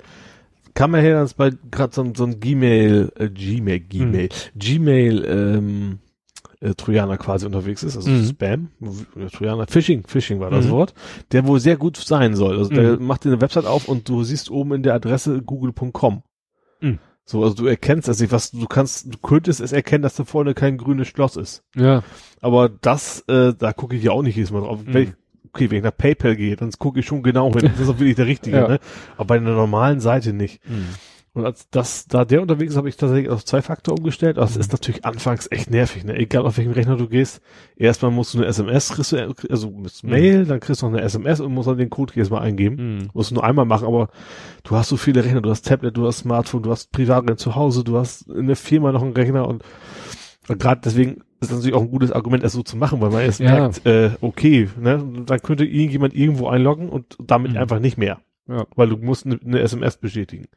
kam 0.75 0.91
mir 0.91 1.01
her, 1.01 1.21
dass 1.21 1.33
bei 1.33 1.51
gerade 1.71 1.95
so, 1.95 2.13
so 2.15 2.25
ein 2.25 2.39
Gmail, 2.39 3.11
äh, 3.17 3.29
Gmail, 3.29 3.79
Gmail, 3.79 4.29
hm. 4.29 4.59
Gmail, 4.59 5.25
ähm, 5.25 5.99
äh, 6.59 6.73
Trojaner 6.73 7.17
quasi 7.17 7.45
unterwegs 7.45 7.83
ist, 7.83 7.95
also 7.95 8.09
mhm. 8.09 8.25
Spam, 8.25 8.67
Trojaner, 9.31 9.67
Phishing, 9.67 10.05
Phishing 10.07 10.39
war 10.39 10.49
das 10.49 10.65
mhm. 10.65 10.71
Wort, 10.71 10.93
der 11.31 11.45
wohl 11.45 11.59
sehr 11.59 11.77
gut 11.77 11.97
sein 11.97 12.35
soll. 12.35 12.57
Also 12.57 12.69
der 12.69 12.99
mhm. 12.99 13.05
macht 13.05 13.23
dir 13.23 13.29
eine 13.29 13.41
Website 13.41 13.65
auf 13.65 13.87
und 13.87 14.09
du 14.09 14.23
siehst 14.23 14.49
oben 14.49 14.73
in 14.73 14.83
der 14.83 14.95
Adresse 14.95 15.41
google.com. 15.41 16.23
Mhm. 16.81 16.99
So, 17.25 17.43
also 17.43 17.55
du 17.55 17.65
erkennst 17.65 18.07
nicht, 18.07 18.31
was 18.31 18.51
du 18.51 18.65
kannst, 18.67 19.13
du 19.13 19.17
könntest 19.17 19.59
es 19.59 19.73
erkennen, 19.73 20.01
dass 20.01 20.15
da 20.15 20.23
vorne 20.23 20.53
kein 20.53 20.77
grünes 20.77 21.09
Schloss 21.09 21.35
ist. 21.35 21.61
Ja. 21.75 22.01
Aber 22.39 22.69
das, 22.69 23.25
äh, 23.27 23.53
da 23.53 23.73
gucke 23.73 23.97
ich 23.97 24.03
ja 24.03 24.11
auch 24.11 24.21
nicht 24.21 24.37
jedes 24.37 24.51
Mal 24.51 24.61
drauf. 24.61 24.79
Mhm. 24.85 24.93
Wenn 24.93 25.03
ich, 25.03 25.09
okay, 25.49 25.69
wenn 25.69 25.77
ich 25.79 25.83
nach 25.83 25.95
PayPal 25.95 26.37
gehe, 26.37 26.55
dann 26.55 26.71
gucke 26.71 27.01
ich 27.01 27.05
schon 27.05 27.23
genau 27.23 27.51
hin. 27.53 27.69
Das 27.69 27.81
ist 27.81 27.89
auch 27.89 27.99
wirklich 27.99 28.15
der 28.15 28.27
richtige, 28.27 28.57
ja. 28.57 28.67
ne? 28.67 28.79
Aber 29.17 29.25
bei 29.25 29.35
einer 29.35 29.51
normalen 29.51 29.99
Seite 29.99 30.31
nicht. 30.31 30.61
Mhm. 31.37 31.41
Und 31.41 31.45
als 31.45 31.69
das, 31.69 32.07
da 32.07 32.25
der 32.25 32.41
unterwegs 32.41 32.71
ist, 32.71 32.77
habe 32.77 32.89
ich 32.89 32.97
tatsächlich 32.97 33.29
auf 33.29 33.45
zwei 33.45 33.61
Faktor 33.61 33.97
umgestellt. 33.97 34.37
Das 34.37 34.55
mhm. 34.55 34.61
ist 34.61 34.71
natürlich 34.71 35.05
anfangs 35.05 35.47
echt 35.51 35.69
nervig, 35.69 36.03
ne? 36.03 36.15
Egal 36.15 36.45
auf 36.45 36.57
welchem 36.57 36.73
Rechner 36.73 36.97
du 36.97 37.07
gehst. 37.07 37.41
Erstmal 37.75 38.11
musst 38.11 38.33
du 38.33 38.39
eine 38.39 38.47
SMS, 38.47 38.89
kriegst 38.89 39.11
du, 39.11 39.33
also 39.49 39.69
mit 39.69 40.03
mhm. 40.03 40.09
Mail, 40.09 40.45
dann 40.45 40.59
kriegst 40.59 40.81
du 40.81 40.87
noch 40.87 40.93
eine 40.93 41.03
SMS 41.03 41.39
und 41.39 41.53
musst 41.53 41.69
dann 41.69 41.77
den 41.77 41.89
Code 41.89 42.13
jedes 42.15 42.29
Mal 42.29 42.41
eingeben. 42.41 42.75
Mhm. 42.97 43.09
Musst 43.13 43.31
du 43.31 43.35
nur 43.35 43.43
einmal 43.43 43.65
machen, 43.65 43.87
aber 43.87 44.09
du 44.63 44.75
hast 44.75 44.89
so 44.89 44.97
viele 44.97 45.23
Rechner, 45.23 45.41
du 45.41 45.49
hast 45.49 45.65
Tablet, 45.65 45.95
du 45.95 46.07
hast 46.07 46.19
Smartphone, 46.19 46.63
du 46.63 46.71
hast 46.71 46.91
Privatrechner 46.91 47.37
zu 47.37 47.55
Hause, 47.55 47.83
du 47.83 47.97
hast 47.97 48.27
in 48.29 48.47
der 48.47 48.55
Firma 48.55 48.91
noch 48.91 49.03
einen 49.03 49.13
Rechner 49.13 49.47
und, 49.47 49.63
und 50.47 50.59
gerade 50.59 50.81
deswegen 50.83 51.21
ist 51.39 51.51
das 51.51 51.59
natürlich 51.59 51.75
auch 51.75 51.81
ein 51.81 51.91
gutes 51.91 52.11
Argument, 52.11 52.43
es 52.43 52.53
so 52.53 52.63
zu 52.63 52.77
machen, 52.77 52.99
weil 52.99 53.11
man 53.11 53.21
erst 53.21 53.39
ja. 53.39 53.51
merkt, 53.51 53.85
äh, 53.85 54.11
okay, 54.21 54.69
ne, 54.79 55.03
dann 55.25 55.41
könnte 55.41 55.65
irgendjemand 55.65 56.15
irgendwo 56.15 56.47
einloggen 56.47 56.89
und 56.89 57.15
damit 57.19 57.51
mhm. 57.51 57.57
einfach 57.57 57.79
nicht 57.79 57.97
mehr. 57.97 58.19
Ja. 58.47 58.65
Weil 58.75 58.89
du 58.89 58.97
musst 58.97 59.25
eine, 59.25 59.39
eine 59.43 59.59
SMS 59.59 59.97
bestätigen. 59.97 60.47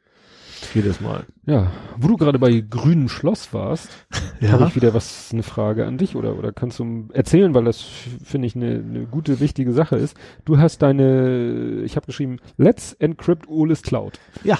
Jedes 0.74 1.00
Mal. 1.00 1.24
Ja, 1.46 1.70
wo 1.96 2.08
du 2.08 2.16
gerade 2.16 2.38
bei 2.38 2.60
grünem 2.60 3.08
Schloss 3.08 3.52
warst, 3.52 3.88
ja. 4.40 4.52
habe 4.52 4.66
ich 4.66 4.76
wieder 4.76 4.94
was, 4.94 5.30
eine 5.32 5.42
Frage 5.42 5.86
an 5.86 5.98
dich 5.98 6.16
oder, 6.16 6.38
oder 6.38 6.52
kannst 6.52 6.78
du 6.78 7.08
erzählen, 7.12 7.54
weil 7.54 7.64
das 7.64 7.80
finde 7.80 8.46
ich 8.46 8.54
eine, 8.54 8.74
eine 8.74 9.06
gute, 9.06 9.40
wichtige 9.40 9.72
Sache 9.72 9.96
ist. 9.96 10.16
Du 10.44 10.58
hast 10.58 10.82
deine, 10.82 11.82
ich 11.84 11.96
habe 11.96 12.06
geschrieben, 12.06 12.38
Let's 12.56 12.92
Encrypt 12.94 13.48
Olis 13.48 13.82
Cloud. 13.82 14.18
Ja. 14.44 14.58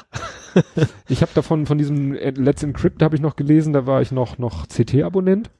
ich 1.08 1.22
habe 1.22 1.32
davon, 1.34 1.66
von 1.66 1.78
diesem 1.78 2.12
Let's 2.12 2.62
Encrypt 2.62 3.02
habe 3.02 3.16
ich 3.16 3.22
noch 3.22 3.36
gelesen, 3.36 3.72
da 3.72 3.86
war 3.86 4.02
ich 4.02 4.12
noch, 4.12 4.38
noch 4.38 4.66
CT-Abonnent. 4.66 5.50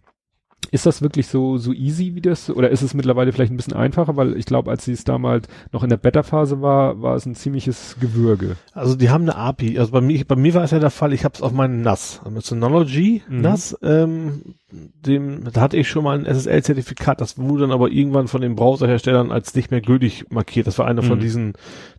Ist 0.71 0.87
das 0.87 1.03
wirklich 1.03 1.27
so, 1.27 1.59
so 1.59 1.73
easy 1.73 2.14
wie 2.14 2.21
das? 2.21 2.51
Oder 2.51 2.71
ist 2.71 2.83
es 2.83 2.95
mittlerweile 2.95 3.33
vielleicht 3.33 3.53
ein 3.53 3.57
bisschen 3.57 3.75
einfacher? 3.75 4.16
Weil 4.16 4.37
ich 4.37 4.47
glaube, 4.47 4.71
als 4.71 4.85
sie 4.85 4.93
es 4.93 5.05
damals 5.05 5.49
noch 5.73 5.83
in 5.83 5.91
der 5.91 5.97
Beta-Phase 5.97 6.62
war, 6.62 7.03
war 7.03 7.16
es 7.16 7.27
ein 7.27 7.35
ziemliches 7.35 7.97
Gewürge. 8.01 8.57
Also 8.73 8.95
die 8.95 9.11
haben 9.11 9.23
eine 9.23 9.37
API. 9.37 9.79
Also 9.79 9.93
bei 9.93 10.01
mir, 10.01 10.25
bei 10.25 10.37
mir 10.37 10.55
war 10.55 10.64
es 10.64 10.71
ja 10.71 10.79
der 10.79 10.91
Fall, 10.91 11.12
ich 11.12 11.25
habe 11.25 11.35
es 11.35 11.43
auf 11.43 11.53
meinen 11.53 11.83
NAS, 11.83 12.21
mit 12.31 12.45
Synology 12.45 13.23
mhm. 13.29 13.41
NAS, 13.41 13.77
ähm, 13.83 14.55
dem, 14.71 15.45
da 15.53 15.61
hatte 15.61 15.77
ich 15.77 15.89
schon 15.89 16.05
mal 16.05 16.18
ein 16.18 16.27
SSL-Zertifikat, 16.27 17.21
das 17.21 17.39
wurde 17.39 17.62
dann 17.62 17.73
aber 17.73 17.91
irgendwann 17.91 18.29
von 18.29 18.41
den 18.41 18.55
Browserherstellern 18.55 19.33
als 19.33 19.55
nicht 19.55 19.71
mehr 19.71 19.81
gültig 19.81 20.27
markiert. 20.31 20.66
Das 20.66 20.79
war 20.79 20.87
einer 20.87 21.03
mhm. 21.03 21.07
von 21.07 21.21
diesen, 21.21 21.53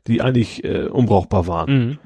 die 0.08 0.22
eigentlich 0.22 0.64
äh, 0.64 0.88
unbrauchbar 0.88 1.48
waren. 1.48 1.88
Mhm. 1.88 1.98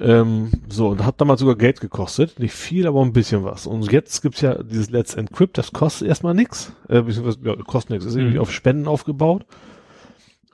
Ähm, 0.00 0.50
so, 0.70 0.88
und 0.88 1.04
hat 1.04 1.20
damals 1.20 1.40
sogar 1.40 1.56
Geld 1.56 1.80
gekostet. 1.80 2.38
Nicht 2.38 2.54
viel, 2.54 2.86
aber 2.86 3.02
ein 3.02 3.12
bisschen 3.12 3.44
was. 3.44 3.66
Und 3.66 3.92
jetzt 3.92 4.22
gibt's 4.22 4.40
ja 4.40 4.62
dieses 4.62 4.90
Let's 4.90 5.14
Encrypt, 5.14 5.58
das 5.58 5.72
kostet 5.72 6.08
erstmal 6.08 6.34
nix. 6.34 6.72
Äh, 6.88 7.02
beziehungsweise, 7.02 7.38
ja, 7.44 7.56
kostet 7.56 7.90
nichts. 7.90 8.06
Ist 8.06 8.16
irgendwie 8.16 8.36
mhm. 8.36 8.40
auf 8.40 8.50
Spenden 8.50 8.88
aufgebaut. 8.88 9.44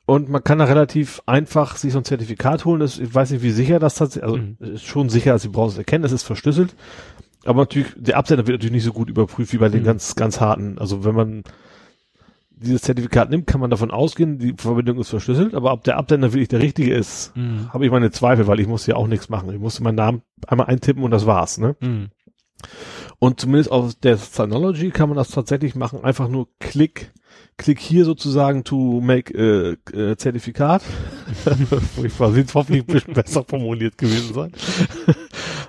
Und 0.05 0.29
man 0.29 0.43
kann 0.43 0.59
da 0.59 0.65
relativ 0.65 1.23
einfach 1.27 1.77
sich 1.77 1.93
so 1.93 1.99
ein 1.99 2.05
Zertifikat 2.05 2.65
holen. 2.65 2.81
Das, 2.81 2.99
ich 2.99 3.15
weiß 3.15 3.31
nicht, 3.31 3.43
wie 3.43 3.51
sicher 3.51 3.79
das 3.79 3.95
tatsächlich, 3.95 4.25
also 4.25 4.37
mhm. 4.37 4.57
ist 4.59 4.85
schon 4.85 5.09
sicher, 5.09 5.33
dass 5.33 5.43
die 5.43 5.49
Browser 5.49 5.79
erkennen, 5.79 6.05
es 6.05 6.13
ist 6.13 6.25
verschlüsselt. 6.25 6.75
Aber 7.45 7.63
natürlich, 7.63 7.93
der 7.97 8.17
Absender 8.17 8.47
wird 8.47 8.57
natürlich 8.57 8.73
nicht 8.73 8.85
so 8.85 8.93
gut 8.93 9.09
überprüft 9.09 9.53
wie 9.53 9.59
bei 9.59 9.69
den 9.69 9.83
mhm. 9.83 9.87
ganz, 9.87 10.17
ganz 10.17 10.41
harten. 10.41 10.79
Also 10.79 11.05
wenn 11.05 11.15
man 11.15 11.45
dieses 12.57 12.83
Zertifikat 12.83 13.31
nimmt, 13.31 13.47
kann 13.47 13.61
man 13.61 13.71
davon 13.71 13.91
ausgehen, 13.91 14.39
die 14.39 14.55
Verbindung 14.57 14.99
ist 14.99 15.11
verschlüsselt, 15.11 15.55
aber 15.55 15.73
ob 15.73 15.85
der 15.85 15.99
Absender 15.99 16.33
wirklich 16.33 16.49
der 16.49 16.61
richtige 16.61 16.95
ist, 16.95 17.37
mhm. 17.37 17.73
habe 17.73 17.85
ich 17.85 17.93
meine 17.93 18.11
Zweifel, 18.11 18.47
weil 18.47 18.61
ich 18.61 18.67
musste 18.67 18.93
ja 18.93 18.97
auch 18.97 19.07
nichts 19.07 19.29
machen. 19.29 19.53
Ich 19.53 19.61
musste 19.61 19.83
meinen 19.83 19.97
Namen 19.97 20.23
einmal 20.47 20.67
eintippen 20.67 21.05
und 21.05 21.11
das 21.11 21.27
war's, 21.27 21.59
ne? 21.59 21.77
Mhm. 21.81 22.09
Und 23.19 23.41
zumindest 23.41 23.71
auf 23.71 23.95
der 23.95 24.19
Synology 24.19 24.91
kann 24.91 25.09
man 25.09 25.17
das 25.17 25.29
tatsächlich 25.29 25.75
machen, 25.75 26.05
einfach 26.05 26.29
nur 26.29 26.49
Klick, 26.61 27.13
Klick 27.57 27.81
hier 27.81 28.05
sozusagen 28.05 28.65
to 28.65 29.01
make 29.01 29.33
äh, 29.35 29.77
äh, 29.99 30.17
Zertifikat. 30.17 30.83
ich 32.05 32.21
war 32.21 32.35
hoffentlich 32.55 32.83
ein 32.83 32.87
bisschen 32.87 33.15
besser 33.15 33.45
formuliert 33.45 33.97
gewesen 33.97 34.35
sein. 34.35 34.53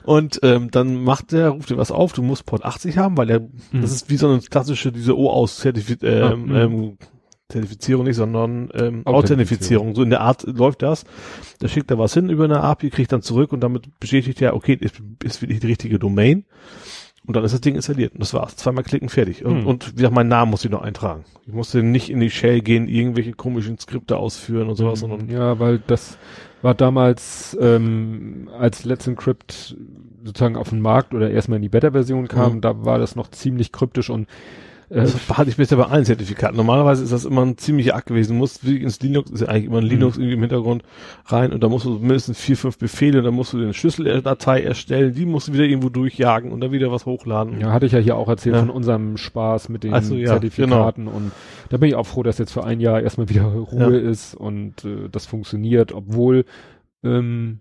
Und 0.03 0.39
ähm, 0.43 0.71
dann 0.71 1.03
macht 1.03 1.31
der, 1.31 1.49
ruft 1.49 1.69
dir 1.69 1.77
was 1.77 1.91
auf, 1.91 2.13
du 2.13 2.21
musst 2.21 2.45
Port 2.45 2.65
80 2.65 2.97
haben, 2.97 3.17
weil 3.17 3.29
er, 3.29 3.39
mhm. 3.39 3.81
das 3.81 3.91
ist 3.91 4.09
wie 4.09 4.17
so 4.17 4.27
eine 4.27 4.39
klassische, 4.39 4.91
diese 4.91 5.17
O-Aus-Zertifizierung, 5.17 6.49
ähm, 6.49 6.51
ah, 6.55 6.61
ähm, 6.61 6.97
Zertifizierung 7.49 8.05
nicht, 8.05 8.17
sondern 8.17 8.69
ähm, 8.73 9.05
Authentifizierung. 9.05 9.95
So 9.95 10.03
in 10.03 10.09
der 10.09 10.19
Art 10.21 10.43
läuft 10.43 10.81
das. 10.81 11.05
Da 11.59 11.69
schickt 11.69 11.89
er 11.91 11.97
was 11.97 12.13
hin 12.13 12.29
über 12.29 12.43
eine 12.43 12.61
API, 12.61 12.89
kriegt 12.89 13.13
dann 13.13 13.21
zurück 13.21 13.53
und 13.53 13.61
damit 13.61 13.99
bestätigt 14.01 14.41
er, 14.41 14.53
okay, 14.53 14.77
ist, 14.79 15.01
ist 15.23 15.41
wirklich 15.41 15.61
die 15.61 15.67
richtige 15.67 15.97
Domain. 15.97 16.45
Und 17.28 17.36
dann 17.36 17.43
ist 17.43 17.51
das 17.51 17.61
Ding 17.61 17.75
installiert. 17.75 18.13
Und 18.13 18.21
das 18.21 18.34
war's. 18.34 18.55
Zweimal 18.55 18.86
klicken, 18.86 19.09
fertig. 19.09 19.43
Und, 19.43 19.59
hm. 19.59 19.67
und 19.67 19.91
wie 19.91 19.95
gesagt, 19.97 20.15
meinen 20.15 20.30
Namen 20.30 20.49
muss 20.49 20.63
ich 20.63 20.71
noch 20.71 20.82
eintragen. 20.82 21.25
Ich 21.45 21.53
musste 21.53 21.84
nicht 21.84 22.09
in 22.09 22.21
die 22.21 22.30
Shell 22.30 22.61
gehen, 22.61 22.88
irgendwelche 22.88 23.34
komischen 23.34 23.78
Skripte 23.78 24.15
ausführen 24.15 24.69
und 24.69 24.75
sowas. 24.75 25.01
Hm. 25.01 25.09
Sondern 25.09 25.30
ja, 25.30 25.59
weil 25.59 25.80
das 25.86 26.17
war 26.61 26.73
damals, 26.73 27.55
ähm, 27.59 28.49
als 28.57 28.86
Let's 28.86 29.07
Encrypt 29.07 29.75
sozusagen 30.23 30.55
auf 30.55 30.69
den 30.69 30.80
Markt 30.80 31.13
oder 31.13 31.30
erstmal 31.30 31.57
in 31.57 31.63
die 31.63 31.69
Beta-Version 31.69 32.30
kam, 32.30 32.53
hm. 32.53 32.61
da 32.61 32.86
war 32.86 32.97
das 32.97 33.17
noch 33.17 33.30
ziemlich 33.30 33.73
kryptisch 33.73 34.09
und 34.09 34.28
äh, 34.89 35.05
hatte 35.33 35.49
ich 35.49 35.57
bisher 35.57 35.77
bei 35.77 35.85
allen 35.85 36.05
Zertifikaten. 36.05 36.55
Normalerweise 36.55 37.03
ist 37.03 37.11
das 37.11 37.25
immer 37.25 37.45
ein 37.45 37.57
ziemlicher 37.57 37.95
Akt 37.95 38.07
gewesen. 38.07 38.33
Du 38.33 38.38
musst 38.38 38.65
wie 38.65 38.77
ins 38.77 39.01
Linux, 39.01 39.29
ist 39.31 39.41
ja 39.41 39.47
eigentlich 39.47 39.65
immer 39.65 39.79
ein 39.79 39.85
Linux 39.85 40.17
mhm. 40.17 40.23
irgendwie 40.23 40.35
im 40.35 40.41
Hintergrund 40.41 40.83
rein 41.25 41.51
und 41.51 41.61
da 41.61 41.67
musst 41.67 41.85
du 41.85 41.99
mindestens 41.99 42.39
vier, 42.39 42.55
fünf 42.55 42.77
Befehle, 42.77 43.21
dann 43.21 43.33
musst 43.33 43.53
du 43.53 43.59
den 43.59 43.73
Schlüsseldatei 43.73 44.61
erstellen, 44.61 45.13
die 45.13 45.25
musst 45.25 45.49
du 45.49 45.53
wieder 45.53 45.65
irgendwo 45.65 45.89
durchjagen 45.89 46.51
und 46.51 46.61
dann 46.61 46.71
wieder 46.71 46.91
was 46.91 47.05
hochladen. 47.05 47.59
Ja, 47.59 47.73
hatte 47.73 47.85
ich 47.85 47.91
ja 47.91 47.99
hier 47.99 48.15
auch 48.15 48.29
erzählt 48.29 48.55
ja. 48.55 48.61
von 48.61 48.69
unserem 48.69 49.17
Spaß 49.17 49.69
mit 49.69 49.83
den 49.83 50.01
so, 50.01 50.15
ja, 50.15 50.27
Zertifikaten 50.27 51.05
genau. 51.05 51.17
und 51.17 51.31
da 51.69 51.77
bin 51.77 51.89
ich 51.89 51.95
auch 51.95 52.07
froh, 52.07 52.23
dass 52.23 52.38
jetzt 52.38 52.53
für 52.53 52.63
ein 52.63 52.79
Jahr 52.79 53.01
erstmal 53.01 53.29
wieder 53.29 53.43
Ruhe 53.43 54.01
ja. 54.01 54.09
ist 54.09 54.35
und 54.35 54.85
äh, 54.85 55.09
das 55.11 55.25
funktioniert, 55.25 55.91
obwohl 55.91 56.45
ähm, 57.03 57.59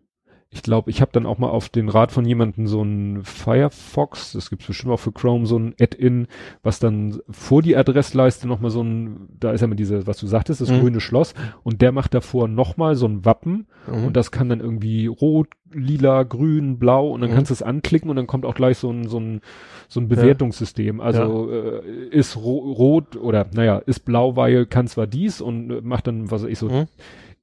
ich 0.51 0.63
glaube, 0.63 0.91
ich 0.91 1.01
habe 1.01 1.11
dann 1.13 1.27
auch 1.27 1.39
mal 1.39 1.49
auf 1.49 1.69
den 1.69 1.89
Rat 1.89 2.13
von 2.13 2.25
jemandem 2.25 2.69
so 2.69 2.81
ein 2.81 3.25
Firefox, 3.25 4.33
das 4.33 4.49
gibt's 4.49 4.67
bestimmt 4.67 4.93
auch 4.93 5.01
für 5.01 5.11
Chrome, 5.11 5.45
so 5.45 5.59
ein 5.59 5.75
Add-in, 5.81 6.29
was 6.63 6.79
dann 6.79 7.21
vor 7.29 7.63
die 7.63 7.77
Adressleiste 7.77 8.47
nochmal 8.47 8.71
so 8.71 8.83
ein, 8.83 9.29
da 9.41 9.51
ist 9.51 9.61
ja 9.61 9.67
immer 9.67 9.75
diese, 9.75 10.07
was 10.07 10.19
du 10.19 10.27
sagtest, 10.27 10.61
das 10.61 10.71
mhm. 10.71 10.81
grüne 10.81 11.01
Schloss 11.01 11.35
und 11.65 11.83
der 11.83 11.91
macht 11.91 12.15
davor 12.15 12.47
nochmal 12.47 12.95
so 12.95 13.07
ein 13.07 13.25
Wappen 13.25 13.67
mhm. 13.89 14.05
und 14.07 14.17
das 14.17 14.31
kann 14.31 14.49
dann 14.49 14.61
irgendwie 14.61 15.09
rot, 15.09 15.49
lila, 15.73 16.23
grün, 16.23 16.79
blau 16.79 17.11
und 17.11 17.23
dann 17.23 17.31
mhm. 17.31 17.35
kannst 17.35 17.51
du 17.51 17.55
es 17.55 17.63
anklicken 17.63 18.09
und 18.09 18.15
dann 18.15 18.29
kommt 18.29 18.47
auch 18.47 18.55
gleich 18.55 18.79
so 18.79 18.91
ein, 18.91 19.09
so 19.09 19.19
ein, 19.19 19.41
so 19.89 20.01
ein 20.01 20.09
Bewertungssystem. 20.09 21.01
Also 21.01 21.51
ja. 21.51 21.57
äh, 21.81 22.09
ist 22.11 22.37
ro 22.37 22.59
rot 22.73 23.17
oder 23.17 23.47
naja, 23.53 23.79
ist 23.79 24.05
blau, 24.05 24.37
weil 24.37 24.65
kann 24.67 24.87
zwar 24.87 25.09
dies 25.09 25.41
und 25.41 25.85
macht 25.85 26.07
dann, 26.07 26.31
was 26.31 26.45
weiß 26.45 26.51
ich 26.51 26.59
so, 26.59 26.69
mhm 26.69 26.87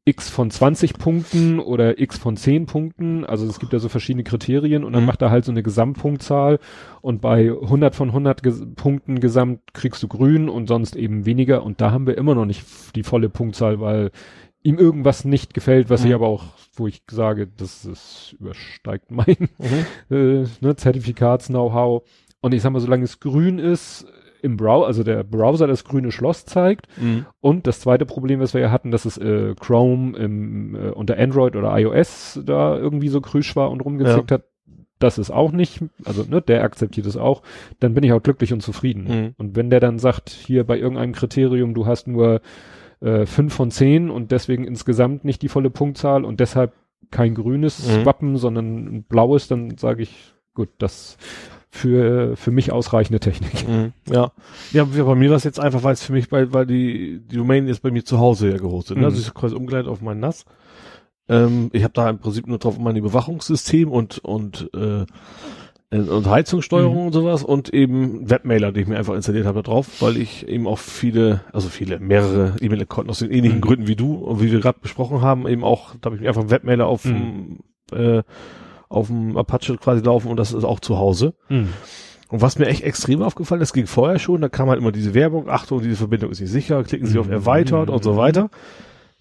x 0.05 0.29
von 0.29 0.51
20 0.51 0.95
Punkten 0.95 1.59
oder 1.59 1.99
x 1.99 2.17
von 2.17 2.35
10 2.35 2.65
Punkten. 2.65 3.25
Also 3.25 3.45
es 3.47 3.59
gibt 3.59 3.71
ja 3.71 3.79
so 3.79 3.87
verschiedene 3.87 4.23
Kriterien 4.23 4.83
und 4.83 4.93
dann 4.93 5.03
mhm. 5.03 5.07
macht 5.07 5.21
er 5.21 5.31
halt 5.31 5.45
so 5.45 5.51
eine 5.51 5.63
Gesamtpunktzahl 5.63 6.59
und 7.01 7.21
bei 7.21 7.49
100 7.49 7.95
von 7.95 8.09
100 8.09 8.43
Ges 8.43 8.65
Punkten 8.75 9.19
gesamt 9.19 9.61
kriegst 9.73 10.03
du 10.03 10.07
grün 10.07 10.49
und 10.49 10.67
sonst 10.67 10.95
eben 10.95 11.25
weniger 11.25 11.63
und 11.63 11.79
da 11.79 11.91
haben 11.91 12.05
wir 12.05 12.17
immer 12.17 12.35
noch 12.35 12.45
nicht 12.45 12.65
die 12.95 13.03
volle 13.03 13.29
Punktzahl, 13.29 13.79
weil 13.79 14.11
ihm 14.63 14.77
irgendwas 14.77 15.25
nicht 15.25 15.53
gefällt, 15.53 15.89
was 15.89 16.01
mhm. 16.01 16.07
ich 16.07 16.13
aber 16.15 16.27
auch, 16.27 16.45
wo 16.75 16.87
ich 16.87 17.03
sage, 17.09 17.47
das, 17.47 17.83
das 17.83 18.35
übersteigt 18.39 19.11
mein 19.11 19.49
mhm. 19.57 19.85
äh, 20.15 20.45
ne, 20.61 20.75
Zertifikats-Know-how. 20.75 22.03
Und 22.41 22.53
ich 22.53 22.61
sag 22.61 22.71
mal, 22.71 22.81
solange 22.81 23.05
es 23.05 23.21
grün 23.21 23.57
ist, 23.57 24.05
im 24.43 24.57
Browser, 24.57 24.87
also 24.87 25.03
der 25.03 25.23
Browser 25.23 25.67
das 25.67 25.85
grüne 25.85 26.11
Schloss 26.11 26.45
zeigt. 26.45 26.87
Mhm. 27.01 27.25
Und 27.39 27.65
das 27.65 27.79
zweite 27.79 28.05
Problem, 28.05 28.39
was 28.39 28.53
wir 28.53 28.61
ja 28.61 28.71
hatten, 28.71 28.91
dass 28.91 29.05
es 29.05 29.17
äh, 29.17 29.55
Chrome 29.59 30.17
im, 30.17 30.75
äh, 30.75 30.89
unter 30.89 31.17
Android 31.17 31.55
oder 31.55 31.77
iOS 31.77 32.41
da 32.45 32.77
irgendwie 32.77 33.07
so 33.07 33.21
krüsch 33.21 33.55
war 33.55 33.71
und 33.71 33.81
rumgezickt 33.81 34.31
ja. 34.31 34.35
hat. 34.35 34.43
Das 34.99 35.17
ist 35.17 35.31
auch 35.31 35.51
nicht, 35.51 35.83
also 36.05 36.23
ne, 36.23 36.41
der 36.41 36.63
akzeptiert 36.63 37.07
es 37.07 37.17
auch, 37.17 37.41
dann 37.79 37.93
bin 37.93 38.03
ich 38.03 38.13
auch 38.13 38.21
glücklich 38.21 38.53
und 38.53 38.61
zufrieden. 38.61 39.03
Mhm. 39.03 39.33
Und 39.37 39.55
wenn 39.55 39.69
der 39.69 39.79
dann 39.79 39.97
sagt, 39.97 40.29
hier 40.29 40.65
bei 40.65 40.77
irgendeinem 40.77 41.13
Kriterium, 41.13 41.73
du 41.73 41.85
hast 41.85 42.07
nur 42.07 42.41
äh, 42.99 43.25
fünf 43.25 43.53
von 43.53 43.71
zehn 43.71 44.09
und 44.09 44.31
deswegen 44.31 44.65
insgesamt 44.65 45.25
nicht 45.25 45.41
die 45.41 45.49
volle 45.49 45.69
Punktzahl 45.69 46.23
und 46.25 46.39
deshalb 46.39 46.73
kein 47.11 47.35
grünes 47.35 47.87
mhm. 47.87 48.05
Wappen, 48.05 48.37
sondern 48.37 48.87
ein 48.87 49.03
blaues, 49.03 49.47
dann 49.47 49.77
sage 49.77 50.03
ich, 50.03 50.33
gut, 50.53 50.69
das 50.77 51.17
für, 51.73 52.37
für 52.37 52.51
mich 52.51 52.71
ausreichende 52.71 53.19
Technik. 53.19 53.67
Mhm, 53.67 53.93
ja. 54.07 54.31
Ja, 54.73 54.83
bei 54.85 55.15
mir 55.15 55.31
war 55.31 55.37
es 55.37 55.43
jetzt 55.43 55.59
einfach, 55.59 55.81
weil 55.81 55.93
es 55.93 56.03
für 56.03 56.13
mich, 56.13 56.31
weil, 56.31 56.53
weil 56.53 56.67
die, 56.67 57.19
die 57.25 57.37
Domain 57.37 57.67
ist 57.67 57.79
bei 57.79 57.89
mir 57.89 58.05
zu 58.05 58.19
Hause 58.19 58.51
ja 58.51 58.57
gehostet. 58.57 58.97
Ne? 58.97 59.01
Mhm. 59.01 59.05
Also 59.05 59.19
ich 59.19 59.33
quasi 59.33 59.55
umgeleitet 59.55 59.89
auf 59.89 59.99
mein 59.99 60.19
NAS. 60.19 60.45
Ähm, 61.27 61.71
ich 61.73 61.83
habe 61.83 61.93
da 61.93 62.07
im 62.11 62.19
Prinzip 62.19 62.45
nur 62.45 62.59
drauf 62.59 62.77
mein 62.77 62.95
Überwachungssystem 62.95 63.91
und, 63.91 64.19
und, 64.19 64.69
äh, 64.75 65.05
und 65.89 66.29
Heizungssteuerung 66.29 66.95
mhm. 66.95 67.07
und 67.07 67.13
sowas 67.13 67.43
und 67.43 67.73
eben 67.73 68.29
Webmailer, 68.29 68.71
die 68.71 68.81
ich 68.81 68.87
mir 68.87 68.99
einfach 68.99 69.15
installiert 69.15 69.47
habe, 69.47 69.63
drauf, 69.63 69.99
weil 69.99 70.17
ich 70.17 70.47
eben 70.47 70.67
auch 70.67 70.77
viele, 70.77 71.41
also 71.53 71.69
viele, 71.69 71.99
mehrere 71.99 72.55
E-Mail-Konten 72.61 73.09
aus 73.09 73.19
den 73.19 73.31
ähnlichen 73.31 73.57
mhm. 73.57 73.61
Gründen 73.61 73.87
wie 73.87 73.95
du 73.95 74.13
und 74.13 74.39
wie 74.43 74.51
wir 74.51 74.59
gerade 74.59 74.79
besprochen 74.79 75.21
haben, 75.21 75.47
eben 75.47 75.63
auch, 75.63 75.95
da 75.99 76.05
habe 76.07 76.17
ich 76.17 76.21
mir 76.21 76.27
einfach 76.27 76.41
einen 76.41 76.51
Webmailer 76.51 76.85
auf 76.85 77.03
mhm. 77.05 77.61
äh, 77.91 78.21
auf 78.93 79.07
dem 79.07 79.37
Apache 79.37 79.77
quasi 79.77 80.01
laufen 80.03 80.29
und 80.29 80.37
das 80.37 80.53
ist 80.53 80.63
auch 80.63 80.79
zu 80.79 80.97
Hause. 80.97 81.33
Mhm. 81.49 81.69
Und 82.29 82.41
was 82.41 82.57
mir 82.57 82.67
echt 82.67 82.83
extrem 82.83 83.21
aufgefallen 83.21 83.61
ist, 83.61 83.73
ging 83.73 83.85
vorher 83.85 84.17
schon, 84.17 84.41
da 84.41 84.49
kam 84.49 84.69
halt 84.69 84.79
immer 84.79 84.91
diese 84.91 85.13
Werbung, 85.13 85.49
Achtung, 85.49 85.81
diese 85.81 85.97
Verbindung 85.97 86.31
ist 86.31 86.41
nicht 86.41 86.49
sicher, 86.49 86.83
klicken 86.83 87.07
Sie 87.07 87.15
mhm. 87.15 87.21
auf 87.21 87.29
Erweitert 87.29 87.89
mhm. 87.89 87.93
und 87.93 88.03
so 88.03 88.17
weiter. 88.17 88.49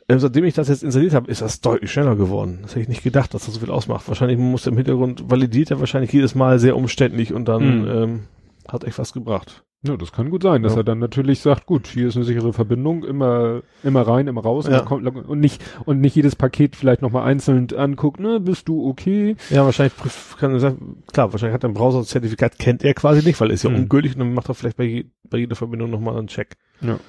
Ähm, 0.09 0.19
seitdem 0.19 0.45
ich 0.45 0.55
das 0.55 0.69
jetzt 0.69 0.83
installiert 0.83 1.15
habe, 1.15 1.31
ist 1.31 1.43
das 1.43 1.61
deutlich 1.61 1.93
schneller 1.93 2.17
geworden. 2.17 2.61
Das 2.63 2.73
hätte 2.73 2.81
ich 2.81 2.89
nicht 2.89 3.03
gedacht, 3.03 3.35
dass 3.35 3.47
das 3.47 3.55
so 3.55 3.61
viel 3.61 3.71
ausmacht. 3.71 4.09
Wahrscheinlich 4.09 4.39
muss 4.39 4.67
im 4.67 4.77
Hintergrund 4.77 5.31
validiert 5.31 5.71
er 5.71 5.81
wahrscheinlich 5.81 6.13
jedes 6.13 6.35
Mal 6.35 6.59
sehr 6.59 6.77
umständlich 6.77 7.33
und 7.33 7.47
dann 7.47 7.83
mhm. 7.83 7.89
ähm, 7.91 8.21
hat 8.69 8.85
echt 8.85 8.99
was 8.99 9.13
gebracht. 9.13 9.65
Ja, 9.85 9.97
das 9.97 10.13
kann 10.13 10.31
gut 10.31 10.45
sein, 10.45 10.63
dass 10.63 10.75
ja. 10.75 10.79
er 10.81 10.85
dann 10.85 11.01
natürlich 11.01 11.41
sagt, 11.41 11.67
gut, 11.67 11.89
hier 11.89 12.07
ist 12.07 12.15
eine 12.15 12.25
sichere 12.25 12.53
Verbindung, 12.53 13.03
immer, 13.03 13.63
immer 13.83 14.03
rein, 14.03 14.29
immer 14.29 14.43
raus 14.43 14.69
ja. 14.69 14.79
und, 14.79 14.85
kommt, 14.87 15.05
und 15.05 15.41
nicht, 15.41 15.61
und 15.85 16.01
nicht 16.01 16.15
jedes 16.15 16.37
Paket 16.37 16.77
vielleicht 16.77 17.03
nochmal 17.03 17.25
einzeln 17.25 17.67
anguckt, 17.77 18.21
ne, 18.21 18.39
bist 18.39 18.69
du 18.69 18.89
okay? 18.89 19.35
Ja, 19.51 19.65
wahrscheinlich 19.65 19.95
kann 20.39 20.53
er 20.53 20.61
sagen, 20.61 21.03
klar, 21.13 21.33
wahrscheinlich 21.33 21.55
hat 21.55 21.65
er 21.65 21.71
ein 21.71 21.75
Browser-Zertifikat, 21.75 22.61
kennt 22.61 22.85
er 22.85 22.95
quasi 22.95 23.27
nicht, 23.27 23.41
weil 23.41 23.51
er 23.51 23.55
ist 23.55 23.65
ja 23.65 23.71
mhm. 23.71 23.77
ungültig 23.77 24.15
und 24.15 24.21
dann 24.21 24.35
macht 24.35 24.49
er 24.49 24.55
vielleicht 24.55 24.77
bei, 24.77 24.85
je, 24.85 25.07
bei 25.29 25.39
jeder 25.39 25.57
Verbindung 25.57 25.91
nochmal 25.91 26.17
einen 26.17 26.29
Check. 26.29 26.57
Ja. 26.81 27.01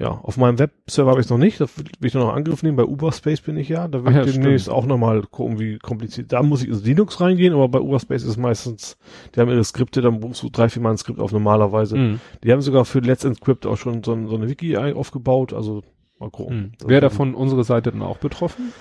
Ja, 0.00 0.12
auf 0.12 0.38
meinem 0.38 0.58
Webserver 0.58 1.10
habe 1.10 1.20
ich 1.20 1.26
es 1.26 1.30
noch 1.30 1.36
nicht. 1.36 1.60
Da 1.60 1.66
will 1.76 2.08
ich 2.08 2.14
noch 2.14 2.32
Angriff 2.32 2.62
nehmen. 2.62 2.74
Bei 2.74 2.86
Uberspace 2.86 3.42
bin 3.42 3.58
ich 3.58 3.68
ja. 3.68 3.86
Da 3.86 4.02
will 4.02 4.16
ich 4.16 4.32
demnächst 4.32 4.70
auch 4.70 4.86
nochmal 4.86 5.20
gucken, 5.30 5.58
wie 5.58 5.78
kompliziert. 5.78 6.32
Da 6.32 6.42
muss 6.42 6.62
ich 6.62 6.70
ins 6.70 6.82
Linux 6.82 7.20
reingehen, 7.20 7.52
aber 7.52 7.68
bei 7.68 7.80
Uberspace 7.80 8.22
ist 8.24 8.38
meistens, 8.38 8.96
die 9.34 9.40
haben 9.40 9.50
ihre 9.50 9.62
Skripte, 9.62 10.00
dann 10.00 10.20
buchst 10.20 10.42
du 10.42 10.48
drei, 10.48 10.70
vier 10.70 10.80
Mal 10.80 10.92
ein 10.92 10.96
Skript 10.96 11.20
auf 11.20 11.32
normalerweise. 11.32 11.98
Mhm. 11.98 12.20
Die 12.42 12.50
haben 12.50 12.62
sogar 12.62 12.86
für 12.86 13.00
Let's 13.00 13.24
Encrypt 13.24 13.66
auch 13.66 13.76
schon 13.76 14.02
so, 14.02 14.16
so 14.26 14.36
eine 14.36 14.48
Wiki 14.48 14.74
aufgebaut. 14.74 15.52
Also 15.52 15.82
mal 16.18 16.30
gucken. 16.30 16.72
Mhm. 16.80 16.88
Wäre 16.88 17.02
davon 17.02 17.34
unsere 17.34 17.62
Seite 17.62 17.92
dann 17.92 18.00
auch 18.00 18.16
betroffen? 18.16 18.72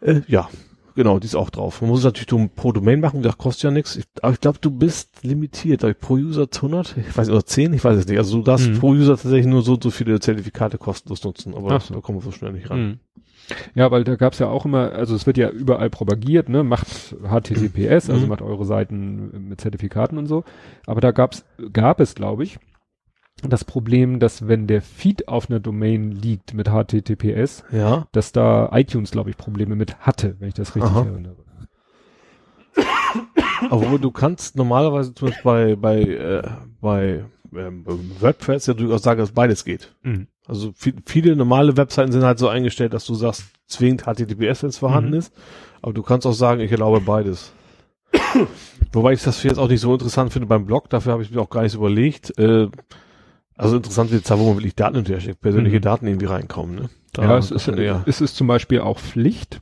Äh, 0.00 0.22
ja, 0.26 0.48
Genau, 0.96 1.18
die 1.18 1.26
ist 1.26 1.34
auch 1.34 1.50
drauf. 1.50 1.80
Man 1.80 1.90
muss 1.90 2.00
es 2.00 2.04
natürlich 2.04 2.54
pro 2.54 2.70
Domain 2.70 3.00
machen, 3.00 3.22
das 3.22 3.36
kostet 3.36 3.64
ja 3.64 3.70
nichts. 3.72 4.00
Aber 4.22 4.32
ich 4.32 4.40
glaube, 4.40 4.58
du 4.60 4.70
bist 4.70 5.24
limitiert. 5.24 5.84
Pro 6.00 6.14
User 6.14 6.46
100, 6.54 6.96
ich 6.96 7.16
weiß 7.16 7.26
nicht, 7.26 7.34
oder 7.34 7.44
10, 7.44 7.72
ich 7.72 7.82
weiß 7.82 7.98
es 7.98 8.06
nicht. 8.06 8.18
Also 8.18 8.38
du 8.38 8.44
darfst 8.44 8.68
mhm. 8.68 8.78
pro 8.78 8.90
User 8.90 9.16
tatsächlich 9.16 9.46
nur 9.46 9.62
so, 9.62 9.76
so 9.80 9.90
viele 9.90 10.20
Zertifikate 10.20 10.78
kostenlos 10.78 11.24
nutzen. 11.24 11.54
Aber 11.54 11.70
das, 11.70 11.88
da 11.88 12.00
kommen 12.00 12.18
wir 12.18 12.22
so 12.22 12.30
schnell 12.30 12.52
nicht 12.52 12.70
ran. 12.70 12.86
Mhm. 12.86 12.98
Ja, 13.74 13.90
weil 13.90 14.04
da 14.04 14.16
gab's 14.16 14.38
ja 14.38 14.48
auch 14.48 14.64
immer, 14.64 14.92
also 14.92 15.14
es 15.14 15.26
wird 15.26 15.36
ja 15.36 15.50
überall 15.50 15.90
propagiert, 15.90 16.48
ne, 16.48 16.64
macht 16.64 16.86
HTTPS, 17.22 18.08
also 18.08 18.22
mhm. 18.22 18.28
macht 18.28 18.40
eure 18.40 18.64
Seiten 18.64 19.48
mit 19.48 19.60
Zertifikaten 19.60 20.16
und 20.16 20.26
so. 20.26 20.44
Aber 20.86 21.00
da 21.00 21.10
gab's, 21.10 21.44
gab 21.72 22.00
es, 22.00 22.14
glaube 22.14 22.44
ich, 22.44 22.58
das 23.42 23.64
Problem, 23.64 24.20
dass 24.20 24.48
wenn 24.48 24.66
der 24.66 24.80
Feed 24.80 25.28
auf 25.28 25.50
einer 25.50 25.60
Domain 25.60 26.10
liegt 26.10 26.54
mit 26.54 26.68
HTTPS, 26.68 27.64
ja. 27.72 28.06
dass 28.12 28.32
da 28.32 28.70
iTunes, 28.72 29.10
glaube 29.10 29.30
ich, 29.30 29.36
Probleme 29.36 29.76
mit 29.76 29.98
hatte, 29.98 30.36
wenn 30.38 30.48
ich 30.48 30.54
das 30.54 30.74
richtig 30.74 30.92
Aha. 30.92 31.04
erinnere. 31.04 31.36
Aber 33.70 33.98
du 33.98 34.10
kannst 34.10 34.56
normalerweise 34.56 35.14
zumindest 35.14 35.44
bei, 35.44 35.76
bei, 35.76 36.00
äh, 36.00 36.42
bei 36.80 37.24
ähm, 37.54 37.84
WordPress 38.20 38.66
ja 38.66 38.74
durchaus 38.74 39.02
sagen, 39.02 39.20
dass 39.20 39.32
beides 39.32 39.64
geht. 39.64 39.94
Mhm. 40.02 40.26
Also 40.46 40.72
viel, 40.74 40.94
viele 41.06 41.36
normale 41.36 41.76
Webseiten 41.76 42.12
sind 42.12 42.24
halt 42.24 42.38
so 42.38 42.48
eingestellt, 42.48 42.92
dass 42.92 43.06
du 43.06 43.14
sagst, 43.14 43.44
zwingend 43.66 44.02
HTTPS, 44.02 44.62
wenn 44.62 44.70
es 44.70 44.78
vorhanden 44.78 45.10
mhm. 45.10 45.18
ist. 45.18 45.32
Aber 45.80 45.92
du 45.92 46.02
kannst 46.02 46.26
auch 46.26 46.32
sagen, 46.32 46.60
ich 46.60 46.72
erlaube 46.72 47.00
beides. 47.00 47.52
Wobei 48.92 49.12
ich 49.12 49.22
das 49.22 49.42
jetzt 49.42 49.58
auch 49.58 49.68
nicht 49.68 49.80
so 49.80 49.92
interessant 49.92 50.32
finde 50.32 50.46
beim 50.46 50.66
Blog, 50.66 50.90
dafür 50.90 51.12
habe 51.12 51.22
ich 51.22 51.30
mir 51.30 51.40
auch 51.40 51.50
gar 51.50 51.62
nicht 51.62 51.74
überlegt. 51.74 52.36
Äh, 52.38 52.68
also 53.56 53.76
interessant 53.76 54.10
wird 54.10 54.24
es 54.24 54.30
wo 54.30 54.46
man 54.46 54.56
wirklich 54.56 54.74
Daten 54.74 54.96
hinterher 54.96 55.34
persönliche 55.34 55.76
mhm. 55.76 55.82
Daten 55.82 56.06
irgendwie 56.06 56.26
reinkommen. 56.26 56.74
Ne? 56.74 56.90
Da 57.12 57.22
ja, 57.22 57.38
es 57.38 57.50
ist, 57.50 57.66
ja. 57.68 58.02
es 58.06 58.20
ist 58.20 58.36
zum 58.36 58.46
Beispiel 58.46 58.80
auch 58.80 58.98
Pflicht. 58.98 59.60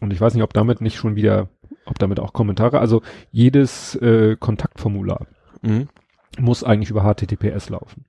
Und 0.00 0.12
ich 0.12 0.20
weiß 0.20 0.34
nicht, 0.34 0.42
ob 0.42 0.52
damit 0.54 0.80
nicht 0.80 0.96
schon 0.96 1.16
wieder, 1.16 1.48
ob 1.84 1.98
damit 1.98 2.20
auch 2.20 2.32
Kommentare, 2.32 2.78
also 2.78 3.02
jedes 3.30 3.94
äh, 3.96 4.36
Kontaktformular 4.36 5.26
mhm. 5.60 5.88
muss 6.38 6.64
eigentlich 6.64 6.90
über 6.90 7.02
HTTPS 7.02 7.68
laufen. 7.68 8.04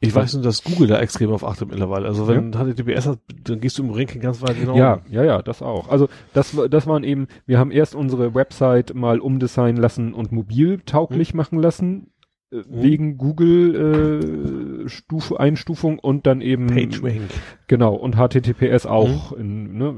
Ich 0.00 0.14
weiß 0.14 0.34
nur, 0.34 0.42
dass 0.42 0.62
Google 0.62 0.86
da 0.86 1.00
extrem 1.00 1.30
auf 1.32 1.44
achtet 1.44 1.68
mittlerweile. 1.68 2.06
Also 2.06 2.28
wenn 2.28 2.52
ja. 2.52 2.64
HTTPS 2.64 3.06
hat, 3.06 3.18
dann 3.44 3.60
gehst 3.60 3.76
du 3.76 3.82
im 3.82 3.90
Ranking 3.90 4.22
ganz 4.22 4.40
weit 4.40 4.58
genau. 4.58 4.76
Ja, 4.76 5.00
ja, 5.10 5.24
ja, 5.24 5.42
das 5.42 5.60
auch. 5.60 5.88
Also 5.88 6.08
das, 6.32 6.56
das 6.70 6.86
waren 6.86 7.04
eben, 7.04 7.26
wir 7.44 7.58
haben 7.58 7.70
erst 7.70 7.94
unsere 7.94 8.34
Website 8.34 8.94
mal 8.94 9.18
umdesignen 9.18 9.76
lassen 9.76 10.14
und 10.14 10.32
mobil 10.32 10.80
tauglich 10.86 11.30
hm. 11.30 11.36
machen 11.36 11.58
lassen 11.58 12.12
äh, 12.52 12.56
mhm. 12.56 12.64
wegen 12.68 13.18
Google 13.18 14.84
äh, 14.84 14.88
Stufe 14.88 15.40
Einstufung 15.40 15.98
und 15.98 16.26
dann 16.26 16.40
eben 16.40 16.68
PageRank. 16.68 17.30
Genau 17.66 17.94
und 17.94 18.16
HTTPS 18.16 18.86
auch 18.86 19.32
mhm. 19.32 19.40
in, 19.40 19.78
ne, 19.78 19.94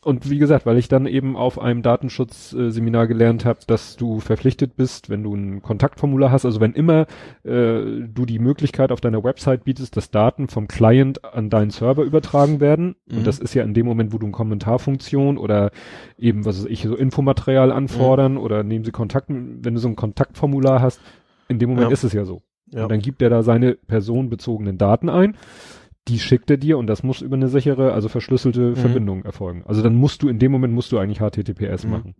und 0.00 0.30
wie 0.30 0.38
gesagt, 0.38 0.64
weil 0.64 0.78
ich 0.78 0.86
dann 0.86 1.06
eben 1.06 1.36
auf 1.36 1.60
einem 1.60 1.82
Datenschutzseminar 1.82 3.08
gelernt 3.08 3.44
habe, 3.44 3.58
dass 3.66 3.96
du 3.96 4.20
verpflichtet 4.20 4.76
bist, 4.76 5.10
wenn 5.10 5.24
du 5.24 5.34
ein 5.34 5.60
Kontaktformular 5.60 6.30
hast, 6.30 6.44
also 6.44 6.60
wenn 6.60 6.72
immer 6.72 7.06
äh, 7.42 7.82
du 8.06 8.24
die 8.24 8.38
Möglichkeit 8.38 8.92
auf 8.92 9.00
deiner 9.00 9.24
Website 9.24 9.64
bietest, 9.64 9.96
dass 9.96 10.12
Daten 10.12 10.46
vom 10.46 10.68
Client 10.68 11.24
an 11.24 11.50
deinen 11.50 11.70
Server 11.70 12.04
übertragen 12.04 12.60
werden 12.60 12.94
mhm. 13.06 13.18
und 13.18 13.26
das 13.26 13.40
ist 13.40 13.54
ja 13.54 13.64
in 13.64 13.74
dem 13.74 13.86
Moment, 13.86 14.12
wo 14.12 14.18
du 14.18 14.26
eine 14.26 14.32
Kommentarfunktion 14.32 15.36
oder 15.36 15.72
eben 16.16 16.44
was 16.44 16.60
weiß 16.60 16.70
ich 16.70 16.82
so 16.82 16.94
Infomaterial 16.94 17.72
anfordern 17.72 18.34
mhm. 18.34 18.38
oder 18.38 18.62
nehmen 18.62 18.84
sie 18.84 18.92
Kontakt, 18.92 19.28
wenn 19.28 19.74
du 19.74 19.80
so 19.80 19.88
ein 19.88 19.96
Kontaktformular 19.96 20.80
hast, 20.80 21.00
in 21.48 21.58
dem 21.58 21.70
Moment 21.70 21.88
ja. 21.88 21.92
ist 21.92 22.04
es 22.04 22.12
ja 22.12 22.24
so. 22.24 22.42
Ja. 22.70 22.84
Und 22.84 22.90
dann 22.90 23.00
gibt 23.00 23.22
er 23.22 23.30
da 23.30 23.42
seine 23.42 23.74
personenbezogenen 23.74 24.78
Daten 24.78 25.08
ein. 25.08 25.36
Die 26.06 26.18
schickt 26.18 26.50
er 26.50 26.56
dir 26.56 26.78
und 26.78 26.86
das 26.86 27.02
muss 27.02 27.20
über 27.20 27.36
eine 27.36 27.48
sichere, 27.48 27.92
also 27.92 28.08
verschlüsselte 28.08 28.70
mhm. 28.70 28.76
Verbindung 28.76 29.24
erfolgen. 29.24 29.62
Also 29.66 29.82
dann 29.82 29.94
musst 29.94 30.22
du 30.22 30.28
in 30.28 30.38
dem 30.38 30.52
Moment 30.52 30.72
musst 30.74 30.92
du 30.92 30.98
eigentlich 30.98 31.18
HTTPS 31.18 31.84
mhm. 31.84 31.90
machen. 31.90 32.14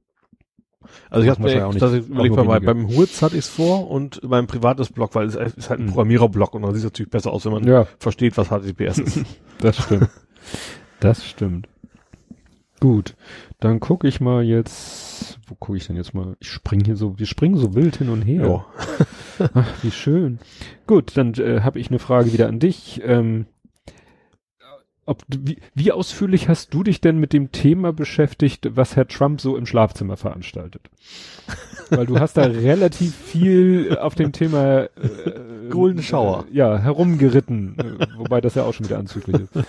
Also 1.11 1.25
ich 1.25 1.31
habe 1.31 1.51
ja 1.51 1.67
auch 1.67 1.73
nicht, 1.73 1.83
das 1.83 1.93
überleg 1.93 2.33
mal, 2.33 2.45
bei, 2.45 2.61
beim 2.61 2.89
Hurz 2.89 3.21
hatte 3.21 3.37
ich 3.37 3.45
es 3.45 3.49
vor 3.49 3.91
und 3.91 4.21
beim 4.23 4.47
privates 4.47 4.91
Blog, 4.91 5.15
weil 5.15 5.27
es 5.27 5.35
ist 5.35 5.71
halt 5.71 5.81
ein 5.81 5.87
mhm. 5.87 5.91
Programmiererblock 5.91 6.55
und 6.55 6.63
dann 6.63 6.73
sieht 6.73 6.79
es 6.79 6.85
natürlich 6.85 7.11
besser 7.11 7.33
aus, 7.33 7.45
wenn 7.45 7.53
man 7.53 7.67
ja. 7.67 7.87
versteht, 7.99 8.37
was 8.37 8.49
HTTPS 8.49 8.99
ist. 8.99 9.25
das 9.61 9.77
stimmt. 9.77 10.09
das 11.01 11.27
stimmt. 11.27 11.69
Gut, 12.81 13.17
dann 13.59 13.81
gucke 13.81 14.07
ich 14.07 14.21
mal 14.21 14.45
jetzt, 14.45 15.41
wo 15.49 15.57
gucke 15.57 15.79
ich 15.79 15.87
denn 15.87 15.97
jetzt 15.97 16.15
mal? 16.15 16.37
Ich 16.39 16.49
spring 16.49 16.85
hier 16.85 16.97
so, 16.97 17.19
wir 17.19 17.27
springen 17.27 17.57
so 17.57 17.75
wild 17.75 17.97
hin 17.97 18.09
und 18.09 18.23
her. 18.23 18.47
Ja. 18.47 19.49
Ach, 19.55 19.69
wie 19.83 19.91
schön. 19.91 20.39
Gut, 20.87 21.17
dann 21.17 21.35
äh, 21.35 21.63
habe 21.63 21.81
ich 21.81 21.89
eine 21.89 21.99
Frage 21.99 22.33
wieder 22.33 22.47
an 22.47 22.61
dich. 22.61 23.01
Ähm, 23.05 23.47
ob, 25.07 25.23
wie, 25.27 25.59
wie 25.75 25.91
ausführlich 25.91 26.49
hast 26.49 26.75
du 26.75 26.83
dich 26.83 27.01
denn 27.01 27.19
mit 27.19 27.33
dem 27.33 27.51
Thema 27.51 27.95
beschäftigt, 27.95 28.77
was 28.77 28.95
Herr 28.95 29.09
Trump 29.09 29.41
so 29.41 29.57
im 29.57 29.65
Schlafzimmer 29.65 30.19
veranstaltet? 30.19 30.83
Weil 31.89 32.05
du 32.05 32.21
hast 32.21 32.37
da 32.37 32.43
relativ 32.45 33.17
viel 33.17 33.97
auf 33.99 34.15
dem 34.15 34.33
Thema 34.33 34.83
äh, 34.83 34.89
Golden 35.71 36.03
Shower. 36.03 36.45
Äh, 36.53 36.57
ja, 36.57 36.79
herumgeritten, 36.79 37.77
äh, 37.79 38.07
wobei 38.19 38.43
das 38.43 38.55
ja 38.55 38.65
auch 38.65 38.75
schon 38.75 38.85
wieder 38.87 38.99
anzüglich 38.99 39.41
ist. 39.41 39.67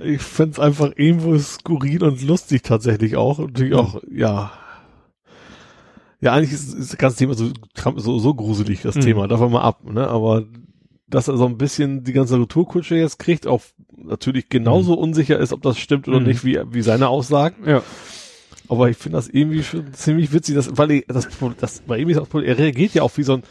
Ich 0.00 0.20
find's 0.20 0.58
einfach 0.58 0.92
irgendwo 0.96 1.38
skurril 1.38 2.02
und 2.02 2.22
lustig 2.22 2.62
tatsächlich 2.62 3.16
auch. 3.16 3.38
Natürlich 3.38 3.74
auch, 3.74 4.02
ja. 4.10 4.52
Ja, 6.20 6.32
eigentlich 6.32 6.52
ist, 6.52 6.74
ist 6.74 6.92
das 6.92 6.98
ganze 6.98 7.18
Thema 7.18 7.34
so, 7.34 7.52
so, 7.96 8.18
so 8.18 8.34
gruselig, 8.34 8.82
das 8.82 8.96
mhm. 8.96 9.00
Thema. 9.02 9.28
Davon 9.28 9.52
mal 9.52 9.62
ab, 9.62 9.84
ne? 9.84 10.08
Aber 10.08 10.44
dass 11.08 11.28
er 11.28 11.36
so 11.36 11.46
ein 11.46 11.56
bisschen 11.56 12.02
die 12.02 12.12
ganze 12.12 12.40
Retourkutsche 12.40 12.96
jetzt 12.96 13.18
kriegt, 13.18 13.46
auch 13.46 13.62
natürlich 13.96 14.48
genauso 14.48 14.92
mhm. 14.92 15.02
unsicher 15.02 15.38
ist, 15.38 15.52
ob 15.52 15.62
das 15.62 15.78
stimmt 15.78 16.08
oder 16.08 16.20
mhm. 16.20 16.26
nicht, 16.26 16.44
wie, 16.44 16.60
wie 16.70 16.82
seine 16.82 17.08
Aussagen. 17.08 17.68
Ja. 17.68 17.82
Aber 18.68 18.90
ich 18.90 18.96
finde 18.96 19.18
das 19.18 19.28
irgendwie 19.28 19.62
schon 19.62 19.92
ziemlich 19.92 20.32
witzig, 20.32 20.56
dass, 20.56 20.76
weil 20.76 20.90
ich, 20.90 21.06
das, 21.06 21.28
das, 21.60 21.80
bei 21.86 21.98
ihm 21.98 22.08
ist 22.08 22.18
auch, 22.18 22.34
er 22.34 22.58
reagiert 22.58 22.94
ja 22.94 23.02
auch 23.02 23.16
wie 23.16 23.22
so 23.22 23.34
ein, 23.34 23.42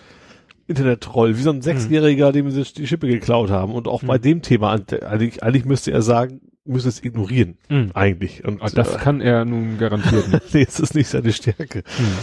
Internet-Troll, 0.68 1.38
wie 1.38 1.42
so 1.42 1.52
ein 1.52 1.62
Sechsjähriger, 1.62 2.32
dem 2.32 2.50
sie 2.50 2.64
die 2.64 2.88
Schippe 2.88 3.08
geklaut 3.08 3.50
haben. 3.50 3.74
Und 3.74 3.88
auch 3.88 4.02
mhm. 4.02 4.08
bei 4.08 4.18
dem 4.18 4.42
Thema, 4.42 4.72
eigentlich, 4.72 5.44
eigentlich 5.44 5.66
müsste 5.66 5.92
er 5.92 6.02
sagen, 6.02 6.42
müsste 6.66 6.90
es 6.90 7.04
ignorieren, 7.04 7.58
mhm. 7.70 7.92
eigentlich. 7.94 8.44
Und, 8.44 8.62
Aber 8.62 8.72
das 8.72 8.96
äh, 8.96 8.98
kann 8.98 9.22
er 9.22 9.46
nun 9.46 9.78
garantiert 9.78 10.28
nicht. 10.30 10.42
nee, 10.54 10.66
es 10.68 10.80
ist 10.80 10.96
nicht 10.96 11.08
seine 11.08 11.32
Stärke. 11.32 11.84
Mhm. 12.00 12.18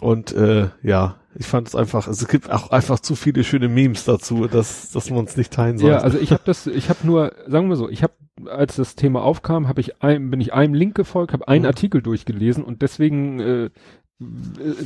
Und 0.00 0.32
äh, 0.32 0.68
ja, 0.82 1.16
ich 1.36 1.46
fand 1.46 1.68
es 1.68 1.74
einfach, 1.74 2.06
also 2.06 2.24
es 2.24 2.28
gibt 2.28 2.50
auch 2.50 2.70
einfach 2.70 3.00
zu 3.00 3.14
viele 3.14 3.44
schöne 3.44 3.68
Memes 3.68 4.04
dazu, 4.04 4.46
dass, 4.46 4.90
dass 4.90 5.10
man 5.10 5.24
es 5.24 5.36
nicht 5.36 5.52
teilen 5.52 5.78
soll. 5.78 5.90
Ja, 5.90 5.98
also 5.98 6.18
ich 6.18 6.30
habe 6.30 6.42
das, 6.44 6.66
ich 6.66 6.88
habe 6.88 7.00
nur, 7.04 7.32
sagen 7.46 7.68
wir 7.68 7.76
so, 7.76 7.88
ich 7.88 8.02
habe, 8.02 8.12
als 8.46 8.76
das 8.76 8.96
Thema 8.96 9.22
aufkam, 9.22 9.68
habe 9.68 9.80
ich 9.80 10.02
ein, 10.02 10.30
bin 10.30 10.40
ich 10.40 10.52
einem 10.52 10.74
Link 10.74 10.94
gefolgt, 10.94 11.32
habe 11.32 11.46
einen 11.48 11.62
mhm. 11.62 11.68
Artikel 11.68 12.02
durchgelesen 12.02 12.64
und 12.64 12.82
deswegen 12.82 13.40
äh, 13.40 13.70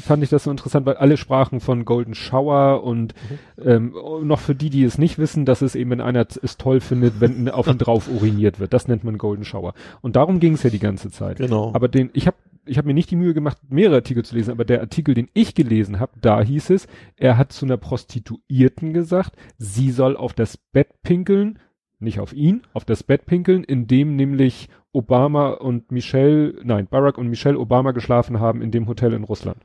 fand 0.00 0.22
ich 0.22 0.30
das 0.30 0.44
so 0.44 0.50
interessant, 0.50 0.86
weil 0.86 0.96
alle 0.96 1.16
sprachen 1.16 1.60
von 1.60 1.84
Golden 1.84 2.14
Shower 2.14 2.82
und 2.82 3.14
mhm. 3.56 3.68
ähm, 3.68 3.94
noch 4.22 4.40
für 4.40 4.54
die, 4.54 4.70
die 4.70 4.84
es 4.84 4.96
nicht 4.96 5.18
wissen, 5.18 5.44
dass 5.44 5.60
es 5.60 5.74
eben, 5.74 5.90
wenn 5.90 6.00
einer 6.00 6.26
es 6.42 6.56
toll 6.56 6.80
findet, 6.80 7.20
wenn 7.20 7.48
auf 7.50 7.66
ihn 7.66 7.78
drauf 7.78 8.08
uriniert 8.08 8.58
wird. 8.58 8.72
Das 8.72 8.88
nennt 8.88 9.04
man 9.04 9.18
Golden 9.18 9.44
Shower. 9.44 9.74
Und 10.00 10.16
darum 10.16 10.40
ging 10.40 10.54
es 10.54 10.62
ja 10.62 10.70
die 10.70 10.78
ganze 10.78 11.10
Zeit. 11.10 11.36
Genau. 11.38 11.72
Aber 11.74 11.88
den, 11.88 12.10
ich 12.14 12.26
habe 12.26 12.36
ich 12.64 12.78
hab 12.78 12.84
mir 12.84 12.94
nicht 12.94 13.10
die 13.10 13.16
Mühe 13.16 13.34
gemacht, 13.34 13.58
mehrere 13.68 13.96
Artikel 13.96 14.24
zu 14.24 14.34
lesen, 14.36 14.50
aber 14.50 14.64
der 14.64 14.80
Artikel, 14.80 15.14
den 15.14 15.28
ich 15.32 15.54
gelesen 15.54 16.00
habe, 16.00 16.12
da 16.20 16.42
hieß 16.42 16.70
es, 16.70 16.86
er 17.16 17.38
hat 17.38 17.52
zu 17.52 17.64
einer 17.64 17.78
Prostituierten 17.78 18.92
gesagt, 18.92 19.36
sie 19.56 19.90
soll 19.90 20.16
auf 20.16 20.34
das 20.34 20.56
Bett 20.56 20.88
pinkeln, 21.02 21.58
nicht 21.98 22.20
auf 22.20 22.32
ihn, 22.32 22.62
auf 22.74 22.84
das 22.84 23.02
Bett 23.02 23.26
pinkeln, 23.26 23.64
in 23.64 23.86
dem 23.86 24.16
nämlich 24.16 24.68
Obama 24.92 25.50
und 25.50 25.92
Michelle, 25.92 26.54
nein, 26.64 26.86
Barack 26.88 27.18
und 27.18 27.28
Michelle 27.28 27.58
Obama 27.58 27.92
geschlafen 27.92 28.40
haben 28.40 28.62
in 28.62 28.70
dem 28.70 28.86
Hotel 28.88 29.12
in 29.12 29.24
Russland. 29.24 29.58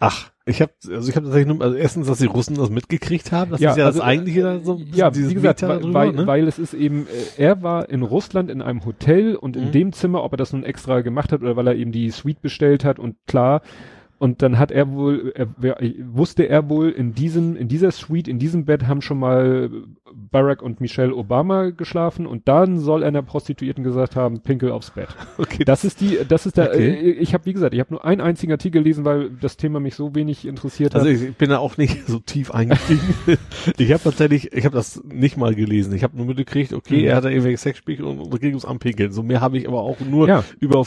Ach, 0.00 0.30
ich 0.46 0.62
habe 0.62 0.72
also 0.86 1.08
ich 1.08 1.16
habe 1.16 1.26
tatsächlich 1.26 1.52
nur, 1.52 1.62
also 1.62 1.76
erstens, 1.76 2.06
dass 2.06 2.18
die 2.18 2.26
Russen 2.26 2.56
das 2.56 2.70
mitgekriegt 2.70 3.32
haben, 3.32 3.50
das 3.50 3.60
ja, 3.60 3.72
ist 3.72 3.78
ja 3.78 3.86
also, 3.86 3.98
das 3.98 4.06
eigentliche 4.06 4.42
da 4.42 4.60
so 4.60 4.80
ja, 4.92 5.14
wie 5.14 5.34
gesagt, 5.34 5.62
darüber, 5.62 5.92
weil, 5.92 6.12
ne? 6.12 6.26
weil 6.26 6.46
es 6.46 6.58
ist 6.58 6.74
eben 6.74 7.06
äh, 7.06 7.42
er 7.42 7.62
war 7.62 7.88
in 7.88 8.02
Russland 8.02 8.50
in 8.50 8.62
einem 8.62 8.84
Hotel 8.84 9.34
und 9.34 9.56
in 9.56 9.66
mhm. 9.66 9.72
dem 9.72 9.92
Zimmer, 9.92 10.22
ob 10.22 10.32
er 10.32 10.36
das 10.36 10.52
nun 10.52 10.62
extra 10.62 11.00
gemacht 11.00 11.32
hat 11.32 11.42
oder 11.42 11.56
weil 11.56 11.66
er 11.66 11.74
eben 11.74 11.90
die 11.90 12.10
Suite 12.10 12.40
bestellt 12.40 12.84
hat 12.84 12.98
und 12.98 13.16
klar 13.26 13.62
und 14.18 14.42
dann 14.42 14.58
hat 14.58 14.72
er 14.72 14.90
wohl, 14.92 15.32
er, 15.34 15.48
wusste 16.12 16.48
er 16.48 16.68
wohl, 16.68 16.90
in 16.90 17.14
diesem, 17.14 17.56
in 17.56 17.68
dieser 17.68 17.92
Suite, 17.92 18.26
in 18.26 18.40
diesem 18.40 18.64
Bett 18.64 18.88
haben 18.88 19.00
schon 19.00 19.18
mal 19.18 19.70
Barack 20.12 20.60
und 20.60 20.80
Michelle 20.80 21.14
Obama 21.14 21.70
geschlafen 21.70 22.26
und 22.26 22.48
dann 22.48 22.80
soll 22.80 23.04
einer 23.04 23.22
Prostituierten 23.22 23.84
gesagt 23.84 24.16
haben, 24.16 24.40
Pinkel 24.40 24.72
aufs 24.72 24.90
Bett. 24.90 25.08
Okay. 25.38 25.64
Das 25.64 25.84
ist 25.84 26.00
die, 26.00 26.18
das 26.28 26.46
ist 26.46 26.56
der, 26.56 26.70
okay. 26.70 26.90
äh, 26.90 27.10
ich 27.10 27.32
habe 27.32 27.46
wie 27.46 27.52
gesagt, 27.52 27.72
ich 27.72 27.80
habe 27.80 27.94
nur 27.94 28.04
einen 28.04 28.20
einzigen 28.20 28.50
Artikel 28.50 28.82
gelesen, 28.82 29.04
weil 29.04 29.30
das 29.30 29.56
Thema 29.56 29.78
mich 29.78 29.94
so 29.94 30.14
wenig 30.14 30.46
interessiert 30.46 30.94
also 30.94 31.06
hat. 31.06 31.12
Also 31.12 31.26
ich 31.26 31.36
bin 31.36 31.48
da 31.48 31.58
auch 31.58 31.76
nicht 31.76 32.06
so 32.06 32.18
tief 32.18 32.50
eingestiegen. 32.50 33.14
ich 33.78 33.92
habe 33.92 34.02
tatsächlich, 34.02 34.52
ich 34.52 34.64
habe 34.64 34.74
das 34.74 35.02
nicht 35.04 35.36
mal 35.36 35.54
gelesen. 35.54 35.94
Ich 35.94 36.02
habe 36.02 36.16
nur 36.16 36.26
mitgekriegt, 36.26 36.72
okay, 36.72 37.02
mhm. 37.02 37.04
er 37.04 37.16
hat 37.16 37.24
da 37.24 37.28
irgendwelche 37.28 37.58
Sexspiele 37.58 38.04
und, 38.04 38.18
und 38.18 38.40
ging 38.40 38.50
ums 38.50 38.64
Anpinkeln. 38.64 39.12
So 39.12 39.22
mehr 39.22 39.40
habe 39.40 39.58
ich 39.58 39.68
aber 39.68 39.82
auch 39.82 40.00
nur 40.00 40.28
ja. 40.28 40.44
über 40.58 40.84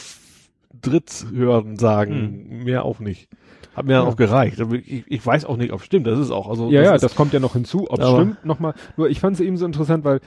Dritthören 0.80 1.76
sagen, 1.78 2.46
hm. 2.48 2.64
mehr 2.64 2.84
auch 2.84 3.00
nicht. 3.00 3.28
Hat 3.74 3.86
mir 3.86 3.94
dann 3.94 4.06
auch 4.06 4.16
gereicht. 4.16 4.60
Ich, 4.86 5.04
ich 5.06 5.26
weiß 5.26 5.46
auch 5.46 5.56
nicht, 5.56 5.72
ob 5.72 5.80
es 5.80 5.86
stimmt. 5.86 6.06
Das 6.06 6.18
ist 6.18 6.30
auch, 6.30 6.48
also. 6.48 6.70
Ja, 6.70 6.82
das 6.82 6.90
ja, 6.90 6.98
das 6.98 7.14
kommt 7.14 7.32
ja 7.32 7.40
noch 7.40 7.54
hinzu. 7.54 7.90
Ob 7.90 8.00
es 8.00 8.08
stimmt, 8.08 8.44
nochmal. 8.44 8.74
Nur 8.96 9.08
ich 9.08 9.18
fand 9.18 9.34
es 9.34 9.40
eben 9.40 9.56
so 9.56 9.64
interessant, 9.64 10.04
weil 10.04 10.20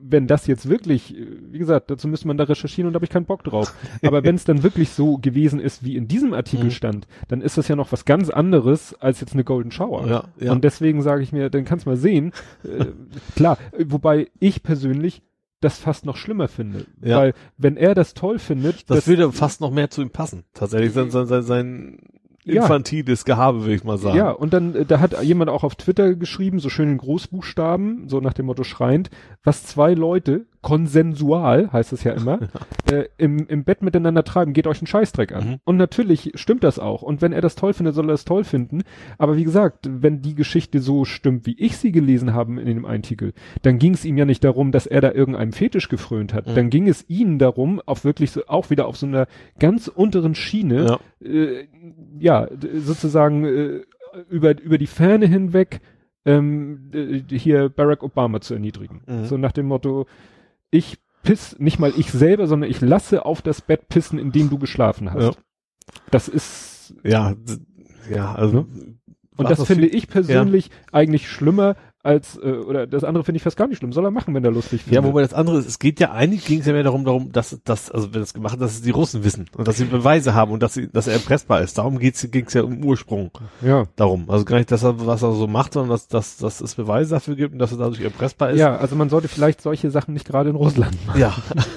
wenn 0.00 0.26
das 0.26 0.46
jetzt 0.46 0.68
wirklich, 0.68 1.14
wie 1.50 1.58
gesagt, 1.58 1.90
dazu 1.90 2.08
müsste 2.08 2.28
man 2.28 2.36
da 2.36 2.44
recherchieren 2.44 2.86
und 2.86 2.92
da 2.92 2.98
habe 2.98 3.06
ich 3.06 3.10
keinen 3.10 3.24
Bock 3.24 3.42
drauf. 3.42 3.74
Aber 4.02 4.22
wenn 4.24 4.34
es 4.34 4.44
dann 4.44 4.62
wirklich 4.62 4.90
so 4.90 5.18
gewesen 5.18 5.60
ist, 5.60 5.84
wie 5.84 5.96
in 5.96 6.08
diesem 6.08 6.34
Artikel 6.34 6.66
mhm. 6.66 6.70
stand, 6.70 7.08
dann 7.28 7.40
ist 7.40 7.58
das 7.58 7.68
ja 7.68 7.76
noch 7.76 7.90
was 7.90 8.04
ganz 8.04 8.30
anderes 8.30 8.94
als 8.94 9.20
jetzt 9.20 9.32
eine 9.32 9.44
Golden 9.44 9.70
Shower. 9.70 10.06
Ja, 10.06 10.24
ja. 10.38 10.52
Und 10.52 10.62
deswegen 10.62 11.02
sage 11.02 11.22
ich 11.22 11.32
mir, 11.32 11.50
dann 11.50 11.64
kannst 11.64 11.86
du 11.86 11.90
mal 11.90 11.96
sehen. 11.96 12.32
äh, 12.64 12.86
klar, 13.34 13.58
wobei 13.78 14.28
ich 14.40 14.62
persönlich 14.62 15.22
das 15.60 15.78
fast 15.78 16.06
noch 16.06 16.16
schlimmer 16.16 16.48
finde. 16.48 16.86
Ja. 17.02 17.18
Weil 17.18 17.34
wenn 17.56 17.76
er 17.76 17.94
das 17.94 18.14
toll 18.14 18.38
findet. 18.38 18.88
Das, 18.90 18.98
das 18.98 19.08
würde 19.08 19.32
fast 19.32 19.60
noch 19.60 19.70
mehr 19.70 19.90
zu 19.90 20.02
ihm 20.02 20.10
passen. 20.10 20.44
Tatsächlich 20.54 20.92
sein, 20.92 21.10
sein, 21.10 21.26
sein, 21.26 21.42
sein 21.42 21.98
infantiles 22.44 23.24
ja. 23.26 23.34
Gehabe, 23.34 23.66
will 23.66 23.74
ich 23.74 23.84
mal 23.84 23.98
sagen. 23.98 24.16
Ja, 24.16 24.30
und 24.30 24.52
dann, 24.52 24.74
äh, 24.74 24.84
da 24.86 25.00
hat 25.00 25.22
jemand 25.22 25.50
auch 25.50 25.64
auf 25.64 25.74
Twitter 25.74 26.14
geschrieben, 26.14 26.60
so 26.60 26.68
schön 26.68 26.90
in 26.90 26.98
Großbuchstaben, 26.98 28.08
so 28.08 28.20
nach 28.20 28.32
dem 28.32 28.46
Motto 28.46 28.64
schreiend, 28.64 29.10
was 29.44 29.64
zwei 29.64 29.94
Leute 29.94 30.46
konsensual, 30.62 31.72
heißt 31.72 31.92
es 31.92 32.04
ja 32.04 32.12
immer, 32.12 32.40
äh, 32.90 33.04
im, 33.16 33.46
im 33.46 33.64
Bett 33.64 33.82
miteinander 33.82 34.24
treiben, 34.24 34.52
geht 34.52 34.66
euch 34.66 34.80
einen 34.80 34.86
Scheißdreck 34.86 35.32
an. 35.32 35.48
Mhm. 35.48 35.56
Und 35.64 35.76
natürlich 35.76 36.32
stimmt 36.34 36.64
das 36.64 36.78
auch. 36.78 37.02
Und 37.02 37.22
wenn 37.22 37.32
er 37.32 37.40
das 37.40 37.54
toll 37.54 37.72
findet, 37.72 37.94
soll 37.94 38.06
er 38.06 38.12
das 38.12 38.24
toll 38.24 38.44
finden. 38.44 38.82
Aber 39.18 39.36
wie 39.36 39.44
gesagt, 39.44 39.88
wenn 39.88 40.22
die 40.22 40.34
Geschichte 40.34 40.80
so 40.80 41.04
stimmt, 41.04 41.46
wie 41.46 41.58
ich 41.58 41.76
sie 41.76 41.92
gelesen 41.92 42.34
habe 42.34 42.60
in 42.60 42.66
dem 42.66 42.84
Eintitel, 42.84 43.32
dann 43.62 43.78
ging 43.78 43.94
es 43.94 44.04
ihm 44.04 44.16
ja 44.16 44.24
nicht 44.24 44.44
darum, 44.44 44.72
dass 44.72 44.86
er 44.86 45.00
da 45.00 45.12
irgendeinem 45.12 45.52
Fetisch 45.52 45.88
gefrönt 45.88 46.34
hat. 46.34 46.46
Mhm. 46.46 46.54
Dann 46.54 46.70
ging 46.70 46.88
es 46.88 47.08
ihnen 47.08 47.38
darum, 47.38 47.80
auf 47.86 48.04
wirklich 48.04 48.30
so, 48.30 48.42
auch 48.46 48.70
wieder 48.70 48.86
auf 48.86 48.96
so 48.96 49.06
einer 49.06 49.26
ganz 49.58 49.88
unteren 49.88 50.34
Schiene, 50.34 50.98
ja, 51.20 51.28
äh, 51.28 51.68
ja 52.18 52.48
sozusagen 52.74 53.44
äh, 53.44 53.80
über, 54.28 54.60
über 54.60 54.78
die 54.78 54.86
Ferne 54.86 55.26
hinweg 55.26 55.80
ähm, 56.24 57.24
hier 57.30 57.68
Barack 57.68 58.02
Obama 58.02 58.40
zu 58.40 58.54
erniedrigen. 58.54 59.02
Mhm. 59.06 59.24
So 59.24 59.36
nach 59.36 59.52
dem 59.52 59.66
Motto, 59.66 60.06
ich 60.70 60.98
piss, 61.22 61.58
nicht 61.58 61.78
mal 61.78 61.92
ich 61.96 62.10
selber, 62.10 62.46
sondern 62.46 62.70
ich 62.70 62.80
lasse 62.80 63.24
auf 63.24 63.42
das 63.42 63.60
Bett 63.60 63.88
pissen, 63.88 64.18
in 64.18 64.32
dem 64.32 64.50
du 64.50 64.58
geschlafen 64.58 65.12
hast. 65.12 65.36
Ja. 65.36 65.42
Das 66.10 66.28
ist. 66.28 66.94
Ja, 67.02 67.34
ja, 68.10 68.34
also. 68.34 68.60
Ne? 68.60 68.98
Und 69.36 69.50
das 69.50 69.64
finde 69.64 69.86
ich 69.86 70.08
persönlich 70.08 70.66
ja. 70.66 70.72
eigentlich 70.92 71.28
schlimmer, 71.28 71.76
als, 72.04 72.36
äh, 72.36 72.52
oder 72.52 72.86
das 72.86 73.02
andere 73.02 73.24
finde 73.24 73.38
ich 73.38 73.42
fast 73.42 73.56
gar 73.56 73.66
nicht 73.66 73.78
schlimm. 73.78 73.92
Soll 73.92 74.04
er 74.04 74.10
machen, 74.10 74.32
wenn 74.34 74.44
er 74.44 74.52
lustig 74.52 74.82
findet. 74.82 75.02
Ja, 75.02 75.08
wobei 75.08 75.20
das 75.22 75.34
andere 75.34 75.58
ist, 75.58 75.66
es 75.66 75.78
geht 75.78 75.98
ja 75.98 76.12
eigentlich, 76.12 76.44
ging 76.44 76.60
es 76.60 76.66
ja 76.66 76.72
mehr 76.72 76.84
darum, 76.84 77.04
darum, 77.04 77.32
dass, 77.32 77.58
dass, 77.64 77.90
also 77.90 78.14
wenn 78.14 78.22
es 78.22 78.34
gemacht, 78.34 78.60
dass 78.60 78.74
es 78.74 78.82
die 78.82 78.90
Russen 78.90 79.24
wissen 79.24 79.46
und 79.56 79.66
dass 79.66 79.78
sie 79.78 79.84
Beweise 79.84 80.32
haben 80.32 80.52
und 80.52 80.62
dass 80.62 80.74
sie, 80.74 80.88
dass 80.88 81.08
er 81.08 81.14
erpressbar 81.14 81.60
ist. 81.60 81.76
Darum 81.76 81.98
geht's, 81.98 82.26
ging's 82.30 82.54
ja 82.54 82.62
um 82.62 82.84
Ursprung. 82.84 83.32
Ja. 83.62 83.86
Darum. 83.96 84.30
Also 84.30 84.44
gar 84.44 84.58
nicht, 84.58 84.70
dass 84.70 84.84
er, 84.84 85.04
was 85.06 85.22
er 85.22 85.32
so 85.32 85.48
macht, 85.48 85.72
sondern 85.72 85.90
dass, 85.90 86.06
dass, 86.06 86.36
dass 86.36 86.60
es 86.60 86.76
Beweise 86.76 87.10
dafür 87.10 87.34
gibt 87.34 87.52
und 87.52 87.58
dass 87.58 87.72
er 87.72 87.78
dadurch 87.78 88.00
erpressbar 88.00 88.50
ist. 88.50 88.60
Ja, 88.60 88.76
also 88.76 88.94
man 88.94 89.08
sollte 89.08 89.26
vielleicht 89.26 89.60
solche 89.60 89.90
Sachen 89.90 90.14
nicht 90.14 90.26
gerade 90.26 90.50
in 90.50 90.56
Russland 90.56 90.96
machen. 91.04 91.20
Ja. 91.20 91.34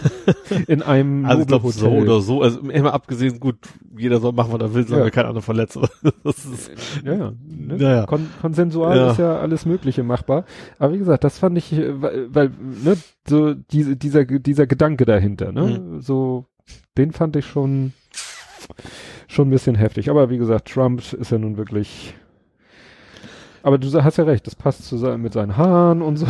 in 0.68 0.84
einem 0.84 1.26
Also 1.26 1.42
ich 1.42 1.48
glaube 1.48 1.72
so 1.72 1.90
oder 1.90 2.22
so, 2.22 2.44
also 2.44 2.60
immer 2.60 2.94
abgesehen, 2.94 3.40
gut, 3.40 3.58
jeder 3.98 4.20
soll 4.20 4.34
machen, 4.34 4.54
was 4.54 4.62
er 4.62 4.74
will, 4.74 4.86
solange 4.86 5.06
ja. 5.06 5.12
kein 5.12 5.26
anderer 5.26 5.42
verletzt. 5.42 5.80
das 6.24 6.46
ist, 6.46 6.72
ja, 7.04 7.14
ja. 7.14 7.32
Ne? 7.48 7.78
ja, 7.78 7.96
ja. 7.96 8.06
Kon 8.06 8.28
konsensual 8.42 8.98
ja. 8.98 9.12
ist 9.12 9.18
ja 9.18 9.40
alles 9.40 9.66
Mögliche 9.66 10.04
machbar. 10.22 10.46
Aber 10.80 10.94
wie 10.94 10.98
gesagt, 10.98 11.24
das 11.24 11.38
fand 11.38 11.58
ich, 11.58 11.74
äh, 11.74 12.02
weil, 12.02 12.34
weil 12.34 12.52
ne, 12.84 12.98
so 13.28 13.54
diese, 13.54 13.96
dieser, 13.96 14.26
dieser 14.26 14.68
Gedanke 14.68 15.06
dahinter, 15.06 15.52
ne, 15.52 15.80
mhm. 15.80 16.02
so, 16.02 16.46
den 16.98 17.12
fand 17.12 17.36
ich 17.36 17.46
schon, 17.46 17.94
schon 19.28 19.48
ein 19.48 19.52
bisschen 19.52 19.76
heftig. 19.76 20.10
Aber 20.10 20.30
wie 20.30 20.38
gesagt, 20.38 20.72
Trump 20.72 21.02
ist 21.14 21.32
ja 21.32 21.38
nun 21.38 21.58
wirklich, 21.58 22.14
aber 23.64 23.78
du 23.78 24.04
hast 24.04 24.18
ja 24.18 24.24
recht, 24.24 24.48
das 24.48 24.56
passt 24.56 24.86
zusammen 24.86 25.22
mit 25.22 25.34
seinen 25.34 25.58
Haaren 25.58 26.02
und 26.02 26.18
so. 26.18 26.28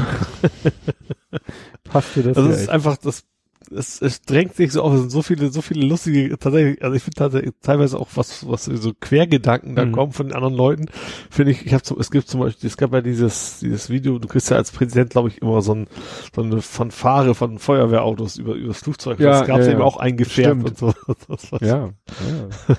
passt 1.84 2.16
dir 2.16 2.24
das 2.24 2.38
Also 2.38 2.50
es 2.50 2.62
ist 2.62 2.70
einfach, 2.70 2.98
das 2.98 3.26
es, 3.72 4.02
es 4.02 4.22
drängt 4.22 4.56
sich 4.56 4.72
so 4.72 4.82
auf, 4.82 4.94
es 4.94 5.00
sind 5.02 5.10
so 5.10 5.22
viele, 5.22 5.50
so 5.50 5.62
viele 5.62 5.86
lustige, 5.86 6.38
tatsächlich, 6.38 6.84
also 6.84 6.96
ich 6.96 7.04
finde 7.04 7.16
tatsächlich 7.16 7.54
teilweise 7.62 8.00
auch 8.00 8.10
was, 8.16 8.48
was 8.48 8.66
so 8.66 8.94
Quergedanken 9.00 9.76
da 9.76 9.86
mhm. 9.86 9.92
kommen 9.92 10.12
von 10.12 10.28
den 10.28 10.36
anderen 10.36 10.54
Leuten, 10.54 10.86
finde 11.30 11.52
ich, 11.52 11.66
ich 11.66 11.74
habe 11.74 11.84
es 12.00 12.12
gibt 12.12 12.28
zum 12.28 12.42
Beispiel, 12.42 12.68
es 12.68 12.78
gab 12.78 12.94
ja 12.94 13.02
dieses, 13.02 13.60
dieses 13.60 13.90
Video, 13.90 14.20
du 14.20 14.28
kriegst 14.28 14.50
ja 14.50 14.58
als 14.58 14.72
Präsident, 14.72 15.12
glaube 15.12 15.30
ich, 15.30 15.42
immer 15.42 15.62
so, 15.62 15.74
ein, 15.74 15.88
so 16.36 16.42
eine 16.42 16.62
Fanfare 16.62 17.36
von 17.36 17.60
Feuerwehrautos 17.60 18.38
über, 18.38 18.54
über 18.54 18.70
das 18.70 18.80
Flugzeug, 18.80 19.20
ja, 19.20 19.40
das 19.40 19.48
gab 19.48 19.60
es 19.60 19.68
ja, 19.68 19.74
eben 19.74 19.82
auch 19.82 19.98
eingefärbt 19.98 20.64
und 20.64 20.78
so. 20.78 20.94
ja, 21.62 21.90
ja. 21.90 22.76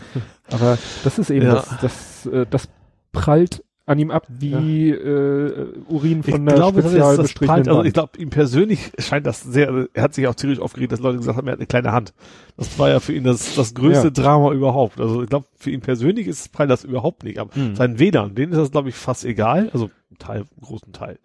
Aber 0.51 0.79
das 1.05 1.19
ist 1.19 1.31
eben, 1.31 1.47
ja. 1.47 1.55
das, 1.55 1.69
das, 1.81 2.27
äh, 2.27 2.47
das 2.49 2.69
prallt 3.13 3.65
an 3.93 3.99
ihm 3.99 4.11
ab 4.11 4.27
wie 4.29 4.91
ja. 4.91 4.97
äh, 4.97 5.67
Urin 5.89 6.23
von 6.23 6.35
ich 6.35 6.45
der 6.47 6.55
glaube, 6.55 6.81
spezial 6.83 7.17
das 7.17 7.35
das 7.35 7.49
Also 7.49 7.85
ich 7.85 7.93
glaube, 7.93 8.19
ihm 8.19 8.31
persönlich 8.31 8.93
scheint 8.99 9.27
das 9.27 9.43
sehr, 9.43 9.89
er 9.93 10.03
hat 10.03 10.15
sich 10.15 10.27
auch 10.27 10.35
tierisch 10.35 10.59
aufgeregt, 10.59 10.93
dass 10.93 11.01
Leute 11.01 11.19
gesagt 11.19 11.39
haben, 11.39 11.47
er 11.47 11.53
hat 11.53 11.59
eine 11.59 11.67
kleine 11.67 11.93
Hand. 11.93 12.15
Das 12.57 12.79
war 12.79 12.89
ja 12.89 13.01
für 13.01 13.13
ihn 13.13 13.25
das, 13.25 13.55
das 13.55 13.75
größte 13.75 14.09
ja. 14.09 14.11
Drama 14.11 14.53
überhaupt. 14.53 15.01
Also 15.01 15.23
ich 15.23 15.29
glaube, 15.29 15.47
für 15.57 15.71
ihn 15.71 15.81
persönlich 15.81 16.27
ist 16.27 16.41
es 16.41 16.49
prall 16.49 16.67
das 16.67 16.85
überhaupt 16.85 17.23
nicht. 17.25 17.39
Aber 17.39 17.51
mhm. 17.55 17.77
seinen 17.77 17.99
Wählern, 17.99 18.35
denen 18.35 18.53
ist 18.53 18.59
das, 18.59 18.71
glaube 18.71 18.89
ich, 18.89 18.95
fast 18.95 19.25
egal. 19.25 19.71
Also 19.73 19.91
Teil, 20.19 20.45
großen 20.61 20.93
Teil. 20.93 21.19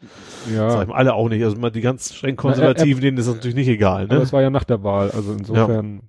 Ja. 0.53 0.69
Sag 0.69 0.83
ich 0.83 0.87
mal, 0.89 0.95
alle 0.95 1.13
auch 1.13 1.29
nicht. 1.29 1.43
Also 1.43 1.57
mal 1.57 1.71
die 1.71 1.81
ganz 1.81 2.13
streng 2.13 2.35
Konservativen, 2.35 2.91
Na, 2.91 2.97
er, 2.97 3.01
denen 3.01 3.17
ist 3.17 3.27
das 3.27 3.35
natürlich 3.35 3.55
nicht 3.55 3.67
egal. 3.67 4.07
Ne? 4.07 4.15
Aber 4.15 4.23
es 4.23 4.33
war 4.33 4.41
ja 4.41 4.49
nach 4.49 4.63
der 4.63 4.83
Wahl, 4.83 5.11
also 5.11 5.33
insofern. 5.33 6.01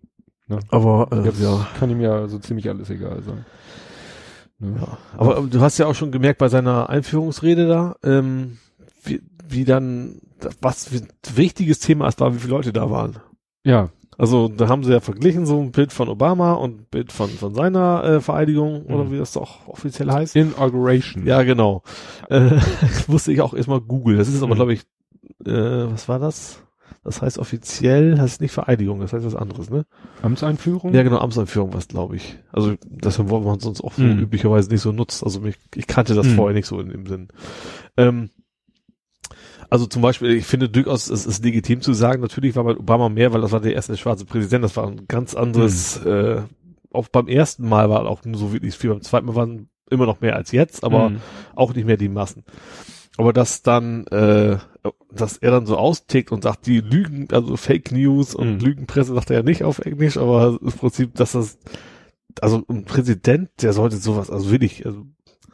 Ja. 0.49 0.57
Ne? 0.57 0.63
Aber 0.71 1.09
äh, 1.13 1.43
ja. 1.43 1.67
kann 1.79 1.91
ihm 1.91 2.01
ja 2.01 2.27
so 2.27 2.39
ziemlich 2.39 2.69
alles 2.69 2.91
egal 2.91 3.23
sein. 3.23 3.45
Ne? 4.59 4.77
Ja. 4.81 4.99
Aber 5.17 5.43
du 5.43 5.61
hast 5.61 5.79
ja 5.79 5.87
auch 5.87 5.95
schon 5.95 6.13
gemerkt 6.13 6.39
bei 6.39 6.49
seiner 6.49 6.89
Einführungsrede 6.89 7.67
da, 7.67 7.97
ähm, 8.03 8.59
wie, 9.03 9.23
wie 9.49 9.65
dann, 9.65 10.21
was 10.61 10.91
ein 10.93 11.09
wichtiges 11.35 11.79
Thema 11.79 12.09
es 12.09 12.19
war, 12.19 12.35
wie 12.35 12.39
viele 12.39 12.55
Leute 12.55 12.73
da 12.73 12.91
waren. 12.91 13.19
Ja. 13.65 13.91
Also 14.17 14.49
da 14.49 14.69
haben 14.69 14.83
sie 14.83 14.93
ja 14.93 14.99
verglichen, 14.99 15.47
so 15.47 15.61
ein 15.61 15.71
Bild 15.71 15.93
von 15.93 16.09
Obama 16.09 16.55
und 16.55 16.81
ein 16.81 16.87
Bild 16.91 17.13
von, 17.13 17.31
von 17.31 17.55
seiner 17.55 18.03
äh, 18.03 18.21
Vereidigung 18.21 18.85
mhm. 18.85 18.95
oder 18.95 19.11
wie 19.13 19.19
das 19.19 19.37
auch 19.37 19.69
offiziell 19.69 20.11
heißt. 20.11 20.35
Inauguration. 20.35 21.25
Ja, 21.25 21.45
genau. 21.45 21.83
Äh, 22.29 22.51
wusste 23.07 23.33
ich 23.33 23.41
auch 23.41 23.55
erstmal 23.55 23.81
Google. 23.81 24.17
Das 24.17 24.29
ist 24.29 24.43
aber, 24.43 24.55
mhm. 24.55 24.57
glaube 24.57 24.73
ich, 24.73 24.81
äh, 25.47 25.91
was 25.93 26.09
war 26.09 26.19
das? 26.19 26.61
Das 27.05 27.23
heißt 27.23 27.39
offiziell 27.39 28.19
heißt 28.19 28.41
nicht 28.41 28.53
Vereidigung, 28.53 29.01
das 29.01 29.13
heißt 29.13 29.25
was 29.25 29.35
anderes, 29.35 29.71
ne? 29.71 29.87
Amtseinführung? 30.23 30.93
Ja, 30.93 31.03
genau, 31.03 31.19
Amtseinführung 31.19 31.73
was, 31.73 31.89
glaube 31.89 32.17
ich. 32.17 32.39
Also 32.53 32.75
das 32.89 33.19
wollen 33.29 33.45
wir 33.45 33.61
sonst 33.61 33.83
auch 33.83 33.95
so 33.95 34.03
mm. 34.03 34.19
üblicherweise 34.19 34.71
nicht 34.71 34.83
so 34.83 34.93
nutzt. 34.93 35.25
Also 35.25 35.41
mich, 35.41 35.57
ich 35.75 35.87
kannte 35.87 36.15
das 36.15 36.27
mm. 36.27 36.35
vorher 36.35 36.55
nicht 36.55 36.67
so 36.67 36.81
in 36.81 36.91
dem 36.91 37.07
Sinn. 37.07 37.29
Ähm, 37.97 38.31
also 39.71 39.87
zum 39.87 40.03
Beispiel, 40.03 40.33
ich 40.33 40.47
finde 40.47 40.69
durchaus, 40.69 41.09
es 41.09 41.27
ist 41.27 41.45
legitim 41.45 41.81
zu 41.81 41.93
sagen, 41.93 42.21
natürlich 42.23 42.57
war 42.57 42.65
bei 42.65 42.77
Obama 42.77 43.09
mehr, 43.09 43.33
weil 43.33 43.41
das 43.41 43.53
war 43.53 43.61
der 43.61 43.75
erste 43.75 43.97
schwarze 43.97 44.25
Präsident, 44.25 44.65
das 44.65 44.77
war 44.77 44.87
ein 44.87 45.07
ganz 45.09 45.35
anderes, 45.35 46.03
mm. 46.05 46.09
äh, 46.09 46.43
auch 46.93 47.09
beim 47.09 47.29
ersten 47.29 47.69
Mal 47.69 47.91
war 47.91 48.07
auch 48.07 48.25
nur 48.25 48.39
so 48.39 48.53
wirklich 48.53 48.77
viel, 48.77 48.91
beim 48.91 49.03
zweiten 49.03 49.27
Mal 49.27 49.35
waren 49.35 49.69
immer 49.91 50.07
noch 50.07 50.21
mehr 50.21 50.37
als 50.37 50.53
jetzt, 50.53 50.85
aber 50.85 51.13
auch 51.55 51.75
nicht 51.75 51.87
mehr 51.87 51.97
die 51.97 52.09
Massen. 52.09 52.45
Aber 53.17 53.33
dass 53.33 53.63
dann, 53.63 54.07
äh, 54.07 54.59
dass 55.13 55.37
er 55.37 55.51
dann 55.51 55.67
so 55.67 55.77
austickt 55.77 56.33
und 56.33 56.43
sagt, 56.43 56.67
die 56.67 56.81
Lügen, 56.81 57.29
also 57.33 57.57
Fake 57.57 57.93
News 57.93 58.35
und 58.35 58.55
mhm. 58.55 58.61
Lügenpresse 58.61 59.15
sagt 59.15 59.31
er 59.31 59.39
ja 59.39 59.43
nicht 59.43 59.65
auf 59.65 59.79
Englisch, 59.81 60.17
aber 60.17 60.59
im 60.61 60.73
Prinzip, 60.73 61.15
dass 61.15 61.33
das, 61.33 61.59
also 62.41 62.65
ein 62.69 62.85
Präsident, 62.85 63.51
der 63.63 63.73
sollte 63.73 63.97
sowas, 63.97 64.31
also 64.31 64.51
wirklich, 64.51 64.87
also 64.87 65.05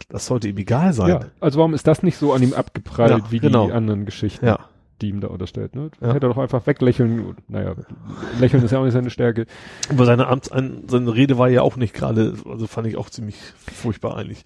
das 0.08 0.26
sollte 0.26 0.48
ihm 0.48 0.58
egal 0.58 0.92
sein. 0.92 1.08
Ja, 1.08 1.20
also 1.40 1.58
warum 1.58 1.74
ist 1.74 1.86
das 1.86 2.02
nicht 2.02 2.16
so 2.16 2.32
an 2.32 2.42
ihm 2.42 2.52
abgeprallt 2.52 3.10
ja, 3.10 3.30
wie 3.30 3.40
genau. 3.40 3.66
die 3.66 3.72
anderen 3.72 4.04
Geschichten? 4.04 4.46
Ja. 4.46 4.68
Die 5.00 5.08
ihm 5.08 5.20
da 5.20 5.28
unterstellt, 5.28 5.74
ne? 5.74 5.90
Ja. 6.00 6.12
Hätte 6.12 6.26
er 6.26 6.30
doch 6.30 6.38
einfach 6.38 6.66
weglächeln. 6.66 7.36
Naja, 7.48 7.74
lächeln 8.38 8.62
ist 8.62 8.70
ja 8.70 8.78
auch 8.78 8.84
nicht 8.84 8.92
seine 8.92 9.10
Stärke. 9.10 9.46
Aber 9.90 10.04
seine 10.04 10.28
Amts, 10.28 10.50
seine 10.50 11.14
Rede 11.14 11.36
war 11.36 11.48
ja 11.48 11.62
auch 11.62 11.76
nicht 11.76 11.94
gerade, 11.94 12.34
also 12.48 12.66
fand 12.68 12.86
ich 12.86 12.96
auch 12.96 13.10
ziemlich 13.10 13.36
furchtbar 13.56 14.16
eigentlich. 14.16 14.44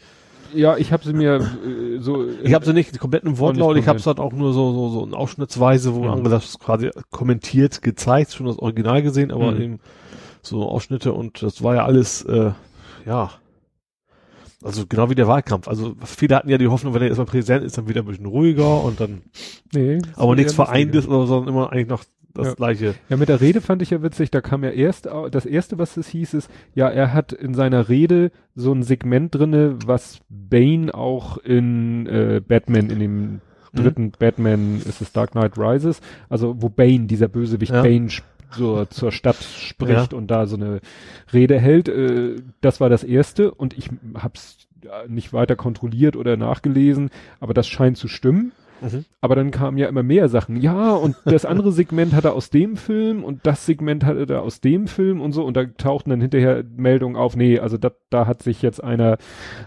Ja, 0.54 0.76
ich 0.76 0.92
habe 0.92 1.04
sie 1.04 1.12
mir 1.12 1.36
äh, 1.36 1.98
so. 2.00 2.26
Ich 2.42 2.54
habe 2.54 2.64
sie 2.64 2.72
nicht 2.72 2.98
komplett 2.98 3.24
im 3.24 3.38
Wortlaut, 3.38 3.76
ich 3.76 3.86
habe 3.86 3.98
es 3.98 4.06
halt 4.06 4.18
auch 4.18 4.32
nur 4.32 4.52
so 4.52 4.72
so 4.72 4.88
so 4.90 5.04
in 5.04 5.14
Ausschnittsweise, 5.14 5.94
wo 5.94 6.04
mhm. 6.04 6.10
angesagt 6.10 6.58
quasi 6.60 6.90
kommentiert, 7.10 7.82
gezeigt, 7.82 8.32
schon 8.32 8.46
das 8.46 8.58
Original 8.58 9.02
gesehen, 9.02 9.30
aber 9.30 9.52
mhm. 9.52 9.60
eben 9.60 9.80
so 10.42 10.68
Ausschnitte 10.68 11.12
und 11.12 11.42
das 11.42 11.62
war 11.62 11.74
ja 11.74 11.84
alles, 11.84 12.22
äh, 12.22 12.52
ja. 13.06 13.30
Also 14.62 14.86
genau 14.88 15.08
wie 15.08 15.14
der 15.14 15.28
Wahlkampf. 15.28 15.68
Also 15.68 15.94
viele 16.04 16.34
hatten 16.34 16.48
ja 16.48 16.58
die 16.58 16.66
Hoffnung, 16.66 16.92
wenn 16.92 17.02
er 17.02 17.08
erstmal 17.08 17.26
Präsident 17.26 17.64
ist, 17.64 17.78
dann 17.78 17.88
wieder 17.88 18.02
ein 18.02 18.06
bisschen 18.06 18.26
ruhiger 18.26 18.82
und 18.82 18.98
dann. 18.98 19.22
Nee. 19.72 20.00
Aber 20.16 20.34
nichts 20.34 20.52
Vereintes 20.52 21.06
oder 21.06 21.20
so, 21.20 21.26
sondern 21.26 21.54
immer 21.54 21.72
eigentlich 21.72 21.86
noch 21.86 22.02
das 22.34 22.48
ja. 22.48 22.54
gleiche. 22.54 22.94
Ja, 23.08 23.16
mit 23.16 23.28
der 23.28 23.40
Rede 23.40 23.60
fand 23.60 23.82
ich 23.82 23.90
ja 23.90 24.02
witzig, 24.02 24.30
da 24.30 24.40
kam 24.40 24.64
ja 24.64 24.70
erst, 24.70 25.08
das 25.30 25.46
erste, 25.46 25.78
was 25.78 25.96
es 25.96 26.08
hieß, 26.08 26.34
ist, 26.34 26.50
ja, 26.74 26.88
er 26.88 27.12
hat 27.12 27.32
in 27.32 27.54
seiner 27.54 27.88
Rede 27.88 28.30
so 28.54 28.72
ein 28.72 28.82
Segment 28.82 29.34
drinne, 29.34 29.76
was 29.84 30.20
Bane 30.28 30.92
auch 30.94 31.38
in 31.38 32.06
äh, 32.06 32.40
Batman, 32.46 32.90
in 32.90 33.00
dem 33.00 33.20
mhm. 33.22 33.40
dritten 33.74 34.04
mhm. 34.04 34.12
Batman, 34.18 34.82
ist 34.84 35.00
es 35.00 35.12
Dark 35.12 35.32
Knight 35.32 35.58
Rises, 35.58 36.00
also 36.28 36.60
wo 36.60 36.68
Bane, 36.68 37.06
dieser 37.06 37.28
Bösewicht 37.28 37.72
ja. 37.72 37.82
Bane 37.82 38.08
so 38.50 38.84
zur 38.86 39.12
Stadt 39.12 39.36
spricht 39.36 40.12
ja. 40.12 40.18
und 40.18 40.30
da 40.30 40.46
so 40.46 40.56
eine 40.56 40.80
Rede 41.32 41.58
hält. 41.58 41.88
Äh, 41.88 42.36
das 42.60 42.80
war 42.80 42.88
das 42.88 43.04
erste 43.04 43.52
und 43.52 43.76
ich 43.76 43.90
hab's 44.14 44.68
nicht 45.08 45.32
weiter 45.32 45.56
kontrolliert 45.56 46.16
oder 46.16 46.36
nachgelesen, 46.36 47.10
aber 47.40 47.54
das 47.54 47.68
scheint 47.68 47.96
zu 47.96 48.08
stimmen. 48.08 48.52
Mhm. 48.80 49.04
Aber 49.20 49.34
dann 49.34 49.50
kamen 49.50 49.78
ja 49.78 49.88
immer 49.88 50.02
mehr 50.02 50.28
Sachen. 50.28 50.56
Ja, 50.60 50.92
und 50.92 51.16
das 51.24 51.44
andere 51.44 51.72
Segment 51.72 52.12
hat 52.14 52.24
er 52.24 52.34
aus 52.34 52.50
dem 52.50 52.76
Film 52.76 53.24
und 53.24 53.40
das 53.46 53.66
Segment 53.66 54.04
hat 54.04 54.30
er 54.30 54.42
aus 54.42 54.60
dem 54.60 54.86
Film 54.86 55.20
und 55.20 55.32
so. 55.32 55.44
Und 55.44 55.56
da 55.56 55.64
tauchten 55.64 56.10
dann 56.10 56.20
hinterher 56.20 56.64
Meldungen 56.76 57.16
auf, 57.16 57.36
nee, 57.36 57.58
also 57.58 57.76
da, 57.76 57.90
da 58.10 58.26
hat 58.26 58.42
sich 58.42 58.62
jetzt 58.62 58.82
einer, 58.82 59.18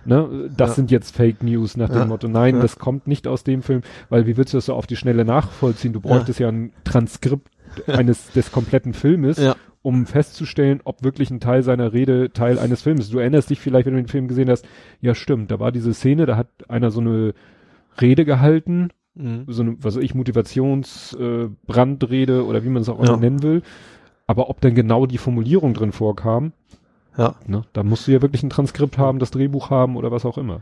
ne, 0.06 0.50
das 0.56 0.72
ja. 0.72 0.76
sind 0.76 0.92
jetzt 0.92 1.16
Fake 1.16 1.44
News 1.44 1.78
nach 1.78 1.90
dem 1.90 2.00
ja. 2.00 2.06
Motto, 2.06 2.28
nein, 2.28 2.56
ja. 2.56 2.62
das 2.62 2.80
kommt 2.80 3.08
nicht 3.08 3.28
aus 3.28 3.44
dem 3.44 3.62
Film, 3.62 3.82
weil 4.10 4.26
wie 4.26 4.38
würdest 4.38 4.54
du 4.54 4.58
das 4.58 4.66
so 4.66 4.74
auf 4.74 4.88
die 4.88 4.96
Schnelle 4.96 5.26
nachvollziehen? 5.26 5.94
Du 5.94 6.02
bräuchtest 6.02 6.40
ja, 6.40 6.50
ein 6.50 6.72
Transkript 6.84 7.50
eines 7.88 8.32
des 8.32 8.52
kompletten 8.52 8.94
Filmes, 8.94 9.38
ja. 9.38 9.56
um 9.82 10.06
festzustellen, 10.06 10.82
ob 10.84 11.04
wirklich 11.04 11.32
ein 11.32 11.40
Teil 11.40 11.64
seiner 11.64 11.94
Rede 11.94 12.32
Teil 12.32 12.60
eines 12.60 12.82
Films 12.82 13.06
ist. 13.06 13.14
Du 13.14 13.20
erinnerst 13.20 13.50
dich 13.50 13.60
vielleicht, 13.60 13.86
wenn 13.86 13.94
du 13.94 14.02
den 14.02 14.08
Film 14.08 14.28
gesehen 14.28 14.50
hast, 14.50 14.66
ja 15.00 15.16
stimmt, 15.16 15.52
da 15.52 15.60
war 15.60 15.72
diese 15.72 15.94
Szene, 15.94 16.26
da 16.26 16.38
hat 16.38 16.48
einer 16.70 16.92
so 16.92 17.02
eine 17.02 17.34
Rede 18.00 18.26
gehalten 18.26 18.90
Mhm. 19.16 19.46
So 19.48 19.64
eine, 19.64 19.84
was 19.84 19.96
weiß 19.96 20.04
ich, 20.04 20.16
Motivationsbrandrede 20.16 22.38
äh, 22.38 22.42
oder 22.42 22.64
wie 22.64 22.70
man 22.70 22.82
es 22.82 22.90
auch 22.90 23.04
ja. 23.04 23.18
nennen 23.18 23.44
will. 23.44 23.62
Aber 24.28 24.50
ob 24.50 24.62
denn 24.62 24.76
genau 24.76 25.06
die 25.06 25.18
Formulierung 25.18 25.74
drin 25.74 25.92
vorkam, 25.92 26.54
ja. 27.18 27.36
Ne, 27.46 27.66
da 27.74 27.84
musst 27.84 28.08
du 28.08 28.14
ja 28.14 28.22
wirklich 28.22 28.42
ein 28.42 28.50
Transkript 28.50 28.98
haben, 28.98 29.20
das 29.20 29.32
Drehbuch 29.32 29.70
haben 29.70 29.98
oder 29.98 30.12
was 30.12 30.26
auch 30.26 30.38
immer. 30.38 30.62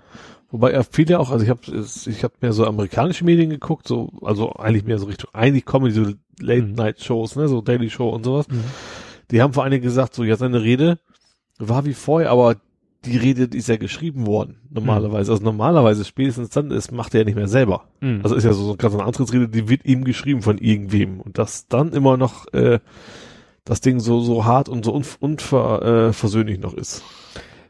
Wobei 0.50 0.72
er 0.72 0.84
viele 0.84 1.20
auch, 1.20 1.30
also 1.30 1.44
ich 1.44 1.50
habe 1.50 1.62
ich 1.68 2.24
hab 2.24 2.42
mehr 2.42 2.54
so 2.54 2.66
amerikanische 2.66 3.24
Medien 3.24 3.52
geguckt, 3.52 3.88
so 3.88 4.10
also 4.24 4.54
eigentlich 4.54 4.84
mehr 4.84 4.98
so 4.98 5.06
Richtung, 5.06 5.30
eigentlich 5.34 5.66
kommen 5.66 5.86
diese 5.86 6.18
Late 6.40 6.64
mhm. 6.64 6.74
Night 6.74 7.04
Shows, 7.04 7.36
ne, 7.36 7.48
so 7.48 7.62
Daily 7.62 7.92
Show 7.92 8.10
und 8.10 8.24
sowas. 8.24 8.48
Mhm. 8.48 8.64
Die 9.30 9.44
haben 9.44 9.54
vor 9.54 9.64
allen 9.64 9.72
Dingen 9.72 9.84
gesagt, 9.84 10.16
so 10.16 10.24
ja 10.24 10.38
seine 10.38 10.64
Rede 10.64 10.98
war 11.60 11.86
wie 11.86 11.94
vorher, 11.94 12.32
aber 12.32 12.56
die 13.06 13.18
Rede 13.18 13.44
ist 13.56 13.70
ja 13.70 13.78
geschrieben 13.78 14.26
worden, 14.26 14.58
normalerweise. 14.70 15.32
Mhm. 15.32 15.36
Also 15.36 15.44
normalerweise 15.44 16.04
spätestens 16.04 16.50
dann 16.50 16.72
ist, 16.72 16.92
macht 16.92 17.14
er 17.14 17.22
ja 17.22 17.26
nicht 17.26 17.36
mehr 17.36 17.48
selber. 17.48 17.86
Mhm. 18.02 18.20
Also 18.24 18.36
ist 18.36 18.44
ja 18.44 18.54
so, 18.54 18.64
so 18.64 18.76
ganz 18.76 18.94
eine 18.94 19.04
Antrittsrede, 19.04 19.48
die 19.48 19.70
wird 19.70 19.86
ihm 19.86 20.04
geschrieben 20.04 20.42
von 20.42 20.58
irgendwem. 20.58 21.22
Und 21.22 21.38
dass 21.38 21.68
dann 21.68 21.94
immer 21.94 22.18
noch 22.18 22.52
äh, 22.54 22.80
das 23.64 23.82
Ding 23.82 24.00
so, 24.00 24.20
so 24.20 24.46
hart 24.46 24.68
und 24.68 24.84
so 24.84 24.92
unversöhnlich 25.20 26.58
äh, 26.58 26.62
noch 26.62 26.74
ist. 26.74 27.04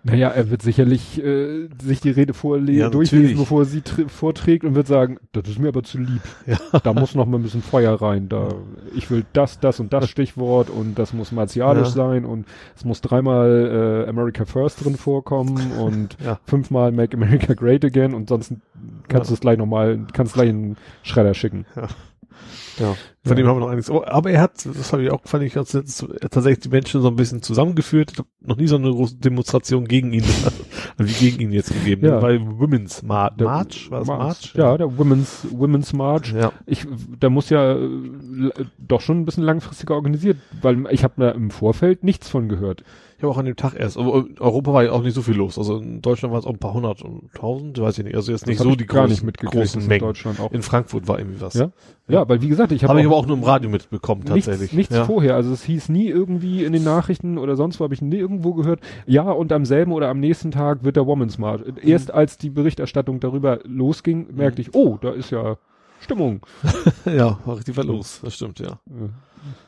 Naja, 0.03 0.30
er 0.30 0.49
wird 0.49 0.61
sicherlich 0.61 1.21
äh, 1.21 1.67
sich 1.81 1.99
die 1.99 2.11
Rede 2.11 2.34
vorlesen, 2.34 2.80
ja, 2.80 2.89
durchlesen, 2.89 3.38
bevor 3.38 3.61
er 3.61 3.65
sie 3.65 3.84
vorträgt 4.07 4.63
und 4.63 4.73
wird 4.73 4.88
sagen, 4.88 5.17
das 5.34 5.49
ist 5.49 5.59
mir 5.59 5.67
aber 5.67 5.84
zu 5.84 5.97
lieb. 5.97 6.21
Ja. 6.45 6.80
Da 6.80 6.93
muss 6.93 7.15
noch 7.15 7.26
mal 7.26 7.38
ein 7.38 7.43
bisschen 7.43 7.61
Feuer 7.61 8.01
rein. 8.01 8.30
Da 8.30 8.49
ich 8.95 9.11
will 9.11 9.26
das, 9.34 9.59
das 9.59 9.81
und 9.81 9.91
das 9.91 10.09
Stichwort 10.09 10.69
und 10.69 10.97
das 10.97 11.13
muss 11.13 11.34
martialisch 11.34 11.89
ja. 11.89 11.93
sein 11.93 12.23
und 12.23 12.45
es 12.77 12.85
muss 12.85 13.01
dreimal 13.01 14.05
äh, 14.05 14.09
America 14.09 14.45
First 14.45 14.85
drin 14.85 14.95
vorkommen 14.95 15.71
und 15.80 16.15
ja. 16.23 16.39
fünfmal 16.45 16.93
Make 16.93 17.17
America 17.17 17.53
Great 17.53 17.84
Again 17.84 18.13
und 18.13 18.30
sonst 18.30 18.53
kannst 19.09 19.30
du 19.30 19.34
es 19.34 19.41
gleich 19.41 19.57
nochmal, 19.57 19.99
kannst 20.13 20.34
gleich 20.34 20.49
einen 20.49 20.77
Schredder 21.03 21.34
schicken. 21.34 21.65
Ja. 22.80 22.95
Von 23.26 23.36
dem 23.36 23.48
haben 23.48 23.57
wir 23.57 23.61
noch 23.61 23.68
einiges. 23.68 23.90
Oh, 23.90 24.03
aber 24.06 24.32
er 24.32 24.41
hat, 24.41 24.66
das 24.66 24.94
habe 24.94 25.03
ich 25.03 25.11
auch, 25.11 25.22
fand 25.26 25.44
ich 25.44 25.53
ganz 25.53 25.74
nett, 25.74 25.86
tatsächlich 26.32 26.60
die 26.60 26.70
Menschen 26.70 27.02
so 27.02 27.10
ein 27.10 27.16
bisschen 27.16 27.41
zusammengeführt. 27.41 28.11
Ich 28.14 28.18
habe 28.18 28.30
noch 28.41 28.56
nie 28.56 28.68
so 28.68 28.78
eine 28.78 28.90
große 28.90 29.18
Demonstration 29.18 29.86
gegen 29.86 30.14
ihn, 30.14 30.24
wie 30.98 31.14
gegen 31.14 31.41
ihn 31.41 31.52
jetzt 31.52 31.74
gegeben. 31.74 32.06
Ja. 32.06 32.22
Weil 32.22 32.40
Women's 32.41 33.03
Mar 33.03 33.32
der 33.32 33.48
March, 33.48 33.91
war 33.91 34.02
es 34.02 34.07
March? 34.07 34.20
March? 34.20 34.53
Ja, 34.56 34.78
der 34.78 34.98
Women's, 34.98 35.45
Women's 35.52 35.94
March. 35.94 36.34
Ja. 36.34 36.53
Ich, 36.66 36.88
der 37.22 37.30
muss 37.30 37.49
ja 37.49 37.74
äh, 37.74 38.52
doch 38.78 39.02
schon 39.02 39.20
ein 39.20 39.26
bisschen 39.26 39.44
langfristiger 39.44 39.95
organisiert, 39.95 40.38
weil 40.61 40.86
ich 40.91 41.03
habe 41.03 41.16
da 41.18 41.32
im 41.32 41.52
Vorfeld 41.52 42.03
nichts 42.03 42.30
von 42.30 42.48
gehört. 42.48 42.84
Ich 43.20 43.24
habe 43.24 43.34
auch 43.34 43.38
an 43.38 43.44
dem 43.44 43.58
Tag 43.58 43.78
erst, 43.78 43.98
aber 43.98 44.24
Europa 44.40 44.72
war 44.72 44.84
ja 44.86 44.91
auch 44.94 45.04
nicht 45.04 45.14
so 45.14 45.22
viel 45.22 45.36
los. 45.36 45.58
Also 45.58 45.80
in 45.80 46.02
Deutschland 46.02 46.32
war 46.32 46.40
es 46.40 46.46
auch 46.46 46.54
ein 46.54 46.58
paar 46.58 46.74
hundert 46.74 47.02
und 47.02 47.30
tausend, 47.34 47.78
weiß 47.78 47.98
ich 47.98 48.06
nicht. 48.06 48.16
Also 48.16 48.32
jetzt 48.32 48.48
nicht 48.48 48.60
so 48.60 48.76
die 48.76 48.86
gar 48.86 49.08
großen, 49.08 49.26
nicht 49.26 49.38
großen 49.40 49.82
Mengen. 49.82 50.04
In 50.04 50.08
Deutschland 50.08 50.40
auch. 50.40 50.54
In 50.54 50.62
Frankfurt 50.62 51.06
war 51.10 51.20
irgendwie 51.20 51.41
was. 51.41 51.54
Ja, 51.56 51.72
ja, 52.08 52.30
weil 52.30 52.41
wie 52.41 52.48
gesagt, 52.48 52.72
ich 52.72 52.82
habe 52.86 52.94
hab 52.94 53.00
ich 53.02 53.06
aber 53.06 53.18
auch 53.18 53.26
nur 53.26 53.36
im 53.36 53.44
Radio 53.44 53.70
mitbekommen 53.70 54.24
tatsächlich. 54.24 54.72
Nichts, 54.72 54.74
nichts 54.74 54.96
ja. 54.96 55.04
vorher. 55.04 55.36
Also 55.36 55.52
es 55.52 55.64
hieß 55.64 55.90
nie 55.90 56.08
irgendwie 56.08 56.64
in 56.64 56.72
den 56.72 56.86
Nachrichten 56.86 57.38
oder 57.38 57.58
sonst 57.58 57.82
wo 57.82 57.84
habe 57.84 57.94
ich 57.94 58.02
nie 58.02 58.16
irgendwo 58.16 58.54
gehört. 58.54 58.80
Ja, 59.06 59.30
und 59.30 59.52
am 59.52 59.66
selben 59.66 59.91
oder 59.91 60.08
am 60.08 60.22
nächsten 60.22 60.52
Tag 60.52 60.86
wird 60.86 60.96
der 60.96 61.06
Woman's 61.06 61.38
March. 61.38 61.62
Erst 61.84 62.08
mhm. 62.08 62.16
als 62.16 62.38
die 62.38 62.50
Berichterstattung 62.50 63.20
darüber 63.20 63.60
losging, 63.66 64.28
merkte 64.34 64.62
mhm. 64.62 64.70
ich, 64.70 64.76
oh, 64.76 64.98
da 65.02 65.12
ist 65.12 65.30
ja 65.30 65.58
Stimmung. 66.00 66.40
ja, 67.06 67.38
war 67.44 67.58
richtig 67.58 67.76
was 67.76 67.86
los. 67.86 68.22
Das 68.24 68.36
stimmt, 68.36 68.60
ja. 68.60 68.68
ja. 68.68 69.10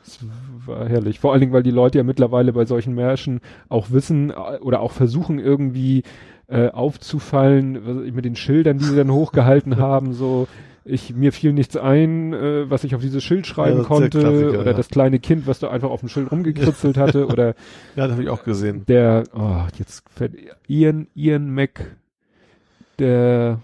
Das 0.04 0.18
war 0.66 0.88
herrlich. 0.88 1.20
Vor 1.20 1.32
allen 1.32 1.40
Dingen, 1.40 1.52
weil 1.52 1.62
die 1.62 1.70
Leute 1.70 1.98
ja 1.98 2.04
mittlerweile 2.04 2.52
bei 2.52 2.64
solchen 2.64 2.94
Märschen 2.94 3.40
auch 3.68 3.90
wissen 3.90 4.30
äh, 4.30 4.58
oder 4.60 4.80
auch 4.80 4.92
versuchen 4.92 5.38
irgendwie 5.38 6.02
äh, 6.48 6.68
aufzufallen, 6.68 8.12
mit 8.14 8.24
den 8.24 8.36
Schildern, 8.36 8.78
die 8.78 8.84
sie 8.84 8.96
dann 8.96 9.10
hochgehalten 9.10 9.76
haben, 9.78 10.12
so 10.12 10.48
ich 10.84 11.14
mir 11.14 11.32
fiel 11.32 11.52
nichts 11.52 11.76
ein, 11.76 12.32
äh, 12.32 12.68
was 12.68 12.84
ich 12.84 12.94
auf 12.94 13.00
dieses 13.00 13.22
Schild 13.22 13.46
schreiben 13.46 13.78
ja, 13.78 13.84
konnte 13.84 14.50
oder 14.50 14.66
ja. 14.66 14.72
das 14.72 14.88
kleine 14.88 15.20
Kind, 15.20 15.46
was 15.46 15.60
da 15.60 15.70
einfach 15.70 15.90
auf 15.90 16.00
dem 16.00 16.08
Schild 16.08 16.30
rumgekritzelt 16.30 16.96
hatte 16.96 17.26
oder 17.28 17.54
ja, 17.94 18.06
das 18.06 18.12
habe 18.12 18.22
ich 18.22 18.28
auch 18.28 18.44
gesehen. 18.44 18.84
Der 18.86 19.24
oh, 19.34 19.62
jetzt 19.78 20.04
fällt 20.10 20.34
Ian 20.66 21.06
Ian 21.14 21.54
Mac 21.54 21.96
der 22.98 23.60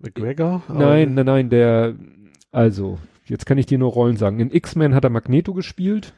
McGregor? 0.00 0.62
Nein, 0.68 1.14
nein, 1.14 1.26
nein, 1.26 1.50
der 1.50 1.94
also 2.50 2.98
Jetzt 3.28 3.46
kann 3.46 3.58
ich 3.58 3.66
dir 3.66 3.78
nur 3.78 3.92
Rollen 3.92 4.16
sagen. 4.16 4.40
In 4.40 4.50
X-Men 4.50 4.94
hat 4.94 5.04
er 5.04 5.10
Magneto 5.10 5.54
gespielt. 5.54 6.14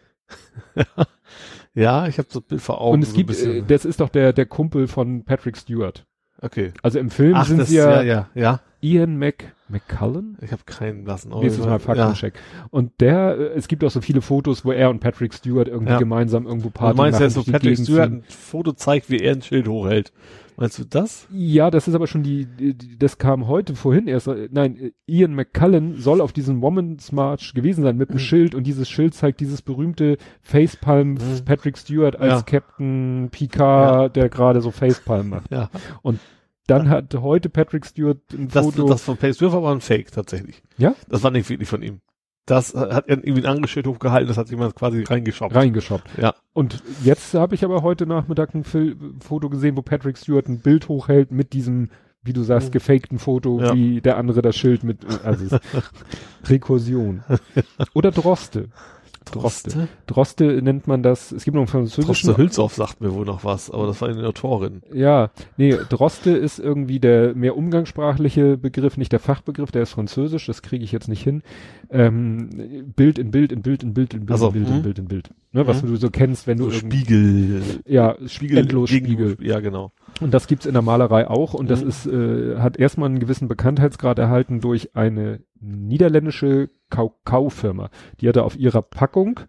ja, 1.74 2.07
ich 2.07 2.19
habe 2.19 2.28
so 2.31 2.41
Bild 2.41 2.61
vor 2.61 2.81
Augen. 2.81 2.95
Und 2.95 3.03
es 3.03 3.11
so 3.11 3.16
gibt, 3.16 3.31
äh, 3.39 3.62
das 3.66 3.85
ist 3.85 4.01
doch 4.01 4.09
der, 4.09 4.32
der 4.32 4.47
Kumpel 4.47 4.87
von 4.87 5.24
Patrick 5.24 5.57
Stewart. 5.57 6.07
Okay. 6.43 6.73
Also 6.82 6.99
im 6.99 7.11
Film 7.11 7.35
Ach, 7.35 7.47
sind 7.47 7.66
sie 7.66 7.77
ja, 7.77 8.03
ja, 8.03 8.28
ja. 8.35 8.61
Ian 8.81 9.19
Mc, 9.19 9.53
McCullen? 9.69 10.39
Ich 10.41 10.53
habe 10.53 10.62
keinen 10.65 11.05
lassen. 11.05 11.31
Nächstes 11.39 11.66
Mal 11.66 11.78
Faktencheck. 11.78 12.35
Ja. 12.35 12.66
Und 12.70 12.93
der, 13.01 13.37
äh, 13.37 13.43
es 13.59 13.69
gibt 13.69 13.85
auch 13.85 13.91
so 13.91 14.01
viele 14.01 14.23
Fotos, 14.23 14.65
wo 14.65 14.73
er 14.73 14.89
und 14.89 15.01
Patrick 15.01 15.35
Stewart 15.35 15.69
irgendwie 15.69 15.93
ja. 15.93 15.99
gemeinsam 15.99 16.47
irgendwo 16.47 16.70
Party 16.70 16.97
machen. 16.97 16.97
Du 16.97 17.03
meinst, 17.03 17.20
machen, 17.20 17.35
dass 17.35 17.45
so 17.45 17.53
Patrick 17.53 17.78
Stewart 17.78 18.11
ein 18.11 18.24
Foto 18.28 18.73
zeigt, 18.73 19.11
wie 19.11 19.19
er 19.19 19.32
ein 19.32 19.43
Schild 19.43 19.69
hochhält? 19.69 20.12
Meinst 20.61 20.78
du 20.78 20.85
das? 20.85 21.27
Ja, 21.32 21.70
das 21.70 21.89
ist 21.89 21.95
aber 21.95 22.07
schon 22.07 22.23
die, 22.23 22.45
die 22.45 22.99
das 22.99 23.16
kam 23.16 23.49
heute 23.49 23.74
vorhin 23.74 24.07
erst. 24.07 24.28
Nein, 24.51 24.93
Ian 25.07 25.35
McCullen 25.35 25.97
soll 25.97 26.20
auf 26.20 26.35
diesem 26.35 26.61
Woman's 26.61 27.12
March 27.12 27.55
gewesen 27.55 27.82
sein 27.82 27.97
mit 27.97 28.11
dem 28.11 28.16
mhm. 28.16 28.20
Schild 28.20 28.55
und 28.55 28.65
dieses 28.65 28.87
Schild 28.87 29.15
zeigt 29.15 29.41
dieses 29.41 29.62
berühmte 29.62 30.19
Facepalm 30.43 31.12
mhm. 31.12 31.45
Patrick 31.47 31.78
Stewart 31.78 32.16
als 32.16 32.32
ja. 32.32 32.43
Captain 32.43 33.31
Picard, 33.32 34.03
ja. 34.03 34.09
der 34.11 34.28
gerade 34.28 34.61
so 34.61 34.70
Facepalm 34.70 35.31
macht. 35.31 35.51
Ja. 35.51 35.70
Und 36.03 36.20
dann 36.66 36.91
hat 36.91 37.15
heute 37.15 37.49
Patrick 37.49 37.87
Stewart 37.87 38.19
ein 38.35 38.49
das, 38.49 38.62
Foto. 38.62 38.87
Das 38.87 39.03
von 39.03 39.16
Patrick 39.16 39.37
Stewart 39.37 39.53
war 39.55 39.61
aber 39.61 39.73
ein 39.73 39.81
Fake 39.81 40.12
tatsächlich. 40.12 40.62
Ja? 40.77 40.95
Das 41.09 41.23
war 41.23 41.31
nicht 41.31 41.49
wirklich 41.49 41.70
von 41.70 41.82
ihm. 41.82 42.03
Das 42.51 42.75
hat 42.75 43.05
irgendwie 43.07 43.43
ein 43.43 43.47
anderes 43.47 43.71
Schild 43.71 43.87
hochgehalten, 43.87 44.27
das 44.27 44.37
hat 44.37 44.51
jemand 44.51 44.75
quasi 44.75 45.05
reingeschoppt. 45.05 45.55
Reingeschoppt. 45.55 46.19
Ja. 46.21 46.35
Und 46.53 46.83
jetzt 47.05 47.35
habe 47.35 47.55
ich 47.55 47.65
aber 47.65 47.83
heute 47.83 48.07
Nachmittag 48.07 48.55
ein 48.55 48.65
Fil 48.65 48.97
Foto 49.21 49.49
gesehen, 49.49 49.77
wo 49.77 49.83
Patrick 49.83 50.19
Stewart 50.19 50.49
ein 50.49 50.59
Bild 50.59 50.89
hochhält 50.89 51.31
mit 51.31 51.53
diesem, 51.53 51.91
wie 52.23 52.33
du 52.33 52.43
sagst, 52.43 52.69
mhm. 52.69 52.73
gefakten 52.73 53.19
Foto, 53.21 53.61
ja. 53.61 53.73
wie 53.73 54.01
der 54.01 54.17
andere 54.17 54.43
das 54.43 54.57
Schild 54.57 54.83
mit, 54.83 55.07
also 55.25 55.59
Rekursion. 56.49 57.23
Oder 57.95 58.11
Droste. 58.11 58.69
Droste. 59.31 59.89
Droste 60.07 60.62
nennt 60.62 60.86
man 60.86 61.02
das, 61.02 61.32
es 61.32 61.44
gibt 61.44 61.55
noch 61.55 61.62
einen 61.62 61.69
französischen. 61.69 62.07
Droste 62.07 62.36
Hülshoff 62.36 62.74
sagt 62.74 63.01
mir 63.01 63.15
wohl 63.15 63.24
noch 63.24 63.44
was, 63.44 63.70
aber 63.70 63.86
das 63.86 64.01
war 64.01 64.09
eine 64.09 64.27
Autorin. 64.27 64.82
Ja, 64.93 65.31
nee, 65.57 65.77
Droste 65.89 66.31
ist 66.31 66.59
irgendwie 66.59 67.01
der 67.01 67.35
mehr 67.35 67.57
umgangssprachliche 67.57 68.57
Begriff, 68.57 68.97
nicht 68.97 69.12
der 69.12 69.20
Fachbegriff, 69.20 69.70
der 69.70 69.82
ist 69.82 69.90
französisch, 69.90 70.47
das 70.47 70.62
kriege 70.62 70.85
ich 70.85 70.93
jetzt 70.93 71.09
nicht 71.09 71.23
hin. 71.23 71.43
Ähm, 71.90 72.93
Bild 72.97 73.19
in 73.19 73.31
Bild 73.31 73.52
in 73.52 73.62
Bild 73.62 73.82
in 73.82 73.94
Bild 73.94 74.15
in 74.15 74.20
Bild 74.20 74.31
also, 74.31 74.48
in 74.48 74.52
Bild 74.52 74.69
in 74.69 74.74
hm? 74.74 74.82
Bild 74.82 74.98
in 74.98 75.05
Bild. 75.07 75.31
Ne, 75.52 75.66
was 75.66 75.82
hm? 75.82 75.89
du 75.89 75.97
so 75.97 76.11
kennst, 76.11 76.47
wenn 76.47 76.59
du 76.59 76.65
so 76.65 76.70
Spiegel. 76.70 77.62
Ja, 77.86 78.16
Spiegel, 78.27 78.59
endlos 78.59 78.90
Spiegel. 78.90 79.36
Ja, 79.40 79.61
genau. 79.61 79.93
Und 80.20 80.32
das 80.32 80.47
gibt's 80.47 80.66
in 80.66 80.74
der 80.74 80.82
Malerei 80.82 81.28
auch 81.28 81.55
und 81.55 81.70
das 81.70 81.82
mhm. 81.82 81.89
ist 81.89 82.07
äh, 82.07 82.57
hat 82.59 82.77
erstmal 82.77 83.09
einen 83.09 83.20
gewissen 83.20 83.48
Bekanntheitsgrad 83.48 84.19
erhalten 84.19 84.61
durch 84.61 84.94
eine 84.94 85.40
niederländische 85.61 86.70
Kakaofirma. 86.91 87.91
Die 88.21 88.29
hatte 88.29 88.45
auf 88.45 88.57
ihrer 88.57 88.83
Packung 88.83 89.41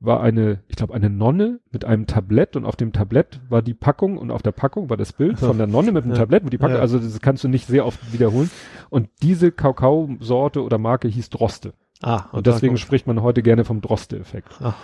war 0.00 0.20
eine, 0.20 0.60
ich 0.68 0.76
glaube, 0.76 0.94
eine 0.94 1.08
Nonne 1.08 1.60
mit 1.70 1.84
einem 1.84 2.06
Tablett 2.06 2.56
und 2.56 2.64
auf 2.64 2.76
dem 2.76 2.92
Tablett 2.92 3.40
war 3.48 3.62
die 3.62 3.74
Packung 3.74 4.18
und 4.18 4.30
auf 4.30 4.42
der 4.42 4.52
Packung 4.52 4.90
war 4.90 4.96
das 4.96 5.12
Bild 5.12 5.38
von 5.38 5.56
der 5.56 5.66
Nonne 5.66 5.92
mit 5.92 6.04
dem 6.04 6.12
ja. 6.12 6.18
Tablett, 6.18 6.44
wo 6.44 6.48
die 6.48 6.58
Packung, 6.58 6.76
ja. 6.76 6.82
also 6.82 6.98
das 6.98 7.20
kannst 7.20 7.44
du 7.44 7.48
nicht 7.48 7.66
sehr 7.66 7.86
oft 7.86 8.12
wiederholen. 8.12 8.50
Und 8.90 9.08
diese 9.22 9.50
Kakaosorte 9.50 10.62
oder 10.62 10.78
Marke 10.78 11.08
hieß 11.08 11.30
Droste. 11.30 11.72
Ah, 12.02 12.26
und, 12.32 12.38
und 12.38 12.46
deswegen 12.46 12.76
spricht 12.76 13.06
man 13.06 13.22
heute 13.22 13.42
gerne 13.42 13.64
vom 13.64 13.80
Droste-Effekt. 13.80 14.60
Ah. 14.60 14.74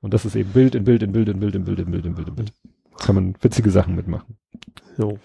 Und 0.00 0.14
das 0.14 0.24
ist 0.24 0.34
eben 0.34 0.50
Bild 0.50 0.74
in 0.74 0.84
Bild 0.84 1.02
in 1.02 1.12
Bild 1.12 1.28
in 1.28 1.40
Bild 1.40 1.54
in 1.54 1.64
Bild 1.64 1.78
in 1.78 1.90
Bild 1.90 2.06
in 2.06 2.14
Bild 2.14 2.28
in 2.28 2.34
Bild. 2.36 2.52
Kann 2.98 3.14
man 3.14 3.34
witzige 3.40 3.70
Sachen 3.70 3.94
mitmachen. 3.96 4.36
So. 4.96 5.18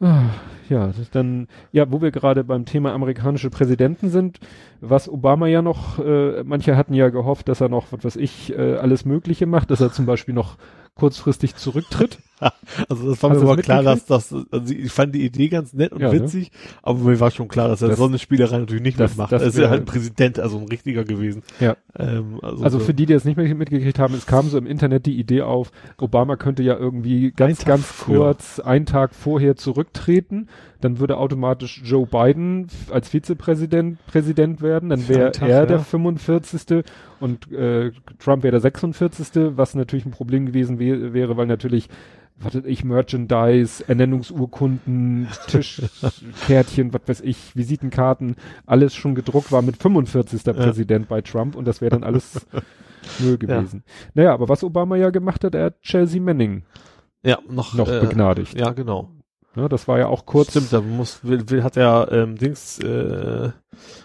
Ah, 0.00 0.28
ja, 0.68 0.90
dann, 1.12 1.48
ja, 1.72 1.90
wo 1.90 2.02
wir 2.02 2.10
gerade 2.10 2.44
beim 2.44 2.66
Thema 2.66 2.92
amerikanische 2.92 3.48
Präsidenten 3.48 4.10
sind, 4.10 4.40
was 4.80 5.08
Obama 5.08 5.46
ja 5.46 5.62
noch, 5.62 5.98
äh, 5.98 6.44
manche 6.44 6.76
hatten 6.76 6.92
ja 6.92 7.08
gehofft, 7.08 7.48
dass 7.48 7.62
er 7.62 7.70
noch, 7.70 7.92
was 7.92 8.04
weiß 8.04 8.16
ich, 8.16 8.52
äh, 8.52 8.76
alles 8.76 9.06
Mögliche 9.06 9.46
macht, 9.46 9.70
dass 9.70 9.80
er 9.80 9.92
zum 9.92 10.04
Beispiel 10.04 10.34
noch 10.34 10.58
kurzfristig 10.96 11.54
zurücktritt. 11.56 12.18
also 12.88 13.10
das 13.10 13.22
war 13.22 13.30
Hast 13.30 13.42
mir 13.42 13.50
aber 13.50 13.62
klar, 13.62 13.82
dass 13.82 14.04
das, 14.04 14.34
also 14.50 14.74
ich 14.74 14.92
fand 14.92 15.14
die 15.14 15.24
Idee 15.24 15.48
ganz 15.48 15.72
nett 15.72 15.92
und 15.92 16.00
ja, 16.02 16.12
ne? 16.12 16.20
witzig, 16.20 16.50
ne? 16.50 16.58
aber 16.82 16.98
mir 16.98 17.18
war 17.18 17.30
schon 17.30 17.48
klar, 17.48 17.68
dass 17.68 17.80
er 17.80 17.88
das, 17.88 17.98
so 17.98 18.04
eine 18.04 18.18
Spielerei 18.18 18.58
natürlich 18.58 18.82
nicht 18.82 19.00
das, 19.00 19.12
mitmacht. 19.12 19.32
Das 19.32 19.42
er 19.42 19.48
ist 19.48 19.58
ja 19.58 19.70
halt 19.70 19.82
ein 19.82 19.86
Präsident, 19.86 20.38
also 20.38 20.58
ein 20.58 20.68
richtiger 20.68 21.04
gewesen. 21.04 21.42
Ja. 21.60 21.76
Ähm, 21.98 22.38
also, 22.42 22.64
also 22.64 22.78
so 22.78 22.84
für 22.84 22.92
die, 22.92 23.06
die 23.06 23.14
das 23.14 23.24
nicht 23.24 23.36
mehr 23.36 23.54
mitgekriegt 23.54 23.98
haben, 23.98 24.14
es 24.14 24.26
kam 24.26 24.48
so 24.48 24.58
im 24.58 24.66
Internet 24.66 25.06
die 25.06 25.18
Idee 25.18 25.42
auf, 25.42 25.70
Obama 25.98 26.36
könnte 26.36 26.62
ja 26.62 26.76
irgendwie 26.76 27.32
ganz, 27.32 27.64
ganz 27.64 27.98
kurz 28.04 28.60
einen 28.60 28.84
Tag 28.84 29.14
vorher 29.14 29.56
zurücktreten, 29.56 30.48
dann 30.80 30.98
würde 30.98 31.16
automatisch 31.16 31.80
Joe 31.84 32.06
Biden 32.06 32.68
als 32.90 33.08
Vizepräsident 33.08 33.98
Präsident 34.06 34.60
werden, 34.60 34.90
dann 34.90 35.08
wäre 35.08 35.32
er 35.40 35.48
ja. 35.48 35.66
der 35.66 35.78
45. 35.78 36.84
und 37.18 37.50
äh, 37.50 37.92
Trump 38.18 38.42
wäre 38.42 38.52
der 38.52 38.60
46., 38.60 39.56
was 39.56 39.74
natürlich 39.74 40.04
ein 40.04 40.10
Problem 40.10 40.46
gewesen 40.46 40.78
wär, 40.92 41.12
wäre, 41.12 41.36
weil 41.36 41.46
natürlich 41.46 41.88
was 42.38 42.54
weiß 42.54 42.64
ich, 42.66 42.84
Merchandise, 42.84 43.84
Ernennungsurkunden, 43.88 45.28
Tischkärtchen, 45.46 46.92
was 46.92 47.00
weiß 47.06 47.20
ich, 47.22 47.56
Visitenkarten, 47.56 48.36
alles 48.66 48.94
schon 48.94 49.14
gedruckt 49.14 49.52
war 49.52 49.62
mit 49.62 49.76
45. 49.76 50.44
Ja. 50.44 50.52
Präsident 50.52 51.08
bei 51.08 51.22
Trump 51.22 51.56
und 51.56 51.64
das 51.64 51.80
wäre 51.80 51.90
dann 51.90 52.04
alles 52.04 52.46
Müll 53.20 53.38
gewesen. 53.38 53.84
Ja. 53.86 54.10
Naja, 54.14 54.34
aber 54.34 54.48
was 54.48 54.62
Obama 54.64 54.96
ja 54.96 55.10
gemacht 55.10 55.44
hat, 55.44 55.54
er 55.54 55.66
hat 55.66 55.80
Chelsea 55.80 56.20
Manning 56.20 56.64
ja, 57.22 57.38
noch, 57.48 57.74
noch 57.74 57.88
äh, 57.88 58.00
begnadigt. 58.00 58.58
Ja, 58.58 58.72
genau. 58.72 59.10
Ja, 59.56 59.70
das 59.70 59.88
war 59.88 59.98
ja 59.98 60.08
auch 60.08 60.26
kurz. 60.26 60.50
Stimmt, 60.50 60.72
da 60.74 60.82
muss, 60.82 61.20
will, 61.24 61.48
will, 61.48 61.62
hat 61.62 61.76
ja 61.76 62.10
ähm, 62.10 62.36
Dings 62.36 62.78
äh, 62.78 63.50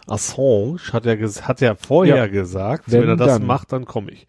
Assange 0.07 0.79
hat 0.93 1.05
ja 1.05 1.15
hat 1.17 1.59
ja 1.59 1.75
vorher 1.75 2.15
ja, 2.15 2.27
gesagt, 2.27 2.89
wenn, 2.89 3.01
wenn 3.01 3.09
er 3.09 3.17
das 3.17 3.33
dann. 3.33 3.45
macht, 3.45 3.73
dann 3.73 3.83
komme 3.83 4.11
ich. 4.11 4.27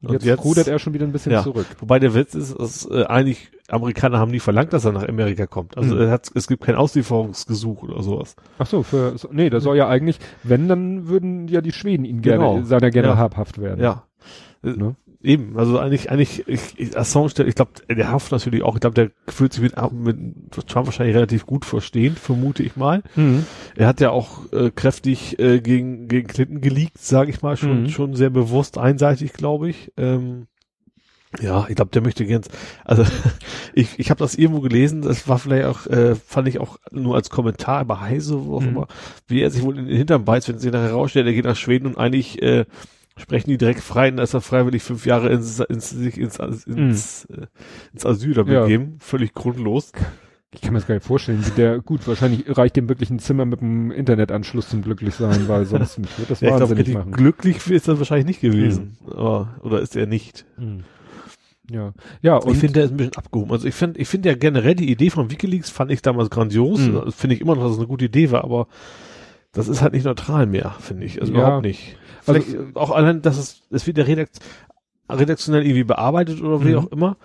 Und 0.00 0.12
jetzt, 0.12 0.24
jetzt 0.24 0.44
rudert 0.44 0.68
er 0.68 0.78
schon 0.78 0.94
wieder 0.94 1.04
ein 1.04 1.12
bisschen 1.12 1.32
ja, 1.32 1.42
zurück. 1.42 1.66
Wobei 1.80 1.98
der 1.98 2.14
Witz 2.14 2.34
ist, 2.34 2.56
dass 2.56 2.88
äh, 2.88 3.04
eigentlich 3.04 3.50
Amerikaner 3.68 4.18
haben 4.18 4.30
nie 4.30 4.38
verlangt, 4.38 4.72
dass 4.72 4.84
er 4.84 4.92
nach 4.92 5.08
Amerika 5.08 5.46
kommt. 5.46 5.76
Also 5.76 5.96
mhm. 5.96 6.02
er 6.02 6.10
hat, 6.10 6.30
es 6.34 6.46
gibt 6.46 6.62
kein 6.62 6.76
Auslieferungsgesuch 6.76 7.82
oder 7.82 8.02
sowas. 8.02 8.36
Ach 8.58 8.66
so, 8.66 8.84
für 8.84 9.16
nee, 9.32 9.50
da 9.50 9.58
soll 9.60 9.76
ja 9.76 9.88
eigentlich, 9.88 10.20
wenn 10.44 10.68
dann 10.68 11.08
würden 11.08 11.48
ja 11.48 11.60
die 11.60 11.72
Schweden 11.72 12.04
ihn 12.04 12.22
gerne 12.22 12.44
genau. 12.44 12.62
seiner 12.62 12.90
gerne 12.92 13.08
ja. 13.08 13.16
habhaft 13.16 13.60
werden. 13.60 13.82
Ja. 13.82 14.04
Ne? 14.62 14.94
Eben, 15.22 15.58
also 15.58 15.78
eigentlich, 15.78 16.10
eigentlich, 16.10 16.46
ich, 16.46 16.78
ich, 16.78 16.96
Assange, 16.96 17.32
ich 17.46 17.54
glaube, 17.54 17.72
der 17.88 18.12
hofft 18.12 18.30
natürlich 18.30 18.62
auch, 18.62 18.74
ich 18.74 18.80
glaube, 18.80 18.94
der 18.94 19.10
fühlt 19.32 19.52
sich 19.52 19.62
mit, 19.62 19.74
mit 19.92 20.68
Trump 20.68 20.86
wahrscheinlich 20.86 21.16
relativ 21.16 21.44
gut 21.46 21.64
verstehen, 21.64 22.14
vermute 22.14 22.62
ich 22.62 22.76
mal. 22.76 23.02
Mhm. 23.16 23.44
Er 23.74 23.88
hat 23.88 24.00
ja 24.00 24.10
auch 24.10 24.52
äh, 24.52 24.70
kräftig 24.70 25.38
äh, 25.38 25.60
gegen, 25.60 26.08
gegen 26.08 26.28
Clinton 26.28 26.60
geleakt, 26.60 26.98
sage 26.98 27.30
ich 27.30 27.42
mal, 27.42 27.56
schon, 27.56 27.82
mhm. 27.82 27.88
schon 27.88 28.14
sehr 28.14 28.30
bewusst 28.30 28.78
einseitig, 28.78 29.32
glaube 29.32 29.70
ich. 29.70 29.92
Ähm, 29.96 30.46
ja, 31.40 31.66
ich 31.68 31.76
glaube, 31.76 31.90
der 31.90 32.00
möchte 32.00 32.24
ganz, 32.24 32.48
also 32.84 33.04
ich, 33.74 33.98
ich 33.98 34.10
habe 34.10 34.20
das 34.20 34.34
irgendwo 34.34 34.60
gelesen, 34.60 35.02
das 35.02 35.28
war 35.28 35.38
vielleicht 35.38 35.66
auch, 35.66 35.86
äh, 35.86 36.14
fand 36.14 36.48
ich 36.48 36.58
auch 36.60 36.78
nur 36.90 37.16
als 37.16 37.28
Kommentar 37.28 37.84
bei 37.84 37.98
Heise, 37.98 38.46
wo 38.46 38.56
auch 38.56 38.62
mhm. 38.62 38.68
immer, 38.68 38.88
wie 39.26 39.42
er 39.42 39.50
sich 39.50 39.62
wohl 39.62 39.78
in 39.78 39.86
den 39.86 39.96
Hintern 39.96 40.24
beißt, 40.24 40.48
wenn 40.48 40.58
sie 40.58 40.70
nachher 40.70 40.92
rausstellt, 40.92 41.26
er 41.26 41.34
geht 41.34 41.44
nach 41.44 41.56
Schweden 41.56 41.86
und 41.86 41.98
eigentlich 41.98 42.40
äh, 42.40 42.64
sprechen 43.18 43.50
die 43.50 43.58
direkt 43.58 43.80
frei, 43.80 44.10
dass 44.10 44.34
er 44.34 44.40
freiwillig 44.40 44.82
fünf 44.82 45.06
Jahre 45.06 45.28
ins, 45.30 45.60
ins, 45.60 45.92
ins, 45.92 46.38
ins, 46.38 47.24
äh, 47.26 47.46
ins 47.92 48.06
Asyl 48.06 48.34
da 48.34 48.42
begeben, 48.44 48.84
ja. 48.92 48.96
völlig 49.00 49.34
grundlos. 49.34 49.92
Ich 50.54 50.62
kann 50.62 50.72
mir 50.72 50.78
das 50.78 50.88
gar 50.88 50.94
nicht 50.94 51.06
vorstellen, 51.06 51.44
wie 51.44 51.50
der, 51.50 51.80
gut, 51.80 52.08
wahrscheinlich 52.08 52.44
reicht 52.56 52.76
dem 52.76 52.88
wirklich 52.88 53.10
ein 53.10 53.18
Zimmer 53.18 53.44
mit 53.44 53.60
einem 53.60 53.90
Internetanschluss 53.90 54.70
zum 54.70 54.80
glücklich 54.80 55.14
sein, 55.14 55.46
weil 55.46 55.66
sonst 55.66 55.98
wird 56.18 56.30
das 56.30 56.40
ja, 56.40 56.52
wahnsinnig 56.52 56.86
glaub, 56.86 57.04
machen. 57.04 57.12
Glücklich 57.12 57.70
ist 57.70 57.86
er 57.86 57.98
wahrscheinlich 57.98 58.26
nicht 58.26 58.40
gewesen, 58.40 58.96
mhm. 59.04 59.12
aber, 59.12 59.54
oder 59.62 59.80
ist 59.80 59.94
er 59.94 60.06
nicht. 60.06 60.46
Mhm. 60.56 60.84
Ja, 61.70 61.92
ja. 62.22 62.36
Und 62.36 62.52
ich 62.52 62.58
finde, 62.58 62.74
der 62.74 62.84
ist 62.84 62.90
ein 62.92 62.96
bisschen 62.96 63.16
abgehoben. 63.16 63.52
Also 63.52 63.68
ich 63.68 63.74
finde, 63.74 64.00
ich 64.00 64.08
finde 64.08 64.30
ja 64.30 64.34
generell 64.34 64.74
die 64.74 64.90
Idee 64.90 65.10
von 65.10 65.30
WikiLeaks 65.30 65.68
fand 65.68 65.90
ich 65.90 66.00
damals 66.00 66.30
grandios. 66.30 66.80
Mhm. 66.80 67.12
Finde 67.12 67.36
ich 67.36 67.42
immer 67.42 67.54
noch, 67.54 67.64
dass 67.64 67.72
es 67.72 67.78
eine 67.78 67.86
gute 67.86 68.06
Idee 68.06 68.30
war, 68.30 68.42
aber 68.44 68.68
das 69.52 69.68
ist 69.68 69.82
halt 69.82 69.92
nicht 69.92 70.04
neutral 70.04 70.46
mehr, 70.46 70.74
finde 70.80 71.06
ich. 71.06 71.20
Also 71.20 71.32
ja. 71.32 71.40
überhaupt 71.40 71.64
nicht. 71.64 71.96
Vielleicht 72.22 72.48
also, 72.48 72.64
auch 72.74 72.90
allein, 72.90 73.22
dass 73.22 73.38
es, 73.38 73.62
es 73.70 73.86
wird 73.86 73.98
ja 73.98 74.04
redakt 74.04 74.40
redaktionell 75.10 75.64
irgendwie 75.64 75.84
bearbeitet 75.84 76.42
oder 76.42 76.62
wie 76.64 76.72
mhm. 76.72 76.78
auch 76.78 76.86
immer 76.92 77.16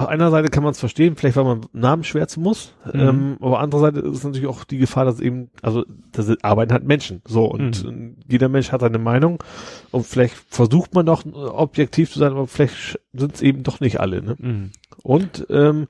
auf 0.00 0.08
einer 0.08 0.30
Seite 0.30 0.48
kann 0.48 0.62
man 0.62 0.72
es 0.72 0.80
verstehen, 0.80 1.14
vielleicht 1.14 1.36
weil 1.36 1.44
man 1.44 1.66
Namen 1.72 2.04
schwärzen 2.04 2.42
muss, 2.42 2.74
mhm. 2.86 3.00
ähm, 3.00 3.36
aber 3.40 3.60
andererseits 3.60 3.98
ist 3.98 4.24
natürlich 4.24 4.48
auch 4.48 4.64
die 4.64 4.78
Gefahr, 4.78 5.04
dass 5.04 5.20
eben, 5.20 5.50
also 5.60 5.84
das 6.12 6.32
arbeiten 6.42 6.72
halt 6.72 6.84
Menschen, 6.84 7.20
so 7.26 7.44
und 7.44 7.84
mhm. 7.84 8.16
jeder 8.26 8.48
Mensch 8.48 8.72
hat 8.72 8.80
seine 8.80 8.98
Meinung 8.98 9.42
und 9.90 10.06
vielleicht 10.06 10.34
versucht 10.48 10.94
man 10.94 11.04
doch 11.04 11.24
objektiv 11.26 12.10
zu 12.10 12.18
sein, 12.18 12.32
aber 12.32 12.46
vielleicht 12.46 12.98
sind 13.12 13.34
es 13.34 13.42
eben 13.42 13.62
doch 13.62 13.80
nicht 13.80 14.00
alle. 14.00 14.22
Ne? 14.22 14.36
Mhm. 14.38 14.70
Und 15.02 15.46
ähm, 15.50 15.86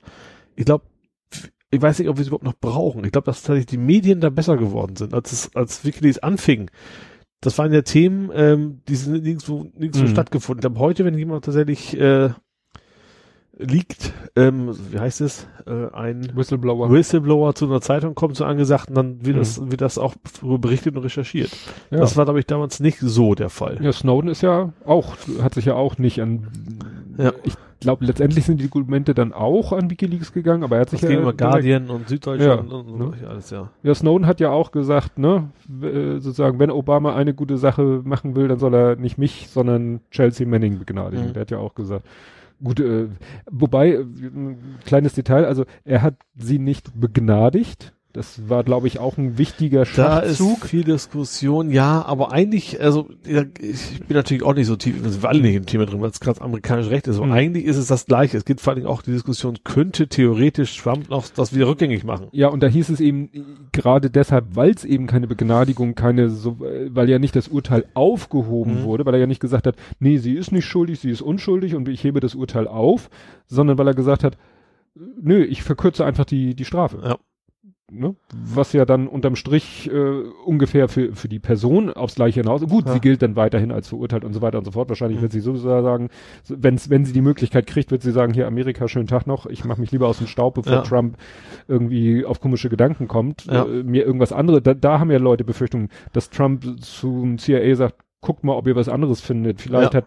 ich 0.57 0.65
glaube, 0.65 0.83
ich 1.71 1.81
weiß 1.81 1.99
nicht, 1.99 2.09
ob 2.09 2.17
wir 2.17 2.21
es 2.21 2.27
überhaupt 2.27 2.43
noch 2.43 2.59
brauchen. 2.59 3.05
Ich 3.05 3.11
glaube, 3.11 3.25
dass 3.25 3.41
tatsächlich 3.41 3.67
die 3.67 3.77
Medien 3.77 4.19
da 4.19 4.29
besser 4.29 4.57
geworden 4.57 4.97
sind, 4.97 5.13
als 5.13 5.31
es, 5.31 5.55
als 5.55 5.85
Wikileaks 5.85 6.19
anfing. 6.19 6.69
Das 7.39 7.57
waren 7.57 7.73
ja 7.73 7.81
Themen, 7.81 8.29
ähm, 8.35 8.81
die 8.87 8.95
sind 8.95 9.23
nirgendwo, 9.23 9.65
nirgendwo 9.75 10.03
mhm. 10.03 10.09
stattgefunden. 10.09 10.59
Ich 10.59 10.61
glaube, 10.61 10.79
heute, 10.79 11.05
wenn 11.05 11.17
jemand 11.17 11.45
tatsächlich 11.45 11.97
äh, 11.99 12.29
liegt, 13.57 14.13
ähm, 14.35 14.75
wie 14.91 14.99
heißt 14.99 15.21
es, 15.21 15.47
äh, 15.65 15.91
ein 15.93 16.35
Whistleblower. 16.35 16.91
Whistleblower 16.91 17.55
zu 17.55 17.65
einer 17.65 17.81
Zeitung 17.81 18.15
kommt, 18.15 18.35
so 18.35 18.45
angesagt, 18.45 18.89
und 18.89 18.95
dann 18.95 19.25
wird 19.25 19.35
mhm. 19.35 19.39
das, 19.39 19.71
wird 19.71 19.81
das 19.81 19.97
auch 19.97 20.15
berichtet 20.41 20.95
und 20.95 21.03
recherchiert. 21.03 21.51
Ja. 21.89 21.99
Das 21.99 22.17
war, 22.17 22.25
glaube 22.25 22.39
ich, 22.39 22.45
damals 22.45 22.79
nicht 22.79 22.99
so 22.99 23.33
der 23.33 23.49
Fall. 23.49 23.79
Ja, 23.81 23.91
Snowden 23.91 24.29
ist 24.29 24.41
ja 24.41 24.73
auch, 24.85 25.15
hat 25.41 25.53
sich 25.53 25.65
ja 25.65 25.75
auch 25.75 25.97
nicht 25.97 26.21
an, 26.21 26.47
ja. 27.21 27.33
ich 27.43 27.53
glaube, 27.79 28.05
letztendlich 28.05 28.45
sind 28.45 28.61
die 28.61 28.69
Dokumente 28.69 29.13
dann 29.13 29.33
auch 29.33 29.73
an 29.73 29.89
Wikileaks 29.89 30.33
gegangen, 30.33 30.63
aber 30.63 30.75
er 30.75 30.81
hat 30.81 30.89
sich 30.91 31.01
das 31.01 31.09
ja. 31.09 31.21
Ging 31.21 31.37
Guardian 31.37 31.89
und 31.89 32.07
Süddeutschland 32.07 32.69
ja, 32.69 32.77
und, 32.77 32.87
und 32.87 33.21
ne? 33.21 33.27
alles, 33.27 33.49
ja. 33.49 33.69
Ja, 33.83 33.95
Snowden 33.95 34.27
hat 34.27 34.39
ja 34.39 34.51
auch 34.51 34.71
gesagt, 34.71 35.17
ne, 35.17 35.49
äh, 35.81 36.19
sozusagen, 36.19 36.59
wenn 36.59 36.71
Obama 36.71 37.15
eine 37.15 37.33
gute 37.33 37.57
Sache 37.57 38.01
machen 38.03 38.35
will, 38.35 38.47
dann 38.47 38.59
soll 38.59 38.73
er 38.73 38.95
nicht 38.95 39.17
mich, 39.17 39.47
sondern 39.49 40.01
Chelsea 40.11 40.47
Manning 40.47 40.79
begnadigen. 40.79 41.29
Mhm. 41.29 41.33
Der 41.33 41.41
hat 41.41 41.51
ja 41.51 41.57
auch 41.57 41.75
gesagt, 41.75 42.05
Gut, 42.63 42.79
äh, 42.79 43.07
wobei, 43.49 43.93
äh, 43.93 44.05
kleines 44.85 45.13
Detail, 45.13 45.45
also 45.45 45.65
er 45.83 46.03
hat 46.03 46.15
sie 46.35 46.59
nicht 46.59 46.99
begnadigt, 46.99 47.93
das 48.13 48.49
war, 48.49 48.63
glaube 48.63 48.87
ich, 48.87 48.99
auch 48.99 49.17
ein 49.17 49.37
wichtiger 49.37 49.85
Schachzug. 49.85 50.59
Da 50.59 50.59
ist 50.59 50.65
viel 50.65 50.83
Diskussion, 50.83 51.71
ja, 51.71 52.03
aber 52.05 52.31
eigentlich, 52.31 52.81
also 52.81 53.09
ich 53.25 54.05
bin 54.05 54.17
natürlich 54.17 54.43
auch 54.43 54.53
nicht 54.53 54.67
so 54.67 54.75
tief, 54.75 55.01
wir 55.01 55.09
sind 55.09 55.25
alle 55.25 55.41
nicht 55.41 55.55
im 55.55 55.65
Thema 55.65 55.85
drin, 55.85 56.01
weil 56.01 56.09
es 56.09 56.19
gerade 56.19 56.41
amerikanisch 56.41 56.89
Recht 56.89 57.07
ist, 57.07 57.17
aber 57.17 57.27
mhm. 57.27 57.31
eigentlich 57.33 57.65
ist 57.65 57.77
es 57.77 57.87
das 57.87 58.05
Gleiche. 58.05 58.37
Es 58.37 58.43
gibt 58.43 58.59
vor 58.59 58.73
allem 58.73 58.85
auch 58.85 59.01
die 59.01 59.11
Diskussion, 59.11 59.59
könnte 59.63 60.07
theoretisch 60.07 60.77
Trump 60.77 61.09
noch 61.09 61.27
das 61.29 61.55
wieder 61.55 61.67
rückgängig 61.67 62.03
machen. 62.03 62.27
Ja, 62.31 62.49
und 62.49 62.61
da 62.61 62.67
hieß 62.67 62.89
es 62.89 62.99
eben 62.99 63.29
gerade 63.71 64.09
deshalb, 64.09 64.55
weil 64.55 64.71
es 64.71 64.83
eben 64.83 65.07
keine 65.07 65.27
Begnadigung, 65.27 65.95
keine, 65.95 66.29
so, 66.29 66.59
weil 66.59 67.09
ja 67.09 67.17
nicht 67.17 67.35
das 67.35 67.47
Urteil 67.47 67.85
aufgehoben 67.93 68.81
mhm. 68.81 68.83
wurde, 68.83 69.05
weil 69.05 69.13
er 69.13 69.21
ja 69.21 69.27
nicht 69.27 69.41
gesagt 69.41 69.67
hat, 69.67 69.75
nee, 69.99 70.17
sie 70.17 70.33
ist 70.33 70.51
nicht 70.51 70.65
schuldig, 70.65 70.99
sie 70.99 71.11
ist 71.11 71.21
unschuldig 71.21 71.75
und 71.75 71.87
ich 71.87 72.03
hebe 72.03 72.19
das 72.19 72.35
Urteil 72.35 72.67
auf, 72.67 73.09
sondern 73.47 73.77
weil 73.77 73.87
er 73.87 73.93
gesagt 73.93 74.25
hat, 74.25 74.37
nö, 74.95 75.43
ich 75.43 75.63
verkürze 75.63 76.05
einfach 76.05 76.25
die, 76.25 76.55
die 76.55 76.65
Strafe. 76.65 77.01
Ja 77.03 77.17
ne? 77.91 78.15
was 78.33 78.73
ja 78.73 78.85
dann 78.85 79.07
unterm 79.07 79.35
Strich 79.35 79.89
äh, 79.91 80.23
ungefähr 80.45 80.87
für, 80.87 81.13
für 81.13 81.27
die 81.27 81.39
Person 81.39 81.91
aufs 81.91 82.15
Gleiche 82.15 82.41
hinaus. 82.41 82.61
Gut, 82.61 82.85
ja. 82.85 82.93
sie 82.93 82.99
gilt 82.99 83.21
dann 83.21 83.35
weiterhin 83.35 83.71
als 83.71 83.89
verurteilt 83.89 84.23
und 84.23 84.33
so 84.33 84.41
weiter 84.41 84.57
und 84.57 84.65
so 84.65 84.71
fort. 84.71 84.89
Wahrscheinlich 84.89 85.19
mhm. 85.19 85.23
wird 85.23 85.31
sie 85.33 85.41
so 85.41 85.55
sagen, 85.55 86.09
wenn's, 86.47 86.89
wenn 86.89 87.05
sie 87.05 87.13
die 87.13 87.21
Möglichkeit 87.21 87.67
kriegt, 87.67 87.91
wird 87.91 88.01
sie 88.01 88.11
sagen, 88.11 88.33
hier 88.33 88.47
Amerika, 88.47 88.87
schönen 88.87 89.07
Tag 89.07 89.27
noch, 89.27 89.45
ich 89.45 89.65
mache 89.65 89.81
mich 89.81 89.91
lieber 89.91 90.07
aus 90.07 90.17
dem 90.17 90.27
Staub, 90.27 90.55
bevor 90.55 90.73
ja. 90.73 90.81
Trump 90.81 91.17
irgendwie 91.67 92.25
auf 92.25 92.39
komische 92.39 92.69
Gedanken 92.69 93.07
kommt. 93.07 93.45
Ja. 93.45 93.65
Äh, 93.65 93.83
mir 93.83 94.05
irgendwas 94.05 94.31
anderes. 94.31 94.63
Da, 94.63 94.73
da 94.73 94.99
haben 94.99 95.11
ja 95.11 95.17
Leute 95.17 95.43
Befürchtungen, 95.43 95.89
dass 96.13 96.29
Trump 96.29 96.63
zum 96.81 97.37
CIA 97.37 97.75
sagt, 97.75 97.95
guckt 98.21 98.43
mal, 98.43 98.53
ob 98.53 98.67
ihr 98.67 98.75
was 98.75 98.87
anderes 98.87 99.19
findet. 99.19 99.61
Vielleicht 99.61 99.95
hat 99.95 100.05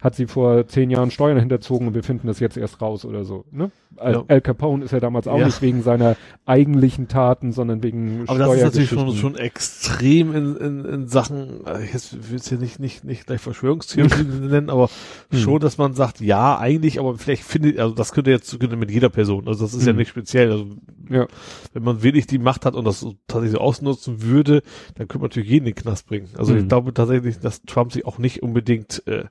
hat 0.00 0.14
sie 0.14 0.26
vor 0.26 0.66
zehn 0.66 0.90
Jahren 0.90 1.10
Steuern 1.10 1.38
hinterzogen 1.38 1.88
und 1.88 1.94
wir 1.94 2.02
finden 2.02 2.26
das 2.26 2.40
jetzt 2.40 2.56
erst 2.56 2.80
raus 2.80 3.04
oder 3.04 3.24
so. 3.24 3.44
Ne? 3.50 3.70
Al, 3.96 4.12
ja. 4.12 4.24
Al 4.28 4.40
Capone 4.40 4.84
ist 4.84 4.90
ja 4.90 5.00
damals 5.00 5.26
auch 5.26 5.38
ja. 5.38 5.46
nicht 5.46 5.62
wegen 5.62 5.82
seiner 5.82 6.16
eigentlichen 6.44 7.08
Taten, 7.08 7.52
sondern 7.52 7.82
wegen 7.82 8.24
Aber 8.26 8.38
das 8.38 8.54
ist 8.54 8.62
natürlich 8.62 8.88
schon, 8.90 9.14
schon 9.14 9.36
extrem 9.36 10.34
in, 10.34 10.56
in, 10.56 10.84
in 10.84 11.08
Sachen, 11.08 11.66
äh, 11.66 11.84
ich 11.84 11.94
will 12.30 12.36
es 12.36 12.48
hier 12.48 12.58
nicht, 12.58 12.78
nicht, 12.78 13.04
nicht 13.04 13.26
gleich 13.26 13.40
Verschwörungstheorien 13.40 14.48
nennen, 14.50 14.70
aber 14.70 14.90
hm. 15.30 15.38
schon, 15.38 15.60
dass 15.60 15.78
man 15.78 15.94
sagt, 15.94 16.20
ja, 16.20 16.58
eigentlich, 16.58 16.98
aber 17.00 17.16
vielleicht 17.16 17.44
findet, 17.44 17.78
also 17.78 17.94
das 17.94 18.12
könnte 18.12 18.30
jetzt 18.30 18.58
könnte 18.58 18.76
mit 18.76 18.90
jeder 18.90 19.08
Person, 19.08 19.48
also 19.48 19.64
das 19.64 19.74
ist 19.74 19.80
hm. 19.80 19.88
ja 19.88 19.92
nicht 19.94 20.08
speziell. 20.08 20.50
Also 20.50 20.66
ja. 21.08 21.26
wenn 21.72 21.82
man 21.82 22.02
wirklich 22.02 22.26
die 22.26 22.38
Macht 22.38 22.66
hat 22.66 22.74
und 22.74 22.84
das 22.84 23.06
tatsächlich 23.26 23.52
so 23.52 23.58
ausnutzen 23.58 24.22
würde, 24.22 24.62
dann 24.96 25.08
könnte 25.08 25.18
man 25.18 25.28
natürlich 25.28 25.48
jeden 25.48 25.66
in 25.66 25.74
den 25.74 25.82
Knast 25.82 26.06
bringen. 26.06 26.28
Also 26.36 26.52
hm. 26.52 26.60
ich 26.60 26.68
glaube 26.68 26.92
tatsächlich, 26.92 27.38
dass 27.38 27.62
Trump 27.62 27.92
sich 27.92 28.04
auch 28.04 28.18
nicht 28.18 28.42
unbedingt 28.42 29.02
äh, 29.06 29.24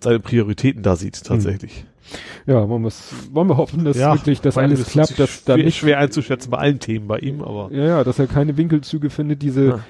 seine 0.00 0.20
Prioritäten 0.20 0.82
da 0.82 0.96
sieht, 0.96 1.24
tatsächlich. 1.24 1.84
Ja, 2.46 2.68
wollen, 2.68 2.82
wir's, 2.82 3.12
wollen 3.32 3.48
wir 3.48 3.56
hoffen, 3.56 3.84
dass 3.84 3.96
ja, 3.96 4.14
wirklich 4.14 4.40
das 4.40 4.58
alles 4.58 4.84
klappt, 4.86 5.18
dass 5.18 5.44
da 5.44 5.56
nicht 5.56 5.76
schwer 5.76 5.98
einzuschätzen 5.98 6.50
bei 6.50 6.58
allen 6.58 6.80
Themen 6.80 7.06
bei 7.06 7.18
ihm, 7.18 7.42
aber 7.42 7.70
ja, 7.72 7.84
ja, 7.84 8.04
dass 8.04 8.18
er 8.18 8.26
keine 8.26 8.56
Winkelzüge 8.56 9.10
findet, 9.10 9.42
diese 9.42 9.64
ja 9.66 9.80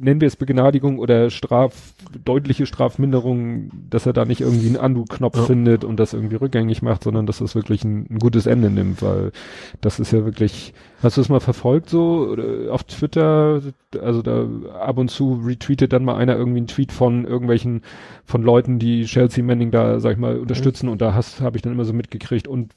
nennen 0.00 0.20
wir 0.20 0.28
es 0.28 0.36
Begnadigung 0.36 0.98
oder 0.98 1.30
Straf, 1.30 1.94
deutliche 2.24 2.66
Strafminderung, 2.66 3.70
dass 3.90 4.06
er 4.06 4.12
da 4.12 4.24
nicht 4.24 4.40
irgendwie 4.40 4.68
einen 4.68 4.76
Undo-Knopf 4.76 5.36
ja. 5.36 5.42
findet 5.44 5.84
und 5.84 5.98
das 5.98 6.12
irgendwie 6.12 6.36
rückgängig 6.36 6.82
macht, 6.82 7.04
sondern 7.04 7.26
dass 7.26 7.38
das 7.38 7.54
wirklich 7.54 7.84
ein, 7.84 8.06
ein, 8.10 8.18
gutes 8.18 8.46
Ende 8.46 8.70
nimmt, 8.70 9.02
weil 9.02 9.32
das 9.80 9.98
ist 9.98 10.12
ja 10.12 10.24
wirklich, 10.24 10.74
hast 11.04 11.16
du 11.16 11.20
es 11.20 11.28
mal 11.28 11.40
verfolgt 11.40 11.88
so 11.88 12.36
auf 12.70 12.84
Twitter, 12.84 13.62
also 14.00 14.22
da 14.22 14.48
ab 14.80 14.98
und 14.98 15.08
zu 15.08 15.40
retweetet 15.44 15.92
dann 15.92 16.04
mal 16.04 16.16
einer 16.16 16.36
irgendwie 16.36 16.58
einen 16.58 16.66
Tweet 16.66 16.92
von 16.92 17.24
irgendwelchen, 17.24 17.82
von 18.24 18.42
Leuten, 18.42 18.78
die 18.78 19.04
Chelsea 19.04 19.44
Manning 19.44 19.70
da, 19.70 20.00
sag 20.00 20.12
ich 20.12 20.18
mal, 20.18 20.38
unterstützen 20.38 20.86
mhm. 20.86 20.92
und 20.92 21.02
da 21.02 21.14
hast, 21.14 21.40
habe 21.40 21.56
ich 21.56 21.62
dann 21.62 21.72
immer 21.72 21.84
so 21.84 21.92
mitgekriegt 21.92 22.48
und 22.48 22.74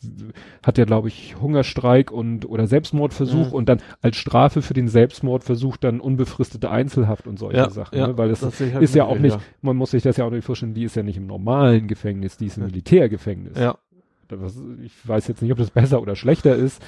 hat 0.63 0.77
ja, 0.77 0.85
glaube 0.85 1.07
ich, 1.07 1.35
Hungerstreik 1.41 2.11
und 2.11 2.47
oder 2.47 2.67
Selbstmordversuch 2.67 3.47
mhm. 3.47 3.53
und 3.53 3.69
dann 3.69 3.81
als 4.01 4.17
Strafe 4.17 4.61
für 4.61 4.73
den 4.73 4.87
Selbstmordversuch 4.87 5.77
dann 5.77 5.99
unbefristete 5.99 6.69
Einzelhaft 6.69 7.07
Haft 7.07 7.27
und 7.27 7.39
solche 7.39 7.57
ja, 7.57 7.69
Sachen, 7.69 7.97
ja, 7.97 8.07
ne? 8.07 8.17
weil 8.17 8.27
das, 8.27 8.41
das 8.41 8.59
halt 8.59 8.81
ist 8.81 8.93
ja 8.93 9.05
auch 9.05 9.17
nicht, 9.17 9.35
ja. 9.35 9.41
man 9.61 9.77
muss 9.77 9.91
sich 9.91 10.03
das 10.03 10.17
ja 10.17 10.25
auch 10.25 10.29
nicht 10.29 10.43
vorstellen, 10.43 10.73
die 10.73 10.83
ist 10.83 10.95
ja 10.95 11.03
nicht 11.03 11.17
im 11.17 11.25
normalen 11.25 11.87
Gefängnis, 11.87 12.35
die 12.37 12.47
ist 12.47 12.57
im 12.57 12.65
Militärgefängnis. 12.65 13.57
Ja. 13.57 13.77
Ich 14.83 15.07
weiß 15.07 15.27
jetzt 15.27 15.41
nicht, 15.41 15.51
ob 15.51 15.57
das 15.57 15.71
besser 15.71 16.01
oder 16.01 16.15
schlechter 16.15 16.55
ist. 16.55 16.81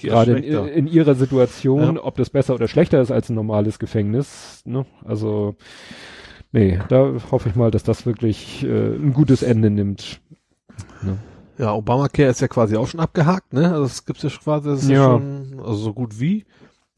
Gerade 0.00 0.38
in, 0.38 0.66
in, 0.66 0.86
ihrer 0.86 1.14
Situation, 1.14 1.98
ob 1.98 2.16
das 2.16 2.30
besser 2.30 2.54
oder 2.54 2.68
schlechter 2.68 3.00
ist 3.00 3.10
als 3.10 3.28
ein 3.28 3.34
normales 3.34 3.78
Gefängnis. 3.78 4.62
Ne? 4.64 4.86
Also, 5.04 5.56
nee, 6.52 6.78
da 6.88 7.12
hoffe 7.30 7.48
ich 7.48 7.54
mal, 7.54 7.70
dass 7.70 7.82
das 7.82 8.06
wirklich 8.06 8.64
äh, 8.64 8.94
ein 8.94 9.12
gutes 9.12 9.42
Ende 9.42 9.70
nimmt. 9.70 10.20
Ne? 11.02 11.18
Ja, 11.58 11.74
Obamacare 11.74 12.30
ist 12.30 12.40
ja 12.40 12.48
quasi 12.48 12.76
auch 12.76 12.86
schon 12.86 13.00
abgehakt, 13.00 13.52
ne? 13.52 13.70
Also 13.70 13.82
das 13.82 14.06
gibt's 14.06 14.22
ja 14.22 14.30
quasi, 14.30 14.70
das 14.70 14.82
ist 14.82 14.88
ja. 14.88 15.04
schon, 15.04 15.60
also 15.60 15.74
so 15.74 15.92
gut 15.92 16.18
wie. 16.18 16.46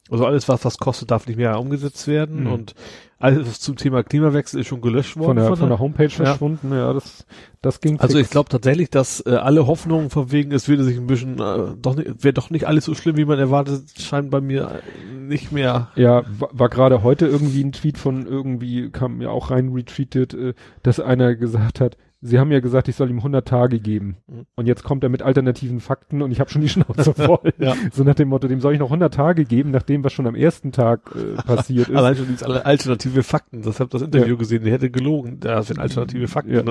Also 0.08 0.24
alles, 0.24 0.48
was 0.48 0.60
das 0.60 0.78
kostet, 0.78 1.10
darf 1.10 1.26
nicht 1.26 1.36
mehr 1.36 1.58
umgesetzt 1.58 2.06
werden 2.06 2.44
mhm. 2.44 2.52
und 2.52 2.74
alles 3.22 3.60
zum 3.60 3.76
Thema 3.76 4.02
Klimawechsel 4.02 4.60
ist 4.60 4.66
schon 4.66 4.80
gelöscht 4.80 5.16
worden. 5.16 5.28
Von 5.28 5.36
der, 5.36 5.46
von, 5.46 5.56
von 5.56 5.68
der 5.68 5.78
Homepage 5.78 6.10
verschwunden, 6.10 6.72
ja. 6.72 6.88
ja, 6.88 6.92
das, 6.92 7.24
das 7.60 7.80
ging. 7.80 8.00
Also 8.00 8.16
fix. 8.16 8.26
ich 8.26 8.30
glaube 8.30 8.48
tatsächlich, 8.48 8.90
dass 8.90 9.24
äh, 9.24 9.30
alle 9.30 9.66
Hoffnungen 9.66 10.10
von 10.10 10.32
wegen, 10.32 10.52
es 10.52 10.68
würde 10.68 10.82
sich 10.82 10.98
ein 10.98 11.06
bisschen, 11.06 11.38
äh, 11.38 11.74
doch 11.80 11.94
nicht, 11.94 12.24
wäre 12.24 12.34
doch 12.34 12.50
nicht 12.50 12.66
alles 12.66 12.84
so 12.84 12.94
schlimm, 12.94 13.16
wie 13.16 13.24
man 13.24 13.38
erwartet, 13.38 13.84
scheint 13.98 14.30
bei 14.30 14.40
mir 14.40 14.82
äh, 14.82 15.14
nicht 15.14 15.52
mehr. 15.52 15.88
Ja, 15.94 16.24
war, 16.38 16.50
war 16.52 16.68
gerade 16.68 17.02
heute 17.02 17.26
irgendwie 17.26 17.62
ein 17.62 17.72
Tweet 17.72 17.96
von 17.96 18.26
irgendwie, 18.26 18.90
kam 18.90 19.18
mir 19.18 19.30
auch 19.30 19.50
rein 19.50 19.68
retweetet, 19.72 20.34
äh, 20.34 20.54
dass 20.82 20.98
einer 20.98 21.36
gesagt 21.36 21.80
hat, 21.80 21.96
Sie 22.24 22.38
haben 22.38 22.52
ja 22.52 22.60
gesagt, 22.60 22.86
ich 22.86 22.94
soll 22.94 23.10
ihm 23.10 23.18
100 23.18 23.46
Tage 23.46 23.80
geben. 23.80 24.16
Mhm. 24.28 24.46
Und 24.54 24.66
jetzt 24.66 24.84
kommt 24.84 25.02
er 25.02 25.10
mit 25.10 25.22
alternativen 25.22 25.80
Fakten 25.80 26.22
und 26.22 26.30
ich 26.30 26.38
habe 26.38 26.48
schon 26.50 26.62
die 26.62 26.68
Schnauze 26.70 27.12
voll. 27.16 27.52
ja. 27.58 27.74
So 27.92 28.04
nach 28.04 28.14
dem 28.14 28.28
Motto, 28.28 28.46
dem 28.46 28.60
soll 28.60 28.74
ich 28.74 28.78
noch 28.78 28.86
100 28.86 29.12
Tage 29.12 29.44
geben, 29.44 29.72
nachdem 29.72 30.04
was 30.04 30.12
schon 30.12 30.28
am 30.28 30.36
ersten 30.36 30.70
Tag 30.70 31.14
äh, 31.16 31.34
passiert 31.46 31.88
ist. 31.88 31.96
Allein 31.96 32.14
schon 32.14 32.28
diese 32.28 32.64
alternative 32.64 33.24
Fakten. 33.24 33.62
Das 33.62 33.80
habe 33.80 33.90
das 33.90 34.02
Interview 34.02 34.34
ja. 34.34 34.38
gesehen. 34.38 34.62
Der 34.62 34.72
hätte 34.72 34.90
gelogen. 34.90 35.40
Da 35.40 35.62
sind 35.62 35.80
alternative 35.80 36.28
Fakten. 36.28 36.52
Ja, 36.52 36.62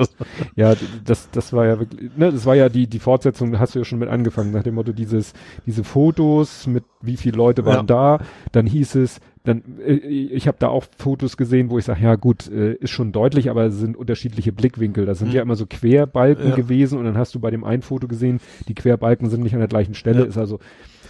ja 0.56 0.74
das, 1.04 1.30
das 1.30 1.52
war 1.52 1.66
ja 1.66 1.78
wirklich, 1.78 2.10
ne, 2.16 2.32
das 2.32 2.46
war 2.46 2.54
ja 2.54 2.70
die, 2.70 2.86
die 2.86 2.98
Fortsetzung, 2.98 3.58
hast 3.58 3.74
du 3.74 3.80
ja 3.80 3.84
schon 3.84 3.98
mit 3.98 4.08
angefangen, 4.08 4.52
nach 4.52 4.62
dem 4.62 4.74
Motto, 4.74 4.92
dieses, 4.92 5.34
diese 5.66 5.84
Fotos 5.84 6.66
mit 6.66 6.84
wie 7.02 7.16
viele 7.16 7.36
Leute 7.36 7.66
waren 7.66 7.86
ja. 7.88 8.18
da. 8.18 8.24
Dann 8.52 8.66
hieß 8.66 8.94
es, 8.94 9.20
dann 9.44 9.62
äh, 9.84 9.94
ich 9.94 10.46
habe 10.46 10.56
da 10.60 10.68
auch 10.68 10.84
Fotos 10.96 11.36
gesehen, 11.36 11.70
wo 11.70 11.78
ich 11.78 11.84
sage, 11.84 12.02
ja 12.02 12.14
gut, 12.14 12.50
äh, 12.50 12.74
ist 12.74 12.90
schon 12.90 13.12
deutlich, 13.12 13.50
aber 13.50 13.64
es 13.66 13.76
sind 13.76 13.96
unterschiedliche 13.96 14.52
Blickwinkel. 14.52 15.06
Das 15.06 15.18
sind 15.18 15.28
mhm. 15.28 15.34
ja 15.34 15.42
immer 15.42 15.56
so 15.56 15.66
Querbalken 15.66 16.50
ja. 16.50 16.54
gewesen 16.54 16.98
und 16.98 17.04
dann 17.04 17.18
hast 17.18 17.34
du 17.34 17.40
bei 17.40 17.50
dem 17.50 17.64
einen 17.64 17.82
Foto 17.82 18.08
gesehen, 18.08 18.40
die 18.68 18.74
Querbalken 18.74 19.28
sind 19.30 19.42
nicht 19.42 19.54
an 19.54 19.60
der 19.60 19.68
gleichen 19.68 19.94
Stelle, 19.94 20.20
ja. 20.20 20.26
ist 20.26 20.38
also 20.38 20.58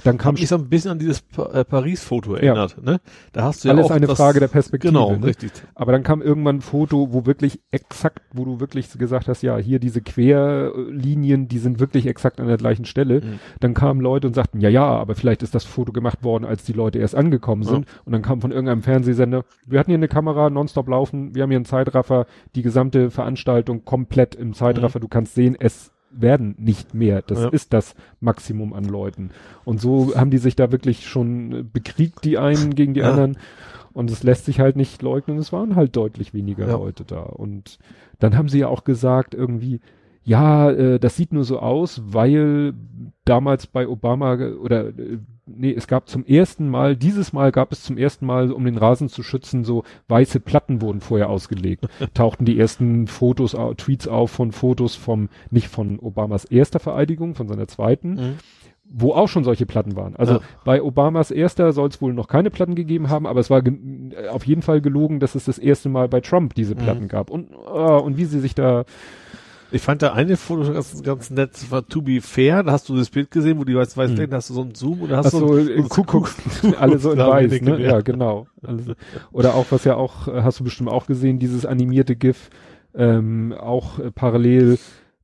dann 0.05 0.19
kam 0.19 0.37
ich 0.37 0.49
so 0.49 0.57
ein 0.57 0.69
bisschen 0.69 0.93
an 0.93 0.99
dieses 0.99 1.21
pa 1.23 1.47
äh, 1.53 1.65
Paris-Foto 1.65 2.35
erinnert. 2.35 2.77
Ja. 2.79 2.93
Ne? 2.93 3.01
Da 3.33 3.45
hast 3.45 3.65
du 3.65 3.69
ja 3.69 3.75
alles 3.75 3.91
eine 3.91 4.09
Frage 4.09 4.41
der 4.41 4.49
Perspektive. 4.49 4.93
Genau, 4.93 5.17
ne? 5.17 5.27
richtig. 5.27 5.53
Aber 5.75 5.93
dann 5.93 6.03
kam 6.03 6.23
irgendwann 6.23 6.57
ein 6.57 6.61
Foto, 6.61 7.13
wo 7.13 7.27
wirklich 7.27 7.61
exakt, 7.71 8.21
wo 8.33 8.45
du 8.45 8.61
wirklich 8.61 8.91
gesagt 8.99 9.29
hast, 9.29 9.43
ja, 9.43 9.57
hier 9.59 9.79
diese 9.79 10.01
Querlinien, 10.01 11.49
die 11.49 11.59
sind 11.59 11.81
wirklich 11.81 12.07
exakt 12.07 12.41
an 12.41 12.49
der 12.49 12.57
gleichen 12.57 12.85
Stelle. 12.85 13.21
Mhm. 13.21 13.39
Dann 13.61 13.75
kamen 13.75 14.01
Leute 14.01 14.27
und 14.27 14.35
sagten, 14.35 14.61
ja, 14.61 14.69
ja, 14.69 14.85
aber 14.85 15.15
vielleicht 15.15 15.43
ist 15.43 15.55
das 15.55 15.65
Foto 15.65 15.93
gemacht 15.93 16.25
worden, 16.25 16.45
als 16.45 16.65
die 16.65 16.73
Leute 16.73 16.99
erst 16.99 17.15
angekommen 17.15 17.63
sind. 17.63 17.87
Ja. 17.87 17.93
Und 18.05 18.13
dann 18.13 18.23
kam 18.23 18.41
von 18.41 18.51
irgendeinem 18.51 18.83
Fernsehsender, 18.83 19.45
wir 19.67 19.79
hatten 19.79 19.91
hier 19.91 19.99
eine 19.99 20.09
Kamera 20.09 20.51
nonstop 20.51 20.89
laufen, 20.89 21.35
wir 21.35 21.43
haben 21.43 21.51
hier 21.51 21.59
einen 21.59 21.65
Zeitraffer, 21.65 22.27
die 22.55 22.63
gesamte 22.63 23.11
Veranstaltung 23.11 23.85
komplett 23.85 24.35
im 24.35 24.55
Zeitraffer. 24.55 24.99
Mhm. 24.99 25.03
Du 25.03 25.09
kannst 25.09 25.35
sehen, 25.35 25.57
es 25.59 25.92
werden 26.13 26.55
nicht 26.59 26.95
mehr. 26.95 27.23
Das 27.23 27.41
ja. 27.41 27.49
ist 27.49 27.73
das 27.73 27.95
Maximum 28.21 28.73
an 28.73 28.85
Leuten. 28.85 29.31
Und 29.65 29.81
so 29.81 30.15
haben 30.15 30.31
die 30.31 30.39
sich 30.39 30.57
da 30.57 30.73
wirklich 30.73 31.07
schon 31.09 31.71
bekriegt, 31.73 32.25
die 32.25 32.39
einen 32.39 32.75
gegen 32.75 32.95
die 32.95 33.01
ja. 33.01 33.11
anderen. 33.11 33.39
Und 33.93 34.11
es 34.11 34.23
lässt 34.23 34.47
sich 34.47 34.59
halt 34.59 34.77
nicht 34.77 35.03
leugnen, 35.03 35.39
es 35.39 35.53
waren 35.53 35.77
halt 35.77 35.97
deutlich 35.97 36.33
weniger 36.33 36.67
ja. 36.67 36.73
Leute 36.77 37.05
da. 37.05 37.21
Und 37.21 37.79
dann 38.19 38.37
haben 38.37 38.49
sie 38.49 38.61
ja 38.61 38.69
auch 38.69 38.85
gesagt, 38.85 39.35
irgendwie, 39.35 39.81
ja, 40.25 40.71
äh, 40.71 40.99
das 40.99 41.17
sieht 41.17 41.33
nur 41.33 41.45
so 41.45 41.59
aus, 41.59 42.03
weil 42.05 42.75
damals 43.25 43.67
bei 43.67 43.89
Obama 43.89 44.35
oder 44.35 44.89
äh, 44.89 45.19
nee, 45.47 45.73
es 45.73 45.87
gab 45.87 46.09
zum 46.09 46.25
ersten 46.25 46.69
Mal, 46.69 46.97
dieses 46.97 47.33
Mal 47.33 47.53
gab 47.53 47.73
es 47.73 47.83
zum 47.83 47.99
ersten 47.99 48.27
Mal, 48.27 48.53
um 48.53 48.65
den 48.65 48.79
Rasen 48.79 49.09
zu 49.09 49.23
schützen, 49.23 49.65
so 49.65 49.85
weiße 50.09 50.41
Platten 50.41 50.81
wurden 50.81 51.01
vorher 51.01 51.29
ausgelegt. 51.29 51.89
Tauchten 52.15 52.45
die 52.45 52.59
ersten 52.59 53.07
Fotos, 53.07 53.57
Tweets 53.77 54.09
auf 54.09 54.31
von 54.31 54.53
Fotos 54.53 54.95
vom, 54.95 55.29
nicht 55.51 55.69
von 55.69 55.99
Obamas 55.99 56.45
erster 56.45 56.79
Vereidigung, 56.79 57.35
von 57.35 57.49
seiner 57.49 57.67
zweiten, 57.67 58.11
mhm. 58.15 58.35
wo 58.85 59.15
auch 59.15 59.29
schon 59.29 59.43
solche 59.43 59.67
Platten 59.67 59.97
waren. 59.97 60.15
Also 60.15 60.35
ja. 60.35 60.41
bei 60.65 60.83
Obamas 60.83 61.33
erster 61.33 61.73
soll 61.73 61.89
es 61.89 62.01
wohl 62.01 62.15
noch 62.15 62.29
keine 62.29 62.51
Platten 62.51 62.77
gegeben 62.77 63.09
haben, 63.09 63.27
aber 63.27 63.41
es 63.41 63.51
war 63.51 63.63
auf 64.31 64.47
jeden 64.47 64.63
Fall 64.63 64.81
gelogen, 64.81 65.19
dass 65.19 65.35
es 65.35 65.47
das 65.47 65.59
erste 65.59 65.89
Mal 65.89 66.09
bei 66.09 66.21
Trump 66.21 66.55
diese 66.55 66.77
Platten 66.77 67.05
mhm. 67.05 67.09
gab. 67.09 67.31
Und, 67.31 67.51
uh, 67.53 67.99
und 67.99 68.17
wie 68.17 68.25
sie 68.25 68.41
sich 68.41 68.55
da 68.55 68.85
ich 69.73 69.83
fand 69.83 70.03
da 70.03 70.13
eine 70.13 70.37
Foto 70.37 70.73
ganz, 70.73 71.03
ganz 71.03 71.31
nett, 71.31 71.55
das 71.55 71.71
war 71.71 71.87
To 71.87 72.03
Be 72.03 72.21
Fair, 72.21 72.63
da 72.63 72.73
hast 72.73 72.89
du 72.89 72.97
das 72.97 73.11
Bild 73.11 73.31
gesehen, 73.31 73.59
wo 73.59 73.65
die 73.65 73.75
weiß, 73.75 73.97
weiß 73.97 74.11
hm. 74.11 74.33
hast 74.33 74.51
du 74.51 74.55
so 74.55 74.61
einen 74.61 74.75
Zoom 74.75 75.03
oder 75.03 75.17
hast 75.17 75.27
Ach 75.27 75.31
so, 75.33 75.47
du 75.47 75.65
so, 75.65 75.83
so 75.83 75.89
Kuckuck, 75.89 76.31
alle 76.79 76.99
so 76.99 77.13
in 77.13 77.19
weiß, 77.19 77.61
ne? 77.63 77.81
Ja, 77.81 78.01
genau. 78.03 78.47
Also, 78.63 78.93
oder 79.33 79.55
auch, 79.55 79.67
was 79.71 79.85
ja 79.85 79.97
auch, 79.97 80.27
hast 80.27 80.61
du 80.61 80.65
bestimmt 80.65 80.91
auch 80.91 81.07
gesehen, 81.07 81.39
dieses 81.39 81.67
animierte 81.67 82.17
GIF, 82.17 82.51
ähm, 82.95 83.55
auch 83.59 83.99
äh, 83.99 84.11
parallel 84.11 84.79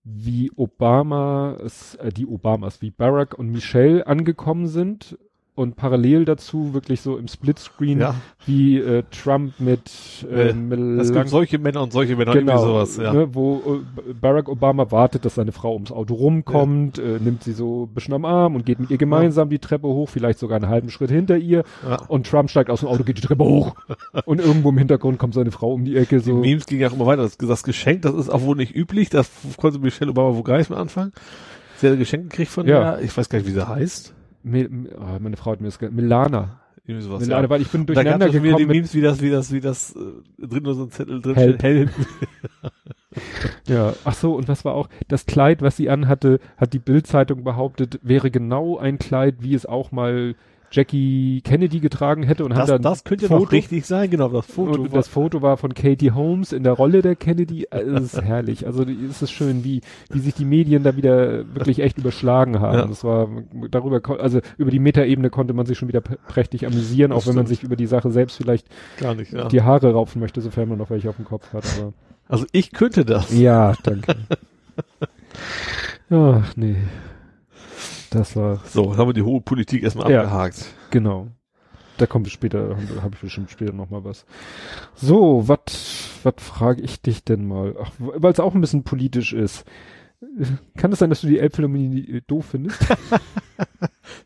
wie 0.05 0.51
Obama, 0.57 1.57
äh, 1.99 2.11
die 2.11 2.27
Obamas, 2.27 2.81
wie 2.81 2.91
Barack 2.91 3.39
und 3.39 3.51
Michelle 3.51 4.07
angekommen 4.07 4.67
sind 4.67 5.19
und 5.59 5.75
parallel 5.75 6.25
dazu 6.25 6.73
wirklich 6.73 7.01
so 7.01 7.19
im 7.19 7.27
Splitscreen 7.27 7.99
ja. 7.99 8.15
wie 8.47 8.79
äh, 8.79 9.03
Trump 9.11 9.59
mit 9.59 9.91
äh, 10.31 10.51
äh, 10.51 11.01
Es 11.01 11.13
gibt 11.13 11.29
solche 11.29 11.59
Männer 11.59 11.83
und 11.83 11.93
solche 11.93 12.15
Männer 12.15 12.33
genau, 12.33 12.59
sowas, 12.59 12.97
ja. 12.97 13.13
Ne, 13.13 13.35
wo 13.35 13.83
äh, 14.07 14.13
Barack 14.13 14.49
Obama 14.49 14.93
wartet, 14.93 15.25
dass 15.25 15.35
seine 15.35 15.51
Frau 15.51 15.75
ums 15.75 15.91
Auto 15.91 16.15
rumkommt, 16.15 16.99
ja. 16.99 17.05
äh, 17.05 17.19
nimmt 17.19 17.43
sie 17.43 17.55
so 17.55 17.87
ein 17.87 17.95
bisschen 17.95 18.15
am 18.15 18.25
Arm 18.25 18.55
und 18.55 18.67
geht 18.67 18.79
mit 18.79 18.93
ihr 18.93 18.99
gemeinsam 18.99 19.51
die 19.51 19.59
Treppe 19.59 19.89
hoch, 19.89 20.09
vielleicht 20.09 20.39
sogar 20.39 20.57
einen 20.61 20.69
halben 20.69 20.91
Schritt 20.91 21.11
hinter 21.11 21.37
ihr 21.37 21.65
und 22.07 22.29
Trump 22.29 22.51
steigt 22.51 22.71
aus 22.71 22.81
dem 22.81 22.89
Auto, 22.89 23.03
geht 23.03 23.19
die 23.19 23.23
Treppe 23.23 23.45
hoch 23.45 23.75
und 24.27 24.41
irgendwo 24.41 24.69
im 24.69 24.79
Hintergrund 24.79 25.19
kommt 25.19 25.35
seine 25.35 25.51
Frau 25.51 25.73
um 25.73 25.85
die 25.85 25.97
Ecke. 25.97 26.21
So. 26.21 26.41
Die 26.41 26.49
Memes 26.49 26.67
gingen 26.67 26.83
ja 26.83 26.89
auch 26.89 26.95
immer 26.95 27.07
weiter. 27.07 27.23
Das, 27.23 27.37
das 27.37 27.65
Geschenk, 27.65 28.03
das 28.03 28.15
ist 28.15 28.31
auch 28.31 28.43
wohl 28.43 28.55
nicht 28.55 28.77
üblich, 28.77 29.11
das 29.11 29.29
konnte 29.57 29.81
Michelle 29.81 30.13
Obama 30.13 30.37
wohl 30.37 30.45
gar 30.45 30.59
nicht 30.59 30.71
mehr 30.71 30.79
anfangen. 30.79 31.13
Sie 31.79 31.89
hat 31.89 31.95
ein 31.95 31.99
Geschenk 31.99 32.31
gekriegt 32.31 32.53
von 32.53 32.65
ja. 32.69 32.93
der, 32.93 33.03
ich 33.03 33.17
weiß 33.17 33.29
gar 33.29 33.39
nicht, 33.41 33.49
wie 33.49 33.53
sie 33.53 33.69
heißt. 33.69 34.15
Mil, 34.43 34.91
oh, 34.99 35.19
meine 35.21 35.37
Frau 35.37 35.53
hat 35.53 35.61
mir 35.61 35.69
das 35.69 35.81
Milana. 35.81 36.61
Irgendwie 36.87 37.05
sowas, 37.05 37.21
Milana, 37.21 37.43
ja. 37.43 37.51
weil 37.51 37.61
ich 37.61 37.69
bin 37.69 37.85
durcheinander 37.85 38.27
da 38.27 38.33
gekommen. 38.33 38.45
Wieder 38.45 38.57
die 38.57 38.67
Memes, 38.67 38.95
wie 38.95 39.01
das, 39.03 39.21
wie 39.21 39.31
das, 39.31 39.53
wie 39.53 39.61
das 39.61 39.95
äh, 39.95 40.47
drin 40.47 40.63
nur 40.63 40.75
so 40.75 40.85
ein 40.85 40.91
Zettel 40.91 41.21
drin 41.21 41.35
Help. 41.35 41.63
Help. 41.63 41.91
ja, 43.69 43.93
ach 44.05 44.15
so, 44.15 44.35
und 44.35 44.49
was 44.49 44.65
war 44.65 44.75
auch, 44.75 44.89
das 45.07 45.27
Kleid, 45.27 45.61
was 45.61 45.77
sie 45.77 45.91
anhatte, 45.91 46.41
hat 46.57 46.73
die 46.73 46.79
Bildzeitung 46.79 47.45
behauptet, 47.45 48.01
wäre 48.03 48.31
genau 48.31 48.79
ein 48.79 48.99
Kleid, 48.99 49.37
wie 49.41 49.55
es 49.55 49.67
auch 49.67 49.93
mal 49.93 50.35
Jackie 50.71 51.41
Kennedy 51.43 51.81
getragen 51.81 52.23
hätte 52.23 52.45
und 52.45 52.51
das, 52.51 52.61
hat 52.61 52.69
dann 52.69 52.83
das 52.83 53.05
könnte 53.05 53.29
Foto, 53.29 53.45
noch 53.45 53.53
richtig 53.53 53.87
sein, 53.87 54.11
genau, 54.11 54.29
das 54.29 54.47
Foto. 54.47 54.83
Und 54.83 54.95
das 54.95 55.09
Foto 55.09 55.41
war 55.41 55.57
von 55.57 55.75
Katie 55.75 56.11
Holmes 56.11 56.53
in 56.53 56.63
der 56.63 56.75
Rolle 56.75 57.03
der 57.03 57.17
Kennedy. 57.17 57.67
Also, 57.71 57.91
es 57.93 58.15
ist 58.15 58.23
herrlich. 58.23 58.67
Also 58.67 58.85
es 58.85 59.23
ist 59.23 59.31
schön, 59.31 59.65
wie, 59.65 59.81
wie 60.11 60.21
sich 60.21 60.35
die 60.35 60.45
Medien 60.45 60.83
da 60.83 60.97
wieder 60.97 61.55
wirklich 61.55 61.81
echt 61.81 61.99
überschlagen 61.99 62.61
haben. 62.61 62.79
Ja. 62.79 62.87
Das 62.87 63.03
war 63.05 63.29
darüber, 63.71 64.21
also 64.21 64.41
über 64.59 64.71
die 64.71 64.79
Metaebene 64.79 65.31
konnte 65.31 65.55
man 65.55 65.67
sich 65.67 65.79
schon 65.79 65.89
wieder 65.89 66.01
prächtig 66.01 66.67
amüsieren, 66.67 67.11
das 67.11 67.23
auch 67.23 67.29
wenn 67.29 67.37
man 67.37 67.47
sich 67.47 67.63
über 67.63 67.77
die 67.77 67.87
Sache 67.87 68.11
selbst 68.11 68.37
vielleicht 68.37 68.67
Gar 68.99 69.15
nicht, 69.15 69.33
ja. 69.33 69.49
die 69.49 69.63
Haare 69.63 69.93
raufen 69.93 70.21
möchte, 70.21 70.41
sofern 70.41 70.69
man 70.69 70.79
noch 70.79 70.91
welche 70.91 71.09
auf 71.09 71.17
dem 71.17 71.25
Kopf 71.25 71.53
hat. 71.53 71.65
Aber 71.79 71.93
also 72.29 72.45
ich 72.53 72.73
könnte 72.73 73.05
das. 73.05 73.33
Ja, 73.33 73.75
danke. 73.83 74.17
Ach, 76.11 76.57
nee. 76.57 76.77
Das 78.11 78.37
war. 78.37 78.61
So, 78.67 78.97
haben 78.97 79.09
wir 79.09 79.15
die 79.15 79.23
hohe 79.23 79.41
Politik 79.41 79.83
erstmal 79.83 80.11
ja, 80.11 80.23
abgehakt. 80.23 80.75
Genau. 80.91 81.29
Da 81.99 82.07
kommt 82.07 82.29
später, 82.31 82.77
habe 82.77 83.03
hab 83.03 83.15
ich 83.15 83.21
bestimmt 83.21 83.51
später 83.51 83.73
nochmal 83.73 84.05
was. 84.05 84.25
So, 84.95 85.49
was 85.49 86.09
was 86.23 86.35
frage 86.39 86.81
ich 86.83 87.03
dich 87.03 87.25
denn 87.25 87.47
mal? 87.47 87.75
Ach, 87.81 87.91
weil 87.99 88.33
es 88.33 88.41
auch 88.41 88.55
ein 88.55 88.61
bisschen 88.61 88.85
politisch 88.85 89.33
ist. 89.33 89.65
Kann 90.77 90.93
es 90.93 90.99
sein, 90.99 91.11
dass 91.11 91.21
du 91.21 91.29
die 91.29 91.39
Elbphilharmonie 91.39 92.23
doof 92.27 92.47
findest? 92.51 92.79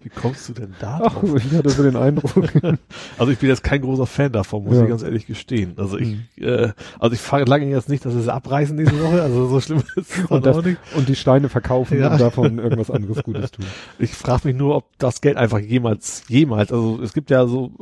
Wie 0.02 0.08
kommst 0.08 0.48
du 0.48 0.52
denn 0.52 0.74
da 0.80 0.98
drauf? 0.98 1.24
Ach, 1.26 1.36
ich 1.36 1.52
hatte 1.52 1.70
so 1.70 1.82
den 1.82 1.96
Eindruck. 1.96 2.32
also 3.18 3.32
ich 3.32 3.38
bin 3.38 3.48
jetzt 3.48 3.62
kein 3.62 3.80
großer 3.80 4.06
Fan 4.06 4.32
davon, 4.32 4.64
muss 4.64 4.76
ja. 4.76 4.82
ich 4.82 4.88
ganz 4.88 5.02
ehrlich 5.02 5.26
gestehen. 5.26 5.74
Also 5.76 5.98
ich, 5.98 6.08
mhm. 6.08 6.44
äh, 6.44 6.72
also 6.98 7.14
ich 7.14 7.46
lange 7.48 7.66
jetzt 7.66 7.88
nicht, 7.88 8.04
dass 8.04 8.14
es 8.14 8.28
abreißen 8.28 8.76
diese 8.76 8.98
Woche, 9.00 9.22
also 9.22 9.48
so 9.48 9.60
schlimm 9.60 9.82
ist 9.96 10.18
es 10.18 10.26
und, 10.26 10.46
das, 10.46 10.64
nicht. 10.64 10.78
und 10.94 11.08
die 11.08 11.16
Steine 11.16 11.48
verkaufen 11.48 11.98
ja. 11.98 12.12
und 12.12 12.20
davon 12.20 12.58
irgendwas 12.58 12.90
anderes 12.90 13.22
Gutes 13.22 13.52
tun. 13.52 13.64
Ich 13.98 14.12
frage 14.12 14.48
mich 14.48 14.56
nur, 14.56 14.76
ob 14.76 14.98
das 14.98 15.20
Geld 15.20 15.36
einfach 15.36 15.58
jemals, 15.58 16.24
jemals, 16.28 16.72
also 16.72 17.00
es 17.02 17.12
gibt 17.12 17.30
ja 17.30 17.46
so, 17.46 17.72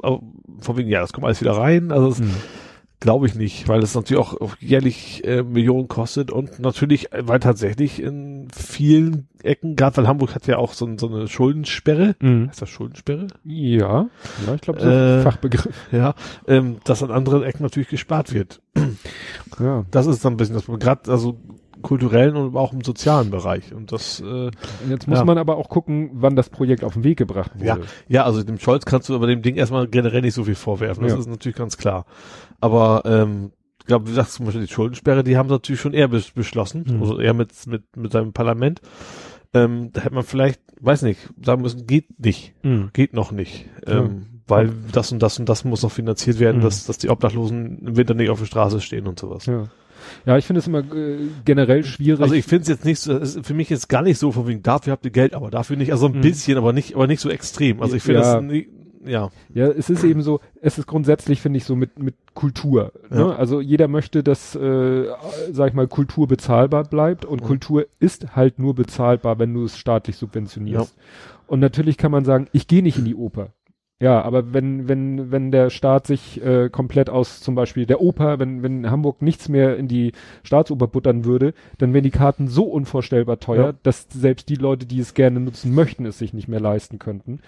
von 0.60 0.76
wegen, 0.76 0.88
ja, 0.88 1.00
das 1.00 1.12
kommt 1.12 1.26
alles 1.26 1.40
wieder 1.40 1.52
rein, 1.52 1.92
also 1.92 2.08
es, 2.08 2.20
mhm 2.20 2.34
Glaube 3.00 3.26
ich 3.26 3.34
nicht, 3.34 3.66
weil 3.66 3.82
es 3.82 3.94
natürlich 3.94 4.22
auch 4.22 4.56
jährlich 4.60 5.24
äh, 5.24 5.42
Millionen 5.42 5.88
kostet 5.88 6.30
und 6.30 6.60
natürlich, 6.60 7.12
äh, 7.12 7.26
weil 7.26 7.40
tatsächlich 7.40 8.02
in 8.02 8.48
vielen 8.54 9.26
Ecken, 9.42 9.74
gerade 9.74 9.96
weil 9.96 10.06
Hamburg 10.06 10.34
hat 10.34 10.46
ja 10.46 10.58
auch 10.58 10.74
so, 10.74 10.86
so 10.98 11.08
eine 11.08 11.26
Schuldenssperre. 11.26 12.14
Mhm. 12.20 12.50
Ist 12.50 12.60
das 12.60 12.68
Schuldenssperre? 12.68 13.28
Ja, 13.44 14.08
ja 14.46 14.54
ich 14.54 14.60
glaube, 14.60 14.80
so 14.80 14.88
äh, 14.88 15.22
Fachbegriff. 15.22 15.74
Ja, 15.92 16.14
ähm, 16.46 16.76
dass 16.84 17.02
an 17.02 17.10
anderen 17.10 17.42
Ecken 17.42 17.62
natürlich 17.62 17.88
gespart 17.88 18.34
wird. 18.34 18.60
ja. 19.58 19.86
Das 19.90 20.06
ist 20.06 20.22
dann 20.24 20.34
ein 20.34 20.36
bisschen 20.36 20.54
das 20.54 20.64
Problem. 20.64 20.80
Gerade, 20.80 21.10
also 21.10 21.38
kulturellen 21.82 22.36
und 22.36 22.56
auch 22.56 22.72
im 22.72 22.82
sozialen 22.82 23.30
Bereich. 23.30 23.72
Und 23.74 23.92
das 23.92 24.20
äh, 24.20 24.50
jetzt 24.88 25.08
muss 25.08 25.18
ja. 25.18 25.24
man 25.24 25.38
aber 25.38 25.56
auch 25.56 25.68
gucken, 25.68 26.10
wann 26.14 26.36
das 26.36 26.50
Projekt 26.50 26.84
auf 26.84 26.94
den 26.94 27.04
Weg 27.04 27.18
gebracht 27.18 27.52
wurde. 27.54 27.66
Ja, 27.66 27.78
ja, 28.08 28.24
also 28.24 28.42
dem 28.42 28.58
Scholz 28.58 28.84
kannst 28.84 29.08
du 29.08 29.14
aber 29.14 29.26
dem 29.26 29.42
Ding 29.42 29.56
erstmal 29.56 29.88
generell 29.88 30.22
nicht 30.22 30.34
so 30.34 30.44
viel 30.44 30.54
vorwerfen. 30.54 31.02
Das 31.02 31.12
ja. 31.12 31.18
ist 31.18 31.28
natürlich 31.28 31.56
ganz 31.56 31.76
klar. 31.76 32.06
Aber 32.60 33.02
ähm, 33.04 33.52
ich 33.80 33.86
glaube, 33.86 34.06
wie 34.06 34.10
gesagt, 34.10 34.30
zum 34.30 34.46
Beispiel 34.46 34.66
die 34.66 34.72
Schuldensperre, 34.72 35.24
die 35.24 35.36
haben 35.36 35.48
natürlich 35.48 35.80
schon 35.80 35.94
eher 35.94 36.08
bes 36.08 36.30
beschlossen, 36.30 36.84
mhm. 36.86 37.02
also 37.02 37.18
eher 37.18 37.34
mit, 37.34 37.50
mit, 37.66 37.96
mit 37.96 38.12
seinem 38.12 38.32
Parlament. 38.32 38.80
Ähm, 39.52 39.90
da 39.92 40.02
hätte 40.02 40.14
man 40.14 40.22
vielleicht, 40.22 40.60
weiß 40.80 41.02
nicht, 41.02 41.20
sagen 41.42 41.62
müssen, 41.62 41.86
geht 41.86 42.20
nicht, 42.20 42.54
mhm. 42.62 42.90
geht 42.92 43.14
noch 43.14 43.32
nicht. 43.32 43.66
Ähm, 43.86 44.26
weil 44.50 44.72
das 44.92 45.12
und 45.12 45.22
das 45.22 45.38
und 45.38 45.48
das 45.48 45.64
muss 45.64 45.82
noch 45.82 45.92
finanziert 45.92 46.40
werden, 46.40 46.58
mhm. 46.58 46.62
dass, 46.62 46.84
dass 46.84 46.98
die 46.98 47.08
Obdachlosen 47.08 47.86
im 47.86 47.96
Winter 47.96 48.14
nicht 48.14 48.30
auf 48.30 48.40
der 48.40 48.46
Straße 48.46 48.80
stehen 48.80 49.06
und 49.06 49.18
sowas. 49.18 49.46
Ja. 49.46 49.68
Ja, 50.26 50.36
ich 50.36 50.46
finde 50.46 50.60
es 50.60 50.66
immer 50.66 50.80
äh, 50.80 51.18
generell 51.44 51.84
schwierig. 51.84 52.20
Also 52.20 52.34
ich 52.34 52.44
finde 52.44 52.62
es 52.62 52.68
jetzt 52.68 52.84
nicht 52.84 53.00
so, 53.00 53.20
für 53.20 53.54
mich 53.54 53.70
jetzt 53.70 53.88
gar 53.88 54.02
nicht 54.02 54.18
so 54.18 54.32
von 54.32 54.46
wegen, 54.46 54.62
dafür 54.62 54.92
habt 54.92 55.04
ihr 55.04 55.10
Geld, 55.10 55.34
aber 55.34 55.50
dafür 55.50 55.76
nicht, 55.76 55.92
also 55.92 56.06
ein 56.06 56.16
mhm. 56.16 56.20
bisschen, 56.20 56.58
aber 56.58 56.72
nicht, 56.72 56.94
aber 56.94 57.06
nicht 57.06 57.20
so 57.20 57.30
extrem. 57.30 57.82
Also 57.82 57.96
ich 57.96 58.02
finde 58.02 58.20
ja. 58.20 58.34
das 58.34 58.42
nicht, 58.42 58.68
ja. 59.04 59.30
Ja, 59.54 59.68
es 59.68 59.90
ist 59.90 60.04
eben 60.04 60.22
so, 60.22 60.40
es 60.60 60.78
ist 60.78 60.86
grundsätzlich, 60.86 61.40
finde 61.40 61.56
ich, 61.56 61.64
so 61.64 61.74
mit, 61.74 61.98
mit 61.98 62.14
Kultur. 62.34 62.92
Ne? 63.08 63.20
Ja. 63.20 63.30
Also 63.30 63.60
jeder 63.60 63.88
möchte, 63.88 64.22
dass, 64.22 64.54
äh, 64.54 65.06
sag 65.50 65.68
ich 65.68 65.74
mal, 65.74 65.88
Kultur 65.88 66.28
bezahlbar 66.28 66.84
bleibt 66.84 67.24
und 67.24 67.42
mhm. 67.42 67.46
Kultur 67.46 67.86
ist 67.98 68.36
halt 68.36 68.58
nur 68.58 68.74
bezahlbar, 68.74 69.38
wenn 69.38 69.54
du 69.54 69.64
es 69.64 69.78
staatlich 69.78 70.16
subventionierst. 70.16 70.94
Ja. 70.96 71.02
Und 71.46 71.60
natürlich 71.60 71.96
kann 71.96 72.12
man 72.12 72.24
sagen, 72.24 72.46
ich 72.52 72.66
gehe 72.66 72.82
nicht 72.82 72.98
in 72.98 73.04
die 73.04 73.14
Oper. 73.14 73.52
Ja, 74.02 74.22
aber 74.22 74.54
wenn, 74.54 74.88
wenn, 74.88 75.30
wenn 75.30 75.50
der 75.50 75.68
Staat 75.68 76.06
sich 76.06 76.42
äh, 76.42 76.70
komplett 76.70 77.10
aus 77.10 77.40
zum 77.40 77.54
Beispiel 77.54 77.84
der 77.84 78.00
Oper, 78.00 78.38
wenn, 78.38 78.62
wenn 78.62 78.90
Hamburg 78.90 79.20
nichts 79.20 79.50
mehr 79.50 79.76
in 79.76 79.88
die 79.88 80.12
Staatsoper 80.42 80.86
buttern 80.86 81.26
würde, 81.26 81.52
dann 81.76 81.92
wären 81.92 82.04
die 82.04 82.10
Karten 82.10 82.48
so 82.48 82.64
unvorstellbar 82.64 83.40
teuer, 83.40 83.66
ja. 83.66 83.74
dass 83.82 84.06
selbst 84.08 84.48
die 84.48 84.54
Leute, 84.54 84.86
die 84.86 85.00
es 85.00 85.12
gerne 85.12 85.38
nutzen 85.38 85.74
möchten, 85.74 86.06
es 86.06 86.18
sich 86.18 86.32
nicht 86.32 86.48
mehr 86.48 86.60
leisten 86.60 86.98
könnten. 86.98 87.40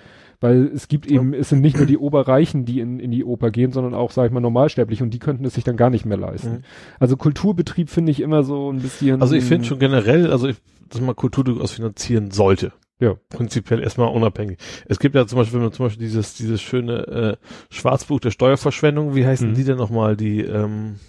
Weil 0.42 0.70
es 0.74 0.88
gibt 0.88 1.06
eben, 1.06 1.32
ja. 1.32 1.38
es 1.38 1.48
sind 1.48 1.62
nicht 1.62 1.78
nur 1.78 1.86
die 1.86 1.96
Oberreichen, 1.96 2.66
die 2.66 2.80
in, 2.80 3.00
in 3.00 3.12
die 3.12 3.24
Oper 3.24 3.50
gehen, 3.50 3.72
sondern 3.72 3.94
auch, 3.94 4.10
sag 4.10 4.26
ich 4.26 4.32
mal, 4.32 4.40
normalsterblich 4.40 5.00
und 5.00 5.14
die 5.14 5.20
könnten 5.20 5.46
es 5.46 5.54
sich 5.54 5.64
dann 5.64 5.78
gar 5.78 5.88
nicht 5.88 6.04
mehr 6.04 6.18
leisten. 6.18 6.52
Mhm. 6.52 6.64
Also 7.00 7.16
Kulturbetrieb 7.16 7.88
finde 7.88 8.12
ich 8.12 8.20
immer 8.20 8.42
so 8.42 8.70
ein 8.70 8.80
bisschen. 8.80 9.22
Also 9.22 9.36
ich 9.36 9.44
finde 9.44 9.64
schon 9.64 9.78
generell, 9.78 10.30
also 10.30 10.48
ich, 10.48 10.56
dass 10.90 11.00
man 11.00 11.16
Kultur 11.16 11.44
durchaus 11.44 11.70
finanzieren 11.70 12.30
sollte. 12.30 12.72
Ja. 13.02 13.16
Prinzipiell 13.30 13.82
erstmal 13.82 14.14
unabhängig. 14.14 14.58
Es 14.86 15.00
gibt 15.00 15.16
ja 15.16 15.26
zum 15.26 15.38
Beispiel, 15.38 15.54
wenn 15.54 15.64
man 15.64 15.72
zum 15.72 15.86
Beispiel 15.86 16.06
dieses, 16.06 16.34
dieses 16.34 16.62
schöne 16.62 17.38
äh, 17.40 17.74
Schwarzbuch 17.74 18.20
der 18.20 18.30
Steuerverschwendung, 18.30 19.16
wie 19.16 19.26
heißen 19.26 19.50
mhm. 19.50 19.54
die 19.54 19.64
denn 19.64 19.76
nochmal? 19.76 20.16
Die, 20.16 20.40
ähm, 20.42 21.00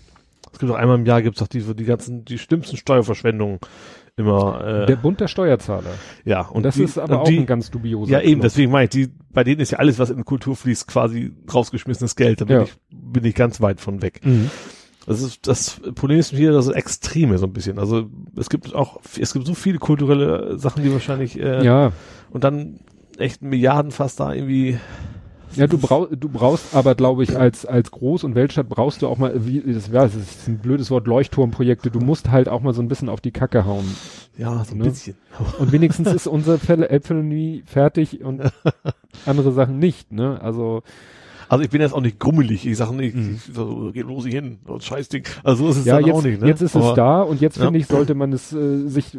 es 0.51 0.57
gibt 0.57 0.71
doch 0.71 0.75
einmal 0.75 0.97
im 0.97 1.05
Jahr 1.05 1.21
gibt's 1.21 1.39
doch 1.39 1.47
die, 1.47 1.61
die 1.61 1.85
ganzen, 1.85 2.25
die 2.25 2.39
schlimmsten 2.39 2.77
Steuerverschwendungen 2.77 3.59
immer. 4.15 4.83
Äh, 4.83 4.85
der 4.87 4.95
Bund 4.95 5.19
der 5.19 5.27
Steuerzahler. 5.27 5.91
Ja, 6.25 6.47
und 6.47 6.63
das 6.63 6.75
die, 6.75 6.83
ist 6.83 6.97
aber 6.97 7.21
auch 7.21 7.27
die, 7.27 7.37
ein 7.37 7.45
ganz 7.45 7.69
dubioser. 7.69 8.11
Ja, 8.11 8.21
eben, 8.21 8.41
deswegen 8.41 8.71
meine 8.71 8.85
ich, 8.85 8.89
die, 8.89 9.09
bei 9.31 9.43
denen 9.43 9.61
ist 9.61 9.69
ja 9.69 9.77
alles, 9.77 9.99
was 9.99 10.09
in 10.09 10.25
Kultur 10.25 10.55
fließt, 10.55 10.87
quasi 10.87 11.31
rausgeschmissenes 11.53 12.15
Geld. 12.15 12.41
Da 12.41 12.45
bin, 12.45 12.57
ja. 12.57 12.63
ich, 12.63 12.73
bin 12.89 13.23
ich 13.23 13.35
ganz 13.35 13.61
weit 13.61 13.79
von 13.79 14.01
weg. 14.01 14.21
Mhm. 14.23 14.49
Das 15.05 15.21
ist, 15.21 15.47
das 15.47 15.81
Problem 15.95 16.19
ist 16.19 16.29
hier 16.29 16.51
das 16.51 16.69
Extreme 16.69 17.37
so 17.37 17.45
ein 17.45 17.53
bisschen. 17.53 17.77
Also 17.77 18.09
es 18.37 18.49
gibt 18.49 18.73
auch, 18.73 19.01
es 19.19 19.33
gibt 19.33 19.45
so 19.45 19.53
viele 19.53 19.79
kulturelle 19.79 20.57
Sachen, 20.57 20.83
die 20.83 20.91
wahrscheinlich, 20.93 21.39
äh, 21.39 21.63
ja. 21.65 21.91
und 22.31 22.43
dann 22.43 22.79
echt 23.17 23.41
Milliarden 23.41 23.91
fast 23.91 24.19
da 24.19 24.33
irgendwie. 24.33 24.77
Ja, 25.55 25.67
du 25.67 25.77
brauchst, 25.77 26.13
du 26.19 26.29
brauchst 26.29 26.73
aber, 26.73 26.95
glaube 26.95 27.21
ich, 27.21 27.37
als, 27.37 27.65
als 27.65 27.91
Groß- 27.91 28.25
und 28.25 28.33
Weltstadt 28.33 28.69
brauchst 28.69 29.03
du 29.03 29.07
auch 29.07 29.19
mal, 29.19 29.45
wie, 29.45 29.61
das, 29.61 29.87
ja, 29.87 30.01
das 30.03 30.15
ist 30.15 30.47
ein 30.47 30.57
blödes 30.57 30.89
Wort, 30.89 31.05
Leuchtturmprojekte. 31.05 31.91
Du 31.91 31.99
musst 31.99 32.31
halt 32.31 32.49
auch 32.49 32.61
mal 32.61 32.73
so 32.73 32.81
ein 32.81 32.87
bisschen 32.87 33.07
auf 33.07 33.21
die 33.21 33.31
Kacke 33.31 33.65
hauen. 33.65 33.85
Ja, 34.35 34.63
so 34.65 34.73
ein 34.73 34.79
ne? 34.79 34.85
bisschen. 34.85 35.15
Und 35.59 35.71
wenigstens 35.71 36.11
ist 36.11 36.25
unser 36.25 36.53
Elbphilharmonie 36.53 37.63
fertig 37.67 38.23
und 38.23 38.41
andere 39.27 39.51
Sachen 39.51 39.77
nicht, 39.77 40.11
ne? 40.11 40.41
Also, 40.41 40.81
also 41.53 41.63
ich 41.63 41.69
bin 41.69 41.81
jetzt 41.81 41.93
auch 41.93 42.01
nicht 42.01 42.19
grummelig. 42.19 42.65
Ich 42.65 42.77
sage 42.77 42.95
nicht, 42.95 43.15
mhm. 43.15 43.39
so, 43.53 43.91
geht 43.93 44.05
los 44.05 44.25
hin, 44.25 44.57
so 44.65 44.79
Scheißding. 44.79 45.23
Also 45.43 45.65
so 45.65 45.69
ist 45.71 45.77
es 45.77 45.85
ja, 45.85 45.97
dann 45.97 46.05
jetzt, 46.05 46.15
auch 46.15 46.23
nicht. 46.23 46.41
Ne? 46.41 46.47
Jetzt 46.47 46.61
ist 46.61 46.75
Aber, 46.75 46.89
es 46.89 46.95
da 46.95 47.21
und 47.21 47.41
jetzt 47.41 47.57
ja. 47.57 47.65
finde 47.65 47.79
ich, 47.79 47.85
sollte 47.85 48.15
man 48.15 48.33
es 48.33 48.51
äh, 48.53 48.87
sich 48.87 49.17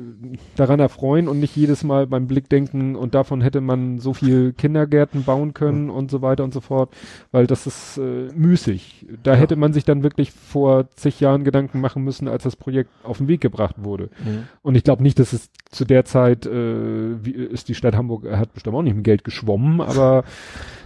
daran 0.56 0.80
erfreuen 0.80 1.28
und 1.28 1.38
nicht 1.38 1.54
jedes 1.56 1.84
Mal 1.84 2.06
beim 2.08 2.26
Blick 2.26 2.48
denken 2.48 2.96
und 2.96 3.14
davon 3.14 3.40
hätte 3.40 3.60
man 3.60 3.98
so 4.00 4.14
viel 4.14 4.52
Kindergärten 4.52 5.22
bauen 5.22 5.54
können 5.54 5.84
mhm. 5.84 5.90
und 5.90 6.10
so 6.10 6.22
weiter 6.22 6.44
und 6.44 6.52
so 6.52 6.60
fort, 6.60 6.92
weil 7.30 7.46
das 7.46 7.66
ist 7.66 7.98
äh, 7.98 8.28
müßig. 8.34 9.06
Da 9.22 9.34
ja. 9.34 9.38
hätte 9.38 9.54
man 9.54 9.72
sich 9.72 9.84
dann 9.84 10.02
wirklich 10.02 10.32
vor 10.32 10.90
zig 10.96 11.20
Jahren 11.20 11.44
Gedanken 11.44 11.80
machen 11.80 12.02
müssen, 12.02 12.26
als 12.26 12.42
das 12.42 12.56
Projekt 12.56 12.90
auf 13.04 13.18
den 13.18 13.28
Weg 13.28 13.40
gebracht 13.40 13.76
wurde. 13.78 14.10
Mhm. 14.24 14.48
Und 14.62 14.74
ich 14.74 14.82
glaube 14.82 15.02
nicht, 15.02 15.18
dass 15.20 15.32
es 15.32 15.50
zu 15.74 15.84
der 15.84 16.04
Zeit, 16.04 16.46
äh, 16.46 17.24
wie 17.24 17.32
ist 17.32 17.68
die 17.68 17.74
Stadt 17.74 17.94
Hamburg, 17.94 18.30
hat 18.30 18.52
bestimmt 18.52 18.76
auch 18.76 18.82
nicht 18.82 18.96
mit 18.96 19.04
Geld 19.04 19.24
geschwommen, 19.24 19.80
aber 19.80 20.24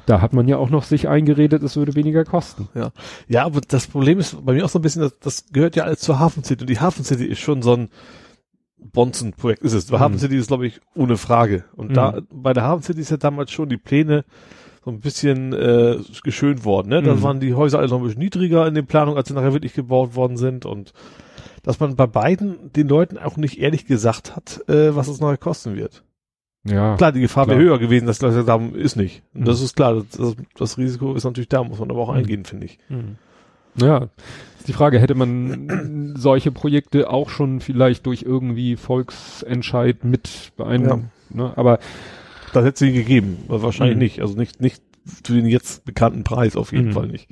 da 0.07 0.21
hat 0.21 0.33
man 0.33 0.49
ja 0.49 0.57
auch 0.57 0.71
noch 0.71 0.85
sich 0.85 1.09
eingeredet, 1.09 1.63
es 1.63 1.77
würde 1.77 1.95
weniger 1.95 2.25
kosten. 2.25 2.69
Ja, 2.75 2.91
ja 3.29 3.45
aber 3.45 3.61
das 3.61 3.87
Problem 3.87 4.19
ist 4.19 4.45
bei 4.45 4.55
mir 4.55 4.65
auch 4.65 4.71
so 4.71 4.79
ein 4.79 4.83
bisschen, 4.83 5.03
das, 5.03 5.19
das 5.19 5.45
gehört 5.53 5.77
ja 5.77 5.85
alles 5.85 6.01
zur 6.01 6.19
Hafen 6.19 6.45
City 6.45 6.63
und 6.63 6.71
die 6.71 6.81
Hafen 6.81 7.05
City 7.05 7.27
ist 7.27 7.41
schon 7.41 7.63
so 7.63 7.75
ein 7.75 7.89
Bonzen-Projekt 8.79 9.63
ist 9.63 9.73
es. 9.73 9.91
Mhm. 9.91 9.99
Hafen 9.99 10.19
City 10.19 10.37
ist, 10.37 10.49
glaube 10.49 10.67
ich, 10.67 10.81
ohne 10.95 11.17
Frage. 11.17 11.65
Und 11.75 11.91
mhm. 11.91 11.95
da, 11.95 12.21
bei 12.33 12.53
der 12.53 12.65
Hafen 12.65 12.83
City 12.83 13.01
ist 13.01 13.11
ja 13.11 13.17
damals 13.17 13.51
schon 13.51 13.69
die 13.69 13.77
Pläne 13.77 14.25
so 14.85 14.91
ein 14.91 15.01
bisschen 15.01 15.53
äh, 15.53 15.99
geschönt 16.23 16.65
worden. 16.65 16.89
Ne? 16.89 17.03
Da 17.03 17.15
mhm. 17.15 17.23
waren 17.23 17.41
die 17.41 17.55
Häuser 17.55 17.79
alle 17.79 17.89
noch 17.89 17.99
ein 17.99 18.05
bisschen 18.05 18.21
niedriger 18.21 18.67
in 18.67 18.75
den 18.75 18.87
Planungen, 18.87 19.19
als 19.19 19.29
sie 19.29 19.35
nachher 19.35 19.53
wirklich 19.53 19.75
gebaut 19.75 20.15
worden 20.15 20.37
sind. 20.37 20.65
Und 20.65 20.93
dass 21.69 21.81
man 21.81 21.97
bei 21.97 22.07
beiden 22.07 22.73
den 22.73 22.89
Leuten 22.89 23.19
auch 23.19 23.37
nicht 23.37 23.59
ehrlich 23.59 23.85
gesagt 23.85 24.35
hat, 24.35 24.67
äh, 24.71 24.97
was 24.97 25.07
es 25.07 25.21
nachher 25.21 25.37
kosten 25.37 25.77
wird. 25.77 26.03
Ja. 26.65 26.97
Klar, 26.97 27.13
die 27.13 27.21
Gefahr 27.21 27.47
wäre 27.47 27.59
höher 27.59 27.79
gewesen, 27.79 28.07
dass 28.07 28.21
das 28.21 28.43
da 28.47 28.57
ist 28.73 28.97
nicht. 28.97 29.23
Und 29.35 29.43
mhm. 29.43 29.45
das 29.45 29.61
ist 29.61 29.77
klar, 29.77 30.03
das, 30.17 30.35
das, 30.57 30.79
Risiko 30.79 31.13
ist 31.13 31.25
natürlich 31.25 31.51
da, 31.51 31.63
muss 31.63 31.79
man 31.79 31.91
aber 31.91 32.01
auch 32.01 32.11
mhm. 32.11 32.21
eingehen, 32.21 32.47
finde 32.47 32.65
ich. 32.65 32.79
Mhm. 32.89 33.17
Ja, 33.75 34.09
ist 34.59 34.67
die 34.67 34.73
Frage, 34.73 34.99
hätte 34.99 35.15
man 35.15 36.15
solche 36.17 36.53
Projekte 36.53 37.11
auch 37.11 37.29
schon 37.29 37.61
vielleicht 37.61 38.07
durch 38.07 38.23
irgendwie 38.23 38.77
Volksentscheid 38.77 40.05
mit 40.05 40.53
beeinflusst, 40.57 41.05
ja. 41.35 41.37
ne? 41.37 41.53
aber 41.55 41.81
das 42.55 42.65
hätte 42.65 42.79
sie 42.79 42.93
gegeben, 42.93 43.45
wahrscheinlich 43.49 43.97
mhm. 43.97 44.03
nicht, 44.03 44.21
also 44.23 44.39
nicht, 44.39 44.63
nicht 44.63 44.83
zu 45.23 45.35
den 45.35 45.45
jetzt 45.45 45.85
bekannten 45.85 46.25
Preis 46.25 46.57
auf 46.57 46.73
jeden 46.73 46.89
mhm. 46.89 46.93
Fall 46.93 47.09
nicht. 47.09 47.29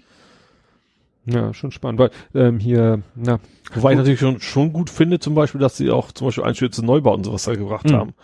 Ja, 1.28 1.52
schon 1.52 1.72
spannend, 1.72 1.98
weil 1.98 2.10
ähm, 2.34 2.60
hier, 2.60 3.02
na. 3.16 3.40
Wobei 3.74 3.92
ich 3.92 3.98
natürlich 3.98 4.20
schon, 4.20 4.40
schon 4.40 4.72
gut 4.72 4.90
finde, 4.90 5.18
zum 5.18 5.34
Beispiel, 5.34 5.60
dass 5.60 5.76
sie 5.76 5.90
auch 5.90 6.12
zum 6.12 6.28
Beispiel 6.28 6.44
Einstürze 6.44 6.86
Neubauten 6.86 7.24
sowas 7.24 7.42
da 7.42 7.54
gebracht 7.56 7.90
mhm. 7.90 7.94
haben. 7.94 8.14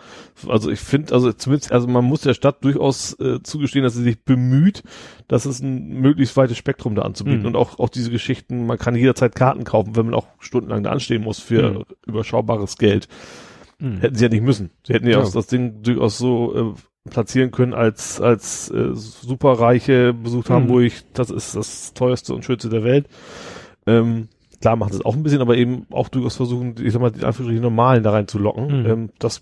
Also 0.47 0.71
ich 0.71 0.79
finde, 0.79 1.13
also 1.13 1.33
zumindest, 1.33 1.73
also 1.73 1.85
man 1.87 2.05
muss 2.05 2.21
der 2.21 2.33
Stadt 2.33 2.63
durchaus 2.63 3.19
äh, 3.19 3.43
zugestehen, 3.43 3.83
dass 3.83 3.95
sie 3.95 4.03
sich 4.03 4.23
bemüht, 4.23 4.83
dass 5.27 5.45
es 5.45 5.59
ein 5.59 5.99
möglichst 5.99 6.37
weites 6.37 6.57
Spektrum 6.57 6.95
da 6.95 7.01
anzubieten 7.01 7.41
mhm. 7.41 7.47
und 7.47 7.55
auch, 7.57 7.77
auch 7.77 7.89
diese 7.89 8.09
Geschichten, 8.09 8.65
man 8.65 8.77
kann 8.77 8.95
jederzeit 8.95 9.35
Karten 9.35 9.65
kaufen, 9.65 9.97
wenn 9.97 10.05
man 10.05 10.15
auch 10.15 10.27
stundenlang 10.39 10.83
da 10.83 10.91
anstehen 10.91 11.23
muss 11.23 11.39
für 11.39 11.71
mhm. 11.71 11.83
überschaubares 12.07 12.77
Geld. 12.77 13.09
Mhm. 13.79 13.97
Hätten 13.97 14.15
sie 14.15 14.23
ja 14.23 14.29
nicht 14.29 14.43
müssen. 14.43 14.69
Sie 14.87 14.93
hätten 14.93 15.07
ja, 15.07 15.19
ja. 15.19 15.23
Auch 15.23 15.31
das 15.31 15.47
Ding 15.47 15.81
durchaus 15.81 16.17
so 16.17 16.55
äh, 16.55 16.73
platzieren 17.09 17.51
können 17.51 17.73
als 17.73 18.21
als 18.21 18.69
äh, 18.71 18.91
superreiche 18.93 20.13
besucht 20.13 20.49
mhm. 20.49 20.53
Hamburg, 20.53 20.91
das 21.13 21.29
ist 21.29 21.55
das 21.55 21.93
teuerste 21.93 22.33
und 22.33 22.45
schönste 22.45 22.69
der 22.69 22.83
Welt. 22.83 23.07
Ähm, 23.85 24.29
klar 24.61 24.77
macht 24.77 24.93
es 24.93 25.03
auch 25.03 25.15
ein 25.15 25.23
bisschen, 25.23 25.41
aber 25.41 25.57
eben 25.57 25.85
auch 25.91 26.07
durchaus 26.07 26.37
versuchen, 26.37 26.75
ich 26.81 26.93
sag 26.93 27.01
mal, 27.01 27.11
die 27.11 27.19
die 27.19 27.59
normalen 27.59 28.03
da 28.03 28.11
reinzulocken. 28.11 28.83
Mhm. 28.83 28.85
Ähm, 28.85 29.09
das 29.19 29.41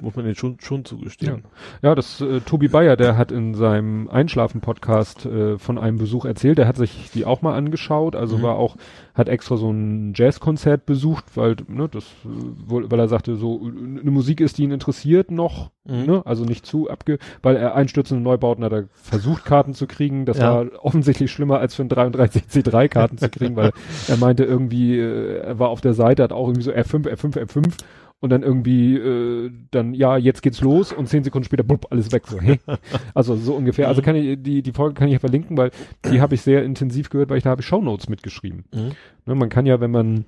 muss 0.00 0.14
man 0.14 0.24
denen 0.24 0.36
schon, 0.36 0.58
schon 0.60 0.84
zugestehen. 0.84 1.44
Ja, 1.82 1.90
ja 1.90 1.94
das 1.94 2.20
äh, 2.20 2.40
Tobi 2.40 2.68
Bayer, 2.68 2.96
der 2.96 3.16
hat 3.16 3.32
in 3.32 3.54
seinem 3.54 4.08
Einschlafen-Podcast 4.08 5.26
äh, 5.26 5.58
von 5.58 5.78
einem 5.78 5.98
Besuch 5.98 6.24
erzählt. 6.24 6.58
Der 6.58 6.68
hat 6.68 6.76
sich 6.76 7.10
die 7.12 7.24
auch 7.24 7.42
mal 7.42 7.56
angeschaut, 7.56 8.14
also 8.14 8.38
mhm. 8.38 8.42
war 8.42 8.56
auch, 8.56 8.76
hat 9.14 9.28
extra 9.28 9.56
so 9.56 9.70
ein 9.70 10.12
Jazzkonzert 10.14 10.86
besucht, 10.86 11.24
weil, 11.34 11.56
ne, 11.66 11.88
das, 11.88 12.04
weil 12.24 12.98
er 12.98 13.08
sagte, 13.08 13.36
so 13.36 13.60
eine 13.60 14.10
Musik 14.10 14.40
ist, 14.40 14.58
die 14.58 14.64
ihn 14.64 14.70
interessiert 14.70 15.32
noch, 15.32 15.70
mhm. 15.84 16.06
ne, 16.06 16.22
also 16.24 16.44
nicht 16.44 16.64
zu 16.64 16.88
abge, 16.88 17.18
weil 17.42 17.56
er 17.56 17.74
einstürzende 17.74 18.22
Neubauten 18.22 18.62
hat 18.62 18.72
er 18.72 18.84
versucht, 18.92 19.44
Karten 19.44 19.74
zu 19.74 19.88
kriegen. 19.88 20.26
Das 20.26 20.38
ja. 20.38 20.54
war 20.54 20.66
offensichtlich 20.84 21.32
schlimmer 21.32 21.58
als 21.58 21.74
für 21.74 21.82
ein 21.82 21.88
33 21.88 22.44
C3 22.44 22.88
Karten 22.88 23.18
zu 23.18 23.28
kriegen, 23.28 23.56
weil 23.56 23.72
er 24.08 24.16
meinte 24.16 24.44
irgendwie, 24.44 24.96
äh, 24.96 25.38
er 25.40 25.58
war 25.58 25.70
auf 25.70 25.80
der 25.80 25.94
Seite, 25.94 26.22
hat 26.22 26.32
auch 26.32 26.46
irgendwie 26.46 26.62
so 26.62 26.70
R5, 26.70 27.08
R5, 27.08 27.36
R5 27.36 27.72
und 28.20 28.30
dann 28.30 28.42
irgendwie 28.42 28.96
äh, 28.96 29.50
dann 29.70 29.94
ja 29.94 30.16
jetzt 30.16 30.42
geht's 30.42 30.60
los 30.60 30.92
und 30.92 31.08
zehn 31.08 31.22
Sekunden 31.22 31.44
später 31.44 31.62
blub, 31.62 31.86
alles 31.90 32.10
weg 32.12 32.26
so 32.26 32.40
hey. 32.40 32.58
also 33.14 33.36
so 33.36 33.54
ungefähr 33.54 33.88
also 33.88 34.02
kann 34.02 34.16
ich 34.16 34.42
die 34.42 34.62
die 34.62 34.72
Folge 34.72 34.94
kann 34.94 35.08
ich 35.08 35.14
ja 35.14 35.18
verlinken 35.20 35.56
weil 35.56 35.70
die 36.10 36.20
habe 36.20 36.34
ich 36.34 36.42
sehr 36.42 36.64
intensiv 36.64 37.10
gehört 37.10 37.30
weil 37.30 37.38
ich 37.38 37.44
da 37.44 37.50
habe 37.50 37.60
ich 37.60 37.66
Shownotes 37.66 38.08
mitgeschrieben 38.08 38.64
mhm. 38.74 38.92
ne, 39.26 39.34
man 39.34 39.48
kann 39.48 39.66
ja 39.66 39.80
wenn 39.80 39.90
man 39.92 40.24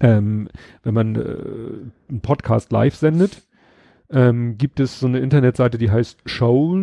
ähm, 0.00 0.48
wenn 0.82 0.94
man 0.94 1.14
äh, 1.14 2.08
einen 2.08 2.20
Podcast 2.20 2.72
live 2.72 2.96
sendet 2.96 3.42
ähm, 4.10 4.58
gibt 4.58 4.80
es 4.80 4.98
so 4.98 5.06
eine 5.06 5.20
Internetseite 5.20 5.78
die 5.78 5.90
heißt 5.90 6.18
show 6.26 6.76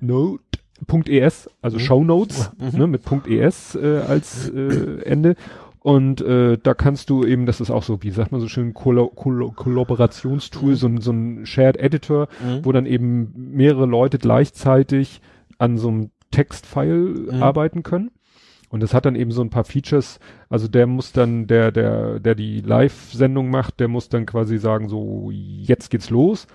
note.es 0.00 1.50
also 1.60 1.76
mhm. 1.76 1.80
Shownotes 1.80 2.52
mhm. 2.58 2.78
ne, 2.78 2.86
mit 2.86 3.02
.es 3.28 3.74
äh, 3.74 3.98
als 3.98 4.48
äh, 4.48 5.02
Ende 5.02 5.36
und 5.80 6.20
äh, 6.20 6.58
da 6.60 6.74
kannst 6.74 7.10
du 7.10 7.24
eben, 7.24 7.46
das 7.46 7.60
ist 7.60 7.70
auch 7.70 7.82
so, 7.82 8.02
wie 8.02 8.10
sagt 8.10 8.32
man 8.32 8.40
so 8.40 8.48
schön, 8.48 8.74
Koll 8.74 9.08
Koll 9.14 9.52
Kollaborationstool, 9.52 10.70
mhm. 10.70 10.76
so, 10.76 10.86
ein 10.88 11.00
so 11.00 11.12
ein 11.12 11.46
Shared 11.46 11.76
Editor, 11.76 12.28
mhm. 12.44 12.64
wo 12.64 12.72
dann 12.72 12.86
eben 12.86 13.32
mehrere 13.34 13.86
Leute 13.86 14.18
gleichzeitig 14.18 15.20
an 15.58 15.78
so 15.78 15.88
einem 15.88 16.10
Textfile 16.30 17.32
mhm. 17.32 17.42
arbeiten 17.42 17.82
können. 17.82 18.10
Und 18.70 18.82
das 18.82 18.92
hat 18.92 19.06
dann 19.06 19.16
eben 19.16 19.30
so 19.30 19.40
ein 19.40 19.50
paar 19.50 19.64
Features. 19.64 20.20
Also 20.50 20.68
der 20.68 20.86
muss 20.86 21.12
dann, 21.12 21.46
der, 21.46 21.72
der, 21.72 22.20
der 22.20 22.34
die 22.34 22.60
Live-Sendung 22.60 23.48
macht, 23.48 23.80
der 23.80 23.88
muss 23.88 24.10
dann 24.10 24.26
quasi 24.26 24.58
sagen, 24.58 24.88
so, 24.88 25.30
jetzt 25.32 25.90
geht's 25.90 26.10
los. 26.10 26.46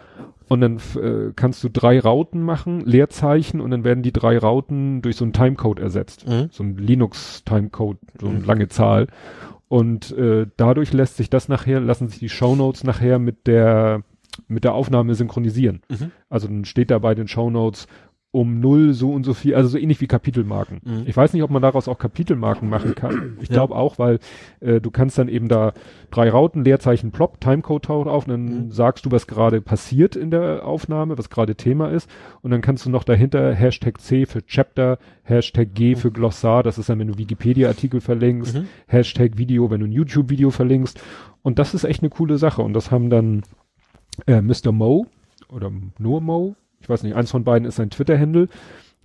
Und 0.53 0.61
dann 0.61 0.77
äh, 1.01 1.31
kannst 1.35 1.63
du 1.63 1.69
drei 1.69 1.99
Rauten 1.99 2.43
machen, 2.43 2.81
Leerzeichen, 2.81 3.59
und 3.59 3.71
dann 3.71 3.84
werden 3.84 4.03
die 4.03 4.13
drei 4.13 4.38
Rauten 4.38 5.01
durch 5.01 5.15
so 5.15 5.25
einen 5.25 5.34
Timecode 5.34 5.80
ersetzt. 5.80 6.27
Mhm. 6.27 6.49
So 6.51 6.63
ein 6.63 6.77
Linux-Timecode, 6.77 7.97
so 8.21 8.27
eine 8.27 8.39
mhm. 8.39 8.45
lange 8.45 8.67
Zahl. 8.67 9.07
Und 9.67 10.15
äh, 10.15 10.45
dadurch 10.55 10.93
lässt 10.93 11.17
sich 11.17 11.31
das 11.31 11.49
nachher, 11.49 11.80
lassen 11.80 12.07
sich 12.07 12.19
die 12.19 12.30
Shownotes 12.30 12.84
nachher 12.84 13.17
mit 13.17 13.47
der 13.47 14.03
mit 14.47 14.63
der 14.63 14.75
Aufnahme 14.75 15.15
synchronisieren. 15.15 15.81
Mhm. 15.89 16.11
Also 16.30 16.47
dann 16.47 16.65
steht 16.65 16.91
da 16.91 16.99
bei 16.99 17.15
den 17.15 17.27
Shownotes 17.27 17.88
um 18.34 18.60
null 18.60 18.93
so 18.93 19.11
und 19.11 19.26
so 19.26 19.35
viel, 19.35 19.53
also 19.53 19.69
so 19.69 19.77
ähnlich 19.77 20.01
wie 20.01 20.07
Kapitelmarken. 20.07 20.81
Mhm. 20.84 21.03
Ich 21.05 21.15
weiß 21.15 21.34
nicht, 21.34 21.43
ob 21.43 21.51
man 21.51 21.61
daraus 21.61 21.88
auch 21.88 21.99
Kapitelmarken 21.99 22.68
machen 22.68 22.95
kann. 22.95 23.38
Ich 23.39 23.47
glaube 23.47 23.76
ja. 23.76 23.80
auch, 23.80 23.99
weil 23.99 24.18
äh, 24.60 24.81
du 24.81 24.89
kannst 24.89 25.19
dann 25.19 25.27
eben 25.27 25.47
da 25.47 25.73
drei 26.10 26.31
Rauten, 26.31 26.65
Leerzeichen 26.65 27.11
plop, 27.11 27.39
Timecode 27.39 27.85
taucht 27.85 28.07
auf 28.07 28.26
und 28.26 28.31
dann 28.31 28.45
mhm. 28.45 28.72
sagst 28.72 29.05
du, 29.05 29.11
was 29.11 29.27
gerade 29.27 29.61
passiert 29.61 30.15
in 30.15 30.31
der 30.31 30.65
Aufnahme, 30.65 31.15
was 31.19 31.30
gerade 31.30 31.53
Thema 31.53 31.89
ist 31.89 32.10
und 32.41 32.49
dann 32.49 32.61
kannst 32.61 32.88
du 32.88 32.89
noch 32.89 33.03
dahinter 33.03 33.53
Hashtag 33.53 34.01
C 34.01 34.26
für 34.26 34.43
Chapter, 34.43 34.97
Hashtag 35.22 35.76
G 35.76 35.91
mhm. 35.91 35.99
für 35.99 36.11
Glossar, 36.11 36.64
das 36.64 36.80
ist 36.80 36.89
dann, 36.89 36.97
wenn 36.97 37.10
du 37.10 37.19
Wikipedia-Artikel 37.19 38.01
verlinkst, 38.01 38.55
mhm. 38.55 38.68
Hashtag 38.88 39.38
Video, 39.38 39.69
wenn 39.69 39.81
du 39.81 39.85
ein 39.85 39.91
YouTube-Video 39.91 40.49
verlinkst 40.49 40.99
und 41.43 41.60
das 41.60 41.76
ist 41.76 41.84
echt 41.84 42.01
eine 42.01 42.10
coole 42.10 42.39
Sache 42.39 42.64
und 42.64 42.73
das 42.73 42.89
haben 42.89 43.11
dann 43.11 43.43
äh, 44.26 44.41
Mr. 44.41 44.72
Mo 44.72 45.05
oder 45.49 45.72
nur 45.99 46.19
Mo, 46.19 46.55
ich 46.84 46.89
weiß 46.89 47.03
nicht, 47.03 47.15
eins 47.15 47.31
von 47.31 47.43
beiden 47.43 47.68
ist 47.68 47.77
sein 47.77 47.89
Twitter-Handle. 47.89 48.49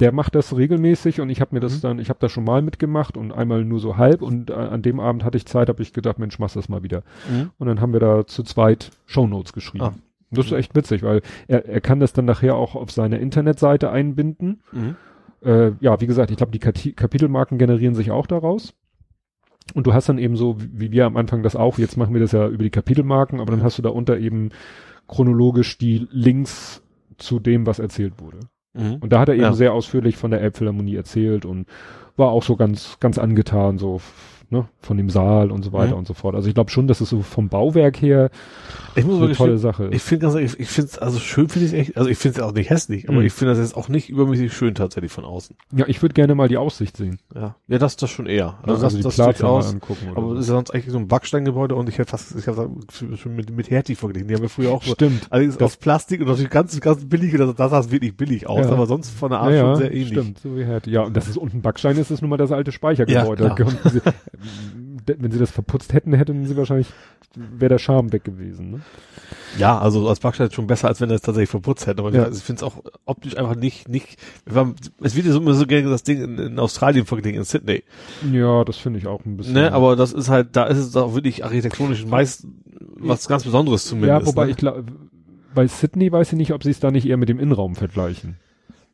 Der 0.00 0.12
macht 0.12 0.34
das 0.34 0.56
regelmäßig 0.56 1.20
und 1.20 1.30
ich 1.30 1.40
habe 1.40 1.54
mir 1.54 1.60
das 1.60 1.76
mhm. 1.76 1.80
dann, 1.80 1.98
ich 1.98 2.08
habe 2.08 2.20
das 2.20 2.30
schon 2.30 2.44
mal 2.44 2.62
mitgemacht 2.62 3.16
und 3.16 3.32
einmal 3.32 3.64
nur 3.64 3.80
so 3.80 3.96
halb 3.96 4.22
und 4.22 4.50
äh, 4.50 4.54
an 4.54 4.82
dem 4.82 5.00
Abend 5.00 5.24
hatte 5.24 5.36
ich 5.36 5.46
Zeit, 5.46 5.68
habe 5.68 5.82
ich 5.82 5.92
gedacht, 5.92 6.18
Mensch, 6.18 6.38
mach's 6.38 6.54
das 6.54 6.68
mal 6.68 6.82
wieder. 6.82 7.02
Mhm. 7.30 7.50
Und 7.58 7.66
dann 7.66 7.80
haben 7.80 7.92
wir 7.92 8.00
da 8.00 8.26
zu 8.26 8.42
zweit 8.42 8.90
Shownotes 9.06 9.52
geschrieben. 9.52 9.84
Ah. 9.84 9.94
Das 10.30 10.46
ist 10.46 10.52
echt 10.52 10.76
witzig, 10.76 11.02
weil 11.02 11.22
er, 11.46 11.66
er 11.66 11.80
kann 11.80 12.00
das 12.00 12.12
dann 12.12 12.26
nachher 12.26 12.54
auch 12.54 12.74
auf 12.74 12.90
seine 12.90 13.18
Internetseite 13.18 13.90
einbinden. 13.90 14.60
Mhm. 14.72 14.96
Äh, 15.42 15.72
ja, 15.80 16.00
wie 16.00 16.06
gesagt, 16.06 16.30
ich 16.30 16.36
glaube, 16.36 16.52
die 16.52 16.58
Kati 16.58 16.92
Kapitelmarken 16.92 17.58
generieren 17.58 17.94
sich 17.94 18.10
auch 18.10 18.26
daraus. 18.26 18.74
Und 19.74 19.86
du 19.86 19.94
hast 19.94 20.08
dann 20.08 20.18
eben 20.18 20.36
so, 20.36 20.56
wie 20.58 20.92
wir 20.92 21.06
am 21.06 21.16
Anfang 21.16 21.42
das 21.42 21.56
auch, 21.56 21.78
jetzt 21.78 21.96
machen 21.96 22.14
wir 22.14 22.20
das 22.20 22.32
ja 22.32 22.48
über 22.48 22.62
die 22.62 22.70
Kapitelmarken, 22.70 23.40
aber 23.40 23.52
dann 23.52 23.62
hast 23.62 23.78
du 23.78 23.82
da 23.82 23.90
unter 23.90 24.18
eben 24.18 24.50
chronologisch 25.08 25.78
die 25.78 26.06
Links 26.10 26.82
zu 27.18 27.38
dem, 27.38 27.66
was 27.66 27.78
erzählt 27.78 28.14
wurde. 28.18 28.38
Mhm. 28.74 28.96
Und 28.96 29.12
da 29.12 29.20
hat 29.20 29.28
er 29.28 29.34
eben 29.34 29.44
ja. 29.44 29.52
sehr 29.52 29.72
ausführlich 29.72 30.16
von 30.16 30.30
der 30.30 30.40
Elbphilharmonie 30.40 30.96
erzählt 30.96 31.44
und 31.44 31.66
war 32.16 32.30
auch 32.30 32.42
so 32.42 32.56
ganz, 32.56 32.98
ganz 33.00 33.18
angetan, 33.18 33.78
so 33.78 34.00
ne, 34.50 34.68
von 34.80 34.96
dem 34.96 35.10
Saal 35.10 35.50
und 35.50 35.62
so 35.62 35.72
weiter 35.72 35.92
mhm. 35.92 35.98
und 35.98 36.06
so 36.06 36.14
fort. 36.14 36.34
Also 36.34 36.48
ich 36.48 36.54
glaube 36.54 36.70
schon, 36.70 36.86
dass 36.86 37.00
es 37.00 37.10
so 37.10 37.22
vom 37.22 37.48
Bauwerk 37.48 38.00
her 38.00 38.30
ich 38.94 39.04
muss 39.04 39.22
eine 39.22 39.32
tolle 39.32 39.58
Sache 39.58 39.84
ist. 39.84 39.94
Ich 39.94 40.02
finde 40.02 40.26
ganz 40.26 40.34
ich, 40.34 40.58
ich 40.58 40.68
finde 40.68 40.90
es 40.90 40.98
also 40.98 41.18
schön 41.18 41.48
finde 41.48 41.68
ich 41.68 41.74
echt, 41.74 41.96
also 41.96 42.08
ich 42.08 42.18
finde 42.18 42.40
es 42.40 42.44
auch 42.44 42.52
nicht 42.52 42.70
hässlich, 42.70 43.08
aber 43.08 43.18
mhm. 43.18 43.26
ich 43.26 43.32
finde 43.32 43.54
das 43.54 43.62
jetzt 43.62 43.76
auch 43.76 43.88
nicht 43.88 44.08
übermäßig 44.08 44.52
schön 44.52 44.74
tatsächlich 44.74 45.12
von 45.12 45.24
außen. 45.24 45.56
Ja, 45.72 45.86
ich 45.86 46.02
würde 46.02 46.14
gerne 46.14 46.34
mal 46.34 46.48
die 46.48 46.56
Aussicht 46.56 46.96
sehen. 46.96 47.18
Ja, 47.34 47.56
ja, 47.68 47.78
das 47.78 47.96
das 47.96 48.10
schon 48.10 48.26
eher. 48.26 48.58
Also, 48.62 48.84
also 48.84 49.00
das, 49.00 49.16
das 49.16 49.24
durchaus. 49.24 49.72
Angucken 49.72 50.08
aber 50.14 50.34
das 50.34 50.44
ist 50.44 50.48
ja 50.48 50.54
sonst 50.54 50.70
eigentlich 50.72 50.90
so 50.90 50.98
ein 50.98 51.08
Backsteingebäude 51.08 51.74
und 51.74 51.88
ich 51.88 51.98
hätte 51.98 52.10
fast, 52.10 52.34
ich 52.36 52.46
habe 52.48 52.70
schon 52.90 53.36
mit 53.36 53.54
mit 53.54 53.70
Hertie 53.70 53.94
verglichen. 53.94 54.28
Die 54.28 54.34
haben 54.34 54.42
wir 54.42 54.48
früher 54.48 54.72
auch. 54.72 54.82
Stimmt. 54.82 55.24
So, 55.24 55.28
allerdings 55.30 55.60
aus 55.60 55.76
Plastik 55.76 56.20
und 56.20 56.28
natürlich 56.28 56.50
ganz 56.50 56.78
ganz 56.80 57.04
billig. 57.04 57.36
Das, 57.36 57.54
das 57.54 57.70
sah 57.70 57.90
wirklich 57.90 58.16
billig 58.16 58.48
aus, 58.48 58.66
ja. 58.66 58.72
aber 58.72 58.86
sonst 58.86 59.10
von 59.10 59.30
der 59.30 59.40
Art 59.40 59.52
ja, 59.52 59.60
schon 59.60 59.76
sehr 59.76 59.92
ähnlich. 59.92 60.08
Stimmt, 60.08 60.38
so 60.38 60.56
wie 60.56 60.64
Hertie. 60.64 60.90
Ja, 60.90 61.02
und 61.02 61.16
das 61.16 61.28
ist 61.28 61.36
unten 61.36 61.62
Backstein 61.62 61.96
ist, 61.98 62.10
ist 62.10 62.22
nun 62.22 62.30
mal 62.30 62.36
das 62.36 62.52
alte 62.52 62.72
Speichergebäude. 62.72 63.44
Ja, 63.44 63.54
wenn 65.06 65.30
sie 65.30 65.38
das 65.38 65.50
verputzt 65.50 65.92
hätten, 65.92 66.12
hätten 66.12 66.46
sie 66.46 66.56
wahrscheinlich, 66.56 66.88
wäre 67.34 67.70
der 67.70 67.78
Charme 67.78 68.12
weg 68.12 68.24
gewesen. 68.24 68.70
Ne? 68.70 68.80
Ja, 69.58 69.78
also 69.78 70.08
als 70.08 70.20
Backstein 70.20 70.50
schon 70.50 70.66
besser, 70.66 70.88
als 70.88 71.00
wenn 71.00 71.10
er 71.10 71.16
es 71.16 71.22
tatsächlich 71.22 71.50
verputzt 71.50 71.86
hätte. 71.86 72.00
Aber 72.00 72.12
ja. 72.12 72.28
ich 72.28 72.38
finde 72.38 72.60
es 72.60 72.62
auch 72.62 72.82
optisch 73.04 73.36
einfach 73.36 73.56
nicht, 73.56 73.88
nicht, 73.88 74.18
es 75.00 75.16
wird 75.16 75.26
ja 75.26 75.32
so 75.32 75.40
immer 75.40 75.54
so 75.54 75.66
gerne 75.66 75.90
das 75.90 76.02
Ding 76.02 76.22
in, 76.22 76.38
in 76.38 76.58
Australien 76.58 77.06
verglichen, 77.06 77.38
in 77.38 77.44
Sydney. 77.44 77.82
Ja, 78.32 78.64
das 78.64 78.76
finde 78.76 78.98
ich 78.98 79.06
auch 79.06 79.24
ein 79.24 79.36
bisschen. 79.36 79.54
Ne, 79.54 79.72
aber 79.72 79.96
das 79.96 80.12
ist 80.12 80.28
halt, 80.28 80.56
da 80.56 80.64
ist 80.64 80.78
es 80.78 80.96
auch 80.96 81.14
wirklich 81.14 81.44
architektonisch 81.44 82.04
meist 82.06 82.46
was 83.00 83.28
ganz 83.28 83.44
Besonderes 83.44 83.86
zumindest. 83.86 84.20
Ja, 84.20 84.26
wobei 84.26 84.46
ne? 84.46 84.50
ich 84.50 84.56
glaube, 84.56 84.84
bei 85.54 85.66
Sydney 85.66 86.12
weiß 86.12 86.32
ich 86.32 86.38
nicht, 86.38 86.52
ob 86.52 86.62
sie 86.62 86.70
es 86.70 86.80
da 86.80 86.90
nicht 86.90 87.06
eher 87.06 87.16
mit 87.16 87.28
dem 87.28 87.38
Innenraum 87.38 87.74
vergleichen. 87.76 88.36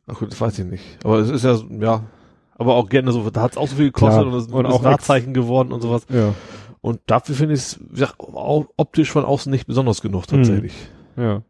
Ach 0.07 0.19
gut, 0.19 0.31
das 0.31 0.39
weiß 0.41 0.59
ich 0.59 0.65
nicht. 0.65 0.83
Aber 1.03 1.19
es 1.19 1.29
ist 1.29 1.43
ja, 1.43 1.59
ja, 1.79 2.03
aber 2.55 2.75
auch 2.75 2.89
gerne 2.89 3.11
so, 3.11 3.29
da 3.29 3.41
hat 3.41 3.51
es 3.51 3.57
auch 3.57 3.67
so 3.67 3.75
viel 3.75 3.87
gekostet 3.87 4.21
Klar. 4.21 4.33
und 4.33 4.39
es 4.39 4.47
ist 4.47 4.53
auch 4.53 4.83
Wahrzeichen 4.83 5.33
geworden 5.33 5.71
und 5.71 5.81
sowas. 5.81 6.05
Ja. 6.09 6.33
Und 6.81 6.99
dafür 7.07 7.35
finde 7.35 7.55
ich 7.55 7.61
es 7.61 7.79
ja, 7.93 8.09
optisch 8.17 9.11
von 9.11 9.25
außen 9.25 9.51
nicht 9.51 9.67
besonders 9.67 10.01
genug 10.01 10.27
tatsächlich. 10.27 10.73
Hm. 11.15 11.23
Ja. 11.23 11.41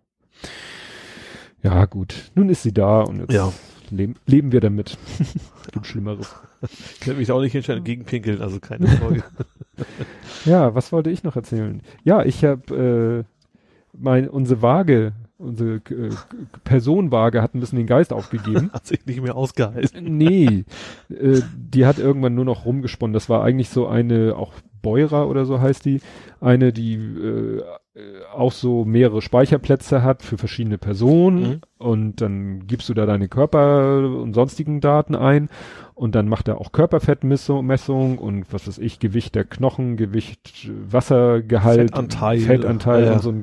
Ja, 1.62 1.86
gut. 1.86 2.32
Nun 2.36 2.50
ist 2.50 2.64
sie 2.64 2.74
da 2.74 3.02
und 3.02 3.22
jetzt 3.22 3.34
ja. 3.34 3.52
leben, 3.90 4.16
leben 4.28 4.52
wir 4.52 4.62
damit. 4.62 4.98
Gibt 5.72 5.88
Schlimmeres. 5.88 6.36
Ich 6.62 7.06
werde 7.06 7.20
mich 7.20 7.32
auch 7.32 7.42
nicht 7.42 7.56
entscheiden 7.56 7.84
gegen 7.84 8.06
Pinkeln, 8.06 8.42
also 8.42 8.60
keine 8.60 8.88
Sorge. 8.88 9.24
ja, 10.46 10.74
was 10.74 10.92
wollte 10.92 11.10
ich 11.10 11.24
noch 11.24 11.36
erzählen? 11.36 11.82
Ja, 12.04 12.24
ich 12.24 12.44
habe 12.46 13.26
äh, 13.26 13.98
mein 13.98 14.30
unsere 14.30 14.62
Waage 14.62 15.14
unsere 15.38 15.76
äh, 15.76 16.10
Personenwaage 16.64 17.42
hat 17.42 17.56
ein 17.56 17.60
bisschen 17.60 17.78
den 17.78 17.88
Geist 17.88 18.14
aufgegeben. 18.14 18.70
hat 18.74 18.86
sich 18.86 19.06
nicht 19.06 19.22
mehr 19.22 19.36
ausgehalten. 19.36 20.18
Nee, 20.18 20.66
äh, 21.10 21.42
die 21.56 21.86
hat 21.86 22.00
irgendwann 22.00 22.36
nur 22.36 22.46
noch 22.46 22.66
rumgesponnen. 22.66 23.14
Das 23.14 23.30
war 23.30 23.44
eigentlich 23.44 23.70
so 23.70 23.88
eine, 23.88 24.36
auch 24.36 24.54
Beurer 24.82 25.28
oder 25.28 25.46
so 25.46 25.60
heißt 25.60 25.84
die, 25.86 26.00
eine, 26.40 26.72
die 26.72 26.94
äh, 26.94 27.64
auch 28.34 28.52
so 28.52 28.86
mehrere 28.86 29.22
Speicherplätze 29.22 30.04
hat 30.04 30.22
für 30.22 30.38
verschiedene 30.38 30.78
Personen 30.78 31.42
mhm. 31.42 31.62
und 31.78 32.22
dann 32.22 32.68
gibst 32.68 32.90
du 32.90 32.94
da 32.94 33.06
deine 33.06 33.28
Körper 33.28 33.98
und 34.00 34.34
sonstigen 34.34 34.82
Daten 34.82 35.16
ein 35.16 35.50
und 35.96 36.14
dann 36.14 36.28
macht 36.28 36.50
er 36.50 36.60
auch 36.60 36.74
Körperfettmessung 36.74 38.18
und 38.18 38.52
was 38.52 38.68
weiß 38.68 38.80
ich, 38.80 39.00
Gewicht 39.00 39.34
der 39.34 39.46
Knochen, 39.46 39.96
Gewicht, 39.96 40.70
Wassergehalt, 40.92 41.92
Fettanteil, 41.92 42.40
Fettanteil 42.40 43.06
ja. 43.06 43.14
und 43.14 43.22
so. 43.22 43.34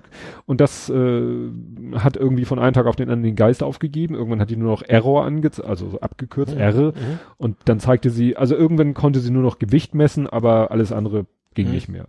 Und 0.44 0.60
das 0.60 0.90
äh, 0.90 1.50
hat 1.94 2.18
irgendwie 2.18 2.44
von 2.44 2.58
einem 2.58 2.74
Tag 2.74 2.84
auf 2.84 2.96
den 2.96 3.08
anderen 3.08 3.22
den 3.22 3.36
Geist 3.36 3.62
aufgegeben. 3.62 4.14
Irgendwann 4.14 4.40
hat 4.40 4.50
die 4.50 4.56
nur 4.56 4.70
noch 4.70 4.82
Error 4.82 5.24
angezeigt, 5.24 5.66
also 5.66 5.88
so 5.88 6.00
abgekürzt, 6.00 6.54
mhm. 6.54 6.60
R. 6.60 6.74
Mhm. 6.74 6.92
Und 7.38 7.56
dann 7.64 7.80
zeigte 7.80 8.10
sie, 8.10 8.36
also 8.36 8.54
irgendwann 8.54 8.92
konnte 8.92 9.20
sie 9.20 9.30
nur 9.30 9.42
noch 9.42 9.58
Gewicht 9.58 9.94
messen, 9.94 10.26
aber 10.26 10.70
alles 10.70 10.92
andere 10.92 11.24
ging 11.54 11.68
mhm. 11.68 11.72
nicht 11.72 11.88
mehr. 11.88 12.06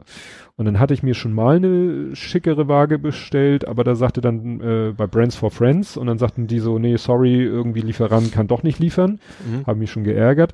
Und 0.56 0.66
dann 0.66 0.80
hatte 0.80 0.94
ich 0.94 1.04
mir 1.04 1.14
schon 1.14 1.34
mal 1.34 1.58
eine 1.58 2.16
schickere 2.16 2.68
Waage 2.68 3.00
bestellt, 3.00 3.68
aber 3.68 3.84
da 3.84 3.96
sagte 3.96 4.22
dann 4.22 4.60
äh, 4.62 4.94
bei 4.96 5.08
Brands 5.08 5.36
for 5.36 5.52
Friends 5.52 5.98
und 5.98 6.08
dann 6.08 6.18
sagten 6.18 6.48
die 6.48 6.60
so, 6.60 6.80
nee, 6.80 6.96
sorry, 6.98 7.44
irgendwie 7.44 7.82
Lieferant 7.82 8.32
kann 8.32 8.48
doch 8.48 8.64
nicht 8.64 8.80
liefern. 8.80 9.20
Mhm. 9.46 9.66
Haben 9.66 9.80
mich 9.80 9.92
schon 9.92 10.04
geärgert. 10.04 10.54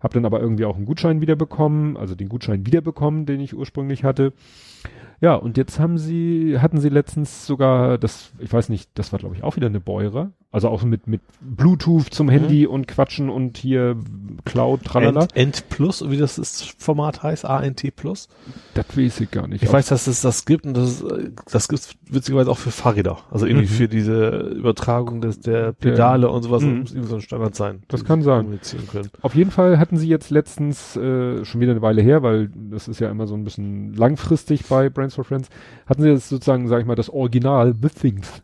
Hab 0.00 0.12
dann 0.12 0.24
aber 0.24 0.40
irgendwie 0.40 0.64
auch 0.64 0.76
einen 0.76 0.86
Gutschein 0.86 1.20
wiederbekommen, 1.20 1.96
also 1.96 2.14
den 2.14 2.28
Gutschein 2.28 2.66
wiederbekommen, 2.66 3.26
den 3.26 3.40
ich 3.40 3.54
ursprünglich 3.54 4.04
hatte. 4.04 4.32
Ja, 5.20 5.34
und 5.34 5.58
jetzt 5.58 5.78
haben 5.78 5.98
sie, 5.98 6.58
hatten 6.58 6.80
sie 6.80 6.88
letztens 6.88 7.46
sogar, 7.46 7.98
das, 7.98 8.32
ich 8.38 8.52
weiß 8.52 8.70
nicht, 8.70 8.90
das 8.94 9.12
war 9.12 9.18
glaube 9.18 9.36
ich 9.36 9.42
auch 9.42 9.56
wieder 9.56 9.66
eine 9.66 9.80
Beurer, 9.80 10.32
also 10.52 10.68
auch 10.68 10.82
mit, 10.82 11.06
mit 11.06 11.20
Bluetooth 11.40 12.12
zum 12.12 12.26
mhm. 12.26 12.30
Handy 12.30 12.66
und 12.66 12.88
Quatschen 12.88 13.30
und 13.30 13.56
hier 13.56 13.96
Cloud, 14.44 14.82
tralala. 14.82 15.22
Ent, 15.22 15.36
Ent 15.36 15.68
Plus, 15.68 16.10
wie 16.10 16.16
das, 16.16 16.36
das 16.36 16.74
Format 16.76 17.22
heißt, 17.22 17.44
ANT 17.44 17.84
Plus? 17.94 18.28
Das 18.74 18.86
weiß 18.96 19.20
ich 19.20 19.30
gar 19.30 19.46
nicht. 19.46 19.62
Ich 19.62 19.68
auch. 19.68 19.74
weiß, 19.74 19.88
dass 19.88 20.08
es 20.08 20.22
das 20.22 20.46
gibt 20.46 20.66
und 20.66 20.76
das, 20.76 21.04
das 21.52 21.68
gibt's 21.68 21.94
witzigerweise 22.08 22.50
auch 22.50 22.58
für 22.58 22.72
Fahrräder. 22.72 23.18
Also 23.30 23.46
irgendwie 23.46 23.66
mhm. 23.66 23.70
für 23.70 23.88
diese 23.88 24.38
Übertragung 24.56 25.20
des, 25.20 25.38
der 25.38 25.72
Pedale 25.72 26.22
der, 26.22 26.32
und 26.32 26.42
sowas, 26.42 26.62
mhm. 26.62 26.80
muss 26.80 26.92
irgendwie 26.92 27.10
so 27.10 27.16
ein 27.16 27.20
Standard 27.20 27.54
sein. 27.54 27.82
Das 27.86 28.04
kann 28.04 28.22
sein. 28.22 28.58
Auf 29.22 29.36
jeden 29.36 29.52
Fall 29.52 29.78
hatten 29.78 29.98
sie 29.98 30.08
jetzt 30.08 30.30
letztens, 30.30 30.96
äh, 30.96 31.44
schon 31.44 31.60
wieder 31.60 31.72
eine 31.72 31.82
Weile 31.82 32.02
her, 32.02 32.24
weil 32.24 32.50
das 32.70 32.88
ist 32.88 32.98
ja 32.98 33.08
immer 33.08 33.28
so 33.28 33.34
ein 33.34 33.44
bisschen 33.44 33.94
langfristig 33.94 34.66
bei 34.66 34.88
Brands 35.10 35.14
for 35.14 35.24
Friends, 35.24 35.48
hatten 35.86 36.02
sie 36.02 36.08
jetzt 36.08 36.28
sozusagen, 36.28 36.68
sag 36.68 36.80
ich 36.80 36.86
mal, 36.86 36.94
das 36.94 37.10
Original 37.10 37.74
The 37.80 37.88
Things. 37.88 38.42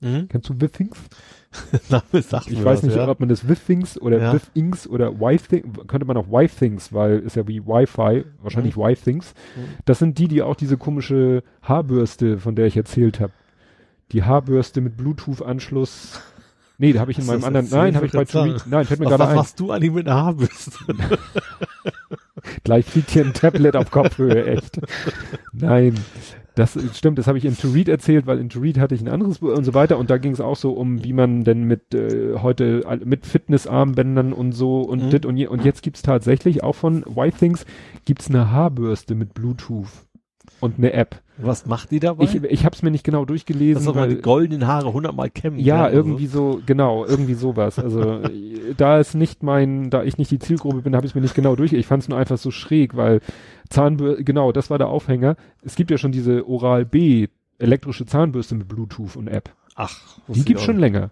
Mhm. 0.00 0.28
Kennst 0.28 0.48
du 0.48 0.54
The 0.58 0.68
Things? 0.68 0.98
Name 1.90 2.22
sagt 2.22 2.48
Ich 2.48 2.64
weiß 2.64 2.78
was, 2.78 2.82
nicht, 2.84 2.96
ja. 2.96 3.08
ob 3.08 3.18
man 3.18 3.28
das 3.28 3.48
Withings 3.48 4.00
oder 4.00 4.20
ja. 4.20 4.32
Withings 4.32 4.86
oder 4.86 5.20
Wi-Things, 5.20 5.66
könnte 5.88 6.06
man 6.06 6.16
auch 6.16 6.28
Wi-Things, 6.28 6.92
weil 6.92 7.18
ist 7.18 7.34
ja 7.34 7.48
wie 7.48 7.66
Wi-Fi, 7.66 8.24
wahrscheinlich 8.40 8.76
mhm. 8.76 8.82
Wi-Things. 8.82 9.34
Mhm. 9.56 9.60
Das 9.84 9.98
sind 9.98 10.18
die, 10.18 10.28
die 10.28 10.42
auch 10.42 10.54
diese 10.54 10.76
komische 10.76 11.42
Haarbürste, 11.62 12.38
von 12.38 12.54
der 12.54 12.66
ich 12.66 12.76
erzählt 12.76 13.20
habe. 13.20 13.32
Die 14.12 14.22
Haarbürste 14.22 14.80
mit 14.80 14.96
Bluetooth-Anschluss. 14.96 16.20
Nee, 16.78 16.92
da 16.92 17.00
habe 17.00 17.10
ich 17.10 17.18
in 17.18 17.26
meinem 17.26 17.44
anderen, 17.44 17.68
nein, 17.68 17.94
habe 17.94 18.06
ich 18.06 18.12
bei 18.12 18.24
Tweet, 18.24 18.64
nein, 18.66 18.86
fällt 18.86 19.00
mir 19.00 19.06
gerade 19.06 19.24
ein. 19.24 19.30
Was 19.30 19.36
machst 19.36 19.60
du 19.60 19.70
eigentlich 19.70 19.92
mit 19.92 20.06
einer 20.06 20.16
Haarbürste? 20.16 20.72
Gleich 22.64 22.86
fliegt 22.86 23.10
hier 23.10 23.24
ein 23.24 23.32
Tablet 23.32 23.76
auf 23.76 23.90
Kopfhöhe, 23.90 24.46
echt. 24.46 24.80
Nein. 25.52 25.94
Das 26.56 26.76
stimmt, 26.94 27.18
das 27.18 27.26
habe 27.26 27.38
ich 27.38 27.44
in 27.44 27.56
To 27.56 27.68
Read 27.68 27.88
erzählt, 27.88 28.26
weil 28.26 28.38
in 28.38 28.50
To 28.50 28.58
Read 28.58 28.78
hatte 28.78 28.94
ich 28.94 29.00
ein 29.00 29.08
anderes 29.08 29.38
Buch 29.38 29.56
und 29.56 29.64
so 29.64 29.72
weiter 29.72 29.98
und 29.98 30.10
da 30.10 30.18
ging 30.18 30.32
es 30.32 30.40
auch 30.40 30.56
so 30.56 30.72
um, 30.72 31.02
wie 31.04 31.12
man 31.12 31.44
denn 31.44 31.62
mit 31.62 31.94
äh, 31.94 32.34
heute 32.42 32.84
mit 33.04 33.24
Fitnessarmbändern 33.24 34.32
und 34.32 34.52
so 34.52 34.82
und 34.82 35.06
mhm. 35.06 35.10
dit 35.10 35.26
und, 35.26 35.36
je, 35.36 35.46
und 35.46 35.64
jetzt 35.64 35.82
gibt's 35.82 36.02
tatsächlich 36.02 36.62
auch 36.62 36.74
von 36.74 37.04
White 37.06 37.38
Things 37.38 37.64
gibt's 38.04 38.28
eine 38.28 38.50
Haarbürste 38.50 39.14
mit 39.14 39.32
Bluetooth 39.32 39.88
und 40.60 40.78
eine 40.78 40.92
App. 40.92 41.20
Was 41.38 41.66
macht 41.66 41.90
die 41.90 42.00
dabei? 42.00 42.24
Ich, 42.24 42.34
ich 42.34 42.64
habe 42.64 42.74
es 42.74 42.82
mir 42.82 42.90
nicht 42.90 43.04
genau 43.04 43.24
durchgelesen. 43.24 43.84
Dass 43.84 43.94
weil, 43.94 44.16
die 44.16 44.20
goldenen 44.20 44.66
Haare 44.66 44.92
hundertmal 44.92 45.30
kämmen. 45.30 45.58
Ja, 45.58 45.88
irgendwie 45.88 46.26
so. 46.26 46.52
so, 46.52 46.62
genau, 46.64 47.04
irgendwie 47.06 47.34
sowas. 47.34 47.78
Also 47.78 48.20
da 48.76 48.98
ist 48.98 49.14
nicht 49.14 49.42
mein, 49.42 49.90
da 49.90 50.02
ich 50.02 50.18
nicht 50.18 50.30
die 50.30 50.38
Zielgruppe 50.38 50.82
bin, 50.82 50.94
habe 50.94 51.06
ich 51.06 51.12
es 51.12 51.14
mir 51.14 51.22
nicht 51.22 51.34
genau 51.34 51.56
durch. 51.56 51.72
Ich 51.72 51.86
fand 51.86 52.02
es 52.02 52.08
nur 52.08 52.18
einfach 52.18 52.38
so 52.38 52.50
schräg, 52.50 52.96
weil 52.96 53.20
Zahnbürste, 53.70 54.24
genau, 54.24 54.52
das 54.52 54.70
war 54.70 54.78
der 54.78 54.88
Aufhänger. 54.88 55.36
Es 55.62 55.76
gibt 55.76 55.90
ja 55.90 55.98
schon 55.98 56.12
diese 56.12 56.46
Oral 56.46 56.84
B 56.84 57.28
elektrische 57.58 58.06
Zahnbürste 58.06 58.54
mit 58.54 58.68
Bluetooth 58.68 59.16
und 59.16 59.28
App. 59.28 59.50
Ach, 59.74 59.98
die 60.28 60.44
gibt's 60.44 60.64
schon 60.64 60.78
länger. 60.78 61.10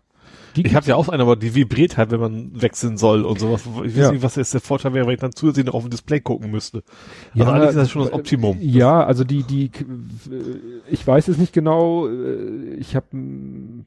Die 0.57 0.67
ich 0.67 0.75
habe 0.75 0.87
ja 0.87 0.97
auch 0.97 1.09
eine, 1.09 1.23
aber 1.23 1.37
die 1.37 1.55
vibriert 1.55 1.97
halt, 1.97 2.11
wenn 2.11 2.21
man 2.21 2.61
wechseln 2.61 2.97
soll 2.97 3.25
und 3.25 3.39
sowas. 3.39 3.63
Ich 3.85 3.97
weiß 3.97 3.97
ja. 3.97 4.13
nicht, 4.13 4.23
was 4.23 4.37
jetzt 4.37 4.55
der 4.55 4.61
Vorteil 4.61 4.95
wäre, 4.95 5.07
wenn 5.07 5.15
ich 5.15 5.21
dann 5.21 5.33
zusätzlich 5.33 5.67
noch 5.67 5.75
auf 5.75 5.83
dem 5.83 5.91
Display 5.91 6.21
gucken 6.21 6.51
müsste. 6.51 6.83
Also 7.35 7.45
ja, 7.45 7.53
eigentlich 7.53 7.69
ist 7.71 7.77
das 7.77 7.91
schon 7.91 8.03
das 8.03 8.13
Optimum. 8.13 8.59
Ja, 8.61 9.05
also 9.05 9.25
die, 9.25 9.43
die, 9.43 9.71
ich 10.91 11.07
weiß 11.07 11.29
es 11.29 11.39
nicht 11.39 11.53
genau. 11.53 12.09
Äh, 12.09 12.75
ich 12.79 12.97
habe, 12.97 13.07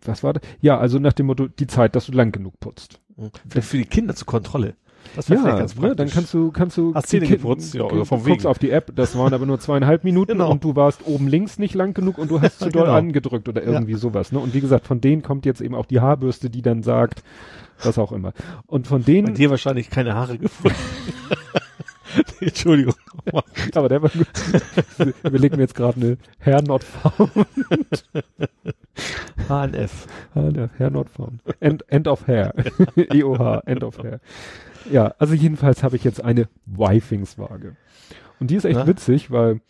was 0.06 0.24
war 0.24 0.34
das? 0.34 0.44
Ja, 0.62 0.78
also 0.78 1.00
nach 1.00 1.14
dem 1.14 1.28
Motto, 1.28 1.48
die 1.48 1.68
Zeit, 1.68 1.96
dass 1.96 2.08
du 2.08 2.12
lang 2.12 2.32
genug 2.32 2.60
putzt. 2.60 3.00
Vielleicht 3.48 3.68
für 3.68 3.78
die 3.78 3.86
Kinder 3.86 4.16
zur 4.16 4.28
Kontrolle. 4.28 4.76
Das 5.16 5.30
wäre 5.30 5.46
ja, 5.46 5.58
ganz 5.58 5.76
ne, 5.76 5.96
dann 5.96 6.10
kannst 6.10 6.34
du, 6.34 6.52
kannst 6.52 6.78
du, 6.78 6.94
Hast 6.96 7.08
Zähne 7.08 7.28
geputzt, 7.28 7.74
ja, 7.74 7.84
oder 7.84 8.06
vom 8.06 8.24
guckst 8.24 8.48
auf 8.48 8.60
die 8.60 8.72
App, 8.72 8.94
das 8.96 9.18
waren 9.18 9.34
aber 9.34 9.46
nur 9.46 9.60
zweieinhalb 9.60 10.04
Minuten 10.04 10.34
genau. 10.34 10.50
und 10.50 10.64
du 10.64 10.76
warst 10.76 11.06
oben 11.06 11.28
links 11.28 11.60
nicht 11.60 11.76
lang 11.76 11.94
genug 11.94 12.18
und 12.18 12.32
du 12.32 12.42
hast 12.42 12.60
zu 12.60 12.70
doll 12.70 12.84
genau. 12.84 12.96
angedrückt 12.96 13.50
oder 13.50 13.62
irgendwie 13.62 13.94
ja. 13.94 13.98
sowas, 13.98 14.32
ne? 14.32 14.40
Und 14.40 14.54
wie 14.54 14.62
gesagt, 14.62 14.88
von 14.88 15.02
denen 15.02 15.22
kommt 15.22 15.46
jetzt 15.46 15.60
eben 15.60 15.76
auch 15.76 15.86
die 15.86 16.00
Haarbürste, 16.00 16.50
die 16.50 16.62
dann 16.62 16.82
sagt, 16.84 17.24
was 17.84 17.98
auch 17.98 18.12
immer. 18.12 18.34
Und 18.68 18.88
von 18.88 19.04
denen. 19.04 19.28
Bei 19.28 19.34
dir 19.34 19.50
wahrscheinlich 19.50 19.90
keine 19.90 20.16
Haare 20.16 20.38
gefunden. 20.38 20.78
Entschuldigung. 22.62 22.94
Aber 23.76 23.90
der 23.90 24.02
war 24.04 24.10
gut. 24.10 24.28
Wir 25.24 25.40
legen 25.40 25.60
jetzt 25.60 25.74
gerade 25.76 26.00
eine 26.00 26.18
Hair 26.40 26.62
Not 26.62 26.84
Found. 26.84 27.32
HNF. 29.48 30.08
HNF, 30.36 30.70
Hair 30.78 30.92
Not 30.92 31.10
Found. 31.10 31.42
End, 31.60 31.84
end 31.90 32.08
of 32.08 32.28
Hair. 32.28 32.54
EOH, 32.96 33.62
End 33.66 33.84
of 33.84 33.98
Hair. 33.98 34.20
Ja, 34.92 35.14
also 35.18 35.34
jedenfalls 35.34 35.84
habe 35.84 35.96
ich 35.96 36.04
jetzt 36.04 36.24
eine 36.24 36.48
Wifings-Waage. 36.66 37.76
Und 38.40 38.52
die 38.52 38.56
ist 38.56 38.66
echt 38.66 38.80
Na? 38.80 38.88
witzig, 38.88 39.32
weil 39.32 39.62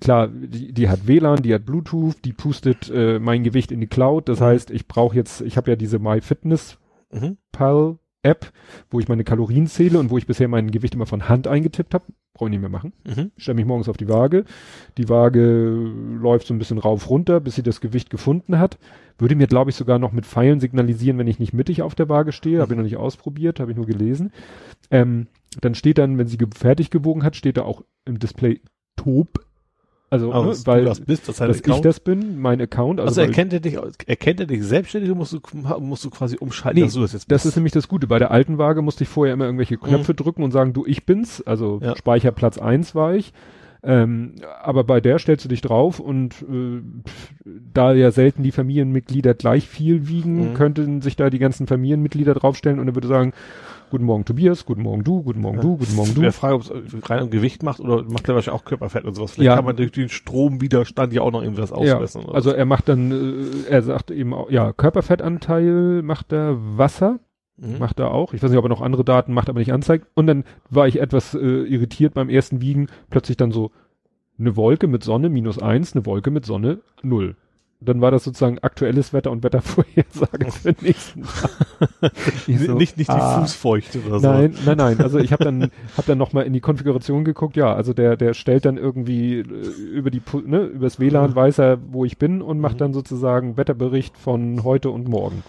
klar, 0.00 0.28
die, 0.28 0.72
die 0.72 0.88
hat 0.88 1.06
WLAN, 1.06 1.42
die 1.42 1.54
hat 1.54 1.64
Bluetooth, 1.64 2.16
die 2.24 2.32
pustet 2.32 2.90
äh, 2.90 3.18
mein 3.18 3.42
Gewicht 3.42 3.72
in 3.72 3.80
die 3.80 3.86
Cloud. 3.86 4.28
Das 4.28 4.40
mhm. 4.40 4.44
heißt, 4.44 4.70
ich 4.70 4.86
brauche 4.86 5.16
jetzt, 5.16 5.40
ich 5.40 5.56
habe 5.56 5.70
ja 5.70 5.76
diese 5.76 5.98
MyFitnessPal 5.98 6.78
mhm. 7.12 7.98
App, 8.22 8.52
wo 8.90 9.00
ich 9.00 9.08
meine 9.08 9.24
Kalorien 9.24 9.66
zähle 9.66 9.98
und 9.98 10.10
wo 10.10 10.18
ich 10.18 10.26
bisher 10.26 10.48
mein 10.48 10.70
Gewicht 10.70 10.94
immer 10.94 11.06
von 11.06 11.28
Hand 11.28 11.46
eingetippt 11.46 11.94
habe. 11.94 12.04
Brauche 12.34 12.48
ich 12.48 12.52
nicht 12.52 12.60
mehr 12.60 12.68
machen. 12.68 12.92
Mhm. 13.04 13.32
Stelle 13.36 13.56
mich 13.56 13.64
morgens 13.64 13.88
auf 13.88 13.96
die 13.96 14.08
Waage. 14.08 14.44
Die 14.96 15.08
Waage 15.08 15.72
läuft 16.20 16.46
so 16.46 16.54
ein 16.54 16.58
bisschen 16.58 16.78
rauf 16.78 17.10
runter, 17.10 17.40
bis 17.40 17.54
sie 17.56 17.62
das 17.62 17.80
Gewicht 17.80 18.10
gefunden 18.10 18.58
hat. 18.58 18.78
Würde 19.18 19.34
mir, 19.34 19.46
glaube 19.46 19.70
ich, 19.70 19.76
sogar 19.76 19.98
noch 19.98 20.12
mit 20.12 20.26
Pfeilen 20.26 20.60
signalisieren, 20.60 21.18
wenn 21.18 21.26
ich 21.26 21.40
nicht 21.40 21.52
mittig 21.52 21.82
auf 21.82 21.94
der 21.94 22.08
Waage 22.08 22.32
stehe. 22.32 22.60
Habe 22.60 22.74
ich 22.74 22.76
noch 22.76 22.84
nicht 22.84 22.96
ausprobiert, 22.96 23.60
habe 23.60 23.72
ich 23.72 23.76
nur 23.76 23.86
gelesen. 23.86 24.32
Ähm, 24.90 25.26
dann 25.60 25.74
steht 25.74 25.98
dann, 25.98 26.18
wenn 26.18 26.28
sie 26.28 26.38
ge 26.38 26.48
fertig 26.54 26.90
gewogen 26.90 27.24
hat, 27.24 27.34
steht 27.34 27.56
da 27.56 27.62
auch 27.62 27.82
im 28.04 28.18
Display 28.18 28.60
Top 28.96 29.44
also, 30.10 30.32
ne, 30.32 30.54
weil 30.64 30.84
das 30.86 31.00
bist, 31.00 31.28
das 31.28 31.36
dass 31.36 31.60
ich 31.60 31.80
das 31.80 32.00
bin, 32.00 32.40
mein 32.40 32.60
Account. 32.62 32.98
Also, 32.98 33.20
also 33.20 33.20
erkennt 33.20 33.52
er 33.52 33.60
dich, 33.60 33.76
erkennt 34.06 34.40
er 34.40 34.46
dich 34.46 34.64
selbstständig, 34.64 35.14
musst 35.14 35.34
du, 35.34 35.40
musst 35.80 36.04
du 36.04 36.10
quasi 36.10 36.38
umschalten, 36.38 36.80
nee, 36.80 36.86
dass 36.86 36.94
du 36.94 37.00
das 37.02 37.12
jetzt 37.12 37.28
bist. 37.28 37.44
Das 37.44 37.46
ist 37.46 37.56
nämlich 37.56 37.74
das 37.74 37.88
Gute. 37.88 38.06
Bei 38.06 38.18
der 38.18 38.30
alten 38.30 38.56
Waage 38.56 38.80
musste 38.80 39.04
ich 39.04 39.10
vorher 39.10 39.34
immer 39.34 39.44
irgendwelche 39.44 39.76
Knöpfe 39.76 40.12
mhm. 40.12 40.16
drücken 40.16 40.42
und 40.42 40.50
sagen, 40.50 40.72
du, 40.72 40.86
ich 40.86 41.04
bin's. 41.04 41.42
Also 41.42 41.80
ja. 41.82 41.94
Speicherplatz 41.94 42.58
eins 42.58 42.94
war 42.94 43.14
ich. 43.14 43.34
Ähm, 43.82 44.34
aber 44.62 44.82
bei 44.82 45.00
der 45.00 45.18
stellst 45.18 45.44
du 45.44 45.48
dich 45.48 45.60
drauf 45.60 46.00
und 46.00 46.42
äh, 46.42 46.82
da 47.72 47.92
ja 47.92 48.10
selten 48.10 48.42
die 48.42 48.50
Familienmitglieder 48.50 49.34
gleich 49.34 49.68
viel 49.68 50.08
wiegen, 50.08 50.50
mhm. 50.50 50.54
könnten 50.54 51.00
sich 51.00 51.14
da 51.16 51.30
die 51.30 51.38
ganzen 51.38 51.66
Familienmitglieder 51.66 52.34
draufstellen 52.34 52.80
und 52.80 52.88
er 52.88 52.96
würde 52.96 53.08
sagen, 53.08 53.32
Guten 53.90 54.04
Morgen 54.04 54.24
Tobias, 54.24 54.66
guten 54.66 54.82
Morgen 54.82 55.02
du, 55.02 55.22
guten 55.22 55.40
Morgen 55.40 55.60
du, 55.60 55.78
guten 55.78 55.94
Morgen 55.94 56.14
du. 56.14 56.22
Ich 56.22 56.34
frage, 56.34 56.56
ob 56.56 56.62
es 56.62 56.70
rein 57.10 57.22
um 57.22 57.30
Gewicht 57.30 57.62
macht 57.62 57.80
oder 57.80 58.02
macht 58.04 58.28
er 58.28 58.34
wahrscheinlich 58.34 58.60
auch 58.60 58.64
Körperfett 58.64 59.04
und 59.04 59.14
sowas. 59.14 59.32
Vielleicht 59.32 59.46
ja. 59.46 59.56
kann 59.56 59.64
man 59.64 59.76
durch 59.76 59.92
den 59.92 60.10
Stromwiderstand 60.10 61.12
ja 61.14 61.22
auch 61.22 61.30
noch 61.30 61.42
irgendwas 61.42 61.72
ausmessen. 61.72 62.22
Ja, 62.26 62.32
also 62.32 62.50
er 62.50 62.66
macht 62.66 62.88
dann, 62.88 63.12
äh, 63.12 63.70
er 63.70 63.82
sagt 63.82 64.10
eben 64.10 64.34
auch, 64.34 64.50
ja, 64.50 64.72
Körperfettanteil 64.72 66.02
macht 66.02 66.32
er 66.32 66.56
Wasser, 66.76 67.18
mhm. 67.56 67.78
macht 67.78 67.98
er 67.98 68.10
auch. 68.12 68.34
Ich 68.34 68.42
weiß 68.42 68.50
nicht, 68.50 68.58
ob 68.58 68.64
er 68.66 68.70
noch 68.70 68.82
andere 68.82 69.04
Daten 69.04 69.32
macht, 69.32 69.48
aber 69.48 69.58
nicht 69.58 69.72
anzeigt. 69.72 70.06
Und 70.14 70.26
dann 70.26 70.44
war 70.68 70.86
ich 70.86 71.00
etwas 71.00 71.34
äh, 71.34 71.38
irritiert 71.38 72.12
beim 72.14 72.28
ersten 72.28 72.60
Wiegen, 72.60 72.88
plötzlich 73.08 73.38
dann 73.38 73.52
so 73.52 73.70
eine 74.38 74.54
Wolke 74.56 74.86
mit 74.86 75.02
Sonne 75.02 75.30
minus 75.30 75.58
eins, 75.58 75.94
eine 75.94 76.04
Wolke 76.04 76.30
mit 76.30 76.44
Sonne 76.44 76.80
null 77.02 77.36
dann 77.80 78.00
war 78.00 78.10
das 78.10 78.24
sozusagen 78.24 78.58
aktuelles 78.58 79.12
Wetter 79.12 79.30
und 79.30 79.44
Wettervorhersage 79.44 80.50
für 80.50 80.72
den 80.72 80.86
nächsten 80.86 81.22
Tag. 81.22 82.12
so, 82.46 82.74
nicht 82.74 82.96
nicht 82.96 83.08
ah, 83.08 83.36
die 83.36 83.40
Fußfeuchte 83.42 84.00
oder 84.04 84.18
so. 84.18 84.26
Nein, 84.26 84.54
nein, 84.64 84.76
nein. 84.76 84.98
Also 85.08 85.18
ich 85.18 85.32
habe 85.32 85.44
dann 85.44 85.70
hab 85.96 86.06
dann 86.06 86.18
noch 86.18 86.32
mal 86.32 86.42
in 86.42 86.52
die 86.52 86.60
Konfiguration 86.60 87.24
geguckt. 87.24 87.56
Ja, 87.56 87.72
also 87.74 87.92
der 87.92 88.16
der 88.16 88.34
stellt 88.34 88.64
dann 88.64 88.78
irgendwie 88.78 89.38
äh, 89.38 89.44
über 89.44 90.10
die 90.10 90.22
ne, 90.44 90.64
übers 90.64 90.98
WLAN 90.98 91.36
weiß 91.36 91.58
er, 91.58 91.78
wo 91.90 92.04
ich 92.04 92.18
bin 92.18 92.42
und 92.42 92.58
macht 92.58 92.74
mhm. 92.74 92.78
dann 92.78 92.92
sozusagen 92.94 93.56
Wetterbericht 93.56 94.18
von 94.18 94.64
heute 94.64 94.90
und 94.90 95.08
morgen. 95.08 95.44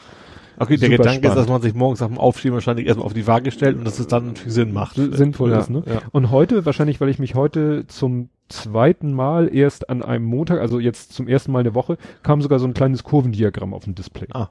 Okay, 0.60 0.78
der 0.78 0.90
Gedanke 0.90 1.12
spannend. 1.12 1.26
ist, 1.26 1.36
dass 1.36 1.48
man 1.48 1.62
sich 1.62 1.74
morgens 1.74 2.02
nach 2.02 2.08
dem 2.08 2.18
Aufstehen 2.18 2.54
wahrscheinlich 2.54 2.86
erstmal 2.86 3.06
auf 3.06 3.14
die 3.14 3.26
Waage 3.28 3.52
stellt 3.52 3.78
und 3.78 3.86
dass 3.86 4.00
es 4.00 4.08
dann 4.08 4.34
Sinn 4.46 4.74
macht. 4.74 4.96
Sinnvoll 4.96 5.52
ja, 5.52 5.60
ist, 5.60 5.70
ne? 5.70 5.84
Ja. 5.86 6.02
Und 6.12 6.32
heute, 6.32 6.66
wahrscheinlich, 6.66 7.00
weil 7.00 7.10
ich 7.10 7.20
mich 7.20 7.36
heute 7.36 7.88
zum 7.88 8.30
zweiten 8.50 9.14
Mal 9.14 9.54
erst 9.54 9.90
an 9.90 10.04
einem 10.04 10.26
Montag, 10.26 10.60
also 10.60 10.80
jetzt 10.80 11.14
zum 11.14 11.28
ersten 11.28 11.52
Mal 11.52 11.60
eine 11.60 11.76
Woche, 11.76 11.98
kam 12.24 12.42
sogar 12.42 12.60
so 12.60 12.68
ein 12.68 12.74
kleines 12.74 13.04
Kurvendiagramm 13.04 13.74
auf 13.74 13.86
dem 13.86 13.96
Display. 13.96 14.28
Ah. 14.34 14.50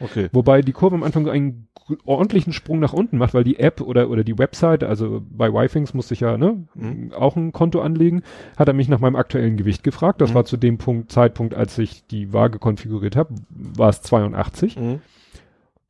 Okay. 0.00 0.30
Wobei 0.32 0.62
die 0.62 0.72
Kurve 0.72 0.94
am 0.94 1.02
Anfang 1.02 1.28
einen 1.28 1.68
ordentlichen 2.04 2.52
Sprung 2.52 2.78
nach 2.78 2.92
unten 2.92 3.18
macht, 3.18 3.34
weil 3.34 3.44
die 3.44 3.58
App 3.58 3.80
oder, 3.80 4.08
oder 4.08 4.24
die 4.24 4.38
Website, 4.38 4.84
also 4.84 5.22
bei 5.28 5.52
Wifings 5.52 5.92
musste 5.92 6.14
ich 6.14 6.20
ja 6.20 6.38
ne, 6.38 6.64
mhm. 6.74 7.12
auch 7.12 7.36
ein 7.36 7.52
Konto 7.52 7.80
anlegen, 7.80 8.22
hat 8.56 8.68
er 8.68 8.74
mich 8.74 8.88
nach 8.88 9.00
meinem 9.00 9.16
aktuellen 9.16 9.56
Gewicht 9.56 9.82
gefragt. 9.82 10.20
Das 10.20 10.30
mhm. 10.30 10.34
war 10.34 10.44
zu 10.44 10.56
dem 10.56 10.78
Punkt, 10.78 11.12
Zeitpunkt, 11.12 11.54
als 11.54 11.76
ich 11.78 12.06
die 12.06 12.32
Waage 12.32 12.58
konfiguriert 12.58 13.16
habe, 13.16 13.34
war 13.50 13.90
es 13.90 14.02
82. 14.02 14.78
Mhm. 14.78 15.00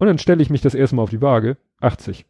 Und 0.01 0.07
dann 0.07 0.19
stelle 0.19 0.43
ich 0.43 0.49
mich 0.49 0.63
das 0.63 0.75
erste 0.75 0.97
Mal 0.97 1.03
auf 1.03 1.11
die 1.11 1.21
Waage, 1.21 1.59
80. 1.81 2.25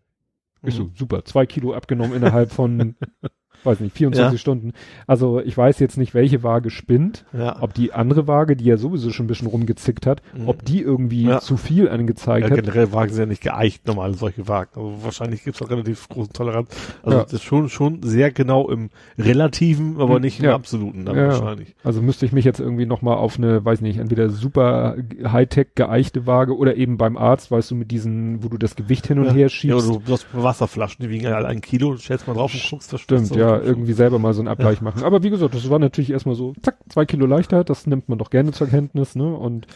Ich 0.62 0.74
so, 0.74 0.84
mhm. 0.84 0.92
super, 0.96 1.24
zwei 1.24 1.46
Kilo 1.46 1.72
abgenommen 1.72 2.14
innerhalb 2.14 2.50
von 2.50 2.96
weiß 3.64 3.80
nicht, 3.80 3.96
24 3.96 4.32
ja. 4.32 4.38
Stunden. 4.38 4.72
Also 5.06 5.40
ich 5.40 5.56
weiß 5.56 5.78
jetzt 5.78 5.96
nicht, 5.96 6.14
welche 6.14 6.42
Waage 6.42 6.70
spinnt, 6.70 7.24
ja. 7.32 7.56
ob 7.60 7.74
die 7.74 7.92
andere 7.92 8.26
Waage, 8.26 8.56
die 8.56 8.64
ja 8.64 8.76
sowieso 8.76 9.10
schon 9.10 9.26
ein 9.26 9.28
bisschen 9.28 9.48
rumgezickt 9.48 10.06
hat, 10.06 10.22
mhm. 10.34 10.48
ob 10.48 10.64
die 10.64 10.80
irgendwie 10.80 11.24
ja. 11.24 11.40
zu 11.40 11.56
viel 11.56 11.88
angezeigt 11.88 12.46
ja, 12.46 12.50
hat. 12.50 12.60
Generell 12.60 12.92
Wagen 12.92 13.12
sind 13.12 13.20
ja 13.20 13.26
nicht 13.26 13.42
geeicht, 13.42 13.86
normal 13.86 14.14
solche 14.14 14.48
Wagen. 14.48 14.70
Also 14.74 14.94
wahrscheinlich 15.02 15.44
gibt 15.44 15.56
es 15.56 15.62
auch 15.62 15.70
relativ 15.70 16.08
großen 16.08 16.32
Toleranz. 16.32 16.70
Also 17.02 17.18
das 17.18 17.32
ist 17.32 17.42
schon, 17.42 17.68
schon 17.68 18.02
sehr 18.02 18.30
genau 18.30 18.68
im 18.68 18.90
Relativen, 19.18 20.00
aber 20.00 20.16
hm, 20.16 20.22
nicht 20.22 20.42
im 20.42 20.50
Absoluten 20.50 21.04
dann 21.04 21.16
wahrscheinlich. 21.16 21.74
Also 21.84 22.02
müsste 22.02 22.26
ich 22.26 22.32
mich 22.32 22.44
jetzt 22.44 22.60
irgendwie 22.60 22.86
nochmal 22.86 23.16
auf 23.16 23.38
eine, 23.38 23.64
weiß 23.64 23.80
nicht, 23.80 23.98
entweder 23.98 24.30
super 24.30 24.96
Hightech 25.24 25.74
geeichte 25.74 26.26
Waage 26.26 26.56
oder 26.56 26.76
eben 26.76 26.96
beim 26.96 27.16
Arzt, 27.16 27.50
weißt 27.50 27.70
du, 27.70 27.74
mit 27.74 27.90
diesen, 27.90 28.42
wo 28.42 28.48
du 28.48 28.56
das 28.56 28.76
Gewicht 28.76 29.06
hin 29.06 29.18
und 29.18 29.34
her 29.34 29.48
schiebst. 29.48 29.88
Ja, 29.88 29.98
du 29.98 30.12
hast 30.12 30.26
Wasserflaschen, 30.32 31.04
die 31.04 31.10
wiegen 31.10 31.24
ja 31.24 31.36
ein 31.38 31.60
Kilo, 31.60 31.96
stellst 31.96 32.26
mal 32.26 32.34
drauf 32.34 32.52
und 32.54 32.62
guckst, 32.68 32.92
das 32.92 33.00
stimmt, 33.00 33.34
ja 33.34 33.49
irgendwie 33.58 33.92
selber 33.92 34.18
mal 34.18 34.34
so 34.34 34.40
einen 34.40 34.48
Abgleich 34.48 34.78
ja. 34.78 34.84
machen. 34.84 35.02
Aber 35.02 35.22
wie 35.22 35.30
gesagt, 35.30 35.54
das 35.54 35.68
war 35.70 35.78
natürlich 35.78 36.10
erstmal 36.10 36.34
so, 36.34 36.54
zack, 36.62 36.76
zwei 36.88 37.04
Kilo 37.04 37.26
leichter, 37.26 37.64
das 37.64 37.86
nimmt 37.86 38.08
man 38.08 38.18
doch 38.18 38.30
gerne 38.30 38.52
zur 38.52 38.68
Kenntnis, 38.68 39.16
ne? 39.16 39.34
Und 39.34 39.66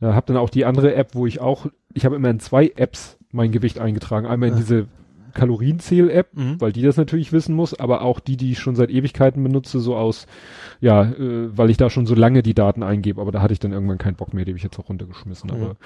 ja, 0.00 0.10
äh, 0.10 0.12
habe 0.14 0.26
dann 0.26 0.36
auch 0.36 0.50
die 0.50 0.64
andere 0.64 0.94
App, 0.94 1.14
wo 1.14 1.26
ich 1.26 1.40
auch, 1.40 1.66
ich 1.92 2.04
habe 2.04 2.16
immer 2.16 2.30
in 2.30 2.40
zwei 2.40 2.72
Apps 2.76 3.18
mein 3.32 3.52
Gewicht 3.52 3.78
eingetragen. 3.78 4.26
Einmal 4.26 4.50
in 4.50 4.56
diese 4.56 4.86
Kalorienzähl-App, 5.34 6.36
mhm. 6.36 6.60
weil 6.60 6.72
die 6.72 6.82
das 6.82 6.96
natürlich 6.96 7.32
wissen 7.32 7.54
muss, 7.54 7.78
aber 7.78 8.02
auch 8.02 8.20
die, 8.20 8.36
die 8.36 8.52
ich 8.52 8.58
schon 8.58 8.76
seit 8.76 8.90
Ewigkeiten 8.90 9.42
benutze, 9.42 9.80
so 9.80 9.96
aus, 9.96 10.26
ja, 10.80 11.02
äh, 11.02 11.56
weil 11.56 11.70
ich 11.70 11.76
da 11.76 11.90
schon 11.90 12.06
so 12.06 12.14
lange 12.14 12.42
die 12.42 12.54
Daten 12.54 12.82
eingebe, 12.82 13.20
aber 13.20 13.32
da 13.32 13.42
hatte 13.42 13.52
ich 13.52 13.60
dann 13.60 13.72
irgendwann 13.72 13.98
keinen 13.98 14.16
Bock 14.16 14.32
mehr, 14.32 14.44
die 14.44 14.52
habe 14.52 14.58
ich 14.58 14.64
jetzt 14.64 14.78
auch 14.78 14.88
runtergeschmissen. 14.88 15.50
Mhm. 15.50 15.62
Aber 15.62 15.76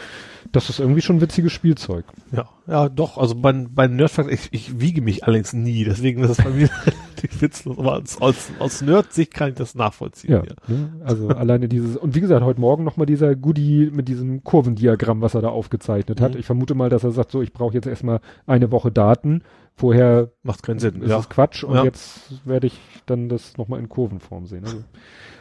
das 0.52 0.70
ist 0.70 0.78
irgendwie 0.78 1.00
schon 1.00 1.16
ein 1.16 1.20
witziges 1.20 1.52
Spielzeug. 1.52 2.04
Ja, 2.32 2.48
ja, 2.66 2.88
doch, 2.88 3.18
also 3.18 3.34
bei, 3.34 3.52
bei 3.52 3.88
Nerdfakt, 3.88 4.30
ich, 4.30 4.48
ich 4.52 4.80
wiege 4.80 5.02
mich 5.02 5.24
allerdings 5.24 5.52
nie, 5.52 5.84
deswegen 5.84 6.22
ist 6.22 6.30
es 6.30 6.44
bei 6.44 6.50
mir 6.50 6.68
relativ 6.86 7.42
witzlos, 7.42 7.78
aber 7.78 7.94
als, 7.94 8.20
als, 8.20 8.52
aus 8.58 8.82
Nerd-Sicht 8.82 9.32
kann 9.32 9.50
ich 9.50 9.54
das 9.54 9.74
nachvollziehen. 9.74 10.32
Ja, 10.32 10.42
ja. 10.44 10.54
Ne? 10.66 10.92
also 11.04 11.28
alleine 11.28 11.68
dieses, 11.68 11.96
und 11.96 12.14
wie 12.14 12.20
gesagt, 12.20 12.44
heute 12.44 12.60
Morgen 12.60 12.84
nochmal 12.84 13.06
dieser 13.06 13.34
Goodie 13.34 13.90
mit 13.92 14.08
diesem 14.08 14.44
Kurvendiagramm, 14.44 15.20
was 15.20 15.34
er 15.34 15.42
da 15.42 15.48
aufgezeichnet 15.48 16.20
hat. 16.20 16.34
Mhm. 16.34 16.40
Ich 16.40 16.46
vermute 16.46 16.74
mal, 16.74 16.90
dass 16.90 17.04
er 17.04 17.10
sagt, 17.12 17.30
so, 17.30 17.42
ich 17.42 17.52
brauche 17.52 17.74
jetzt 17.74 17.86
erstmal 17.86 18.20
eine 18.46 18.70
Woche 18.70 18.90
Daten 18.90 19.38
Vorher 19.74 20.32
macht 20.43 20.65
keinen 20.65 20.81
Sinn. 20.81 21.02
Ist 21.02 21.10
ja. 21.10 21.20
es 21.20 21.28
Quatsch 21.28 21.62
und 21.62 21.77
ja. 21.77 21.85
jetzt 21.85 22.44
werde 22.44 22.66
ich 22.66 22.81
dann 23.06 23.28
das 23.28 23.56
nochmal 23.59 23.78
in 23.78 23.89
Kurvenform 23.89 24.47
sehen. 24.47 24.65
Also 24.65 24.82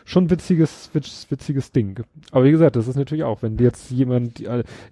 schon 0.08 0.30
witziges, 0.30 0.90
witz, 0.94 1.28
witziges 1.30 1.72
Ding. 1.72 2.00
Aber 2.32 2.46
wie 2.46 2.52
gesagt, 2.52 2.78
das 2.78 2.88
ist 2.88 2.96
natürlich 2.96 3.26
auch, 3.26 3.42
wenn 3.42 3.58
jetzt 3.58 3.92
jemand 3.92 4.40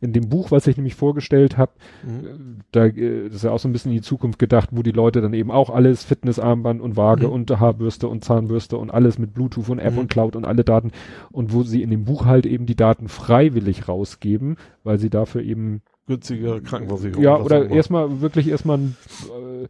in 0.02 0.14
dem 0.14 0.30
Buch, 0.30 0.52
was 0.52 0.68
ich 0.68 0.76
nämlich 0.76 0.95
vorgestellt 0.95 1.57
habe, 1.57 1.72
mhm. 2.03 2.57
da 2.72 2.86
äh, 2.86 3.27
ist 3.27 3.44
ja 3.44 3.52
auch 3.52 3.60
so 3.60 3.69
ein 3.69 3.72
bisschen 3.72 3.91
in 3.91 3.98
die 3.98 4.03
Zukunft 4.03 4.40
gedacht, 4.40 4.69
wo 4.72 4.84
die 4.84 4.91
Leute 4.91 5.22
dann 5.22 5.34
eben 5.34 5.52
auch 5.52 5.69
alles 5.69 6.03
Fitnessarmband 6.03 6.82
und 6.82 6.98
Waage 6.98 7.27
mhm. 7.27 7.34
und 7.34 7.60
Haarbürste 7.60 8.10
und 8.10 8.26
Zahnbürste 8.26 8.77
und 8.77 8.90
alles 8.91 9.18
mit 9.18 9.34
Bluetooth 9.34 9.69
und 9.69 9.80
App 9.80 9.94
mhm. 9.94 9.99
und 9.99 10.10
Cloud 10.10 10.36
und 10.36 10.45
alle 10.45 10.65
Daten 10.65 10.91
und 11.32 11.53
wo 11.53 11.64
sie 11.64 11.82
in 11.82 11.91
dem 11.91 12.03
Buch 12.03 12.26
halt 12.26 12.45
eben 12.45 12.65
die 12.65 12.76
Daten 12.76 13.07
freiwillig 13.07 13.88
rausgeben, 13.88 14.57
weil 14.84 14.99
sie 14.99 15.10
dafür 15.10 15.44
eben 15.44 15.82
günstige 16.07 16.61
Krankenversicherung. 16.61 17.23
Ja, 17.23 17.38
oder 17.38 17.69
erstmal 17.69 18.22
wirklich 18.22 18.48
erstmal 18.48 18.80
äh, 18.80 19.68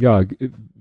ja, 0.00 0.24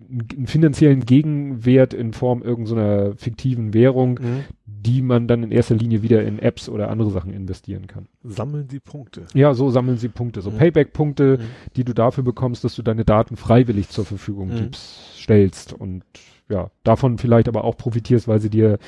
einen 0.10 0.48
finanziellen 0.48 1.06
Gegenwert 1.06 1.94
in 1.94 2.14
Form 2.14 2.42
irgendeiner 2.42 3.16
fiktiven 3.16 3.74
Währung, 3.74 4.20
mhm. 4.22 4.44
die 4.66 5.02
man 5.02 5.28
dann 5.28 5.44
in 5.44 5.52
erster 5.52 5.76
Linie 5.76 6.02
wieder 6.02 6.24
in 6.24 6.40
Apps 6.40 6.70
oder 6.70 6.90
andere 6.90 7.12
Sachen 7.12 7.34
investieren 7.34 7.88
kann. 7.88 8.08
Sammeln 8.24 8.68
die 8.68 8.80
Punkte. 8.80 9.26
Ja, 9.34 9.54
so 9.54 9.70
sammeln 9.70 9.98
sie 9.98 10.10
Punkte, 10.10 10.42
so 10.42 10.52
mhm. 10.52 10.58
Payback-Punkte, 10.58 11.40
mhm. 11.40 11.46
die 11.76 11.84
du 11.84 11.94
dafür 11.94 12.24
bekommst, 12.24 12.64
dass 12.64 12.76
du 12.76 12.82
deine 12.82 13.06
Daten 13.06 13.36
freiwillig 13.36 13.90
zur 13.90 14.06
Verfügung 14.06 14.50
mhm. 14.50 14.56
gibst, 14.56 15.20
stellst 15.20 15.74
und 15.74 16.04
ja, 16.50 16.72
davon 16.84 17.18
vielleicht 17.18 17.50
aber 17.50 17.66
auch 17.66 17.76
profitierst, 17.76 18.28
weil 18.28 18.40
sie 18.40 18.50
dir 18.50 18.80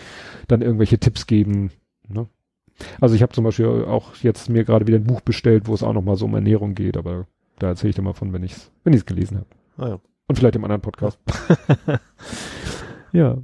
dann 0.48 0.62
irgendwelche 0.62 1.00
Tipps 1.00 1.28
geben. 1.28 1.72
Ne? 2.08 2.28
Also 3.02 3.16
ich 3.16 3.22
habe 3.22 3.34
zum 3.34 3.44
Beispiel 3.44 3.86
auch 3.86 4.16
jetzt 4.22 4.50
mir 4.50 4.64
gerade 4.64 4.88
wieder 4.88 4.98
ein 4.98 5.04
Buch 5.04 5.22
bestellt, 5.22 5.68
wo 5.68 5.74
es 5.74 5.84
auch 5.84 5.94
nochmal 5.94 6.16
so 6.16 6.26
um 6.26 6.36
Ernährung 6.36 6.76
geht, 6.76 6.98
aber 6.98 7.26
da 7.60 7.68
erzähle 7.68 7.90
ich 7.90 7.96
dir 7.96 8.02
mal 8.02 8.14
von, 8.14 8.34
wenn 8.34 8.44
ich 8.44 8.54
es 8.54 8.72
wenn 8.84 8.94
ich's 8.94 9.06
gelesen 9.06 9.38
habe. 9.38 9.48
Ah, 9.78 9.90
ja. 9.96 10.00
Und 10.28 10.36
vielleicht 10.36 10.56
im 10.56 10.64
anderen 10.64 10.82
Podcast. 10.82 11.20
ja. 13.14 13.38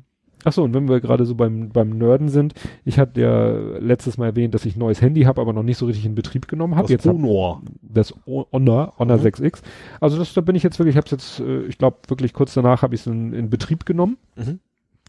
Ach 0.47 0.53
so, 0.53 0.63
und 0.63 0.75
wenn 0.75 0.87
wir 0.87 1.01
gerade 1.01 1.25
so 1.25 1.33
beim, 1.33 1.69
beim 1.69 1.97
Nerden 1.97 2.29
sind, 2.29 2.53
ich 2.85 2.99
hatte 2.99 3.19
ja 3.19 3.49
letztes 3.79 4.19
Mal 4.19 4.27
erwähnt, 4.27 4.53
dass 4.53 4.63
ich 4.65 4.75
ein 4.75 4.79
neues 4.79 5.01
Handy 5.01 5.23
habe, 5.23 5.41
aber 5.41 5.53
noch 5.53 5.63
nicht 5.63 5.79
so 5.79 5.87
richtig 5.87 6.05
in 6.05 6.13
Betrieb 6.13 6.47
genommen 6.47 6.75
habe. 6.75 6.83
Das 6.83 6.91
jetzt 6.91 7.07
Honor. 7.07 7.63
Das 7.81 8.13
Honor, 8.27 8.93
Honor 8.99 9.17
mhm. 9.17 9.23
6X. 9.23 9.63
Also 9.99 10.19
das, 10.19 10.35
da 10.35 10.41
bin 10.41 10.55
ich 10.55 10.61
jetzt 10.61 10.77
wirklich, 10.77 10.93
ich 10.93 10.97
habe 10.97 11.05
es 11.05 11.11
jetzt, 11.11 11.39
äh, 11.39 11.63
ich 11.63 11.79
glaube 11.79 11.97
wirklich 12.07 12.33
kurz 12.33 12.53
danach 12.53 12.83
habe 12.83 12.93
ich 12.93 13.01
es 13.01 13.07
in, 13.07 13.33
in 13.33 13.49
Betrieb 13.49 13.87
genommen. 13.87 14.17
Mhm. 14.35 14.59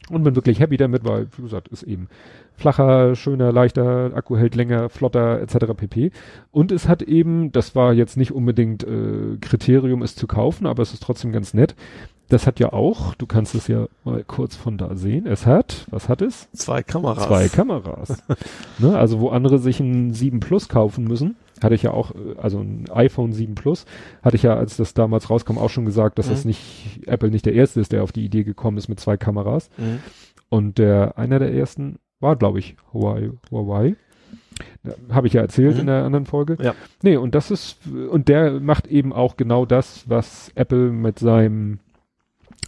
Und 0.08 0.22
bin 0.22 0.36
wirklich 0.36 0.60
happy 0.60 0.76
damit, 0.76 1.04
weil, 1.04 1.26
wie 1.36 1.42
gesagt, 1.42 1.68
ist 1.68 1.82
eben 1.82 2.08
flacher, 2.54 3.16
schöner, 3.16 3.52
leichter, 3.52 4.12
Akku 4.14 4.36
hält 4.36 4.54
länger, 4.54 4.88
flotter, 4.88 5.40
etc. 5.40 5.74
pp. 5.76 6.12
Und 6.52 6.70
es 6.70 6.88
hat 6.88 7.02
eben, 7.02 7.50
das 7.50 7.74
war 7.74 7.92
jetzt 7.92 8.16
nicht 8.16 8.32
unbedingt 8.32 8.84
äh, 8.84 9.36
Kriterium, 9.40 10.02
es 10.02 10.14
zu 10.14 10.26
kaufen, 10.26 10.66
aber 10.66 10.82
es 10.82 10.92
ist 10.92 11.02
trotzdem 11.02 11.32
ganz 11.32 11.54
nett. 11.54 11.74
Das 12.28 12.46
hat 12.46 12.58
ja 12.58 12.72
auch, 12.72 13.14
du 13.14 13.26
kannst 13.26 13.54
es 13.54 13.68
ja 13.68 13.86
mal 14.04 14.24
kurz 14.24 14.56
von 14.56 14.78
da 14.78 14.96
sehen, 14.96 15.26
es 15.26 15.46
hat, 15.46 15.86
was 15.90 16.08
hat 16.08 16.22
es? 16.22 16.48
Zwei 16.52 16.82
Kameras. 16.82 17.26
Zwei 17.26 17.48
Kameras. 17.48 18.22
ne, 18.78 18.98
also 18.98 19.20
wo 19.20 19.28
andere 19.28 19.58
sich 19.58 19.78
ein 19.78 20.12
7 20.12 20.40
Plus 20.40 20.68
kaufen 20.68 21.04
müssen, 21.04 21.36
hatte 21.62 21.74
ich 21.74 21.82
ja 21.82 21.90
auch, 21.92 22.14
äh, 22.14 22.36
also 22.38 22.60
ein 22.60 22.84
iPhone 22.92 23.32
7 23.32 23.54
Plus, 23.54 23.84
hatte 24.22 24.36
ich 24.36 24.42
ja, 24.42 24.54
als 24.54 24.76
das 24.76 24.94
damals 24.94 25.30
rauskam, 25.30 25.58
auch 25.58 25.70
schon 25.70 25.84
gesagt, 25.84 26.18
dass 26.18 26.26
mhm. 26.26 26.30
das 26.30 26.44
nicht, 26.44 27.06
Apple 27.06 27.30
nicht 27.30 27.46
der 27.46 27.54
erste 27.54 27.80
ist, 27.80 27.92
der 27.92 28.02
auf 28.02 28.12
die 28.12 28.24
Idee 28.24 28.44
gekommen 28.44 28.78
ist 28.78 28.88
mit 28.88 29.00
zwei 29.00 29.16
Kameras. 29.16 29.70
Mhm. 29.78 30.00
Und 30.48 30.78
der, 30.78 31.18
einer 31.18 31.38
der 31.38 31.52
ersten 31.52 31.98
war, 32.20 32.36
glaube 32.36 32.58
ich, 32.58 32.76
Huawei. 32.92 33.30
Huawei. 33.50 33.96
Habe 35.10 35.26
ich 35.26 35.34
ja 35.34 35.42
erzählt 35.42 35.74
mhm. 35.74 35.80
in 35.80 35.86
der 35.86 36.04
anderen 36.04 36.26
Folge. 36.26 36.56
Ja. 36.60 36.74
Nee, 37.02 37.16
und 37.16 37.34
das 37.34 37.50
ist, 37.50 37.78
und 37.86 38.28
der 38.28 38.60
macht 38.60 38.86
eben 38.86 39.12
auch 39.12 39.36
genau 39.36 39.66
das, 39.66 40.08
was 40.08 40.50
Apple 40.54 40.90
mit 40.90 41.18
seinem 41.18 41.80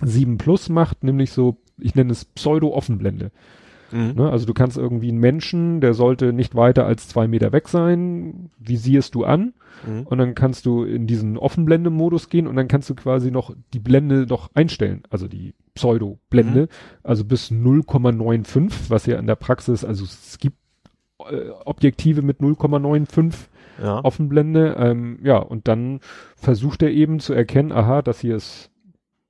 7 0.02 0.38
Plus 0.38 0.68
macht, 0.68 1.02
nämlich 1.02 1.32
so, 1.32 1.56
ich 1.78 1.94
nenne 1.94 2.12
es 2.12 2.24
Pseudo-Offenblende. 2.24 3.30
Mhm. 3.92 4.14
Ne, 4.16 4.30
also 4.30 4.46
du 4.46 4.54
kannst 4.54 4.76
irgendwie 4.76 5.08
einen 5.08 5.18
Menschen, 5.18 5.80
der 5.80 5.94
sollte 5.94 6.32
nicht 6.32 6.54
weiter 6.54 6.84
als 6.84 7.08
zwei 7.08 7.26
Meter 7.28 7.52
weg 7.52 7.68
sein, 7.68 8.50
visierst 8.58 9.14
du 9.14 9.24
an 9.24 9.54
mhm. 9.86 10.02
und 10.02 10.18
dann 10.18 10.34
kannst 10.34 10.66
du 10.66 10.84
in 10.84 11.06
diesen 11.06 11.38
Offenblende-Modus 11.38 12.28
gehen 12.28 12.46
und 12.46 12.56
dann 12.56 12.68
kannst 12.68 12.90
du 12.90 12.94
quasi 12.94 13.30
noch 13.30 13.54
die 13.72 13.78
Blende 13.78 14.26
noch 14.26 14.50
einstellen, 14.54 15.02
also 15.10 15.28
die 15.28 15.54
Pseudo-Blende, 15.74 16.62
mhm. 16.62 16.68
also 17.02 17.24
bis 17.24 17.50
0,95, 17.50 18.90
was 18.90 19.06
ja 19.06 19.18
in 19.18 19.26
der 19.26 19.36
Praxis, 19.36 19.84
also 19.84 20.04
es 20.04 20.38
gibt 20.38 20.56
äh, 21.30 21.50
Objektive 21.64 22.22
mit 22.22 22.40
0,95 22.40 23.34
ja. 23.82 24.04
Offenblende, 24.04 24.76
ähm, 24.78 25.18
ja, 25.22 25.38
und 25.38 25.68
dann 25.68 26.00
versucht 26.36 26.82
er 26.82 26.90
eben 26.90 27.20
zu 27.20 27.32
erkennen, 27.32 27.72
aha, 27.72 28.02
das 28.02 28.20
hier 28.20 28.36
ist 28.36 28.70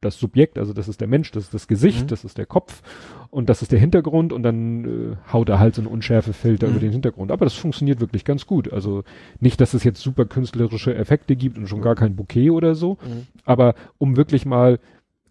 das 0.01 0.19
Subjekt, 0.19 0.59
also 0.59 0.73
das 0.73 0.89
ist 0.89 1.01
der 1.01 1.09
Mensch, 1.09 1.33
das 1.33 1.45
ist 1.45 1.55
das 1.55 1.67
Gesicht, 1.67 2.03
mhm. 2.03 2.07
das 2.09 2.25
ist 2.25 2.39
der 2.39 2.47
Kopf 2.47 2.83
und 3.31 3.49
das 3.49 3.63
ist 3.63 3.73
der 3.73 3.81
Hintergrund 3.81 4.33
und 4.33 4.43
dann 4.43 4.85
äh, 4.85 5.17
haut 5.33 5.49
er 5.49 5.59
halt 5.59 5.75
so 5.75 5.83
einen 5.83 5.91
Unschärfefilter 5.91 6.67
mhm. 6.67 6.73
über 6.73 6.81
den 6.81 6.93
Hintergrund. 6.93 7.33
Aber 7.33 7.45
das 7.45 7.55
funktioniert 7.55 8.01
wirklich 8.01 8.25
ganz 8.25 8.47
gut. 8.47 8.73
Also 8.73 9.03
nicht, 9.41 9.61
dass 9.61 9.75
es 9.75 9.85
jetzt 9.85 10.01
super 10.01 10.25
künstlerische 10.25 10.95
Effekte 10.95 11.35
gibt 11.35 11.59
und 11.59 11.67
schon 11.67 11.83
gar 11.83 11.97
kein 11.97 12.15
Bouquet 12.15 12.51
oder 12.51 12.75
so, 12.75 12.99
mhm. 13.03 13.27
aber 13.45 13.75
um 13.99 14.17
wirklich 14.17 14.47
mal 14.47 14.79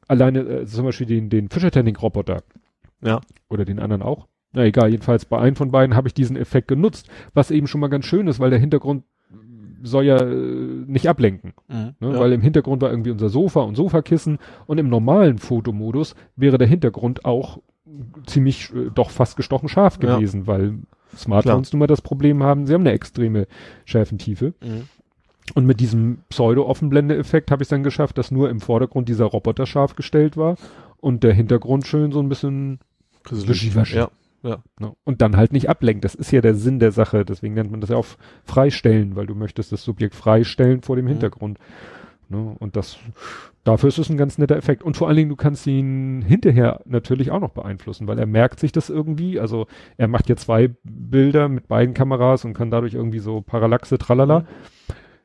alleine 0.08 0.40
äh, 0.40 0.66
zum 0.66 0.86
Beispiel 0.86 1.08
den, 1.08 1.30
den 1.30 1.50
Fischertanning-Roboter 1.50 2.44
ja. 3.02 3.22
oder 3.50 3.66
den 3.66 3.80
anderen 3.80 4.02
auch. 4.02 4.28
Na 4.54 4.66
egal, 4.66 4.90
jedenfalls 4.90 5.26
bei 5.26 5.40
einem 5.40 5.56
von 5.56 5.72
beiden 5.72 5.96
habe 5.96 6.08
ich 6.08 6.14
diesen 6.14 6.36
Effekt 6.36 6.68
genutzt, 6.68 7.10
was 7.34 7.52
eben 7.52 7.68
schon 7.68 7.82
mal 7.82 7.90
ganz 7.90 8.06
schön 8.06 8.28
ist, 8.28 8.40
weil 8.40 8.50
der 8.50 8.60
Hintergrund 8.60 9.04
soll 9.84 10.06
ja 10.06 10.18
äh, 10.18 10.26
nicht 10.26 11.10
ablenken. 11.10 11.54
Mhm, 11.68 11.96
ne? 12.00 12.14
ja. 12.14 12.20
Weil 12.20 12.34
im 12.34 12.42
Hintergrund 12.42 12.82
war 12.82 12.90
irgendwie 12.90 13.12
unser 13.12 13.30
Sofa 13.30 13.62
und 13.62 13.76
Sofakissen 13.76 14.40
und 14.66 14.78
im 14.78 14.90
normalen 14.90 15.38
Fotomodus 15.38 16.16
wäre 16.36 16.58
der 16.58 16.68
Hintergrund 16.68 17.26
auch 17.26 17.60
ziemlich 18.26 18.74
äh, 18.74 18.90
doch 18.94 19.10
fast 19.10 19.38
gestochen 19.38 19.70
scharf 19.70 20.00
gewesen, 20.00 20.42
ja. 20.42 20.48
weil 20.48 20.80
Smartphones 21.16 21.72
nun 21.72 21.80
mal 21.80 21.88
das 21.88 22.02
Problem 22.02 22.44
haben, 22.44 22.68
sie 22.68 22.74
haben 22.74 22.82
eine 22.82 22.92
extreme 22.92 23.48
Schärfentiefe. 23.86 24.54
Mhm. 24.62 24.88
Und 25.54 25.66
mit 25.66 25.80
diesem 25.80 26.20
Pseudo-Offenblende-Effekt 26.30 27.52
habe 27.52 27.64
ich 27.64 27.70
dann 27.70 27.84
geschafft, 27.84 28.18
dass 28.18 28.32
nur 28.32 28.50
im 28.50 28.60
Vordergrund 28.60 29.08
dieser 29.08 29.26
Roboter 29.26 29.66
scharf 29.66 29.96
gestellt 29.96 30.36
war 30.36 30.58
und 30.98 31.24
der 31.24 31.34
Hintergrund 31.34 31.88
schön 31.88 32.12
so 32.12 32.20
ein 32.20 32.28
bisschen 32.28 32.80
ja. 33.94 34.10
Ja. 34.48 34.64
Ne? 34.80 34.94
Und 35.04 35.22
dann 35.22 35.36
halt 35.36 35.52
nicht 35.52 35.70
ablenkt. 35.70 36.06
Das 36.06 36.16
ist 36.16 36.32
ja 36.32 36.42
der 36.42 36.56
Sinn 36.56 36.80
der 36.80 36.92
Sache. 36.92 37.26
Deswegen 37.26 37.54
nennt 37.54 37.72
man 37.72 37.82
das 37.82 37.90
ja 37.90 37.98
auch 37.98 38.06
freistellen, 38.46 39.16
weil 39.16 39.28
du 39.28 39.36
möchtest 39.36 39.72
das 39.72 39.84
Subjekt 39.84 40.16
freistellen 40.16 40.82
vor 40.82 40.96
dem 40.96 41.06
mhm. 41.06 41.10
Hintergrund. 41.10 41.60
Ne? 42.30 42.56
Und 42.60 42.76
das, 42.76 42.98
dafür 43.64 43.90
ist 43.90 43.98
es 43.98 44.10
ein 44.10 44.18
ganz 44.18 44.38
netter 44.38 44.56
Effekt. 44.56 44.84
Und 44.84 44.96
vor 44.98 45.08
allen 45.08 45.18
Dingen, 45.18 45.30
du 45.30 45.36
kannst 45.36 45.68
ihn 45.68 46.22
hinterher 46.22 46.82
natürlich 46.86 47.32
auch 47.32 47.40
noch 47.40 47.52
beeinflussen, 47.52 48.08
weil 48.08 48.20
er 48.20 48.26
merkt 48.26 48.60
sich 48.60 48.72
das 48.72 48.90
irgendwie. 48.90 49.40
Also 49.40 49.68
er 49.98 50.08
macht 50.08 50.30
ja 50.30 50.36
zwei 50.36 50.70
Bilder 50.84 51.50
mit 51.50 51.68
beiden 51.68 51.94
Kameras 51.94 52.46
und 52.46 52.54
kann 52.54 52.72
dadurch 52.72 52.94
irgendwie 52.94 53.20
so 53.20 53.42
Parallaxe, 53.42 53.98
tralala. 53.98 54.42
Mhm. 54.42 54.46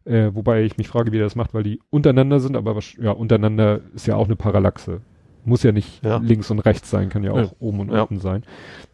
Äh, 0.04 0.34
wobei 0.34 0.64
ich 0.64 0.76
mich 0.78 0.88
frage, 0.88 1.12
wie 1.12 1.18
er 1.18 1.24
das 1.24 1.36
macht, 1.36 1.54
weil 1.54 1.62
die 1.62 1.80
untereinander 1.90 2.40
sind, 2.40 2.56
aber 2.56 2.76
ja, 3.00 3.12
untereinander 3.12 3.80
ist 3.94 4.08
ja 4.08 4.16
auch 4.16 4.26
eine 4.26 4.34
Parallaxe. 4.34 5.00
Muss 5.44 5.62
ja 5.62 5.72
nicht 5.72 6.04
ja. 6.04 6.18
links 6.18 6.50
und 6.50 6.60
rechts 6.60 6.88
sein, 6.88 7.08
kann 7.08 7.24
ja 7.24 7.32
auch 7.32 7.36
ja. 7.36 7.50
oben 7.58 7.80
und 7.80 7.90
unten 7.90 8.20
sein. 8.20 8.44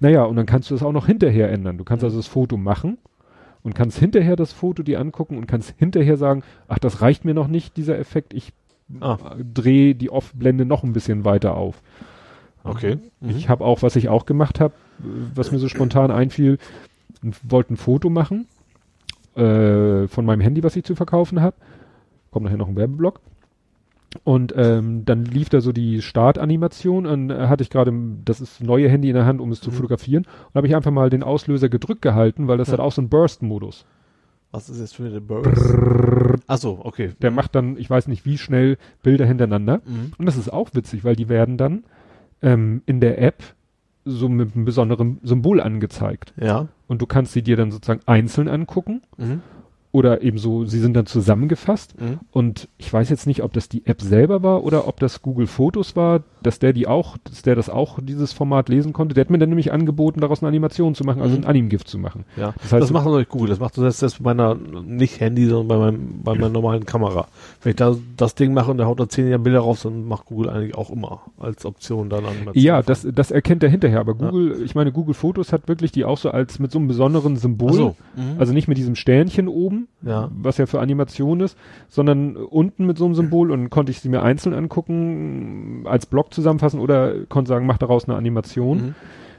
Naja, 0.01 0.25
und 0.25 0.37
dann 0.37 0.47
kannst 0.47 0.71
du 0.71 0.75
das 0.75 0.83
auch 0.83 0.93
noch 0.93 1.07
hinterher 1.07 1.51
ändern. 1.51 1.77
Du 1.77 1.85
kannst 1.85 2.05
also 2.05 2.17
das 2.17 2.27
Foto 2.27 2.57
machen 2.57 2.97
und 3.63 3.75
kannst 3.75 3.99
hinterher 3.99 4.35
das 4.35 4.53
Foto 4.53 4.83
dir 4.83 5.01
angucken 5.01 5.37
und 5.37 5.47
kannst 5.47 5.75
hinterher 5.77 6.17
sagen, 6.17 6.43
ach, 6.69 6.79
das 6.79 7.03
reicht 7.03 7.25
mir 7.25 7.35
noch 7.35 7.49
nicht, 7.49 7.77
dieser 7.77 7.99
Effekt. 7.99 8.33
Ich 8.33 8.53
ah. 9.01 9.19
drehe 9.53 9.95
die 9.95 10.11
Off-Blende 10.11 10.65
noch 10.65 10.85
ein 10.85 10.95
bisschen 10.95 11.25
weiter 11.25 11.55
auf. 11.55 11.83
Okay. 12.65 12.99
Mhm. 13.21 13.31
Ich 13.31 13.49
habe 13.49 13.65
auch, 13.65 13.83
was 13.83 13.97
ich 13.97 14.09
auch 14.09 14.27
gemacht 14.27 14.61
habe, 14.61 14.75
was 15.35 15.53
mir 15.53 15.59
so 15.59 15.69
spontan 15.69 16.11
einfiel, 16.11 16.59
wollte 17.43 17.75
ein 17.75 17.77
Foto 17.77 18.11
machen 18.11 18.47
äh, 19.35 20.07
von 20.09 20.25
meinem 20.25 20.41
Handy, 20.41 20.63
was 20.63 20.77
ich 20.77 20.85
zu 20.85 20.95
verkaufen 20.95 21.41
habe. 21.41 21.57
Kommt 22.31 22.45
nachher 22.45 22.59
noch 22.59 22.69
ein 22.69 22.77
Werbeblock. 22.77 23.21
Und 24.25 24.53
ähm, 24.57 25.05
dann 25.05 25.25
lief 25.25 25.49
da 25.49 25.61
so 25.61 25.73
die 25.73 26.03
Startanimation 26.03 27.07
und 27.07 27.31
äh, 27.31 27.49
hatte 27.49 27.63
ich 27.63 27.71
gerade 27.71 27.93
das 28.25 28.41
ist 28.41 28.63
neue 28.63 28.89
Handy 28.89 29.09
in 29.09 29.15
der 29.15 29.27
Hand, 29.27 29.41
um 29.41 29.51
es 29.51 29.61
zu 29.61 29.71
mhm. 29.71 29.75
fotografieren. 29.75 30.25
Und 30.25 30.55
habe 30.55 30.67
ich 30.67 30.77
einfach 30.77 30.91
mal 30.91 31.11
den 31.11 31.23
Auslöser 31.23 31.69
gedrückt 31.69 32.03
gehalten, 32.03 32.49
weil 32.49 32.59
das 32.59 32.69
ja. 32.69 32.75
hat 32.75 32.81
auch 32.81 32.93
so 32.93 33.01
einen 33.01 33.09
Burst-Modus. 33.09 33.87
Was 34.51 34.71
ist 34.71 34.81
jetzt 34.81 34.97
für 34.97 35.07
eine 35.07 35.21
Burst? 35.21 35.77
Brrr. 35.77 36.39
Ach 36.47 36.59
so, 36.59 36.81
okay. 36.83 37.13
Der 37.21 37.31
macht 37.31 37.55
dann, 37.55 37.77
ich 37.77 37.89
weiß 37.89 38.09
nicht 38.09 38.25
wie 38.25 38.39
schnell, 38.39 38.79
Bilder 39.03 39.27
hintereinander. 39.27 39.83
Mhm. 39.85 40.13
Und 40.17 40.27
das 40.27 40.37
ist 40.37 40.53
auch 40.53 40.71
witzig, 40.73 41.05
weil 41.05 41.17
die 41.17 41.29
werden 41.29 41.59
dann 41.59 41.85
ähm, 42.41 42.83
in 42.87 43.01
der 43.01 43.21
App 43.21 43.43
so 44.05 44.29
mit 44.29 44.55
einem 44.55 44.65
besonderen 44.65 45.19
Symbol 45.23 45.61
angezeigt. 45.61 46.33
Ja. 46.41 46.69
Und 46.87 47.03
du 47.03 47.07
kannst 47.07 47.35
sie 47.35 47.43
dir 47.43 47.57
dann 47.57 47.71
sozusagen 47.71 48.01
einzeln 48.07 48.49
angucken. 48.49 49.03
Mhm 49.19 49.43
oder 49.91 50.23
eben 50.23 50.39
so, 50.39 50.67
sie 50.67 50.81
sind 50.81 50.95
dann 50.95 51.07
zusammengefasst 51.07 51.99
mhm. 51.99 52.21
und 52.31 52.69
ich 52.77 52.93
weiß 52.93 53.09
jetzt 53.09 53.27
nicht, 53.27 53.43
ob 53.43 53.55
das 53.55 53.69
die 53.69 53.87
App 53.87 54.03
selber 54.03 54.43
war 54.43 54.63
oder 54.63 54.87
ob 54.87 55.01
das 55.01 55.23
Google 55.23 55.47
Fotos 55.47 55.97
war, 55.97 56.23
dass 56.43 56.59
der 56.59 56.75
die 56.75 56.87
auch, 56.87 57.17
dass 57.25 57.43
der 57.43 57.55
das 57.55 57.71
auch 57.71 57.99
dieses 58.03 58.33
Format 58.33 58.69
lesen 58.69 58.93
konnte. 58.93 59.15
Der 59.15 59.23
hat 59.23 59.31
mir 59.31 59.39
dann 59.39 59.49
nämlich 59.49 59.73
angeboten, 59.73 60.21
daraus 60.21 60.43
eine 60.43 60.49
Animation 60.49 60.95
zu 60.95 61.05
machen, 61.05 61.23
also 61.23 61.37
mhm. 61.37 61.45
ein 61.45 61.49
Anim-Gift 61.49 61.89
zu 61.89 61.99
machen. 61.99 62.25
Ja, 62.37 62.53
das, 62.61 62.73
heißt, 62.73 62.83
das 62.83 62.91
macht 62.91 63.07
natürlich 63.07 63.29
Google, 63.29 63.49
das 63.49 63.61
macht 63.61 63.79
das 63.79 64.01
jetzt 64.01 64.23
bei 64.23 64.35
meiner, 64.35 64.55
nicht 64.55 65.21
Handy, 65.21 65.47
sondern 65.47 65.69
bei 65.69 65.79
meinem, 65.79 66.23
bei 66.23 66.35
meiner 66.35 66.51
normalen 66.51 66.85
Kamera. 66.85 67.27
Wenn 67.63 67.71
ich 67.71 67.77
da 67.77 67.97
das 68.17 68.35
Ding 68.35 68.53
mache 68.53 68.71
und 68.71 68.77
der 68.77 68.87
haut 68.87 69.01
da 69.01 69.09
zehn 69.09 69.29
Jahre 69.29 69.43
Bilder 69.43 69.61
raus, 69.61 69.83
dann 69.83 70.07
macht 70.07 70.27
Google 70.27 70.51
eigentlich 70.51 70.75
auch 70.75 70.91
immer 70.91 71.23
als 71.39 71.65
Option 71.65 72.11
dann 72.11 72.27
Animation. 72.27 72.63
Ja, 72.63 72.83
das, 72.83 73.07
das 73.11 73.31
erkennt 73.31 73.63
er 73.63 73.71
hinterher, 73.71 74.01
aber 74.01 74.15
Google, 74.15 74.59
ja. 74.59 74.65
ich 74.65 74.75
meine, 74.75 74.93
Google 74.93 75.15
Fotos 75.15 75.53
hat 75.53 75.67
wirklich 75.67 75.93
die 75.93 76.05
auch 76.05 76.19
so 76.19 76.31
als 76.31 76.59
mit 76.59 76.73
so 76.73 76.79
einem 76.79 76.89
besonderen 76.89 77.37
Symbol, 77.37 77.73
so. 77.73 77.97
mhm. 78.17 78.39
also 78.39 78.53
nicht 78.53 78.69
mit 78.69 78.77
diesem 78.77 78.95
Sternchen 78.95 79.49
oben, 79.49 79.78
ja. 80.03 80.31
was 80.35 80.59
ja 80.59 80.67
für 80.67 80.81
Animation 80.81 81.41
ist, 81.41 81.57
sondern 81.89 82.37
unten 82.37 82.87
mit 82.87 82.99
so 82.99 83.05
einem 83.05 83.15
Symbol 83.15 83.51
und 83.51 83.71
konnte 83.71 83.93
ich 83.93 84.01
sie 84.01 84.09
mir 84.09 84.23
einzeln 84.23 84.55
angucken, 84.55 85.85
als 85.87 86.07
Blog 86.07 86.33
zusammenfassen 86.33 86.81
oder 86.81 87.25
konnte 87.27 87.49
sagen, 87.49 87.67
mach 87.67 87.79
daraus 87.79 88.05
eine 88.05 88.17
Animation. 88.17 88.79
Mhm. 88.79 88.95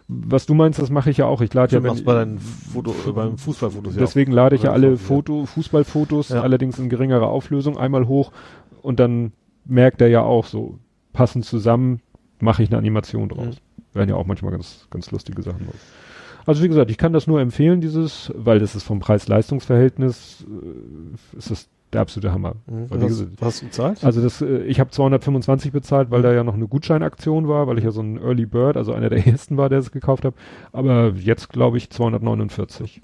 Was 0.08 0.48
du 0.48 0.56
meinst, 0.56 0.80
das 0.80 0.90
mache 0.90 1.12
ich 1.12 1.18
ja 1.18 1.28
auch. 1.28 1.42
Ich 1.42 1.54
lade 1.54 1.76
ja 1.76 1.84
wenn, 1.84 2.04
bei 2.04 2.16
deinen 2.16 2.40
Foto, 2.40 2.96
beim 3.14 3.38
Fußballfotos 3.38 3.94
ja 3.94 4.00
Deswegen 4.00 4.32
lade 4.32 4.56
ich 4.56 4.64
ja 4.64 4.72
alle 4.72 4.98
Foto, 4.98 5.46
Fußballfotos, 5.46 6.30
ja. 6.30 6.42
allerdings 6.42 6.80
in 6.80 6.90
geringerer 6.90 7.28
Auflösung, 7.28 7.78
einmal 7.78 8.08
hoch 8.08 8.32
und 8.82 9.00
dann 9.00 9.34
merkt 9.66 10.02
er 10.02 10.08
ja 10.08 10.22
auch 10.22 10.46
so, 10.46 10.80
passend 11.14 11.46
zusammen, 11.46 12.02
mache 12.40 12.64
ich 12.64 12.70
eine 12.70 12.78
Animation 12.78 13.30
draus. 13.30 13.56
Mhm. 13.56 13.96
Werden 13.96 14.10
ja 14.10 14.16
auch 14.16 14.26
manchmal 14.26 14.52
ganz, 14.52 14.88
ganz 14.90 15.12
lustige 15.12 15.42
Sachen 15.42 15.66
draus. 15.66 15.80
Also 16.46 16.64
wie 16.64 16.68
gesagt, 16.68 16.92
ich 16.92 16.98
kann 16.98 17.14
das 17.14 17.28
nur 17.28 17.42
empfehlen, 17.42 17.82
dieses, 17.82 18.32
weil 18.36 18.60
das 18.60 18.76
ist 18.76 18.84
vom 18.84 19.00
Preis-Leistungs-Verhältnis, 19.00 20.46
äh, 20.50 21.38
ist 21.38 21.52
das 21.52 21.70
der 21.94 22.02
absolute 22.02 22.32
Hammer. 22.32 22.56
Mhm. 22.68 22.86
Was, 22.90 23.02
was 23.02 23.42
hast 23.42 23.62
du 23.62 23.66
bezahlt? 23.66 24.04
Also 24.04 24.22
das, 24.22 24.42
äh, 24.42 24.64
ich 24.64 24.80
habe 24.80 24.92
225 24.92 25.72
bezahlt, 25.72 26.12
weil 26.12 26.22
da 26.22 26.32
ja 26.34 26.44
noch 26.44 26.54
eine 26.54 26.68
Gutscheinaktion 26.68 27.48
war, 27.48 27.68
weil 27.68 27.78
ich 27.78 27.84
ja 27.84 27.92
so 27.92 28.02
ein 28.02 28.18
Early 28.18 28.46
Bird, 28.46 28.78
also 28.78 28.94
einer 28.94 29.10
der 29.10 29.26
ersten 29.28 29.58
war, 29.58 29.70
der 29.70 29.80
es 29.80 29.92
gekauft 29.92 30.26
hat. 30.26 30.36
Aber 30.72 31.14
jetzt 31.16 31.50
glaube 31.50 31.78
ich 31.78 31.90
249 31.90 33.02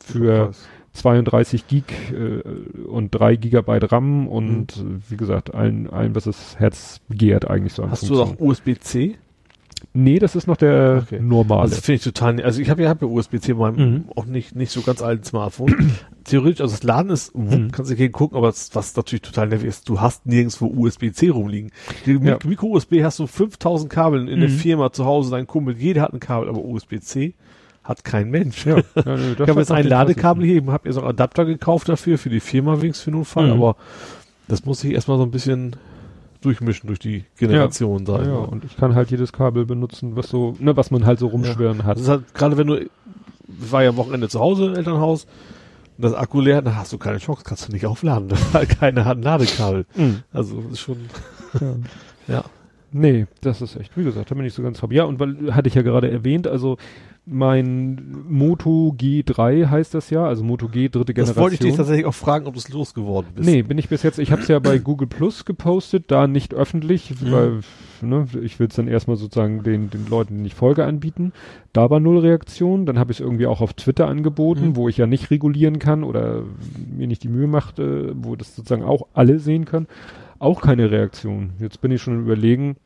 für 0.00 0.52
32 0.92 1.66
Gig 1.66 1.84
äh, 2.12 2.40
und 2.86 3.10
3 3.10 3.36
Gigabyte 3.36 3.90
RAM 3.90 4.28
und 4.28 4.82
mhm. 4.82 5.02
wie 5.08 5.16
gesagt 5.16 5.54
allen, 5.54 5.90
allen 5.90 6.14
was 6.14 6.24
das 6.24 6.58
Herz 6.58 7.00
begehrt 7.08 7.50
eigentlich 7.50 7.72
so. 7.72 7.90
Hast 7.90 8.08
du 8.08 8.22
auch 8.22 8.38
USB-C? 8.38 9.16
Nee, 9.96 10.18
das 10.18 10.34
ist 10.34 10.48
noch 10.48 10.56
der 10.56 11.04
okay. 11.06 11.20
normale. 11.20 11.62
Also 11.62 11.76
finde 11.76 11.94
ich 11.94 12.02
total, 12.02 12.42
also 12.42 12.60
ich 12.60 12.68
habe 12.68 12.82
ja, 12.82 12.88
hab 12.88 13.00
ja 13.00 13.06
USB-C 13.06 13.52
bei 13.52 13.70
meinem 13.70 13.92
mhm. 13.92 14.04
auch 14.16 14.26
nicht, 14.26 14.56
nicht 14.56 14.72
so 14.72 14.82
ganz 14.82 15.00
alten 15.00 15.22
Smartphone. 15.22 15.92
Theoretisch, 16.24 16.60
also 16.62 16.74
das 16.74 16.82
Laden 16.82 17.12
ist, 17.12 17.32
mhm. 17.36 17.70
kannst 17.70 17.92
du 17.92 17.94
gegen 17.94 18.12
gucken, 18.12 18.36
aber 18.36 18.48
das, 18.48 18.74
was 18.74 18.96
natürlich 18.96 19.22
total 19.22 19.46
nervig 19.46 19.68
ist, 19.68 19.88
du 19.88 20.00
hast 20.00 20.26
nirgendwo 20.26 20.66
USB-C 20.66 21.28
rumliegen. 21.28 21.70
Ja. 22.06 22.38
Micro-USB 22.44 23.04
hast 23.04 23.20
du 23.20 23.28
5000 23.28 23.88
Kabeln 23.88 24.26
in 24.26 24.38
mhm. 24.38 24.40
der 24.40 24.50
Firma 24.50 24.92
zu 24.92 25.04
Hause, 25.04 25.30
dein 25.30 25.46
Kumpel, 25.46 25.76
jeder 25.78 26.02
hat 26.02 26.12
ein 26.12 26.18
Kabel, 26.18 26.48
aber 26.48 26.64
USB-C 26.64 27.34
hat 27.84 28.02
kein 28.02 28.30
Mensch. 28.30 28.66
Ja, 28.66 28.78
ja, 28.96 29.16
nee, 29.16 29.32
ich 29.34 29.48
habe 29.48 29.60
jetzt 29.60 29.70
ein 29.70 29.86
Ladekabel 29.86 30.44
hier, 30.44 30.66
habe 30.66 30.88
mir 30.88 30.92
so 30.92 31.00
einen 31.02 31.10
Adapter 31.10 31.44
gekauft 31.44 31.88
dafür, 31.88 32.18
für 32.18 32.30
die 32.30 32.40
Firma 32.40 32.80
wenigstens 32.80 33.04
für 33.04 33.12
den 33.12 33.24
Fall, 33.24 33.46
mhm. 33.46 33.52
aber 33.52 33.76
das 34.48 34.64
muss 34.64 34.82
ich 34.82 34.92
erstmal 34.92 35.18
so 35.18 35.24
ein 35.24 35.30
bisschen 35.30 35.76
durchmischen 36.44 36.86
durch 36.86 36.98
die 36.98 37.24
Generation 37.38 38.04
ja, 38.04 38.06
sein. 38.06 38.26
Ja, 38.26 38.36
und 38.36 38.64
ich 38.64 38.76
kann 38.76 38.94
halt 38.94 39.10
jedes 39.10 39.32
Kabel 39.32 39.66
benutzen, 39.66 40.16
was 40.16 40.28
so, 40.28 40.54
ne, 40.58 40.76
was 40.76 40.90
man 40.90 41.06
halt 41.06 41.18
so 41.18 41.26
rumschwirren 41.26 41.78
ja. 41.78 41.84
hat. 41.84 41.96
Das 41.96 42.04
ist 42.04 42.08
halt, 42.08 42.34
gerade 42.34 42.56
wenn 42.56 42.66
du, 42.66 42.76
ich 42.76 42.90
war 43.46 43.82
ja 43.82 43.90
am 43.90 43.96
Wochenende 43.96 44.28
zu 44.28 44.40
Hause 44.40 44.66
im 44.66 44.74
Elternhaus, 44.74 45.26
und 45.96 46.04
das 46.04 46.14
Akku 46.14 46.40
leer, 46.40 46.62
dann 46.62 46.76
hast 46.76 46.92
du 46.92 46.98
keine 46.98 47.18
Chance, 47.18 47.42
kannst 47.44 47.68
du 47.68 47.72
nicht 47.72 47.86
aufladen, 47.86 48.30
weil 48.52 48.66
keiner 48.66 49.04
hat 49.04 49.22
Ladekabel. 49.22 49.86
Mhm. 49.94 50.22
Also, 50.32 50.60
ist 50.72 50.80
schon, 50.80 50.98
ja. 51.60 51.76
ja. 52.34 52.44
Nee, 52.96 53.26
das 53.40 53.60
ist 53.60 53.74
echt, 53.76 53.96
wie 53.96 54.04
gesagt, 54.04 54.30
da 54.30 54.34
bin 54.36 54.44
ich 54.44 54.54
so 54.54 54.62
ganz 54.62 54.80
happy. 54.80 54.94
Ja, 54.94 55.04
und 55.04 55.18
weil, 55.18 55.52
hatte 55.54 55.68
ich 55.68 55.74
ja 55.74 55.82
gerade 55.82 56.10
erwähnt, 56.10 56.46
also, 56.46 56.76
mein 57.26 58.24
Moto 58.28 58.94
G3 58.98 59.70
heißt 59.70 59.94
das 59.94 60.10
ja, 60.10 60.26
also 60.26 60.44
Moto 60.44 60.68
G 60.68 60.88
dritte 60.88 61.14
Generation. 61.14 61.34
Das 61.34 61.42
wollte 61.42 61.54
ich 61.54 61.60
dich 61.60 61.74
tatsächlich 61.74 62.04
auch 62.04 62.14
fragen, 62.14 62.46
ob 62.46 62.52
du 62.52 62.58
es 62.58 62.68
losgeworden 62.68 63.30
bist. 63.34 63.48
Nee, 63.48 63.62
bin 63.62 63.78
ich 63.78 63.88
bis 63.88 64.02
jetzt. 64.02 64.18
Ich 64.18 64.30
habe 64.30 64.42
es 64.42 64.48
ja 64.48 64.58
bei 64.58 64.78
Google 64.78 65.08
Plus 65.08 65.46
gepostet, 65.46 66.04
da 66.08 66.26
nicht 66.26 66.52
öffentlich, 66.52 67.14
mhm. 67.22 67.32
weil 67.32 67.60
ne, 68.02 68.26
ich 68.42 68.58
will 68.58 68.66
es 68.68 68.74
dann 68.74 68.88
erstmal 68.88 69.16
sozusagen 69.16 69.62
den, 69.62 69.88
den 69.88 70.06
Leuten 70.06 70.42
nicht 70.42 70.54
Folge 70.54 70.84
anbieten. 70.84 71.32
Da 71.72 71.88
war 71.88 71.98
null 71.98 72.18
Reaktion. 72.18 72.84
Dann 72.84 72.98
habe 72.98 73.12
ich 73.12 73.20
es 73.20 73.24
irgendwie 73.24 73.46
auch 73.46 73.62
auf 73.62 73.72
Twitter 73.72 74.06
angeboten, 74.06 74.68
mhm. 74.68 74.76
wo 74.76 74.90
ich 74.90 74.98
ja 74.98 75.06
nicht 75.06 75.30
regulieren 75.30 75.78
kann 75.78 76.04
oder 76.04 76.42
mir 76.94 77.06
nicht 77.06 77.22
die 77.22 77.28
Mühe 77.28 77.46
machte, 77.46 78.12
wo 78.16 78.36
das 78.36 78.54
sozusagen 78.54 78.84
auch 78.84 79.06
alle 79.14 79.38
sehen 79.38 79.64
können 79.64 79.86
auch 80.44 80.60
keine 80.60 80.90
Reaktion. 80.90 81.54
Jetzt 81.58 81.80
bin 81.80 81.90
ich 81.90 82.02
schon 82.02 82.20
überlegen, 82.20 82.76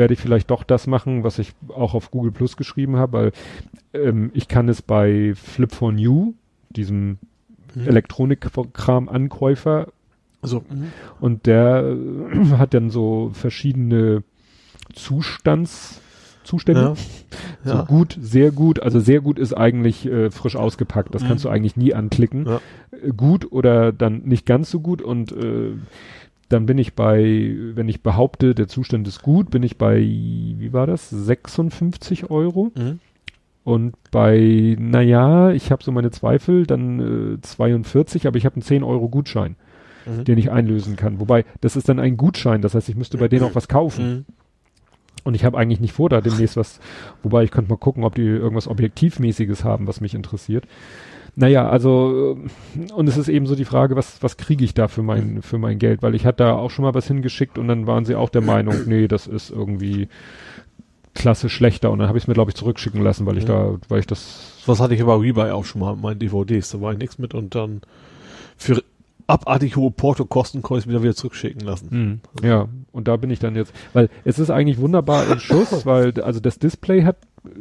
werde 0.00 0.14
ich 0.14 0.20
vielleicht 0.20 0.50
doch 0.50 0.64
das 0.64 0.88
machen, 0.88 1.22
was 1.22 1.38
ich 1.38 1.52
auch 1.68 1.94
auf 1.94 2.10
Google 2.10 2.32
Plus 2.32 2.56
geschrieben 2.56 2.96
habe, 2.96 3.12
weil 3.12 3.30
ähm, 3.92 4.32
ich 4.34 4.48
kann 4.48 4.68
es 4.68 4.82
bei 4.82 5.34
Flip 5.36 5.72
4 5.72 5.92
New, 5.92 6.34
diesem 6.70 7.18
mhm. 7.76 7.86
Elektronikkram-Ankäufer, 7.86 9.86
also, 10.42 10.64
mhm. 10.68 10.90
und 11.20 11.46
der 11.46 11.84
äh, 11.84 12.56
hat 12.56 12.74
dann 12.74 12.90
so 12.90 13.30
verschiedene 13.34 14.24
Zustands 14.94 16.00
Zustände. 16.42 16.80
Ja. 16.80 16.94
So 17.64 17.74
ja. 17.74 17.82
gut, 17.82 18.16
sehr 18.20 18.50
gut. 18.50 18.80
Also 18.80 18.98
sehr 18.98 19.20
gut 19.20 19.38
ist 19.38 19.52
eigentlich 19.52 20.06
äh, 20.06 20.30
frisch 20.30 20.56
ausgepackt. 20.56 21.14
Das 21.14 21.22
mhm. 21.22 21.28
kannst 21.28 21.44
du 21.44 21.48
eigentlich 21.48 21.76
nie 21.76 21.94
anklicken. 21.94 22.46
Ja. 22.46 22.60
Äh, 22.90 23.10
gut 23.10 23.52
oder 23.52 23.92
dann 23.92 24.22
nicht 24.22 24.46
ganz 24.46 24.70
so 24.70 24.80
gut 24.80 25.02
und 25.02 25.32
äh, 25.32 25.74
dann 26.50 26.66
bin 26.66 26.78
ich 26.78 26.94
bei, 26.94 27.54
wenn 27.74 27.88
ich 27.88 28.02
behaupte, 28.02 28.56
der 28.56 28.66
Zustand 28.66 29.06
ist 29.06 29.22
gut, 29.22 29.50
bin 29.50 29.62
ich 29.62 29.78
bei, 29.78 29.98
wie 29.98 30.72
war 30.72 30.86
das, 30.86 31.08
56 31.08 32.28
Euro. 32.28 32.72
Mhm. 32.76 32.98
Und 33.62 33.94
bei, 34.10 34.76
naja, 34.78 35.52
ich 35.52 35.70
habe 35.70 35.84
so 35.84 35.92
meine 35.92 36.10
Zweifel, 36.10 36.66
dann 36.66 37.36
äh, 37.36 37.40
42, 37.40 38.26
aber 38.26 38.36
ich 38.36 38.46
habe 38.46 38.56
einen 38.56 38.62
10 38.62 38.82
Euro 38.82 39.08
Gutschein, 39.08 39.54
mhm. 40.06 40.24
den 40.24 40.38
ich 40.38 40.50
einlösen 40.50 40.96
kann. 40.96 41.20
Wobei, 41.20 41.44
das 41.60 41.76
ist 41.76 41.88
dann 41.88 42.00
ein 42.00 42.16
Gutschein, 42.16 42.62
das 42.62 42.74
heißt, 42.74 42.88
ich 42.88 42.96
müsste 42.96 43.16
bei 43.16 43.28
denen 43.28 43.44
auch 43.44 43.54
was 43.54 43.68
kaufen. 43.68 44.08
Mhm. 44.08 44.24
Und 45.22 45.34
ich 45.34 45.44
habe 45.44 45.56
eigentlich 45.56 45.80
nicht 45.80 45.92
vor, 45.92 46.08
da 46.08 46.20
demnächst 46.20 46.56
was, 46.56 46.80
wobei 47.22 47.44
ich 47.44 47.52
könnte 47.52 47.70
mal 47.70 47.76
gucken, 47.76 48.02
ob 48.02 48.16
die 48.16 48.22
irgendwas 48.22 48.66
Objektivmäßiges 48.66 49.62
haben, 49.62 49.86
was 49.86 50.00
mich 50.00 50.14
interessiert. 50.14 50.64
Naja, 51.36 51.68
also 51.68 52.36
äh, 52.78 52.92
und 52.92 53.08
es 53.08 53.16
ist 53.16 53.28
eben 53.28 53.46
so 53.46 53.54
die 53.54 53.64
Frage, 53.64 53.96
was 53.96 54.22
was 54.22 54.36
kriege 54.36 54.64
ich 54.64 54.74
da 54.74 54.88
für 54.88 55.02
mein 55.02 55.42
für 55.42 55.58
mein 55.58 55.78
Geld, 55.78 56.02
weil 56.02 56.14
ich 56.14 56.26
hatte 56.26 56.44
da 56.44 56.54
auch 56.54 56.70
schon 56.70 56.84
mal 56.84 56.94
was 56.94 57.06
hingeschickt 57.06 57.58
und 57.58 57.68
dann 57.68 57.86
waren 57.86 58.04
sie 58.04 58.14
auch 58.14 58.30
der 58.30 58.42
Meinung, 58.42 58.74
nee, 58.86 59.08
das 59.08 59.26
ist 59.26 59.50
irgendwie 59.50 60.08
klasse 61.14 61.48
schlechter 61.48 61.90
und 61.90 61.98
dann 61.98 62.08
habe 62.08 62.18
ich 62.18 62.24
es 62.24 62.28
mir 62.28 62.34
glaube 62.34 62.50
ich 62.50 62.56
zurückschicken 62.56 63.02
lassen, 63.02 63.26
weil 63.26 63.36
ich 63.36 63.44
ja. 63.44 63.70
da 63.70 63.78
weil 63.88 64.00
ich 64.00 64.06
das 64.06 64.62
was 64.66 64.80
hatte 64.80 64.94
ich 64.94 65.02
aber 65.02 65.20
Rebuy 65.20 65.50
auch 65.50 65.64
schon 65.64 65.80
mal 65.80 65.94
mit 65.94 66.02
meinen 66.02 66.18
DVDs, 66.18 66.70
da 66.70 66.80
war 66.80 66.92
ich 66.92 66.98
nichts 66.98 67.18
mit 67.18 67.34
und 67.34 67.54
dann 67.54 67.80
für 68.56 68.82
abartig 69.30 69.76
hohe 69.76 69.90
Portokosten 69.90 70.60
konnte 70.60 70.82
ich 70.82 70.88
wieder 70.88 71.02
wieder 71.02 71.14
zurückschicken 71.14 71.60
lassen. 71.60 71.88
Mhm. 72.42 72.46
Ja, 72.46 72.68
und 72.92 73.08
da 73.08 73.16
bin 73.16 73.30
ich 73.30 73.38
dann 73.38 73.54
jetzt, 73.54 73.72
weil 73.92 74.10
es 74.24 74.38
ist 74.38 74.50
eigentlich 74.50 74.78
wunderbar 74.78 75.30
in 75.30 75.38
Schuss, 75.38 75.70
weil 75.86 76.20
also 76.20 76.40
das 76.40 76.58
Display 76.58 77.04
hat 77.04 77.16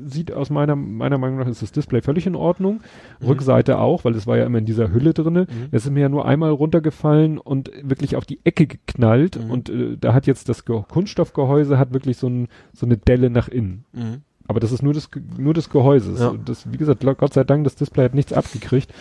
sieht 0.06 0.32
aus 0.32 0.50
meiner 0.50 0.76
meiner 0.76 1.18
Meinung 1.18 1.40
nach 1.40 1.48
ist 1.48 1.62
das 1.62 1.72
Display 1.72 2.02
völlig 2.02 2.28
in 2.28 2.36
Ordnung, 2.36 2.82
mhm. 3.20 3.28
Rückseite 3.28 3.80
auch, 3.80 4.04
weil 4.06 4.16
es 4.16 4.28
war 4.28 4.38
ja 4.38 4.46
immer 4.46 4.58
in 4.58 4.66
dieser 4.66 4.92
Hülle 4.92 5.14
drinne. 5.14 5.42
Mhm. 5.42 5.68
Es 5.72 5.86
ist 5.86 5.92
mir 5.92 6.02
ja 6.02 6.10
nur 6.10 6.26
einmal 6.26 6.52
runtergefallen 6.52 7.38
und 7.38 7.72
wirklich 7.84 8.16
auf 8.16 8.26
die 8.26 8.40
Ecke 8.44 8.68
geknallt 8.68 9.44
mhm. 9.44 9.52
und 9.52 9.70
äh, 9.70 9.98
da 9.98 10.14
hat 10.14 10.28
jetzt 10.28 10.50
das 10.50 10.66
Ge 10.66 10.84
Kunststoffgehäuse 10.88 11.78
hat 11.78 11.94
wirklich 11.94 12.18
so 12.18 12.28
ein 12.28 12.48
so 12.74 12.86
eine 12.86 12.98
Delle 12.98 13.30
nach 13.30 13.48
innen. 13.48 13.86
Mhm. 13.94 14.22
Aber 14.48 14.60
das 14.60 14.72
ist 14.72 14.82
nur 14.82 14.94
das 14.94 15.10
nur 15.38 15.54
des 15.54 15.70
Gehäuses. 15.70 16.20
Ja. 16.20 16.34
Das 16.44 16.72
wie 16.72 16.78
gesagt, 16.78 17.06
Gott 17.06 17.34
sei 17.34 17.44
Dank 17.44 17.64
das 17.64 17.76
Display 17.76 18.06
hat 18.06 18.16
nichts 18.16 18.34
abgekriegt. 18.34 18.94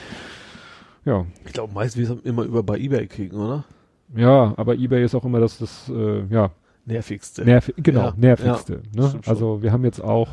Ja. 1.05 1.25
Ich 1.47 1.53
glaube 1.53 1.73
meistens 1.73 2.09
wir 2.09 2.27
immer 2.27 2.43
über 2.45 2.63
bei 2.63 2.79
eBay 2.79 3.07
kriegen, 3.07 3.37
oder? 3.37 3.65
Ja, 4.15 4.55
aber 4.57 4.75
eBay 4.75 5.05
ist 5.05 5.15
auch 5.15 5.25
immer 5.25 5.41
das, 5.41 5.59
das 5.59 5.91
äh, 5.95 6.25
ja. 6.31 6.51
Nervigste. 6.89 7.45
Nerv 7.45 7.71
genau, 7.77 8.01
ja, 8.01 8.15
nervigste. 8.17 8.81
Ja, 8.97 9.03
ne? 9.03 9.21
Also 9.27 9.63
wir 9.63 9.73
haben 9.73 9.85
jetzt 9.85 10.03
auch, 10.03 10.29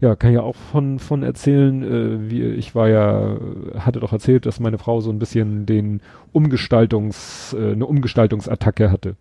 ja, 0.00 0.14
kann 0.14 0.32
ja 0.32 0.42
auch 0.42 0.56
von, 0.56 0.98
von 0.98 1.22
erzählen, 1.22 1.82
äh, 1.82 2.30
wie 2.30 2.42
ich 2.42 2.74
war 2.74 2.88
ja, 2.88 3.36
hatte 3.78 4.00
doch 4.00 4.12
erzählt, 4.12 4.46
dass 4.46 4.60
meine 4.60 4.78
Frau 4.78 5.00
so 5.00 5.10
ein 5.10 5.18
bisschen 5.18 5.66
den 5.66 6.00
Umgestaltungs, 6.32 7.54
äh, 7.58 7.72
eine 7.72 7.86
Umgestaltungsattacke 7.86 8.90
hatte. 8.90 9.16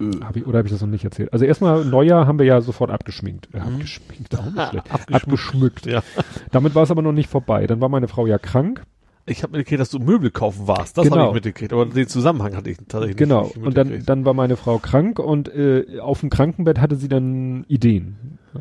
Äh. 0.00 0.10
Hab 0.24 0.36
ich, 0.36 0.46
oder 0.46 0.58
habe 0.58 0.66
ich 0.66 0.72
das 0.72 0.80
noch 0.80 0.88
nicht 0.88 1.04
erzählt? 1.04 1.32
Also 1.32 1.44
erstmal 1.44 1.84
Neujahr 1.84 2.26
haben 2.26 2.38
wir 2.38 2.46
ja 2.46 2.60
sofort 2.60 2.90
abgeschminkt. 2.90 3.48
Äh, 3.52 3.58
mhm. 3.58 3.74
Abgeschminkt, 3.74 4.34
auch 4.38 4.44
nicht 4.44 4.68
schlecht. 4.68 4.90
abgeschmückt. 4.92 5.14
abgeschmückt. 5.14 5.86
Ja. 5.86 6.02
Damit 6.50 6.74
war 6.74 6.82
es 6.82 6.90
aber 6.90 7.02
noch 7.02 7.12
nicht 7.12 7.30
vorbei. 7.30 7.66
Dann 7.66 7.80
war 7.80 7.88
meine 7.88 8.08
Frau 8.08 8.26
ja 8.26 8.38
krank. 8.38 8.82
Ich 9.30 9.42
habe 9.42 9.52
mitgekriegt, 9.52 9.80
dass 9.80 9.90
du 9.90 9.98
Möbel 9.98 10.30
kaufen 10.30 10.66
warst. 10.66 10.98
Das 10.98 11.04
genau. 11.04 11.16
habe 11.18 11.28
ich 11.28 11.34
mitgekriegt. 11.34 11.72
Aber 11.72 11.86
den 11.86 12.08
Zusammenhang 12.08 12.56
hatte 12.56 12.70
ich 12.70 12.78
tatsächlich 12.88 13.16
genau. 13.16 13.44
nicht 13.44 13.54
Genau. 13.54 13.66
Und 13.66 13.76
dann, 13.76 14.04
dann 14.04 14.24
war 14.24 14.34
meine 14.34 14.56
Frau 14.56 14.78
krank 14.78 15.18
und 15.18 15.48
äh, 15.48 16.00
auf 16.00 16.20
dem 16.20 16.30
Krankenbett 16.30 16.80
hatte 16.80 16.96
sie 16.96 17.08
dann 17.08 17.64
Ideen. 17.68 18.38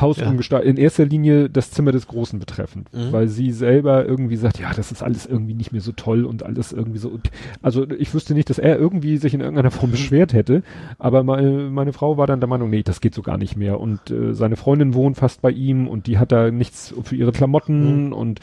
Haus 0.00 0.16
ja. 0.16 0.28
umgestaltet, 0.28 0.68
in 0.68 0.76
erster 0.76 1.04
Linie 1.04 1.48
das 1.48 1.70
Zimmer 1.70 1.92
des 1.92 2.08
Großen 2.08 2.38
betreffend, 2.38 2.92
mhm. 2.92 3.12
weil 3.12 3.28
sie 3.28 3.52
selber 3.52 4.04
irgendwie 4.04 4.36
sagt, 4.36 4.58
ja, 4.58 4.72
das 4.74 4.90
ist 4.90 5.02
alles 5.02 5.24
irgendwie 5.24 5.54
nicht 5.54 5.72
mehr 5.72 5.80
so 5.80 5.92
toll 5.92 6.24
und 6.24 6.42
alles 6.42 6.72
irgendwie 6.72 6.98
so. 6.98 7.20
Also 7.62 7.88
ich 7.90 8.12
wüsste 8.12 8.34
nicht, 8.34 8.50
dass 8.50 8.58
er 8.58 8.76
irgendwie 8.76 9.18
sich 9.18 9.34
in 9.34 9.40
irgendeiner 9.40 9.70
Form 9.70 9.90
mhm. 9.90 9.92
beschwert 9.92 10.32
hätte, 10.32 10.62
aber 10.98 11.22
meine, 11.22 11.70
meine 11.70 11.92
Frau 11.92 12.16
war 12.16 12.26
dann 12.26 12.40
der 12.40 12.48
Meinung, 12.48 12.70
nee, 12.70 12.82
das 12.82 13.00
geht 13.00 13.14
so 13.14 13.22
gar 13.22 13.38
nicht 13.38 13.56
mehr. 13.56 13.78
Und 13.78 14.10
äh, 14.10 14.34
seine 14.34 14.56
Freundin 14.56 14.94
wohnt 14.94 15.16
fast 15.16 15.42
bei 15.42 15.50
ihm 15.50 15.86
und 15.86 16.06
die 16.08 16.18
hat 16.18 16.32
da 16.32 16.50
nichts 16.50 16.92
für 17.04 17.14
ihre 17.14 17.32
Klamotten 17.32 18.06
mhm. 18.06 18.12
und 18.12 18.40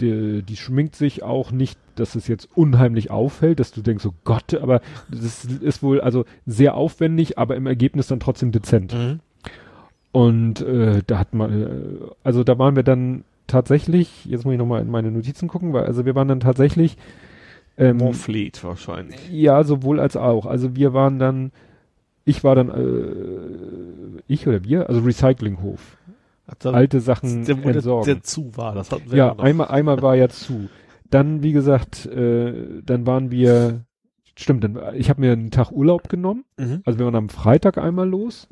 die, 0.00 0.42
die 0.42 0.56
schminkt 0.56 0.96
sich 0.96 1.22
auch 1.22 1.50
nicht, 1.50 1.78
dass 1.96 2.14
es 2.14 2.28
jetzt 2.28 2.48
unheimlich 2.54 3.10
auffällt, 3.10 3.60
dass 3.60 3.72
du 3.72 3.82
denkst, 3.82 4.06
oh 4.06 4.14
Gott, 4.24 4.54
aber 4.54 4.80
das 5.10 5.44
ist 5.44 5.82
wohl 5.82 6.00
also 6.00 6.24
sehr 6.46 6.74
aufwendig, 6.74 7.38
aber 7.38 7.56
im 7.56 7.66
Ergebnis 7.66 8.06
dann 8.06 8.20
trotzdem 8.20 8.52
dezent. 8.52 8.94
Mhm. 8.94 9.20
Und 10.12 10.60
äh, 10.62 11.02
da 11.06 11.18
hat 11.18 11.34
man, 11.34 11.62
äh, 11.62 11.68
also 12.24 12.44
da 12.44 12.58
waren 12.58 12.76
wir 12.76 12.82
dann 12.82 13.24
tatsächlich, 13.46 14.24
jetzt 14.24 14.44
muss 14.44 14.52
ich 14.52 14.58
nochmal 14.58 14.82
in 14.82 14.90
meine 14.90 15.10
Notizen 15.10 15.48
gucken, 15.48 15.72
weil 15.72 15.84
also 15.84 16.04
wir 16.04 16.14
waren 16.14 16.28
dann 16.28 16.40
tatsächlich 16.40 16.96
ähm, 17.76 17.98
Morfleet 17.98 18.62
wahrscheinlich. 18.64 19.30
Ja, 19.30 19.62
sowohl 19.64 20.00
als 20.00 20.16
auch. 20.16 20.46
Also 20.46 20.74
wir 20.74 20.94
waren 20.94 21.18
dann, 21.18 21.52
ich 22.24 22.42
war 22.42 22.54
dann, 22.54 22.70
äh, 22.70 24.20
ich 24.26 24.46
oder 24.46 24.64
wir, 24.64 24.88
also 24.88 25.00
Recyclinghof. 25.00 25.97
Dann, 26.60 26.74
alte 26.74 27.00
Sachen 27.00 27.44
der, 27.44 27.56
entsorgen. 27.56 28.06
Der, 28.06 28.14
der 28.14 28.22
zu 28.22 28.56
war, 28.56 28.74
das 28.74 28.90
hatten 28.90 29.10
wir 29.10 29.18
Ja, 29.18 29.26
ja 29.28 29.38
einmal, 29.38 29.68
einmal 29.68 30.02
war 30.02 30.16
ja 30.16 30.28
zu. 30.28 30.68
Dann, 31.10 31.42
wie 31.42 31.52
gesagt, 31.52 32.06
äh, 32.06 32.82
dann 32.82 33.06
waren 33.06 33.30
wir, 33.30 33.84
stimmt, 34.34 34.64
dann, 34.64 34.78
ich 34.94 35.10
habe 35.10 35.20
mir 35.20 35.32
einen 35.32 35.50
Tag 35.50 35.70
Urlaub 35.72 36.08
genommen. 36.08 36.44
Mhm. 36.56 36.82
Also 36.84 36.98
wir 36.98 37.06
waren 37.06 37.14
am 37.14 37.28
Freitag 37.28 37.78
einmal 37.78 38.08
los. 38.08 38.48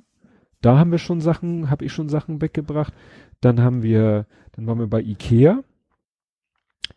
Da 0.60 0.78
haben 0.78 0.90
wir 0.90 0.98
schon 0.98 1.20
Sachen, 1.20 1.70
habe 1.70 1.84
ich 1.84 1.92
schon 1.92 2.08
Sachen 2.08 2.40
weggebracht. 2.40 2.92
Dann 3.40 3.60
haben 3.60 3.82
wir, 3.82 4.26
dann 4.52 4.66
waren 4.66 4.78
wir 4.78 4.88
bei 4.88 5.00
Ikea. 5.00 5.62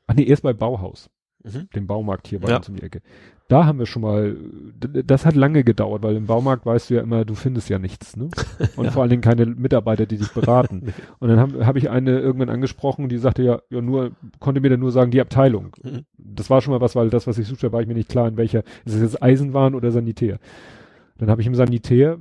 Ach 0.07 0.13
nee, 0.13 0.23
erst 0.23 0.43
bei 0.43 0.53
Bauhaus. 0.53 1.09
Mhm. 1.43 1.69
Dem 1.73 1.87
Baumarkt 1.87 2.27
hier 2.27 2.39
bei 2.39 2.49
ja. 2.49 2.57
uns 2.57 2.69
um 2.69 2.75
die 2.75 2.83
Ecke. 2.83 3.01
Da 3.47 3.65
haben 3.65 3.79
wir 3.79 3.87
schon 3.87 4.03
mal, 4.03 4.37
das 4.79 5.25
hat 5.25 5.35
lange 5.35 5.63
gedauert, 5.63 6.03
weil 6.03 6.15
im 6.15 6.27
Baumarkt 6.27 6.67
weißt 6.67 6.89
du 6.89 6.93
ja 6.95 7.01
immer, 7.01 7.25
du 7.25 7.33
findest 7.33 7.67
ja 7.67 7.79
nichts, 7.79 8.15
ne? 8.15 8.29
Und 8.75 8.85
ja. 8.85 8.91
vor 8.91 9.01
allen 9.01 9.09
Dingen 9.09 9.23
keine 9.23 9.47
Mitarbeiter, 9.47 10.05
die 10.05 10.17
dich 10.17 10.31
beraten. 10.33 10.81
nee. 10.85 10.93
Und 11.17 11.29
dann 11.29 11.39
habe 11.39 11.65
hab 11.65 11.75
ich 11.75 11.89
eine 11.89 12.19
irgendwann 12.19 12.49
angesprochen, 12.49 13.09
die 13.09 13.17
sagte 13.17 13.41
ja, 13.41 13.59
ja 13.71 13.81
nur, 13.81 14.11
konnte 14.39 14.61
mir 14.61 14.69
dann 14.69 14.79
nur 14.79 14.91
sagen, 14.91 15.09
die 15.09 15.21
Abteilung. 15.21 15.75
Mhm. 15.81 16.05
Das 16.17 16.51
war 16.51 16.61
schon 16.61 16.73
mal 16.73 16.81
was, 16.81 16.95
weil 16.95 17.09
das, 17.09 17.25
was 17.25 17.39
ich 17.39 17.47
suchte, 17.47 17.71
war 17.71 17.81
ich 17.81 17.87
mir 17.87 17.95
nicht 17.95 18.09
klar, 18.09 18.27
in 18.27 18.37
welcher, 18.37 18.59
ist 18.85 18.93
es 18.93 19.01
jetzt 19.01 19.23
Eisenwahn 19.23 19.73
oder 19.73 19.89
Sanitär? 19.89 20.37
Dann 21.17 21.31
habe 21.31 21.41
ich 21.41 21.47
im 21.47 21.55
Sanitär 21.55 22.19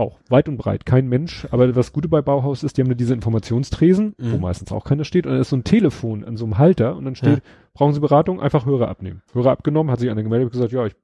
auch 0.00 0.18
weit 0.28 0.48
und 0.48 0.56
breit, 0.56 0.86
kein 0.86 1.08
Mensch. 1.08 1.46
Aber 1.50 1.68
das 1.68 1.92
Gute 1.92 2.08
bei 2.08 2.22
Bauhaus 2.22 2.64
ist, 2.64 2.76
die 2.76 2.82
haben 2.82 2.88
nur 2.88 2.96
diese 2.96 3.14
Informationstresen, 3.14 4.14
mhm. 4.18 4.32
wo 4.32 4.38
meistens 4.38 4.72
auch 4.72 4.84
keiner 4.84 5.04
steht, 5.04 5.26
und 5.26 5.32
dann 5.32 5.40
ist 5.40 5.50
so 5.50 5.56
ein 5.56 5.64
Telefon 5.64 6.24
an 6.24 6.36
so 6.36 6.44
einem 6.44 6.58
Halter 6.58 6.96
und 6.96 7.04
dann 7.04 7.14
steht, 7.14 7.36
ja. 7.36 7.42
brauchen 7.74 7.92
Sie 7.92 8.00
Beratung? 8.00 8.40
Einfach 8.40 8.66
Hörer 8.66 8.88
abnehmen. 8.88 9.22
Hörer 9.32 9.50
abgenommen, 9.50 9.92
hat 9.92 10.00
sich 10.00 10.10
einer 10.10 10.22
gemeldet 10.22 10.46
und 10.46 10.52
gesagt, 10.52 10.72
ja, 10.72 10.86
ich 10.86 10.96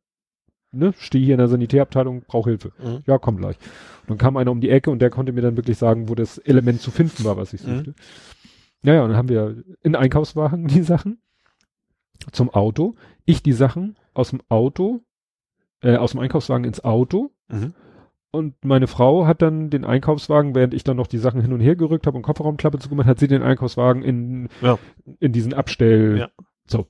ne, 0.73 0.95
stehe 0.99 1.25
hier 1.25 1.35
in 1.35 1.39
der 1.39 1.49
Sanitärabteilung, 1.49 2.23
brauche 2.27 2.51
Hilfe. 2.51 2.73
Mhm. 2.83 3.03
Ja, 3.07 3.19
komm 3.19 3.37
gleich. 3.37 3.57
Und 4.03 4.11
dann 4.11 4.19
kam 4.19 4.37
einer 4.37 4.51
um 4.51 4.61
die 4.61 4.71
Ecke 4.71 4.91
und 4.91 5.01
der 5.01 5.11
konnte 5.11 5.33
mir 5.33 5.43
dann 5.43 5.57
wirklich 5.57 5.79
sagen, 5.79 6.09
wo 6.09 6.15
das 6.15 6.39
Element 6.39 6.81
zu 6.81 6.91
finden 6.91 7.25
war, 7.25 7.37
was 7.37 7.53
ich 7.53 7.65
mhm. 7.65 7.77
suchte. 7.77 7.91
Mhm. 7.91 7.95
Naja, 8.83 9.03
und 9.03 9.11
dann 9.11 9.19
haben 9.19 9.29
wir 9.29 9.63
in 9.83 9.95
Einkaufswagen 9.95 10.67
die 10.69 10.83
Sachen 10.83 11.19
zum 12.33 12.51
Auto. 12.51 12.95
Ich 13.25 13.43
die 13.43 13.53
Sachen 13.53 13.97
aus 14.15 14.31
dem 14.31 14.41
Auto, 14.49 15.01
äh, 15.83 15.97
aus 15.97 16.13
dem 16.13 16.21
Einkaufswagen 16.21 16.65
ins 16.65 16.83
Auto. 16.83 17.31
Mhm 17.49 17.75
und 18.37 18.65
meine 18.65 18.87
Frau 18.87 19.27
hat 19.27 19.43
dann 19.43 19.71
den 19.71 19.85
Einkaufswagen, 19.85 20.55
während 20.55 20.75
ich 20.75 20.85
dann 20.85 20.97
noch 20.97 21.07
die 21.07 21.19
Sachen 21.19 21.41
hin 21.41 21.53
und 21.53 21.61
her 21.61 21.77
gerückt 21.77 22.07
habe 22.07 22.17
und 22.17 22.23
Kofferraumklappe 22.23 22.79
zugemacht, 22.79 23.07
hat 23.07 23.19
sie 23.19 23.29
den 23.29 23.43
Einkaufswagen 23.43 24.03
in, 24.03 24.49
ja. 24.61 24.79
in 25.19 25.33
diesen 25.33 25.55
Abstell. 25.55 26.19
Ja. 26.19 26.29
So. 26.67 26.87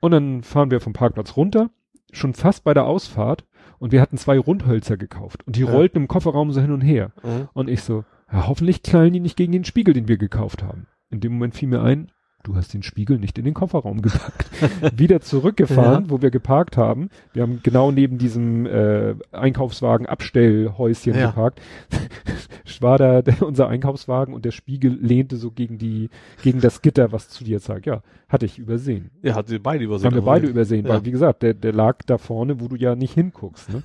Und 0.00 0.10
dann 0.10 0.42
fahren 0.42 0.70
wir 0.70 0.80
vom 0.80 0.92
Parkplatz 0.92 1.36
runter, 1.36 1.70
schon 2.12 2.34
fast 2.34 2.64
bei 2.64 2.74
der 2.74 2.86
Ausfahrt, 2.86 3.44
und 3.78 3.92
wir 3.92 4.00
hatten 4.00 4.16
zwei 4.16 4.38
Rundhölzer 4.38 4.96
gekauft. 4.96 5.46
Und 5.46 5.56
die 5.56 5.62
ja. 5.62 5.70
rollten 5.70 5.98
im 5.98 6.08
Kofferraum 6.08 6.50
so 6.50 6.60
hin 6.60 6.72
und 6.72 6.80
her. 6.80 7.12
Mhm. 7.22 7.48
Und 7.52 7.68
ich 7.68 7.82
so, 7.82 8.04
ja, 8.32 8.48
hoffentlich 8.48 8.82
knallen 8.82 9.12
die 9.12 9.20
nicht 9.20 9.36
gegen 9.36 9.52
den 9.52 9.64
Spiegel, 9.64 9.94
den 9.94 10.08
wir 10.08 10.18
gekauft 10.18 10.62
haben. 10.62 10.88
In 11.10 11.20
dem 11.20 11.32
Moment 11.34 11.54
fiel 11.54 11.68
mir 11.68 11.82
ein, 11.82 12.10
du 12.44 12.56
hast 12.56 12.72
den 12.72 12.82
Spiegel 12.82 13.18
nicht 13.18 13.38
in 13.38 13.44
den 13.44 13.54
Kofferraum 13.54 14.00
gepackt. 14.00 14.46
Wieder 14.98 15.20
zurückgefahren, 15.20 16.04
ja. 16.04 16.10
wo 16.10 16.22
wir 16.22 16.30
geparkt 16.30 16.76
haben. 16.76 17.10
Wir 17.32 17.42
haben 17.42 17.60
genau 17.62 17.90
neben 17.90 18.18
diesem 18.18 18.66
äh, 18.66 19.14
Einkaufswagen 19.32 20.06
Abstellhäuschen 20.06 21.14
ja. 21.14 21.26
geparkt. 21.26 21.60
War 22.80 22.96
da 22.96 23.22
der, 23.22 23.42
unser 23.46 23.66
Einkaufswagen 23.66 24.32
und 24.32 24.44
der 24.44 24.52
Spiegel 24.52 24.96
lehnte 25.00 25.36
so 25.36 25.50
gegen 25.50 25.78
die, 25.78 26.10
gegen 26.42 26.60
das 26.60 26.80
Gitter, 26.80 27.10
was 27.10 27.28
zu 27.28 27.42
dir 27.42 27.60
zeigt. 27.60 27.86
Ja, 27.86 28.02
hatte 28.28 28.46
ich 28.46 28.58
übersehen. 28.58 29.10
Ja, 29.22 29.34
hat 29.34 29.48
sie 29.48 29.58
beide 29.58 29.82
übersehen. 29.82 30.06
Haben 30.06 30.14
wir 30.14 30.22
beide 30.22 30.46
übersehen, 30.46 30.86
ja. 30.86 30.94
weil 30.94 31.04
wie 31.04 31.10
gesagt, 31.10 31.42
der, 31.42 31.54
der 31.54 31.72
lag 31.72 31.98
da 32.06 32.18
vorne, 32.18 32.60
wo 32.60 32.68
du 32.68 32.76
ja 32.76 32.94
nicht 32.94 33.14
hinguckst. 33.14 33.72
Ne? 33.72 33.82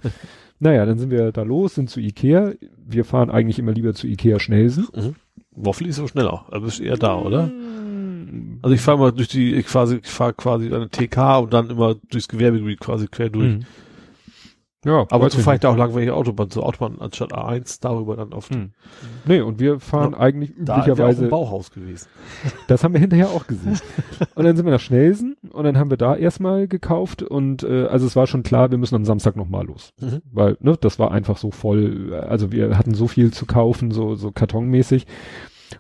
naja, 0.60 0.86
dann 0.86 1.00
sind 1.00 1.10
wir 1.10 1.32
da 1.32 1.42
los, 1.42 1.74
sind 1.74 1.90
zu 1.90 2.00
Ikea. 2.00 2.54
Wir 2.86 3.04
fahren 3.04 3.32
eigentlich 3.32 3.58
immer 3.58 3.72
lieber 3.72 3.94
zu 3.96 4.06
Ikea 4.06 4.40
Schnellsen. 4.40 4.88
Mhm. 4.96 5.16
Waffel 5.56 5.88
ist 5.88 5.96
so 5.96 6.08
schneller, 6.08 6.46
aber 6.50 6.62
bist 6.62 6.80
eher 6.80 6.98
da, 6.98 7.18
oder? 7.18 7.48
Mm 7.48 7.84
also 8.62 8.74
ich 8.74 8.82
fahre 8.82 8.98
mal 8.98 9.12
durch 9.12 9.28
die, 9.28 9.54
ich 9.56 9.66
quasi, 9.66 9.98
ich 10.04 10.10
fahre 10.10 10.34
quasi 10.34 10.74
eine 10.74 10.90
TK 10.90 11.40
und 11.40 11.54
dann 11.54 11.70
immer 11.70 11.96
durchs 12.10 12.28
Gewerbegebiet 12.28 12.80
quasi 12.80 13.08
quer 13.08 13.30
durch. 13.30 13.56
Mhm. 13.56 13.66
Ja, 14.86 15.06
aber 15.10 15.30
so 15.30 15.40
fahre 15.40 15.56
ich 15.56 15.62
da 15.62 15.70
auch 15.70 15.78
langweilige 15.78 16.14
Autobahn, 16.14 16.50
so 16.50 16.62
Autobahn 16.62 16.98
anstatt 17.00 17.34
A1, 17.34 17.80
darüber 17.82 18.18
dann 18.18 18.34
oft. 18.34 18.54
Hm. 18.54 18.72
Nee, 19.26 19.40
und 19.40 19.60
wir 19.60 19.80
fahren 19.80 20.12
ja, 20.12 20.20
eigentlich 20.20 20.52
üblicherweise. 20.52 21.22
Da 21.22 21.28
auch 21.28 21.46
Bauhaus 21.46 21.72
gewesen. 21.72 22.08
Das 22.68 22.84
haben 22.84 22.94
wir 22.94 23.00
hinterher 23.00 23.30
auch 23.30 23.48
gesehen. 23.48 23.80
und 24.36 24.44
dann 24.44 24.56
sind 24.56 24.66
wir 24.66 24.72
nach 24.72 24.80
Schnelsen 24.80 25.38
und 25.52 25.64
dann 25.64 25.78
haben 25.78 25.90
wir 25.90 25.98
da 25.98 26.16
erstmal 26.16 26.68
gekauft 26.68 27.24
und 27.24 27.64
äh, 27.64 27.86
also 27.86 28.06
es 28.06 28.16
war 28.16 28.28
schon 28.28 28.44
klar, 28.44 28.72
wir 28.72 28.78
müssen 28.78 28.96
am 28.96 29.06
Samstag 29.06 29.36
nochmal 29.36 29.66
los. 29.66 29.94
Mhm. 30.02 30.22
Weil, 30.32 30.58
ne, 30.60 30.78
das 30.80 31.00
war 31.00 31.12
einfach 31.12 31.38
so 31.38 31.52
voll, 31.52 32.14
also 32.14 32.52
wir 32.52 32.78
hatten 32.78 32.94
so 32.94 33.08
viel 33.08 33.32
zu 33.32 33.46
kaufen, 33.46 33.92
so, 33.92 34.16
so 34.16 34.32
kartonmäßig. 34.32 35.08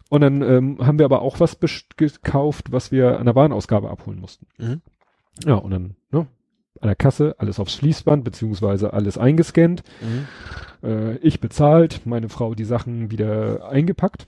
Und 0.09 0.21
dann 0.21 0.41
ähm, 0.41 0.77
haben 0.79 0.99
wir 0.99 1.05
aber 1.05 1.21
auch 1.21 1.39
was 1.39 1.57
gekauft, 1.97 2.71
was 2.71 2.91
wir 2.91 3.19
an 3.19 3.25
der 3.25 3.35
Warenausgabe 3.35 3.89
abholen 3.89 4.19
mussten. 4.19 4.47
Mhm. 4.57 4.81
Ja, 5.45 5.55
und 5.55 5.71
dann, 5.71 5.95
ne, 6.11 6.27
an 6.79 6.87
der 6.87 6.95
Kasse, 6.95 7.35
alles 7.37 7.59
aufs 7.59 7.75
Fließband, 7.75 8.23
beziehungsweise 8.23 8.93
alles 8.93 9.17
eingescannt. 9.17 9.83
Mhm. 10.01 10.87
Äh, 10.87 11.17
ich 11.17 11.39
bezahlt, 11.39 12.05
meine 12.05 12.29
Frau 12.29 12.55
die 12.55 12.65
Sachen 12.65 13.09
wieder 13.09 13.69
eingepackt. 13.69 14.25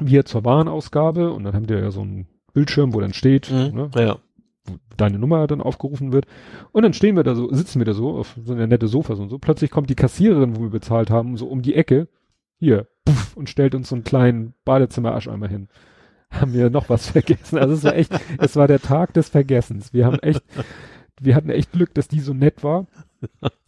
Wir 0.00 0.24
zur 0.24 0.44
Warenausgabe 0.44 1.32
und 1.32 1.44
dann 1.44 1.54
haben 1.54 1.68
wir 1.68 1.78
ja 1.78 1.90
so 1.90 2.00
einen 2.00 2.26
Bildschirm, 2.52 2.94
wo 2.94 3.00
dann 3.00 3.12
steht, 3.12 3.50
mhm. 3.50 3.74
ne, 3.74 3.90
ja. 3.94 4.18
wo 4.64 4.74
deine 4.96 5.18
Nummer 5.18 5.46
dann 5.46 5.60
aufgerufen 5.60 6.12
wird. 6.12 6.26
Und 6.72 6.82
dann 6.82 6.92
stehen 6.92 7.16
wir 7.16 7.22
da 7.22 7.34
so, 7.34 7.52
sitzen 7.52 7.80
wir 7.80 7.86
da 7.86 7.92
so 7.92 8.18
auf 8.18 8.36
so 8.44 8.52
einer 8.52 8.66
nette 8.66 8.88
Sofas 8.88 9.18
und 9.18 9.28
so. 9.28 9.38
Plötzlich 9.38 9.70
kommt 9.70 9.90
die 9.90 9.96
Kassiererin, 9.96 10.56
wo 10.56 10.62
wir 10.62 10.70
bezahlt 10.70 11.10
haben, 11.10 11.36
so 11.36 11.46
um 11.46 11.62
die 11.62 11.74
Ecke. 11.74 12.08
Hier, 12.58 12.88
puff, 13.10 13.36
und 13.36 13.50
stellt 13.50 13.74
uns 13.74 13.88
so 13.88 13.94
einen 13.94 14.04
kleinen 14.04 14.54
Badezimmer-Ascheimer 14.64 15.48
hin. 15.48 15.68
Haben 16.30 16.52
wir 16.52 16.70
noch 16.70 16.88
was 16.88 17.06
vergessen. 17.10 17.58
Also 17.58 17.74
es 17.74 17.84
war 17.84 17.94
echt, 17.94 18.12
es 18.38 18.56
war 18.56 18.68
der 18.68 18.80
Tag 18.80 19.14
des 19.14 19.28
Vergessens. 19.28 19.92
Wir 19.92 20.06
haben 20.06 20.18
echt, 20.20 20.42
wir 21.20 21.34
hatten 21.34 21.50
echt 21.50 21.72
Glück, 21.72 21.94
dass 21.94 22.08
die 22.08 22.20
so 22.20 22.32
nett 22.32 22.62
war, 22.62 22.86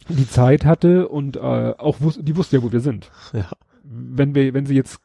die 0.09 0.27
Zeit 0.27 0.65
hatte 0.65 1.07
und 1.07 1.37
äh, 1.37 1.39
auch 1.39 2.01
wus 2.01 2.19
die 2.21 2.35
wusste 2.35 2.57
ja, 2.57 2.63
wo 2.63 2.71
wir 2.71 2.79
sind. 2.79 3.11
Ja. 3.33 3.49
Wenn 3.83 4.33
wir, 4.33 4.53
wenn 4.53 4.65
sie 4.65 4.75
jetzt 4.75 4.99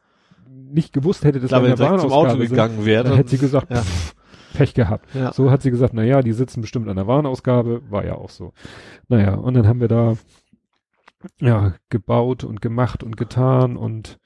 nicht 0.47 0.93
gewusst 0.93 1.23
hätte, 1.23 1.39
dass 1.39 1.49
Klar, 1.49 1.63
wir 1.63 1.71
in 1.71 1.75
der 1.75 1.97
zum 1.97 2.11
Auto 2.11 2.37
gegangen 2.37 2.85
wäre, 2.85 3.03
dann 3.03 3.15
hätte 3.15 3.29
sie 3.29 3.37
gesagt, 3.37 3.69
ja. 3.71 3.81
pff, 3.81 4.15
Pech 4.53 4.73
gehabt. 4.73 5.13
Ja. 5.13 5.33
So 5.33 5.51
hat 5.51 5.61
sie 5.61 5.71
gesagt, 5.71 5.93
na 5.93 6.03
ja, 6.03 6.21
die 6.21 6.31
sitzen 6.31 6.61
bestimmt 6.61 6.87
an 6.87 6.95
der 6.95 7.07
Warenausgabe, 7.07 7.81
war 7.89 8.05
ja 8.05 8.15
auch 8.15 8.29
so. 8.29 8.53
Naja, 9.07 9.35
und 9.35 9.53
dann 9.53 9.67
haben 9.67 9.79
wir 9.79 9.87
da 9.87 10.15
ja, 11.39 11.75
gebaut 11.89 12.43
und 12.43 12.61
gemacht 12.61 13.03
und 13.03 13.17
getan 13.17 13.77
und 13.77 14.19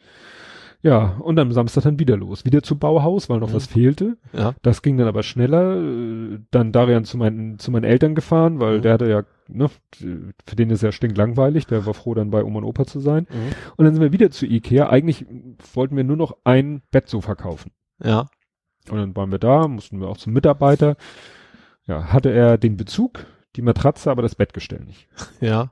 ja, 0.84 1.16
und 1.20 1.40
am 1.40 1.54
Samstag 1.54 1.84
dann 1.84 1.98
wieder 1.98 2.18
los. 2.18 2.44
Wieder 2.44 2.62
zu 2.62 2.78
Bauhaus, 2.78 3.30
weil 3.30 3.40
noch 3.40 3.52
mhm. 3.52 3.54
was 3.54 3.68
fehlte. 3.68 4.18
Ja. 4.34 4.54
Das 4.64 4.82
ging 4.82 4.98
dann 4.98 5.08
aber 5.08 5.24
schneller. 5.24 5.82
Dann 6.52 6.74
Darian 6.74 7.06
zu 7.06 7.18
meinen, 7.18 7.58
zu 7.58 7.72
meinen 7.72 7.86
Eltern 7.86 8.16
gefahren, 8.16 8.60
weil 8.60 8.80
mhm. 8.80 8.82
der 8.82 8.94
hatte 8.94 9.10
ja, 9.10 9.24
ne, 9.48 9.70
für 9.96 10.56
den 10.58 10.70
ist 10.70 10.84
ja 10.84 10.92
stinklangweilig. 10.92 11.68
Der 11.68 11.86
war 11.86 11.94
froh, 11.94 12.14
dann 12.14 12.32
bei 12.32 12.44
Oma 12.44 12.58
und 12.58 12.66
Opa 12.66 12.86
zu 12.86 13.00
sein. 13.00 13.28
Mhm. 13.30 13.54
Und 13.78 13.86
dann 13.86 13.94
sind 13.94 14.04
wir 14.04 14.12
wieder 14.12 14.30
zu 14.30 14.46
Ikea. 14.46 14.90
Eigentlich 14.90 15.26
wollten 15.74 15.96
wir 15.96 16.04
nur 16.04 16.18
noch 16.18 16.36
ein 16.44 16.82
Bettsofa 16.92 17.36
kaufen. 17.36 17.72
Ja. 18.04 18.28
Und 18.90 18.98
dann 18.98 19.16
waren 19.16 19.32
wir 19.32 19.40
da, 19.40 19.70
mussten 19.70 20.02
wir 20.02 20.10
auch 20.10 20.18
zum 20.18 20.34
Mitarbeiter. 20.34 20.98
Ja, 21.86 22.12
hatte 22.12 22.30
er 22.30 22.58
den 22.58 22.76
Bezug, 22.76 23.26
die 23.56 23.62
Matratze, 23.62 24.12
aber 24.12 24.22
das 24.22 24.36
Bettgestell 24.36 24.84
nicht. 24.84 25.08
Ja. 25.40 25.72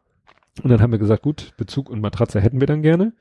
Und 0.64 0.70
dann 0.70 0.82
haben 0.82 0.92
wir 0.92 1.00
gesagt, 1.00 1.24
gut, 1.24 1.54
Bezug 1.58 1.90
und 1.90 2.02
Matratze 2.02 2.40
hätten 2.40 2.60
wir 2.60 2.68
dann 2.68 2.82
gerne. 2.82 3.14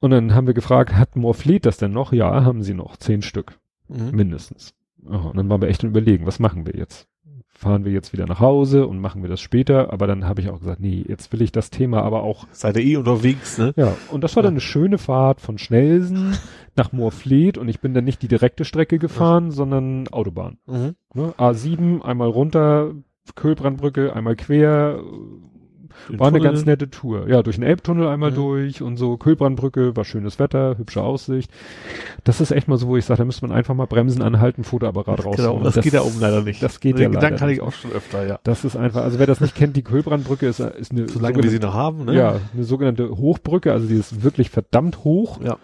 Und 0.00 0.10
dann 0.10 0.34
haben 0.34 0.46
wir 0.46 0.54
gefragt, 0.54 0.94
hat 0.94 1.16
Morfleet 1.16 1.66
das 1.66 1.78
denn 1.78 1.92
noch? 1.92 2.12
Ja, 2.12 2.44
haben 2.44 2.62
sie 2.62 2.74
noch. 2.74 2.96
Zehn 2.96 3.22
Stück. 3.22 3.58
Mhm. 3.88 4.10
Mindestens. 4.12 4.74
Oh, 5.06 5.28
und 5.28 5.36
dann 5.36 5.48
waren 5.48 5.60
wir 5.60 5.68
echt 5.68 5.82
überlegen, 5.82 6.26
was 6.26 6.38
machen 6.38 6.66
wir 6.66 6.74
jetzt? 6.76 7.08
Fahren 7.48 7.84
wir 7.84 7.92
jetzt 7.92 8.12
wieder 8.12 8.26
nach 8.26 8.40
Hause 8.40 8.86
und 8.86 8.98
machen 8.98 9.22
wir 9.22 9.30
das 9.30 9.40
später? 9.40 9.92
Aber 9.92 10.06
dann 10.06 10.26
habe 10.26 10.40
ich 10.40 10.50
auch 10.50 10.58
gesagt, 10.58 10.80
nee, 10.80 11.04
jetzt 11.06 11.32
will 11.32 11.40
ich 11.40 11.52
das 11.52 11.70
Thema 11.70 12.02
aber 12.02 12.22
auch. 12.22 12.46
Seid 12.50 12.76
ihr 12.76 12.82
eh 12.82 12.96
unterwegs, 12.96 13.58
ne? 13.58 13.72
Ja, 13.76 13.96
und 14.10 14.24
das 14.24 14.34
war 14.34 14.42
ja. 14.42 14.48
dann 14.48 14.54
eine 14.54 14.60
schöne 14.60 14.98
Fahrt 14.98 15.40
von 15.40 15.56
Schnelsen 15.56 16.36
nach 16.76 16.92
Moorfleet 16.92 17.56
und 17.56 17.68
ich 17.68 17.80
bin 17.80 17.94
dann 17.94 18.04
nicht 18.04 18.22
die 18.22 18.28
direkte 18.28 18.64
Strecke 18.64 18.98
gefahren, 18.98 19.46
mhm. 19.46 19.50
sondern 19.52 20.08
Autobahn. 20.08 20.58
Mhm. 20.66 20.96
Ne? 21.14 21.32
A7, 21.38 22.02
einmal 22.02 22.28
runter, 22.28 22.92
Kölbrandbrücke, 23.36 24.14
einmal 24.14 24.36
quer, 24.36 25.00
war 26.08 26.28
eine 26.28 26.40
ganz 26.40 26.64
nette 26.64 26.90
Tour. 26.90 27.28
Ja, 27.28 27.42
durch 27.42 27.56
den 27.56 27.64
Elbtunnel 27.64 28.08
einmal 28.08 28.30
ja. 28.30 28.36
durch 28.36 28.82
und 28.82 28.96
so 28.96 29.16
Kühlbrandbrücke, 29.16 29.96
war 29.96 30.04
schönes 30.04 30.38
Wetter, 30.38 30.76
hübsche 30.78 31.02
Aussicht. 31.02 31.50
Das 32.24 32.40
ist 32.40 32.50
echt 32.50 32.68
mal 32.68 32.78
so, 32.78 32.88
wo 32.88 32.96
ich 32.96 33.04
sage, 33.04 33.18
da 33.18 33.24
müsste 33.24 33.46
man 33.46 33.56
einfach 33.56 33.74
mal 33.74 33.86
bremsen, 33.86 34.22
anhalten, 34.22 34.64
Fotoapparat 34.64 35.24
raus. 35.24 35.36
Genau, 35.36 35.60
das, 35.62 35.74
das, 35.74 35.84
geht 35.84 35.92
ja 35.92 36.02
oben 36.02 36.20
leider 36.20 36.42
nicht. 36.42 36.62
Das 36.62 36.80
geht 36.80 36.98
Den 36.98 37.02
ja 37.02 37.08
leider 37.08 37.18
Gedanken 37.20 37.38
kann 37.38 37.50
ich 37.50 37.60
auch 37.60 37.72
schon 37.72 37.92
öfter, 37.92 38.26
ja. 38.26 38.38
Das 38.44 38.64
ist 38.64 38.76
einfach, 38.76 39.02
also 39.02 39.18
wer 39.18 39.26
das 39.26 39.40
nicht 39.40 39.54
kennt, 39.54 39.76
die 39.76 39.82
Kühlbrandbrücke 39.82 40.46
ist, 40.46 40.60
ist 40.60 40.92
eine, 40.92 41.08
solange 41.08 41.42
wir 41.42 41.50
sie 41.50 41.58
noch 41.58 41.74
haben, 41.74 42.04
ne? 42.04 42.14
Ja, 42.14 42.40
eine 42.52 42.64
sogenannte 42.64 43.10
Hochbrücke, 43.10 43.72
also 43.72 43.86
die 43.86 43.96
ist 43.96 44.22
wirklich 44.22 44.50
verdammt 44.50 45.04
hoch. 45.04 45.40
Ja. 45.42 45.58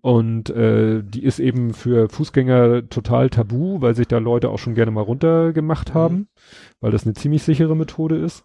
Und 0.00 0.48
äh, 0.50 1.02
die 1.02 1.24
ist 1.24 1.40
eben 1.40 1.74
für 1.74 2.08
Fußgänger 2.08 2.88
total 2.88 3.30
tabu, 3.30 3.80
weil 3.80 3.96
sich 3.96 4.06
da 4.06 4.18
Leute 4.18 4.48
auch 4.48 4.58
schon 4.58 4.74
gerne 4.74 4.92
mal 4.92 5.02
runtergemacht 5.02 5.92
haben, 5.92 6.16
mhm. 6.16 6.26
weil 6.80 6.92
das 6.92 7.04
eine 7.04 7.14
ziemlich 7.14 7.42
sichere 7.42 7.74
Methode 7.74 8.16
ist. 8.16 8.44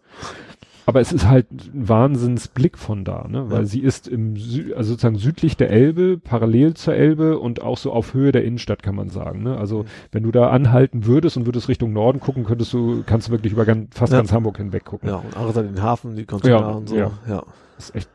Aber 0.86 1.00
es 1.00 1.12
ist 1.12 1.28
halt 1.28 1.50
ein 1.52 1.88
Wahnsinnsblick 1.88 2.78
von 2.78 3.06
da, 3.06 3.28
ne? 3.28 3.50
Weil 3.50 3.62
ja. 3.62 3.66
sie 3.66 3.80
ist 3.80 4.08
im 4.08 4.36
Sü 4.36 4.74
also 4.74 4.92
sozusagen 4.92 5.18
südlich 5.18 5.56
der 5.56 5.70
Elbe, 5.70 6.18
parallel 6.18 6.74
zur 6.74 6.94
Elbe 6.94 7.40
und 7.40 7.62
auch 7.62 7.78
so 7.78 7.92
auf 7.92 8.14
Höhe 8.14 8.32
der 8.32 8.44
Innenstadt, 8.44 8.84
kann 8.84 8.96
man 8.96 9.10
sagen. 9.10 9.44
Ne? 9.44 9.58
Also 9.58 9.86
wenn 10.12 10.24
du 10.24 10.32
da 10.32 10.50
anhalten 10.50 11.06
würdest 11.06 11.38
und 11.38 11.46
würdest 11.46 11.70
Richtung 11.70 11.94
Norden 11.94 12.20
gucken, 12.20 12.44
könntest 12.44 12.74
du, 12.74 13.04
kannst 13.06 13.28
du 13.28 13.32
wirklich 13.32 13.54
über 13.54 13.66
ganz, 13.66 13.96
fast 13.96 14.12
ja. 14.12 14.20
ganz 14.20 14.32
Hamburg 14.32 14.58
hinweg 14.58 14.84
gucken. 14.84 15.10
Ja, 15.10 15.16
und 15.18 15.38
andere 15.38 15.64
den 15.64 15.82
Hafen, 15.82 16.16
die 16.16 16.26
Konzerne 16.26 16.66
ja, 16.66 16.72
und 16.72 16.90
so. 16.90 16.96
Ja. 16.96 17.12
ja. 17.28 17.44
Das 17.78 17.90
ist 17.90 17.96
echt 17.96 18.10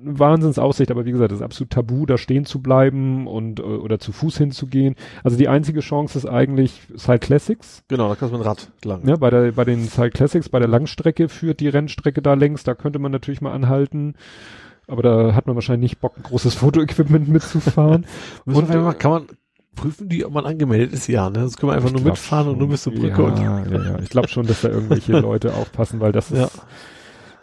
eine 0.00 0.18
Wahnsinnsaussicht, 0.18 0.90
aber 0.90 1.04
wie 1.06 1.12
gesagt, 1.12 1.32
das 1.32 1.38
ist 1.38 1.44
absolut 1.44 1.70
tabu, 1.70 2.06
da 2.06 2.18
stehen 2.18 2.44
zu 2.44 2.60
bleiben 2.60 3.26
und 3.26 3.60
äh, 3.60 3.62
oder 3.62 3.98
zu 3.98 4.12
Fuß 4.12 4.38
hinzugehen. 4.38 4.94
Also 5.24 5.36
die 5.36 5.48
einzige 5.48 5.80
Chance 5.80 6.18
ist 6.18 6.26
eigentlich 6.26 6.82
Cycle 6.96 7.18
Classics. 7.18 7.82
Genau, 7.88 8.08
da 8.08 8.14
kannst 8.14 8.34
du 8.34 8.38
mit 8.38 8.46
Rad 8.46 8.70
lang. 8.84 9.06
Ja, 9.06 9.16
bei 9.16 9.30
der 9.30 9.52
bei 9.52 9.64
den 9.64 9.88
Cycle 9.88 10.10
Classics, 10.10 10.48
bei 10.48 10.58
der 10.58 10.68
Langstrecke 10.68 11.28
führt 11.28 11.60
die 11.60 11.68
Rennstrecke 11.68 12.22
da 12.22 12.34
längs, 12.34 12.64
da 12.64 12.74
könnte 12.74 12.98
man 12.98 13.12
natürlich 13.12 13.40
mal 13.40 13.52
anhalten. 13.52 14.14
Aber 14.86 15.02
da 15.02 15.34
hat 15.34 15.46
man 15.46 15.54
wahrscheinlich 15.54 15.90
nicht 15.90 16.00
Bock, 16.00 16.16
ein 16.16 16.22
großes 16.22 16.54
Fotoequipment 16.54 17.28
mitzufahren. 17.28 18.06
und 18.46 18.68
mal, 18.68 18.94
kann 18.94 19.10
man 19.10 19.26
prüfen 19.78 20.08
die, 20.08 20.24
ob 20.24 20.32
man 20.32 20.46
angemeldet 20.46 20.92
ist? 20.92 21.06
Ja, 21.08 21.30
ne? 21.30 21.40
Das 21.40 21.56
können 21.56 21.70
wir 21.72 21.76
einfach 21.76 21.92
nur 21.92 22.02
mitfahren 22.02 22.44
schon. 22.44 22.52
und 22.54 22.58
nur 22.58 22.68
bis 22.68 22.82
zur 22.82 22.94
Brücke. 22.94 23.22
Ja, 23.22 23.58
und 23.58 23.70
ja, 23.70 23.82
ja. 23.82 23.98
Ich 24.00 24.10
glaube 24.10 24.28
schon, 24.28 24.46
dass 24.46 24.62
da 24.62 24.68
irgendwelche 24.68 25.12
Leute 25.20 25.54
aufpassen, 25.54 26.00
weil 26.00 26.12
das 26.12 26.30
ist, 26.30 26.38
ja. 26.38 26.48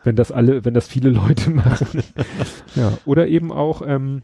Wenn 0.05 0.15
das 0.15 0.31
alle, 0.31 0.63
wenn 0.63 0.73
das 0.73 0.87
viele 0.87 1.09
Leute 1.11 1.49
machen. 1.49 2.03
ja. 2.75 2.93
Oder 3.05 3.27
eben 3.27 3.51
auch, 3.51 3.81
ähm, 3.85 4.21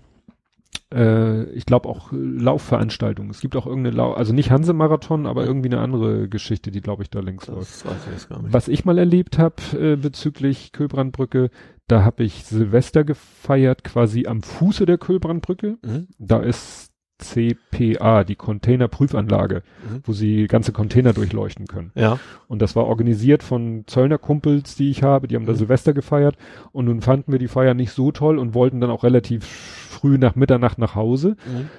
äh, 0.94 1.44
ich 1.52 1.66
glaube 1.66 1.90
auch 1.90 2.10
Laufveranstaltungen. 2.12 3.32
Es 3.32 3.42
gibt 3.42 3.56
auch 3.56 3.66
irgendeine 3.66 3.96
Lau 3.96 4.14
also 4.14 4.34
nicht 4.34 4.52
Hanse-Marathon, 4.52 5.26
aber 5.26 5.46
irgendwie 5.46 5.70
eine 5.70 5.80
andere 5.80 6.30
Geschichte, 6.30 6.72
die 6.72 6.82
glaube 6.82 7.04
ich 7.04 7.10
da 7.10 7.20
links 7.20 7.48
das 7.48 7.56
läuft. 7.56 7.86
Weiß 7.86 8.06
ich 8.06 8.14
jetzt 8.14 8.30
gar 8.30 8.42
nicht. 8.42 8.54
Was 8.54 8.68
ich 8.68 8.86
mal 8.86 8.98
erlebt 8.98 9.38
habe 9.38 9.56
äh, 9.78 9.96
bezüglich 9.96 10.72
Köbrandbrücke, 10.72 11.50
da 11.88 12.04
habe 12.04 12.24
ich 12.24 12.46
Silvester 12.46 13.04
gefeiert, 13.04 13.84
quasi 13.84 14.28
am 14.28 14.44
Fuße 14.44 14.86
der 14.86 14.98
Köbrandbrücke. 14.98 15.78
Mhm. 15.82 16.08
Da 16.20 16.40
ist 16.40 16.91
CPA, 17.22 18.24
die 18.24 18.36
Containerprüfanlage, 18.36 19.64
mhm. 19.90 20.02
wo 20.04 20.12
sie 20.12 20.48
ganze 20.48 20.72
Container 20.72 21.14
durchleuchten 21.14 21.68
können. 21.68 21.92
Ja. 21.96 22.20
Und 22.48 22.62
das 22.62 22.76
war 22.76 22.88
organisiert 22.88 23.44
von 23.44 23.86
Zöllner 23.88 24.18
Kumpels, 24.18 24.76
die 24.76 24.90
ich 24.90 25.04
habe, 25.04 25.28
die 25.28 25.36
haben 25.36 25.44
mhm. 25.44 25.48
da 25.48 25.54
Silvester 25.54 25.94
gefeiert 25.94 26.36
und 26.72 26.86
nun 26.86 27.02
fanden 27.02 27.32
wir 27.32 27.40
die 27.40 27.48
Feier 27.48 27.74
nicht 27.74 27.92
so 27.92 28.12
toll 28.12 28.38
und 28.38 28.54
wollten 28.54 28.82
dann 28.82 28.90
auch 28.90 29.04
relativ 29.04 29.46
früh 29.46 30.18
nach 30.18 30.36
Mitternacht 30.36 30.78
nach 30.78 30.96
Hause. 30.96 31.38
Mhm. 31.46 31.70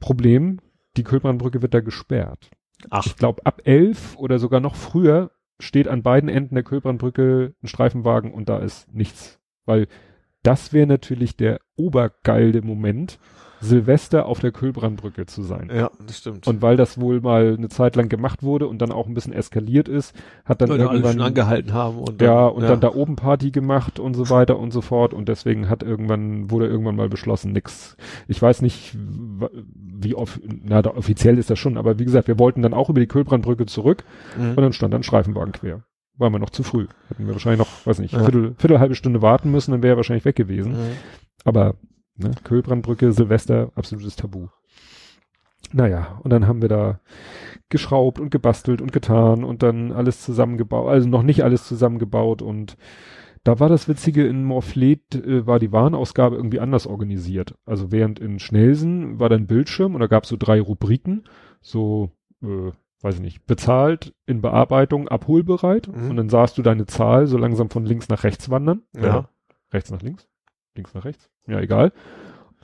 Problem, 0.00 0.58
die 0.96 1.04
Kölbrandbrücke 1.04 1.62
wird 1.62 1.74
da 1.74 1.80
gesperrt. 1.80 2.50
Ach. 2.90 3.06
Ich 3.06 3.16
glaube, 3.16 3.44
ab 3.44 3.62
elf 3.64 4.16
oder 4.16 4.38
sogar 4.38 4.60
noch 4.60 4.74
früher 4.74 5.30
steht 5.58 5.88
an 5.88 6.02
beiden 6.02 6.28
Enden 6.28 6.54
der 6.54 6.64
Kölbrandbrücke 6.64 7.54
ein 7.62 7.66
Streifenwagen 7.66 8.32
und 8.32 8.48
da 8.48 8.58
ist 8.58 8.92
nichts. 8.92 9.40
Weil 9.64 9.88
das 10.42 10.72
wäre 10.72 10.86
natürlich 10.86 11.36
der 11.36 11.60
obergeilde 11.76 12.62
Moment, 12.62 13.18
Silvester 13.60 14.26
auf 14.26 14.40
der 14.40 14.52
Kühlbrandbrücke 14.52 15.26
zu 15.26 15.42
sein. 15.42 15.70
Ja, 15.74 15.90
das 16.06 16.18
stimmt. 16.18 16.46
Und 16.46 16.62
weil 16.62 16.76
das 16.76 17.00
wohl 17.00 17.20
mal 17.20 17.54
eine 17.56 17.68
Zeit 17.68 17.96
lang 17.96 18.08
gemacht 18.08 18.42
wurde 18.42 18.66
und 18.66 18.80
dann 18.82 18.92
auch 18.92 19.06
ein 19.06 19.14
bisschen 19.14 19.32
eskaliert 19.32 19.88
ist, 19.88 20.14
hat 20.44 20.60
dann 20.60 20.68
Leute 20.68 20.84
irgendwann 20.84 21.20
angehalten 21.20 21.72
haben 21.72 21.98
und 21.98 22.20
dann, 22.20 22.28
ja 22.28 22.46
und 22.46 22.62
ja. 22.62 22.68
dann 22.68 22.80
da 22.80 22.94
oben 22.94 23.16
Party 23.16 23.50
gemacht 23.50 23.98
und 23.98 24.14
so 24.14 24.28
weiter 24.30 24.58
und 24.58 24.72
so 24.72 24.80
fort 24.80 25.14
und 25.14 25.28
deswegen 25.28 25.68
hat 25.68 25.82
irgendwann 25.82 26.50
wurde 26.50 26.66
irgendwann 26.66 26.96
mal 26.96 27.08
beschlossen 27.08 27.52
nix. 27.52 27.96
Ich 28.28 28.40
weiß 28.40 28.62
nicht 28.62 28.96
wie 29.98 30.14
off, 30.14 30.40
na 30.62 30.82
da 30.82 30.90
offiziell 30.90 31.38
ist 31.38 31.50
das 31.50 31.58
schon, 31.58 31.78
aber 31.78 31.98
wie 31.98 32.04
gesagt, 32.04 32.28
wir 32.28 32.38
wollten 32.38 32.62
dann 32.62 32.74
auch 32.74 32.90
über 32.90 33.00
die 33.00 33.06
Kühlbrandbrücke 33.06 33.66
zurück 33.66 34.04
mhm. 34.38 34.50
und 34.50 34.60
dann 34.60 34.72
stand 34.72 34.92
dann 34.92 35.02
Streifenwagen 35.02 35.52
quer. 35.52 35.82
War 36.18 36.30
wir 36.30 36.38
noch 36.38 36.50
zu 36.50 36.62
früh. 36.62 36.86
Hätten 37.08 37.26
wir 37.26 37.34
wahrscheinlich 37.34 37.58
noch, 37.58 37.86
weiß 37.86 37.98
nicht, 37.98 38.14
ja. 38.14 38.20
Viertel, 38.20 38.54
Viertel 38.56 38.80
halbe 38.80 38.94
Stunde 38.94 39.20
warten 39.20 39.50
müssen, 39.50 39.72
dann 39.72 39.82
wäre 39.82 39.94
er 39.94 39.96
wahrscheinlich 39.96 40.24
weg 40.24 40.36
gewesen. 40.36 40.72
Mhm. 40.72 40.92
Aber 41.44 41.74
Ne? 42.16 42.30
Kölbrandbrücke, 42.44 43.12
Silvester, 43.12 43.70
absolutes 43.74 44.16
Tabu. 44.16 44.48
Naja, 45.72 46.18
und 46.22 46.32
dann 46.32 46.46
haben 46.46 46.62
wir 46.62 46.68
da 46.68 47.00
geschraubt 47.68 48.20
und 48.20 48.30
gebastelt 48.30 48.80
und 48.80 48.92
getan 48.92 49.44
und 49.44 49.62
dann 49.62 49.92
alles 49.92 50.22
zusammengebaut, 50.22 50.88
also 50.88 51.08
noch 51.08 51.22
nicht 51.22 51.42
alles 51.42 51.66
zusammengebaut 51.66 52.42
und 52.42 52.76
da 53.42 53.60
war 53.60 53.68
das 53.68 53.88
Witzige, 53.88 54.26
in 54.26 54.44
Morfleet 54.44 55.14
äh, 55.14 55.46
war 55.46 55.58
die 55.60 55.70
Warenausgabe 55.70 56.34
irgendwie 56.34 56.58
anders 56.58 56.86
organisiert. 56.88 57.54
Also 57.64 57.92
während 57.92 58.18
in 58.18 58.40
Schnelsen 58.40 59.20
war 59.20 59.28
dann 59.28 59.46
Bildschirm 59.46 59.94
und 59.94 60.00
da 60.00 60.08
gab 60.08 60.24
es 60.24 60.30
so 60.30 60.36
drei 60.36 60.60
Rubriken, 60.60 61.24
so, 61.60 62.10
äh, 62.42 62.72
weiß 63.02 63.16
ich 63.16 63.20
nicht, 63.20 63.46
bezahlt, 63.46 64.14
in 64.26 64.40
Bearbeitung, 64.40 65.06
abholbereit 65.06 65.86
mhm. 65.86 66.10
und 66.10 66.16
dann 66.16 66.28
sahst 66.28 66.58
du 66.58 66.62
deine 66.62 66.86
Zahl 66.86 67.28
so 67.28 67.38
langsam 67.38 67.70
von 67.70 67.84
links 67.84 68.08
nach 68.08 68.24
rechts 68.24 68.50
wandern. 68.50 68.82
Ja. 68.96 69.28
Rechts 69.72 69.92
nach 69.92 70.02
links 70.02 70.26
links 70.76 70.94
nach 70.94 71.04
rechts, 71.04 71.28
ja 71.46 71.60
egal. 71.60 71.92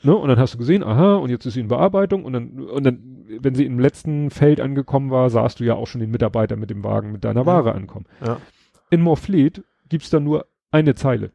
Ne? 0.02 0.16
Und 0.16 0.28
dann 0.28 0.38
hast 0.38 0.54
du 0.54 0.58
gesehen, 0.58 0.82
aha, 0.82 1.16
und 1.16 1.30
jetzt 1.30 1.46
ist 1.46 1.54
sie 1.54 1.60
in 1.60 1.68
Bearbeitung 1.68 2.24
und 2.24 2.32
dann, 2.32 2.60
und 2.60 2.84
dann, 2.84 3.24
wenn 3.40 3.54
sie 3.54 3.64
im 3.64 3.78
letzten 3.78 4.30
Feld 4.30 4.60
angekommen 4.60 5.10
war, 5.10 5.30
sahst 5.30 5.60
du 5.60 5.64
ja 5.64 5.74
auch 5.74 5.86
schon 5.86 6.00
den 6.00 6.10
Mitarbeiter 6.10 6.56
mit 6.56 6.70
dem 6.70 6.82
Wagen 6.82 7.12
mit 7.12 7.24
deiner 7.24 7.46
Ware 7.46 7.72
ankommen. 7.72 8.06
Ja. 8.24 8.38
In 8.90 9.00
Morfleet 9.00 9.62
gibt's 9.88 10.10
da 10.10 10.18
nur 10.18 10.46
eine 10.70 10.94
Zeile. 10.94 11.30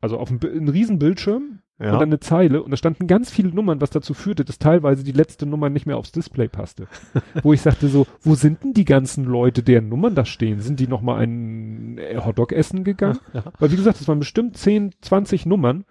Also 0.00 0.18
auf 0.18 0.30
einem, 0.30 0.40
einem 0.40 0.68
riesen 0.68 0.98
Bildschirm 0.98 1.60
ja. 1.80 1.92
und 1.92 2.00
dann 2.00 2.08
eine 2.08 2.20
Zeile 2.20 2.62
und 2.62 2.70
da 2.70 2.76
standen 2.76 3.06
ganz 3.08 3.30
viele 3.30 3.50
Nummern, 3.50 3.80
was 3.80 3.90
dazu 3.90 4.14
führte, 4.14 4.44
dass 4.44 4.58
teilweise 4.58 5.02
die 5.02 5.12
letzte 5.12 5.46
Nummer 5.46 5.68
nicht 5.68 5.86
mehr 5.86 5.96
aufs 5.96 6.12
Display 6.12 6.48
passte. 6.48 6.86
wo 7.42 7.52
ich 7.52 7.60
sagte 7.60 7.88
so, 7.88 8.06
wo 8.20 8.34
sind 8.34 8.62
denn 8.62 8.72
die 8.72 8.84
ganzen 8.84 9.24
Leute, 9.24 9.62
deren 9.64 9.88
Nummern 9.88 10.14
da 10.14 10.24
stehen? 10.24 10.60
Sind 10.60 10.78
die 10.78 10.88
nochmal 10.88 11.22
ein 11.22 12.00
Hotdog 12.24 12.52
essen 12.52 12.84
gegangen? 12.84 13.18
Ja. 13.32 13.44
Weil 13.58 13.72
wie 13.72 13.76
gesagt, 13.76 14.00
es 14.00 14.06
waren 14.06 14.20
bestimmt 14.20 14.56
10, 14.56 14.92
20 15.00 15.46
Nummern 15.46 15.84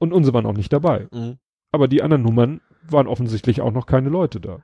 und 0.00 0.12
unsere 0.12 0.34
waren 0.34 0.46
auch 0.46 0.56
nicht 0.56 0.72
dabei. 0.72 1.06
Mhm. 1.12 1.36
Aber 1.70 1.86
die 1.86 2.02
anderen 2.02 2.22
Nummern 2.22 2.60
waren 2.88 3.06
offensichtlich 3.06 3.60
auch 3.60 3.72
noch 3.72 3.86
keine 3.86 4.08
Leute 4.08 4.40
da. 4.40 4.58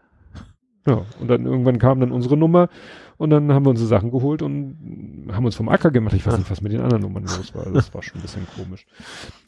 Ja, 0.86 1.04
und 1.20 1.28
dann 1.28 1.46
irgendwann 1.46 1.78
kam 1.78 1.98
dann 1.98 2.12
unsere 2.12 2.36
Nummer 2.36 2.68
und 3.16 3.30
dann 3.30 3.52
haben 3.52 3.66
wir 3.66 3.70
unsere 3.70 3.88
Sachen 3.88 4.12
geholt 4.12 4.40
und 4.40 5.28
haben 5.32 5.44
uns 5.44 5.56
vom 5.56 5.68
Acker 5.68 5.90
gemacht. 5.90 6.14
Ich 6.14 6.24
weiß 6.24 6.38
nicht, 6.38 6.50
was 6.50 6.62
mit 6.62 6.72
den 6.72 6.80
anderen 6.80 7.02
Nummern 7.02 7.24
los 7.24 7.54
war. 7.54 7.64
Das 7.72 7.92
war 7.92 8.02
schon 8.02 8.20
ein 8.20 8.22
bisschen 8.22 8.46
komisch. 8.56 8.86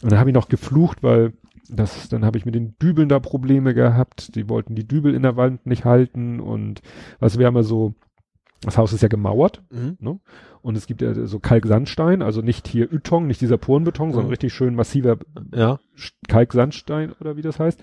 Und 0.02 0.10
dann 0.10 0.18
habe 0.18 0.30
ich 0.30 0.34
noch 0.34 0.48
geflucht, 0.48 1.02
weil 1.02 1.32
das, 1.68 2.08
dann 2.08 2.24
habe 2.24 2.38
ich 2.38 2.44
mit 2.44 2.56
den 2.56 2.76
Dübeln 2.82 3.08
da 3.08 3.20
Probleme 3.20 3.72
gehabt. 3.72 4.34
Die 4.34 4.48
wollten 4.48 4.74
die 4.74 4.86
Dübel 4.86 5.14
in 5.14 5.22
der 5.22 5.36
Wand 5.36 5.64
nicht 5.64 5.84
halten 5.84 6.40
und 6.40 6.82
was 7.20 7.38
wir 7.38 7.46
haben 7.46 7.56
ja 7.56 7.62
so, 7.62 7.94
das 8.62 8.76
Haus 8.76 8.92
ist 8.92 9.02
ja 9.02 9.08
gemauert, 9.08 9.62
mhm. 9.70 9.96
ne? 10.00 10.20
Und 10.60 10.76
es 10.76 10.86
gibt 10.86 11.00
ja 11.00 11.14
so 11.14 11.38
Kalksandstein, 11.38 12.20
also 12.20 12.42
nicht 12.42 12.66
hier 12.66 12.92
Ytong, 12.92 13.26
nicht 13.26 13.40
dieser 13.40 13.56
Porenbeton, 13.58 14.08
mhm. 14.08 14.12
sondern 14.12 14.30
richtig 14.30 14.52
schön 14.52 14.74
massiver 14.74 15.18
ja. 15.54 15.78
Kalksandstein 16.26 17.12
oder 17.20 17.36
wie 17.36 17.42
das 17.42 17.60
heißt. 17.60 17.80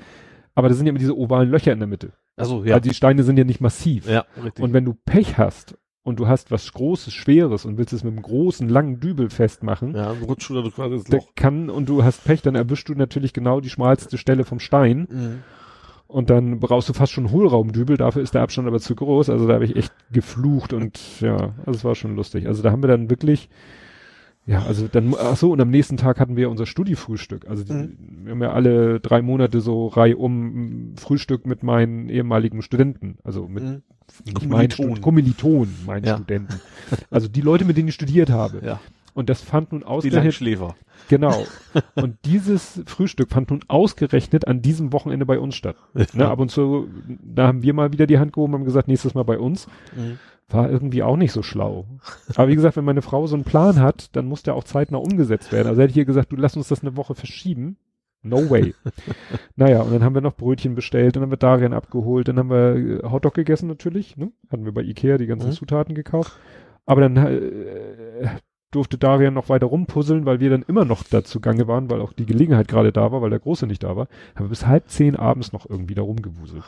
Aber 0.53 0.69
da 0.69 0.75
sind 0.75 0.85
ja 0.85 0.89
immer 0.89 0.99
diese 0.99 1.17
ovalen 1.17 1.49
Löcher 1.49 1.71
in 1.71 1.79
der 1.79 1.87
Mitte. 1.87 2.13
Also 2.35 2.63
ja. 2.63 2.75
Also 2.75 2.89
die 2.89 2.95
Steine 2.95 3.23
sind 3.23 3.37
ja 3.37 3.43
nicht 3.43 3.61
massiv. 3.61 4.07
Ja, 4.09 4.25
richtig. 4.43 4.63
Und 4.63 4.73
wenn 4.73 4.85
du 4.85 4.93
Pech 4.93 5.37
hast 5.37 5.77
und 6.03 6.19
du 6.19 6.27
hast 6.27 6.51
was 6.51 6.71
Großes, 6.71 7.13
Schweres 7.13 7.65
und 7.65 7.77
willst 7.77 7.93
es 7.93 8.03
mit 8.03 8.13
einem 8.13 8.21
großen, 8.21 8.67
langen 8.67 8.99
Dübel 8.99 9.29
festmachen, 9.29 9.95
ja, 9.95 10.11
rutscht 10.11 10.49
du 10.49 10.61
da 10.61 10.69
quasi 10.69 10.97
das 10.97 11.07
Loch. 11.07 11.29
kann 11.35 11.69
und 11.69 11.87
du 11.89 12.03
hast 12.03 12.23
Pech, 12.25 12.41
dann 12.41 12.55
erwischst 12.55 12.89
du 12.89 12.93
natürlich 12.93 13.33
genau 13.33 13.61
die 13.61 13.69
schmalste 13.69 14.17
Stelle 14.17 14.43
vom 14.43 14.59
Stein. 14.59 15.07
Mhm. 15.09 15.43
Und 16.07 16.29
dann 16.29 16.59
brauchst 16.59 16.87
du 16.87 16.93
fast 16.93 17.11
schon 17.11 17.31
Hohlraumdübel, 17.31 17.97
dafür 17.97 18.21
ist 18.21 18.35
der 18.35 18.41
Abstand 18.41 18.67
aber 18.67 18.79
zu 18.79 18.95
groß. 18.95 19.29
Also 19.29 19.47
da 19.47 19.55
habe 19.55 19.65
ich 19.65 19.75
echt 19.75 19.91
geflucht 20.11 20.71
und 20.71 21.19
ja, 21.19 21.53
also 21.65 21.71
es 21.71 21.83
war 21.83 21.95
schon 21.95 22.15
lustig. 22.15 22.47
Also 22.47 22.61
da 22.61 22.71
haben 22.71 22.83
wir 22.83 22.87
dann 22.87 23.09
wirklich, 23.09 23.49
ja, 24.45 24.63
also 24.63 24.87
dann, 24.87 25.15
ach 25.19 25.35
so, 25.35 25.51
und 25.51 25.59
am 25.59 25.71
nächsten 25.71 25.97
Tag 25.97 26.19
hatten 26.19 26.35
wir 26.35 26.51
unser 26.51 26.67
Studiefrühstück. 26.67 27.47
Also 27.49 27.63
die, 27.63 27.73
mhm. 27.73 27.97
wir 28.23 28.31
haben 28.31 28.41
ja 28.43 28.51
alle 28.51 28.99
drei 28.99 29.23
Monate 29.23 29.61
so 29.61 29.87
Reihe 29.87 30.15
um 30.15 30.93
Frühstück 30.95 31.47
mit 31.47 31.63
meinen 31.63 32.07
ehemaligen 32.09 32.61
Studenten. 32.61 33.17
Also 33.23 33.47
mit 33.47 33.63
mhm. 33.63 33.81
Kommilitonen, 34.35 35.01
Kommilitonen, 35.01 35.75
meinen 35.87 36.05
ja. 36.05 36.17
Studenten. 36.17 36.61
Also 37.09 37.27
die 37.27 37.41
Leute, 37.41 37.65
mit 37.65 37.77
denen 37.77 37.87
ich 37.87 37.95
studiert 37.95 38.29
habe. 38.29 38.61
Ja. 38.63 38.79
Und 39.15 39.29
das 39.29 39.41
fand 39.41 39.71
nun 39.71 39.83
ausgerechnet. 39.83 40.11
Die 40.11 40.25
Langschläfer. 40.25 40.75
Genau. 41.07 41.45
Und 41.95 42.17
dieses 42.25 42.83
Frühstück 42.85 43.29
fand 43.29 43.49
nun 43.49 43.61
ausgerechnet 43.69 44.45
an 44.45 44.61
diesem 44.61 44.91
Wochenende 44.91 45.25
bei 45.25 45.39
uns 45.39 45.55
statt. 45.55 45.77
Ja. 45.93 46.05
Ne, 46.13 46.27
ab 46.27 46.39
und 46.39 46.51
zu, 46.51 46.89
da 47.23 47.47
haben 47.47 47.63
wir 47.63 47.73
mal 47.73 47.93
wieder 47.93 48.07
die 48.07 48.19
Hand 48.19 48.33
gehoben 48.33 48.53
und 48.53 48.59
haben 48.59 48.65
gesagt, 48.65 48.89
nächstes 48.89 49.13
Mal 49.13 49.23
bei 49.23 49.39
uns. 49.39 49.67
Mhm. 49.95 50.19
War 50.49 50.69
irgendwie 50.69 51.01
auch 51.01 51.15
nicht 51.15 51.31
so 51.31 51.43
schlau. 51.43 51.85
Aber 52.35 52.49
wie 52.49 52.55
gesagt, 52.55 52.75
wenn 52.75 52.83
meine 52.83 53.01
Frau 53.01 53.25
so 53.25 53.35
einen 53.35 53.45
Plan 53.45 53.79
hat, 53.79 54.15
dann 54.15 54.25
muss 54.27 54.43
der 54.43 54.55
auch 54.55 54.65
zeitnah 54.65 54.97
umgesetzt 54.97 55.51
werden. 55.53 55.69
Also 55.69 55.81
hätte 55.81 55.91
ich 55.91 55.97
ihr 55.97 56.05
gesagt, 56.05 56.33
du 56.33 56.35
lass 56.35 56.57
uns 56.57 56.67
das 56.67 56.81
eine 56.81 56.97
Woche 56.97 57.15
verschieben. 57.15 57.77
No 58.21 58.49
way. 58.49 58.75
naja, 59.55 59.81
und 59.81 59.93
dann 59.93 60.03
haben 60.03 60.15
wir 60.15 60.21
noch 60.21 60.35
Brötchen 60.35 60.75
bestellt, 60.75 61.15
dann 61.15 61.23
haben 61.23 61.31
wir 61.31 61.37
Darien 61.37 61.73
abgeholt, 61.73 62.27
dann 62.27 62.37
haben 62.37 62.49
wir 62.49 62.75
äh, 62.75 63.09
Hotdog 63.09 63.35
gegessen 63.35 63.67
natürlich, 63.67 64.17
ne? 64.17 64.31
Hatten 64.51 64.65
wir 64.65 64.73
bei 64.73 64.81
Ikea 64.81 65.17
die 65.17 65.27
ganzen 65.27 65.49
mhm. 65.49 65.53
Zutaten 65.53 65.95
gekauft. 65.95 66.37
Aber 66.85 67.01
dann 67.01 67.15
äh, 67.17 68.27
durfte 68.75 68.97
Darian 68.97 69.33
noch 69.33 69.49
weiter 69.49 69.67
rumpuzzeln, 69.67 70.25
weil 70.25 70.39
wir 70.39 70.49
dann 70.49 70.65
immer 70.67 70.85
noch 70.85 71.03
dazu 71.03 71.39
gange 71.39 71.67
waren, 71.67 71.89
weil 71.89 72.01
auch 72.01 72.13
die 72.13 72.25
Gelegenheit 72.25 72.67
gerade 72.67 72.91
da 72.91 73.11
war, 73.11 73.21
weil 73.21 73.29
der 73.29 73.39
Große 73.39 73.65
nicht 73.67 73.83
da 73.83 73.95
war, 73.95 74.07
haben 74.35 74.45
wir 74.45 74.49
bis 74.49 74.67
halb 74.67 74.89
zehn 74.89 75.15
abends 75.15 75.53
noch 75.53 75.69
irgendwie 75.69 75.95
da 75.95 76.01
rumgewuselt. 76.01 76.63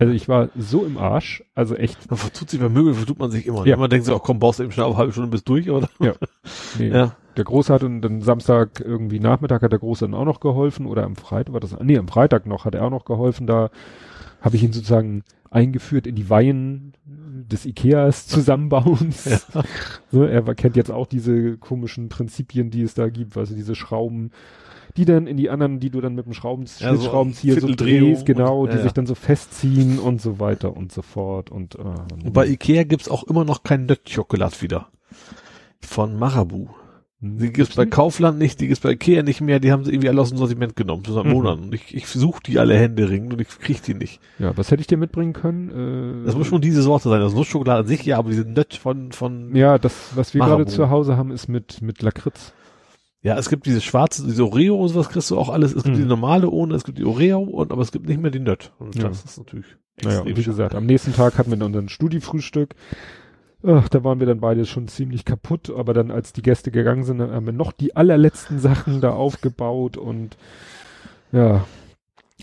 Also 0.00 0.12
ich 0.12 0.28
war 0.28 0.48
so 0.56 0.84
im 0.84 0.98
Arsch, 0.98 1.44
also 1.54 1.76
echt. 1.76 2.10
Man 2.10 2.18
vertut 2.18 2.50
sich 2.50 2.58
bei 2.58 2.68
Möbel, 2.68 2.94
vertut 2.94 3.18
man 3.18 3.30
sich 3.30 3.46
immer. 3.46 3.64
Ja. 3.66 3.76
Man 3.76 3.88
denkt 3.88 4.06
sich 4.06 4.14
auch, 4.14 4.22
komm, 4.22 4.40
baust 4.40 4.58
du 4.58 4.64
eben 4.64 4.72
schnell 4.72 4.86
auf 4.86 4.96
halbe 4.96 5.12
Stunde 5.12 5.30
bis 5.30 5.44
durch, 5.44 5.70
oder? 5.70 5.88
Ja. 6.00 6.14
Nee. 6.78 6.88
ja. 6.88 7.12
Der 7.36 7.44
Große 7.44 7.72
hat 7.72 7.82
und 7.84 8.00
dann 8.02 8.20
Samstag 8.20 8.80
irgendwie 8.80 9.20
Nachmittag 9.20 9.62
hat 9.62 9.72
der 9.72 9.78
Große 9.78 10.04
dann 10.04 10.14
auch 10.14 10.24
noch 10.24 10.40
geholfen 10.40 10.86
oder 10.86 11.04
am 11.04 11.16
Freitag 11.16 11.52
war 11.52 11.60
das, 11.60 11.76
nee, 11.80 11.96
am 11.98 12.08
Freitag 12.08 12.46
noch 12.46 12.64
hat 12.64 12.74
er 12.74 12.84
auch 12.84 12.90
noch 12.90 13.04
geholfen, 13.04 13.46
da 13.46 13.70
habe 14.40 14.56
ich 14.56 14.62
ihn 14.62 14.72
sozusagen 14.72 15.22
eingeführt 15.50 16.06
in 16.06 16.16
die 16.16 16.28
Weihen 16.28 16.94
des 17.48 17.66
Ikeas 17.66 18.26
Zusammenbauens. 18.28 19.24
Ja. 19.54 19.62
Ne, 20.12 20.30
er 20.30 20.54
kennt 20.54 20.76
jetzt 20.76 20.90
auch 20.90 21.06
diese 21.06 21.56
komischen 21.56 22.08
Prinzipien, 22.08 22.70
die 22.70 22.82
es 22.82 22.94
da 22.94 23.08
gibt, 23.08 23.36
also 23.36 23.54
diese 23.54 23.74
Schrauben, 23.74 24.30
die 24.96 25.04
dann 25.04 25.26
in 25.26 25.36
die 25.36 25.50
anderen, 25.50 25.80
die 25.80 25.90
du 25.90 26.00
dann 26.00 26.14
mit 26.14 26.26
dem 26.26 26.34
Schrauben, 26.34 26.64
ja, 26.78 26.94
so 26.94 27.08
Schraubenzieher 27.08 27.60
so 27.60 27.68
drehst, 27.68 28.26
genau, 28.26 28.62
und, 28.62 28.72
die 28.72 28.76
ja, 28.76 28.82
sich 28.82 28.92
dann 28.92 29.06
so 29.06 29.14
festziehen 29.14 29.98
und 29.98 30.20
so 30.20 30.38
weiter 30.38 30.76
und 30.76 30.92
so 30.92 31.02
fort. 31.02 31.50
Und, 31.50 31.74
äh, 31.74 31.82
und 32.24 32.32
bei 32.32 32.46
Ikea 32.46 32.84
gibt's 32.84 33.08
auch 33.08 33.24
immer 33.24 33.44
noch 33.44 33.64
kein 33.64 33.86
Nötchokolad 33.86 34.62
wieder. 34.62 34.88
Von 35.80 36.16
Marabu. 36.16 36.68
Die 37.26 37.52
gibt's 37.52 37.74
bei 37.74 37.86
Kaufland 37.86 38.38
nicht, 38.38 38.60
die 38.60 38.68
gibt's 38.68 38.82
bei 38.82 38.90
Ikea 38.90 39.22
nicht 39.22 39.40
mehr, 39.40 39.58
die 39.58 39.72
haben 39.72 39.82
sie 39.82 39.92
irgendwie 39.92 40.10
alle 40.10 40.20
aus 40.20 40.28
dem 40.28 40.36
Sortiment 40.36 40.76
genommen, 40.76 41.04
so 41.06 41.14
seit 41.14 41.24
mhm. 41.24 41.32
Monaten. 41.32 41.62
Und 41.64 41.74
ich, 41.74 41.94
ich 41.94 42.06
suche 42.06 42.42
die 42.44 42.58
alle 42.58 42.76
Hände 42.76 43.08
ringen 43.08 43.32
und 43.32 43.40
ich 43.40 43.48
krieg 43.48 43.82
die 43.82 43.94
nicht. 43.94 44.20
Ja, 44.38 44.54
was 44.56 44.70
hätte 44.70 44.82
ich 44.82 44.86
dir 44.86 44.98
mitbringen 44.98 45.32
können? 45.32 46.22
Äh, 46.22 46.26
das 46.26 46.36
muss 46.36 46.46
schon 46.46 46.60
diese 46.60 46.82
Sorte 46.82 47.08
sein. 47.08 47.22
Also 47.22 47.34
Nussschokolade 47.34 47.80
an 47.80 47.86
sich, 47.86 48.04
ja, 48.04 48.18
aber 48.18 48.28
diese 48.28 48.44
Nötch 48.44 48.78
von, 48.78 49.12
von. 49.12 49.56
Ja, 49.56 49.78
das, 49.78 50.12
was 50.14 50.34
wir 50.34 50.42
gerade 50.42 50.66
zu 50.66 50.90
Hause 50.90 51.16
haben, 51.16 51.30
ist 51.30 51.48
mit, 51.48 51.80
mit 51.80 52.02
Lakritz. 52.02 52.52
Ja, 53.22 53.38
es 53.38 53.48
gibt 53.48 53.64
diese 53.64 53.80
schwarze, 53.80 54.26
diese 54.26 54.44
Oreo 54.44 54.76
und 54.76 54.88
sowas 54.88 55.08
kriegst 55.08 55.30
du 55.30 55.38
auch 55.38 55.48
alles. 55.48 55.74
Es 55.74 55.82
gibt 55.82 55.96
mhm. 55.96 56.02
die 56.02 56.06
normale 56.06 56.50
ohne, 56.50 56.74
es 56.74 56.84
gibt 56.84 56.98
die 56.98 57.04
Oreo 57.04 57.40
und, 57.40 57.72
aber 57.72 57.80
es 57.80 57.90
gibt 57.90 58.06
nicht 58.06 58.20
mehr 58.20 58.30
die 58.30 58.38
Nöt. 58.38 58.72
Und 58.78 58.96
ja. 58.96 59.08
das 59.08 59.24
ist 59.24 59.38
natürlich. 59.38 59.66
Naja, 60.02 60.26
wie 60.26 60.34
gesagt, 60.34 60.74
am 60.74 60.84
nächsten 60.84 61.14
Tag 61.14 61.38
hatten 61.38 61.50
wir 61.50 61.56
dann 61.56 61.74
unser 61.74 61.88
Studi-Frühstück. 61.88 62.74
Ach, 63.66 63.88
da 63.88 64.04
waren 64.04 64.20
wir 64.20 64.26
dann 64.26 64.40
beide 64.40 64.66
schon 64.66 64.88
ziemlich 64.88 65.24
kaputt, 65.24 65.72
aber 65.74 65.94
dann, 65.94 66.10
als 66.10 66.34
die 66.34 66.42
Gäste 66.42 66.70
gegangen 66.70 67.04
sind, 67.04 67.18
dann 67.18 67.32
haben 67.32 67.46
wir 67.46 67.54
noch 67.54 67.72
die 67.72 67.96
allerletzten 67.96 68.58
Sachen 68.58 69.00
da 69.00 69.12
aufgebaut 69.12 69.96
und 69.96 70.36
ja, 71.32 71.64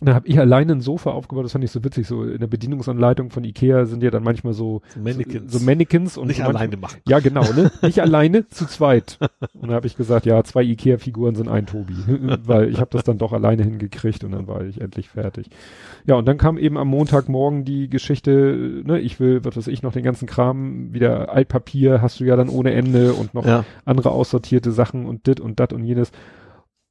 dann 0.07 0.15
habe 0.15 0.27
ich 0.27 0.39
alleine 0.39 0.73
ein 0.73 0.81
Sofa 0.81 1.11
aufgebaut, 1.11 1.45
das 1.45 1.51
fand 1.51 1.63
ich 1.63 1.69
so 1.69 1.83
witzig, 1.83 2.07
so 2.07 2.23
in 2.23 2.39
der 2.39 2.47
Bedienungsanleitung 2.47 3.29
von 3.29 3.43
Ikea 3.43 3.85
sind 3.85 4.01
ja 4.01 4.09
dann 4.09 4.23
manchmal 4.23 4.53
so 4.53 4.81
Mannequins, 4.95 5.51
so, 5.51 5.59
so 5.59 5.65
Mannequins 5.65 6.17
und 6.17 6.27
nicht 6.27 6.37
so 6.37 6.43
alleine 6.43 6.75
machen. 6.77 7.01
Ja, 7.07 7.19
genau, 7.19 7.43
ne? 7.53 7.71
Nicht 7.83 8.01
alleine, 8.01 8.47
zu 8.47 8.65
zweit. 8.65 9.19
Und 9.53 9.67
dann 9.67 9.73
habe 9.73 9.85
ich 9.85 9.95
gesagt, 9.95 10.25
ja, 10.25 10.43
zwei 10.43 10.63
Ikea 10.63 10.97
Figuren 10.97 11.35
sind 11.35 11.49
ein 11.49 11.67
Tobi, 11.67 11.93
weil 12.45 12.69
ich 12.69 12.79
habe 12.79 12.89
das 12.89 13.03
dann 13.03 13.19
doch 13.19 13.31
alleine 13.31 13.63
hingekriegt 13.63 14.23
und 14.23 14.31
dann 14.31 14.47
war 14.47 14.63
ich 14.63 14.81
endlich 14.81 15.09
fertig. 15.09 15.49
Ja, 16.07 16.15
und 16.15 16.27
dann 16.27 16.39
kam 16.39 16.57
eben 16.57 16.79
am 16.79 16.87
Montagmorgen 16.87 17.63
die 17.63 17.87
Geschichte, 17.87 18.81
ne, 18.83 18.99
ich 18.99 19.19
will, 19.19 19.45
was 19.45 19.55
weiß 19.55 19.67
ich, 19.67 19.83
noch 19.83 19.93
den 19.93 20.03
ganzen 20.03 20.27
Kram, 20.27 20.93
wieder 20.93 21.31
Altpapier 21.31 22.01
hast 22.01 22.19
du 22.19 22.23
ja 22.23 22.35
dann 22.35 22.49
ohne 22.49 22.71
Ende 22.71 23.13
und 23.13 23.35
noch 23.35 23.45
ja. 23.45 23.65
andere 23.85 24.09
aussortierte 24.09 24.71
Sachen 24.71 25.05
und 25.05 25.27
dit 25.27 25.39
und 25.39 25.59
dat 25.59 25.73
und 25.73 25.83
jenes. 25.83 26.11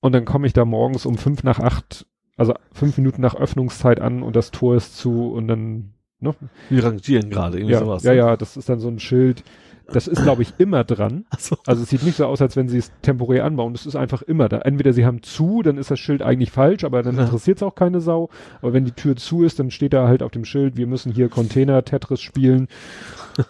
Und 0.01 0.15
dann 0.15 0.25
komme 0.25 0.47
ich 0.47 0.53
da 0.53 0.65
morgens 0.65 1.07
um 1.07 1.19
fünf 1.19 1.43
nach 1.43 1.59
acht 1.59 2.07
also 2.41 2.55
fünf 2.73 2.97
Minuten 2.97 3.21
nach 3.21 3.35
Öffnungszeit 3.35 4.01
an 4.01 4.23
und 4.23 4.35
das 4.35 4.51
Tor 4.51 4.75
ist 4.75 4.97
zu 4.97 5.31
und 5.31 5.47
dann, 5.47 5.93
ne? 6.21 6.35
Wir 6.71 6.83
rangieren 6.83 7.29
gerade, 7.29 7.59
irgendwie 7.59 7.75
ja, 7.75 7.81
sowas. 7.81 8.03
Ja, 8.03 8.13
ne? 8.13 8.17
ja, 8.17 8.37
das 8.39 8.57
ist 8.57 8.71
dann 8.71 8.81
so 8.81 8.89
ein 8.89 8.99
Schild. 8.99 9.45
Das 9.93 10.07
ist, 10.07 10.23
glaube 10.23 10.43
ich, 10.43 10.55
immer 10.59 10.85
dran. 10.85 11.27
So. 11.37 11.57
Also 11.67 11.83
es 11.83 11.91
sieht 11.91 12.05
nicht 12.05 12.17
so 12.17 12.25
aus, 12.25 12.41
als 12.41 12.57
wenn 12.57 12.69
sie 12.69 12.79
es 12.79 12.93
temporär 13.03 13.45
anbauen. 13.45 13.73
Das 13.73 13.87
ist 13.87 13.97
einfach 13.97 14.23
immer 14.23 14.49
da. 14.49 14.61
Entweder 14.61 14.93
sie 14.93 15.05
haben 15.05 15.23
zu, 15.23 15.63
dann 15.63 15.77
ist 15.79 15.91
das 15.91 15.99
Schild 15.99 16.23
eigentlich 16.23 16.53
falsch, 16.53 16.85
aber 16.85 17.03
dann 17.03 17.17
ja. 17.17 17.25
interessiert 17.25 17.59
es 17.59 17.63
auch 17.63 17.75
keine 17.75 18.01
Sau. 18.01 18.31
Aber 18.63 18.73
wenn 18.73 18.85
die 18.85 18.93
Tür 18.93 19.17
zu 19.17 19.43
ist, 19.43 19.59
dann 19.59 19.71
steht 19.71 19.93
da 19.93 20.07
halt 20.07 20.23
auf 20.23 20.31
dem 20.31 20.45
Schild, 20.45 20.77
wir 20.77 20.87
müssen 20.87 21.13
hier 21.13 21.29
Container 21.29 21.85
Tetris 21.85 22.21
spielen. 22.23 22.69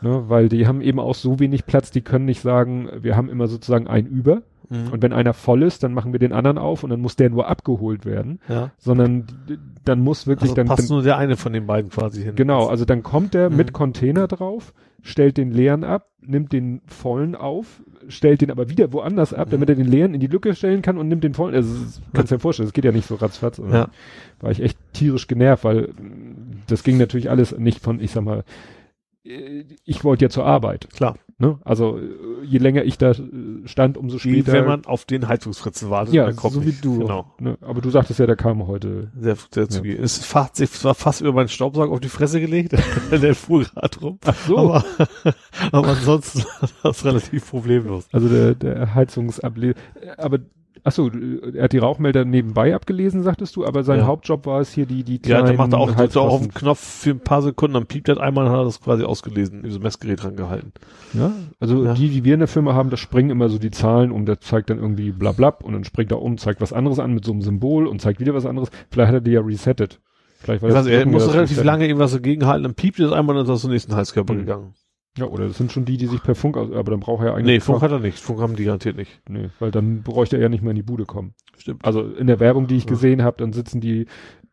ne, 0.01 0.25
weil 0.29 0.49
die 0.49 0.67
haben 0.67 0.81
eben 0.81 0.99
auch 0.99 1.15
so 1.15 1.39
wenig 1.39 1.67
Platz, 1.67 1.91
die 1.91 2.01
können 2.01 2.25
nicht 2.25 2.41
sagen, 2.41 2.89
wir 3.03 3.17
haben 3.17 3.29
immer 3.29 3.47
sozusagen 3.47 3.87
ein 3.87 4.07
Über. 4.07 4.43
Mhm. 4.70 4.92
Und 4.92 5.02
wenn 5.02 5.12
einer 5.12 5.34
voll 5.34 5.62
ist, 5.62 5.82
dann 5.82 5.92
machen 5.92 6.12
wir 6.12 6.20
den 6.20 6.32
anderen 6.32 6.56
auf 6.56 6.84
und 6.84 6.90
dann 6.90 7.01
muss 7.01 7.16
der 7.16 7.28
nur 7.28 7.48
abgeholt 7.48 8.06
werden. 8.06 8.40
Ja. 8.48 8.70
Sondern 8.78 9.26
dann 9.84 10.01
muss 10.01 10.26
wirklich 10.26 10.51
also 10.51 10.55
dann. 10.55 10.68
Passt 10.68 10.88
dann, 10.88 10.97
nur 10.97 11.02
der 11.02 11.18
eine 11.18 11.36
von 11.36 11.52
den 11.52 11.66
beiden 11.66 11.90
quasi 11.90 12.22
hin. 12.22 12.36
Genau, 12.36 12.66
also 12.68 12.84
dann 12.84 13.02
kommt 13.02 13.34
der 13.34 13.51
mhm. 13.51 13.56
mit 13.56 13.72
Container 13.72 14.28
drauf, 14.28 14.72
stellt 15.02 15.36
den 15.36 15.51
leeren 15.51 15.82
ab, 15.82 16.09
nimmt 16.20 16.52
den 16.52 16.82
vollen 16.86 17.34
auf, 17.34 17.82
stellt 18.06 18.42
den 18.42 18.51
aber 18.52 18.70
wieder 18.70 18.92
woanders 18.92 19.34
ab, 19.34 19.48
mhm. 19.48 19.52
damit 19.52 19.70
er 19.70 19.74
den 19.74 19.88
leeren 19.88 20.14
in 20.14 20.20
die 20.20 20.28
Lücke 20.28 20.55
stellen 20.55 20.82
kann 20.82 20.98
und 20.98 21.09
nimmt 21.09 21.24
den 21.24 21.34
vollen. 21.34 21.55
Also 21.55 21.74
kannst 22.12 22.30
dir 22.30 22.36
ja 22.36 22.40
vorstellen, 22.40 22.68
das 22.68 22.72
geht 22.72 22.84
ja 22.84 22.92
nicht 22.92 23.06
so 23.06 23.16
ratzfatz. 23.16 23.59
Ja. 23.59 23.88
War 24.38 24.51
ich 24.52 24.62
echt 24.62 24.78
tierisch 24.92 25.26
genervt, 25.26 25.64
weil 25.64 25.92
das 26.68 26.84
ging 26.84 26.97
natürlich 26.97 27.28
alles 27.28 27.56
nicht 27.59 27.80
von, 27.80 28.01
ich 28.01 28.12
sag 28.12 28.22
mal, 28.22 28.44
äh, 29.24 29.64
ich 29.84 30.05
wollte 30.05 30.26
ja 30.26 30.28
zur 30.28 30.47
Arbeit. 30.47 30.88
Klar. 30.90 31.16
Ne? 31.41 31.59
Also 31.65 31.99
je 32.45 32.59
länger 32.59 32.85
ich 32.85 32.99
da 32.99 33.15
stand, 33.65 33.97
umso 33.97 34.19
später. 34.19 34.53
Wie 34.53 34.59
wenn 34.59 34.67
man 34.67 34.85
auf 34.85 35.07
den 35.07 35.27
Heizungsfritzen 35.27 35.89
wartet. 35.89 36.12
Ja, 36.12 36.31
so 36.33 36.67
wie 36.67 36.73
du. 36.73 36.99
Genau. 36.99 37.33
Ne? 37.39 37.57
Aber 37.62 37.81
du 37.81 37.89
sagtest 37.89 38.21
ja, 38.21 38.27
der 38.27 38.37
kam 38.37 38.67
heute. 38.67 39.11
Sehr, 39.19 39.37
sehr 39.51 39.62
ja. 39.62 39.69
zügig. 39.71 39.99
Es 39.99 40.19
fast, 40.19 40.57
sich 40.57 40.85
war 40.85 40.95
fast 40.95 41.23
über 41.23 41.33
meinen 41.33 41.49
Staubsauger 41.49 41.93
auf 41.93 42.01
die 42.01 42.11
Fresse 42.11 42.41
gelegt. 42.41 42.73
der 43.11 43.35
fuhr 43.35 43.65
gerade 43.65 44.01
rum. 44.01 44.19
Ach 44.27 44.37
so. 44.47 44.59
Aber, 44.59 44.85
aber 45.73 45.89
ansonsten 45.89 46.41
war 46.61 46.69
das 46.83 47.07
relativ 47.07 47.49
problemlos. 47.49 48.07
Also 48.12 48.29
der, 48.29 48.55
der 48.55 48.95
Heizungsable, 48.95 49.75
aber 50.19 50.41
Ach 50.82 50.93
so, 50.93 51.11
er 51.11 51.65
hat 51.65 51.73
die 51.73 51.78
Rauchmelder 51.78 52.24
nebenbei 52.24 52.74
abgelesen, 52.74 53.23
sagtest 53.23 53.57
du, 53.57 53.66
aber 53.66 53.82
sein 53.82 54.01
ja. 54.01 54.07
Hauptjob 54.07 54.47
war 54.47 54.61
es 54.61 54.73
hier 54.73 54.86
die 54.86 55.05
die 55.05 55.19
kleinen 55.19 55.47
Ja, 55.47 55.52
der 55.52 55.57
macht 55.57 55.74
auch, 55.74 55.94
drückt 55.94 56.16
auch 56.16 56.31
auf 56.31 56.40
den 56.40 56.55
Knopf 56.55 56.81
für 56.81 57.11
ein 57.11 57.20
paar 57.20 57.43
Sekunden, 57.43 57.74
dann 57.74 57.86
piept 57.86 58.09
er 58.09 58.20
einmal 58.20 58.47
und 58.47 58.52
hat 58.52 58.59
er 58.59 58.65
das 58.65 58.81
quasi 58.81 59.05
ausgelesen, 59.05 59.62
dieses 59.62 59.81
Messgerät 59.81 60.23
dran 60.23 60.36
gehalten. 60.36 60.73
Ja, 61.12 61.32
also 61.59 61.85
ja. 61.85 61.94
die, 61.94 62.09
die 62.09 62.24
wir 62.24 62.35
in 62.35 62.40
der 62.40 62.48
Firma 62.48 62.74
haben, 62.74 62.90
da 62.90 62.97
springen 62.97 63.31
immer 63.31 63.48
so 63.48 63.59
die 63.59 63.70
Zahlen 63.70 64.11
um, 64.11 64.27
der 64.27 64.40
zeigt 64.40 64.70
dann 64.70 64.78
irgendwie 64.78 65.11
bla 65.11 65.32
bla 65.32 65.48
und 65.62 65.73
dann 65.73 65.85
springt 65.85 66.12
er 66.12 66.23
um, 66.23 66.39
zeigt 66.39 66.61
was 66.61 66.73
anderes 66.73 66.98
an 66.98 67.12
mit 67.12 67.24
so 67.24 67.32
einem 67.32 67.43
Symbol 67.43 67.86
und 67.86 68.01
zeigt 68.01 68.20
wieder 68.20 68.35
was 68.35 68.47
anderes. 68.47 68.70
Vielleicht 68.90 69.09
hat 69.09 69.15
er 69.15 69.20
die 69.20 69.32
ja 69.32 69.40
resettet. 69.40 70.01
Vielleicht 70.39 70.62
war 70.62 70.70
das, 70.70 70.78
also 70.78 70.90
er 70.90 71.07
muss 71.07 71.32
relativ 71.32 71.62
lange 71.62 71.86
irgendwas 71.86 72.12
dagegen 72.12 72.47
halten, 72.47 72.62
dann 72.62 72.74
piept 72.74 72.98
es 72.98 73.12
einmal 73.12 73.36
und 73.36 73.44
dann 73.44 73.55
ist 73.55 73.61
er 73.61 73.62
zum 73.62 73.70
nächsten 73.73 73.94
Heizkörper 73.94 74.32
mhm. 74.32 74.39
gegangen. 74.39 74.74
Ja, 75.20 75.26
oder 75.26 75.48
das 75.48 75.59
sind 75.59 75.70
schon 75.70 75.84
die, 75.84 75.98
die 75.98 76.06
sich 76.06 76.22
per 76.22 76.34
Funk, 76.34 76.56
aus, 76.56 76.72
aber 76.72 76.90
dann 76.90 77.01
braucht 77.01 77.22
er 77.22 77.28
ja 77.28 77.34
eigentlich. 77.34 77.56
Nee, 77.56 77.60
Funk 77.60 77.82
hat 77.82 77.92
er 77.92 77.98
nicht. 77.98 78.18
Funk 78.18 78.40
haben 78.40 78.56
die 78.56 78.64
garantiert 78.64 78.97
nicht. 78.97 79.20
Nee, 79.28 79.51
weil 79.59 79.70
dann 79.70 80.02
bräuchte 80.02 80.36
er 80.36 80.42
ja 80.42 80.48
nicht 80.48 80.62
mehr 80.62 80.70
in 80.70 80.76
die 80.76 80.82
Bude 80.82 81.05
kommen. 81.05 81.34
Stimmt. 81.59 81.84
Also 81.84 82.02
in 82.02 82.26
der 82.26 82.40
Werbung, 82.40 82.66
die 82.66 82.76
ich 82.76 82.84
ja. 82.84 82.90
gesehen 82.90 83.22
habe, 83.22 83.36
dann 83.36 83.52
sitzen 83.52 83.80
die 83.80 84.06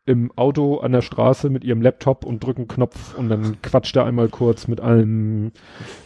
im 0.05 0.31
Auto 0.37 0.77
an 0.77 0.93
der 0.93 1.01
Straße 1.01 1.49
mit 1.49 1.63
ihrem 1.63 1.81
Laptop 1.81 2.25
und 2.25 2.43
drücken 2.43 2.67
Knopf 2.67 3.17
und 3.17 3.29
dann 3.29 3.61
quatscht 3.61 3.95
er 3.95 4.05
einmal 4.05 4.29
kurz 4.29 4.67
mit 4.67 4.79
allen, 4.79 5.51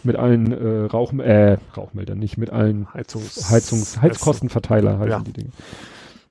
mit 0.04 0.16
allen 0.16 0.52
äh, 0.52 0.86
Rauch, 0.86 1.14
äh, 1.14 1.58
Rauchmeldern, 1.78 2.18
nicht 2.18 2.38
mit 2.38 2.50
allen 2.50 2.92
Heizungs, 2.94 3.52
Heizungs 3.52 4.02
Heizkostenverteiler 4.02 4.98
heißen 4.98 5.10
ja. 5.10 5.20
die 5.20 5.34
Dinge. 5.34 5.50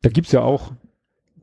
Da 0.03 0.11
gibt's 0.11 0.33
ja 0.33 0.41
auch, 0.43 0.73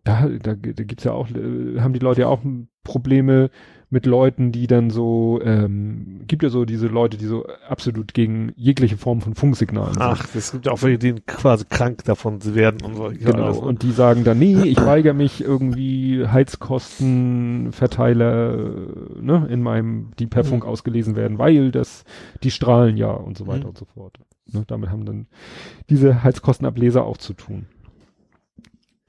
da, 0.04 0.28
da, 0.28 0.56
da 0.56 0.84
gibt's 0.84 1.06
ja 1.06 1.14
auch, 1.14 1.30
äh, 1.30 1.80
haben 1.80 1.94
die 1.94 2.00
Leute 2.00 2.22
ja 2.22 2.28
auch 2.28 2.42
Probleme, 2.84 3.50
mit 3.90 4.06
Leuten, 4.06 4.52
die 4.52 4.68
dann 4.68 4.90
so, 4.90 5.40
ähm, 5.42 6.20
gibt 6.28 6.44
ja 6.44 6.50
so 6.50 6.66
diese 6.66 6.88
Leute, 6.88 7.16
die 7.16 7.26
so 7.26 7.46
absolut 7.68 8.14
gegen 8.14 8.52
jegliche 8.58 8.98
Form 8.98 9.22
von 9.22 9.34
Funksignalen 9.34 9.94
sind. 9.94 10.02
Ach, 10.02 10.28
es 10.36 10.52
gibt 10.52 10.68
auch 10.68 10.82
welche, 10.82 10.98
die 10.98 11.14
quasi 11.22 11.64
krank 11.70 12.04
davon 12.04 12.44
werden 12.54 12.82
und 12.82 12.96
so. 12.96 13.10
Genau, 13.18 13.46
alles, 13.46 13.60
und 13.60 13.84
die 13.84 13.92
sagen 13.92 14.26
dann, 14.26 14.40
nee, 14.40 14.62
ich 14.64 14.76
weigere 14.86 15.14
mich 15.14 15.42
irgendwie 15.42 16.28
Heizkostenverteiler, 16.28 18.58
ne, 19.22 19.48
in 19.50 19.62
meinem, 19.62 20.12
die 20.20 20.28
per 20.28 20.44
mhm. 20.44 20.48
Funk 20.48 20.66
ausgelesen 20.66 21.16
werden, 21.16 21.40
weil 21.40 21.72
das, 21.72 22.04
die 22.44 22.52
strahlen 22.52 22.98
ja 22.98 23.12
und 23.12 23.38
so 23.38 23.48
weiter 23.48 23.64
mhm. 23.64 23.70
und 23.70 23.78
so 23.78 23.86
fort. 23.86 24.20
Ne, 24.52 24.66
damit 24.68 24.90
haben 24.90 25.06
dann 25.06 25.28
diese 25.90 26.24
Heizkostenableser 26.24 27.06
auch 27.06 27.18
zu 27.18 27.32
tun. 27.34 27.68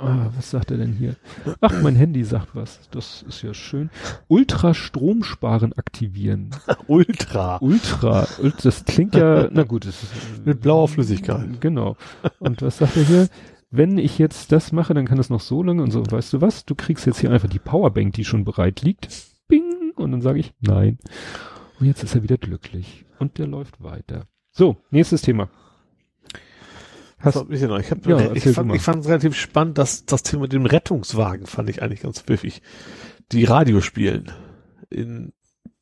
Ah, 0.01 0.31
was 0.37 0.51
sagt 0.51 0.70
er 0.70 0.77
denn 0.77 0.93
hier? 0.93 1.16
Ach, 1.61 1.83
mein 1.83 1.97
Handy 1.97 2.23
sagt 2.23 2.55
was. 2.55 2.89
Das 2.93 3.25
ist 3.27 3.43
ja 3.43 3.53
schön. 3.53 3.91
Ultra-Stromsparen 4.29 5.73
aktivieren. 5.73 6.51
Ultra. 6.87 7.59
Ultra. 7.61 8.29
Das 8.62 8.85
klingt 8.85 9.16
ja, 9.16 9.49
na 9.51 9.65
gut. 9.65 9.87
Das 9.87 10.01
ist, 10.05 10.12
Mit 10.47 10.61
blauer 10.61 10.87
Flüssigkeit. 10.87 11.61
Genau. 11.61 11.97
Und 12.39 12.62
was 12.62 12.79
sagt 12.79 12.97
er 12.97 13.03
hier? 13.03 13.29
Wenn 13.73 13.99
ich 13.99 14.19
jetzt 14.19 14.53
das 14.53 14.70
mache, 14.70 14.95
dann 14.95 15.05
kann 15.05 15.19
es 15.19 15.31
noch 15.31 15.41
so 15.41 15.65
lange 15.65 15.83
und 15.83 15.91
so. 15.91 16.05
Weißt 16.09 16.33
du 16.33 16.41
was? 16.41 16.65
Du 16.65 16.77
kriegst 16.77 17.05
jetzt 17.05 17.19
hier 17.19 17.33
einfach 17.33 17.49
die 17.49 17.59
Powerbank, 17.59 18.15
die 18.15 18.25
schon 18.25 18.45
bereit 18.45 18.83
liegt. 18.83 19.09
Bing. 19.49 19.93
Und 19.97 20.12
dann 20.12 20.23
sage 20.23 20.39
ich 20.39 20.55
nein. 20.61 20.99
Und 21.81 21.87
jetzt 21.87 22.05
ist 22.05 22.15
er 22.15 22.23
wieder 22.23 22.39
glücklich. 22.39 23.05
Und 23.19 23.39
der 23.39 23.49
läuft 23.49 23.83
weiter. 23.83 24.27
So, 24.53 24.77
nächstes 24.91 25.23
Thema. 25.23 25.51
Hast, 27.20 27.47
ich, 27.51 27.62
noch. 27.62 27.81
ich, 27.81 27.90
hab, 27.90 28.07
ja, 28.07 28.32
ich, 28.32 28.45
fand, 28.45 28.74
ich 28.74 28.82
fand 28.82 29.03
es 29.03 29.09
relativ 29.09 29.35
spannend, 29.35 29.77
dass 29.77 30.05
das 30.05 30.23
Thema 30.23 30.43
mit 30.43 30.53
dem 30.53 30.66
Rettungswagen 30.66 31.47
fand 31.47 31.69
ich 31.69 31.82
eigentlich 31.82 32.03
ganz 32.03 32.20
pfiffig. 32.20 32.62
Die 33.32 33.45
Radiospielen 33.45 34.31
in 34.89 35.32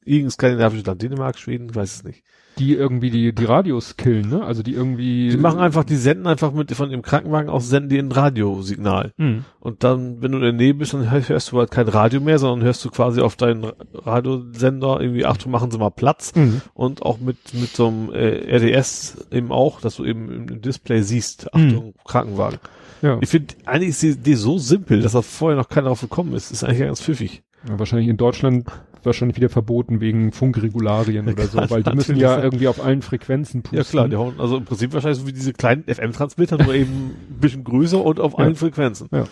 irgendein 0.06 0.30
skandinavisches 0.30 0.86
Land, 0.86 1.02
Dänemark, 1.02 1.38
Schweden, 1.38 1.74
weiß 1.74 1.96
es 1.96 2.04
nicht 2.04 2.22
die 2.58 2.74
irgendwie 2.74 3.10
die, 3.10 3.34
die 3.34 3.44
Radios 3.44 3.96
killen, 3.96 4.30
ne? 4.30 4.42
Also 4.42 4.62
die 4.62 4.72
irgendwie. 4.72 5.28
Die 5.28 5.36
machen 5.36 5.58
einfach, 5.58 5.84
die 5.84 5.96
senden 5.96 6.26
einfach 6.26 6.52
mit 6.52 6.72
von 6.72 6.90
dem 6.90 7.02
Krankenwagen 7.02 7.50
aus, 7.50 7.68
senden 7.68 7.90
die 7.90 7.98
ein 7.98 8.10
Radiosignal. 8.10 9.12
Mhm. 9.18 9.44
Und 9.60 9.84
dann, 9.84 10.22
wenn 10.22 10.32
du 10.32 10.38
in 10.38 10.44
der 10.44 10.52
Nähe 10.52 10.72
bist, 10.72 10.94
dann 10.94 11.10
hörst 11.10 11.52
du 11.52 11.58
halt 11.58 11.70
kein 11.70 11.88
Radio 11.88 12.20
mehr, 12.20 12.38
sondern 12.38 12.64
hörst 12.64 12.84
du 12.84 12.90
quasi 12.90 13.20
auf 13.20 13.36
deinen 13.36 13.64
Radiosender 13.92 15.00
irgendwie, 15.00 15.26
Achtung, 15.26 15.52
machen 15.52 15.70
Sie 15.70 15.78
mal 15.78 15.90
Platz. 15.90 16.34
Mhm. 16.34 16.62
Und 16.72 17.02
auch 17.02 17.18
mit, 17.18 17.36
mit 17.52 17.76
so 17.76 17.88
einem 17.88 18.10
äh, 18.12 18.56
RDS 18.56 19.28
eben 19.30 19.52
auch, 19.52 19.80
dass 19.80 19.96
du 19.96 20.04
eben 20.04 20.48
im 20.48 20.62
Display 20.62 21.02
siehst, 21.02 21.52
Achtung, 21.52 21.88
mhm. 21.88 21.94
Krankenwagen. 22.06 22.58
Ja. 23.02 23.18
Ich 23.20 23.28
finde, 23.28 23.54
eigentlich 23.66 23.90
ist 23.90 24.02
die 24.02 24.08
Idee 24.08 24.34
so 24.34 24.58
simpel, 24.58 25.02
dass 25.02 25.12
da 25.12 25.20
vorher 25.20 25.58
noch 25.58 25.68
keiner 25.68 25.88
drauf 25.88 26.00
gekommen 26.00 26.32
ist. 26.32 26.50
Ist 26.50 26.64
eigentlich 26.64 26.80
ganz 26.80 27.02
pfiffig. 27.02 27.42
Ja, 27.68 27.78
wahrscheinlich 27.78 28.08
in 28.08 28.16
Deutschland 28.16 28.66
wahrscheinlich 29.06 29.36
wieder 29.36 29.48
verboten 29.48 30.00
wegen 30.00 30.32
Funkregularien 30.32 31.28
oder 31.28 31.46
so, 31.46 31.58
weil 31.70 31.82
die 31.82 31.94
müssen 31.94 32.16
ja 32.16 32.34
sein. 32.34 32.44
irgendwie 32.44 32.68
auf 32.68 32.84
allen 32.84 33.02
Frequenzen 33.02 33.62
pusten. 33.62 33.78
Ja 33.78 33.84
klar, 33.84 34.08
die 34.08 34.16
hauen, 34.16 34.38
also 34.38 34.58
im 34.58 34.64
Prinzip 34.64 34.92
wahrscheinlich 34.92 35.20
so 35.20 35.26
wie 35.26 35.32
diese 35.32 35.52
kleinen 35.52 35.84
FM-Transmitter, 35.84 36.62
nur 36.62 36.74
eben 36.74 37.16
ein 37.30 37.40
bisschen 37.40 37.64
größer 37.64 38.02
und 38.04 38.20
auf 38.20 38.32
ja. 38.32 38.38
allen 38.38 38.56
Frequenzen. 38.56 39.08
Ja. 39.12 39.24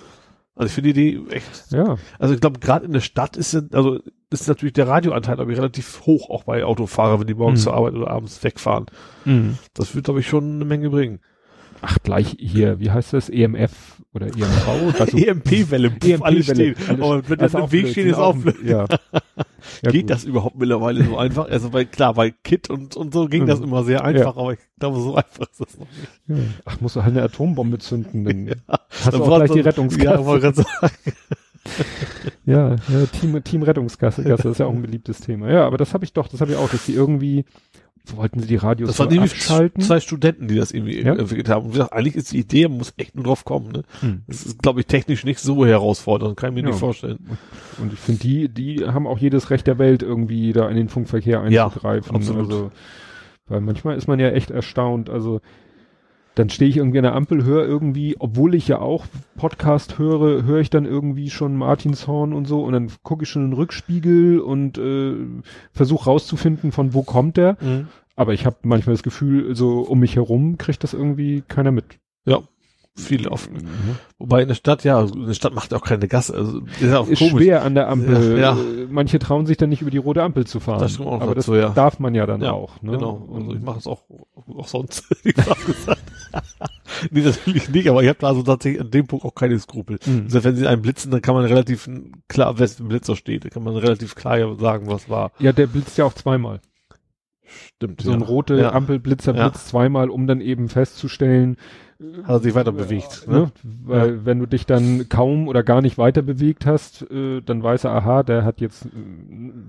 Also 0.56 0.68
ich 0.68 0.72
finde 0.72 0.92
die 0.92 1.20
echt. 1.30 1.72
Ja. 1.72 1.96
Also 2.18 2.34
ich 2.34 2.40
glaube, 2.40 2.60
gerade 2.60 2.86
in 2.86 2.92
der 2.92 3.00
Stadt 3.00 3.36
ist 3.36 3.54
also 3.74 3.98
ist 4.30 4.48
natürlich 4.48 4.72
der 4.72 4.88
Radioanteil 4.88 5.40
aber 5.40 5.50
relativ 5.50 6.02
hoch, 6.06 6.30
auch 6.30 6.44
bei 6.44 6.64
Autofahrern, 6.64 7.20
wenn 7.20 7.26
die 7.26 7.34
morgens 7.34 7.60
mhm. 7.60 7.64
zur 7.64 7.74
Arbeit 7.74 7.94
oder 7.94 8.10
abends 8.10 8.42
wegfahren. 8.42 8.86
Mhm. 9.24 9.58
Das 9.74 9.94
wird, 9.94 10.04
glaube 10.04 10.20
ich, 10.20 10.28
schon 10.28 10.54
eine 10.54 10.64
Menge 10.64 10.90
bringen. 10.90 11.20
Ach, 11.86 11.98
gleich 12.02 12.36
hier, 12.38 12.80
wie 12.80 12.90
heißt 12.90 13.12
das? 13.12 13.28
EMF 13.28 14.00
oder 14.14 14.28
EMV? 14.28 14.94
Also, 14.98 15.18
EMP-Welle, 15.18 15.92
EMP 16.02 16.24
alles 16.24 16.46
steht. 16.46 16.78
Aber 16.88 17.28
wenn 17.28 17.38
das 17.38 17.52
im 17.52 17.70
Weg 17.70 17.88
steht, 17.88 18.06
ist 18.06 18.16
auch 18.16 18.34
blöd. 18.34 18.56
Ja. 18.64 18.86
ja. 19.82 19.90
Geht 19.90 20.02
gut. 20.02 20.10
das 20.10 20.24
überhaupt 20.24 20.56
mittlerweile 20.56 21.04
so 21.04 21.18
einfach? 21.18 21.50
Also 21.50 21.68
bei, 21.68 21.84
klar, 21.84 22.14
bei 22.14 22.30
Kit 22.30 22.70
und, 22.70 22.96
und 22.96 23.12
so 23.12 23.26
ging 23.26 23.42
mhm. 23.42 23.48
das 23.48 23.60
immer 23.60 23.84
sehr 23.84 24.02
einfach, 24.02 24.34
ja. 24.36 24.40
aber 24.40 24.54
ich 24.54 24.60
glaube, 24.78 24.98
so 24.98 25.14
einfach 25.14 25.46
ist 25.50 25.60
das 25.60 25.78
noch 25.78 25.86
nicht. 25.88 26.08
Ja. 26.28 26.36
Ach, 26.64 26.80
musst 26.80 26.96
du 26.96 27.02
halt 27.02 27.12
eine 27.12 27.22
Atombombe 27.22 27.78
zünden, 27.78 28.24
dann 28.24 28.46
ja. 28.46 28.54
hast 28.88 29.12
dann 29.12 29.20
du 29.20 29.24
auch 29.26 29.36
gleich 29.36 29.50
die 29.50 29.60
Rettungskasse. 29.60 30.64
Ja, 32.46 32.70
ja, 32.70 32.76
ja, 32.88 33.06
Team, 33.12 33.44
Team 33.44 33.62
Rettungskasse, 33.62 34.22
das 34.22 34.44
ist 34.44 34.58
ja 34.58 34.66
auch 34.66 34.74
ein 34.74 34.82
beliebtes 34.82 35.20
Thema. 35.20 35.50
Ja, 35.50 35.66
aber 35.66 35.76
das 35.76 35.92
habe 35.92 36.04
ich 36.04 36.14
doch, 36.14 36.28
das 36.28 36.40
habe 36.40 36.52
ich 36.52 36.56
auch, 36.56 36.70
dass 36.70 36.86
die 36.86 36.94
irgendwie 36.94 37.44
wollten 38.06 38.40
sie 38.40 38.46
die 38.46 38.56
Radios 38.56 38.88
Das 38.88 38.98
waren 38.98 39.08
nämlich 39.08 39.32
abschalten? 39.32 39.82
zwei 39.82 40.00
Studenten, 40.00 40.48
die 40.48 40.56
das 40.56 40.72
irgendwie 40.72 41.02
ja? 41.02 41.14
entwickelt 41.14 41.48
haben. 41.48 41.66
Und 41.66 41.72
gesagt, 41.72 41.92
eigentlich 41.92 42.16
ist 42.16 42.32
die 42.32 42.38
Idee, 42.38 42.68
man 42.68 42.78
muss 42.78 42.92
echt 42.96 43.14
nur 43.14 43.24
drauf 43.24 43.44
kommen. 43.44 43.72
Ne? 43.72 43.82
Hm. 44.00 44.22
Das 44.26 44.44
ist, 44.44 44.62
glaube 44.62 44.80
ich, 44.80 44.86
technisch 44.86 45.24
nicht 45.24 45.38
so 45.38 45.64
herausfordernd, 45.64 46.36
kann 46.36 46.50
ich 46.50 46.54
mir 46.56 46.62
ja. 46.62 46.66
nicht 46.68 46.80
vorstellen. 46.80 47.18
Und 47.78 47.92
ich 47.92 47.98
finde, 47.98 48.20
die, 48.20 48.48
die 48.48 48.84
haben 48.86 49.06
auch 49.06 49.18
jedes 49.18 49.50
Recht 49.50 49.66
der 49.66 49.78
Welt, 49.78 50.02
irgendwie 50.02 50.52
da 50.52 50.68
in 50.68 50.76
den 50.76 50.88
Funkverkehr 50.88 51.40
einzugreifen. 51.40 52.12
Ja, 52.12 52.16
absolut. 52.16 52.50
Also, 52.50 52.72
weil 53.46 53.60
manchmal 53.60 53.96
ist 53.96 54.06
man 54.06 54.20
ja 54.20 54.30
echt 54.30 54.50
erstaunt. 54.50 55.10
Also 55.10 55.40
dann 56.34 56.50
stehe 56.50 56.68
ich 56.68 56.76
irgendwie 56.76 56.98
an 56.98 57.04
der 57.04 57.14
Ampel, 57.14 57.44
höre 57.44 57.64
irgendwie, 57.64 58.16
obwohl 58.18 58.54
ich 58.54 58.66
ja 58.68 58.80
auch 58.80 59.06
Podcast 59.36 59.98
höre, 59.98 60.44
höre 60.44 60.60
ich 60.60 60.70
dann 60.70 60.84
irgendwie 60.84 61.30
schon 61.30 61.56
Martinshorn 61.56 62.32
und 62.32 62.46
so 62.46 62.64
und 62.64 62.72
dann 62.72 62.90
gucke 63.02 63.24
ich 63.24 63.28
schon 63.28 63.44
in 63.44 63.50
den 63.50 63.56
Rückspiegel 63.56 64.40
und 64.40 64.78
äh, 64.78 65.14
versuche 65.72 66.06
rauszufinden, 66.06 66.72
von 66.72 66.94
wo 66.94 67.02
kommt 67.02 67.36
der. 67.36 67.56
Mhm. 67.60 67.88
Aber 68.16 68.32
ich 68.32 68.46
habe 68.46 68.56
manchmal 68.62 68.94
das 68.94 69.02
Gefühl, 69.02 69.54
so 69.54 69.80
um 69.80 70.00
mich 70.00 70.16
herum 70.16 70.58
kriegt 70.58 70.82
das 70.84 70.94
irgendwie 70.94 71.42
keiner 71.46 71.72
mit. 71.72 71.84
Ja, 72.24 72.40
viel 72.96 73.26
oft. 73.26 73.50
Mhm. 73.50 73.96
Wobei 74.18 74.42
in 74.42 74.48
der 74.48 74.54
Stadt, 74.54 74.84
ja, 74.84 75.00
eine 75.00 75.34
Stadt 75.34 75.52
macht 75.52 75.74
auch 75.74 75.82
keine 75.82 76.06
Gasse. 76.06 76.34
Also 76.34 76.60
ist, 76.60 76.82
ja 76.82 76.98
auch 77.00 77.08
ist 77.08 77.18
schwer 77.18 77.62
an 77.62 77.74
der 77.74 77.88
Ampel. 77.88 78.38
Ja, 78.38 78.54
ja. 78.54 78.58
Manche 78.88 79.18
trauen 79.18 79.46
sich 79.46 79.56
dann 79.56 79.68
nicht 79.68 79.82
über 79.82 79.90
die 79.90 79.98
rote 79.98 80.22
Ampel 80.22 80.46
zu 80.46 80.60
fahren. 80.60 80.78
Das 80.78 81.00
auch 81.00 81.20
Aber 81.20 81.34
das 81.34 81.46
so, 81.46 81.56
ja. 81.56 81.70
darf 81.70 81.98
man 81.98 82.14
ja 82.14 82.24
dann 82.26 82.40
ja, 82.40 82.52
auch. 82.52 82.80
Ne? 82.82 82.92
Genau. 82.92 83.28
Also 83.34 83.54
ich 83.54 83.62
mache 83.62 83.78
es 83.78 83.86
auch, 83.88 84.04
auch 84.46 84.68
sonst. 84.68 85.04
nee, 87.10 87.20
natürlich 87.20 87.68
nicht, 87.68 87.88
aber 87.88 88.02
ich 88.02 88.08
habe 88.08 88.26
also 88.26 88.42
tatsächlich 88.42 88.80
an 88.80 88.90
dem 88.90 89.06
Punkt 89.08 89.24
auch 89.24 89.34
keine 89.34 89.58
Skrupel. 89.58 89.98
Mhm. 90.06 90.24
Also 90.24 90.44
wenn 90.44 90.54
sie 90.54 90.66
einen 90.66 90.82
blitzen, 90.82 91.10
dann 91.10 91.20
kann 91.22 91.34
man 91.34 91.44
relativ 91.44 91.88
klar, 92.28 92.58
wenn 92.58 92.68
ein 92.78 92.88
Blitzer 92.88 93.16
steht, 93.16 93.50
kann 93.50 93.64
man 93.64 93.76
relativ 93.76 94.14
klar 94.14 94.56
sagen, 94.56 94.86
was 94.86 95.08
war. 95.08 95.32
Ja, 95.40 95.52
der 95.52 95.66
blitzt 95.66 95.98
ja 95.98 96.04
auch 96.04 96.14
zweimal. 96.14 96.60
Stimmt. 97.76 98.00
So 98.00 98.12
ein 98.12 98.22
rote 98.22 98.56
ja. 98.56 98.72
Ampelblitzer 98.72 99.34
ja. 99.34 99.48
blitzt 99.48 99.68
zweimal, 99.68 100.10
um 100.10 100.26
dann 100.26 100.40
eben 100.40 100.68
festzustellen, 100.68 101.56
hat 102.24 102.28
er 102.28 102.38
sich 102.40 102.54
weiter 102.54 102.72
bewegt. 102.72 103.28
Ne? 103.28 103.50
Weil 103.62 104.10
ja. 104.10 104.24
wenn 104.24 104.38
du 104.40 104.46
dich 104.46 104.66
dann 104.66 105.08
kaum 105.08 105.48
oder 105.48 105.62
gar 105.62 105.80
nicht 105.80 105.96
weiter 105.96 106.22
bewegt 106.22 106.66
hast, 106.66 107.08
äh, 107.10 107.40
dann 107.40 107.62
weiß 107.62 107.84
er, 107.84 107.92
aha, 107.92 108.22
der 108.22 108.44
hat 108.44 108.60
jetzt 108.60 108.86
äh, 108.86 108.88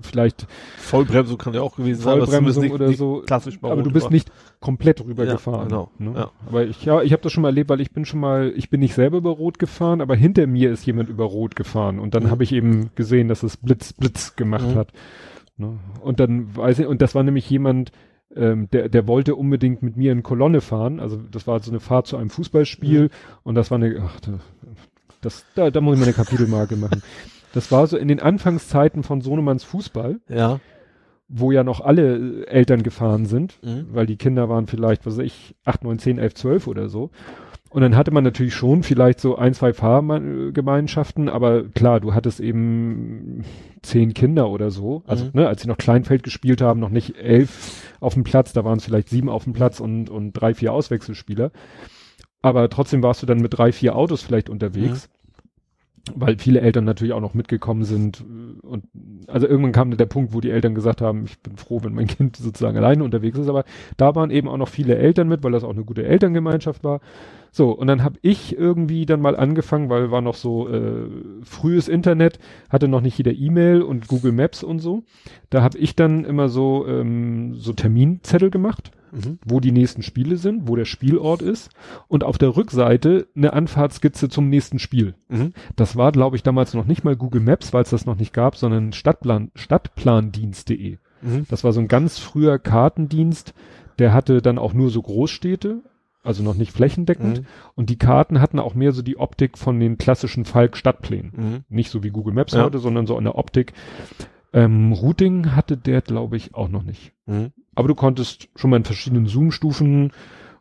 vielleicht 0.01 0.47
Vollbremsung 0.77 1.37
kann 1.37 1.53
ja 1.53 1.61
auch 1.61 1.75
gewesen 1.75 2.01
sein. 2.01 2.17
Vollbremsung 2.17 2.71
oder 2.71 2.87
nicht 2.87 2.97
so. 2.97 3.23
Klassisch 3.25 3.59
aber 3.61 3.83
du 3.83 3.91
bist 3.91 4.05
war. 4.05 4.11
nicht 4.11 4.31
komplett 4.59 5.03
rübergefahren. 5.05 5.69
Ja, 5.69 5.87
genau. 5.97 6.11
Ne? 6.13 6.19
Ja. 6.19 6.31
Aber 6.47 6.65
ich 6.65 6.83
ja, 6.83 7.01
ich 7.01 7.11
habe 7.11 7.21
das 7.21 7.31
schon 7.31 7.43
mal 7.43 7.49
erlebt, 7.49 7.69
weil 7.69 7.81
ich 7.81 7.91
bin 7.91 8.05
schon 8.05 8.19
mal, 8.19 8.51
ich 8.55 8.69
bin 8.69 8.79
nicht 8.79 8.95
selber 8.95 9.17
über 9.17 9.31
Rot 9.31 9.59
gefahren, 9.59 10.01
aber 10.01 10.15
hinter 10.15 10.47
mir 10.47 10.71
ist 10.71 10.85
jemand 10.85 11.09
über 11.09 11.25
Rot 11.25 11.55
gefahren 11.55 11.99
und 11.99 12.15
dann 12.15 12.23
mhm. 12.23 12.31
habe 12.31 12.43
ich 12.43 12.51
eben 12.51 12.89
gesehen, 12.95 13.27
dass 13.27 13.43
es 13.43 13.57
Blitz 13.57 13.93
Blitz 13.93 14.35
gemacht 14.35 14.67
mhm. 14.67 14.75
hat. 14.75 14.87
Ne? 15.57 15.79
Und 16.01 16.19
dann 16.19 16.55
weiß 16.55 16.79
ich, 16.79 16.87
und 16.87 17.01
das 17.01 17.15
war 17.15 17.23
nämlich 17.23 17.49
jemand, 17.49 17.91
ähm, 18.35 18.69
der, 18.71 18.89
der 18.89 19.07
wollte 19.07 19.35
unbedingt 19.35 19.83
mit 19.83 19.97
mir 19.97 20.11
in 20.11 20.23
Kolonne 20.23 20.61
fahren. 20.61 20.99
Also 20.99 21.17
das 21.31 21.47
war 21.47 21.59
so 21.61 21.71
eine 21.71 21.79
Fahrt 21.79 22.07
zu 22.07 22.17
einem 22.17 22.29
Fußballspiel 22.29 23.03
mhm. 23.03 23.09
und 23.43 23.55
das 23.55 23.71
war 23.71 23.77
eine, 23.77 24.01
ach, 24.03 24.19
das, 25.21 25.45
da, 25.55 25.71
da 25.71 25.81
muss 25.81 25.95
ich 25.95 25.99
mal 25.99 26.05
eine 26.05 26.13
Kapitelmarke 26.13 26.75
machen. 26.75 27.01
Das 27.53 27.71
war 27.71 27.87
so 27.87 27.97
in 27.97 28.07
den 28.07 28.19
Anfangszeiten 28.19 29.03
von 29.03 29.21
Sonemanns 29.21 29.63
Fußball. 29.63 30.19
Ja. 30.27 30.59
Wo 31.27 31.51
ja 31.51 31.63
noch 31.63 31.81
alle 31.81 32.45
Eltern 32.45 32.83
gefahren 32.83 33.25
sind, 33.25 33.57
mhm. 33.63 33.87
weil 33.91 34.05
die 34.05 34.17
Kinder 34.17 34.47
waren 34.47 34.67
vielleicht, 34.67 35.07
was 35.07 35.17
weiß 35.17 35.25
ich, 35.25 35.55
8, 35.63 35.83
9, 35.83 35.97
10, 35.97 36.19
11, 36.19 36.35
12 36.35 36.67
oder 36.67 36.89
so. 36.89 37.09
Und 37.75 37.81
dann 37.81 37.97
hatte 37.97 38.11
man 38.11 38.23
natürlich 38.23 38.53
schon 38.53 38.83
vielleicht 38.83 39.19
so 39.19 39.35
ein, 39.35 39.53
zwei 39.53 39.73
Fahrgemeinschaften, 39.73 41.27
aber 41.27 41.63
klar, 41.67 41.99
du 41.99 42.13
hattest 42.13 42.39
eben 42.39 43.43
zehn 43.81 44.13
Kinder 44.13 44.49
oder 44.49 44.71
so. 44.71 45.03
Also, 45.07 45.25
mhm. 45.25 45.31
ne, 45.33 45.47
als 45.49 45.61
sie 45.61 45.67
noch 45.67 45.75
Kleinfeld 45.75 46.23
gespielt 46.23 46.61
haben, 46.61 46.79
noch 46.79 46.87
nicht 46.87 47.17
elf 47.17 47.93
auf 47.99 48.13
dem 48.13 48.23
Platz, 48.23 48.53
da 48.53 48.63
waren 48.63 48.77
es 48.77 48.85
vielleicht 48.85 49.09
sieben 49.09 49.27
auf 49.27 49.43
dem 49.43 49.51
Platz 49.51 49.81
und, 49.81 50.09
und 50.09 50.31
drei, 50.31 50.53
vier 50.53 50.71
Auswechselspieler. 50.71 51.51
Aber 52.41 52.69
trotzdem 52.69 53.03
warst 53.03 53.21
du 53.21 53.25
dann 53.25 53.41
mit 53.41 53.57
drei, 53.57 53.73
vier 53.73 53.97
Autos 53.97 54.21
vielleicht 54.21 54.49
unterwegs. 54.49 55.09
Mhm 55.09 55.15
weil 56.13 56.37
viele 56.37 56.61
Eltern 56.61 56.85
natürlich 56.85 57.13
auch 57.13 57.21
noch 57.21 57.33
mitgekommen 57.33 57.83
sind 57.83 58.23
und 58.61 58.85
also 59.27 59.47
irgendwann 59.47 59.71
kam 59.71 59.97
der 59.97 60.05
Punkt, 60.05 60.33
wo 60.33 60.39
die 60.41 60.51
Eltern 60.51 60.75
gesagt 60.75 61.01
haben, 61.01 61.25
ich 61.25 61.39
bin 61.39 61.57
froh, 61.57 61.79
wenn 61.81 61.95
mein 61.95 62.05
Kind 62.07 62.35
sozusagen 62.35 62.77
alleine 62.77 63.03
unterwegs 63.03 63.39
ist, 63.39 63.49
aber 63.49 63.63
da 63.97 64.13
waren 64.13 64.29
eben 64.29 64.47
auch 64.47 64.57
noch 64.57 64.69
viele 64.69 64.97
Eltern 64.97 65.27
mit, 65.27 65.43
weil 65.43 65.51
das 65.51 65.63
auch 65.63 65.73
eine 65.73 65.83
gute 65.83 66.05
Elterngemeinschaft 66.05 66.83
war. 66.83 67.01
So, 67.55 67.71
und 67.71 67.87
dann 67.87 68.03
habe 68.03 68.19
ich 68.21 68.57
irgendwie 68.57 69.05
dann 69.05 69.21
mal 69.21 69.37
angefangen, 69.37 69.89
weil 69.89 70.11
war 70.11 70.19
noch 70.19 70.35
so 70.35 70.67
äh, 70.67 71.07
frühes 71.41 71.87
Internet, 71.87 72.37
hatte 72.69 72.89
noch 72.89 72.99
nicht 72.99 73.17
jeder 73.17 73.31
E-Mail 73.31 73.81
und 73.81 74.09
Google 74.09 74.33
Maps 74.33 74.61
und 74.61 74.79
so. 74.79 75.03
Da 75.51 75.63
habe 75.63 75.77
ich 75.77 75.95
dann 75.95 76.25
immer 76.25 76.49
so 76.49 76.85
ähm, 76.85 77.53
so 77.55 77.71
Terminzettel 77.71 78.49
gemacht 78.49 78.91
mhm. 79.15 79.39
wo 79.45 79.61
die 79.61 79.71
nächsten 79.71 80.01
Spiele 80.03 80.35
sind, 80.35 80.67
wo 80.67 80.75
der 80.75 80.83
Spielort 80.83 81.41
ist 81.41 81.69
und 82.09 82.25
auf 82.25 82.37
der 82.37 82.57
Rückseite 82.57 83.27
eine 83.37 83.53
Anfahrtskizze 83.53 84.27
zum 84.27 84.49
nächsten 84.49 84.77
Spiel. 84.77 85.15
Mhm. 85.29 85.53
Das 85.77 85.95
war, 85.95 86.11
glaube 86.11 86.35
ich, 86.35 86.43
damals 86.43 86.73
noch 86.73 86.85
nicht 86.85 87.05
mal 87.05 87.15
Google 87.15 87.39
Maps, 87.39 87.71
weil 87.71 87.83
es 87.83 87.89
das 87.89 88.05
noch 88.05 88.17
nicht 88.17 88.33
gab, 88.33 88.57
sondern 88.57 88.91
Stadtplan, 88.91 89.51
Stadtplandienst.de. 89.55 90.97
Mhm. 91.21 91.45
Das 91.49 91.63
war 91.63 91.71
so 91.71 91.79
ein 91.79 91.87
ganz 91.87 92.19
früher 92.19 92.59
Kartendienst, 92.59 93.53
der 93.97 94.13
hatte 94.13 94.41
dann 94.41 94.57
auch 94.57 94.73
nur 94.73 94.89
so 94.89 95.01
Großstädte, 95.01 95.81
also 96.25 96.43
noch 96.43 96.55
nicht 96.55 96.71
flächendeckend. 96.71 97.41
Mhm. 97.41 97.45
Und 97.75 97.89
die 97.89 97.97
Karten 97.97 98.41
hatten 98.41 98.59
auch 98.59 98.75
mehr 98.75 98.91
so 98.91 99.01
die 99.01 99.17
Optik 99.17 99.57
von 99.57 99.79
den 99.79 99.97
klassischen 99.97 100.45
Falk-Stadtplänen. 100.45 101.31
Mhm. 101.35 101.63
Nicht 101.69 101.89
so 101.89 102.03
wie 102.03 102.09
Google 102.09 102.33
Maps 102.33 102.53
ja. 102.53 102.63
heute, 102.63 102.79
sondern 102.79 103.07
so 103.07 103.17
eine 103.17 103.35
Optik. 103.35 103.73
Ähm, 104.53 104.93
Routing 104.93 105.55
hatte 105.55 105.77
der, 105.77 106.01
glaube 106.01 106.37
ich, 106.37 106.55
auch 106.55 106.69
noch 106.69 106.83
nicht. 106.83 107.11
Mhm. 107.25 107.51
Aber 107.75 107.87
du 107.87 107.95
konntest 107.95 108.47
schon 108.55 108.69
mal 108.69 108.77
in 108.77 108.85
verschiedenen 108.85 109.27
Zoom-Stufen 109.27 110.11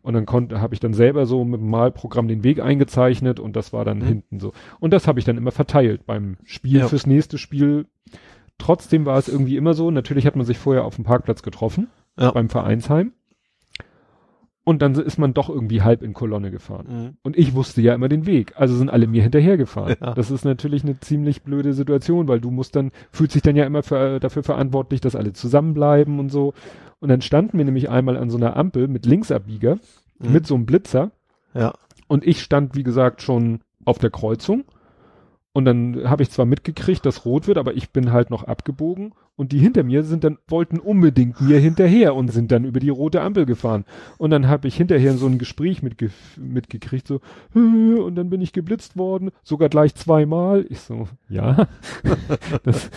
und 0.03 0.13
dann 0.15 0.27
konnte, 0.27 0.61
habe 0.61 0.75
ich 0.75 0.81
dann 0.81 0.93
selber 0.93 1.25
so 1.25 1.45
mit 1.45 1.61
dem 1.61 1.71
Malprogramm 1.71 2.29
den 2.29 2.45
Weg 2.45 2.61
eingezeichnet 2.61 3.41
und 3.41 3.57
das 3.57 3.73
war 3.73 3.85
dann 3.85 3.99
mhm. 3.99 4.07
hinten 4.07 4.41
so. 4.41 4.53
Und 4.81 4.93
das 4.93 5.09
habe 5.09 5.19
ich 5.19 5.25
dann 5.25 5.39
immer 5.39 5.53
verteilt 5.53 6.05
beim 6.07 6.37
Spiel 6.45 6.81
ja. 6.81 6.89
fürs 6.89 7.07
nächste 7.07 7.39
Spiel. 7.39 7.87
Trotzdem 8.59 9.07
war 9.07 9.17
es 9.17 9.29
irgendwie 9.29 9.57
immer 9.57 9.75
so, 9.75 9.91
natürlich 9.91 10.27
hat 10.27 10.37
man 10.37 10.45
sich 10.45 10.59
vorher 10.59 10.85
auf 10.85 10.97
dem 10.97 11.05
Parkplatz 11.05 11.43
getroffen, 11.43 11.89
ja. 12.19 12.31
beim 12.33 12.51
Vereinsheim. 12.51 13.13
Und 14.65 14.81
dann 14.81 14.95
ist 14.95 15.19
man 15.19 15.35
doch 15.35 15.51
irgendwie 15.51 15.83
halb 15.83 16.03
in 16.03 16.15
Kolonne 16.15 16.51
gefahren. 16.51 16.87
Mhm. 16.89 17.17
Und 17.23 17.37
ich 17.37 17.55
wusste 17.55 17.83
ja 17.83 17.95
immer 17.95 18.09
den 18.09 18.25
Weg. 18.25 18.55
Also 18.57 18.75
sind 18.75 18.89
alle 18.89 19.07
mir 19.07 19.23
hinterher 19.23 19.59
gefahren. 19.59 19.97
Ja. 20.01 20.15
Das 20.15 20.31
ist 20.31 20.45
natürlich 20.45 20.85
eine 20.85 20.99
ziemlich 21.01 21.43
blöde 21.43 21.75
Situation, 21.75 22.29
weil 22.29 22.41
du 22.41 22.51
musst 22.51 22.75
dann, 22.75 22.91
fühlt 23.11 23.31
sich 23.31 23.43
dann 23.43 23.57
ja 23.57 23.65
immer 23.65 23.83
für, 23.83 24.21
dafür 24.21 24.43
verantwortlich, 24.43 25.03
dass 25.03 25.17
alle 25.17 25.35
zusammenbleiben 25.35 26.19
und 26.19 26.31
so. 26.31 26.55
Und 27.01 27.11
dann 27.11 27.21
standen 27.21 27.59
wir 27.59 27.65
nämlich 27.67 27.91
einmal 27.91 28.17
an 28.17 28.31
so 28.31 28.39
einer 28.39 28.57
Ampel 28.57 28.89
mit 28.89 29.05
Linksabbieger, 29.05 29.77
mhm. 30.19 30.33
mit 30.33 30.47
so 30.47 30.55
einem 30.55 30.65
Blitzer. 30.65 31.11
Ja. 31.53 31.75
Und 32.09 32.27
ich 32.27 32.41
stand, 32.41 32.75
wie 32.75 32.85
gesagt, 32.85 33.21
schon 33.21 33.61
auf 33.85 33.99
der 33.99 34.11
Kreuzung 34.11 34.65
und 35.55 35.67
dann 35.67 36.11
habe 36.11 36.25
ich 36.25 36.31
zwar 36.31 36.47
mitgekriegt, 36.47 37.07
dass 37.07 37.25
rot 37.25 37.47
wird, 37.47 37.59
aber 37.59 37.75
ich 37.75 37.91
bin 37.91 38.13
halt 38.13 38.29
noch 38.29 38.43
abgebogen 38.43 39.15
und 39.37 39.53
die 39.53 39.59
hinter 39.59 39.83
mir 39.83 40.05
sind 40.05 40.23
dann, 40.23 40.39
wollten 40.47 40.79
unbedingt 40.79 41.41
mir 41.41 41.59
hinterher 41.59 42.15
und 42.15 42.33
sind 42.33 42.53
dann 42.53 42.65
über 42.65 42.79
die 42.79 42.89
rote 42.89 43.21
Ampel 43.21 43.47
gefahren. 43.47 43.85
Und 44.17 44.31
dann 44.31 44.49
habe 44.49 44.69
ich 44.69 44.77
hinterher 44.77 45.17
so 45.17 45.27
ein 45.27 45.39
Gespräch 45.39 45.83
mitge 45.83 46.11
mitgekriegt, 46.37 47.09
so, 47.09 47.21
und 47.55 48.15
dann 48.15 48.31
bin 48.31 48.41
ich 48.41 48.53
geblitzt 48.53 48.97
worden, 48.97 49.31
sogar 49.43 49.69
gleich 49.69 49.95
zweimal. 49.95 50.65
Ich 50.69 50.81
so, 50.81 51.09
ja, 51.29 51.67
das, 52.63 52.91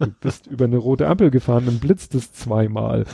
du 0.00 0.10
bist 0.20 0.48
über 0.48 0.64
eine 0.64 0.78
rote 0.78 1.06
Ampel 1.06 1.30
gefahren, 1.30 1.66
dann 1.66 1.78
blitzt 1.78 2.14
es 2.14 2.32
zweimal. 2.32 3.04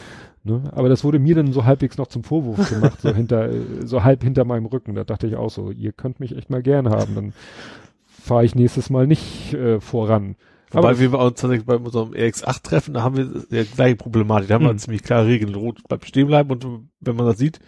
Ne? 0.42 0.62
Aber 0.72 0.88
das 0.88 1.02
wurde 1.02 1.18
mir 1.18 1.34
dann 1.34 1.52
so 1.52 1.64
halbwegs 1.64 1.98
noch 1.98 2.06
zum 2.06 2.22
Vorwurf 2.22 2.70
gemacht, 2.70 3.00
so 3.00 3.12
hinter, 3.12 3.50
so 3.84 4.04
halb 4.04 4.22
hinter 4.22 4.44
meinem 4.44 4.66
Rücken. 4.66 4.94
Da 4.94 5.04
dachte 5.04 5.26
ich 5.26 5.34
auch 5.34 5.50
so, 5.50 5.70
ihr 5.72 5.92
könnt 5.92 6.20
mich 6.20 6.36
echt 6.36 6.50
mal 6.50 6.62
gern 6.62 6.88
haben. 6.88 7.14
Dann 7.16 7.32
fahre 8.08 8.44
ich 8.44 8.54
nächstes 8.54 8.88
Mal 8.88 9.06
nicht 9.06 9.54
äh, 9.54 9.80
voran. 9.80 10.36
Wobei 10.72 10.88
aber 10.90 10.98
wir 10.98 11.10
bei 11.10 11.18
uns 11.18 11.40
tatsächlich 11.40 11.66
bei 11.66 11.76
unserem 11.76 12.12
RX8-Treffen, 12.12 12.94
da 12.94 13.02
haben 13.02 13.16
wir 13.16 13.24
die 13.24 13.70
gleiche 13.70 13.96
Problematik. 13.96 14.48
Da 14.48 14.54
haben 14.54 14.64
wir 14.64 14.72
mhm. 14.72 14.78
ziemlich 14.78 15.02
klare 15.02 15.26
Regeln. 15.26 15.54
Rot 15.54 15.82
bleibt 15.86 16.06
stehen 16.06 16.26
bleiben 16.26 16.50
und 16.50 16.66
wenn 17.00 17.16
man 17.16 17.26
das 17.26 17.38
sieht, 17.38 17.60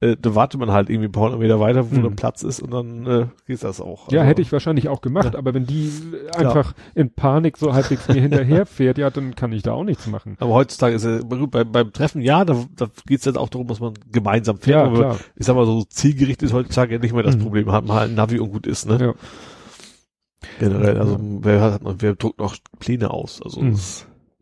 äh, 0.00 0.16
da 0.20 0.34
wartet 0.34 0.60
man 0.60 0.70
halt 0.72 0.90
irgendwie 0.90 1.08
ein 1.08 1.12
paar 1.12 1.24
hundert 1.24 1.40
Meter 1.40 1.58
weiter, 1.58 1.90
wo 1.90 1.94
mhm. 1.96 2.02
dann 2.02 2.16
Platz 2.16 2.42
ist 2.42 2.60
und 2.60 2.70
dann 2.70 3.06
äh, 3.06 3.26
geht 3.46 3.64
das 3.64 3.80
auch. 3.80 4.12
Ja, 4.12 4.20
also, 4.20 4.28
hätte 4.28 4.42
ich 4.42 4.52
wahrscheinlich 4.52 4.90
auch 4.90 5.00
gemacht, 5.00 5.32
ja. 5.32 5.38
aber 5.38 5.54
wenn 5.54 5.64
die 5.64 5.90
einfach 6.34 6.74
Klar. 6.74 6.86
in 6.94 7.14
Panik 7.14 7.56
so 7.56 7.72
halbwegs 7.72 8.06
mir 8.06 8.20
hinterherfährt, 8.20 8.98
ja, 8.98 9.08
dann 9.08 9.34
kann 9.34 9.52
ich 9.52 9.62
da 9.62 9.72
auch 9.72 9.84
nichts 9.84 10.06
machen. 10.06 10.36
Aber 10.38 10.52
heutzutage 10.52 10.96
ist 10.96 11.06
ja, 11.06 11.20
bei, 11.24 11.64
beim 11.64 11.94
Treffen, 11.94 12.20
ja, 12.20 12.44
da, 12.44 12.62
da 12.76 12.88
geht 13.06 13.18
es 13.20 13.24
dann 13.24 13.38
auch 13.38 13.48
darum, 13.48 13.68
dass 13.68 13.80
man 13.80 13.94
gemeinsam 14.12 14.58
fährt. 14.58 14.82
Ja, 14.82 14.84
aber 14.84 14.98
klar. 14.98 15.16
ich 15.34 15.46
sag 15.46 15.56
mal 15.56 15.64
so, 15.64 15.82
zielgerichtet 15.84 16.50
ist 16.50 16.52
heutzutage 16.52 16.94
ja 16.94 17.00
nicht 17.00 17.14
mehr 17.14 17.22
das 17.22 17.36
mhm. 17.36 17.42
Problem, 17.42 17.72
hat 17.72 17.86
man 17.86 17.96
halt 17.96 18.10
ein 18.10 18.16
Navi 18.16 18.38
und 18.38 18.52
gut 18.52 18.66
ist, 18.66 18.86
ne? 18.86 18.98
Ja. 19.00 19.14
Generell, 20.58 20.98
also 20.98 21.18
wer 21.20 21.60
hat, 21.60 21.80
wer 21.82 22.14
druckt 22.14 22.38
noch 22.38 22.56
Pläne 22.78 23.10
aus, 23.10 23.40
also 23.42 23.60
mhm. 23.60 23.78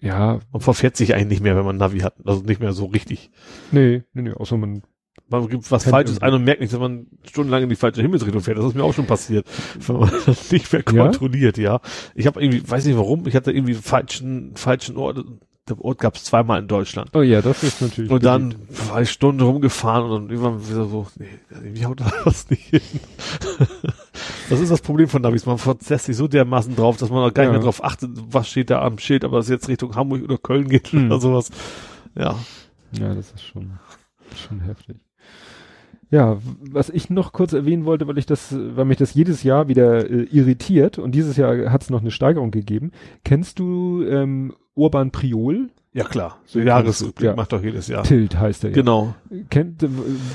ja. 0.00 0.40
Man 0.52 0.60
verfährt 0.60 0.96
sich 0.96 1.14
eigentlich 1.14 1.28
nicht 1.28 1.42
mehr, 1.42 1.56
wenn 1.56 1.64
man 1.64 1.76
Navi 1.76 2.00
hat. 2.00 2.14
Also 2.24 2.42
nicht 2.42 2.60
mehr 2.60 2.72
so 2.72 2.86
richtig. 2.86 3.30
Nee, 3.70 4.02
nee, 4.12 4.22
nee, 4.22 4.32
außer 4.32 4.56
man 4.56 4.82
man 5.28 5.48
gibt 5.48 5.70
was 5.70 5.84
Falsches 5.84 6.20
ein 6.20 6.34
und 6.34 6.44
merkt 6.44 6.60
nicht, 6.60 6.72
dass 6.72 6.80
man 6.80 7.06
stundenlang 7.26 7.62
in 7.62 7.68
die 7.68 7.76
falsche 7.76 8.02
Himmelsrichtung 8.02 8.42
fährt. 8.42 8.58
Das 8.58 8.66
ist 8.66 8.74
mir 8.74 8.84
auch 8.84 8.92
schon 8.92 9.06
passiert, 9.06 9.46
wenn 9.86 9.96
man 9.96 10.10
das 10.26 10.50
nicht 10.52 10.72
mehr 10.72 10.82
kontrolliert, 10.82 11.56
ja. 11.56 11.74
ja. 11.74 11.80
Ich 12.14 12.26
habe 12.26 12.42
irgendwie, 12.42 12.68
weiß 12.68 12.84
nicht 12.84 12.96
warum, 12.96 13.26
ich 13.26 13.34
hatte 13.34 13.52
irgendwie 13.52 13.74
falschen, 13.74 14.56
falschen 14.56 14.96
Ort. 14.96 15.24
Der 15.66 15.82
Ort 15.82 15.98
gab 15.98 16.16
es 16.16 16.24
zweimal 16.24 16.60
in 16.60 16.68
Deutschland. 16.68 17.10
Oh 17.14 17.22
ja, 17.22 17.40
das 17.40 17.62
ist 17.62 17.80
natürlich. 17.80 18.10
Und 18.10 18.22
dann 18.22 18.50
beliebt. 18.50 18.90
war 18.90 19.00
ich 19.00 19.10
Stunden 19.10 19.40
rumgefahren 19.40 20.10
und 20.10 20.10
dann 20.10 20.30
irgendwann 20.30 20.68
wieder 20.68 20.84
so, 20.84 21.06
nee, 21.18 21.26
irgendwie 21.50 21.86
haut 21.86 22.00
das 22.00 22.50
nicht 22.50 22.64
hin. 22.64 22.80
Das 24.50 24.60
ist 24.60 24.70
das 24.70 24.80
Problem 24.80 25.08
von 25.08 25.22
Navis. 25.22 25.46
Man 25.46 25.58
versetzt 25.58 26.06
sich 26.06 26.16
so 26.16 26.28
dermaßen 26.28 26.76
drauf, 26.76 26.96
dass 26.96 27.10
man 27.10 27.28
auch 27.28 27.34
gar 27.34 27.44
ja. 27.44 27.50
nicht 27.50 27.58
mehr 27.58 27.64
drauf 27.64 27.82
achtet, 27.82 28.10
was 28.30 28.48
steht 28.48 28.70
da 28.70 28.82
am 28.82 28.98
Schild, 28.98 29.24
aber 29.24 29.38
es 29.38 29.48
jetzt 29.48 29.68
Richtung 29.68 29.94
Hamburg 29.94 30.22
oder 30.22 30.38
Köln 30.38 30.68
geht 30.68 30.92
mhm. 30.92 31.06
oder 31.06 31.20
sowas. 31.20 31.50
Ja. 32.16 32.36
Ja, 32.92 33.14
das 33.14 33.32
ist 33.32 33.42
schon, 33.42 33.72
schon 34.36 34.60
heftig. 34.60 34.96
Ja, 36.10 36.38
was 36.60 36.90
ich 36.90 37.10
noch 37.10 37.32
kurz 37.32 37.52
erwähnen 37.52 37.86
wollte, 37.86 38.06
weil 38.06 38.18
ich 38.18 38.26
das, 38.26 38.54
weil 38.56 38.84
mich 38.84 38.98
das 38.98 39.14
jedes 39.14 39.42
Jahr 39.42 39.66
wieder 39.68 40.08
äh, 40.08 40.22
irritiert 40.30 40.98
und 40.98 41.12
dieses 41.12 41.36
Jahr 41.36 41.72
hat 41.72 41.82
es 41.82 41.90
noch 41.90 42.02
eine 42.02 42.12
Steigerung 42.12 42.50
gegeben. 42.50 42.92
Kennst 43.24 43.58
du 43.58 44.04
ähm, 44.04 44.54
Urban 44.74 45.10
Priol? 45.10 45.70
Ja 45.94 46.04
klar, 46.04 46.38
so 46.44 46.58
Jahresrückblick 46.58 47.30
ja. 47.30 47.36
macht 47.36 47.52
doch 47.52 47.62
jedes 47.62 47.86
Jahr. 47.86 48.02
Tilt 48.02 48.36
heißt 48.36 48.64
er 48.64 48.70
ja. 48.70 48.74
Genau. 48.74 49.14
Kennt, 49.48 49.80
äh, 49.84 49.88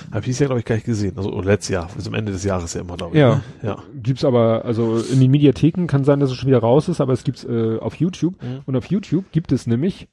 Hab 0.10 0.26
ich 0.26 0.40
ja 0.40 0.46
glaube 0.46 0.60
ich 0.60 0.66
gar 0.66 0.76
nicht 0.76 0.86
gesehen, 0.86 1.18
also 1.18 1.42
letztes 1.42 1.74
Jahr, 1.74 1.90
bis 1.94 2.08
am 2.08 2.14
Ende 2.14 2.32
des 2.32 2.46
Jahres 2.46 2.74
ja 2.74 2.82
immer 2.82 2.96
glaube 2.96 3.16
ich. 3.16 3.20
Ja. 3.20 3.36
Ne? 3.36 3.44
ja. 3.64 3.84
Gibt's 4.02 4.24
aber, 4.24 4.64
also 4.64 4.98
in 4.98 5.20
den 5.20 5.30
Mediatheken 5.30 5.88
kann 5.88 6.06
sein, 6.06 6.22
dass 6.22 6.32
es 6.32 6.38
schon 6.38 6.48
wieder 6.48 6.60
raus 6.60 6.88
ist, 6.88 7.02
aber 7.02 7.12
es 7.12 7.26
gibt's 7.26 7.44
äh, 7.44 7.78
auf 7.78 7.96
YouTube 7.96 8.42
mhm. 8.42 8.62
und 8.66 8.76
auf 8.78 8.86
YouTube 8.86 9.26
gibt 9.34 9.52
es 9.52 9.68
nämlich 9.68 10.08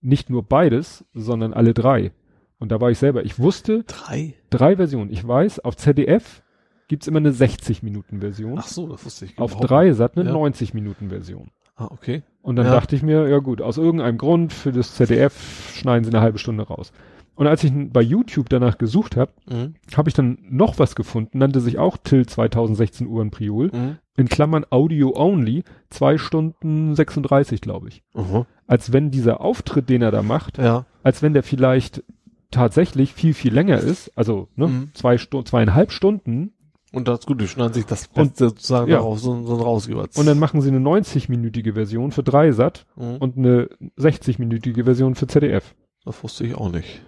nicht 0.00 0.30
nur 0.30 0.44
beides, 0.44 1.04
sondern 1.12 1.52
alle 1.52 1.74
drei. 1.74 2.12
Und 2.58 2.70
da 2.70 2.80
war 2.80 2.90
ich 2.90 2.98
selber. 2.98 3.24
Ich 3.24 3.38
wusste. 3.38 3.84
Drei? 3.84 4.34
Drei 4.50 4.76
Versionen. 4.76 5.10
Ich 5.10 5.26
weiß, 5.26 5.60
auf 5.60 5.76
ZDF 5.76 6.42
gibt's 6.88 7.08
immer 7.08 7.18
eine 7.18 7.32
60-Minuten-Version. 7.32 8.58
Ach 8.58 8.68
so, 8.68 8.86
das 8.86 9.04
wusste 9.04 9.24
ich. 9.24 9.38
Auf 9.38 9.56
drei 9.56 9.92
Sat 9.92 10.16
eine 10.16 10.30
ja. 10.30 10.36
90-Minuten-Version. 10.36 11.50
Ah, 11.76 11.88
okay. 11.90 12.22
Und 12.42 12.56
dann 12.56 12.66
ja. 12.66 12.72
dachte 12.72 12.94
ich 12.94 13.02
mir, 13.02 13.28
ja 13.28 13.38
gut, 13.38 13.62
aus 13.62 13.78
irgendeinem 13.78 14.18
Grund 14.18 14.52
für 14.52 14.70
das 14.70 14.94
ZDF 14.94 15.72
schneiden 15.74 16.04
sie 16.04 16.10
eine 16.10 16.20
halbe 16.20 16.38
Stunde 16.38 16.64
raus. 16.64 16.92
Und 17.36 17.46
als 17.48 17.64
ich 17.64 17.72
bei 17.74 18.00
YouTube 18.00 18.48
danach 18.48 18.78
gesucht 18.78 19.16
habe, 19.16 19.32
mhm. 19.50 19.74
habe 19.96 20.08
ich 20.08 20.14
dann 20.14 20.38
noch 20.48 20.78
was 20.78 20.94
gefunden, 20.94 21.38
nannte 21.38 21.60
sich 21.60 21.78
auch 21.78 21.96
Till 21.96 22.26
2016 22.26 23.08
Uhren 23.08 23.30
Priol, 23.30 23.70
mhm. 23.72 23.96
in 24.16 24.28
Klammern 24.28 24.64
Audio 24.70 25.12
Only, 25.16 25.64
zwei 25.90 26.16
Stunden 26.16 26.94
36, 26.94 27.60
glaube 27.60 27.88
ich. 27.88 28.02
Mhm. 28.14 28.44
Als 28.66 28.92
wenn 28.92 29.10
dieser 29.10 29.40
Auftritt, 29.40 29.88
den 29.88 30.02
er 30.02 30.12
da 30.12 30.22
macht, 30.22 30.58
ja. 30.58 30.86
als 31.02 31.22
wenn 31.22 31.34
der 31.34 31.42
vielleicht 31.42 32.04
tatsächlich 32.52 33.12
viel, 33.14 33.34
viel 33.34 33.52
länger 33.52 33.78
ist, 33.78 34.16
also 34.16 34.48
ne, 34.54 34.68
mhm. 34.68 34.90
zwei 34.94 35.18
Stunden, 35.18 35.46
zweieinhalb 35.46 35.90
Stunden. 35.90 36.52
Und 36.94 37.08
das 37.08 37.26
gut, 37.26 37.40
die 37.40 37.48
schneiden 37.48 37.74
sich 37.74 37.86
das 37.86 38.08
und, 38.14 38.36
sozusagen 38.36 38.90
ja. 38.90 38.98
darauf 38.98 39.18
so, 39.18 39.44
so 39.44 39.56
rausgewärts. 39.56 40.16
Und 40.16 40.26
dann 40.26 40.38
machen 40.38 40.60
sie 40.60 40.68
eine 40.68 40.78
90-minütige 40.78 41.74
Version 41.74 42.12
für 42.12 42.22
Dreisat 42.22 42.86
mhm. 42.96 43.16
und 43.16 43.36
eine 43.36 43.68
60-minütige 43.98 44.84
Version 44.84 45.14
für 45.14 45.26
ZDF. 45.26 45.74
Das 46.04 46.22
wusste 46.22 46.44
ich 46.46 46.54
auch 46.54 46.70
nicht. 46.70 47.02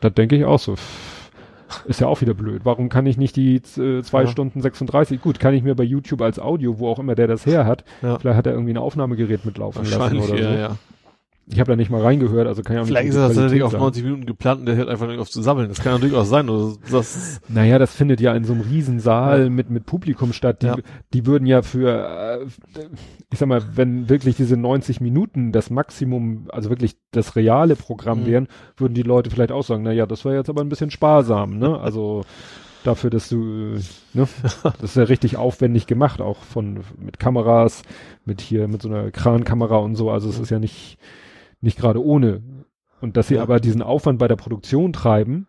Da 0.00 0.10
denke 0.10 0.36
ich 0.36 0.44
auch 0.44 0.58
so. 0.58 0.76
Ist 1.86 2.00
ja 2.00 2.06
auch 2.06 2.20
wieder 2.20 2.34
blöd. 2.34 2.64
Warum 2.64 2.88
kann 2.88 3.06
ich 3.06 3.16
nicht 3.16 3.34
die 3.34 3.56
äh, 3.56 4.02
zwei 4.02 4.22
ja. 4.22 4.26
Stunden 4.28 4.60
36? 4.60 5.20
Gut, 5.20 5.40
kann 5.40 5.52
ich 5.52 5.64
mir 5.64 5.74
bei 5.74 5.82
YouTube 5.82 6.22
als 6.22 6.38
Audio, 6.38 6.78
wo 6.78 6.88
auch 6.88 7.00
immer 7.00 7.16
der 7.16 7.26
das 7.26 7.44
her 7.44 7.66
hat, 7.66 7.84
ja. 8.02 8.18
vielleicht 8.18 8.36
hat 8.36 8.46
er 8.46 8.52
irgendwie 8.52 8.72
ein 8.74 8.78
Aufnahmegerät 8.78 9.44
mitlaufen 9.44 9.84
lassen 9.84 10.18
oder 10.18 10.36
ja, 10.36 10.52
so. 10.52 10.58
Ja. 10.58 10.76
Ich 11.48 11.60
habe 11.60 11.70
da 11.70 11.76
nicht 11.76 11.90
mal 11.90 12.02
reingehört, 12.02 12.48
also 12.48 12.62
kann 12.62 12.74
ja 12.74 12.84
Vielleicht 12.84 13.10
ist 13.10 13.16
das 13.16 13.36
natürlich 13.36 13.62
auf 13.62 13.72
90 13.72 14.02
Minuten 14.02 14.26
geplant 14.26 14.60
und 14.60 14.66
der 14.66 14.74
hört 14.74 14.88
einfach 14.88 15.06
nicht 15.06 15.20
auf 15.20 15.30
zu 15.30 15.42
sammeln. 15.42 15.68
Das 15.68 15.80
kann 15.80 15.92
natürlich 15.92 16.16
auch 16.16 16.24
sein. 16.24 16.48
Oder 16.48 16.74
das 16.90 17.40
naja, 17.48 17.78
das 17.78 17.94
findet 17.94 18.20
ja 18.20 18.34
in 18.34 18.42
so 18.42 18.52
einem 18.52 18.62
Riesensaal 18.62 19.44
ja. 19.44 19.50
mit, 19.50 19.70
mit 19.70 19.86
Publikum 19.86 20.32
statt. 20.32 20.62
Die, 20.62 20.66
ja. 20.66 20.76
die 21.12 21.24
würden 21.24 21.46
ja 21.46 21.62
für, 21.62 22.40
äh, 22.40 22.80
ich 23.32 23.38
sag 23.38 23.48
mal, 23.48 23.62
wenn 23.76 24.08
wirklich 24.08 24.34
diese 24.34 24.56
90 24.56 25.00
Minuten 25.00 25.52
das 25.52 25.70
Maximum, 25.70 26.48
also 26.50 26.68
wirklich 26.68 26.96
das 27.12 27.36
reale 27.36 27.76
Programm 27.76 28.22
mhm. 28.22 28.26
wären, 28.26 28.48
würden 28.76 28.94
die 28.94 29.02
Leute 29.02 29.30
vielleicht 29.30 29.52
auch 29.52 29.62
sagen, 29.62 29.84
naja, 29.84 30.06
das 30.06 30.24
war 30.24 30.34
jetzt 30.34 30.50
aber 30.50 30.62
ein 30.62 30.68
bisschen 30.68 30.90
sparsam, 30.90 31.58
ne? 31.58 31.78
Also 31.86 32.24
dafür, 32.82 33.10
dass 33.10 33.28
du, 33.28 33.36
ne, 34.14 34.28
das 34.62 34.82
ist 34.82 34.96
ja 34.96 35.04
richtig 35.04 35.36
aufwendig 35.36 35.86
gemacht, 35.86 36.20
auch 36.20 36.38
von 36.42 36.80
mit 36.98 37.20
Kameras, 37.20 37.82
mit 38.24 38.40
hier, 38.40 38.66
mit 38.66 38.82
so 38.82 38.88
einer 38.88 39.12
Krankamera 39.12 39.76
und 39.76 39.94
so. 39.94 40.10
Also 40.10 40.28
es 40.28 40.40
ist 40.40 40.50
ja 40.50 40.58
nicht 40.58 40.98
nicht 41.66 41.78
gerade 41.78 42.02
ohne. 42.02 42.42
Und 43.00 43.16
dass 43.18 43.28
sie 43.28 43.34
ja. 43.34 43.42
aber 43.42 43.60
diesen 43.60 43.82
Aufwand 43.82 44.18
bei 44.18 44.28
der 44.28 44.36
Produktion 44.36 44.94
treiben 44.94 45.46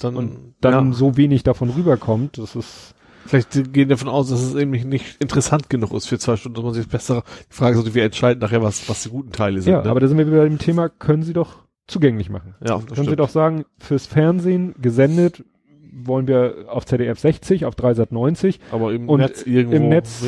dann, 0.00 0.16
und 0.16 0.54
dann 0.60 0.92
ja. 0.92 0.92
so 0.92 1.16
wenig 1.16 1.42
davon 1.42 1.70
rüberkommt, 1.70 2.38
das 2.38 2.56
ist. 2.56 2.94
Vielleicht 3.26 3.72
gehen 3.72 3.88
davon 3.88 4.08
aus, 4.08 4.30
dass 4.30 4.40
es 4.40 4.54
eben 4.54 4.70
nicht 4.70 5.20
interessant 5.20 5.68
genug 5.68 5.92
ist 5.92 6.06
für 6.06 6.16
zwei 6.16 6.36
Stunden, 6.36 6.54
dass 6.54 6.64
man 6.64 6.74
sich 6.74 6.86
besser 6.86 7.24
die 7.50 7.54
Frage 7.54 7.74
sollte, 7.74 7.92
wir 7.92 8.04
entscheiden 8.04 8.40
nachher, 8.40 8.62
was, 8.62 8.88
was 8.88 9.02
die 9.02 9.10
guten 9.10 9.32
Teile 9.32 9.60
sind. 9.60 9.72
Ja, 9.72 9.82
ne? 9.82 9.90
aber 9.90 9.98
da 9.98 10.06
sind 10.06 10.16
wir 10.16 10.28
wieder 10.28 10.38
bei 10.38 10.48
dem 10.48 10.58
Thema, 10.58 10.88
können 10.88 11.24
sie 11.24 11.32
doch 11.32 11.64
zugänglich 11.88 12.30
machen. 12.30 12.54
Ja, 12.64 12.76
können 12.76 12.92
stimmt. 12.92 13.10
sie 13.10 13.16
doch 13.16 13.28
sagen, 13.28 13.64
fürs 13.78 14.06
Fernsehen 14.06 14.76
gesendet 14.80 15.44
wollen 15.92 16.28
wir 16.28 16.66
auf 16.68 16.86
ZDF 16.86 17.18
60, 17.18 17.64
auf 17.64 17.74
Dreisat 17.74 18.12
90. 18.12 18.60
Aber 18.70 18.92
im 18.92 19.08
und 19.08 19.18
Netz 19.18 19.42
irgendwo 19.42 19.76
im 19.76 19.88
Netz 19.88 20.22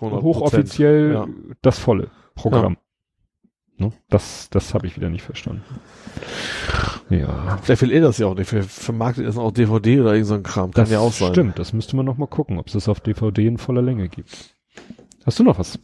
hochoffiziell 0.00 1.14
ja. 1.14 1.26
das 1.62 1.80
volle 1.80 2.10
Programm. 2.36 2.76
Ne? 3.78 3.92
Das, 4.08 4.48
das 4.50 4.72
habe 4.72 4.86
ich 4.86 4.96
wieder 4.96 5.10
nicht 5.10 5.22
verstanden. 5.22 5.62
Ja. 7.10 7.58
Vielleicht 7.62 7.82
will 7.82 7.92
er 7.92 8.00
das 8.00 8.18
ja 8.18 8.26
auch 8.26 8.34
nicht. 8.34 8.48
Vermarktet 8.48 9.26
das 9.26 9.36
auch 9.36 9.52
DVD 9.52 10.00
oder 10.00 10.12
irgend 10.14 10.28
so 10.28 10.34
ein 10.34 10.42
Kram. 10.42 10.72
Kann 10.72 10.84
das 10.84 10.92
ja 10.92 11.00
auch 11.00 11.12
sein. 11.12 11.32
Stimmt, 11.32 11.58
das 11.58 11.72
müsste 11.72 11.96
man 11.96 12.06
noch 12.06 12.16
mal 12.16 12.26
gucken, 12.26 12.58
ob 12.58 12.68
es 12.68 12.72
das 12.72 12.88
auf 12.88 13.00
DVD 13.00 13.46
in 13.46 13.58
voller 13.58 13.82
Länge 13.82 14.08
gibt. 14.08 14.56
Hast 15.24 15.38
du 15.38 15.44
noch 15.44 15.58
was? 15.58 15.78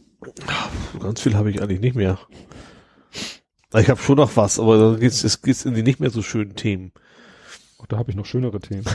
Ganz 0.99 1.21
viel 1.21 1.35
habe 1.35 1.51
ich 1.51 1.61
eigentlich 1.61 1.81
nicht 1.81 1.95
mehr. 1.95 2.17
Ich 3.75 3.89
habe 3.89 3.99
schon 3.99 4.17
noch 4.17 4.35
was, 4.37 4.59
aber 4.59 4.77
dann 4.77 4.99
geht's, 4.99 5.23
es 5.23 5.41
geht's 5.41 5.65
in 5.65 5.73
die 5.73 5.83
nicht 5.83 5.99
mehr 5.99 6.09
so 6.09 6.21
schönen 6.21 6.55
Themen. 6.55 6.91
Oh, 7.79 7.85
da 7.87 7.97
habe 7.97 8.11
ich 8.11 8.15
noch 8.15 8.25
schönere 8.25 8.59
Themen. 8.59 8.85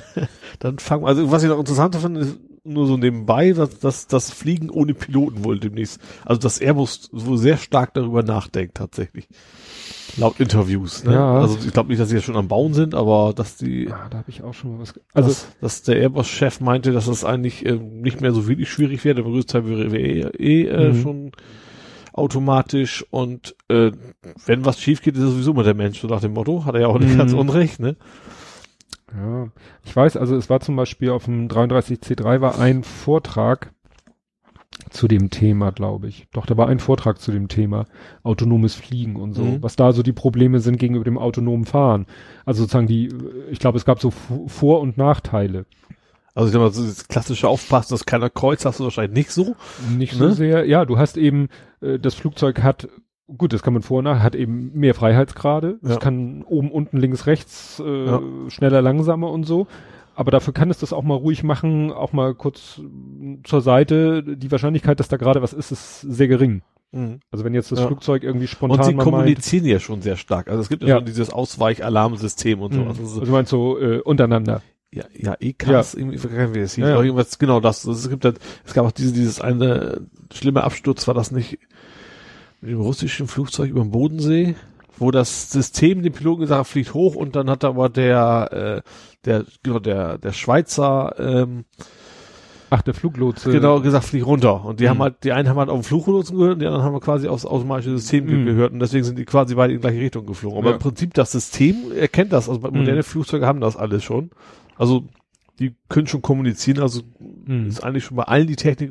dann 0.58 0.78
fangen 0.78 1.04
wir, 1.04 1.08
also 1.08 1.30
was 1.30 1.42
ich 1.42 1.48
noch 1.48 1.58
interessanter 1.58 2.00
finde, 2.00 2.20
ist, 2.20 2.38
nur 2.64 2.86
so 2.86 2.96
nebenbei, 2.96 3.52
dass, 3.52 3.78
dass 3.78 4.06
das 4.06 4.30
Fliegen 4.30 4.70
ohne 4.70 4.94
Piloten 4.94 5.44
wohl 5.44 5.58
demnächst, 5.58 6.00
also 6.24 6.40
dass 6.40 6.60
Airbus 6.60 7.10
so 7.12 7.36
sehr 7.36 7.58
stark 7.58 7.94
darüber 7.94 8.22
nachdenkt 8.22 8.76
tatsächlich. 8.76 9.28
Laut 10.16 10.40
Interviews. 10.40 11.04
Ne? 11.04 11.14
Ja. 11.14 11.40
Also 11.40 11.58
ich 11.64 11.72
glaube 11.72 11.90
nicht, 11.90 12.00
dass 12.00 12.08
sie 12.08 12.16
jetzt 12.16 12.24
schon 12.24 12.36
am 12.36 12.48
Bauen 12.48 12.72
sind, 12.72 12.94
aber 12.94 13.32
dass 13.34 13.56
die. 13.56 13.88
Ah, 13.90 14.08
da 14.08 14.18
habe 14.18 14.30
ich 14.30 14.42
auch 14.42 14.54
schon 14.54 14.72
mal 14.72 14.80
was. 14.80 14.94
Also 15.12 15.28
dass, 15.28 15.46
dass 15.60 15.82
der 15.82 15.96
Airbus-Chef 15.96 16.60
meinte, 16.60 16.92
dass 16.92 17.06
das 17.06 17.24
eigentlich 17.24 17.66
äh, 17.66 17.72
nicht 17.74 18.20
mehr 18.20 18.32
so 18.32 18.46
wirklich 18.46 18.70
schwierig 18.70 19.04
wäre. 19.04 19.16
Der 19.16 19.24
größte 19.24 19.52
Teil 19.52 19.66
wäre 19.66 19.96
eh, 19.96 20.20
eh 20.20 20.68
äh, 20.68 20.92
mhm. 20.92 21.02
schon 21.02 21.32
automatisch 22.12 23.04
und 23.10 23.56
äh, 23.68 23.90
wenn 24.46 24.64
was 24.64 24.80
schief 24.80 25.02
geht, 25.02 25.16
ist 25.16 25.22
es 25.22 25.32
sowieso 25.32 25.52
mal 25.52 25.64
der 25.64 25.74
Mensch. 25.74 26.00
So 26.00 26.06
nach 26.06 26.20
dem 26.20 26.32
Motto 26.32 26.64
hat 26.64 26.76
er 26.76 26.82
ja 26.82 26.86
auch 26.86 26.98
nicht 26.98 27.14
mhm. 27.14 27.18
ganz 27.18 27.32
unrecht. 27.32 27.80
Ne? 27.80 27.96
Ja, 29.12 29.48
ich 29.84 29.94
weiß, 29.94 30.16
also 30.16 30.36
es 30.36 30.48
war 30.50 30.60
zum 30.60 30.76
Beispiel 30.76 31.10
auf 31.10 31.24
dem 31.24 31.48
33C3 31.48 32.40
war 32.40 32.58
ein 32.58 32.82
Vortrag 32.84 33.72
zu 34.90 35.08
dem 35.08 35.30
Thema, 35.30 35.70
glaube 35.70 36.08
ich. 36.08 36.26
Doch, 36.32 36.46
da 36.46 36.56
war 36.56 36.68
ein 36.68 36.78
Vortrag 36.78 37.20
zu 37.20 37.32
dem 37.32 37.48
Thema 37.48 37.86
autonomes 38.22 38.74
Fliegen 38.74 39.16
und 39.16 39.34
so, 39.34 39.42
mhm. 39.42 39.62
was 39.62 39.76
da 39.76 39.92
so 39.92 40.02
die 40.02 40.12
Probleme 40.12 40.60
sind 40.60 40.78
gegenüber 40.78 41.04
dem 41.04 41.18
autonomen 41.18 41.64
Fahren. 41.64 42.06
Also 42.44 42.62
sozusagen 42.62 42.86
die, 42.86 43.08
ich 43.50 43.58
glaube, 43.58 43.78
es 43.78 43.84
gab 43.84 44.00
so 44.00 44.10
Vor- 44.10 44.80
und 44.80 44.98
Nachteile. 44.98 45.66
Also 46.34 46.48
ich 46.48 46.52
sag 46.52 46.60
mal, 46.60 46.72
so 46.72 46.84
das 46.84 47.06
klassische 47.06 47.48
Aufpassen, 47.48 47.94
dass 47.94 48.06
keiner 48.06 48.30
kreuzt, 48.30 48.64
hast 48.64 48.80
du 48.80 48.84
wahrscheinlich 48.84 49.16
nicht 49.16 49.30
so. 49.30 49.54
Nicht 49.96 50.18
ne? 50.18 50.30
so 50.30 50.34
sehr. 50.34 50.66
Ja, 50.66 50.84
du 50.84 50.98
hast 50.98 51.16
eben, 51.16 51.48
äh, 51.80 51.98
das 51.98 52.14
Flugzeug 52.14 52.62
hat 52.62 52.88
Gut, 53.26 53.54
das 53.54 53.62
kann 53.62 53.72
man 53.72 53.82
vor 53.82 54.02
nach, 54.02 54.20
hat 54.20 54.34
eben 54.34 54.72
mehr 54.74 54.94
Freiheitsgrade. 54.94 55.78
Es 55.82 55.98
kann 55.98 56.42
oben, 56.42 56.70
unten, 56.70 56.98
links, 56.98 57.26
rechts, 57.26 57.82
äh, 57.84 58.06
ja. 58.06 58.20
schneller, 58.48 58.82
langsamer 58.82 59.30
und 59.30 59.44
so. 59.44 59.66
Aber 60.14 60.30
dafür 60.30 60.52
kann 60.52 60.70
es 60.70 60.78
das 60.78 60.92
auch 60.92 61.02
mal 61.02 61.14
ruhig 61.14 61.42
machen, 61.42 61.90
auch 61.90 62.12
mal 62.12 62.34
kurz 62.34 62.80
zur 63.42 63.60
Seite. 63.62 64.22
Die 64.22 64.50
Wahrscheinlichkeit, 64.50 65.00
dass 65.00 65.08
da 65.08 65.16
gerade 65.16 65.42
was 65.42 65.52
ist, 65.52 65.72
ist 65.72 66.02
sehr 66.02 66.28
gering. 66.28 66.62
Mhm. 66.92 67.20
Also 67.30 67.44
wenn 67.44 67.54
jetzt 67.54 67.72
das 67.72 67.80
ja. 67.80 67.86
Flugzeug 67.86 68.22
irgendwie 68.22 68.46
spontan 68.46 68.78
Und 68.78 68.84
sie 68.84 68.94
kommunizieren 68.94 69.64
meint, 69.64 69.72
ja 69.72 69.80
schon 69.80 70.02
sehr 70.02 70.16
stark. 70.16 70.48
Also 70.48 70.60
es 70.60 70.68
gibt 70.68 70.82
ja, 70.82 70.90
ja. 70.90 70.96
schon 70.96 71.06
dieses 71.06 71.30
Ausweichalarmsystem 71.30 72.60
und 72.60 72.74
so. 72.74 72.80
Mhm. 72.82 72.88
Also, 72.88 73.02
also 73.02 73.20
du 73.22 73.30
meinst 73.32 73.50
so 73.50 73.78
äh, 73.80 74.00
untereinander? 74.00 74.62
Ja, 74.92 75.04
ja, 75.12 75.34
ECAS, 75.40 75.94
ja. 75.94 75.98
irgendwie 75.98 76.18
verkennen 76.18 76.54
wir 76.54 76.62
das 76.62 76.74
hieß. 76.74 76.84
Ja, 76.84 77.02
irgendwas, 77.02 77.38
genau 77.40 77.58
das. 77.58 77.88
Also 77.88 77.98
es 77.98 78.08
gibt 78.08 78.24
halt, 78.24 78.38
es 78.64 78.74
gab 78.74 78.86
auch 78.86 78.92
diese, 78.92 79.12
dieses 79.12 79.40
eine 79.40 80.02
schlimme 80.32 80.62
Absturz, 80.62 81.08
war 81.08 81.14
das 81.14 81.32
nicht 81.32 81.58
mit 82.64 82.72
dem 82.72 82.80
russischen 82.80 83.28
Flugzeug 83.28 83.70
über 83.70 83.80
dem 83.80 83.90
Bodensee? 83.90 84.54
wo 84.96 85.10
das 85.10 85.50
System 85.50 86.02
dem 86.02 86.12
Piloten 86.12 86.42
gesagt 86.42 86.60
hat, 86.60 86.66
fliegt 86.66 86.94
hoch 86.94 87.16
und 87.16 87.34
dann 87.36 87.50
hat 87.50 87.64
aber 87.64 87.88
der, 87.88 88.82
äh, 88.84 88.90
der, 89.24 89.44
genau, 89.62 89.78
der, 89.78 90.18
der 90.18 90.32
Schweizer, 90.32 91.14
ähm, 91.18 91.64
Ach, 92.70 92.82
der 92.82 92.94
Fluglotse. 92.94 93.52
Genau, 93.52 93.80
gesagt, 93.80 94.06
flieg 94.06 94.26
runter. 94.26 94.64
Und 94.64 94.80
die 94.80 94.84
mhm. 94.84 94.88
haben 94.88 94.98
halt, 95.00 95.22
die 95.22 95.32
einen 95.32 95.48
haben 95.48 95.58
halt 95.58 95.68
auf 95.68 95.78
den 95.78 95.84
Fluglotsen 95.84 96.36
gehört 96.36 96.54
und 96.54 96.60
die 96.60 96.66
anderen 96.66 96.84
haben 96.84 96.98
quasi 96.98 97.28
aufs 97.28 97.46
automatische 97.46 97.96
System 97.98 98.24
mhm. 98.24 98.46
gehört 98.46 98.72
und 98.72 98.80
deswegen 98.80 99.04
sind 99.04 99.16
die 99.16 99.24
quasi 99.24 99.54
beide 99.54 99.72
in 99.74 99.78
die 99.78 99.82
gleiche 99.82 100.00
Richtung 100.00 100.26
geflogen. 100.26 100.58
Aber 100.58 100.70
ja. 100.70 100.74
im 100.74 100.80
Prinzip 100.80 101.14
das 101.14 101.30
System 101.30 101.92
erkennt 101.96 102.32
das, 102.32 102.48
also 102.48 102.60
moderne 102.60 102.96
mhm. 102.96 103.02
Flugzeuge 103.04 103.46
haben 103.46 103.60
das 103.60 103.76
alles 103.76 104.02
schon. 104.02 104.30
Also, 104.76 105.04
die 105.60 105.76
können 105.88 106.08
schon 106.08 106.22
kommunizieren, 106.22 106.80
also 106.80 107.02
mhm. 107.46 107.68
ist 107.68 107.84
eigentlich 107.84 108.04
schon 108.04 108.16
bei 108.16 108.24
allen 108.24 108.48
die 108.48 108.56
Technik 108.56 108.90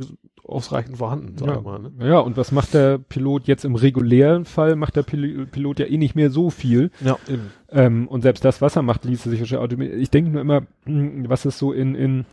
ausreichend 0.53 0.97
vorhanden, 0.97 1.37
sag 1.37 1.47
ja. 1.47 1.61
mal. 1.61 1.79
Ne? 1.79 1.91
Ja, 1.99 2.19
und 2.19 2.37
was 2.37 2.51
macht 2.51 2.73
der 2.73 2.97
Pilot 2.97 3.47
jetzt 3.47 3.65
im 3.65 3.75
regulären 3.75 4.45
Fall? 4.45 4.75
Macht 4.75 4.95
der 4.95 5.03
Pil 5.03 5.45
Pilot 5.47 5.79
ja 5.79 5.85
eh 5.87 5.97
nicht 5.97 6.15
mehr 6.15 6.29
so 6.29 6.49
viel. 6.49 6.91
Ja, 7.01 7.17
eben. 7.27 7.51
Ähm, 7.69 8.07
und 8.07 8.21
selbst 8.21 8.45
das, 8.45 8.61
was 8.61 8.75
er 8.75 8.81
macht, 8.81 9.05
ließe 9.05 9.29
sich 9.29 9.39
wahrscheinlich 9.39 9.63
automatisch. 9.63 10.01
Ich 10.01 10.09
denke 10.09 10.31
nur 10.31 10.41
immer, 10.41 10.63
hm, 10.85 11.27
was 11.27 11.45
ist 11.45 11.57
so 11.57 11.73
in, 11.73 11.95
in, 11.95 12.25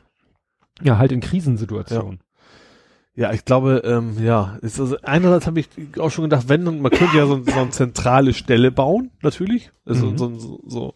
ja, 0.83 0.99
halt 0.99 1.13
in 1.13 1.21
Krisensituationen. 1.21 2.21
Ja. 3.15 3.29
ja 3.29 3.35
ich 3.35 3.45
glaube, 3.45 3.83
ähm, 3.85 4.17
ja, 4.23 4.59
ist 4.63 4.79
also 4.79 4.97
einerseits 5.03 5.47
habe 5.47 5.61
ich 5.61 5.69
auch 5.99 6.11
schon 6.11 6.25
gedacht, 6.25 6.49
wenn 6.49 6.65
man 6.65 6.93
könnte 6.93 7.17
ja 7.17 7.27
so, 7.27 7.43
so 7.43 7.59
eine 7.59 7.71
zentrale 7.71 8.35
Stelle 8.35 8.71
bauen, 8.71 9.11
natürlich, 9.23 9.73
also 9.85 10.07
mhm. 10.07 10.19
so, 10.19 10.39
so, 10.39 10.61
so 10.67 10.95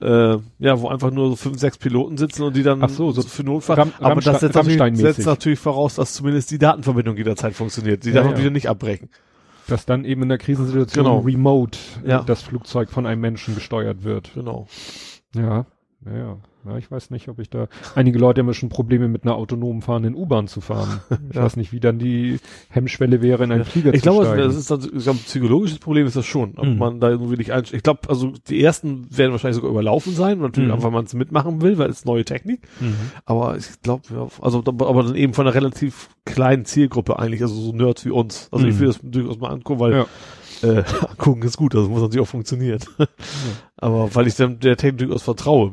äh, 0.00 0.38
ja, 0.58 0.80
wo 0.80 0.88
einfach 0.88 1.10
nur 1.10 1.30
so 1.30 1.36
fünf, 1.36 1.58
sechs 1.58 1.78
Piloten 1.78 2.16
sitzen 2.16 2.42
und 2.42 2.56
die 2.56 2.62
dann 2.62 2.82
Ach 2.82 2.88
so, 2.88 3.12
so 3.12 3.22
für 3.22 3.44
Notfall. 3.44 3.76
Ram, 3.76 3.92
aber 3.98 4.20
das 4.20 4.40
setzt 4.40 4.54
natürlich, 4.54 4.98
setzt 4.98 5.26
natürlich 5.26 5.58
voraus, 5.58 5.96
dass 5.96 6.14
zumindest 6.14 6.50
die 6.50 6.58
Datenverbindung 6.58 7.16
jederzeit 7.16 7.54
funktioniert. 7.54 8.04
Die 8.04 8.10
ja, 8.10 8.16
darf 8.16 8.24
man 8.24 8.34
ja. 8.34 8.40
wieder 8.40 8.50
nicht 8.50 8.68
abbrechen. 8.68 9.08
Dass 9.68 9.84
dann 9.84 10.04
eben 10.04 10.22
in 10.22 10.28
der 10.28 10.38
Krisensituation 10.38 11.04
genau. 11.04 11.18
remote 11.18 11.78
ja. 12.04 12.22
das 12.22 12.42
Flugzeug 12.42 12.90
von 12.90 13.06
einem 13.06 13.20
Menschen 13.20 13.54
gesteuert 13.54 14.04
wird. 14.04 14.32
Genau. 14.34 14.68
Ja, 15.34 15.66
ja, 16.04 16.36
ja. 16.66 16.76
Ja, 16.76 16.78
ich 16.78 16.90
weiß 16.90 17.10
nicht, 17.10 17.28
ob 17.28 17.38
ich 17.38 17.48
da, 17.48 17.68
einige 17.94 18.18
Leute 18.18 18.40
haben 18.40 18.48
ja 18.48 18.54
schon 18.54 18.68
Probleme 18.68 19.08
mit 19.08 19.22
einer 19.22 19.36
autonom 19.36 19.82
fahrenden 19.82 20.14
U-Bahn 20.14 20.46
zu 20.48 20.60
fahren. 20.60 21.00
Ich 21.30 21.36
ja. 21.36 21.42
weiß 21.42 21.56
nicht, 21.56 21.72
wie 21.72 21.80
dann 21.80 21.98
die 21.98 22.38
Hemmschwelle 22.68 23.20
wäre, 23.20 23.44
in 23.44 23.50
einen 23.50 23.62
ja. 23.62 23.64
Flieger 23.64 23.92
ich 23.92 24.02
zu 24.02 24.10
glaube, 24.10 24.26
steigen. 24.26 24.42
Das 24.42 24.56
ist 24.56 24.70
also, 24.70 24.88
ich 24.92 25.02
glaube, 25.02 25.18
psychologisches 25.24 25.78
Problem 25.78 26.06
ist 26.06 26.14
das 26.14 26.24
schon, 26.24 26.54
ob 26.56 26.66
mhm. 26.66 26.78
man 26.78 27.00
da 27.00 27.10
irgendwie 27.10 27.36
nicht 27.36 27.52
einsteigt. 27.52 27.76
Ich 27.76 27.82
glaube, 27.82 28.08
also 28.08 28.32
die 28.48 28.62
ersten 28.62 29.06
werden 29.16 29.32
wahrscheinlich 29.32 29.56
sogar 29.56 29.70
überlaufen 29.70 30.14
sein, 30.14 30.38
natürlich 30.38 30.68
mhm. 30.68 30.74
einfach, 30.74 30.86
weil 30.86 30.92
man 30.92 31.04
es 31.04 31.14
mitmachen 31.14 31.62
will, 31.62 31.78
weil 31.78 31.90
es 31.90 32.04
neue 32.04 32.24
Technik. 32.24 32.60
Mhm. 32.80 32.94
Aber 33.24 33.56
ich 33.56 33.80
glaube, 33.82 34.02
ja, 34.14 34.28
also, 34.40 34.62
aber 34.66 35.02
dann 35.02 35.16
eben 35.16 35.34
von 35.34 35.46
einer 35.46 35.54
relativ 35.54 36.10
kleinen 36.24 36.64
Zielgruppe 36.64 37.18
eigentlich, 37.18 37.42
also 37.42 37.54
so 37.54 37.72
Nerds 37.72 38.04
wie 38.04 38.10
uns. 38.10 38.48
Also 38.52 38.66
ich 38.66 38.74
mhm. 38.74 38.80
will 38.80 38.86
das 38.88 39.00
durchaus 39.02 39.38
mal 39.38 39.50
angucken, 39.50 39.80
weil 39.80 39.92
ja. 39.92 40.06
äh, 40.62 40.84
gucken 41.18 41.42
ist 41.42 41.56
gut, 41.56 41.74
also 41.74 41.88
muss 41.88 42.02
natürlich 42.02 42.22
auch 42.22 42.30
funktionieren. 42.30 42.80
Aber 43.76 44.14
weil 44.14 44.26
ich 44.26 44.36
dem, 44.36 44.60
der 44.60 44.76
Technik 44.76 44.98
durchaus 44.98 45.22
vertraue 45.22 45.72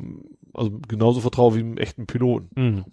also 0.54 0.80
genauso 0.88 1.22
vertraue 1.22 1.56
wie 1.56 1.60
einem 1.60 1.78
echten 1.78 2.06
Piloten. 2.06 2.50
Mhm. 2.56 2.86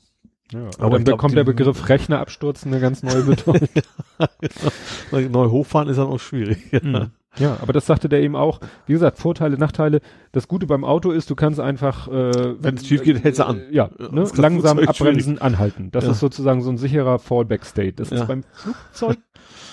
Ja, 0.53 0.69
aber, 0.79 0.97
dann 0.97 1.05
bekommt 1.05 1.37
der 1.37 1.45
Begriff 1.45 1.89
Rechnerabsturz 1.89 2.67
eine 2.67 2.81
ganz 2.81 3.05
neue 3.05 3.23
Bedeutung. 3.23 3.69
genau. 5.11 5.45
Neu 5.45 5.51
hochfahren 5.51 5.89
ist 5.89 5.97
dann 5.97 6.09
auch 6.09 6.19
schwierig. 6.19 6.73
Mhm. 6.83 7.11
Ja, 7.39 7.59
aber 7.63 7.73
das 7.73 7.87
sagte 7.87 8.09
der 8.09 8.21
eben 8.21 8.35
auch. 8.35 8.59
Wie 8.87 8.93
gesagt, 8.93 9.19
Vorteile, 9.19 9.57
Nachteile. 9.57 10.01
Das 10.33 10.49
Gute 10.49 10.67
beim 10.67 10.85
Auto 10.85 11.13
ist, 11.13 11.31
du 11.31 11.37
kannst 11.37 11.61
einfach, 11.61 12.09
äh, 12.09 12.61
wenn 12.61 12.75
es 12.75 12.87
schief 12.87 13.05
geht, 13.05 13.23
hältst 13.23 13.39
du 13.39 13.47
an. 13.47 13.63
Ja, 13.71 13.91
ne, 13.99 14.29
langsam 14.35 14.81
abbremsen, 14.81 15.23
schwierig. 15.23 15.43
anhalten. 15.43 15.91
Das 15.93 16.05
ja. 16.05 16.11
ist 16.11 16.19
sozusagen 16.19 16.63
so 16.63 16.71
ein 16.71 16.79
sicherer 16.79 17.21
Fallback-State. 17.21 17.95
Das 17.95 18.11
ja. 18.11 18.17
ist 18.17 18.27
beim 18.27 18.43
Flugzeug 18.53 19.19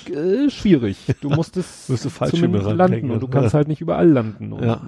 äh, 0.10 0.50
schwierig. 0.52 0.98
Du 1.22 1.30
musst 1.30 1.58
es 1.58 1.88
zumindest 1.88 2.70
landen 2.72 3.10
und 3.10 3.22
du 3.22 3.28
kannst 3.28 3.56
halt 3.56 3.68
nicht 3.68 3.82
überall 3.82 4.08
landen. 4.08 4.54
Und, 4.54 4.64
ja. 4.64 4.82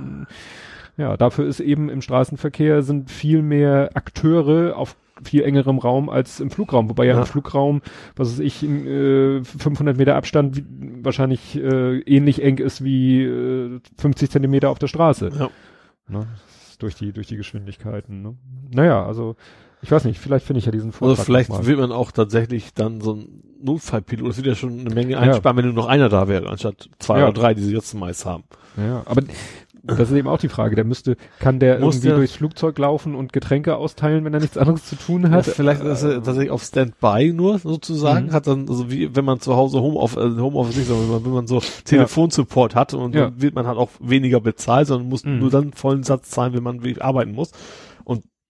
Ja, 1.00 1.16
dafür 1.16 1.48
ist 1.48 1.62
eben 1.62 1.88
im 1.88 2.02
Straßenverkehr 2.02 2.84
sind 2.84 3.10
viel 3.10 3.42
mehr 3.42 3.92
Akteure 3.94 4.76
auf 4.76 4.98
viel 5.24 5.44
engerem 5.44 5.78
Raum 5.78 6.10
als 6.10 6.42
im 6.42 6.52
Flugraum, 6.52 6.90
wobei 6.90 7.06
ja, 7.06 7.14
ja. 7.14 7.20
im 7.22 7.26
Flugraum, 7.26 7.82
was 8.18 8.34
weiß 8.34 8.40
ich, 8.40 8.64
äh, 8.64 9.42
500 9.44 9.96
Meter 9.96 10.16
Abstand 10.16 10.58
wie, 10.58 10.66
wahrscheinlich 11.02 11.56
äh, 11.56 12.00
ähnlich 12.00 12.44
eng 12.44 12.58
ist 12.58 12.84
wie 12.84 13.24
äh, 13.24 13.80
50 13.98 14.30
Zentimeter 14.30 14.70
auf 14.70 14.80
der 14.80 14.88
Straße. 14.88 15.32
Ja. 15.40 15.50
Ne? 16.10 16.28
Durch 16.80 16.96
die 16.96 17.14
durch 17.14 17.28
die 17.28 17.38
Geschwindigkeiten. 17.38 18.22
Ne? 18.22 18.36
Naja, 18.74 19.06
also 19.06 19.38
ich 19.82 19.92
weiß 19.92 20.04
nicht, 20.04 20.20
vielleicht 20.20 20.46
finde 20.46 20.60
ich 20.60 20.66
ja 20.66 20.74
diesen 20.74 20.92
Vortrag. 20.92 21.20
Also 21.20 21.24
vielleicht 21.24 21.66
will 21.66 21.78
man 21.78 21.94
auch 21.94 22.12
tatsächlich 22.12 22.74
dann 22.74 23.00
so 23.00 23.14
ein 23.14 23.44
Notfallpilot, 23.62 24.30
das 24.30 24.38
wird 24.38 24.48
ja 24.48 24.56
schon 24.56 24.82
eine 24.82 24.94
Menge 24.94 25.18
einsparen, 25.18 25.58
ja. 25.58 25.64
wenn 25.64 25.74
nur 25.74 25.84
noch 25.84 25.90
einer 25.90 26.10
da 26.10 26.28
wäre, 26.28 26.50
anstatt 26.50 26.90
zwei 27.00 27.20
ja. 27.20 27.26
oder 27.26 27.34
drei, 27.34 27.54
die 27.54 27.62
sie 27.62 27.74
jetzt 27.74 27.94
meist 27.94 28.26
haben. 28.26 28.44
Ja, 28.78 29.04
aber 29.06 29.24
das 29.96 30.12
ist 30.12 30.18
eben 30.18 30.28
auch 30.28 30.38
die 30.38 30.50
Frage. 30.50 30.76
Der 30.76 30.86
müsste, 30.86 31.18
kann 31.40 31.60
der 31.60 31.80
Muss 31.80 31.96
irgendwie 31.96 32.08
der 32.08 32.18
durchs 32.18 32.34
Flugzeug 32.34 32.78
laufen 32.78 33.16
und 33.16 33.34
Getränke 33.34 33.76
austeilen, 33.76 34.26
wenn 34.26 34.34
er 34.34 34.40
nichts 34.40 34.58
anderes 34.58 34.86
zu 34.86 34.96
tun 34.96 35.30
hat? 35.30 35.48
Ja, 35.48 35.54
vielleicht 35.54 35.82
ist 35.84 36.04
er 36.04 36.24
tatsächlich 36.24 36.52
auf 36.52 36.64
Standby 36.64 37.34
nur 37.34 37.60
sozusagen, 37.60 38.28
mhm. 38.28 38.32
hat 38.32 38.48
dann, 38.48 38.68
also 38.70 38.92
wie 38.92 39.16
wenn 39.16 39.26
man 39.26 39.40
zu 39.40 39.56
Hause 39.56 39.82
Home 39.82 39.98
of, 39.98 40.16
äh, 40.16 40.20
Homeoffice 40.20 40.78
nicht, 40.78 40.88
sondern 40.88 41.26
wenn 41.26 41.34
man 41.34 41.48
so 41.48 41.62
Telefonsupport 41.86 42.76
hat 42.76 42.94
und 42.94 43.16
ja. 43.16 43.26
dann 43.26 43.42
wird 43.42 43.56
man 43.56 43.68
halt 43.68 43.78
auch 43.78 43.90
weniger 44.00 44.40
bezahlt, 44.40 44.88
sondern 44.88 45.10
muss 45.10 45.26
mhm. 45.26 45.40
nur 45.40 45.50
dann 45.50 45.74
vollen 45.74 46.04
Satz 46.04 46.30
zahlen, 46.30 46.54
wenn 46.54 46.64
man 46.64 46.80
arbeiten 47.00 47.34
muss 47.34 47.52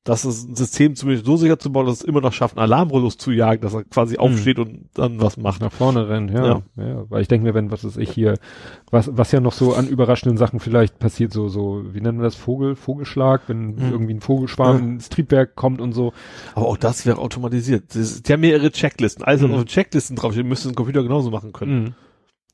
das 0.06 0.24
ist 0.24 0.48
ein 0.48 0.56
System 0.56 0.96
zumindest 0.96 1.26
so 1.26 1.36
sicher 1.36 1.60
zu 1.60 1.72
bauen, 1.72 1.86
dass 1.86 1.98
es 1.98 2.04
immer 2.04 2.22
noch 2.22 2.32
schafft, 2.32 2.58
einen 2.58 2.64
Alarmrollos 2.64 3.18
zu 3.18 3.32
jagen, 3.32 3.62
dass 3.62 3.74
er 3.74 3.84
quasi 3.84 4.16
hm. 4.16 4.22
aufsteht 4.22 4.58
und 4.58 4.90
dann 4.94 5.22
was 5.22 5.38
macht. 5.38 5.62
Nach 5.62 5.72
vorne 5.72 6.08
rennt, 6.08 6.32
ja. 6.32 6.46
ja. 6.46 6.62
ja. 6.78 7.06
Weil 7.10 7.22
ich 7.22 7.28
denke 7.28 7.46
mir, 7.46 7.54
wenn, 7.54 7.70
was 7.70 7.84
ist 7.84 7.98
ich 7.98 8.10
hier, 8.10 8.36
was, 8.90 9.10
was 9.16 9.32
ja 9.32 9.42
noch 9.42 9.52
so 9.52 9.74
an 9.74 9.88
überraschenden 9.88 10.38
Sachen 10.38 10.60
vielleicht 10.60 11.00
passiert, 11.00 11.34
so, 11.34 11.50
so, 11.50 11.84
wie 11.94 12.02
nennen 12.02 12.20
wir 12.20 12.24
das, 12.24 12.36
Vogel, 12.36 12.76
Vogelschlag, 12.76 13.42
wenn 13.48 13.78
hm. 13.78 13.92
irgendwie 13.92 14.14
ein 14.14 14.22
Vogelschwarm 14.22 14.78
ja. 14.78 14.84
ins 14.84 15.10
Triebwerk 15.10 15.56
kommt 15.56 15.82
und 15.82 15.92
so. 15.92 16.14
Aber 16.56 16.68
auch 16.68 16.78
das 16.78 17.06
wäre 17.06 17.20
automatisiert. 17.20 17.94
Das, 17.94 18.24
die 18.24 18.34
haben 18.34 18.42
mehrere 18.42 18.72
Checklisten. 18.72 19.26
Also 19.26 19.48
hm. 19.48 19.56
auf 19.56 19.66
Checklisten 19.66 20.16
drauf, 20.16 20.34
die 20.34 20.44
müsste 20.44 20.70
ein 20.70 20.76
Computer 20.76 21.04
genauso 21.04 21.30
machen 21.30 21.52
können. 21.52 21.96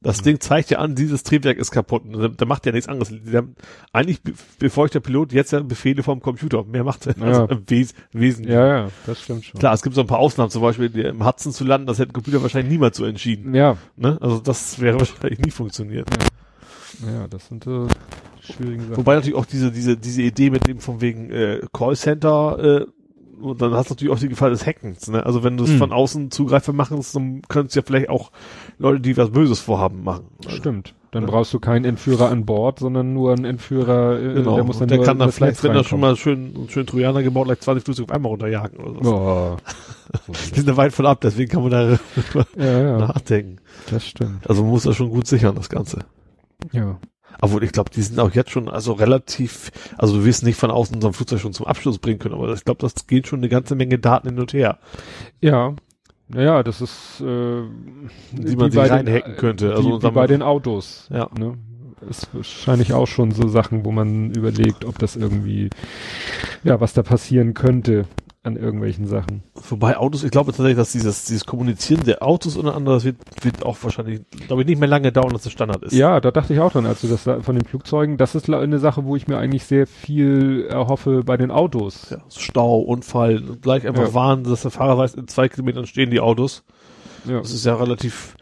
Das 0.06 0.22
Ding 0.22 0.40
zeigt 0.40 0.70
ja 0.70 0.78
an, 0.78 0.94
dieses 0.94 1.24
Triebwerk 1.24 1.58
ist 1.58 1.72
kaputt. 1.72 2.04
Da, 2.14 2.28
da 2.28 2.46
macht 2.46 2.64
ja 2.68 2.72
nichts 2.72 2.88
anderes. 2.88 3.12
Der, 3.12 3.44
eigentlich 3.92 4.22
befolgt 4.60 4.94
der 4.94 5.00
Pilot 5.00 5.34
jetzt 5.34 5.52
ja 5.52 5.62
Befehle 5.62 6.04
vom 6.04 6.22
Computer. 6.22 6.64
Mehr 6.64 6.84
macht 6.84 7.08
er 7.08 7.18
ja. 7.18 7.46
also 7.48 7.58
wes 7.66 7.96
wesentlich. 8.12 8.54
Ja, 8.54 8.68
ja, 8.68 8.90
das 9.08 9.24
stimmt 9.24 9.46
schon. 9.46 9.60
Klar, 9.60 9.74
es 9.74 9.82
gibt 9.82 9.96
so 9.96 10.02
ein 10.02 10.08
paar 10.08 10.20
Ausnahmen, 10.20 10.52
zum 10.52 10.62
Beispiel 10.62 10.96
im 10.96 11.26
Hudson 11.26 11.52
zu 11.52 11.64
landen, 11.64 11.88
das 11.88 11.98
hätte 11.98 12.12
ein 12.12 12.14
Computer 12.14 12.44
wahrscheinlich 12.44 12.72
niemals 12.72 12.98
so 12.98 13.06
entschieden. 13.06 13.56
Ja. 13.56 13.78
Ne? 13.96 14.20
Also 14.22 14.38
das 14.38 14.80
wäre 14.80 15.00
wahrscheinlich 15.00 15.40
nie 15.40 15.50
funktioniert. 15.50 16.08
Ja, 17.04 17.22
ja 17.22 17.28
das 17.28 17.48
sind 17.48 17.66
äh, 17.66 17.88
schwierige 18.42 18.84
Sachen. 18.84 18.98
Wobei 18.98 19.16
natürlich 19.16 19.36
auch 19.36 19.48
diese, 19.48 19.72
diese, 19.72 19.98
diese 19.98 20.22
Idee 20.22 20.52
mit 20.52 20.68
dem 20.68 20.82
von 20.82 21.02
wegen 21.02 21.32
äh, 21.32 21.62
Callcenter 21.74 22.82
äh, 22.82 22.86
und 23.42 23.62
dann 23.62 23.74
hast 23.74 23.90
du 23.90 23.94
natürlich 23.94 24.14
auch 24.14 24.20
die 24.20 24.30
Gefahr 24.30 24.50
des 24.50 24.66
Hackens. 24.66 25.08
Ne? 25.10 25.26
Also 25.26 25.44
wenn 25.44 25.58
du 25.58 25.64
es 25.64 25.72
mhm. 25.72 25.78
von 25.78 25.92
außen 25.92 26.32
Zugreifer 26.32 26.74
machst, 26.74 27.16
dann 27.16 27.42
können 27.48 27.68
es 27.68 27.76
ja 27.76 27.82
vielleicht 27.82 28.10
auch 28.10 28.32
Leute, 28.78 29.02
die 29.02 29.18
was 29.18 29.32
Böses 29.32 29.60
vorhaben, 29.60 30.04
machen. 30.04 30.26
Stimmt. 30.48 30.94
Dann 31.12 31.24
ja. 31.24 31.30
brauchst 31.30 31.54
du 31.54 31.60
keinen 31.60 31.86
Entführer 31.86 32.30
an 32.30 32.46
Bord, 32.46 32.80
sondondern 32.80 33.14
nur 33.14 33.32
einen 33.32 33.46
Entführer, 33.46 34.20
äh, 34.20 34.34
genau. 34.34 34.56
der 34.56 34.66
muss 34.66 34.80
dann 34.80 34.90
Der 34.90 35.02
kann 35.02 35.18
dann 35.18 35.32
vielleicht, 35.32 35.64
wenn 35.64 35.72
er 35.72 35.86
schon 35.86 36.02
mal 36.02 36.18
schön, 36.18 36.68
schön 36.68 36.86
Trojaner 36.86 37.24
gebaut, 37.24 37.46
gleich 37.46 37.62
20 37.62 37.86
Flugzeuge 37.86 38.10
auf 38.10 38.16
einmal 38.16 38.32
runterjagen 38.32 38.80
oder 38.80 39.04
so. 39.04 39.16
Oh. 39.16 39.58
Die 40.52 40.56
sind 40.56 40.68
da 40.68 40.76
weit 40.76 40.92
von 40.92 41.06
ab, 41.06 41.22
deswegen 41.22 41.50
kann 41.50 41.62
man 41.62 41.72
da 41.72 42.00
ja, 42.58 42.82
ja. 42.82 42.98
nachdenken. 42.98 43.60
Das 43.90 44.06
stimmt. 44.06 44.50
Also 44.50 44.64
man 44.64 44.72
muss 44.72 44.84
das 44.84 44.98
schon 44.98 45.10
gut 45.10 45.26
sichern, 45.26 45.56
das 45.56 45.70
Ganze. 45.70 46.00
Ja. 46.74 46.98
Obwohl, 47.42 47.64
ich 47.64 47.72
glaube, 47.72 47.90
die 47.90 48.02
sind 48.02 48.20
auch 48.20 48.32
jetzt 48.32 48.52
schon, 48.52 48.70
also 48.70 48.94
relativ, 48.94 49.72
also 49.98 50.18
du 50.18 50.26
wirst 50.26 50.44
nicht 50.44 50.60
von 50.60 50.72
außen 50.72 51.02
so 51.02 51.08
ein 51.08 51.14
Flugzeug 51.14 51.40
schon 51.40 51.54
zum 51.54 51.66
Abschluss 51.66 52.00
bringen 52.00 52.20
können, 52.20 52.36
aber 52.36 52.54
ich 52.54 52.66
glaube, 52.66 52.82
das 52.82 53.08
geht 53.08 53.28
schon 53.28 53.40
eine 53.40 53.50
ganze 53.50 53.76
Menge 53.76 54.00
Daten 54.00 54.30
hin 54.30 54.40
und 54.40 54.54
her. 54.54 54.80
Ja. 55.42 55.74
Naja, 56.28 56.64
das 56.64 56.82
ist, 56.82 57.22
äh, 57.22 57.62
die 58.32 58.56
man 58.56 58.72
sich 58.72 58.90
reinhacken 58.90 59.36
könnte. 59.36 59.76
Also 59.76 60.02
wie, 60.02 60.04
wie 60.04 60.12
bei 60.12 60.26
den 60.26 60.42
Autos. 60.42 61.08
Ja. 61.12 61.30
Ne? 61.38 61.58
Ist 62.10 62.28
wahrscheinlich 62.34 62.94
auch 62.94 63.06
schon 63.06 63.32
so 63.32 63.48
Sachen, 63.48 63.86
wo 63.86 63.92
man 63.92 64.32
überlegt, 64.32 64.86
ob 64.86 64.98
das 64.98 65.16
irgendwie, 65.16 65.70
ja, 66.64 66.82
was 66.82 66.94
da 66.94 67.04
passieren 67.04 67.54
könnte 67.54 68.06
an 68.46 68.56
irgendwelchen 68.58 69.08
Sachen. 69.08 69.44
Wobei 69.70 69.98
Autos, 69.98 70.24
ich 70.24 70.32
glaube 70.32 70.52
tatsächlich, 70.52 70.78
dass 70.78 70.92
dieses, 70.92 71.26
dieses 71.26 71.46
Kommunizieren 71.46 72.04
der 72.04 72.22
Autos 72.22 72.56
und 72.58 72.68
anderes 72.68 73.04
wird, 73.04 73.18
wird 73.42 73.66
auch 73.66 73.78
wahrscheinlich, 73.82 74.22
glaube 74.48 74.62
ich, 74.62 74.68
nicht 74.68 74.80
mehr 74.80 74.88
lange 74.88 75.12
dauern, 75.12 75.32
dass 75.34 75.44
das 75.44 75.52
Standard 75.52 75.84
ist. 75.84 75.94
Ja, 75.94 76.20
da 76.20 76.32
dachte 76.32 76.54
ich 76.54 76.60
auch 76.60 76.72
dran, 76.72 76.86
als 76.86 77.02
du 77.02 77.08
das 77.08 77.24
von 77.24 77.56
den 77.56 77.66
Flugzeugen, 77.66 78.18
das 78.18 78.36
ist 78.36 78.50
eine 78.50 78.80
Sache, 78.80 79.06
wo 79.06 79.16
ich 79.16 79.28
mir 79.28 79.38
eigentlich 79.38 79.66
sehr 79.66 79.88
viel 79.88 80.68
erhoffe 80.70 81.24
bei 81.24 81.38
den 81.38 81.50
Autos. 81.50 82.12
Ja, 82.12 82.20
Stau, 82.30 82.80
Unfall, 82.80 83.42
gleich 83.62 83.88
einfach 83.88 84.10
ja. 84.10 84.14
warnen, 84.14 84.44
dass 84.44 84.62
der 84.62 84.72
Fahrer 84.72 84.98
weiß, 84.98 85.16
in 85.16 85.28
zwei 85.28 85.50
Kilometern 85.50 85.88
stehen 85.88 86.12
die 86.12 86.20
Autos. 86.20 86.64
Ja. 87.28 87.40
Das 87.40 87.52
ist 87.52 87.66
ja 87.66 87.76
relativ, 87.76 88.36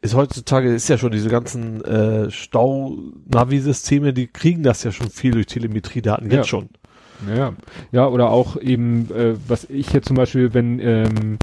ist 0.00 0.14
heutzutage, 0.14 0.74
ist 0.74 0.88
ja 0.88 0.96
schon 0.96 1.12
diese 1.12 1.28
ganzen 1.28 1.84
äh, 1.84 2.30
Stau-Navi-Systeme, 2.30 4.14
die 4.14 4.26
kriegen 4.28 4.62
das 4.62 4.82
ja 4.82 4.92
schon 4.92 5.10
viel 5.10 5.32
durch 5.32 5.46
Telemetriedaten 5.46 6.30
jetzt 6.30 6.36
ja. 6.36 6.44
schon. 6.44 6.70
Ja, 7.28 7.52
ja, 7.92 8.06
oder 8.06 8.30
auch 8.30 8.56
eben, 8.56 9.10
äh, 9.12 9.34
was 9.46 9.64
ich 9.64 9.92
jetzt 9.92 10.08
zum 10.08 10.16
Beispiel, 10.16 10.54
wenn 10.54 10.78
ähm, 10.80 11.38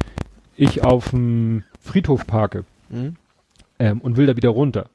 ich 0.56 0.84
auf 0.84 1.10
dem 1.10 1.64
Friedhof 1.80 2.26
parke 2.26 2.66
mhm. 2.90 3.16
ähm, 3.80 4.02
und 4.02 4.18
will 4.18 4.26
da 4.26 4.36
wieder 4.36 4.50
runter. 4.50 4.90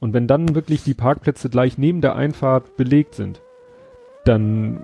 Und 0.00 0.12
wenn 0.12 0.26
dann 0.26 0.54
wirklich 0.54 0.84
die 0.84 0.94
Parkplätze 0.94 1.48
gleich 1.48 1.78
neben 1.78 2.00
der 2.00 2.14
Einfahrt 2.16 2.76
belegt 2.76 3.14
sind, 3.14 3.40
dann 4.24 4.80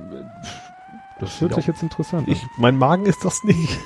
das 1.19 1.41
hört 1.41 1.55
sich 1.55 1.67
jetzt 1.67 1.83
interessant 1.83 2.27
ich, 2.29 2.43
Mein 2.57 2.77
Magen 2.77 3.05
ist 3.05 3.25
das 3.25 3.45
nicht. 3.45 3.79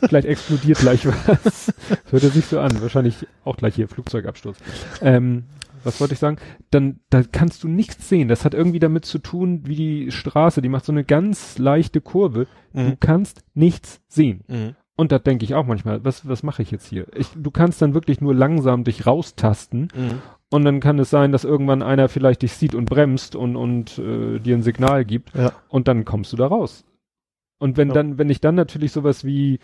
Vielleicht 0.00 0.28
explodiert 0.28 0.78
gleich 0.78 1.06
was. 1.06 1.72
Das 1.88 2.12
hört 2.12 2.22
er 2.22 2.30
sich 2.30 2.46
so 2.46 2.60
an. 2.60 2.80
Wahrscheinlich 2.80 3.26
auch 3.44 3.56
gleich 3.56 3.74
hier 3.74 3.88
Flugzeugabsturz. 3.88 4.56
Ähm, 5.02 5.44
was 5.84 6.00
wollte 6.00 6.14
ich 6.14 6.20
sagen? 6.20 6.36
Dann, 6.70 7.00
da 7.10 7.22
kannst 7.22 7.62
du 7.64 7.68
nichts 7.68 8.08
sehen. 8.08 8.28
Das 8.28 8.44
hat 8.44 8.54
irgendwie 8.54 8.78
damit 8.78 9.04
zu 9.04 9.18
tun, 9.18 9.62
wie 9.64 9.76
die 9.76 10.10
Straße, 10.10 10.62
die 10.62 10.68
macht 10.68 10.84
so 10.84 10.92
eine 10.92 11.04
ganz 11.04 11.58
leichte 11.58 12.00
Kurve. 12.00 12.46
Mhm. 12.72 12.90
Du 12.90 12.96
kannst 12.98 13.44
nichts 13.54 14.00
sehen. 14.08 14.44
Mhm. 14.48 14.76
Und 14.96 15.10
da 15.10 15.18
denke 15.18 15.44
ich 15.44 15.54
auch 15.54 15.66
manchmal, 15.66 16.04
was, 16.04 16.28
was 16.28 16.42
mache 16.42 16.62
ich 16.62 16.70
jetzt 16.70 16.86
hier? 16.86 17.06
Ich, 17.16 17.28
du 17.34 17.50
kannst 17.50 17.82
dann 17.82 17.94
wirklich 17.94 18.20
nur 18.20 18.34
langsam 18.34 18.84
dich 18.84 19.06
raustasten. 19.06 19.88
Mhm. 19.94 20.22
Und 20.50 20.64
dann 20.64 20.78
kann 20.78 21.00
es 21.00 21.10
sein, 21.10 21.32
dass 21.32 21.42
irgendwann 21.44 21.82
einer 21.82 22.08
vielleicht 22.08 22.42
dich 22.42 22.52
sieht 22.52 22.76
und 22.76 22.84
bremst 22.84 23.34
und, 23.34 23.56
und 23.56 23.98
äh, 23.98 24.38
dir 24.38 24.56
ein 24.56 24.62
Signal 24.62 25.04
gibt. 25.04 25.34
Ja. 25.34 25.52
Und 25.68 25.88
dann 25.88 26.04
kommst 26.04 26.32
du 26.32 26.36
da 26.36 26.46
raus. 26.46 26.84
Und 27.58 27.76
wenn 27.76 27.88
ja. 27.88 27.94
dann, 27.94 28.18
wenn 28.18 28.30
ich 28.30 28.40
dann 28.40 28.54
natürlich 28.54 28.92
sowas 28.92 29.24
wie 29.24 29.58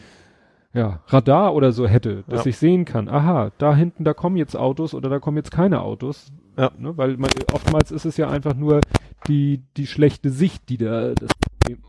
ja, 0.73 1.00
Radar 1.08 1.55
oder 1.55 1.73
so 1.73 1.86
hätte, 1.86 2.24
dass 2.28 2.44
ja. 2.44 2.50
ich 2.50 2.58
sehen 2.58 2.84
kann, 2.84 3.08
aha, 3.08 3.50
da 3.58 3.74
hinten, 3.74 4.05
da 4.05 4.15
kommen 4.15 4.36
jetzt 4.36 4.57
Autos 4.57 4.94
oder 4.94 5.08
da 5.08 5.18
kommen 5.18 5.36
jetzt 5.36 5.50
keine 5.50 5.81
Autos. 5.82 6.32
Ja. 6.57 6.70
Ne, 6.78 6.97
weil 6.97 7.16
man, 7.16 7.31
oftmals 7.52 7.90
ist 7.90 8.05
es 8.05 8.16
ja 8.16 8.28
einfach 8.28 8.55
nur 8.55 8.81
die, 9.26 9.62
die 9.76 9.86
schlechte 9.86 10.31
Sicht, 10.31 10.68
die 10.68 10.78
da, 10.78 11.15
das, 11.15 11.31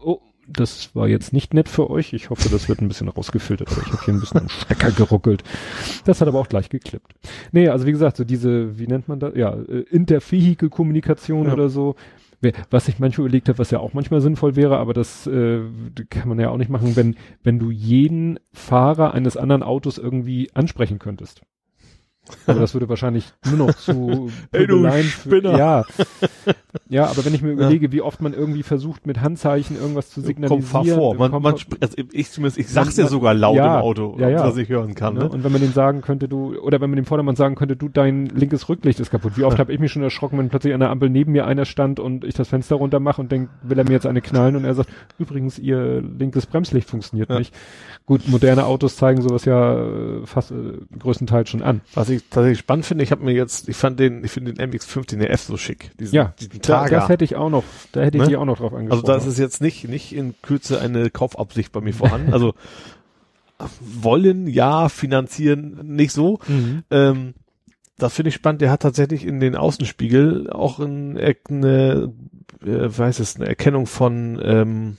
oh, 0.03 0.21
das 0.47 0.95
war 0.95 1.07
jetzt 1.07 1.33
nicht 1.33 1.53
nett 1.53 1.69
für 1.69 1.89
euch. 1.89 2.13
Ich 2.13 2.29
hoffe, 2.29 2.49
das 2.49 2.67
wird 2.67 2.81
ein 2.81 2.87
bisschen 2.87 3.07
rausgefiltert, 3.07 3.71
aber 3.71 3.81
ich 3.81 3.91
habe 3.91 4.03
hier 4.03 4.13
ein 4.13 4.19
bisschen 4.19 4.41
am 4.41 4.49
Stecker 4.49 4.91
geruckelt. 4.91 5.43
Das 6.05 6.21
hat 6.21 6.27
aber 6.27 6.39
auch 6.39 6.49
gleich 6.49 6.69
geklippt. 6.69 7.13
Nee, 7.51 7.69
also 7.69 7.85
wie 7.85 7.91
gesagt, 7.91 8.17
so 8.17 8.23
diese, 8.23 8.77
wie 8.79 8.87
nennt 8.87 9.07
man 9.07 9.19
das? 9.19 9.35
Ja, 9.35 9.53
äh, 9.53 9.85
Intervehicle-Kommunikation 9.89 11.47
ja. 11.47 11.53
oder 11.53 11.69
so. 11.69 11.95
Was 12.69 12.87
ich 12.87 12.99
manchmal 12.99 13.27
überlegt 13.27 13.49
habe, 13.49 13.59
was 13.59 13.71
ja 13.71 13.79
auch 13.79 13.93
manchmal 13.93 14.21
sinnvoll 14.21 14.55
wäre, 14.55 14.77
aber 14.77 14.93
das 14.93 15.27
äh, 15.27 15.61
kann 16.09 16.27
man 16.27 16.39
ja 16.39 16.49
auch 16.49 16.57
nicht 16.57 16.69
machen, 16.71 16.95
wenn, 16.95 17.15
wenn 17.43 17.59
du 17.59 17.69
jeden 17.69 18.39
Fahrer 18.51 19.13
eines 19.13 19.37
anderen 19.37 19.63
Autos 19.63 19.97
irgendwie 19.97 20.49
ansprechen 20.53 20.97
könntest. 20.97 21.43
Aber 22.47 22.59
das 22.59 22.73
würde 22.73 22.89
wahrscheinlich 22.89 23.25
nur 23.45 23.67
noch 23.67 23.75
zu 23.75 24.29
Ey, 24.51 24.67
du 24.67 24.89
Spinner. 25.03 25.57
ja. 25.57 25.85
Ja, 26.89 27.05
aber 27.05 27.25
wenn 27.25 27.33
ich 27.33 27.41
mir 27.41 27.51
überlege, 27.51 27.87
ja. 27.87 27.91
wie 27.91 28.01
oft 28.01 28.21
man 28.21 28.33
irgendwie 28.33 28.63
versucht, 28.63 29.05
mit 29.05 29.21
Handzeichen 29.21 29.77
irgendwas 29.77 30.09
zu 30.09 30.21
signalisieren. 30.21 30.61
Komm, 30.61 30.85
fahr 30.85 30.97
vor. 30.97 31.15
Man, 31.15 31.31
man, 31.31 31.55
also 31.79 31.95
ich 32.11 32.31
zumindest, 32.31 32.57
ich 32.57 32.69
sag's 32.69 32.97
ja 32.97 33.07
sogar 33.07 33.33
laut 33.33 33.55
ja, 33.55 33.77
im 33.77 33.81
Auto, 33.81 34.17
ja, 34.19 34.29
ja. 34.29 34.43
dass 34.43 34.57
ich 34.57 34.69
hören 34.69 34.95
kann. 34.95 35.15
Ne? 35.15 35.29
Und 35.29 35.43
wenn 35.43 35.51
man 35.51 35.61
dem 35.61 35.73
sagen 35.73 36.01
könnte, 36.01 36.27
du, 36.27 36.57
oder 36.59 36.81
wenn 36.81 36.89
man 36.89 36.97
dem 36.97 37.05
Vordermann 37.05 37.35
sagen 37.35 37.55
könnte, 37.55 37.75
du, 37.75 37.89
dein 37.89 38.25
linkes 38.27 38.67
Rücklicht 38.69 38.99
ist 38.99 39.11
kaputt. 39.11 39.37
Wie 39.37 39.43
oft 39.43 39.59
habe 39.59 39.71
ich 39.73 39.79
mich 39.79 39.91
schon 39.91 40.03
erschrocken, 40.03 40.37
wenn 40.37 40.49
plötzlich 40.49 40.73
an 40.73 40.79
der 40.79 40.89
Ampel 40.89 41.09
neben 41.09 41.31
mir 41.31 41.45
einer 41.45 41.65
stand 41.65 41.99
und 41.99 42.23
ich 42.23 42.33
das 42.33 42.49
Fenster 42.49 42.75
runter 42.75 42.99
mache 42.99 43.21
und 43.21 43.31
denk, 43.31 43.49
will 43.63 43.77
er 43.77 43.85
mir 43.85 43.93
jetzt 43.93 44.05
eine 44.05 44.21
knallen 44.21 44.55
und 44.55 44.65
er 44.65 44.73
sagt, 44.73 44.89
übrigens, 45.17 45.59
ihr 45.59 46.01
linkes 46.01 46.45
Bremslicht 46.45 46.89
funktioniert 46.89 47.29
nicht. 47.29 47.53
Gut, 48.05 48.27
moderne 48.27 48.65
Autos 48.65 48.95
zeigen 48.95 49.21
sowas 49.21 49.45
ja 49.45 49.79
äh, 49.79 50.25
fast 50.25 50.51
äh, 50.51 50.77
größtenteils 50.97 51.49
schon 51.49 51.61
an. 51.61 51.81
Was 51.93 52.09
ich 52.09 52.20
tatsächlich 52.29 52.59
spannend 52.59 52.85
finde, 52.85 53.03
ich 53.03 53.11
habe 53.11 53.23
mir 53.23 53.33
jetzt, 53.33 53.69
ich 53.69 53.75
fand 53.75 53.99
den, 53.99 54.23
ich 54.23 54.31
finde 54.31 54.53
den 54.53 54.71
MX-15 54.71 55.23
RF 55.23 55.41
so 55.41 55.57
schick. 55.57 55.91
Diesen, 55.99 56.15
ja, 56.15 56.33
diesen 56.39 56.61
da, 56.61 56.87
das 56.87 57.09
hätte 57.09 57.23
ich 57.23 57.35
auch 57.35 57.49
noch, 57.49 57.63
da 57.91 58.01
hätte 58.01 58.17
ich 58.17 58.23
ne? 58.23 58.29
die 58.29 58.37
auch 58.37 58.45
noch 58.45 58.57
drauf 58.57 58.73
angesprochen. 58.73 59.09
Also 59.09 59.19
das 59.19 59.25
ist 59.25 59.39
jetzt 59.39 59.61
nicht, 59.61 59.87
nicht 59.87 60.13
in 60.13 60.35
Kürze 60.41 60.79
eine 60.79 61.09
Kaufabsicht 61.09 61.71
bei 61.71 61.81
mir 61.81 61.93
vorhanden. 61.93 62.33
Also 62.33 62.53
wollen, 63.79 64.47
ja, 64.47 64.89
finanzieren, 64.89 65.79
nicht 65.83 66.11
so. 66.13 66.39
Mhm. 66.47 66.83
Ähm, 66.89 67.33
das 67.97 68.13
finde 68.13 68.29
ich 68.29 68.35
spannend. 68.35 68.61
Der 68.61 68.71
hat 68.71 68.81
tatsächlich 68.81 69.25
in 69.25 69.39
den 69.39 69.55
Außenspiegel 69.55 70.49
auch 70.49 70.79
eine, 70.79 71.35
eine 71.49 72.11
äh, 72.65 72.97
weiß 72.97 73.19
es, 73.19 73.35
eine 73.35 73.47
Erkennung 73.47 73.85
von 73.85 74.41
ähm, 74.43 74.97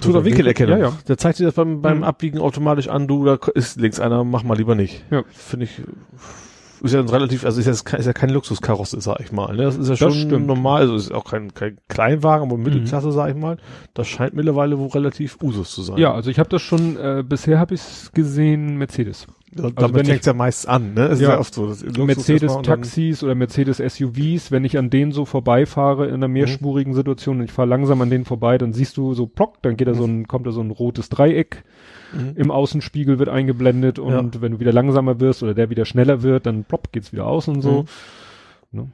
Tut 0.00 0.14
er 0.14 0.24
Winkelerkennung. 0.24 0.78
Ja, 0.78 0.88
ja. 0.88 0.92
Der 1.08 1.18
zeigt 1.18 1.38
dir 1.38 1.46
das 1.46 1.54
beim, 1.54 1.82
beim 1.82 1.98
mhm. 1.98 2.04
Abbiegen 2.04 2.38
automatisch 2.38 2.88
an, 2.88 3.08
du, 3.08 3.24
da 3.24 3.38
ist 3.54 3.80
links 3.80 3.98
einer, 3.98 4.24
mach 4.24 4.44
mal 4.44 4.56
lieber 4.56 4.74
nicht. 4.74 5.04
Ja. 5.10 5.24
Finde 5.28 5.64
ich, 5.64 5.82
ist 6.82 6.94
ja 6.94 7.00
relativ, 7.00 7.44
also 7.44 7.60
ist 7.60 7.66
ja, 7.66 7.96
ist 7.96 8.06
ja 8.06 8.12
kein 8.12 8.30
Luxuskarosse, 8.30 9.00
sag 9.00 9.20
ich 9.20 9.32
mal. 9.32 9.56
Ne? 9.56 9.64
Das 9.64 9.76
ist 9.76 9.88
ja 9.88 9.96
schon 9.96 10.12
stimmt. 10.12 10.46
normal, 10.46 10.82
also 10.82 10.94
ist 10.94 11.12
auch 11.12 11.24
kein, 11.24 11.52
kein 11.52 11.78
Kleinwagen, 11.88 12.48
aber 12.48 12.56
Mittelklasse, 12.56 13.08
mhm. 13.08 13.12
sag 13.12 13.30
ich 13.30 13.36
mal. 13.36 13.56
Das 13.94 14.06
scheint 14.06 14.34
mittlerweile 14.34 14.78
wohl 14.78 14.88
relativ 14.88 15.38
Usus 15.42 15.72
zu 15.72 15.82
sein. 15.82 15.98
Ja, 15.98 16.12
also 16.12 16.30
ich 16.30 16.38
habe 16.38 16.48
das 16.48 16.62
schon, 16.62 16.96
äh, 16.96 17.24
bisher 17.26 17.58
habe 17.58 17.74
ich 17.74 17.80
es 17.80 18.12
gesehen, 18.12 18.78
Mercedes. 18.78 19.26
Also 19.56 19.70
damit 19.70 20.06
fängt 20.06 20.26
ja 20.26 20.34
meist 20.34 20.68
an, 20.68 20.94
ne? 20.94 21.06
Es 21.06 21.20
ja, 21.20 21.28
ist 21.28 21.32
ja 21.32 21.38
oft 21.38 21.54
so. 21.54 22.04
Mercedes-Taxis 22.04 23.22
oder 23.22 23.34
Mercedes-SUVs, 23.34 24.50
wenn 24.50 24.64
ich 24.64 24.76
an 24.76 24.90
denen 24.90 25.12
so 25.12 25.24
vorbeifahre 25.24 26.06
in 26.06 26.14
einer 26.14 26.28
mhm. 26.28 26.34
mehrspurigen 26.34 26.92
Situation 26.92 27.38
und 27.38 27.44
ich 27.44 27.52
fahre 27.52 27.68
langsam 27.68 28.00
an 28.02 28.10
denen 28.10 28.24
vorbei, 28.24 28.58
dann 28.58 28.72
siehst 28.72 28.96
du 28.96 29.14
so 29.14 29.26
plock, 29.26 29.62
dann 29.62 29.76
geht 29.76 29.88
da 29.88 29.94
so 29.94 30.04
ein, 30.04 30.28
kommt 30.28 30.46
da 30.46 30.52
so 30.52 30.60
ein 30.60 30.70
rotes 30.70 31.08
Dreieck 31.08 31.64
mhm. 32.12 32.32
im 32.36 32.50
Außenspiegel 32.50 33.18
wird 33.18 33.28
eingeblendet 33.28 33.98
und 33.98 34.34
ja. 34.34 34.40
wenn 34.42 34.52
du 34.52 34.60
wieder 34.60 34.72
langsamer 34.72 35.20
wirst 35.20 35.42
oder 35.42 35.54
der 35.54 35.70
wieder 35.70 35.84
schneller 35.84 36.22
wird, 36.22 36.46
dann 36.46 36.64
plopp 36.64 36.92
geht's 36.92 37.12
wieder 37.12 37.26
aus 37.26 37.48
und 37.48 37.62
so. 37.62 37.86
Mhm. 38.72 38.80
Ne? 38.80 38.88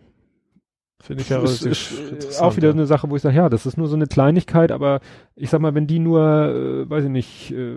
Finde 1.03 1.23
ich 1.23 1.29
ja 1.29 1.43
ist, 1.43 1.67
ist 1.67 2.41
auch 2.41 2.57
wieder 2.57 2.69
ja. 2.69 2.75
eine 2.75 2.87
Sache, 2.87 3.11
wo 3.11 3.17
ich 3.17 3.23
sage, 3.23 3.37
ja, 3.37 3.51
das 3.51 3.67
ist 3.67 3.77
nur 3.77 3.89
so 3.89 3.97
eine 3.97 4.07
Kleinigkeit, 4.07 4.73
aber 4.73 5.01
ich 5.37 5.51
sag 5.51 5.61
mal, 5.61 5.75
wenn 5.75 5.87
die 5.87 5.99
nur, 5.99 6.23
äh, 6.23 6.89
weiß 6.89 7.05
ich 7.05 7.11
nicht, 7.11 7.51
äh, 7.51 7.77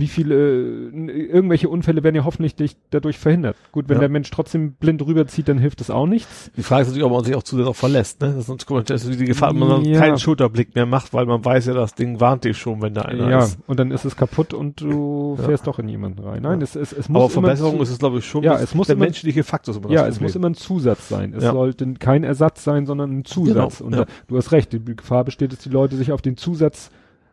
wie 0.00 0.08
viele, 0.08 0.34
äh, 0.34 1.28
irgendwelche 1.28 1.68
Unfälle 1.68 2.02
werden 2.02 2.16
ja 2.16 2.24
hoffentlich 2.24 2.56
dadurch 2.90 3.18
verhindert. 3.18 3.56
Gut, 3.72 3.88
wenn 3.88 3.96
ja. 3.96 4.00
der 4.00 4.08
Mensch 4.08 4.30
trotzdem 4.30 4.72
blind 4.72 5.04
rüberzieht, 5.06 5.48
dann 5.48 5.58
hilft 5.58 5.80
das 5.80 5.90
auch 5.90 6.06
nichts. 6.06 6.50
Die 6.56 6.62
Frage 6.62 6.82
ist 6.82 6.88
natürlich, 6.88 7.04
ob 7.04 7.12
man 7.12 7.24
sich 7.24 7.34
auch 7.36 7.42
zu 7.42 7.56
sehr 7.56 7.64
darauf 7.64 7.76
verlässt, 7.76 8.20
ne? 8.20 8.40
Sonst 8.40 8.66
kommt 8.66 8.90
das 8.90 9.08
die 9.08 9.24
Gefahr, 9.24 9.52
wenn 9.52 9.60
man 9.60 9.84
ja. 9.84 9.98
keinen 9.98 10.18
Schulterblick 10.18 10.74
mehr 10.74 10.86
macht, 10.86 11.12
weil 11.12 11.26
man 11.26 11.44
weiß 11.44 11.66
ja, 11.66 11.74
das 11.74 11.94
Ding 11.94 12.20
warnt 12.20 12.44
dich 12.44 12.56
schon, 12.56 12.82
wenn 12.82 12.94
da 12.94 13.02
einer 13.02 13.30
ja, 13.30 13.38
ist. 13.40 13.54
Ja, 13.54 13.64
und 13.66 13.78
dann 13.78 13.90
ist 13.90 14.04
es 14.04 14.16
kaputt 14.16 14.54
und 14.54 14.80
du 14.80 15.36
ja. 15.38 15.44
fährst 15.44 15.66
doch 15.66 15.78
in 15.78 15.88
jemanden 15.88 16.20
rein. 16.20 16.42
Nein, 16.42 16.62
es, 16.62 16.74
es, 16.74 16.92
es 16.92 17.08
muss 17.08 17.22
Aber 17.22 17.30
Verbesserung 17.30 17.80
ist 17.80 17.90
es, 17.90 17.98
glaube 17.98 18.18
ich, 18.18 18.24
schon 18.24 18.42
ja, 18.42 18.58
es 18.58 18.74
muss 18.74 18.86
der 18.86 18.96
immer, 18.96 19.04
menschliche 19.04 19.44
Faktor. 19.44 19.74
Ist 19.74 19.84
immer 19.84 19.92
ja, 19.92 20.06
es 20.06 20.20
muss 20.20 20.34
immer 20.34 20.48
ein 20.48 20.54
Zusatz 20.54 21.08
sein. 21.08 21.34
Es 21.34 21.44
sollte 21.44 21.94
kein 21.94 22.24
Ersatz 22.24 22.64
sein, 22.64 22.86
sondern 22.86 23.18
ein 23.18 23.24
Zusatz. 23.24 23.78
Genau. 23.78 23.86
Und 23.86 23.96
da, 23.96 24.06
du 24.28 24.36
hast 24.36 24.52
recht, 24.52 24.72
die 24.72 24.96
Gefahr 24.96 25.24
besteht, 25.24 25.52
dass 25.52 25.60
die 25.60 25.68
Leute 25.68 25.96
sich 25.96 26.12
auf 26.12 26.22
den 26.22 26.36
Zusatz 26.36 26.90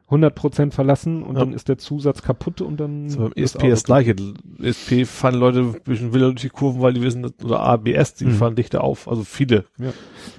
100% 0.09 0.71
verlassen 0.71 1.21
und 1.21 1.35
ja. 1.35 1.41
dann 1.41 1.53
ist 1.53 1.67
der 1.67 1.77
Zusatz 1.77 2.21
kaputt 2.21 2.61
und 2.61 2.79
dann 2.79 3.09
so, 3.09 3.19
beim 3.19 3.33
ESP 3.35 3.63
ist 3.63 3.71
das 3.71 3.83
gleiche. 3.83 4.15
ESP 4.61 5.05
fahren 5.05 5.35
Leute 5.35 5.59
ein 5.59 5.81
bisschen 5.83 6.13
wilder 6.13 6.27
durch 6.27 6.41
die 6.41 6.49
Kurven, 6.49 6.81
weil 6.81 6.93
die 6.93 7.01
wissen, 7.01 7.25
oder 7.43 7.59
ABS, 7.59 8.13
die 8.13 8.25
mhm. 8.25 8.31
fahren 8.31 8.55
dichter 8.55 8.83
auf, 8.83 9.09
also 9.09 9.23
viele. 9.23 9.65
Ja. 9.77 9.91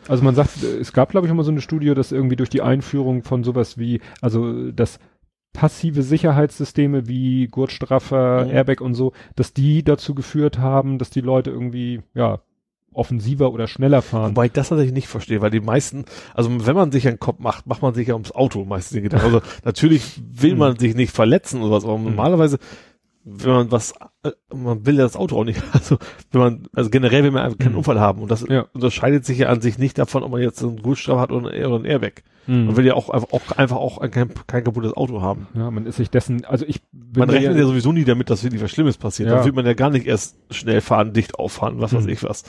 Also 0.09 0.25
man 0.25 0.35
sagt, 0.35 0.63
es 0.63 0.93
gab 0.93 1.11
glaube 1.11 1.27
ich 1.27 1.31
immer 1.31 1.45
so 1.45 1.51
eine 1.51 1.61
Studie, 1.61 1.95
dass 1.95 2.13
irgendwie 2.13 2.37
durch 2.37 2.49
die 2.49 2.63
Einführung 2.63 3.23
von 3.23 3.45
sowas 3.45 3.77
wie, 3.77 4.01
also 4.23 4.71
das 4.71 4.99
passive 5.53 6.03
Sicherheitssysteme 6.03 7.07
wie 7.09 7.49
Gurtstraffer, 7.49 8.45
mhm. 8.45 8.51
Airbag 8.51 8.81
und 8.81 8.95
so, 8.95 9.13
dass 9.37 9.53
die 9.53 9.83
dazu 9.83 10.15
geführt 10.15 10.59
haben, 10.59 10.99
dass 10.99 11.11
die 11.11 11.21
Leute 11.21 11.51
irgendwie, 11.51 12.01
ja, 12.15 12.41
offensiver 12.93 13.53
oder 13.53 13.67
schneller 13.67 14.03
fahren. 14.03 14.31
Wobei 14.31 14.47
ich 14.47 14.53
das 14.53 14.69
tatsächlich 14.69 14.95
nicht 14.95 15.09
verstehe, 15.09 15.41
weil 15.41 15.51
die 15.51 15.61
meisten, 15.61 16.05
also 16.35 16.51
wenn 16.67 16.75
man 16.75 16.93
sich 16.93 17.07
einen 17.07 17.19
Kopf 17.19 17.39
macht, 17.39 17.67
macht 17.67 17.83
man 17.83 17.95
sich 17.95 18.09
ja 18.09 18.15
ums 18.15 18.33
Auto 18.33 18.65
meistens 18.65 19.03
Gedanken. 19.03 19.27
Also 19.27 19.41
natürlich 19.65 20.21
will 20.31 20.57
man 20.57 20.73
hm. 20.73 20.79
sich 20.79 20.95
nicht 20.95 21.15
verletzen 21.15 21.63
oder 21.63 21.77
was, 21.77 21.85
aber 21.85 21.95
hm. 21.95 22.05
normalerweise, 22.05 22.59
wenn 23.25 23.53
man 23.53 23.73
was, 23.73 23.95
äh, 24.23 24.31
man 24.55 24.87
will 24.87 24.97
ja 24.97 25.03
das 25.03 25.17
Auto 25.17 25.39
auch 25.39 25.45
nicht, 25.45 25.63
also 25.73 25.99
wenn 26.33 26.41
man, 26.41 26.69
also 26.73 26.91
generell 26.91 27.23
will 27.25 27.31
man 27.31 27.45
einfach 27.45 27.59
keinen 27.59 27.73
hm. 27.73 27.79
Unfall 27.79 28.01
haben 28.01 28.23
und 28.23 28.31
das 28.31 28.47
ja. 28.49 28.67
unterscheidet 28.73 29.25
sich 29.25 29.39
ja 29.39 29.49
an 29.49 29.61
sich 29.61 29.79
nicht 29.79 29.99
davon, 29.99 30.23
ob 30.23 30.33
man 30.33 30.41
jetzt 30.41 30.63
einen 30.63 30.83
Gutstrafe 30.83 31.21
hat 31.21 31.33
oder, 31.33 31.49
oder 31.49 31.77
ein 31.77 31.85
Airbag. 31.85 32.23
Man 32.49 32.77
will 32.79 32.87
ja 32.87 32.95
auch 32.95 33.11
einfach 33.11 33.31
auch, 33.31 33.53
einfach 33.59 33.77
auch 33.77 34.01
kein, 34.11 34.31
kein 34.47 34.65
kaputtes 34.65 34.95
Auto 34.95 35.21
haben. 35.21 35.49
Ja, 35.53 35.71
man 35.71 35.85
ist 35.85 35.97
sich 35.97 36.09
dessen, 36.09 36.47
also 36.47 36.65
ich 36.67 36.81
Man 37.15 37.29
rechnet 37.29 37.53
ja, 37.53 37.61
ja, 37.61 37.67
sowieso 37.67 37.93
nie 37.93 38.05
damit, 38.05 38.31
dass 38.31 38.43
wirklich 38.43 38.63
was 38.63 38.71
Schlimmes 38.71 38.97
passiert. 38.97 39.29
Ja. 39.29 39.37
Dann 39.37 39.45
will 39.45 39.53
man 39.53 39.67
ja 39.67 39.75
gar 39.75 39.91
nicht 39.91 40.07
erst 40.07 40.39
schnell 40.51 40.81
fahren, 40.81 41.13
dicht 41.13 41.39
auffahren, 41.39 41.79
was 41.79 41.93
weiß 41.93 42.07
ich 42.07 42.25
was. 42.25 42.45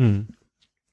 Hm. 0.00 0.28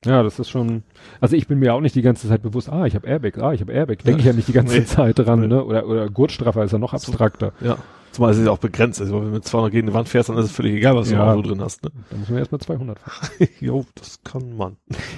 Ja, 0.06 0.22
das 0.22 0.38
ist 0.38 0.50
schon. 0.50 0.84
Also 1.22 1.36
ich 1.36 1.48
bin 1.48 1.60
mir 1.60 1.74
auch 1.74 1.82
nicht 1.82 1.96
die 1.96 2.02
ganze 2.02 2.28
Zeit 2.28 2.44
bewusst, 2.44 2.70
ah, 2.70 2.86
ich 2.86 2.96
habe 2.96 3.08
Airbag, 3.08 3.40
ah, 3.40 3.54
ich 3.54 3.62
habe 3.62 3.74
Airbag. 3.74 4.04
Denke 4.04 4.12
ja. 4.12 4.18
ich 4.20 4.26
ja 4.26 4.34
nicht 4.34 4.48
die 4.48 4.54
ganze 4.54 4.78
nee. 4.78 4.86
Zeit 4.86 5.18
dran, 5.18 5.40
nee. 5.40 5.48
ne? 5.48 5.64
Oder, 5.64 5.88
oder 5.88 6.10
Gurtstraffer 6.10 6.64
ist 6.64 6.72
ja 6.72 6.78
noch 6.78 6.94
abstrakter. 6.94 7.54
Ja. 7.62 7.78
Zumal 8.12 8.32
es 8.32 8.38
ist 8.38 8.46
ja 8.46 8.52
auch 8.52 8.58
begrenzt. 8.58 9.02
Also 9.02 9.16
wenn 9.16 9.26
du 9.26 9.32
mit 9.32 9.46
200 9.46 9.72
gegen 9.72 9.88
die 9.88 9.94
Wand 9.94 10.10
fährst, 10.10 10.30
dann 10.30 10.38
ist 10.38 10.46
es 10.46 10.52
völlig 10.52 10.76
egal, 10.76 10.96
was 10.96 11.10
ja. 11.10 11.18
du 11.18 11.24
im 11.24 11.30
Auto 11.30 11.50
drin 11.50 11.62
hast. 11.62 11.84
Ne? 11.84 11.92
Da 12.10 12.18
muss 12.18 12.30
man 12.30 12.40
erstmal 12.40 12.62
200 12.62 13.00
fahren. 13.00 13.30
jo, 13.60 13.86
das 13.96 14.24
kann 14.24 14.56
man. 14.56 14.78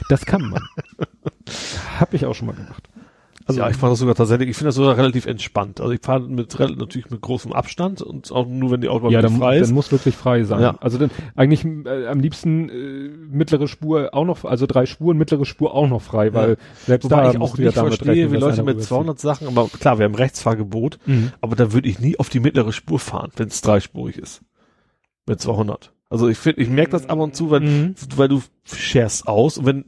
Das 0.09 0.25
kann 0.25 0.41
man. 0.49 0.61
hab 1.99 2.13
ich 2.13 2.25
auch 2.25 2.35
schon 2.35 2.47
mal 2.47 2.55
gemacht. 2.55 2.88
Also 3.49 3.61
ja, 3.61 3.69
ich 3.71 3.77
fahre 3.77 3.93
das 3.93 3.99
sogar 3.99 4.13
tatsächlich, 4.13 4.49
ich 4.49 4.55
finde 4.55 4.67
das 4.67 4.75
sogar 4.75 4.95
relativ 4.95 5.25
entspannt. 5.25 5.81
Also 5.81 5.91
ich 5.91 6.01
fahre 6.03 6.21
mit 6.21 6.59
natürlich 6.59 7.09
mit 7.09 7.19
großem 7.19 7.51
Abstand 7.51 7.99
und 7.99 8.31
auch 8.31 8.45
nur 8.45 8.69
wenn 8.69 8.81
die 8.81 8.89
Autobahn 8.89 9.11
ja, 9.11 9.23
dann, 9.23 9.37
frei 9.37 9.55
ist. 9.55 9.61
Ja, 9.61 9.65
dann 9.65 9.73
muss 9.73 9.91
wirklich 9.91 10.15
frei 10.15 10.43
sein. 10.43 10.61
Ja. 10.61 10.77
Also 10.81 10.99
dann 10.99 11.09
eigentlich 11.35 11.65
äh, 11.65 12.05
am 12.05 12.19
liebsten 12.19 12.69
äh, 12.69 13.09
mittlere 13.35 13.67
Spur 13.67 14.09
auch 14.13 14.25
noch, 14.25 14.45
also 14.45 14.67
drei 14.67 14.85
Spuren, 14.85 15.17
mittlere 15.17 15.45
Spur 15.45 15.73
auch 15.73 15.89
noch 15.89 16.03
frei, 16.03 16.31
weil 16.35 16.49
ja. 16.49 16.55
selbst 16.85 17.05
Wobei 17.05 17.23
da 17.23 17.31
ich 17.31 17.37
auch 17.39 17.57
nicht 17.57 17.73
verstehe, 17.73 18.09
rechnen, 18.11 18.31
wie 18.33 18.37
Leute 18.37 18.61
mit 18.61 18.83
200 18.83 19.19
Sachen, 19.19 19.47
aber 19.47 19.67
klar, 19.67 19.97
wir 19.97 20.05
haben 20.05 20.13
Rechtsfahrgebot, 20.13 20.99
mhm. 21.07 21.31
aber 21.41 21.55
da 21.55 21.73
würde 21.73 21.89
ich 21.89 21.99
nie 21.99 22.19
auf 22.19 22.29
die 22.29 22.41
mittlere 22.41 22.71
Spur 22.71 22.99
fahren, 22.99 23.31
wenn 23.35 23.47
es 23.47 23.61
dreispurig 23.61 24.19
ist. 24.19 24.41
Mit 25.25 25.41
200. 25.41 25.91
Also 26.11 26.27
ich 26.27 26.37
finde, 26.37 26.61
ich 26.61 26.69
merke 26.69 26.91
das 26.91 27.09
ab 27.09 27.17
und 27.17 27.35
zu, 27.35 27.49
weil, 27.49 27.61
mhm. 27.61 27.95
weil 28.15 28.27
du 28.27 28.43
scherst 28.63 29.27
aus 29.27 29.57
und 29.57 29.65
wenn 29.65 29.85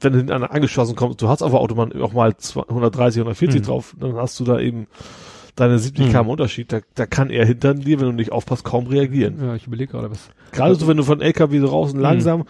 wenn 0.00 0.12
du 0.12 0.18
hinten 0.18 0.32
angeschossen 0.32 0.96
kommst, 0.96 1.20
du 1.22 1.28
hast 1.28 1.42
auf 1.42 1.50
der 1.50 1.60
Autobahn 1.60 1.92
auch 2.00 2.12
mal 2.12 2.34
130, 2.54 3.20
140 3.20 3.60
mhm. 3.60 3.64
drauf, 3.64 3.94
dann 3.98 4.16
hast 4.16 4.38
du 4.40 4.44
da 4.44 4.58
eben 4.58 4.86
deine 5.56 5.78
70 5.78 6.06
mhm. 6.06 6.10
km 6.12 6.28
Unterschied, 6.30 6.72
da, 6.72 6.80
da 6.94 7.06
kann 7.06 7.30
er 7.30 7.44
hinter 7.46 7.74
dir, 7.74 8.00
wenn 8.00 8.06
du 8.06 8.12
nicht 8.12 8.32
aufpasst, 8.32 8.64
kaum 8.64 8.86
reagieren. 8.86 9.36
Ja, 9.42 9.54
ich 9.54 9.66
überlege 9.66 9.92
gerade 9.92 10.10
was. 10.10 10.30
Gerade 10.52 10.74
so, 10.74 10.88
wenn 10.88 10.96
du 10.96 11.02
von 11.02 11.20
LKW 11.20 11.60
so 11.60 11.66
raus 11.66 11.92
und 11.92 12.00
mhm. 12.00 12.44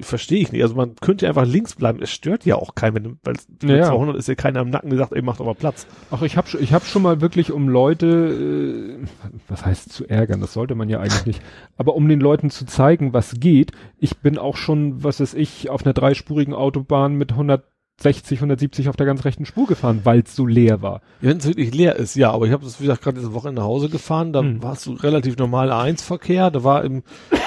Verstehe 0.00 0.40
ich 0.40 0.52
nicht. 0.52 0.62
Also 0.62 0.74
man 0.74 0.94
könnte 0.96 1.28
einfach 1.28 1.46
links 1.46 1.74
bleiben. 1.74 2.00
Es 2.02 2.10
stört 2.10 2.44
ja 2.44 2.56
auch 2.56 2.74
keinen, 2.74 3.18
weil 3.24 3.36
ja, 3.62 3.86
200 3.86 4.16
ist 4.16 4.28
ja 4.28 4.34
keiner 4.34 4.60
am 4.60 4.70
Nacken 4.70 4.90
gesagt, 4.90 5.12
ey, 5.12 5.22
macht 5.22 5.40
doch 5.40 5.46
mal 5.46 5.54
Platz. 5.54 5.86
Ach, 6.10 6.22
ich 6.22 6.36
habe 6.36 6.48
ich 6.58 6.72
hab 6.72 6.84
schon 6.84 7.02
mal 7.02 7.20
wirklich 7.20 7.52
um 7.52 7.68
Leute, 7.68 8.06
äh, 8.06 9.06
was 9.48 9.64
heißt 9.64 9.92
zu 9.92 10.08
ärgern, 10.08 10.40
das 10.40 10.52
sollte 10.52 10.74
man 10.74 10.88
ja 10.88 11.00
eigentlich 11.00 11.26
nicht, 11.26 11.42
aber 11.76 11.94
um 11.94 12.08
den 12.08 12.20
Leuten 12.20 12.50
zu 12.50 12.66
zeigen, 12.66 13.12
was 13.12 13.40
geht. 13.40 13.72
Ich 13.98 14.18
bin 14.18 14.38
auch 14.38 14.56
schon, 14.56 15.02
was 15.02 15.20
weiß 15.20 15.34
ich, 15.34 15.70
auf 15.70 15.84
einer 15.84 15.94
dreispurigen 15.94 16.54
Autobahn 16.54 17.14
mit 17.14 17.32
100 17.32 17.64
60, 17.98 18.38
170 18.38 18.90
auf 18.90 18.96
der 18.96 19.06
ganz 19.06 19.24
rechten 19.24 19.46
Spur 19.46 19.66
gefahren, 19.66 20.00
weil 20.04 20.20
es 20.20 20.36
so 20.36 20.44
leer 20.44 20.82
war. 20.82 21.00
Ja, 21.22 21.30
wenn 21.30 21.38
es 21.38 21.46
wirklich 21.46 21.74
leer 21.74 21.96
ist, 21.96 22.14
ja, 22.14 22.30
aber 22.30 22.46
ich 22.46 22.52
habe 22.52 22.62
das, 22.62 22.78
wie 22.78 22.84
gesagt, 22.84 23.02
gerade 23.02 23.18
diese 23.18 23.32
Woche 23.32 23.52
nach 23.52 23.62
Hause 23.62 23.88
gefahren, 23.88 24.34
da 24.34 24.42
mhm. 24.42 24.62
war 24.62 24.74
es 24.74 24.82
so 24.82 24.92
relativ 24.92 25.38
normaler 25.38 25.80
1-Verkehr, 25.80 26.50
da 26.50 26.62
war 26.62 26.84
im, 26.84 27.02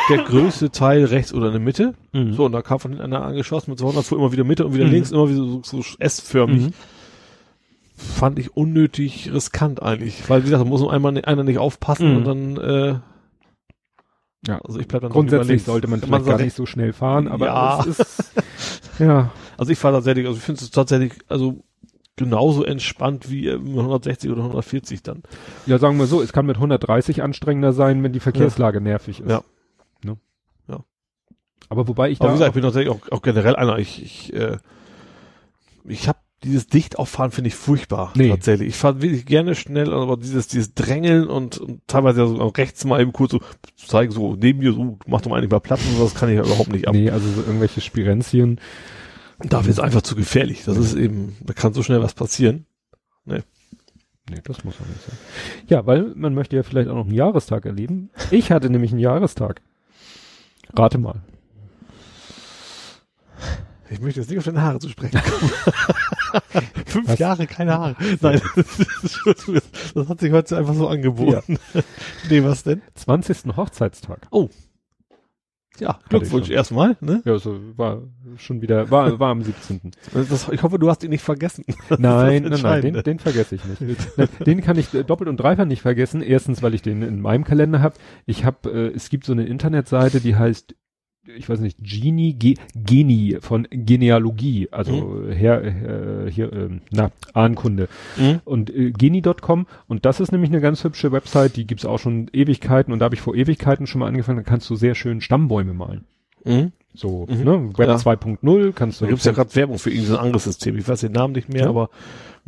der 0.10 0.24
größte 0.24 0.72
Teil 0.72 1.06
rechts 1.06 1.34
oder 1.34 1.48
in 1.48 1.53
der 1.53 1.61
Mitte, 1.61 1.94
mhm. 2.14 2.34
so, 2.34 2.45
und 2.45 2.52
da 2.52 2.64
kam 2.64 2.80
von 2.80 2.92
hinten 2.92 3.06
einer 3.06 3.24
angeschossen 3.24 3.69
mit 3.69 3.80
200 3.80 4.03
fuhr 4.03 4.18
immer 4.18 4.32
wieder 4.32 4.44
Mitte 4.44 4.66
und 4.66 4.74
wieder 4.74 4.86
mhm. 4.86 4.92
links, 4.92 5.11
immer 5.11 5.30
wieder 5.30 5.44
so, 5.44 5.61
so 5.64 5.84
S-förmig. 6.00 6.68
Mhm. 6.68 6.74
Fand 7.95 8.40
ich 8.40 8.56
unnötig 8.56 9.32
riskant 9.32 9.84
eigentlich, 9.84 10.30
weil, 10.30 10.42
wie 10.42 10.45
gesagt, 10.45 10.64
da 10.64 10.68
muss 10.68 10.88
einmal 10.88 11.16
einer 11.24 11.44
nicht 11.44 11.60
aufpassen 11.60 12.11
mhm. 12.11 12.18
und 12.18 12.26
dann, 12.26 12.58
äh, 12.58 13.00
ja, 14.48 14.58
also 14.64 14.80
ich 14.80 14.88
bleib 14.88 15.02
dann 15.02 15.11
Grundsätzlich 15.11 15.64
sollte 15.64 15.88
man 15.88 16.00
vielleicht 16.00 16.26
man 16.26 16.26
gar 16.26 16.44
nicht 16.44 16.56
so 16.56 16.66
schnell 16.66 16.94
fahren, 16.94 17.28
aber 17.28 17.45
ja. 17.45 17.80
es 17.82 18.00
ist, 18.00 18.34
ja. 18.98 19.32
Also 19.60 19.74
ich 19.74 19.78
fahre 19.78 19.96
tatsächlich, 19.96 20.26
also 20.26 20.38
ich 20.38 20.44
finde 20.44 20.64
es 20.64 20.72
tatsächlich, 20.72 21.14
also 21.28 21.64
genauso 22.16 22.64
entspannt 22.64 23.30
wie 23.30 23.52
160 23.52 24.32
oder 24.32 24.42
140 24.42 25.04
dann. 25.04 25.22
Ja, 25.66 25.80
sagen 25.80 25.98
wir 25.98 26.06
so, 26.06 26.22
es 26.22 26.32
kann 26.32 26.46
mit 26.46 26.56
130 26.56 27.22
anstrengender 27.24 27.74
sein, 27.74 28.02
wenn 28.02 28.14
die 28.14 28.22
Verkehrslage 28.22 28.78
ja. 28.78 28.84
nervig 28.84 29.20
ist. 29.20 29.30
Ja. 29.30 29.44
Ne? 30.04 30.18
Ja. 30.70 30.80
Aber 31.68 31.90
wobei 31.90 32.10
ich 32.10 32.22
Aber 32.22 32.30
da. 32.30 32.34
Wie 32.34 32.38
gesagt, 32.38 32.50
ich 32.50 32.54
bin 32.54 32.64
tatsächlich 32.64 32.94
auch, 32.94 33.12
auch 33.12 33.22
generell 33.22 33.58
einer, 33.58 33.78
ich, 33.80 34.02
ich, 34.02 34.34
äh, 34.34 34.58
ich 35.86 36.08
habe 36.08 36.20
dieses 36.44 36.68
Dichtauffahren 36.68 37.32
finde 37.32 37.50
ich 37.50 37.56
furchtbar. 37.56 38.14
Nee. 38.16 38.30
Tatsächlich. 38.30 38.70
Ich 38.70 38.76
fahre 38.76 39.02
wirklich 39.02 39.26
gerne 39.26 39.56
schnell, 39.56 39.92
aber 39.94 40.16
dieses, 40.16 40.48
dieses 40.48 40.74
Drängeln 40.74 41.28
und, 41.28 41.58
und 41.58 41.82
teilweise 41.88 42.26
so 42.28 42.48
rechts 42.48 42.86
mal 42.86 43.02
eben 43.02 43.12
kurz 43.12 43.32
so 43.32 43.42
zeigen, 43.76 44.14
so 44.14 44.36
neben 44.40 44.60
mir, 44.60 44.72
so, 44.72 44.98
mach 45.06 45.20
doch 45.22 45.30
mal 45.30 45.38
eigentlich 45.38 45.52
mal 45.52 45.60
Platz 45.60 45.82
und 45.86 46.02
das 46.02 46.16
kann 46.16 46.30
ich 46.30 46.36
ja 46.36 46.46
überhaupt 46.46 46.72
nicht 46.72 46.88
ab. 46.88 46.96
Nee, 46.96 47.10
also 47.10 47.30
so 47.30 47.42
irgendwelche 47.42 47.82
Spirenzien. 47.82 48.60
Dafür 49.40 49.72
ist 49.72 49.80
einfach 49.80 50.01
zu 50.01 50.16
gefährlich. 50.16 50.64
Das 50.66 50.77
ist 50.77 50.95
eben, 50.95 51.38
da 51.42 51.53
kann 51.53 51.74
so 51.74 51.84
schnell 51.84 52.01
was 52.01 52.14
passieren. 52.14 52.66
Nee. 53.26 53.42
Nee, 54.30 54.42
das 54.43 54.64
muss 54.64 54.76
auch 54.76 54.85
nicht 54.85 55.01
sein. 55.01 55.18
Ja, 55.68 55.85
weil 55.85 56.14
man 56.16 56.34
möchte 56.34 56.56
ja 56.56 56.64
vielleicht 56.64 56.90
auch 56.90 56.95
noch 56.95 57.06
einen 57.06 57.16
Jahrestag 57.16 57.66
erleben. 57.66 58.09
Ich 58.32 58.51
hatte 58.51 58.69
nämlich 58.69 58.92
einen 58.92 59.00
Jahrestag. 59.00 59.61
Rate 60.76 60.98
mal. 60.98 61.22
Ich 63.90 64.00
möchte 64.00 64.19
jetzt 64.19 64.30
nicht 64.30 64.38
auf 64.38 64.45
deine 64.45 64.61
Haare 64.61 64.80
zu 64.80 64.90
sprechen 64.90 65.19
kommen. 65.19 65.51
Fünf 66.85 67.08
Was? 67.08 67.19
Jahre, 67.19 67.48
keine 67.48 67.74
Haare. 67.74 67.95
Nein, 68.22 68.40
das, 69.95 70.09
hat 70.09 70.19
sich 70.19 70.32
heute 70.32 70.58
einfach 70.58 70.76
so 70.76 70.88
angeboten. 70.88 71.58
Ja. 71.74 71.82
nee, 72.30 72.43
was 72.43 72.64
denn? 72.64 72.84
20. 72.95 73.56
Hochzeitstag. 73.58 74.27
Oh. 74.30 74.50
Ja, 75.80 75.99
Glückwunsch 76.09 76.49
erstmal, 76.49 76.98
ne? 77.01 77.22
Ja, 77.25 77.38
so 77.40 77.59
war 77.75 78.01
schon 78.38 78.61
wieder, 78.61 78.90
war, 78.91 79.19
war 79.19 79.30
am 79.30 79.41
17. 79.41 79.91
Das, 80.14 80.49
ich 80.49 80.64
hoffe, 80.64 80.80
du 80.80 80.90
hast 80.90 81.03
ihn 81.03 81.09
nicht 81.09 81.24
vergessen. 81.24 81.66
nein, 81.98 82.43
nein, 82.43 82.59
nein, 82.61 82.82
den, 82.82 83.03
den 83.03 83.19
vergesse 83.19 83.56
ich 83.56 83.61
nicht. 83.66 83.98
den 84.45 84.61
kann 84.61 84.77
ich 84.77 84.90
doppelt 84.90 85.30
und 85.30 85.38
dreifach 85.38 85.66
nicht 85.66 85.82
vergessen. 85.82 86.22
Erstens, 86.22 86.61
weil 86.61 86.74
ich 86.74 86.82
den 86.82 87.01
in 87.01 87.22
meinem 87.22 87.43
Kalender 87.43 87.82
habe. 87.82 87.95
Ich 88.25 88.45
habe, 88.45 88.69
äh, 88.69 88.95
es 88.95 89.09
gibt 89.09 89.25
so 89.25 89.32
eine 89.32 89.45
Internetseite, 89.45 90.19
die 90.19 90.35
heißt 90.35 90.75
ich 91.26 91.50
weiß 91.50 91.60
nicht, 91.60 91.78
Genie, 91.82 92.34
Ge 92.34 92.56
Genie 92.76 93.38
von 93.42 93.68
Genealogie, 93.70 94.70
also 94.72 94.94
mhm. 94.94 95.32
her, 95.32 95.64
äh, 95.64 96.32
hier, 96.32 96.52
äh, 96.52 96.70
na, 96.92 97.12
Ahnkunde. 97.34 97.88
Mhm. 98.18 98.42
Und 98.46 98.70
äh, 98.74 98.92
genie.com 98.92 99.68
und 99.88 100.06
das 100.06 100.20
ist 100.20 100.32
nämlich 100.32 100.50
eine 100.50 100.62
ganz 100.62 100.84
hübsche 100.84 101.12
Website, 101.12 101.56
die 101.56 101.68
gibt's 101.68 101.86
auch 101.86 102.00
schon 102.00 102.30
Ewigkeiten 102.34 102.94
und 102.94 103.00
da 103.00 103.06
habe 103.06 103.16
ich 103.16 103.22
vor 103.22 103.36
Ewigkeiten 103.36 103.88
schon 103.88 104.00
mal 104.00 104.08
angefangen, 104.08 104.38
da 104.38 104.44
kannst 104.44 104.70
du 104.70 104.76
sehr 104.76 104.96
schön 104.96 105.22
Stammbäume 105.22 105.74
malen. 105.74 106.06
Mhm. 106.46 106.72
So, 106.94 107.28
mhm. 107.30 107.44
ne, 107.44 107.78
Web 107.78 107.88
ja. 107.88 107.96
2.0 107.96 108.74
kannst 108.74 109.00
du. 109.00 109.06
Da 109.06 109.10
gibt's 109.10 109.26
ja 109.26 109.32
gerade 109.32 109.56
Werbung 109.56 109.78
für 109.78 109.92
irgendein 109.92 110.18
anderes 110.18 110.46
System. 110.46 110.78
Ich 110.78 110.88
weiß 110.88 111.02
den 111.02 111.12
Namen 111.12 111.34
nicht 111.34 111.50
mehr, 111.50 111.64
ja. 111.64 111.70
aber 111.70 111.90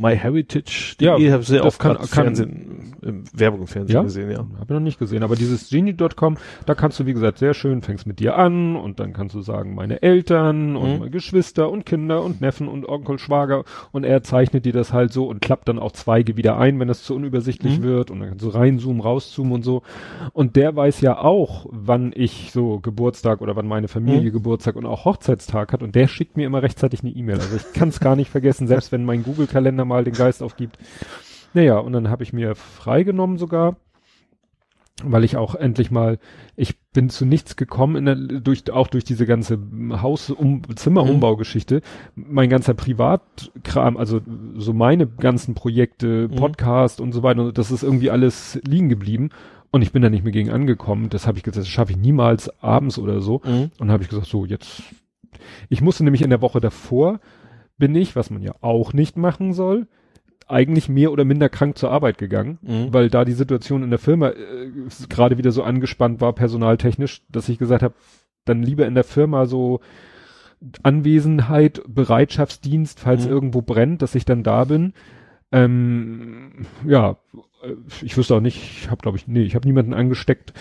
MyHeritage, 0.02 0.96
ja, 1.00 1.18
ich 1.18 1.32
habe 1.32 1.44
sehr 1.44 1.66
oft 1.66 1.80
kann, 1.80 1.98
kann, 1.98 2.08
Fernsehen, 2.08 2.96
im 3.02 3.24
Werbung 3.34 3.62
im 3.62 3.68
Fernsehen 3.68 3.96
ja? 3.96 4.04
gesehen, 4.04 4.32
ja. 4.32 4.38
Habe 4.38 4.66
ich 4.66 4.70
noch 4.70 4.80
nicht 4.80 5.00
gesehen, 5.00 5.24
aber 5.24 5.36
dieses 5.36 5.70
Genie.com, 5.70 6.38
da 6.66 6.76
kannst 6.76 7.00
du, 7.00 7.06
wie 7.06 7.14
gesagt, 7.14 7.38
sehr 7.40 7.54
schön, 7.54 7.82
fängst 7.82 8.06
mit 8.08 8.20
dir 8.20 8.38
an 8.38 8.76
und 8.76 9.00
dann 9.00 9.14
kannst 9.14 9.36
du 9.36 9.42
sagen, 9.42 9.76
meine 9.76 10.02
Eltern 10.02 10.76
und 10.76 10.94
mhm. 10.94 11.00
meine 11.00 11.12
Geschwister 11.12 11.70
und 11.70 11.86
Kinder 11.86 12.24
und 12.24 12.42
Neffen 12.42 12.68
und 12.68 12.88
Onkel, 12.88 13.20
Schwager 13.20 13.64
und 13.92 14.04
er 14.04 14.24
zeichnet 14.24 14.66
dir 14.66 14.74
das 14.74 14.94
halt 14.94 15.14
so 15.14 15.28
und 15.28 15.42
klappt 15.42 15.68
dann 15.68 15.80
auch 15.80 15.92
Zweige 15.92 16.38
wieder 16.38 16.58
ein, 16.58 16.80
wenn 16.80 16.88
das 16.88 17.04
zu 17.04 17.16
unübersichtlich 17.16 17.80
mhm. 17.80 17.84
wird 17.84 18.12
und 18.12 18.20
dann 18.20 18.30
kannst 18.30 18.46
du 18.46 18.50
reinzoomen, 18.50 19.02
rauszoomen 19.02 19.54
und 19.54 19.64
so. 19.64 19.82
Und 20.34 20.56
der 20.56 20.76
weiß 20.76 21.02
ja 21.02 21.18
auch, 21.18 21.66
wann 21.70 22.12
ich 22.16 22.52
so 22.52 22.80
Geburtstag 22.80 23.42
oder 23.42 23.56
wann 23.56 23.68
meine 23.68 23.88
Familie 23.88 24.30
mhm. 24.30 24.34
Geburtstag 24.34 24.76
und 24.76 24.86
auch 24.86 25.06
Hochzeitstag 25.06 25.74
hat 25.74 25.84
und 25.84 25.96
der 25.96 26.08
schickt 26.08 26.38
mir 26.38 26.46
immer 26.46 26.62
rechtzeitig 26.62 27.02
eine 27.02 27.12
E-Mail. 27.12 27.36
Also 27.36 27.56
ich 27.56 27.74
kann 27.74 27.90
es 27.90 28.00
gar 28.00 28.16
nicht 28.16 28.30
vergessen, 28.30 28.68
selbst 28.68 28.92
wenn 28.92 29.06
mein 29.06 29.24
Google-Kalender 29.24 29.86
mal 29.92 30.04
den 30.04 30.14
Geist 30.14 30.42
aufgibt. 30.42 30.78
Naja, 31.54 31.78
und 31.78 31.94
dann 31.94 32.10
habe 32.10 32.24
ich 32.24 32.34
mir 32.34 32.56
freigenommen 32.56 33.38
sogar, 33.38 33.76
weil 35.04 35.24
ich 35.24 35.36
auch 35.36 35.56
endlich 35.56 35.92
mal, 35.92 36.20
ich 36.56 36.80
bin 36.94 37.10
zu 37.10 37.26
nichts 37.26 37.56
gekommen, 37.56 37.96
in 37.96 38.06
der, 38.06 38.16
durch, 38.16 38.72
auch 38.72 38.88
durch 38.88 39.04
diese 39.04 39.26
ganze 39.26 39.60
Haus- 40.02 40.30
um, 40.30 40.62
Zimmerumbaugeschichte. 40.76 41.82
Mhm. 42.16 42.26
Mein 42.30 42.50
ganzer 42.50 42.74
Privatkram, 42.74 43.98
also 43.98 44.22
so 44.56 44.74
meine 44.74 45.08
ganzen 45.08 45.56
Projekte, 45.56 46.30
mhm. 46.30 46.36
Podcast 46.36 47.00
mhm. 47.00 47.06
und 47.06 47.12
so 47.14 47.24
weiter, 47.24 47.52
das 47.52 47.72
ist 47.72 47.84
irgendwie 47.84 48.12
alles 48.12 48.60
liegen 48.66 48.90
geblieben. 48.90 49.30
Und 49.72 49.82
ich 49.82 49.94
bin 49.94 50.02
da 50.02 50.10
nicht 50.10 50.24
mehr 50.24 50.34
gegen 50.34 50.52
angekommen. 50.52 51.10
Das 51.10 51.28
habe 51.28 51.38
ich 51.38 51.44
gesagt, 51.44 51.62
das 51.62 51.70
schaffe 51.70 51.94
ich 51.94 51.98
niemals 51.98 52.50
abends 52.62 53.00
oder 53.00 53.22
so. 53.22 53.42
Mhm. 53.46 53.72
Und 53.80 53.92
habe 53.92 54.04
ich 54.04 54.10
gesagt, 54.10 54.28
so 54.28 54.46
jetzt. 54.46 54.84
Ich 55.70 55.82
musste 55.82 56.04
nämlich 56.04 56.22
in 56.22 56.30
der 56.30 56.42
Woche 56.42 56.60
davor 56.60 57.20
bin 57.82 57.96
ich, 57.96 58.16
was 58.16 58.30
man 58.30 58.44
ja 58.44 58.54
auch 58.62 58.94
nicht 58.94 59.18
machen 59.18 59.54
soll, 59.54 59.88
eigentlich 60.48 60.88
mehr 60.88 61.12
oder 61.12 61.26
minder 61.26 61.50
krank 61.50 61.80
zur 61.80 61.92
Arbeit 61.92 62.20
gegangen, 62.20 62.60
mhm. 62.62 62.94
weil 62.94 63.10
da 63.10 63.26
die 63.26 63.32
Situation 63.34 63.82
in 63.82 63.90
der 63.90 63.98
Firma 63.98 64.30
äh, 64.30 64.70
gerade 65.10 65.40
wieder 65.40 65.52
so 65.52 65.64
angespannt 65.64 66.22
war, 66.22 66.34
personaltechnisch, 66.34 67.24
dass 67.30 67.50
ich 67.50 67.58
gesagt 67.58 67.82
habe, 67.82 67.96
dann 68.46 68.62
lieber 68.62 68.86
in 68.86 68.94
der 68.94 69.04
Firma 69.04 69.48
so 69.48 69.80
Anwesenheit, 70.84 71.82
Bereitschaftsdienst, 71.88 73.00
falls 73.00 73.26
mhm. 73.26 73.32
irgendwo 73.32 73.64
brennt, 73.64 74.04
dass 74.04 74.14
ich 74.14 74.26
dann 74.26 74.44
da 74.44 74.66
bin. 74.66 74.94
Ähm, 75.52 76.68
ja, 76.86 77.18
äh, 77.64 77.74
ich 78.04 78.16
wüsste 78.16 78.36
auch 78.36 78.42
nicht, 78.42 78.58
ich 78.58 78.92
habe 78.92 79.02
glaube 79.02 79.18
ich, 79.18 79.28
nee, 79.28 79.42
ich 79.42 79.56
habe 79.56 79.68
niemanden 79.68 79.96
angesteckt. 79.96 80.54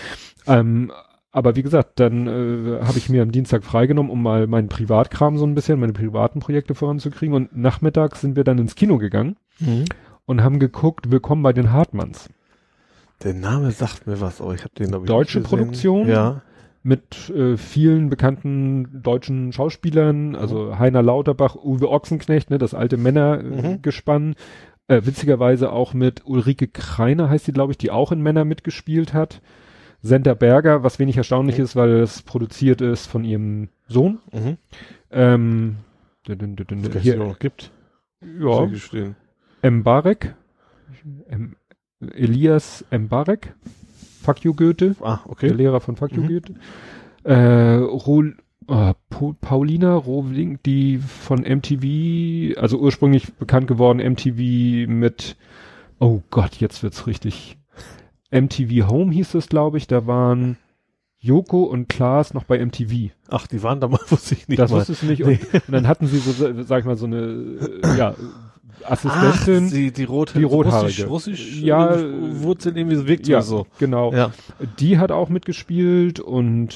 Ähm, 0.47 0.91
aber 1.33 1.55
wie 1.55 1.63
gesagt, 1.63 2.01
dann 2.01 2.27
äh, 2.27 2.81
habe 2.85 2.99
ich 2.99 3.09
mir 3.09 3.23
am 3.23 3.31
Dienstag 3.31 3.63
freigenommen, 3.63 4.11
um 4.11 4.23
mal 4.23 4.47
meinen 4.47 4.69
Privatkram 4.69 5.39
so 5.39 5.47
ein 5.47 5.55
bisschen, 5.55 5.79
meine 5.79 5.93
privaten 5.93 6.41
Projekte 6.41 6.75
voranzukriegen. 6.75 7.35
Und 7.35 7.57
nachmittags 7.57 8.21
sind 8.21 8.35
wir 8.35 8.45
dann 8.45 8.59
ins 8.59 8.75
Kino 8.75 8.99
gegangen 8.99 9.37
mhm. 9.61 9.85
und 10.27 10.43
haben 10.43 10.59
geguckt, 10.59 11.11
Willkommen 11.11 11.43
bei 11.43 11.53
den 11.53 11.73
Hartmanns. 11.73 12.29
Der 13.23 13.35
Name 13.35 13.71
sagt 13.71 14.07
mir 14.07 14.21
was, 14.21 14.41
aber 14.41 14.55
ich 14.55 14.63
habe 14.63 14.75
den 14.75 14.89
glaube 14.89 15.05
ich 15.05 15.09
Deutsche 15.09 15.41
Produktion. 15.41 16.09
Ja. 16.09 16.43
Mit 16.83 17.29
äh, 17.29 17.59
vielen 17.59 18.09
bekannten 18.09 19.03
deutschen 19.03 19.53
Schauspielern, 19.53 20.35
also 20.35 20.65
mhm. 20.65 20.79
Heiner 20.79 21.03
Lauterbach, 21.03 21.55
Uwe 21.55 21.91
Ochsenknecht, 21.91 22.49
ne, 22.51 22.57
das 22.57 22.73
alte 22.73 22.97
Männergespann. 22.97 24.29
Mhm. 24.29 24.35
Äh, 24.89 25.05
witzigerweise 25.05 25.71
auch 25.71 25.93
mit 25.95 26.23
Ulrike 26.25 26.67
Kreiner 26.67 27.29
heißt 27.29 27.47
die, 27.47 27.53
glaube 27.53 27.73
ich, 27.73 27.79
die 27.79 27.91
auch 27.93 28.11
in 28.11 28.23
Männer 28.23 28.45
mitgespielt 28.45 29.13
hat. 29.15 29.43
Senta 30.03 30.35
Berger, 30.35 30.83
was 30.83 30.99
wenig 30.99 31.17
erstaunlich 31.17 31.59
mhm. 31.59 31.65
ist, 31.65 31.77
weil 31.77 31.91
es 31.91 32.23
produziert 32.23 32.81
ist 32.81 33.07
von 33.07 33.25
ihrem 33.25 33.69
Sohn. 33.89 34.19
Mhm. 34.33 34.57
Ähm, 35.11 35.77
dün, 36.27 36.57
dün, 36.57 36.57
dün, 36.57 37.01
hier, 37.01 37.17
noch 37.17 37.39
gibt. 37.39 37.71
Ja. 38.23 38.69
Mbarek. 39.71 40.35
M 41.29 41.57
Elias 42.01 42.85
Mbarek. 42.91 43.55
Fuck 44.23 44.45
you 44.45 44.55
Goethe. 44.55 44.97
Ah, 45.01 45.21
okay. 45.27 45.49
Der 45.49 45.57
Lehrer 45.57 45.81
von 45.81 45.97
Fuck 45.97 46.13
you 46.13 46.23
mhm. 46.23 46.29
Goethe. 46.29 46.55
Äh, 47.25 47.77
Rol 47.77 48.37
äh, 48.69 48.95
Paulina 49.41 49.95
Rowling, 49.95 50.59
die 50.65 50.99
von 50.99 51.41
MTV, 51.41 52.59
also 52.59 52.79
ursprünglich 52.79 53.33
bekannt 53.35 53.67
geworden, 53.67 53.99
MTV 53.99 54.89
mit, 54.89 55.37
oh 55.99 56.23
Gott, 56.31 56.57
jetzt 56.57 56.83
wird's 56.83 57.07
richtig. 57.07 57.59
MTV 58.31 58.89
Home 58.89 59.13
hieß 59.13 59.35
es, 59.35 59.49
glaube 59.49 59.79
ich, 59.79 59.87
da 59.87 60.07
waren 60.07 60.57
Joko 61.19 61.65
und 61.65 61.89
Klaas 61.89 62.33
noch 62.33 62.45
bei 62.45 62.65
MTV. 62.65 63.11
Ach, 63.29 63.47
die 63.47 63.63
waren 63.63 63.81
da 63.81 63.89
mal, 63.89 64.01
wusste 64.09 64.35
ich 64.35 64.49
nicht 64.49 64.59
Das 64.59 64.71
wusste 64.71 64.93
ich 64.93 65.03
nicht. 65.03 65.23
Und, 65.23 65.39
und, 65.55 65.73
dann 65.73 65.87
hatten 65.87 66.07
sie 66.07 66.19
so, 66.19 66.33
sag 66.63 66.81
ich 66.81 66.87
mal, 66.87 66.97
so 66.97 67.07
eine, 67.07 67.19
äh, 67.83 67.99
ja, 67.99 68.15
Assistentin. 68.85 69.67
Ach, 69.67 69.73
die, 69.73 69.93
die, 69.93 70.05
Rot 70.05 70.35
die 70.35 70.45
rothaarige. 70.45 71.07
Russisch, 71.07 71.37
Russisch 71.37 71.61
ja, 71.61 71.95
Wurzeln 72.41 72.77
irgendwie 72.77 72.97
so 72.97 73.07
wirkt 73.07 73.29
ja, 73.29 73.43
so. 73.43 73.67
Genau. 73.79 74.13
Ja. 74.13 74.33
Die 74.79 74.99
hat 74.99 75.13
auch 75.13 75.29
mitgespielt 75.29 76.21
und 76.21 76.75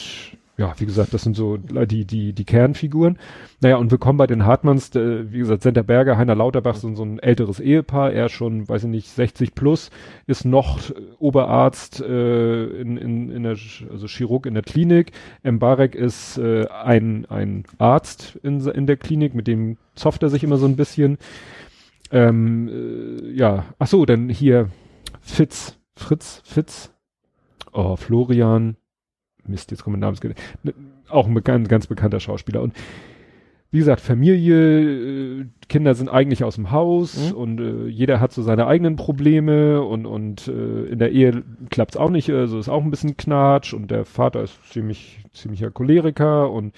ja, 0.57 0.73
wie 0.79 0.87
gesagt, 0.87 1.13
das 1.13 1.23
sind 1.23 1.35
so 1.35 1.57
die, 1.57 2.05
die, 2.05 2.33
die 2.33 2.45
Kernfiguren. 2.45 3.19
Naja, 3.61 3.77
und 3.77 3.91
wir 3.91 3.99
kommen 3.99 4.19
bei 4.19 4.29
den 4.29 4.47
Hartmanns, 4.47 4.95
äh, 4.95 5.33
wie 5.33 5.39
gesagt, 5.39 5.63
Senta 5.63 5.83
Berger, 5.83 6.17
Heiner 6.17 6.37
Lauterbach 6.37 6.77
sind 6.77 6.95
so 6.95 7.05
ein 7.05 7.19
älteres 7.19 7.59
Ehepaar, 7.59 8.13
er 8.13 8.29
schon, 8.29 8.69
weiß 8.69 8.85
ich 8.85 8.91
nicht, 8.91 9.09
60 9.09 9.57
plus, 9.57 9.91
ist 10.27 10.45
noch 10.45 10.79
Oberarzt 11.19 12.01
äh, 12.01 12.67
in, 12.67 12.97
in, 12.97 13.31
in 13.33 13.43
der, 13.43 13.57
also 13.91 14.07
Chirurg 14.07 14.47
in 14.47 14.55
der 14.55 14.63
Klinik. 14.63 15.11
Mbarek 15.43 15.97
ist 15.97 16.39
äh, 16.39 16.67
ein, 16.69 17.27
ein 17.27 17.65
Arzt 17.79 18.39
in, 18.45 18.61
in 18.61 18.87
der 18.87 18.97
Klinik, 18.97 19.35
mit 19.35 19.49
dem 19.49 19.77
zofft 19.97 20.23
er 20.23 20.29
sich 20.29 20.45
immer 20.45 20.57
so 20.57 20.67
ein 20.67 20.77
bisschen. 20.77 21.19
Ähm, 22.13 22.69
äh, 22.69 23.33
ja, 23.33 23.65
ach 23.81 23.89
so, 23.89 24.07
dann 24.07 24.29
hier 24.29 24.69
Fitz, 25.21 25.81
Fritz, 25.97 26.43
Fitz, 26.45 26.93
oh, 27.73 27.97
Florian, 27.97 28.77
Mist, 29.47 29.71
jetzt 29.71 29.85
kommt 29.85 29.95
mein 29.95 30.01
Name, 30.01 30.17
ne, 30.63 30.75
auch 31.09 31.27
ein 31.27 31.43
ganz, 31.43 31.69
ganz 31.69 31.87
bekannter 31.87 32.21
Schauspieler. 32.21 32.63
Und 32.63 32.75
wie 33.75 33.79
gesagt, 33.79 34.01
Familie, 34.01 35.41
äh, 35.41 35.47
Kinder 35.69 35.97
sind 35.97 36.09
eigentlich 36.09 36.45
aus 36.45 36.55
dem 36.55 36.71
Haus 36.71 37.33
mhm. 37.33 37.37
und 37.37 37.61
äh, 37.61 37.87
jeder 37.89 38.21
hat 38.21 38.33
so 38.33 38.41
seine 38.41 38.69
eigenen 38.69 38.95
Probleme 38.95 39.83
und, 39.83 40.07
und 40.07 40.47
äh, 40.47 40.85
in 40.85 41.01
der 41.01 41.11
Ehe 41.11 41.43
klappt's 41.71 41.97
auch 41.97 42.11
nicht, 42.11 42.31
also 42.31 42.61
ist 42.61 42.69
auch 42.69 42.85
ein 42.85 42.93
bisschen 42.93 43.17
Knatsch 43.17 43.75
und 43.75 43.91
der 43.91 44.05
Vater 44.05 44.45
ist 44.45 44.57
ziemlich, 44.71 45.25
ziemlicher 45.33 45.73
Choleriker 45.73 46.53
und 46.53 46.73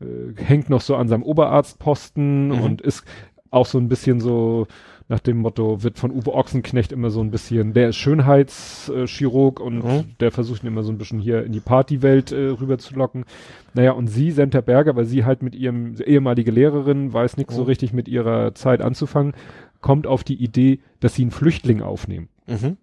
äh, 0.00 0.34
hängt 0.42 0.68
noch 0.68 0.80
so 0.80 0.96
an 0.96 1.06
seinem 1.06 1.22
Oberarztposten 1.22 2.48
mhm. 2.48 2.60
und 2.60 2.80
ist 2.80 3.04
auch 3.52 3.66
so 3.66 3.78
ein 3.78 3.88
bisschen 3.88 4.18
so, 4.18 4.66
nach 5.12 5.20
dem 5.20 5.36
Motto 5.36 5.82
wird 5.82 5.98
von 5.98 6.10
Uwe 6.10 6.32
Ochsenknecht 6.32 6.90
immer 6.90 7.10
so 7.10 7.20
ein 7.20 7.30
bisschen, 7.30 7.74
der 7.74 7.90
ist 7.90 7.96
Schönheitschirurg 7.96 9.60
und 9.60 9.84
mhm. 9.84 10.04
der 10.20 10.30
versucht 10.30 10.64
ihn 10.64 10.68
immer 10.68 10.82
so 10.82 10.90
ein 10.90 10.96
bisschen 10.96 11.18
hier 11.18 11.44
in 11.44 11.52
die 11.52 11.60
Partywelt 11.60 12.32
äh, 12.32 12.46
rüber 12.46 12.78
zu 12.78 12.94
locken. 12.94 13.26
Naja, 13.74 13.92
und 13.92 14.06
sie, 14.06 14.30
Senta 14.30 14.62
Berger, 14.62 14.96
weil 14.96 15.04
sie 15.04 15.26
halt 15.26 15.42
mit 15.42 15.54
ihrem 15.54 15.96
ehemalige 16.02 16.50
Lehrerin, 16.50 17.12
weiß 17.12 17.36
nichts 17.36 17.52
mhm. 17.52 17.58
so 17.58 17.62
richtig 17.64 17.92
mit 17.92 18.08
ihrer 18.08 18.54
Zeit 18.54 18.80
anzufangen, 18.80 19.34
kommt 19.82 20.06
auf 20.06 20.24
die 20.24 20.42
Idee, 20.42 20.80
dass 21.00 21.14
sie 21.14 21.22
einen 21.22 21.30
Flüchtling 21.30 21.82
aufnehmen. 21.82 22.30
Mhm. 22.46 22.78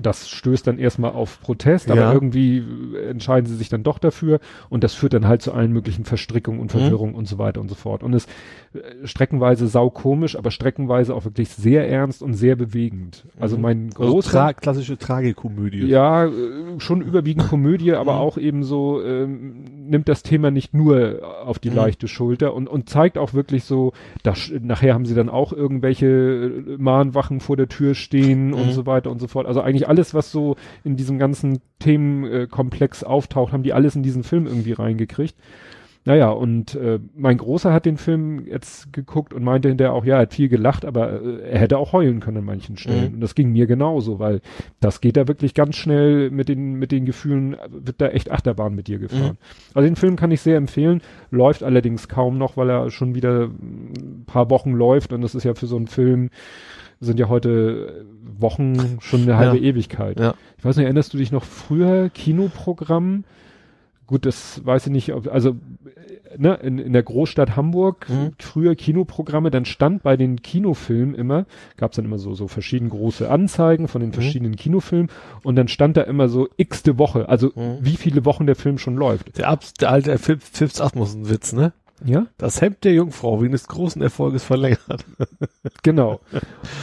Das 0.00 0.28
stößt 0.28 0.66
dann 0.66 0.78
erstmal 0.78 1.12
auf 1.12 1.40
Protest, 1.40 1.88
aber 1.88 2.00
ja. 2.00 2.12
irgendwie 2.12 2.64
entscheiden 3.08 3.46
sie 3.46 3.54
sich 3.54 3.68
dann 3.68 3.84
doch 3.84 4.00
dafür 4.00 4.40
und 4.68 4.82
das 4.82 4.94
führt 4.94 5.12
dann 5.14 5.28
halt 5.28 5.40
zu 5.40 5.52
allen 5.52 5.72
möglichen 5.72 6.04
Verstrickungen 6.04 6.58
und 6.58 6.72
Verwirrungen 6.72 7.12
mhm. 7.12 7.18
und 7.18 7.28
so 7.28 7.38
weiter 7.38 7.60
und 7.60 7.68
so 7.68 7.76
fort. 7.76 8.02
Und 8.02 8.12
es 8.12 8.24
äh, 8.24 8.28
streckenweise 9.04 9.68
saukomisch, 9.68 10.36
aber 10.36 10.50
streckenweise 10.50 11.14
auch 11.14 11.24
wirklich 11.24 11.50
sehr 11.50 11.88
ernst 11.88 12.22
und 12.22 12.34
sehr 12.34 12.56
bewegend. 12.56 13.24
Also 13.38 13.56
mhm. 13.56 13.62
mein 13.62 13.90
also 13.96 14.12
großer... 14.12 14.30
Tra 14.30 14.52
klassische 14.52 14.98
Tragikomödie. 14.98 15.86
Ja, 15.86 16.26
äh, 16.26 16.30
schon 16.78 17.00
überwiegend 17.00 17.48
Komödie, 17.48 17.92
aber 17.92 18.14
mhm. 18.14 18.18
auch 18.18 18.38
eben 18.38 18.64
so, 18.64 19.02
ähm, 19.02 19.64
nimmt 19.88 20.08
das 20.08 20.22
Thema 20.22 20.50
nicht 20.50 20.74
nur 20.74 21.20
auf 21.44 21.58
die 21.58 21.70
mhm. 21.70 21.76
leichte 21.76 22.08
Schulter 22.08 22.54
und, 22.54 22.68
und 22.68 22.88
zeigt 22.88 23.16
auch 23.16 23.32
wirklich 23.32 23.64
so, 23.64 23.92
dass, 24.22 24.52
nachher 24.60 24.94
haben 24.94 25.06
sie 25.06 25.14
dann 25.14 25.28
auch 25.28 25.52
irgendwelche 25.52 26.06
äh, 26.06 26.76
Mahnwachen 26.78 27.40
vor 27.40 27.56
der 27.56 27.68
Tür 27.68 27.94
stehen 27.94 28.52
und 28.54 28.72
so 28.72 28.86
weiter 28.86 29.10
und 29.10 29.20
so 29.20 29.28
fort. 29.28 29.46
Also 29.46 29.60
eigentlich 29.60 29.88
alles, 29.88 30.14
was 30.14 30.32
so 30.32 30.56
in 30.82 30.96
diesem 30.96 31.18
ganzen 31.18 31.60
Themenkomplex 31.78 33.04
auftaucht, 33.04 33.52
haben 33.52 33.62
die 33.62 33.72
alles 33.72 33.94
in 33.94 34.02
diesen 34.02 34.24
Film 34.24 34.46
irgendwie 34.46 34.72
reingekriegt. 34.72 35.36
Naja, 36.06 36.28
und 36.28 36.74
äh, 36.74 36.98
mein 37.16 37.38
Großer 37.38 37.72
hat 37.72 37.86
den 37.86 37.96
Film 37.96 38.46
jetzt 38.46 38.92
geguckt 38.92 39.32
und 39.32 39.42
meinte 39.42 39.68
hinterher 39.68 39.94
auch, 39.94 40.04
ja, 40.04 40.16
er 40.16 40.22
hat 40.22 40.34
viel 40.34 40.50
gelacht, 40.50 40.84
aber 40.84 41.22
äh, 41.22 41.50
er 41.50 41.58
hätte 41.58 41.78
auch 41.78 41.94
heulen 41.94 42.20
können 42.20 42.38
an 42.38 42.44
manchen 42.44 42.76
Stellen. 42.76 43.08
Mhm. 43.08 43.14
Und 43.14 43.20
das 43.22 43.34
ging 43.34 43.52
mir 43.52 43.66
genauso, 43.66 44.18
weil 44.18 44.42
das 44.80 45.00
geht 45.00 45.16
da 45.16 45.26
wirklich 45.28 45.54
ganz 45.54 45.76
schnell 45.76 46.30
mit 46.30 46.50
den, 46.50 46.74
mit 46.74 46.92
den 46.92 47.06
Gefühlen, 47.06 47.56
wird 47.70 48.02
da 48.02 48.08
echt 48.08 48.30
Achterbahn 48.30 48.74
mit 48.74 48.86
dir 48.86 48.98
gefahren. 48.98 49.38
Mhm. 49.40 49.72
Also 49.72 49.88
den 49.88 49.96
Film 49.96 50.16
kann 50.16 50.30
ich 50.30 50.42
sehr 50.42 50.58
empfehlen, 50.58 51.00
läuft 51.30 51.62
allerdings 51.62 52.06
kaum 52.06 52.36
noch, 52.36 52.58
weil 52.58 52.68
er 52.68 52.90
schon 52.90 53.14
wieder 53.14 53.44
ein 53.44 54.24
paar 54.26 54.50
Wochen 54.50 54.72
läuft 54.72 55.14
und 55.14 55.22
das 55.22 55.34
ist 55.34 55.44
ja 55.44 55.54
für 55.54 55.66
so 55.66 55.76
einen 55.76 55.86
Film, 55.86 56.28
sind 57.00 57.18
ja 57.18 57.28
heute 57.30 58.04
Wochen 58.38 58.98
schon 59.00 59.22
eine 59.22 59.38
halbe 59.38 59.56
ja. 59.56 59.70
Ewigkeit. 59.70 60.20
Ja. 60.20 60.34
Ich 60.58 60.64
weiß 60.64 60.76
nicht, 60.76 60.84
erinnerst 60.84 61.14
du 61.14 61.18
dich 61.18 61.32
noch 61.32 61.44
früher 61.44 62.10
Kinoprogramm? 62.10 63.24
Gut, 64.06 64.26
das 64.26 64.64
weiß 64.64 64.86
ich 64.86 64.92
nicht, 64.92 65.14
ob, 65.14 65.32
also 65.32 65.56
ne, 66.36 66.54
in, 66.62 66.78
in 66.78 66.92
der 66.92 67.02
Großstadt 67.02 67.56
Hamburg 67.56 68.08
mhm. 68.08 68.32
früher 68.38 68.74
Kinoprogramme, 68.74 69.50
dann 69.50 69.64
stand 69.64 70.02
bei 70.02 70.16
den 70.16 70.42
Kinofilmen 70.42 71.14
immer, 71.14 71.46
gab 71.76 71.92
es 71.92 71.96
dann 71.96 72.04
immer 72.04 72.18
so 72.18 72.34
so 72.34 72.48
verschiedene 72.48 72.90
große 72.90 73.30
Anzeigen 73.30 73.88
von 73.88 74.00
den 74.00 74.10
mhm. 74.10 74.14
verschiedenen 74.14 74.56
Kinofilmen 74.56 75.10
und 75.42 75.56
dann 75.56 75.68
stand 75.68 75.96
da 75.96 76.02
immer 76.02 76.28
so 76.28 76.48
x-te 76.56 76.98
Woche, 76.98 77.28
also 77.28 77.52
mhm. 77.54 77.78
wie 77.80 77.96
viele 77.96 78.24
Wochen 78.24 78.46
der 78.46 78.56
Film 78.56 78.78
schon 78.78 78.96
läuft. 78.96 79.38
Der, 79.38 79.48
Ab 79.48 79.64
der 79.80 79.90
alte 79.90 80.18
Phipps 80.18 80.80
Atmos 80.80 81.16
Witz, 81.22 81.52
ne? 81.52 81.72
Ja? 82.04 82.26
Das 82.38 82.60
Hemd 82.60 82.84
der 82.84 82.94
Jungfrau 82.94 83.40
wegen 83.40 83.52
des 83.52 83.68
großen 83.68 84.02
Erfolges 84.02 84.44
verlängert. 84.44 85.04
genau. 85.82 86.20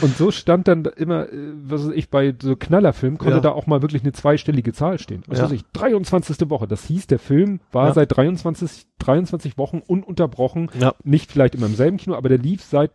Und 0.00 0.16
so 0.16 0.30
stand 0.30 0.68
dann 0.68 0.84
immer, 0.84 1.28
äh, 1.28 1.52
was 1.64 1.86
weiß 1.86 1.92
ich, 1.94 2.08
bei 2.10 2.34
so 2.40 2.56
Knallerfilmen 2.56 3.18
konnte 3.18 3.36
ja. 3.36 3.40
da 3.40 3.50
auch 3.50 3.66
mal 3.66 3.82
wirklich 3.82 4.02
eine 4.02 4.12
zweistellige 4.12 4.72
Zahl 4.72 4.98
stehen. 4.98 5.22
Was 5.26 5.38
ja. 5.38 5.44
weiß 5.44 5.52
ich, 5.52 5.62
23. 5.72 6.48
Woche. 6.50 6.66
Das 6.66 6.86
hieß, 6.86 7.06
der 7.06 7.18
Film 7.18 7.60
war 7.72 7.88
ja. 7.88 7.94
seit 7.94 8.16
23, 8.16 8.86
23 8.98 9.58
Wochen 9.58 9.82
ununterbrochen. 9.86 10.70
Ja. 10.78 10.94
Nicht 11.04 11.30
vielleicht 11.30 11.54
immer 11.54 11.66
im 11.66 11.74
selben 11.74 11.98
Kino, 11.98 12.16
aber 12.16 12.28
der 12.28 12.38
lief 12.38 12.62
seit 12.62 12.92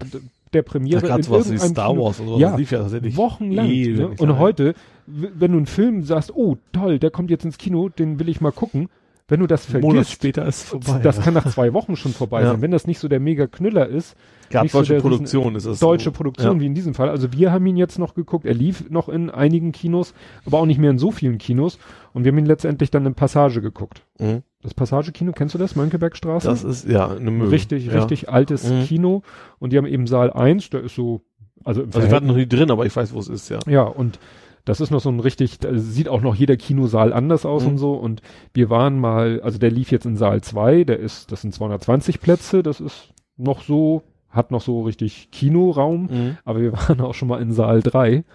der 0.54 0.62
Premiere 0.64 1.08
da 1.08 1.16
in 1.16 1.30
was 1.30 1.52
wie 1.52 1.58
Star 1.58 1.90
Kino. 1.92 2.06
Wars 2.06 2.20
oder 2.20 2.34
was. 2.34 2.40
Ja, 2.40 2.56
lief 2.56 2.72
ja 2.72 2.90
wochenlang. 3.16 3.68
Ne? 3.68 4.10
Und 4.18 4.40
heute, 4.40 4.74
wenn 5.06 5.52
du 5.52 5.58
einen 5.58 5.66
Film 5.66 6.04
sagst, 6.04 6.36
oh 6.36 6.58
toll, 6.72 7.00
der 7.00 7.12
kommt 7.12 7.30
jetzt 7.30 7.46
ins 7.46 7.58
Kino, 7.58 7.90
den 7.90 8.20
will 8.20 8.30
ich 8.30 8.42
mal 8.42 8.52
gucken, 8.52 8.90
wenn 9.30 9.41
du 9.41 9.47
das 9.47 9.65
vergisst, 9.65 9.91
Monat 9.91 10.07
später 10.07 10.45
ist 10.45 10.64
vorbei. 10.64 10.99
Das 11.03 11.17
ja. 11.17 11.23
kann 11.23 11.33
nach 11.33 11.51
zwei 11.51 11.73
Wochen 11.73 11.97
schon 11.97 12.14
vorbei 12.14 12.41
ja. 12.41 12.51
sein. 12.51 12.61
Wenn 12.61 12.72
das 12.72 12.88
nicht 12.88 12.99
so 12.99 13.09
der 13.09 13.19
mega 13.19 13.47
Knüller 13.47 13.88
ist. 13.88 14.15
Gab 14.49 14.72
deutsche 14.72 14.95
so 14.95 15.01
Produktion 15.01 15.56
ist 15.56 15.65
es. 15.65 15.80
Deutsche 15.80 16.06
so. 16.06 16.11
Produktion, 16.11 16.56
ja. 16.56 16.61
wie 16.61 16.65
in 16.67 16.73
diesem 16.73 16.93
Fall. 16.93 17.09
Also 17.09 17.33
wir 17.33 17.51
haben 17.51 17.65
ihn 17.65 17.75
jetzt 17.75 17.99
noch 17.99 18.14
geguckt. 18.14 18.45
Er 18.45 18.53
lief 18.53 18.89
noch 18.89 19.09
in 19.09 19.30
einigen 19.30 19.73
Kinos, 19.73 20.14
aber 20.45 20.59
auch 20.59 20.65
nicht 20.65 20.80
mehr 20.80 20.91
in 20.91 20.97
so 20.97 21.11
vielen 21.11 21.38
Kinos. 21.39 21.77
Und 22.14 22.23
wir 22.23 22.31
haben 22.31 22.38
ihn 22.38 22.45
letztendlich 22.45 22.89
dann 22.89 23.06
in 23.06 23.15
Passage 23.15 23.61
geguckt. 23.61 24.03
Mhm. 24.17 24.43
Das 24.61 24.73
Passage-Kino, 24.73 25.33
kennst 25.33 25.53
du 25.53 25.59
das? 25.59 25.75
Mönckebergstraße? 25.75 26.47
Das 26.47 26.64
ist, 26.64 26.88
ja, 26.88 27.09
eine 27.09 27.30
Möwe. 27.30 27.51
Richtig, 27.51 27.91
richtig 27.91 28.30
altes 28.30 28.69
mhm. 28.69 28.83
Kino. 28.85 29.23
Und 29.59 29.73
die 29.73 29.77
haben 29.77 29.85
eben 29.85 30.07
Saal 30.07 30.31
1, 30.31 30.69
der 30.69 30.83
ist 30.83 30.95
so, 30.95 31.22
also 31.65 31.83
im 31.83 31.89
Also 31.93 32.07
ich 32.07 32.11
war 32.11 32.22
noch 32.22 32.35
nie 32.35 32.47
drin, 32.47 32.72
aber 32.72 32.85
ich 32.85 32.95
weiß, 32.95 33.14
wo 33.14 33.19
es 33.19 33.27
ist, 33.27 33.49
ja. 33.49 33.59
Ja, 33.67 33.83
und 33.83 34.19
das 34.68 34.82
ist 34.82 34.92
noch 34.92 35.00
so 35.00 35.10
ein 35.10 35.22
richtig, 35.22 35.60
sieht 35.76 36.10
auch 36.10 36.22
noch 36.22 36.36
jeder 36.36 36.58
Kinosaal 36.58 37.14
anders 37.14 37.46
aus 37.46 37.64
mhm. 37.64 37.70
und 37.70 37.78
so. 37.78 37.94
Und 37.94 38.22
wir 38.54 38.70
waren 38.70 39.00
mal, 39.00 39.40
also 39.42 39.58
der 39.58 39.72
lief 39.72 39.92
jetzt 39.92 40.06
in 40.06 40.18
Saal 40.18 40.42
2, 40.42 40.84
der 40.84 41.00
ist, 41.00 41.32
das 41.32 41.42
sind 41.42 41.54
220 41.54 42.20
Plätze, 42.20 42.64
das 42.64 42.82
ist 42.82 43.14
noch 43.38 43.62
so, 43.62 44.04
hat 44.30 44.52
noch 44.52 44.62
so 44.62 44.82
richtig 44.82 45.32
Kinoraum, 45.32 46.10
mhm. 46.12 46.38
aber 46.44 46.60
wir 46.60 46.74
waren 46.74 47.00
auch 47.00 47.14
schon 47.14 47.30
mal 47.30 47.42
in 47.42 47.54
Saal 47.54 47.82
3. 47.82 48.26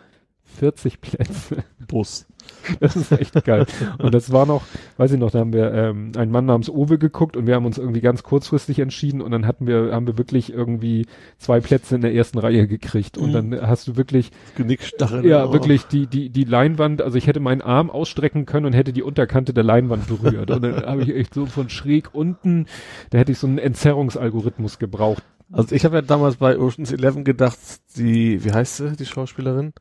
40 0.44 1.00
Plätze. 1.00 1.64
Bus. 1.86 2.26
Das 2.80 2.96
ist 2.96 3.12
echt 3.12 3.44
geil. 3.44 3.66
Und 3.98 4.14
das 4.14 4.32
war 4.32 4.46
noch, 4.46 4.62
weiß 4.96 5.12
ich 5.12 5.18
noch, 5.18 5.30
da 5.30 5.40
haben 5.40 5.52
wir 5.52 5.72
ähm, 5.72 6.12
einen 6.16 6.30
Mann 6.30 6.46
namens 6.46 6.70
Owe 6.70 6.98
geguckt 6.98 7.36
und 7.36 7.46
wir 7.46 7.54
haben 7.54 7.66
uns 7.66 7.78
irgendwie 7.78 8.00
ganz 8.00 8.22
kurzfristig 8.22 8.78
entschieden 8.78 9.20
und 9.20 9.30
dann 9.30 9.46
hatten 9.46 9.66
wir, 9.66 9.92
haben 9.92 10.06
wir 10.06 10.18
wirklich 10.18 10.52
irgendwie 10.52 11.06
zwei 11.38 11.60
Plätze 11.60 11.94
in 11.94 12.00
der 12.00 12.14
ersten 12.14 12.38
Reihe 12.38 12.66
gekriegt 12.66 13.18
und 13.18 13.30
mhm. 13.30 13.50
dann 13.50 13.66
hast 13.66 13.88
du 13.88 13.96
wirklich 13.96 14.30
Genickstacheln. 14.56 15.24
Ja, 15.24 15.46
oh. 15.46 15.52
wirklich 15.52 15.84
die, 15.84 16.06
die, 16.06 16.30
die 16.30 16.44
Leinwand, 16.44 17.02
also 17.02 17.18
ich 17.18 17.26
hätte 17.26 17.40
meinen 17.40 17.62
Arm 17.62 17.90
ausstrecken 17.90 18.46
können 18.46 18.66
und 18.66 18.72
hätte 18.72 18.92
die 18.92 19.02
Unterkante 19.02 19.52
der 19.52 19.64
Leinwand 19.64 20.06
berührt. 20.06 20.50
und 20.50 20.62
dann 20.62 20.86
habe 20.86 21.02
ich 21.02 21.14
echt 21.14 21.34
so 21.34 21.46
von 21.46 21.68
schräg 21.68 22.14
unten, 22.14 22.66
da 23.10 23.18
hätte 23.18 23.32
ich 23.32 23.38
so 23.38 23.46
einen 23.46 23.58
Entzerrungsalgorithmus 23.58 24.78
gebraucht. 24.78 25.22
Also 25.50 25.74
ich 25.74 25.84
habe 25.84 25.96
ja 25.96 26.02
damals 26.02 26.36
bei 26.36 26.58
Oceans 26.58 26.92
11 26.92 27.24
gedacht, 27.24 27.58
die, 27.96 28.42
wie 28.42 28.52
heißt 28.52 28.78
sie, 28.78 28.96
die 28.96 29.04
Schauspielerin? 29.04 29.74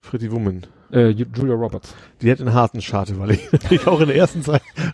Pretty 0.00 0.32
Woman. 0.32 0.66
Äh, 0.92 1.10
Julia 1.10 1.54
Roberts. 1.54 1.94
Die 2.20 2.30
hat 2.30 2.40
einen 2.40 2.52
harten 2.52 2.80
Scharte, 2.80 3.18
weil 3.18 3.32
ich, 3.32 3.86
auch 3.86 4.00
in 4.00 4.08
der 4.08 4.16
ersten 4.16 4.42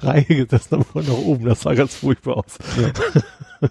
Reihe 0.00 0.24
gesessen 0.24 0.78
habe 0.78 1.02
nach 1.02 1.18
oben. 1.18 1.46
Das 1.46 1.62
sah 1.62 1.74
ganz 1.74 1.94
furchtbar 1.94 2.38
aus. 2.38 2.58
Ja. 2.80 3.70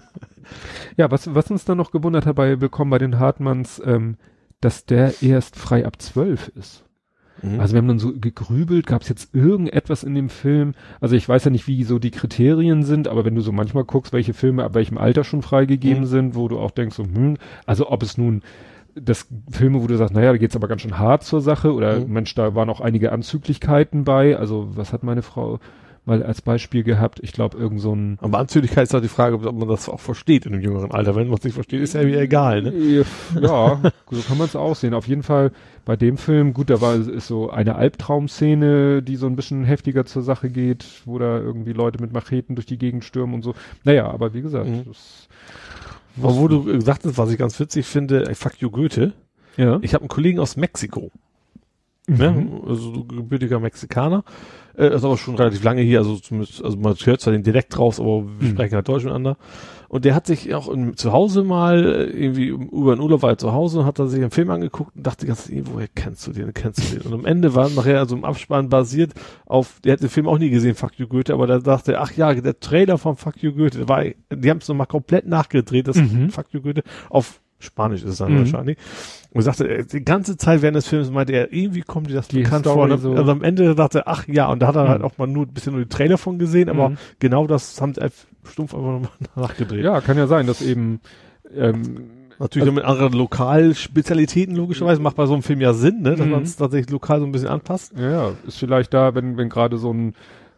Ja, 0.96 1.10
was, 1.10 1.34
was 1.34 1.50
uns 1.50 1.64
dann 1.64 1.78
noch 1.78 1.90
gewundert 1.90 2.24
hat 2.24 2.36
bei 2.36 2.60
Willkommen 2.60 2.90
bei 2.90 2.98
den 2.98 3.18
Hartmanns, 3.18 3.82
ähm, 3.84 4.16
dass 4.60 4.86
der 4.86 5.22
erst 5.22 5.56
frei 5.56 5.84
ab 5.84 6.00
zwölf 6.00 6.48
ist. 6.48 6.84
Mhm. 7.42 7.60
Also 7.60 7.74
wir 7.74 7.78
haben 7.78 7.88
dann 7.88 7.98
so 7.98 8.12
gegrübelt, 8.18 8.86
gab 8.86 9.02
es 9.02 9.08
jetzt 9.08 9.34
irgendetwas 9.34 10.04
in 10.04 10.14
dem 10.14 10.28
Film? 10.30 10.74
Also 11.00 11.14
ich 11.16 11.28
weiß 11.28 11.44
ja 11.44 11.50
nicht, 11.50 11.66
wie 11.66 11.84
so 11.84 11.98
die 11.98 12.10
Kriterien 12.10 12.82
sind, 12.82 13.08
aber 13.08 13.24
wenn 13.24 13.34
du 13.34 13.42
so 13.42 13.52
manchmal 13.52 13.84
guckst, 13.84 14.12
welche 14.12 14.34
Filme 14.34 14.64
ab 14.64 14.74
welchem 14.74 14.98
Alter 14.98 15.24
schon 15.24 15.42
freigegeben 15.42 16.04
mhm. 16.04 16.08
sind, 16.08 16.34
wo 16.34 16.48
du 16.48 16.58
auch 16.58 16.70
denkst, 16.70 16.96
so, 16.96 17.04
hm, 17.04 17.36
also 17.66 17.90
ob 17.90 18.02
es 18.02 18.16
nun 18.16 18.42
das 19.00 19.28
Filme, 19.50 19.82
wo 19.82 19.86
du 19.86 19.96
sagst, 19.96 20.14
naja, 20.14 20.32
da 20.32 20.38
geht's 20.38 20.56
aber 20.56 20.68
ganz 20.68 20.82
schön 20.82 20.98
hart 20.98 21.22
zur 21.22 21.40
Sache 21.40 21.72
oder 21.72 22.00
mhm. 22.00 22.12
Mensch, 22.12 22.34
da 22.34 22.54
waren 22.54 22.70
auch 22.70 22.80
einige 22.80 23.12
Anzüglichkeiten 23.12 24.04
bei. 24.04 24.36
Also 24.36 24.68
was 24.74 24.92
hat 24.92 25.02
meine 25.02 25.22
Frau 25.22 25.60
mal 26.06 26.22
als 26.22 26.40
Beispiel 26.40 26.82
gehabt? 26.82 27.20
Ich 27.22 27.32
glaube, 27.32 27.58
irgend 27.58 27.80
so 27.80 27.94
ein. 27.94 28.18
Aber 28.22 28.38
Anzüglichkeit 28.38 28.84
ist 28.84 28.94
doch 28.94 29.02
die 29.02 29.08
Frage, 29.08 29.36
ob 29.36 29.58
man 29.58 29.68
das 29.68 29.88
auch 29.88 30.00
versteht 30.00 30.46
in 30.46 30.54
einem 30.54 30.62
jüngeren 30.62 30.92
Alter. 30.92 31.14
Wenn 31.14 31.28
man 31.28 31.36
es 31.36 31.44
nicht 31.44 31.54
versteht, 31.54 31.82
ist 31.82 31.94
ja 31.94 32.00
irgendwie 32.00 32.18
egal, 32.18 32.62
ne? 32.62 33.04
Ja, 33.40 33.80
so 34.10 34.20
kann 34.22 34.38
man 34.38 34.46
es 34.46 34.56
auch 34.56 34.74
sehen. 34.74 34.94
Auf 34.94 35.08
jeden 35.08 35.22
Fall 35.22 35.52
bei 35.84 35.96
dem 35.96 36.16
Film, 36.16 36.54
gut, 36.54 36.70
da 36.70 36.80
war 36.80 36.94
ist 36.94 37.26
so 37.26 37.50
eine 37.50 37.74
Albtraumszene, 37.74 39.02
die 39.02 39.16
so 39.16 39.26
ein 39.26 39.36
bisschen 39.36 39.64
heftiger 39.64 40.06
zur 40.06 40.22
Sache 40.22 40.48
geht, 40.48 40.86
wo 41.04 41.18
da 41.18 41.38
irgendwie 41.38 41.72
Leute 41.72 42.00
mit 42.00 42.12
Macheten 42.12 42.54
durch 42.54 42.66
die 42.66 42.78
Gegend 42.78 43.04
stürmen 43.04 43.34
und 43.34 43.42
so. 43.42 43.54
Naja, 43.84 44.08
aber 44.08 44.32
wie 44.32 44.42
gesagt, 44.42 44.68
mhm. 44.68 44.84
das 44.86 45.28
aber 46.18 46.36
wo 46.36 46.48
du 46.48 46.64
gesagt 46.64 47.04
hast, 47.04 47.18
was 47.18 47.30
ich 47.30 47.38
ganz 47.38 47.58
witzig 47.60 47.86
finde, 47.86 48.34
fuck 48.34 48.58
you 48.58 48.70
Goethe. 48.70 49.12
Ja. 49.56 49.78
Ich 49.82 49.94
habe 49.94 50.02
einen 50.02 50.08
Kollegen 50.08 50.38
aus 50.38 50.56
Mexiko. 50.56 51.10
Mhm. 52.06 52.16
Ne? 52.16 52.60
Also 52.66 53.04
gebürtiger 53.04 53.60
Mexikaner. 53.60 54.24
Äh, 54.76 54.94
ist 54.94 55.04
aber 55.04 55.16
schon 55.16 55.36
relativ 55.36 55.62
lange 55.64 55.82
hier, 55.82 55.98
also 55.98 56.16
zumindest, 56.16 56.62
also 56.62 56.76
man 56.76 56.94
hört 56.94 57.20
zwar 57.20 57.32
den 57.32 57.42
Dialekt 57.42 57.78
raus, 57.78 57.98
aber 57.98 58.24
wir 58.24 58.48
mhm. 58.48 58.52
sprechen 58.52 58.74
halt 58.74 58.88
Deutsch 58.88 59.04
miteinander. 59.04 59.36
Und 59.88 60.04
der 60.04 60.14
hat 60.14 60.26
sich 60.26 60.54
auch 60.54 60.68
in, 60.68 60.96
zu 60.96 61.12
Hause 61.12 61.44
mal, 61.44 61.84
äh, 61.84 62.04
irgendwie 62.10 62.46
über 62.46 62.94
den 62.94 63.00
Urlaub 63.00 63.22
war 63.22 63.30
er 63.30 63.38
zu 63.38 63.52
Hause 63.52 63.80
und 63.80 63.86
hat 63.86 63.98
da 63.98 64.06
sich 64.06 64.20
einen 64.20 64.30
Film 64.30 64.50
angeguckt 64.50 64.96
und 64.96 65.06
dachte 65.06 65.26
ganz, 65.26 65.50
woher 65.72 65.88
kennst 65.88 66.26
du 66.26 66.32
den, 66.32 66.52
kennst 66.54 66.92
du 66.92 66.98
den? 66.98 67.06
Und 67.06 67.20
am 67.20 67.26
Ende 67.26 67.54
war 67.54 67.68
nachher 67.70 67.98
also 67.98 68.16
im 68.16 68.24
Abspann 68.24 68.68
basiert 68.68 69.12
auf, 69.46 69.80
der 69.84 69.94
hat 69.94 70.02
den 70.02 70.08
Film 70.08 70.28
auch 70.28 70.38
nie 70.38 70.50
gesehen, 70.50 70.74
Fuck 70.74 70.98
You 70.98 71.06
Goethe, 71.06 71.32
aber 71.32 71.46
da 71.46 71.58
dachte 71.58 71.94
er, 71.94 72.02
ach 72.02 72.12
ja, 72.12 72.34
der 72.34 72.58
Trailer 72.60 72.98
von 72.98 73.16
Fuck 73.16 73.42
You 73.42 73.52
Goethe, 73.52 73.88
war, 73.88 74.04
die 74.04 74.50
haben 74.50 74.58
es 74.58 74.68
nochmal 74.68 74.86
komplett 74.86 75.26
nachgedreht, 75.26 75.88
das 75.88 75.96
mhm. 75.96 76.30
Fuck 76.30 76.46
You 76.52 76.60
Goethe, 76.60 76.82
auf 77.10 77.40
Spanisch 77.58 78.02
ist 78.02 78.10
es 78.10 78.18
dann 78.18 78.34
mhm. 78.34 78.38
wahrscheinlich. 78.40 78.76
Und 79.32 79.42
sagte, 79.42 79.68
äh, 79.68 79.84
die 79.84 80.04
ganze 80.04 80.36
Zeit 80.36 80.62
während 80.62 80.76
des 80.76 80.86
Films 80.86 81.10
meinte 81.10 81.32
er, 81.32 81.52
irgendwie 81.52 81.80
kommt 81.80 82.10
dir 82.10 82.14
das 82.14 82.28
die 82.28 82.42
bekannt 82.42 82.66
Story 82.66 82.88
vor. 82.88 82.98
So. 82.98 83.14
Also 83.14 83.32
am 83.32 83.42
Ende 83.42 83.74
dachte 83.74 84.00
er, 84.00 84.08
ach 84.08 84.26
ja, 84.28 84.50
und 84.50 84.60
da 84.60 84.68
hat 84.68 84.76
er 84.76 84.84
mhm. 84.84 84.88
halt 84.88 85.02
auch 85.02 85.18
mal 85.18 85.26
nur 85.26 85.46
ein 85.46 85.52
bisschen 85.52 85.72
nur 85.72 85.82
die 85.82 85.88
Trailer 85.88 86.18
von 86.18 86.38
gesehen, 86.38 86.68
aber 86.68 86.90
mhm. 86.90 86.98
genau 87.18 87.46
das 87.46 87.80
haben 87.80 87.94
sie 87.94 88.02
stumpf 88.46 88.74
einfach 88.74 88.92
nochmal 88.92 89.10
nachgedreht. 89.36 89.84
Ja, 89.84 90.00
kann 90.00 90.16
ja 90.16 90.26
sein, 90.26 90.46
dass 90.46 90.62
eben 90.62 91.00
ähm, 91.54 92.10
Natürlich 92.38 92.68
also, 92.68 92.72
mit 92.72 92.84
anderen 92.84 93.14
Lokalspezialitäten 93.14 94.54
logischerweise 94.54 95.00
macht 95.00 95.16
bei 95.16 95.24
so 95.24 95.32
einem 95.32 95.42
Film 95.42 95.60
ja 95.60 95.72
Sinn, 95.72 96.02
ne, 96.02 96.16
dass 96.16 96.26
mhm. 96.26 96.32
man 96.32 96.42
es 96.42 96.56
tatsächlich 96.56 96.90
lokal 96.90 97.20
so 97.20 97.26
ein 97.26 97.32
bisschen 97.32 97.48
anpasst. 97.48 97.94
Ja, 97.98 98.32
ist 98.46 98.58
vielleicht 98.58 98.92
da, 98.92 99.14
wenn 99.14 99.38
wenn 99.38 99.48
gerade 99.48 99.78
so 99.78 99.92
ein 99.92 100.14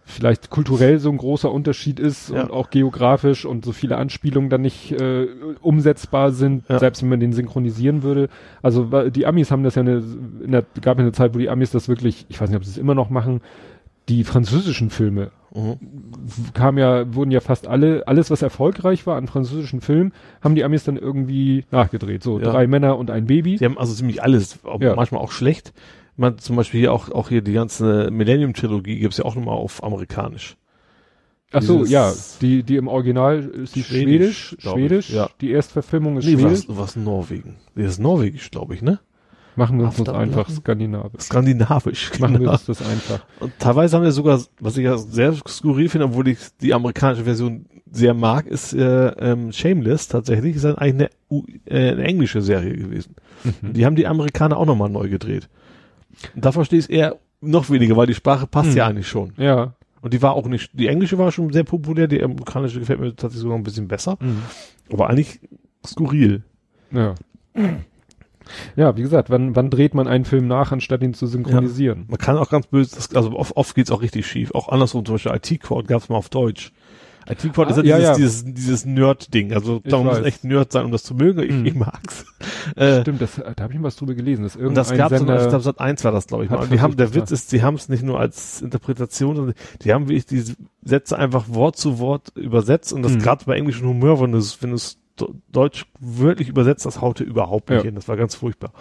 vielleicht 0.09 0.49
kulturell 0.49 0.99
so 0.99 1.11
ein 1.11 1.19
großer 1.19 1.53
Unterschied 1.53 2.01
ist 2.01 2.31
ja. 2.31 2.43
und 2.43 2.51
auch 2.51 2.71
geografisch 2.71 3.45
und 3.45 3.65
so 3.65 3.73
viele 3.73 3.99
Anspielungen 3.99 4.49
dann 4.49 4.63
nicht 4.63 4.91
äh, 4.93 5.27
umsetzbar 5.61 6.33
sind, 6.33 6.65
ja. 6.69 6.79
selbst 6.79 7.03
wenn 7.03 7.11
man 7.11 7.21
den 7.21 7.35
synchronisieren 7.35 8.03
würde. 8.03 8.31
Also 8.63 9.11
die 9.11 9.27
Amis 9.27 9.51
haben 9.51 9.65
das 9.65 9.75
ja 9.75 9.83
eine, 9.83 10.03
in 10.43 10.51
der, 10.51 10.65
gab 10.81 10.97
ja 10.97 11.03
eine 11.03 11.13
Zeit, 11.13 11.35
wo 11.35 11.39
die 11.39 11.51
Amis 11.51 11.71
das 11.71 11.89
wirklich, 11.89 12.25
ich 12.31 12.41
weiß 12.41 12.49
nicht, 12.49 12.57
ob 12.57 12.65
sie 12.65 12.71
es 12.71 12.79
immer 12.79 12.95
noch 12.95 13.11
machen, 13.11 13.43
die 14.09 14.25
französischen 14.25 14.91
Filme 14.91 15.31
mhm. 15.55 15.77
kam 16.55 16.79
ja, 16.79 17.15
wurden 17.15 17.31
ja 17.31 17.41
fast 17.41 17.67
alle, 17.67 18.07
alles 18.07 18.31
was 18.31 18.43
erfolgreich 18.43 19.07
war 19.07 19.17
an 19.17 19.27
französischen 19.27 19.81
Filmen, 19.81 20.13
haben 20.41 20.55
die 20.55 20.65
Amis 20.65 20.85
dann 20.85 20.97
irgendwie 20.97 21.65
nachgedreht. 21.71 22.23
So 22.23 22.39
ja. 22.39 22.51
drei 22.51 22.67
Männer 22.67 22.97
und 22.97 23.11
ein 23.11 23.27
Baby. 23.27 23.57
Die 23.57 23.65
haben 23.65 23.79
also 23.79 23.95
ziemlich 23.95 24.23
alles, 24.23 24.59
manchmal 24.63 25.21
auch 25.21 25.33
schlecht 25.33 25.73
man 26.19 26.39
zum 26.39 26.57
Beispiel 26.57 26.81
hier 26.81 26.93
auch, 26.93 27.11
auch 27.11 27.29
hier 27.29 27.43
die 27.43 27.53
ganze 27.53 28.11
Millennium-Trilogie 28.11 28.99
gibt's 28.99 29.19
ja 29.19 29.25
auch 29.25 29.37
nochmal 29.37 29.55
auf 29.55 29.83
amerikanisch. 29.83 30.57
Ach 31.51 31.63
so, 31.63 31.87
ja, 31.87 32.13
die, 32.43 32.63
die 32.63 32.77
im 32.77 32.89
Original 32.89 33.39
ist 33.39 33.75
die 33.75 33.83
Schwedisch, 33.83 34.49
Schwedisch, 34.49 34.71
Schwedisch 34.71 35.11
ja. 35.11 35.31
die 35.41 35.51
Erstverfilmung 35.53 36.19
ist 36.19 36.27
nee, 36.27 36.33
Schwedisch. 36.33 36.69
Was, 36.69 36.77
was 36.77 36.97
Norwegen. 36.97 37.57
Das 37.75 37.87
ist 37.87 38.01
Norwegisch, 38.01 38.51
glaube 38.51 38.75
ich, 38.75 38.83
ne? 38.83 39.01
Machen 39.59 39.81
wir 39.81 39.87
uns 39.87 39.97
das 39.97 40.09
einfach 40.09 40.49
skandinavisch. 40.49 41.23
Skandinavisch, 41.23 42.11
genau. 42.13 42.29
Machen 42.29 42.43
wir 42.43 42.53
uns 42.53 42.65
das 42.67 42.81
einfach. 42.81 43.27
Und 43.41 43.53
teilweise 43.59 43.97
haben 43.97 44.05
wir 44.05 44.13
sogar, 44.13 44.41
was 44.61 44.77
ich 44.77 44.85
ja 44.85 44.97
sehr 44.97 45.35
skurril 45.49 45.89
finde, 45.89 46.07
obwohl 46.07 46.29
ich 46.29 46.39
die 46.61 46.73
amerikanische 46.73 47.25
Version 47.25 47.67
sehr 47.91 48.15
mag, 48.15 48.47
ist 48.47 48.73
äh, 48.73 49.09
ähm, 49.09 49.51
Shameless 49.51 50.07
tatsächlich, 50.07 50.55
ist 50.55 50.65
dann 50.65 50.79
eigentlich 50.79 51.11
eine, 51.29 51.51
äh, 51.67 51.91
eine 51.91 52.05
englische 52.05 52.41
Serie 52.41 52.77
gewesen. 52.77 53.17
Mhm. 53.43 53.73
Die 53.73 53.85
haben 53.85 53.97
die 53.97 54.07
Amerikaner 54.07 54.57
auch 54.57 54.67
nochmal 54.67 54.91
neu 54.91 55.09
gedreht. 55.09 55.49
Und 56.37 56.45
da 56.45 56.53
verstehe 56.53 56.79
ich 56.79 56.85
es 56.85 56.91
eher 56.91 57.17
noch 57.41 57.69
weniger, 57.69 57.97
weil 57.97 58.07
die 58.07 58.15
Sprache 58.15 58.47
passt 58.47 58.71
hm. 58.71 58.77
ja 58.77 58.87
eigentlich 58.87 59.09
schon. 59.09 59.33
Ja. 59.39 59.75
Und 60.03 60.15
die 60.15 60.23
war 60.23 60.35
auch 60.35 60.47
nicht, 60.47 60.71
die 60.73 60.87
englische 60.87 61.19
war 61.19 61.33
schon 61.33 61.53
sehr 61.53 61.65
populär, 61.65 62.07
die 62.07 62.23
amerikanische 62.23 62.79
gefällt 62.79 63.01
mir 63.01 63.11
tatsächlich 63.11 63.43
sogar 63.43 63.59
ein 63.59 63.65
bisschen 63.65 63.89
besser. 63.89 64.19
Mhm. 64.21 64.43
Aber 64.93 65.11
eigentlich 65.11 65.41
skurril. 65.85 66.45
Ja. 66.93 67.17
Ja, 68.77 68.97
wie 68.97 69.03
gesagt, 69.03 69.31
wann, 69.31 69.57
wann 69.57 69.71
dreht 69.71 69.95
man 69.95 70.09
einen 70.09 70.25
Film 70.25 70.47
nach, 70.47 70.73
anstatt 70.73 71.03
ihn 71.03 71.15
zu 71.15 71.27
synchronisieren? 71.27 72.01
Ja. 72.01 72.05
Man 72.09 72.19
kann 72.19 72.37
auch 72.37 72.51
ganz 72.51 72.67
böse, 72.67 72.97
also 73.15 73.33
oft, 73.33 73.57
oft 73.57 73.75
geht's 73.75 73.91
auch 73.91 74.03
richtig 74.03 74.27
schief. 74.27 74.53
Auch 74.55 74.69
andersrum, 74.69 75.05
zum 75.05 75.17
Beispiel 75.17 75.33
IT-Cord 75.35 75.89
gab's 75.89 76.09
mal 76.09 76.17
auf 76.17 76.29
Deutsch. 76.29 76.73
IT-Quad 77.31 77.69
ah, 77.69 77.71
ist 77.71 77.77
ja, 77.85 77.99
dieses, 77.99 78.03
ja. 78.03 78.15
dieses, 78.15 78.45
dieses 78.55 78.85
Nerd-Ding. 78.87 79.53
Also 79.53 79.81
da 79.85 79.99
muss 79.99 80.19
echt 80.21 80.45
Nerd 80.45 80.73
sein, 80.73 80.85
um 80.87 80.93
das 80.93 81.03
zu 81.03 81.15
mögen. 81.15 81.43
Ich, 81.43 81.51
hm. 81.51 81.67
ich 81.67 81.75
mag's. 81.75 82.25
Äh, 82.77 83.03
Stimmt, 83.03 83.21
das, 83.21 83.37
da 83.37 83.63
habe 83.63 83.73
ich 83.73 83.79
mal 83.79 83.87
was 83.87 83.97
drüber 83.97 84.15
gelesen. 84.15 84.45
Dass 84.45 84.57
und 84.57 84.75
das 84.75 84.95
gab's 84.95 85.19
Sender 85.19 85.43
ich 85.43 85.49
glaube, 85.49 85.65
seit 85.65 85.81
eins 85.81 86.05
war 86.05 86.13
das, 86.13 86.27
glaube 86.27 86.45
ich 86.45 86.51
mal. 86.51 86.59
Und 86.59 86.73
die 86.73 86.81
haben, 86.81 86.97
der 86.97 87.15
Witz 87.15 87.31
ist, 87.31 87.51
sie 87.51 87.63
haben 87.63 87.75
es 87.75 87.89
nicht 87.89 88.03
nur 88.03 88.19
als 88.19 88.63
Interpretation, 88.63 89.37
sondern 89.37 89.55
die 89.83 89.93
haben 89.93 90.09
wirklich 90.09 90.27
diese 90.27 90.55
Sätze 90.83 91.19
einfach 91.19 91.47
Wort 91.49 91.77
zu 91.77 91.99
Wort 91.99 92.33
übersetzt 92.35 92.93
und 92.93 93.03
das 93.03 93.13
hm. 93.13 93.21
gerade 93.21 93.45
bei 93.45 93.57
englischem 93.57 93.89
Humor, 93.89 94.21
wenn 94.21 94.33
du 94.33 94.39
es, 94.39 94.63
wenn 94.63 94.71
du 94.71 94.77
es 94.77 94.99
Deutsch 95.53 95.87
wörtlich 96.01 96.49
übersetzt, 96.49 96.87
das 96.87 97.01
haute 97.01 97.25
überhaupt 97.25 97.71
nicht 97.71 97.79
ja. 97.79 97.85
hin. 97.85 97.95
Das 97.95 98.09
war 98.09 98.17
ganz 98.17 98.35
furchtbar. 98.35 98.73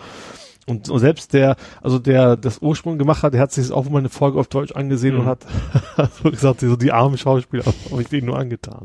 Und, 0.70 0.90
und 0.90 1.00
selbst 1.00 1.32
der, 1.32 1.56
also 1.82 1.98
der 1.98 2.36
das 2.36 2.62
Ursprung 2.62 2.98
gemacht 2.98 3.24
hat, 3.24 3.34
der 3.34 3.40
hat 3.40 3.54
sich 3.54 3.72
auch 3.72 3.90
mal 3.90 4.00
eine 4.00 4.10
Folge 4.10 4.38
auf 4.38 4.50
Deutsch 4.50 4.74
angesehen 4.74 5.14
mhm. 5.14 5.22
und 5.22 5.26
hat 5.28 5.46
so 6.22 6.30
gesagt, 6.30 6.60
so 6.60 6.76
die 6.76 6.92
armen 6.92 7.18
Schauspieler 7.18 7.64
habe 7.92 8.02
ich 8.02 8.10
denen 8.10 8.28
nur 8.28 8.38
angetan. 8.38 8.82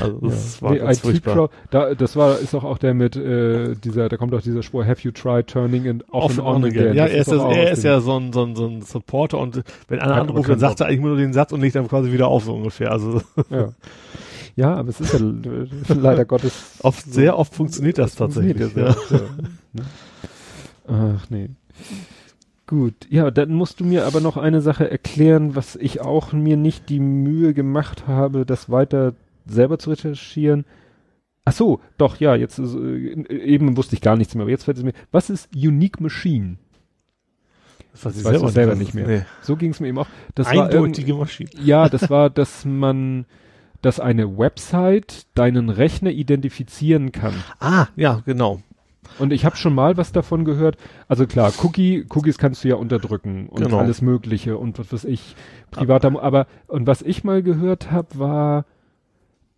Also 0.00 0.18
das 0.22 0.56
ja. 0.56 0.62
war 0.62 0.72
nee, 0.72 0.78
ganz 0.78 1.00
furchtbar. 1.00 1.50
Da, 1.70 1.94
das 1.94 2.16
war 2.16 2.38
ist 2.38 2.54
doch 2.54 2.64
auch 2.64 2.78
der 2.78 2.94
mit 2.94 3.16
äh, 3.16 3.74
dieser, 3.74 4.08
da 4.08 4.16
kommt 4.16 4.34
auch 4.34 4.40
dieser 4.40 4.62
Spur, 4.62 4.86
Have 4.86 5.02
you 5.02 5.10
tried 5.10 5.46
turning 5.46 5.84
in 5.84 6.02
off, 6.10 6.24
off 6.24 6.38
and 6.38 6.40
on, 6.40 6.64
again? 6.64 6.78
again. 6.78 6.94
Ja, 6.94 7.04
er 7.04 7.18
ist, 7.18 7.30
das, 7.30 7.42
er 7.42 7.70
ist 7.70 7.84
ja 7.84 8.00
so 8.00 8.18
ein, 8.18 8.32
so, 8.32 8.42
ein, 8.42 8.56
so 8.56 8.66
ein 8.66 8.80
Supporter 8.80 9.38
und 9.38 9.62
wenn 9.88 10.00
einer 10.00 10.14
anruft, 10.14 10.48
dann 10.48 10.58
sagt 10.58 10.80
er 10.80 10.86
eigentlich 10.86 11.00
nur 11.00 11.18
den 11.18 11.34
Satz 11.34 11.52
und 11.52 11.60
legt 11.60 11.76
dann 11.76 11.86
quasi 11.86 12.12
wieder 12.12 12.28
auf 12.28 12.44
so 12.44 12.54
ungefähr. 12.54 12.92
Also 12.92 13.20
ja. 13.50 13.68
Ja, 14.56 14.74
aber 14.74 14.88
es 14.88 15.00
ist 15.00 15.12
ja 15.12 15.20
leider 15.94 16.24
Gottes. 16.26 16.76
Oft, 16.82 17.04
so 17.04 17.12
sehr 17.12 17.38
oft 17.38 17.54
funktioniert 17.54 17.98
das 17.98 18.14
tatsächlich. 18.14 18.74
Ja. 18.74 18.88
ja. 18.88 19.84
Ach 20.88 21.30
nee. 21.30 21.50
Gut, 22.66 22.94
ja, 23.08 23.30
dann 23.30 23.52
musst 23.52 23.78
du 23.78 23.84
mir 23.84 24.06
aber 24.06 24.20
noch 24.20 24.36
eine 24.36 24.60
Sache 24.60 24.90
erklären, 24.90 25.54
was 25.54 25.76
ich 25.76 26.00
auch 26.00 26.32
mir 26.32 26.56
nicht 26.56 26.88
die 26.88 26.98
Mühe 26.98 27.54
gemacht 27.54 28.08
habe, 28.08 28.44
das 28.44 28.70
weiter 28.70 29.14
selber 29.46 29.78
zu 29.78 29.90
recherchieren. 29.90 30.64
Ach 31.44 31.52
so, 31.52 31.80
doch, 31.96 32.18
ja, 32.18 32.34
jetzt 32.34 32.58
äh, 32.58 33.22
eben 33.30 33.76
wusste 33.76 33.94
ich 33.94 34.00
gar 34.00 34.16
nichts 34.16 34.34
mehr, 34.34 34.42
aber 34.42 34.50
jetzt 34.50 34.64
fällt 34.64 34.78
es 34.78 34.82
mir. 34.82 34.94
Was 35.12 35.30
ist 35.30 35.54
Unique 35.54 36.00
Machine? 36.00 36.56
Das 37.92 38.04
weiß 38.04 38.16
ich 38.16 38.22
selber, 38.24 38.48
selber 38.48 38.74
nicht 38.74 38.94
mehr. 38.94 39.06
Nee. 39.06 39.22
So 39.42 39.54
ging 39.54 39.70
es 39.70 39.78
mir 39.78 39.86
eben 39.86 39.98
auch. 39.98 40.08
Das 40.34 40.48
Eindeutige 40.48 41.12
war 41.12 41.20
Maschine. 41.20 41.50
Ja, 41.62 41.88
das 41.88 42.10
war, 42.10 42.30
dass 42.30 42.64
man, 42.64 43.26
dass 43.82 44.00
eine 44.00 44.38
Website 44.38 45.26
deinen 45.34 45.70
Rechner 45.70 46.10
identifizieren 46.10 47.12
kann. 47.12 47.34
Ah, 47.60 47.86
ja, 47.96 48.22
genau. 48.24 48.60
Und 49.18 49.32
ich 49.32 49.44
habe 49.44 49.56
schon 49.56 49.74
mal 49.74 49.96
was 49.96 50.12
davon 50.12 50.44
gehört. 50.44 50.76
Also 51.08 51.26
klar, 51.26 51.52
Cookie, 51.62 52.06
Cookies 52.10 52.38
kannst 52.38 52.64
du 52.64 52.68
ja 52.68 52.74
unterdrücken 52.76 53.48
und 53.48 53.62
genau. 53.62 53.78
alles 53.78 54.02
Mögliche 54.02 54.58
und 54.58 54.78
was 54.78 54.92
weiß 54.92 55.04
ich, 55.04 55.36
privater, 55.70 56.08
aber, 56.08 56.22
aber 56.22 56.46
und 56.66 56.86
was 56.86 57.02
ich 57.02 57.24
mal 57.24 57.42
gehört 57.42 57.90
habe, 57.90 58.18
war 58.18 58.64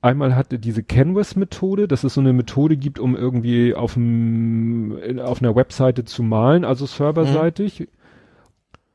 einmal 0.01 0.37
hatte 0.37 0.59
diese 0.59 0.83
Canvas-Methode, 0.83 1.89
dass 1.89 2.05
es 2.05 2.15
so 2.15 2.21
eine 2.21 2.33
Methode 2.33 2.77
gibt, 2.77 3.01
um 3.01 3.17
irgendwie 3.17 3.75
auf, 3.75 3.95
dem, 3.95 5.19
auf 5.21 5.43
einer 5.43 5.57
Webseite 5.57 6.05
zu 6.05 6.23
malen, 6.23 6.65
also 6.65 6.87
serverseitig. 6.87 7.81
Mhm 7.81 7.87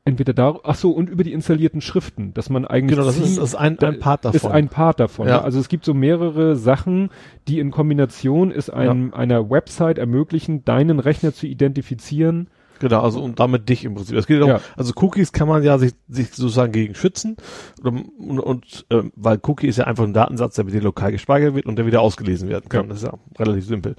entweder 0.04 0.34
da, 0.34 0.58
ach 0.62 0.74
so, 0.74 0.90
und 0.90 1.08
über 1.08 1.24
die 1.24 1.32
installierten 1.32 1.80
Schriften, 1.80 2.34
dass 2.34 2.50
man 2.50 2.66
eigentlich. 2.66 2.96
Genau, 2.96 3.06
das 3.06 3.18
ist, 3.18 3.38
ist 3.38 3.54
ein, 3.54 3.78
ein 3.78 3.98
Part 3.98 4.24
davon. 4.24 4.36
Ist 4.36 4.46
ein 4.46 4.68
Part 4.68 5.00
davon. 5.00 5.28
Ja. 5.28 5.42
Also 5.42 5.58
es 5.58 5.68
gibt 5.68 5.84
so 5.84 5.94
mehrere 5.94 6.56
Sachen, 6.56 7.10
die 7.48 7.58
in 7.58 7.70
Kombination 7.70 8.50
ist 8.50 8.70
einem, 8.70 9.10
ja. 9.10 9.16
einer 9.16 9.50
Website 9.50 9.98
ermöglichen, 9.98 10.64
deinen 10.64 11.00
Rechner 11.00 11.32
zu 11.32 11.46
identifizieren 11.46 12.48
Genau, 12.80 13.00
also 13.00 13.22
und 13.22 13.40
damit 13.40 13.68
dich 13.68 13.84
im 13.84 13.94
Prinzip. 13.94 14.16
Es 14.16 14.26
geht 14.26 14.42
auch, 14.42 14.48
ja. 14.48 14.60
also 14.76 14.92
Cookies 14.96 15.32
kann 15.32 15.48
man 15.48 15.62
ja 15.62 15.78
sich, 15.78 15.92
sich 16.08 16.30
sozusagen 16.30 16.72
gegen 16.72 16.94
schützen 16.94 17.36
und, 17.82 18.08
und, 18.18 18.40
und 18.40 18.86
äh, 18.90 19.04
weil 19.14 19.38
Cookie 19.42 19.68
ist 19.68 19.78
ja 19.78 19.84
einfach 19.84 20.04
ein 20.04 20.12
Datensatz, 20.12 20.56
der 20.56 20.64
mit 20.64 20.74
dir 20.74 20.82
lokal 20.82 21.12
gespeichert 21.12 21.54
wird 21.54 21.66
und 21.66 21.76
der 21.76 21.86
wieder 21.86 22.00
ausgelesen 22.00 22.48
werden 22.48 22.68
kann. 22.68 22.82
Ja. 22.82 22.88
Das 22.88 22.98
ist 22.98 23.04
ja 23.04 23.14
relativ 23.38 23.66
simpel. 23.66 23.94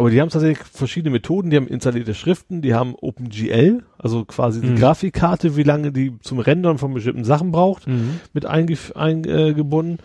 Aber 0.00 0.08
die 0.08 0.18
haben 0.18 0.30
tatsächlich 0.30 0.66
verschiedene 0.66 1.10
Methoden, 1.10 1.50
die 1.50 1.56
haben 1.58 1.68
installierte 1.68 2.14
Schriften, 2.14 2.62
die 2.62 2.72
haben 2.72 2.94
OpenGL, 2.94 3.82
also 3.98 4.24
quasi 4.24 4.62
die 4.62 4.68
mhm. 4.68 4.76
Grafikkarte, 4.76 5.58
wie 5.58 5.62
lange 5.62 5.92
die 5.92 6.18
zum 6.22 6.38
Rendern 6.38 6.78
von 6.78 6.94
bestimmten 6.94 7.22
Sachen 7.22 7.52
braucht, 7.52 7.86
mhm. 7.86 8.18
mit 8.32 8.46
eingebunden. 8.46 9.98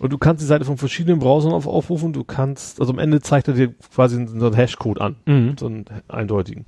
Und 0.00 0.12
du 0.12 0.18
kannst 0.18 0.42
die 0.42 0.46
Seite 0.46 0.64
von 0.64 0.76
verschiedenen 0.76 1.20
Browsern 1.20 1.52
auf, 1.52 1.66
aufrufen. 1.68 2.12
Du 2.12 2.24
kannst, 2.24 2.80
also 2.80 2.92
am 2.92 2.98
Ende 2.98 3.20
zeigt 3.20 3.46
er 3.46 3.54
dir 3.54 3.74
quasi 3.94 4.26
so 4.26 4.46
einen 4.46 4.54
Hashcode 4.54 5.00
an, 5.00 5.16
mhm. 5.24 5.56
so 5.58 5.66
einen 5.66 5.84
eindeutigen. 6.08 6.64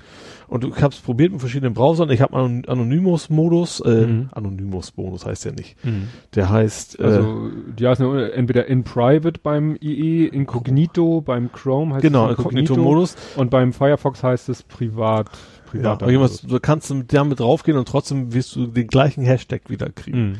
Und 0.47 0.63
du 0.63 0.75
hast 0.77 1.05
probiert 1.05 1.33
mit 1.33 1.41
verschiedenen 1.41 1.75
Browsern. 1.75 2.09
Ich 2.11 2.21
habe 2.21 2.37
einen 2.37 2.65
Anonymous-Modus, 2.67 3.81
äh, 3.81 4.07
mhm. 4.07 4.29
Anonymous-Bonus 4.33 5.27
heißt 5.27 5.45
der 5.45 5.53
nicht. 5.53 5.85
Mhm. 5.85 6.09
Der 6.37 6.51
heißt, 6.51 7.01
äh, 7.01 7.03
also 7.03 7.51
die 7.77 7.87
heißen 7.87 8.17
entweder 8.31 8.67
in 8.67 8.85
Private 8.85 9.41
beim 9.43 9.77
IE, 9.81 10.27
Incognito 10.27 11.21
beim 11.21 11.51
Chrome 11.51 11.95
heißt 11.95 12.03
genau, 12.03 12.31
es 12.31 12.39
Incognito-Modus 12.39 13.17
und 13.37 13.51
beim 13.51 13.73
Firefox 13.73 14.23
heißt 14.23 14.49
es 14.49 14.63
Privat. 14.63 15.31
Ja, 15.75 15.97
du 15.97 16.61
kannst 16.61 16.93
mit 16.93 17.13
damit 17.13 17.41
draufgehen 17.41 17.77
und 17.77 17.89
trotzdem 17.89 18.33
wirst 18.33 18.55
du 18.57 18.67
den 18.67 18.87
gleichen 18.87 19.25
Hashtag 19.25 19.69
wieder 19.69 19.91
kriegen. 19.91 20.29
Mhm. 20.29 20.37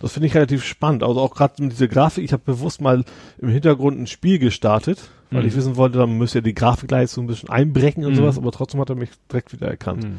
Das 0.00 0.12
finde 0.12 0.28
ich 0.28 0.34
relativ 0.34 0.64
spannend. 0.64 1.02
Also 1.02 1.20
auch 1.20 1.34
gerade 1.34 1.62
mit 1.62 1.72
dieser 1.72 1.88
Grafik, 1.88 2.24
ich 2.24 2.32
habe 2.32 2.42
bewusst 2.44 2.80
mal 2.80 3.04
im 3.38 3.48
Hintergrund 3.48 4.00
ein 4.00 4.06
Spiel 4.06 4.38
gestartet, 4.38 5.10
weil 5.30 5.42
mhm. 5.42 5.48
ich 5.48 5.56
wissen 5.56 5.76
wollte, 5.76 5.98
dann 5.98 6.16
müsste 6.16 6.38
ja 6.38 6.42
die 6.42 6.54
Grafikleistung 6.54 7.24
ein 7.24 7.28
bisschen 7.28 7.50
einbrechen 7.50 8.04
und 8.04 8.12
mhm. 8.12 8.16
sowas, 8.16 8.38
aber 8.38 8.50
trotzdem 8.52 8.80
hat 8.80 8.90
er 8.90 8.96
mich 8.96 9.10
direkt 9.30 9.52
wieder 9.52 9.68
erkannt. 9.68 10.04
Mhm. 10.04 10.18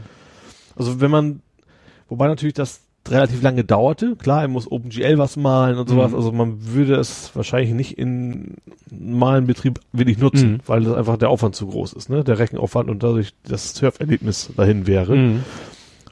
Also 0.75 1.01
wenn 1.01 1.11
man, 1.11 1.41
wobei 2.07 2.27
natürlich 2.27 2.53
das 2.53 2.81
relativ 3.09 3.41
lange 3.41 3.63
dauerte, 3.63 4.15
klar, 4.15 4.43
er 4.43 4.47
muss 4.47 4.71
OpenGL 4.71 5.17
was 5.17 5.35
malen 5.37 5.77
und 5.77 5.89
sowas, 5.89 6.11
mhm. 6.11 6.17
also 6.17 6.31
man 6.31 6.73
würde 6.73 6.95
es 6.95 7.31
wahrscheinlich 7.35 7.73
nicht 7.73 7.97
in 7.97 8.55
normalen 8.91 9.47
Betrieb 9.47 9.79
wirklich 9.91 10.17
nutzen, 10.17 10.53
mhm. 10.53 10.59
weil 10.65 10.83
das 10.83 10.93
einfach 10.95 11.17
der 11.17 11.29
Aufwand 11.29 11.55
zu 11.55 11.67
groß 11.67 11.93
ist, 11.93 12.09
ne, 12.09 12.23
der 12.23 12.39
Rechenaufwand 12.39 12.89
und 12.89 13.01
dadurch 13.03 13.33
das 13.43 13.73
Surferlebnis 13.73 14.51
dahin 14.55 14.87
wäre. 14.87 15.15
Mhm. 15.15 15.43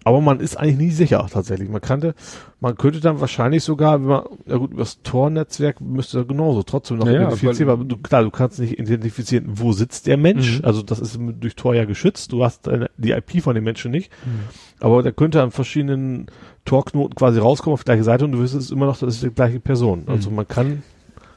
Aber 0.10 0.22
man 0.22 0.40
ist 0.40 0.58
eigentlich 0.58 0.78
nie 0.80 0.90
sicher 0.90 1.24
tatsächlich. 1.32 1.70
Man 1.70 1.82
kannte, 1.82 2.16
man 2.60 2.76
könnte 2.76 3.00
dann 3.00 3.22
wahrscheinlich 3.22 3.64
sogar, 3.64 4.02
wenn 4.02 4.08
man, 4.08 4.24
ja 4.48 4.58
gut, 4.58 4.72
über 4.72 4.82
das 4.82 5.04
Tor-Netzwerk 5.04 5.82
müsste 5.82 6.26
genauso 6.26 6.64
trotzdem 6.64 6.98
noch 6.98 7.06
ja, 7.06 7.14
identifizieren, 7.14 7.88
du, 7.88 7.96
klar, 7.98 8.24
du 8.24 8.32
kannst 8.32 8.58
nicht 8.60 8.80
identifizieren, 8.80 9.46
wo 9.54 9.72
sitzt 9.72 10.08
der 10.08 10.18
Mensch. 10.18 10.58
Mhm. 10.58 10.66
Also 10.66 10.82
das 10.82 11.00
ist 11.00 11.20
durch 11.40 11.56
Tor 11.56 11.76
ja 11.76 11.86
geschützt. 11.86 12.32
Du 12.32 12.44
hast 12.44 12.68
eine, 12.68 12.90
die 12.98 13.12
IP 13.12 13.44
von 13.44 13.54
dem 13.54 13.64
Menschen 13.64 13.92
nicht. 13.92 14.12
Mhm. 14.26 14.50
Aber 14.80 15.04
der 15.04 15.12
könnte 15.12 15.44
an 15.44 15.52
verschiedenen 15.52 16.26
Tor-Knoten 16.66 17.14
quasi 17.14 17.38
rauskommen 17.38 17.76
auf 17.76 17.84
die 17.84 17.90
gleiche 17.90 18.04
Seite 18.04 18.26
und 18.26 18.32
du 18.32 18.40
wüsstest 18.40 18.72
immer 18.72 18.88
noch, 18.88 18.98
das 18.98 19.14
ist 19.14 19.22
die 19.22 19.30
gleiche 19.30 19.60
Person. 19.60 20.06
Also 20.08 20.32
mhm. 20.32 20.38
man 20.38 20.48
kann 20.48 20.82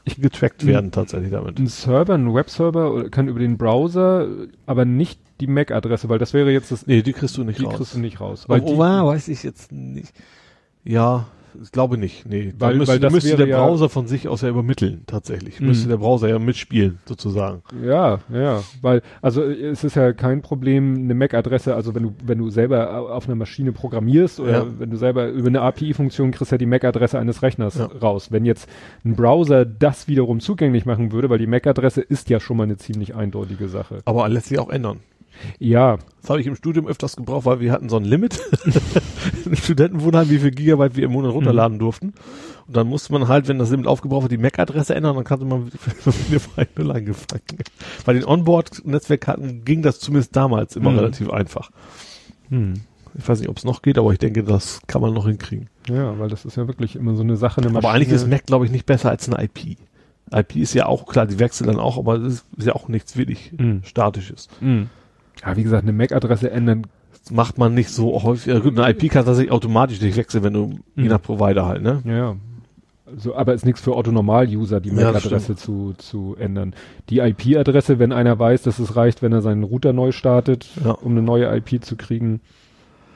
getrackt 0.05 0.65
werden 0.65 0.91
tatsächlich 0.91 1.31
damit. 1.31 1.59
Ein 1.59 1.67
Server, 1.67 2.13
ein 2.13 2.33
Webserver 2.33 3.09
kann 3.09 3.27
über 3.27 3.39
den 3.39 3.57
Browser, 3.57 4.27
aber 4.65 4.85
nicht 4.85 5.19
die 5.39 5.47
MAC-Adresse, 5.47 6.09
weil 6.09 6.19
das 6.19 6.33
wäre 6.33 6.51
jetzt 6.51 6.71
das. 6.71 6.87
Nee, 6.87 7.01
die 7.01 7.13
kriegst 7.13 7.37
du 7.37 7.43
nicht 7.43 7.59
die 7.59 7.63
raus. 7.63 7.73
Die 7.73 7.77
kriegst 7.77 7.95
du 7.95 7.99
nicht 7.99 8.19
raus. 8.19 8.45
Weil 8.47 8.61
oh, 8.61 8.73
die, 8.73 8.77
weiß 8.77 9.27
ich 9.29 9.43
jetzt 9.43 9.71
nicht. 9.71 10.13
Ja, 10.83 11.27
ich 11.61 11.71
glaube 11.71 11.97
nicht, 11.97 12.25
nee. 12.25 12.53
Weil, 12.57 12.75
müsste, 12.75 12.93
weil 12.93 12.99
das 12.99 13.13
müsste 13.13 13.35
der 13.35 13.47
ja 13.47 13.65
Browser 13.65 13.89
von 13.89 14.07
sich 14.07 14.27
aus 14.27 14.41
ja 14.41 14.49
übermitteln, 14.49 15.03
tatsächlich. 15.07 15.59
Mhm. 15.59 15.67
Müsste 15.67 15.89
der 15.89 15.97
Browser 15.97 16.29
ja 16.29 16.39
mitspielen, 16.39 16.99
sozusagen. 17.05 17.61
Ja, 17.83 18.19
ja, 18.33 18.63
weil, 18.81 19.01
also 19.21 19.43
es 19.43 19.83
ist 19.83 19.95
ja 19.95 20.13
kein 20.13 20.41
Problem, 20.41 20.95
eine 20.95 21.13
MAC-Adresse, 21.13 21.75
also 21.75 21.95
wenn 21.95 22.03
du, 22.03 22.15
wenn 22.23 22.37
du 22.37 22.49
selber 22.49 23.11
auf 23.13 23.25
einer 23.25 23.35
Maschine 23.35 23.71
programmierst 23.71 24.39
oder 24.39 24.51
ja. 24.51 24.65
wenn 24.79 24.89
du 24.89 24.97
selber 24.97 25.27
über 25.27 25.47
eine 25.47 25.61
API-Funktion 25.61 26.31
kriegst 26.31 26.51
ja 26.51 26.57
die 26.57 26.65
MAC-Adresse 26.65 27.19
eines 27.19 27.41
Rechners 27.41 27.77
ja. 27.77 27.85
raus. 27.85 28.31
Wenn 28.31 28.45
jetzt 28.45 28.69
ein 29.05 29.15
Browser 29.15 29.65
das 29.65 30.07
wiederum 30.07 30.39
zugänglich 30.39 30.85
machen 30.85 31.11
würde, 31.11 31.29
weil 31.29 31.39
die 31.39 31.47
MAC-Adresse 31.47 32.01
ist 32.01 32.29
ja 32.29 32.39
schon 32.39 32.57
mal 32.57 32.63
eine 32.63 32.77
ziemlich 32.77 33.15
eindeutige 33.15 33.67
Sache. 33.67 33.99
Aber 34.05 34.27
lässt 34.29 34.47
sich 34.47 34.59
auch 34.59 34.69
ändern. 34.69 34.99
Ja. 35.59 35.97
Das 36.21 36.29
habe 36.29 36.39
ich 36.39 36.47
im 36.47 36.55
Studium 36.55 36.87
öfters 36.87 37.15
gebraucht, 37.15 37.45
weil 37.45 37.59
wir 37.59 37.71
hatten 37.71 37.89
so 37.89 37.97
ein 37.97 38.05
Limit 38.05 38.39
im 39.45 39.55
Studentenwohnheim, 39.55 40.29
wie 40.29 40.39
viel 40.39 40.51
Gigabyte 40.51 40.95
wir 40.95 41.03
im 41.03 41.11
Monat 41.11 41.33
runterladen 41.33 41.77
mhm. 41.77 41.79
durften. 41.79 42.13
Und 42.67 42.77
dann 42.77 42.87
musste 42.87 43.11
man 43.11 43.27
halt, 43.27 43.47
wenn 43.47 43.59
das 43.59 43.71
Limit 43.71 43.87
aufgebraucht 43.87 44.23
wird, 44.23 44.31
die 44.31 44.37
MAC-Adresse 44.37 44.95
ändern, 44.95 45.15
dann 45.15 45.25
kannte 45.25 45.45
man 45.45 45.67
wieder 46.29 46.41
bei 46.55 46.67
Null 46.77 46.91
angefangen. 46.91 47.41
Bei 48.05 48.13
den 48.13 48.25
Onboard-Netzwerkkarten 48.25 49.65
ging 49.65 49.81
das 49.81 49.99
zumindest 49.99 50.35
damals 50.35 50.75
immer 50.75 50.91
mhm. 50.91 50.99
relativ 50.99 51.29
einfach. 51.29 51.71
Hm. 52.49 52.75
Ich 53.15 53.27
weiß 53.27 53.39
nicht, 53.39 53.49
ob 53.49 53.57
es 53.57 53.63
noch 53.63 53.81
geht, 53.81 53.97
aber 53.97 54.11
ich 54.11 54.19
denke, 54.19 54.43
das 54.43 54.81
kann 54.87 55.01
man 55.01 55.13
noch 55.13 55.27
hinkriegen. 55.27 55.69
Ja, 55.87 56.17
weil 56.17 56.29
das 56.29 56.45
ist 56.45 56.57
ja 56.57 56.67
wirklich 56.67 56.95
immer 56.95 57.15
so 57.15 57.21
eine 57.21 57.35
Sache. 57.35 57.61
Eine 57.61 57.77
aber 57.77 57.91
eigentlich 57.91 58.09
ist 58.09 58.27
Mac, 58.27 58.45
glaube 58.45 58.65
ich, 58.65 58.71
nicht 58.71 58.85
besser 58.85 59.09
als 59.09 59.29
eine 59.29 59.43
IP. 59.43 59.77
IP 60.31 60.55
ist 60.55 60.73
ja 60.73 60.87
auch, 60.87 61.05
klar, 61.05 61.27
die 61.27 61.39
wechseln 61.39 61.67
dann 61.67 61.79
auch, 61.79 61.97
aber 61.97 62.17
das 62.17 62.45
ist 62.57 62.65
ja 62.65 62.73
auch 62.73 62.87
nichts 62.87 63.15
wirklich 63.17 63.51
mhm. 63.51 63.83
Statisches. 63.83 64.47
Mhm. 64.61 64.89
Ja, 65.41 65.55
wie 65.57 65.63
gesagt, 65.63 65.83
eine 65.83 65.93
MAC-Adresse 65.93 66.51
ändern 66.51 66.87
macht 67.31 67.57
man 67.57 67.73
nicht 67.73 67.89
so 67.89 68.21
häufig. 68.23 68.53
Ja, 68.53 68.61
eine 68.61 68.89
IP 68.91 69.11
kann 69.11 69.25
tatsächlich 69.25 69.51
automatisch 69.51 70.01
nicht 70.01 70.17
wechseln, 70.17 70.43
wenn 70.43 70.53
du 70.53 70.65
mhm. 70.67 71.03
je 71.03 71.09
nach 71.09 71.21
Provider 71.21 71.65
halt, 71.65 71.81
ne? 71.81 72.01
Ja. 72.05 72.35
So, 73.15 73.35
aber 73.35 73.53
ist 73.53 73.65
nichts 73.65 73.81
für 73.81 73.95
Otto-Normal-User, 73.95 74.79
die 74.79 74.91
MAC-Adresse 74.91 75.53
ja, 75.53 75.57
zu, 75.57 75.93
zu 75.97 76.35
ändern. 76.39 76.73
Die 77.09 77.19
IP-Adresse, 77.19 77.99
wenn 77.99 78.11
einer 78.11 78.39
weiß, 78.39 78.63
dass 78.63 78.79
es 78.79 78.95
reicht, 78.95 79.21
wenn 79.21 79.31
er 79.31 79.41
seinen 79.41 79.63
Router 79.63 79.93
neu 79.93 80.11
startet, 80.11 80.67
ja. 80.83 80.91
um 80.91 81.11
eine 81.11 81.21
neue 81.21 81.55
IP 81.55 81.83
zu 81.83 81.95
kriegen. 81.95 82.41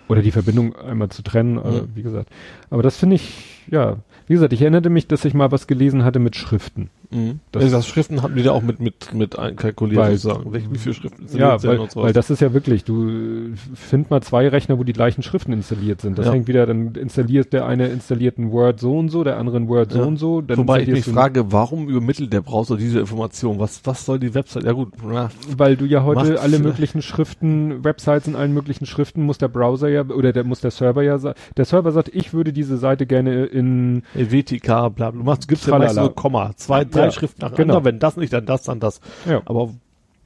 Oder 0.08 0.22
die 0.22 0.32
Verbindung 0.32 0.76
einmal 0.76 1.10
zu 1.10 1.22
trennen, 1.22 1.56
mhm. 1.56 1.90
wie 1.96 2.04
gesagt. 2.04 2.30
Aber 2.70 2.84
das 2.84 2.98
finde 2.98 3.16
ich, 3.16 3.66
ja, 3.70 3.98
wie 4.28 4.34
gesagt, 4.34 4.54
ich 4.54 4.62
erinnerte 4.62 4.90
mich, 4.90 5.08
dass 5.08 5.26
ich 5.26 5.34
mal 5.34 5.52
was 5.52 5.68
gelesen 5.68 6.04
hatte 6.04 6.20
mit 6.20 6.36
Schriften. 6.36 6.90
Mhm. 7.10 7.40
Das, 7.52 7.64
also 7.64 7.78
das 7.78 7.88
Schriften 7.88 8.22
hatten 8.22 8.36
die 8.36 8.44
da 8.44 8.52
auch 8.52 8.62
mit 8.62 8.80
mit 8.80 9.14
mit 9.14 9.40
einkalkuliert 9.40 10.02
weil, 10.02 10.18
sozusagen. 10.18 10.54
Wie, 10.54 10.72
wie 10.72 10.78
viele 10.78 10.96
Schriften 10.96 11.28
sind 11.28 11.40
ja, 11.40 11.62
weil, 11.64 11.80
weil 11.80 12.14
das 12.14 12.30
ist 12.30 12.42
ja 12.42 12.54
wirklich, 12.54 12.84
du 12.84 13.54
find 13.76 14.10
mal 14.10 14.22
zwei 14.22 14.48
Rechner, 14.48 14.78
wo 14.78 14.84
die 14.84 14.94
gleichen 14.94 15.24
Schriften 15.24 15.54
installiert 15.54 16.02
sind. 16.02 16.18
Das 16.18 16.26
ja. 16.26 16.34
hängt 16.34 16.48
wieder, 16.48 16.66
dann 16.66 16.96
installiert 16.96 17.54
der 17.54 17.66
eine 17.66 17.88
installiert 17.88 18.38
ein 18.38 18.52
Word 18.52 18.80
so 18.80 18.98
und 18.98 19.10
so, 19.10 19.24
der 19.24 19.38
andere 19.38 19.58
ein 19.58 19.70
Word 19.70 19.92
so 19.92 20.02
und 20.02 20.18
so. 20.18 20.42
Dann 20.42 20.58
Wobei 20.58 20.82
ich 20.82 20.90
mich 20.90 21.06
frage, 21.06 21.52
warum 21.52 21.88
übermittelt 21.88 22.34
der 22.34 22.42
Browser 22.42 22.78
diese 22.78 23.00
Information? 23.00 23.60
Was 23.60 23.82
was 23.86 24.06
soll 24.06 24.20
die 24.20 24.34
Website? 24.34 24.64
Ja 24.64 24.74
gut, 24.74 24.94
na, 25.06 25.30
weil 25.56 25.78
du 25.78 25.86
ja 25.86 26.04
heute 26.04 26.42
alle 26.42 26.60
möglichen 26.60 27.02
Schriften, 27.02 27.84
Websites 27.84 28.28
in 28.28 28.36
allen 28.36 28.54
möglichen 28.54 28.86
Schriften 28.86 29.24
muss 29.24 29.38
der 29.38 29.48
Browser 29.48 29.88
ja 29.88 30.04
oder 30.04 30.34
der 30.34 30.44
muss 30.44 30.62
der 30.62 30.72
Server 30.72 31.04
ja 31.04 31.18
sagen. 31.18 31.38
Der 31.56 31.66
Server 31.66 31.92
sagt, 31.92 32.10
ich 32.14 32.34
würde 32.34 32.52
diese 32.52 32.78
Seite 32.78 33.06
gerne 33.06 33.46
in 33.46 34.04
WTK, 34.14 34.66
bla, 34.66 34.90
bla. 34.90 35.12
Du 35.12 35.24
machst, 35.24 35.48
gibst 35.48 35.68
ja 35.68 35.78
meist 35.78 35.96
nur 35.96 36.14
Komma, 36.14 36.52
zwei, 36.56 36.84
drei 36.98 37.08
ja, 37.08 37.28
nacheinander, 37.40 37.56
genau. 37.56 37.84
wenn 37.84 38.00
das 38.00 38.18
nicht, 38.18 38.34
dann 38.34 38.46
das, 38.46 38.64
dann 38.64 38.80
das. 38.80 39.00
Ja. 39.28 39.42
Aber 39.46 39.74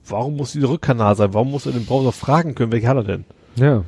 warum 0.08 0.38
muss 0.38 0.54
dieser 0.54 0.70
Rückkanal 0.70 1.16
sein? 1.16 1.34
Warum 1.34 1.52
muss 1.52 1.66
er 1.66 1.72
den 1.72 1.86
Browser 1.86 2.12
fragen 2.12 2.56
können, 2.56 2.72
welche 2.72 2.88
hat 2.88 2.98
er 2.98 3.04
denn? 3.04 3.26
Ja. 3.56 3.84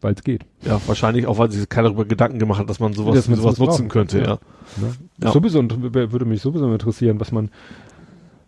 Weil 0.00 0.14
es 0.14 0.22
geht. 0.22 0.44
Ja, 0.62 0.80
wahrscheinlich 0.86 1.26
auch, 1.26 1.38
weil 1.38 1.50
sich 1.50 1.68
keiner 1.68 1.88
darüber 1.88 2.04
Gedanken 2.04 2.38
gemacht 2.38 2.60
hat, 2.60 2.70
dass 2.70 2.80
man 2.80 2.92
sowas, 2.92 3.14
dass 3.14 3.28
man 3.28 3.38
sowas 3.38 3.58
nutzen 3.58 3.88
könnte, 3.88 4.18
ja. 4.18 4.26
ja. 4.26 4.38
ja. 5.22 5.32
Sowieso, 5.32 5.62
würde 5.62 6.24
mich 6.24 6.42
sowieso 6.42 6.70
interessieren, 6.70 7.18
was 7.18 7.32
man, 7.32 7.50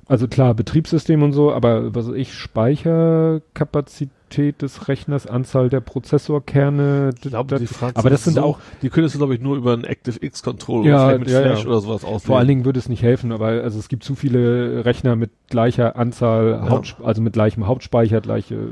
also 0.06 0.28
klar, 0.28 0.54
Betriebssystem 0.54 1.22
und 1.22 1.32
so, 1.32 1.52
aber 1.52 1.94
was 1.94 2.08
ich, 2.08 2.34
Speicherkapazität, 2.34 4.10
Kapazität 4.28 4.62
des 4.62 4.88
Rechners, 4.88 5.26
Anzahl 5.26 5.68
der 5.68 5.80
Prozessorkerne. 5.80 7.10
Ich 7.14 7.30
glaube, 7.30 7.58
die 7.58 7.66
aber 7.94 8.10
das 8.10 8.24
sind 8.24 8.34
so, 8.34 8.42
auch, 8.42 8.58
die 8.82 8.90
könntest 8.90 9.14
du 9.14 9.18
glaube 9.18 9.34
ich 9.34 9.40
nur 9.40 9.56
über 9.56 9.72
einen 9.72 9.84
ActiveX 9.84 10.42
Controller 10.42 10.88
ja, 10.88 11.06
oder 11.06 11.18
mit 11.18 11.30
ja, 11.30 11.40
Flash 11.40 11.62
ja. 11.62 11.66
oder 11.66 11.80
sowas 11.80 12.04
auswählen. 12.04 12.20
Vor 12.20 12.38
allen 12.38 12.48
Dingen 12.48 12.64
würde 12.64 12.78
es 12.78 12.88
nicht 12.88 13.02
helfen, 13.02 13.32
aber 13.32 13.46
also 13.46 13.78
es 13.78 13.88
gibt 13.88 14.04
zu 14.04 14.14
viele 14.14 14.84
Rechner 14.84 15.16
mit 15.16 15.30
gleicher 15.48 15.96
Anzahl. 15.96 16.68
Haupt, 16.68 16.96
also 17.02 17.22
mit 17.22 17.32
gleichem 17.32 17.66
Hauptspeicher, 17.66 18.20
gleiche. 18.20 18.68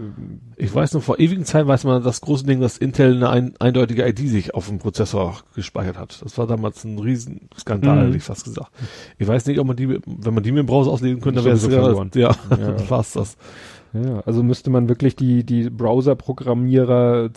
Ich 0.57 0.75
weiß 0.75 0.95
noch, 0.95 1.03
vor 1.03 1.19
ewigen 1.19 1.45
Zeit 1.45 1.67
weiß 1.67 1.85
man 1.85 2.03
das 2.03 2.21
große 2.21 2.45
Ding, 2.45 2.61
dass 2.61 2.77
Intel 2.77 3.17
eine 3.17 3.31
ein, 3.31 3.55
eindeutige 3.59 4.07
ID 4.07 4.19
sich 4.29 4.55
auf 4.55 4.69
dem 4.69 4.79
Prozessor 4.79 5.39
gespeichert 5.55 5.99
hat. 5.99 6.21
Das 6.23 6.37
war 6.39 6.47
damals 6.47 6.85
ein 6.85 6.99
Riesenskandal, 6.99 7.97
mhm. 7.97 8.07
hätte 8.07 8.17
ich 8.19 8.23
fast 8.23 8.45
gesagt. 8.45 8.71
Ich 9.19 9.27
weiß 9.27 9.47
nicht, 9.47 9.59
ob 9.59 9.67
man 9.67 9.77
die, 9.77 9.89
wenn 9.89 10.35
man 10.35 10.43
die 10.43 10.53
mit 10.53 10.61
dem 10.61 10.67
Browser 10.67 10.91
auslesen 10.91 11.21
könnte, 11.21 11.43
dann 11.43 11.45
wäre 11.47 11.57
es 11.57 11.67
ja, 12.15 12.31
ja, 12.51 12.91
war's 12.91 13.13
das. 13.13 13.37
Ja, 14.05 14.21
also 14.27 14.43
müsste 14.43 14.71
man 14.71 14.89
wirklich 14.89 15.17
die, 15.17 15.45
die 15.45 15.71
Browser-Programmierer 15.71 17.31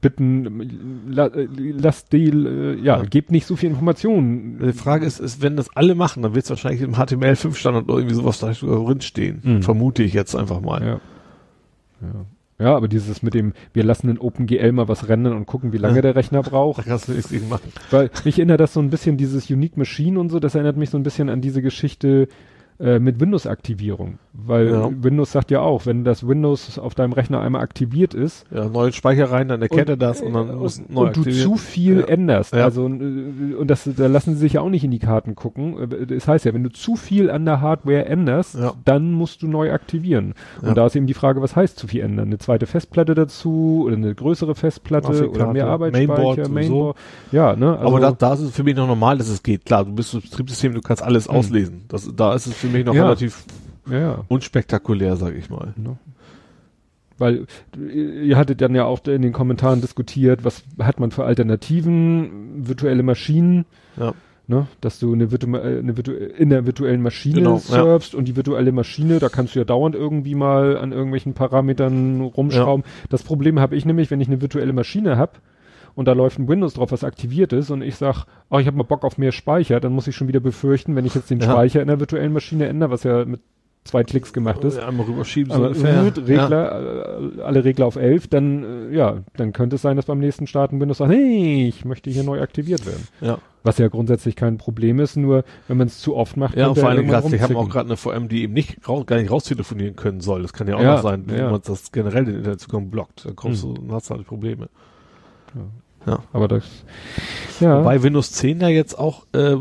bitten, 0.00 1.04
la, 1.08 1.30
lasst 1.32 2.12
die, 2.12 2.28
äh, 2.28 2.74
ja, 2.76 2.98
ja, 2.98 3.02
gebt 3.02 3.30
nicht 3.30 3.46
so 3.46 3.56
viel 3.56 3.70
Informationen. 3.70 4.58
Die 4.58 4.72
Frage 4.72 5.06
ist, 5.06 5.20
ist 5.20 5.42
wenn 5.42 5.56
das 5.56 5.74
alle 5.76 5.94
machen, 5.94 6.22
dann 6.22 6.34
wird 6.34 6.44
es 6.44 6.50
wahrscheinlich 6.50 6.82
im 6.82 6.94
HTML5-Standard 6.94 7.88
oder 7.88 7.98
irgendwie 7.98 8.14
sowas 8.14 8.38
da 8.38 8.52
drin 8.52 9.00
stehen. 9.00 9.40
Mhm. 9.42 9.62
Vermute 9.62 10.02
ich 10.02 10.14
jetzt 10.14 10.34
einfach 10.34 10.60
mal. 10.60 10.82
Ja. 10.82 11.00
ja. 12.02 12.26
Ja, 12.58 12.74
aber 12.74 12.88
dieses 12.88 13.22
mit 13.22 13.34
dem, 13.34 13.52
wir 13.74 13.84
lassen 13.84 14.08
in 14.08 14.18
OpenGL 14.18 14.72
mal 14.72 14.88
was 14.88 15.08
rennen 15.08 15.34
und 15.34 15.44
gucken, 15.44 15.74
wie 15.74 15.78
lange 15.78 16.00
der 16.00 16.16
Rechner 16.16 16.42
braucht. 16.42 16.78
Da 16.78 16.82
kannst 16.84 17.06
du 17.06 17.12
nichts 17.12 17.30
gegen 17.30 17.50
machen. 17.50 17.70
Weil 17.90 18.10
mich 18.24 18.38
erinnert 18.38 18.60
das 18.60 18.72
so 18.72 18.80
ein 18.80 18.88
bisschen, 18.88 19.18
dieses 19.18 19.50
Unique 19.50 19.76
Machine 19.76 20.18
und 20.18 20.30
so, 20.30 20.40
das 20.40 20.54
erinnert 20.54 20.78
mich 20.78 20.88
so 20.88 20.96
ein 20.96 21.02
bisschen 21.02 21.28
an 21.28 21.42
diese 21.42 21.60
Geschichte, 21.60 22.28
äh, 22.78 22.98
mit 22.98 23.20
Windows-Aktivierung. 23.20 24.18
Weil 24.44 24.70
ja. 24.70 24.90
Windows 25.02 25.32
sagt 25.32 25.50
ja 25.50 25.60
auch, 25.60 25.86
wenn 25.86 26.04
das 26.04 26.26
Windows 26.26 26.78
auf 26.78 26.94
deinem 26.94 27.12
Rechner 27.12 27.40
einmal 27.40 27.62
aktiviert 27.62 28.14
ist. 28.14 28.44
Ja, 28.50 28.68
neuen 28.68 28.92
Speicher 28.92 29.30
rein, 29.30 29.48
dann 29.48 29.62
erkennt 29.62 29.88
er 29.88 29.96
das 29.96 30.20
und 30.20 30.34
dann 30.34 30.50
äh, 30.50 30.52
muss 30.52 30.82
neu 30.88 31.06
Und 31.06 31.16
du 31.16 31.22
zu 31.30 31.56
viel 31.56 32.00
ja. 32.00 32.06
änderst. 32.06 32.54
Ja. 32.54 32.64
Also, 32.64 32.86
äh, 32.86 33.54
und 33.54 33.68
das, 33.68 33.88
da 33.96 34.06
lassen 34.06 34.34
sie 34.34 34.40
sich 34.40 34.54
ja 34.54 34.60
auch 34.60 34.68
nicht 34.68 34.84
in 34.84 34.90
die 34.90 34.98
Karten 34.98 35.34
gucken. 35.34 35.76
Das 36.08 36.28
heißt 36.28 36.44
ja, 36.44 36.54
wenn 36.54 36.64
du 36.64 36.70
zu 36.70 36.96
viel 36.96 37.30
an 37.30 37.44
der 37.44 37.60
Hardware 37.60 38.04
änderst, 38.06 38.58
dann 38.84 39.12
musst 39.12 39.42
du 39.42 39.48
neu 39.48 39.72
aktivieren. 39.72 40.34
Und 40.62 40.76
da 40.76 40.86
ist 40.86 40.96
eben 40.96 41.06
die 41.06 41.14
Frage, 41.14 41.40
was 41.42 41.56
heißt 41.56 41.78
zu 41.78 41.86
viel 41.86 42.02
ändern? 42.02 42.26
Eine 42.26 42.38
zweite 42.38 42.66
Festplatte 42.66 43.14
dazu 43.14 43.84
oder 43.86 43.96
eine 43.96 44.14
größere 44.14 44.54
Festplatte 44.54 45.30
oder 45.30 45.52
mehr 45.52 45.66
Arbeitsspeicher, 45.66 46.08
Mainboard, 46.08 46.50
Mainboard. 46.50 46.96
Ja, 47.32 47.56
ne? 47.56 47.78
Also, 47.78 47.86
Aber 47.86 48.00
da, 48.00 48.12
da 48.12 48.34
ist 48.34 48.40
es 48.40 48.54
für 48.54 48.64
mich 48.64 48.76
noch 48.76 48.86
normal, 48.86 49.18
dass 49.18 49.28
es 49.28 49.42
geht. 49.42 49.64
Klar, 49.64 49.84
du 49.84 49.92
bist 49.92 50.14
das 50.14 50.22
Betriebssystem, 50.22 50.74
du 50.74 50.80
kannst 50.80 51.02
alles 51.02 51.28
hm. 51.28 51.36
auslesen. 51.36 51.84
Das, 51.88 52.10
da 52.14 52.34
ist 52.34 52.46
es 52.46 52.54
für 52.54 52.68
mich 52.68 52.84
noch 52.84 52.94
relativ 52.94 53.44
ja. 53.90 54.24
unspektakulär, 54.28 55.16
sag 55.16 55.34
ich 55.34 55.50
mal. 55.50 55.74
Ja. 55.82 55.96
Weil 57.18 57.46
ihr 57.78 58.36
hattet 58.36 58.60
dann 58.60 58.74
ja 58.74 58.84
auch 58.84 59.04
in 59.06 59.22
den 59.22 59.32
Kommentaren 59.32 59.80
diskutiert, 59.80 60.44
was 60.44 60.64
hat 60.78 61.00
man 61.00 61.10
für 61.10 61.24
Alternativen, 61.24 62.68
virtuelle 62.68 63.02
Maschinen, 63.02 63.64
ja. 63.96 64.12
ne, 64.46 64.66
dass 64.82 64.98
du 64.98 65.14
eine, 65.14 65.30
Virtu 65.30 65.46
eine 65.56 65.96
Virtu 65.96 66.12
in 66.12 66.50
der 66.50 66.66
virtuellen 66.66 67.00
Maschine 67.00 67.36
genau, 67.36 67.56
surfst 67.56 68.12
ja. 68.12 68.18
und 68.18 68.28
die 68.28 68.36
virtuelle 68.36 68.70
Maschine, 68.70 69.18
da 69.18 69.30
kannst 69.30 69.54
du 69.54 69.60
ja 69.60 69.64
dauernd 69.64 69.94
irgendwie 69.94 70.34
mal 70.34 70.76
an 70.76 70.92
irgendwelchen 70.92 71.32
Parametern 71.32 72.20
rumschrauben. 72.20 72.84
Ja. 72.84 73.06
Das 73.08 73.22
Problem 73.22 73.60
habe 73.60 73.76
ich 73.76 73.86
nämlich, 73.86 74.10
wenn 74.10 74.20
ich 74.20 74.28
eine 74.28 74.42
virtuelle 74.42 74.74
Maschine 74.74 75.16
habe, 75.16 75.32
und 75.94 76.04
da 76.04 76.12
läuft 76.12 76.38
ein 76.38 76.46
Windows 76.46 76.74
drauf, 76.74 76.92
was 76.92 77.04
aktiviert 77.04 77.54
ist 77.54 77.70
und 77.70 77.80
ich 77.80 77.96
sag, 77.96 78.26
oh, 78.50 78.58
ich 78.58 78.66
habe 78.66 78.76
mal 78.76 78.82
Bock 78.82 79.02
auf 79.02 79.16
mehr 79.16 79.32
Speicher, 79.32 79.80
dann 79.80 79.92
muss 79.92 80.06
ich 80.06 80.14
schon 80.14 80.28
wieder 80.28 80.40
befürchten, 80.40 80.94
wenn 80.94 81.06
ich 81.06 81.14
jetzt 81.14 81.30
den 81.30 81.40
ja. 81.40 81.50
Speicher 81.50 81.80
in 81.80 81.88
der 81.88 81.98
virtuellen 81.98 82.34
Maschine 82.34 82.66
ändere, 82.66 82.90
was 82.90 83.02
ja 83.02 83.24
mit 83.24 83.40
zwei 83.86 84.04
Klicks 84.04 84.32
gemacht 84.32 84.62
ist. 84.64 84.78
Einmal 84.78 85.06
rüberschieben, 85.06 85.52
so 85.52 85.62
ungefähr. 85.62 86.04
Regler, 86.04 86.50
ja. 86.50 87.40
Äh, 87.40 87.42
alle 87.42 87.64
Regler 87.64 87.86
auf 87.86 87.96
11, 87.96 88.28
dann, 88.28 88.90
äh, 88.90 88.96
ja, 88.96 89.18
dann 89.36 89.52
könnte 89.52 89.76
es 89.76 89.82
sein, 89.82 89.96
dass 89.96 90.06
beim 90.06 90.18
nächsten 90.18 90.46
Starten 90.46 90.80
Windows 90.80 90.98
sagt, 90.98 91.12
hey, 91.12 91.68
ich 91.68 91.84
möchte 91.84 92.10
hier 92.10 92.24
neu 92.24 92.40
aktiviert 92.40 92.86
werden. 92.86 93.06
Ja. 93.20 93.38
Was 93.62 93.78
ja 93.78 93.88
grundsätzlich 93.88 94.36
kein 94.36 94.58
Problem 94.58 95.00
ist, 95.00 95.16
nur 95.16 95.44
wenn 95.66 95.76
man 95.76 95.88
es 95.88 96.00
zu 96.00 96.14
oft 96.14 96.36
macht. 96.36 96.56
Ja, 96.56 96.68
und 96.68 96.78
vor 96.78 96.88
allem 96.88 97.08
gerade, 97.08 97.32
wir 97.32 97.40
haben 97.40 97.56
auch 97.56 97.68
gerade 97.68 97.88
eine 97.88 97.96
VM, 97.96 98.28
die 98.28 98.42
eben 98.42 98.52
nicht 98.52 98.88
raus, 98.88 99.06
gar 99.06 99.16
nicht 99.16 99.30
raustelefonieren 99.30 99.96
können 99.96 100.20
soll. 100.20 100.42
Das 100.42 100.52
kann 100.52 100.68
ja 100.68 100.76
auch 100.76 100.82
ja, 100.82 100.94
noch 100.96 101.02
sein, 101.02 101.24
wenn 101.26 101.38
ja. 101.38 101.50
man 101.50 101.60
das 101.64 101.90
generell 101.90 102.24
den 102.24 102.36
Internetzugang 102.36 102.90
blockt. 102.90 103.24
Dann 103.24 103.34
kommst 103.34 103.64
du, 103.64 103.74
dann 103.74 103.92
hast 103.92 104.08
du 104.08 104.14
halt 104.14 104.26
Probleme. 104.26 104.68
Ja. 105.54 106.12
ja. 106.12 106.18
Aber 106.32 106.46
das, 106.46 106.64
ja. 107.58 107.80
Wobei 107.80 108.02
Windows 108.02 108.32
10 108.32 108.60
ja 108.60 108.68
jetzt 108.68 108.96
auch, 108.96 109.26
äh, 109.32 109.56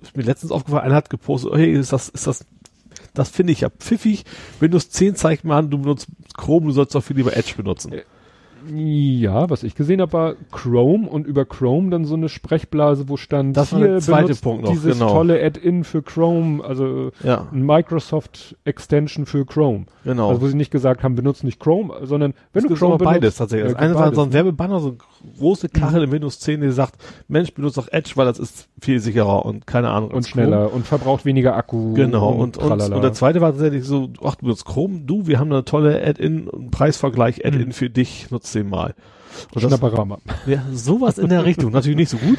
ist 0.00 0.16
mir 0.16 0.22
letztens 0.22 0.50
aufgefallen, 0.50 0.84
einer 0.84 0.94
hat 0.94 1.10
gepostet, 1.10 1.52
hey, 1.54 1.72
ist 1.72 1.92
das, 1.92 2.08
ist 2.08 2.26
das 2.26 2.46
das 3.14 3.30
finde 3.30 3.52
ich 3.52 3.60
ja 3.60 3.70
pfiffig. 3.70 4.24
Windows 4.60 4.90
10 4.90 5.16
zeigt 5.16 5.44
mal 5.44 5.58
an, 5.58 5.70
du 5.70 5.78
benutzt 5.78 6.06
Chrome, 6.36 6.66
du 6.66 6.72
sollst 6.72 6.94
doch 6.94 7.04
viel 7.04 7.16
lieber 7.16 7.36
Edge 7.36 7.54
benutzen. 7.56 7.92
Ja, 8.70 9.50
was 9.50 9.62
ich 9.62 9.74
gesehen 9.74 10.00
habe, 10.00 10.12
war 10.12 10.34
Chrome 10.50 11.08
und 11.08 11.26
über 11.26 11.44
Chrome 11.44 11.90
dann 11.90 12.04
so 12.04 12.14
eine 12.14 12.28
Sprechblase, 12.28 13.08
wo 13.08 13.16
stand, 13.16 13.56
das 13.56 13.72
war 13.72 13.80
der 13.80 13.98
zweite 14.00 14.34
Punkt 14.34 14.64
noch, 14.64 14.70
dieses 14.70 14.98
genau. 14.98 15.12
tolle 15.12 15.42
Add-in 15.42 15.84
für 15.84 16.02
Chrome, 16.02 16.62
also 16.64 17.10
ja. 17.22 17.48
Microsoft 17.52 18.56
Extension 18.64 19.26
für 19.26 19.44
Chrome. 19.44 19.86
Genau. 20.04 20.28
Also 20.28 20.42
wo 20.42 20.46
sie 20.46 20.56
nicht 20.56 20.70
gesagt 20.70 21.02
haben, 21.02 21.14
benutzt 21.14 21.44
nicht 21.44 21.60
Chrome, 21.60 21.94
sondern 22.02 22.34
wenn 22.52 22.62
das 22.64 22.72
du 22.72 22.78
Chrome 22.78 22.98
benutzt. 22.98 23.14
beides 23.14 23.36
tatsächlich. 23.36 23.72
Das 23.72 23.80
eine 23.80 23.94
war 23.94 24.14
so 24.14 24.22
ein 24.22 24.32
Werbebanner, 24.32 24.80
so 24.80 24.88
eine 24.88 24.98
große 25.38 25.68
Kachel 25.68 26.00
mhm. 26.00 26.04
in 26.04 26.12
Windows 26.12 26.40
10, 26.40 26.60
die 26.60 26.70
sagt, 26.70 26.96
Mensch, 27.28 27.54
benutzt 27.54 27.78
doch 27.78 27.88
Edge, 27.90 28.12
weil 28.16 28.26
das 28.26 28.38
ist 28.38 28.68
viel 28.80 29.00
sicherer 29.00 29.44
und 29.44 29.66
keine 29.66 29.90
Ahnung. 29.90 30.10
Und 30.10 30.26
schneller 30.26 30.64
Chrome. 30.64 30.74
und 30.76 30.86
verbraucht 30.86 31.24
weniger 31.24 31.56
Akku. 31.56 31.94
Genau. 31.94 32.30
Und, 32.30 32.56
und, 32.56 32.70
und, 32.70 32.92
und, 32.92 33.02
der 33.02 33.12
zweite 33.12 33.40
war 33.40 33.52
tatsächlich 33.52 33.84
so, 33.84 34.10
ach, 34.24 34.36
du 34.36 34.42
benutzt 34.42 34.64
Chrome, 34.64 35.00
du, 35.00 35.26
wir 35.26 35.38
haben 35.38 35.52
eine 35.52 35.64
tolle 35.64 36.04
Add-in, 36.04 36.70
Preisvergleich 36.70 37.44
Add-in 37.44 37.68
mhm. 37.68 37.72
für 37.72 37.90
dich, 37.90 38.30
nutzt 38.30 38.51
den 38.52 38.68
mal. 38.68 38.94
Und 39.54 39.62
Schnapperama. 39.62 40.18
Ja, 40.46 40.62
sowas 40.72 41.18
in 41.18 41.28
der 41.28 41.44
Richtung. 41.44 41.72
Natürlich 41.72 41.96
nicht 41.96 42.10
so 42.10 42.18
gut. 42.18 42.38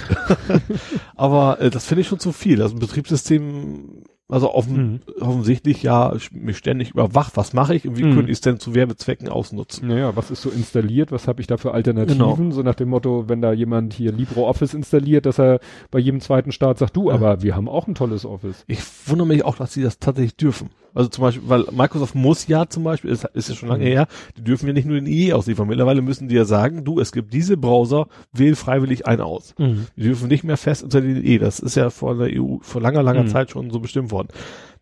aber 1.15 1.59
äh, 1.59 1.69
das 1.69 1.85
finde 1.85 2.01
ich 2.01 2.07
schon 2.07 2.19
zu 2.19 2.31
viel. 2.31 2.61
Also 2.61 2.75
ein 2.75 2.79
Betriebssystem 2.79 4.03
also 4.33 4.51
offen, 4.51 5.01
mhm. 5.05 5.21
offensichtlich 5.21 5.83
ja 5.83 6.15
mich 6.31 6.57
ständig 6.57 6.89
überwacht, 6.89 7.37
was 7.37 7.53
mache 7.53 7.75
ich 7.75 7.87
und 7.87 7.97
wie 7.97 8.03
mhm. 8.03 8.15
könnte 8.15 8.31
ich 8.31 8.37
es 8.37 8.41
denn 8.41 8.59
zu 8.59 8.73
Werbezwecken 8.73 9.29
ausnutzen? 9.29 9.87
Naja, 9.87 10.15
was 10.15 10.31
ist 10.31 10.41
so 10.41 10.49
installiert, 10.49 11.11
was 11.11 11.27
habe 11.27 11.39
ich 11.39 11.45
da 11.45 11.57
für 11.57 11.73
Alternativen? 11.73 12.17
Genau. 12.17 12.51
So 12.51 12.63
nach 12.63 12.73
dem 12.73 12.89
Motto, 12.89 13.29
wenn 13.29 13.41
da 13.41 13.53
jemand 13.53 13.93
hier 13.93 14.11
LibreOffice 14.11 14.73
installiert, 14.73 15.27
dass 15.27 15.39
er 15.39 15.59
bei 15.91 15.99
jedem 15.99 16.19
zweiten 16.19 16.51
Start 16.51 16.79
sagt, 16.79 16.95
du, 16.97 17.09
ja. 17.09 17.15
aber 17.15 17.43
wir 17.43 17.55
haben 17.55 17.69
auch 17.69 17.87
ein 17.87 17.93
tolles 17.93 18.25
Office. 18.25 18.63
Ich 18.67 18.79
wundere 19.05 19.27
mich 19.27 19.45
auch, 19.45 19.55
dass 19.55 19.73
sie 19.73 19.83
das 19.83 19.99
tatsächlich 19.99 20.35
dürfen. 20.35 20.71
Also 20.95 21.09
zum 21.09 21.23
Beispiel, 21.23 21.49
weil 21.49 21.65
Microsoft 21.71 22.13
muss 22.13 22.47
ja 22.47 22.67
zum 22.67 22.83
Beispiel, 22.83 23.09
ist, 23.09 23.25
ist 23.33 23.49
ja 23.49 23.55
schon 23.55 23.69
lange 23.69 23.83
mhm. 23.83 23.87
her, 23.87 24.07
die 24.37 24.43
dürfen 24.43 24.67
ja 24.67 24.73
nicht 24.73 24.85
nur 24.85 24.95
den 24.95 25.07
IE 25.07 25.33
ausliefern. 25.33 25.67
Mittlerweile 25.67 26.01
müssen 26.01 26.27
die 26.27 26.35
ja 26.35 26.45
sagen, 26.45 26.83
du, 26.83 26.99
es 26.99 27.11
gibt 27.11 27.33
diese 27.33 27.57
Browser, 27.57 28.07
wähl 28.31 28.55
freiwillig 28.55 29.07
einen 29.07 29.21
aus. 29.21 29.55
Mhm. 29.57 29.87
Die 29.95 30.03
dürfen 30.03 30.27
nicht 30.27 30.43
mehr 30.43 30.57
fest 30.57 30.83
unter 30.83 31.01
den 31.01 31.23
IE. 31.23 31.39
Das 31.39 31.59
ist 31.59 31.75
ja 31.75 31.89
vor 31.89 32.15
der 32.15 32.29
EU, 32.39 32.57
vor 32.61 32.81
langer, 32.81 33.01
langer 33.01 33.23
mhm. 33.23 33.27
Zeit 33.27 33.49
schon 33.49 33.71
so 33.71 33.79
bestimmt 33.79 34.11
worden. 34.11 34.22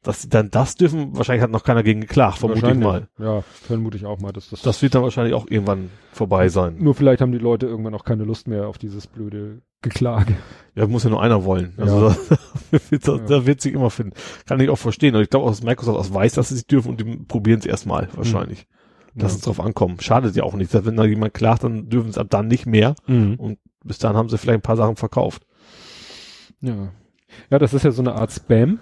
Dass 0.04 0.24
sie 0.24 0.30
dann 0.30 0.50
das 0.50 0.76
dürfen, 0.76 1.16
wahrscheinlich 1.16 1.44
hat 1.44 1.52
noch 1.52 1.64
keiner 1.64 1.84
gegen 1.84 2.02
geklagt, 2.02 2.40
vermute 2.40 2.72
ich 2.72 2.78
mal. 2.78 3.08
Ja, 3.20 3.42
vermute 3.42 3.98
ich 3.98 4.06
auch 4.08 4.20
mal, 4.20 4.32
dass 4.32 4.50
das. 4.50 4.64
Das 4.64 4.82
wird 4.82 4.96
dann 4.96 5.04
wahrscheinlich 5.04 5.36
auch 5.36 5.46
irgendwann 5.48 5.92
vorbei 6.12 6.50
sein. 6.50 6.78
Nur 6.80 6.96
vielleicht 6.96 7.22
haben 7.22 7.32
die 7.32 7.38
Leute 7.38 7.68
irgendwann 7.68 7.94
auch 7.94 8.04
keine 8.04 8.24
Lust 8.24 8.48
mehr 8.48 8.68
auf 8.68 8.80
dieses 8.80 9.06
blöde 9.06 9.62
Geklage. 9.84 10.36
Ja, 10.74 10.88
muss 10.88 11.04
ja 11.04 11.12
nur 11.12 11.22
einer 11.22 11.44
wollen. 11.44 11.74
Also 11.78 12.10
ja. 12.10 12.16
da, 12.72 12.80
wird, 12.90 13.08
da, 13.08 13.18
da 13.18 13.46
wird 13.46 13.62
sich 13.62 13.74
immer 13.74 13.92
finden. 13.92 14.14
Kann 14.48 14.60
ich 14.60 14.70
auch 14.70 14.78
verstehen. 14.78 15.16
Und 15.16 15.22
ich 15.22 15.30
glaube 15.30 15.46
auch, 15.46 15.52
dass 15.52 15.64
Microsoft 15.64 16.00
auch 16.00 16.14
weiß, 16.14 16.34
dass 16.34 16.50
sie 16.50 16.56
sich 16.56 16.66
dürfen 16.66 16.90
und 16.90 17.02
die 17.02 17.18
probieren 17.18 17.60
es 17.60 17.66
erstmal 17.66 18.08
wahrscheinlich. 18.16 18.68
Mhm. 19.14 19.22
Lass 19.22 19.34
ja. 19.34 19.38
es 19.38 19.42
drauf 19.44 19.60
ankommen. 19.60 20.00
Schadet 20.00 20.36
ja 20.36 20.44
auch 20.44 20.54
nicht. 20.54 20.74
Wenn 20.74 20.98
da 20.98 21.04
jemand 21.04 21.34
klagt, 21.34 21.64
dann 21.64 21.90
dürfen 21.90 22.10
es 22.10 22.18
ab 22.18 22.28
dann 22.30 22.48
nicht 22.48 22.66
mehr. 22.66 22.96
Mhm. 23.06 23.36
Und 23.36 23.60
bis 23.84 23.98
dann 23.98 24.16
haben 24.16 24.30
sie 24.30 24.38
vielleicht 24.38 24.60
ein 24.60 24.64
paar 24.64 24.78
Sachen 24.78 24.96
verkauft. 24.96 25.46
Ja. 26.62 26.92
Ja, 27.50 27.60
das 27.60 27.74
ist 27.74 27.84
ja 27.84 27.92
so 27.92 28.02
eine 28.02 28.14
Art 28.16 28.32
Spam, 28.32 28.80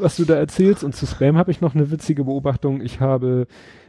was 0.00 0.16
du 0.16 0.24
da 0.24 0.34
erzählst. 0.34 0.84
Und 0.84 0.94
zu 0.94 1.06
Spam 1.06 1.36
habe 1.36 1.50
ich 1.50 1.60
noch 1.60 1.74
eine 1.74 1.90
witzige 1.90 2.24
Beobachtung. 2.24 2.80
Ich 2.80 3.00
habe 3.00 3.46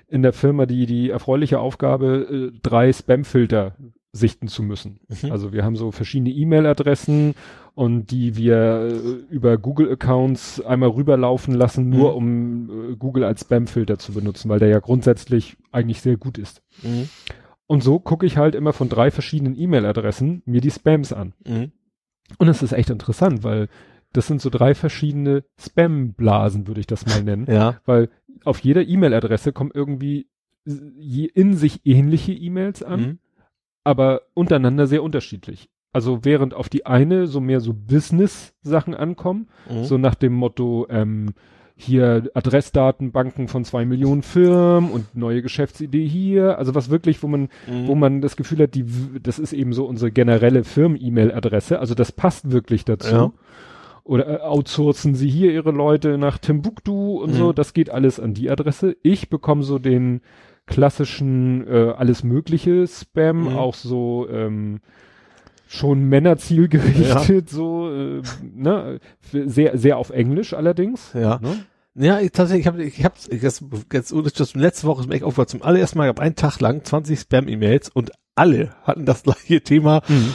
in 0.08 0.22
der 0.22 0.34
Firma 0.34 0.66
die, 0.66 0.85
die 0.85 1.09
erfreuliche 1.09 1.59
Aufgabe, 1.59 2.51
äh, 2.53 2.59
drei 2.61 2.92
Spam-Filter 2.92 3.75
sichten 4.11 4.48
zu 4.48 4.64
müssen. 4.64 5.00
Mhm. 5.09 5.32
Also 5.32 5.51
wir 5.51 5.66
haben 5.66 5.75
so 5.75 5.92
verschiedene 5.92 6.30
E-Mail-Adressen 6.30 7.35
und 7.74 8.11
die 8.11 8.38
wir 8.38 8.90
äh, 8.90 9.34
über 9.34 9.58
Google-Accounts 9.58 10.61
einmal 10.61 10.90
rüberlaufen 10.90 11.53
lassen, 11.53 11.90
nur 11.90 12.11
mhm. 12.11 12.17
um 12.17 12.92
äh, 12.92 12.95
Google 12.95 13.25
als 13.25 13.42
Spam-Filter 13.42 13.98
zu 13.98 14.14
benutzen, 14.14 14.48
weil 14.50 14.59
der 14.59 14.69
ja 14.69 14.80
grundsätzlich 14.80 15.58
eigentlich 15.72 16.01
sehr 16.01 16.16
gut 16.17 16.38
ist. 16.38 16.61
Mhm. 16.82 17.09
Und 17.67 17.84
so 17.84 18.00
gucke 18.00 18.25
ich 18.25 18.38
halt 18.38 18.56
immer 18.56 18.74
von 18.74 18.90
drei 18.90 19.11
verschiedenen 19.11 19.58
E-Mail-Adressen 19.58 20.43
mir 20.45 20.61
die 20.61 20.72
Spams 20.72 21.11
an. 21.11 21.34
Mhm. 21.45 21.72
Und 22.38 22.48
es 22.48 22.64
ist 22.64 22.72
echt 22.72 22.90
interessant, 22.90 23.43
weil 23.43 23.67
das 24.16 24.27
sind 24.27 24.42
so 24.42 24.50
drei 24.50 24.76
verschiedene 24.76 25.44
Spam-Blasen, 25.60 26.68
würde 26.68 26.80
ich 26.80 26.88
das 26.88 27.06
mal 27.06 27.24
nennen. 27.24 27.45
ja. 27.50 27.80
Weil 27.85 28.10
auf 28.44 28.60
jeder 28.60 28.88
E-Mail-Adresse 28.88 29.53
kommen 29.53 29.72
irgendwie 29.74 30.27
in 30.66 31.53
sich 31.56 31.82
ähnliche 31.85 32.34
E-Mails 32.34 32.84
an. 32.84 33.00
Mhm 33.00 33.19
aber 33.85 34.24
untereinander 34.34 34.88
sehr 34.88 35.03
unterschiedlich. 35.03 35.69
Also 35.94 36.26
während 36.26 36.53
auf 36.53 36.68
die 36.68 36.85
eine 36.85 37.27
so 37.27 37.40
mehr 37.40 37.61
so 37.61 37.74
Business-Sachen 37.74 38.94
ankommen, 38.94 39.48
mhm. 39.69 39.85
so 39.85 39.98
nach 39.98 40.16
dem 40.16 40.34
Motto, 40.34 40.88
ähm, 40.90 41.34
hier 41.77 42.30
Adressdatenbanken 42.34 43.48
von 43.50 43.66
zwei 43.66 43.85
Millionen 43.85 44.24
Firmen 44.24 44.92
und 44.92 45.16
neue 45.16 45.42
Geschäftsidee 45.42 46.08
hier, 46.08 46.58
also 46.58 46.74
was 46.74 46.90
wirklich, 46.90 47.22
wo 47.22 47.27
man, 47.27 47.50
mhm. 47.68 47.88
wo 47.88 47.95
man 47.95 48.22
das 48.22 48.38
Gefühl 48.38 48.60
hat, 48.60 48.76
die, 48.76 48.85
das 49.22 49.40
ist 49.40 49.53
eben 49.53 49.74
so 49.74 49.85
unsere 49.85 50.11
generelle 50.11 50.64
Firmen-E-Mail-Adresse, 50.64 51.80
also 51.80 51.94
das 51.94 52.11
passt 52.11 52.52
wirklich 52.52 52.85
dazu. 52.85 53.16
Ja. 53.16 53.34
Oder 54.06 54.40
äh, 54.40 54.42
outsourcen 54.43 55.16
sie 55.16 55.30
hier 55.30 55.51
ihre 55.51 55.72
Leute 55.72 56.17
nach 56.17 56.38
Timbuktu 56.38 57.22
und 57.22 57.32
mhm. 57.34 57.38
so, 57.38 57.53
das 57.53 57.74
geht 57.74 57.90
alles 57.90 58.19
an 58.19 58.34
die 58.34 58.50
Adresse. 58.50 58.95
Ich 59.03 59.30
bekomme 59.30 59.64
so 59.64 59.80
den, 59.80 60.22
klassischen 60.66 61.67
äh, 61.67 61.93
alles 61.95 62.24
mögliche 62.24 62.88
Spam, 62.88 63.51
mhm. 63.51 63.58
auch 63.58 63.75
so 63.75 64.27
ähm, 64.30 64.80
schon 65.67 66.03
Männerzielgerichtet, 66.03 67.51
ja. 67.51 67.56
so, 67.56 67.92
äh, 67.92 68.22
ne, 68.42 69.00
sehr, 69.32 69.77
sehr 69.77 69.98
auf 69.98 70.09
Englisch 70.09 70.53
allerdings. 70.53 71.11
Ja. 71.14 71.40
Ne? 71.42 71.66
Ja, 71.95 72.19
ich, 72.19 72.32
tatsächlich, 72.32 72.66
ich 72.66 72.67
habe 72.67 72.84
ich 72.84 73.06
hab's, 73.06 73.30
das, 73.30 73.64
jetzt, 73.92 74.40
das, 74.40 74.53
letzte 74.53 74.88
Woche 74.88 75.01
ist 75.01 75.08
mir 75.08 75.16
echt 75.16 75.24
aufgefallen, 75.24 75.48
zum 75.48 75.61
allerersten 75.61 75.98
Mal, 75.98 76.06
ich 76.06 76.09
habe 76.09 76.22
einen 76.22 76.35
Tag 76.35 76.59
lang 76.59 76.84
20 76.84 77.19
Spam-E-Mails 77.19 77.90
und 77.90 78.11
alle 78.35 78.75
hatten 78.84 79.06
das 79.06 79.24
gleiche 79.24 79.61
Thema, 79.61 80.01
mhm. 80.08 80.34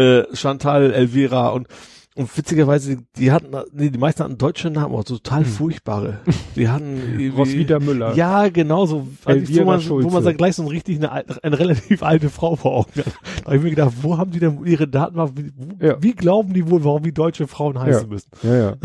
äh, 0.00 0.24
Chantal, 0.34 0.92
Elvira 0.92 1.48
und 1.48 1.68
und 2.14 2.36
witzigerweise, 2.36 2.98
die 3.16 3.32
hatten, 3.32 3.56
nee, 3.72 3.88
die 3.88 3.98
meisten 3.98 4.22
hatten 4.22 4.36
deutsche 4.36 4.68
Namen, 4.68 4.94
auch 4.94 5.04
total 5.04 5.44
hm. 5.44 5.46
furchtbare. 5.46 6.20
Die 6.56 6.68
hatten 6.68 7.32
Roswitha 7.36 7.78
Müller. 7.78 8.14
Ja, 8.14 8.48
genau 8.48 8.84
so. 8.84 9.08
wo, 9.24 9.64
man, 9.64 9.88
wo 9.88 10.10
man 10.10 10.22
dann 10.22 10.36
gleich 10.36 10.56
so 10.56 10.66
richtig 10.66 10.98
eine, 10.98 11.10
eine 11.42 11.58
relativ 11.58 12.02
alte 12.02 12.28
Frau 12.28 12.56
vor 12.56 12.72
Augen 12.72 12.92
hat. 12.96 13.06
Da 13.06 13.46
habe 13.46 13.56
ich 13.56 13.62
mir 13.62 13.70
gedacht, 13.70 13.94
wo 14.02 14.18
haben 14.18 14.30
die 14.30 14.40
denn 14.40 14.62
ihre 14.66 14.88
Daten, 14.88 15.16
wie, 15.36 15.52
wo, 15.56 15.84
ja. 15.86 16.02
wie 16.02 16.12
glauben 16.12 16.52
die 16.52 16.68
wohl, 16.68 16.84
warum 16.84 17.02
die 17.02 17.14
deutsche 17.14 17.46
Frauen 17.46 17.80
heißen 17.80 18.02
ja. 18.02 18.08
müssen? 18.08 18.30
Ja, 18.42 18.56
ja. 18.56 18.76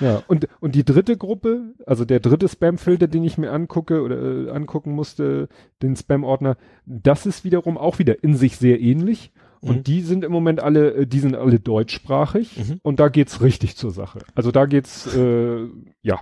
ja, 0.00 0.22
und, 0.26 0.48
und 0.58 0.74
die 0.74 0.84
dritte 0.84 1.16
Gruppe, 1.16 1.74
also 1.86 2.04
der 2.04 2.18
dritte 2.18 2.48
Spam-Filter, 2.48 3.06
den 3.06 3.22
ich 3.22 3.38
mir 3.38 3.52
angucke 3.52 4.02
oder 4.02 4.16
äh, 4.20 4.50
angucken 4.50 4.92
musste, 4.92 5.48
den 5.82 5.94
Spam-Ordner, 5.94 6.56
das 6.84 7.26
ist 7.26 7.44
wiederum 7.44 7.78
auch 7.78 8.00
wieder 8.00 8.24
in 8.24 8.36
sich 8.36 8.56
sehr 8.56 8.80
ähnlich. 8.80 9.32
Und 9.64 9.78
mhm. 9.78 9.82
die 9.84 10.00
sind 10.02 10.24
im 10.24 10.32
Moment 10.32 10.62
alle, 10.62 10.92
äh, 10.94 11.06
die 11.06 11.20
sind 11.20 11.34
alle 11.34 11.58
deutschsprachig 11.58 12.56
mhm. 12.56 12.80
und 12.82 13.00
da 13.00 13.08
geht's 13.08 13.40
richtig 13.40 13.76
zur 13.76 13.90
Sache. 13.90 14.20
Also 14.34 14.50
da 14.50 14.66
geht's, 14.66 15.06
äh, 15.16 15.66
ja, 16.02 16.20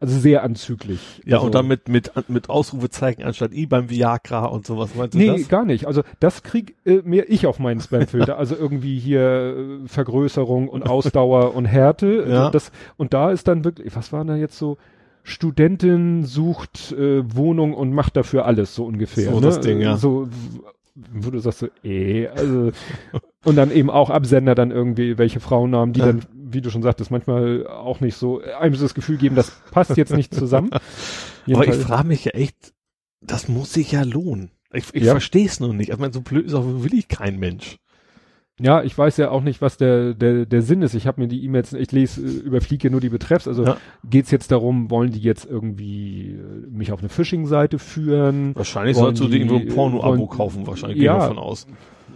also 0.00 0.18
sehr 0.18 0.44
anzüglich. 0.44 1.22
Ja, 1.24 1.36
also, 1.36 1.46
und 1.46 1.54
damit 1.54 1.88
mit, 1.88 2.12
mit 2.28 2.50
Ausrufezeichen 2.50 3.24
anstatt 3.24 3.52
I 3.52 3.66
beim 3.66 3.90
Viagra 3.90 4.44
und 4.44 4.64
sowas 4.64 4.94
meinst 4.94 5.14
du 5.14 5.18
nee, 5.18 5.26
das? 5.26 5.36
Nee, 5.38 5.44
gar 5.44 5.64
nicht. 5.64 5.86
Also 5.86 6.02
das 6.20 6.42
krieg 6.44 6.76
äh, 6.84 7.00
mehr 7.04 7.28
ich 7.28 7.46
auf 7.46 7.58
meinen 7.58 7.80
Spamfilter. 7.80 8.38
also 8.38 8.54
irgendwie 8.54 8.98
hier 8.98 9.80
äh, 9.82 9.88
Vergrößerung 9.88 10.68
und 10.68 10.82
Ausdauer 10.88 11.54
und 11.54 11.64
Härte. 11.64 12.20
Also 12.20 12.32
ja. 12.32 12.50
das, 12.50 12.70
und 12.96 13.12
da 13.12 13.32
ist 13.32 13.48
dann 13.48 13.64
wirklich, 13.64 13.96
was 13.96 14.12
war 14.12 14.24
da 14.24 14.36
jetzt 14.36 14.58
so? 14.58 14.78
Studentin 15.24 16.24
sucht 16.24 16.92
äh, 16.92 17.22
Wohnung 17.36 17.74
und 17.74 17.92
macht 17.92 18.16
dafür 18.16 18.46
alles, 18.46 18.74
so 18.74 18.84
ungefähr. 18.84 19.30
So 19.30 19.40
ne? 19.40 19.46
das 19.46 19.60
Ding, 19.60 19.80
ja. 19.80 19.96
So, 19.96 20.28
wo 21.12 21.30
du 21.30 21.38
sagst 21.38 21.60
so, 21.60 21.68
eh, 21.84 22.28
also, 22.28 22.72
und 23.44 23.56
dann 23.56 23.70
eben 23.70 23.90
auch 23.90 24.10
Absender 24.10 24.54
dann 24.54 24.70
irgendwie, 24.70 25.18
welche 25.18 25.40
Frauennamen, 25.40 25.92
die 25.92 26.00
ja. 26.00 26.06
dann 26.06 26.22
wie 26.50 26.60
du 26.60 26.70
schon 26.70 26.82
sagtest, 26.82 27.10
manchmal 27.10 27.66
auch 27.66 28.00
nicht 28.00 28.16
so, 28.16 28.40
einem 28.40 28.74
so 28.74 28.84
das 28.84 28.94
Gefühl 28.94 29.18
geben, 29.18 29.36
das 29.36 29.50
passt 29.70 29.96
jetzt 29.96 30.14
nicht 30.14 30.34
zusammen. 30.34 30.70
Aber 31.50 31.66
ich 31.66 31.76
frage 31.76 32.08
mich 32.08 32.24
ja 32.24 32.32
echt, 32.32 32.72
das 33.20 33.48
muss 33.48 33.72
sich 33.72 33.92
ja 33.92 34.02
lohnen. 34.02 34.50
Ich, 34.72 34.94
ich 34.94 35.04
ja. 35.04 35.12
verstehe 35.12 35.46
es 35.46 35.60
nur 35.60 35.72
nicht. 35.72 35.90
Ich 35.90 35.98
meine, 35.98 36.12
so 36.12 36.20
blöd 36.20 36.46
ist 36.46 36.54
auch 36.54 36.64
will 36.64 36.94
ich 36.94 37.08
kein 37.08 37.38
Mensch. 37.38 37.78
Ja, 38.60 38.82
ich 38.82 38.96
weiß 38.96 39.16
ja 39.18 39.30
auch 39.30 39.42
nicht, 39.42 39.60
was 39.62 39.76
der, 39.76 40.14
der, 40.14 40.44
der 40.46 40.62
Sinn 40.62 40.82
ist. 40.82 40.94
Ich 40.94 41.06
habe 41.06 41.20
mir 41.20 41.28
die 41.28 41.44
E-Mails, 41.44 41.72
ich 41.72 41.92
lese, 41.92 42.20
äh, 42.22 42.24
überfliege 42.24 42.90
nur 42.90 43.00
die 43.00 43.08
Betreffs. 43.08 43.46
Also 43.46 43.64
ja. 43.64 43.76
geht's 44.04 44.30
jetzt 44.30 44.50
darum, 44.50 44.90
wollen 44.90 45.12
die 45.12 45.20
jetzt 45.20 45.44
irgendwie 45.44 46.32
äh, 46.32 46.66
mich 46.70 46.92
auf 46.92 47.00
eine 47.00 47.08
Phishing-Seite 47.08 47.78
führen? 47.78 48.54
Wahrscheinlich 48.56 48.96
sollst 48.96 49.22
du 49.22 49.28
dir 49.28 49.38
irgendwo 49.38 49.56
ein 49.56 49.68
Porno-Abo 49.68 50.26
kaufen, 50.26 50.66
wahrscheinlich. 50.66 50.98
Ja, 51.00 51.18
davon 51.18 51.38
aus 51.38 51.66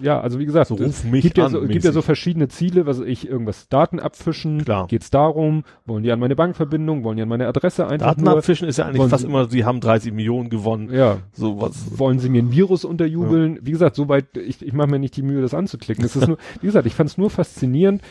ja, 0.03 0.21
also 0.21 0.39
wie 0.39 0.47
gesagt, 0.47 0.69
so 0.69 0.75
ruf 0.75 1.05
mich 1.05 1.23
gibt, 1.23 1.39
an, 1.39 1.45
ja 1.45 1.61
so, 1.61 1.67
gibt 1.67 1.85
ja 1.85 1.93
so 1.93 2.03
verschiedene 2.03 2.49
Ziele, 2.49 2.87
was 2.87 3.01
ich 3.01 3.29
irgendwas 3.29 3.69
Daten 3.69 4.01
abfischen, 4.01 4.65
Klar. 4.65 4.87
geht's 4.89 5.11
darum, 5.11 5.65
wollen 5.87 6.03
die 6.03 6.13
an 6.13 6.21
meine 6.21 6.37
Bankverbindung, 6.37 7.05
wollen 7.05 7.17
die 7.17 7.23
an 7.23 7.29
meine 7.29 7.47
Adresse 7.47 7.87
einfach 7.87 8.09
Daten 8.09 8.25
nur, 8.25 8.37
abfischen 8.37 8.69
ist 8.69 8.79
ja 8.79 8.87
eigentlich 8.87 9.09
fast 9.09 9.23
sie, 9.23 9.29
immer, 9.29 9.49
sie 9.49 9.65
haben 9.65 9.81
30 9.81 10.13
Millionen 10.13 10.51
gewonnen. 10.51 10.93
Ja. 10.93 11.19
So 11.33 11.61
was. 11.61 11.99
Wollen 11.99 12.19
sie 12.19 12.29
mir 12.29 12.43
ein 12.43 12.53
Virus 12.53 12.85
unterjubeln? 12.85 13.57
Ja. 13.57 13.61
Wie 13.65 13.71
gesagt, 13.71 13.97
soweit, 13.97 14.37
ich, 14.37 14.61
ich 14.61 14.73
mache 14.73 14.89
mir 14.89 14.99
nicht 14.99 15.17
die 15.17 15.23
Mühe, 15.23 15.41
das 15.41 15.55
anzuklicken. 15.55 16.05
Es 16.05 16.17
ist 16.17 16.27
nur, 16.27 16.39
wie 16.61 16.67
gesagt, 16.67 16.87
ich 16.87 16.95
fand 16.95 17.11
es 17.11 17.19
nur 17.19 17.31
faszinierend, 17.31 18.03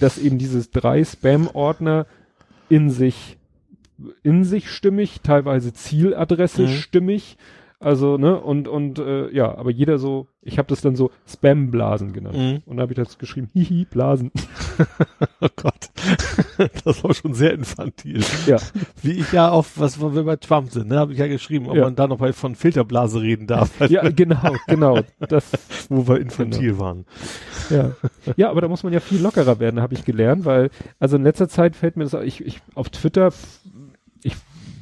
dass 0.00 0.18
eben 0.18 0.38
dieses 0.38 0.70
drei 0.70 1.04
Spam-Ordner 1.04 2.06
in 2.68 2.90
sich 2.90 3.36
in 4.22 4.44
sich 4.44 4.70
stimmig, 4.70 5.22
teilweise 5.22 5.72
Zieladresse 5.72 6.62
mhm. 6.62 6.68
stimmig, 6.68 7.36
also, 7.80 8.18
ne, 8.18 8.40
und, 8.40 8.66
und 8.66 8.98
äh, 8.98 9.32
ja, 9.32 9.56
aber 9.56 9.70
jeder 9.70 9.98
so, 9.98 10.26
ich 10.42 10.58
habe 10.58 10.66
das 10.66 10.80
dann 10.80 10.96
so 10.96 11.12
Spam-Blasen 11.28 12.12
genannt. 12.12 12.36
Mhm. 12.36 12.62
Und 12.66 12.76
da 12.76 12.82
habe 12.82 12.92
ich 12.92 12.96
das 12.96 13.18
geschrieben, 13.18 13.50
hihi, 13.52 13.84
Blasen. 13.84 14.32
oh 15.40 15.48
Gott. 15.54 15.90
das 16.84 17.04
war 17.04 17.14
schon 17.14 17.34
sehr 17.34 17.52
infantil. 17.52 18.20
Ja. 18.46 18.56
Wie 19.00 19.12
ich 19.12 19.32
ja 19.32 19.50
auch, 19.50 19.64
was 19.76 20.00
wir 20.00 20.24
bei 20.24 20.34
Trump 20.36 20.72
sind, 20.72 20.88
ne, 20.88 20.98
habe 20.98 21.12
ich 21.12 21.20
ja 21.20 21.28
geschrieben, 21.28 21.68
ob 21.68 21.76
ja. 21.76 21.84
man 21.84 21.94
da 21.94 22.08
noch 22.08 22.18
mal 22.18 22.32
von 22.32 22.56
Filterblase 22.56 23.20
reden 23.20 23.46
darf. 23.46 23.70
ja, 23.88 24.08
genau, 24.10 24.56
genau. 24.66 24.98
Das, 25.20 25.52
wo 25.88 26.08
wir 26.08 26.20
infantil 26.20 26.72
genau. 26.72 26.78
waren. 26.80 27.04
Ja. 27.70 27.92
ja, 28.36 28.50
aber 28.50 28.60
da 28.60 28.68
muss 28.68 28.82
man 28.82 28.92
ja 28.92 28.98
viel 28.98 29.20
lockerer 29.20 29.60
werden, 29.60 29.80
habe 29.80 29.94
ich 29.94 30.04
gelernt, 30.04 30.44
weil, 30.44 30.70
also 30.98 31.16
in 31.16 31.22
letzter 31.22 31.48
Zeit 31.48 31.76
fällt 31.76 31.96
mir 31.96 32.04
das, 32.04 32.14
ich, 32.24 32.44
ich 32.44 32.60
auf 32.74 32.88
Twitter 32.88 33.30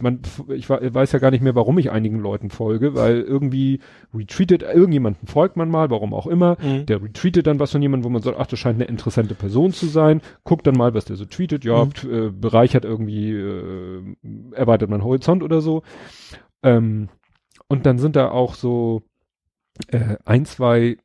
man, 0.01 0.21
ich 0.49 0.69
weiß 0.69 1.13
ja 1.13 1.19
gar 1.19 1.31
nicht 1.31 1.43
mehr, 1.43 1.55
warum 1.55 1.79
ich 1.79 1.91
einigen 1.91 2.19
Leuten 2.19 2.51
folge, 2.51 2.95
weil 2.95 3.21
irgendwie 3.21 3.81
retweetet, 4.15 4.63
irgendjemanden 4.63 5.27
folgt 5.27 5.57
man 5.57 5.71
mal, 5.71 5.91
warum 5.91 6.15
auch 6.15 6.27
immer, 6.27 6.57
mhm. 6.63 6.87
der 6.87 7.03
retweetet 7.03 7.47
dann 7.47 7.59
was 7.59 7.73
von 7.73 7.83
jemandem, 7.83 8.05
wo 8.05 8.13
man 8.13 8.23
sagt, 8.23 8.39
ach, 8.39 8.47
das 8.47 8.59
scheint 8.59 8.77
eine 8.77 8.89
interessante 8.89 9.35
Person 9.35 9.73
zu 9.73 9.87
sein, 9.87 10.21
guckt 10.45 10.67
dann 10.67 10.77
mal, 10.77 10.95
was 10.95 11.05
der 11.05 11.17
so 11.17 11.25
tweetet, 11.25 11.65
ja, 11.65 11.85
mhm. 11.85 11.91
äh, 12.11 12.31
bereichert 12.31 12.85
irgendwie, 12.85 13.33
äh, 13.33 14.03
erweitert 14.53 14.91
man 14.91 15.05
Horizont 15.05 15.43
oder 15.43 15.61
so. 15.61 15.83
Ähm, 16.63 17.09
und 17.69 17.87
dann 17.87 17.99
sind 17.99 18.17
da 18.17 18.31
auch 18.31 18.55
so 18.55 19.03
äh, 19.89 20.17
ein, 20.25 20.45
zwei 20.45 20.97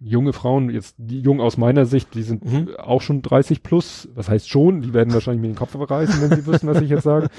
junge 0.00 0.32
Frauen, 0.32 0.70
jetzt 0.70 0.94
die 0.98 1.20
jung 1.20 1.40
aus 1.40 1.58
meiner 1.58 1.84
Sicht, 1.84 2.14
die 2.14 2.22
sind 2.22 2.44
mhm. 2.44 2.74
auch 2.76 3.02
schon 3.02 3.22
30 3.22 3.62
plus, 3.62 4.08
was 4.14 4.28
heißt 4.28 4.48
schon, 4.48 4.80
die 4.80 4.94
werden 4.94 5.12
wahrscheinlich 5.12 5.42
mir 5.42 5.48
den 5.48 5.56
Kopf 5.56 5.72
verreißen, 5.72 6.22
wenn 6.22 6.38
sie 6.38 6.46
wissen, 6.46 6.68
was 6.68 6.80
ich 6.80 6.90
jetzt 6.90 7.04
sage. 7.04 7.28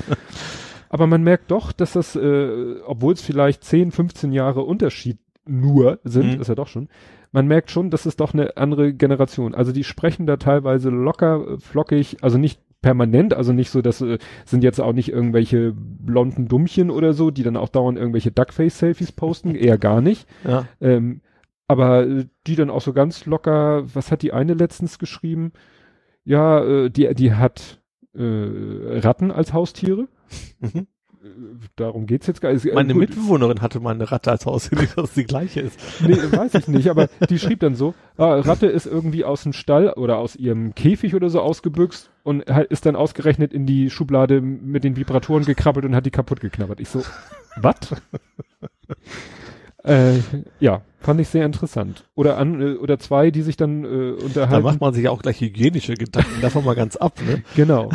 Aber 0.94 1.08
man 1.08 1.24
merkt 1.24 1.52
doch, 1.52 1.72
dass 1.72 1.94
das, 1.94 2.18
äh, 2.18 2.76
obwohl 2.86 3.14
es 3.14 3.22
vielleicht 3.22 3.64
10, 3.64 3.92
15 3.92 4.34
Jahre 4.34 4.64
Unterschied 4.64 5.20
nur 5.48 6.00
sind, 6.04 6.36
mhm. 6.36 6.42
ist 6.42 6.50
ja 6.50 6.56
doch 6.56 6.68
schon, 6.68 6.90
man 7.32 7.48
merkt 7.48 7.72
schon, 7.72 7.90
dass 7.90 8.06
es 8.06 8.18
doch 8.18 8.34
eine 8.34 8.58
andere 8.58 8.94
Generation. 8.94 9.56
Also 9.56 9.72
die 9.72 9.86
sprechen 9.86 10.28
da 10.28 10.36
teilweise 10.36 10.90
locker, 10.90 11.54
äh, 11.54 11.58
flockig, 11.60 12.18
also 12.22 12.38
nicht 12.38 12.60
permanent, 12.82 13.34
also 13.34 13.54
nicht 13.54 13.70
so, 13.70 13.82
das 13.82 14.02
äh, 14.02 14.18
sind 14.44 14.66
jetzt 14.66 14.82
auch 14.82 14.92
nicht 14.92 15.14
irgendwelche 15.14 15.72
blonden 15.74 16.50
Dummchen 16.50 16.90
oder 16.90 17.14
so, 17.14 17.32
die 17.32 17.44
dann 17.44 17.56
auch 17.56 17.70
dauernd 17.70 17.98
irgendwelche 17.98 18.32
Duckface-Selfies 18.32 19.14
posten, 19.14 19.56
eher 19.56 19.78
gar 19.78 20.02
nicht. 20.02 20.28
Ja. 20.44 20.66
Ähm, 20.82 21.22
aber 21.70 22.06
äh, 22.06 22.26
die 22.48 22.58
dann 22.58 22.70
auch 22.70 22.82
so 22.82 22.92
ganz 22.92 23.26
locker, 23.26 23.86
was 23.94 24.12
hat 24.12 24.24
die 24.24 24.34
eine 24.34 24.56
letztens 24.56 25.00
geschrieben? 25.00 25.54
Ja, 26.26 26.62
äh, 26.62 26.90
die, 26.90 27.14
die 27.16 27.34
hat 27.34 27.82
äh, 28.14 29.00
Ratten 29.00 29.32
als 29.32 29.54
Haustiere. 29.54 30.10
Mhm. 30.60 30.88
Darum 31.76 32.08
geht's 32.08 32.26
jetzt 32.26 32.42
gar 32.42 32.52
nicht. 32.52 32.66
Meine 32.74 32.94
gut. 32.94 33.02
Mitbewohnerin 33.02 33.62
hatte 33.62 33.80
mal 33.80 33.94
eine 33.94 34.12
Ratte 34.12 34.32
als 34.32 34.48
Haustier, 34.48 34.88
dass 34.96 35.14
die 35.14 35.26
gleiche 35.26 35.62
ist. 35.62 35.80
Nee, 36.02 36.16
weiß 36.16 36.56
ich 36.56 36.68
nicht, 36.68 36.90
aber 36.90 37.10
die 37.30 37.38
schrieb 37.38 37.60
dann 37.60 37.76
so, 37.76 37.94
ah, 38.18 38.40
Ratte 38.40 38.66
ist 38.66 38.88
irgendwie 38.88 39.24
aus 39.24 39.44
dem 39.44 39.54
Stall 39.54 39.92
oder 39.92 40.18
aus 40.18 40.36
ihrem 40.36 40.74
Käfig 40.74 41.14
oder 41.14 41.30
so 41.30 41.42
ausgebüxt 41.42 42.10
und 42.24 42.42
ist 42.70 42.88
dann 42.88 42.96
ausgerechnet 42.96 43.54
in 43.54 43.68
die 43.68 43.92
Schublade 43.92 44.42
mit 44.42 44.84
den 44.84 44.96
Vibratoren 44.96 45.46
gekrabbelt 45.46 45.86
und 45.86 45.96
hat 45.96 46.08
die 46.08 46.12
kaputt 46.12 46.40
geknabbert. 46.40 46.80
Ich 46.80 46.90
so, 46.90 47.04
was? 47.56 47.76
Äh, 49.84 50.20
ja, 50.60 50.82
fand 51.00 51.22
ich 51.22 51.30
sehr 51.30 51.46
interessant. 51.46 52.08
Oder 52.14 52.38
an, 52.38 52.62
äh, 52.62 52.76
oder 52.76 53.00
zwei, 53.00 53.32
die 53.32 53.42
sich 53.42 53.58
dann 53.58 53.84
äh, 53.84 54.12
unterhalten. 54.12 54.54
Da 54.54 54.60
macht 54.60 54.80
man 54.82 54.94
sich 54.94 55.10
auch 55.10 55.22
gleich 55.22 55.42
hygienische 55.42 55.96
Gedanken 55.96 56.40
davon 56.42 56.64
mal 56.66 56.76
ganz 56.76 56.96
ab, 56.96 57.20
ne? 57.26 57.44
Genau. 57.56 57.90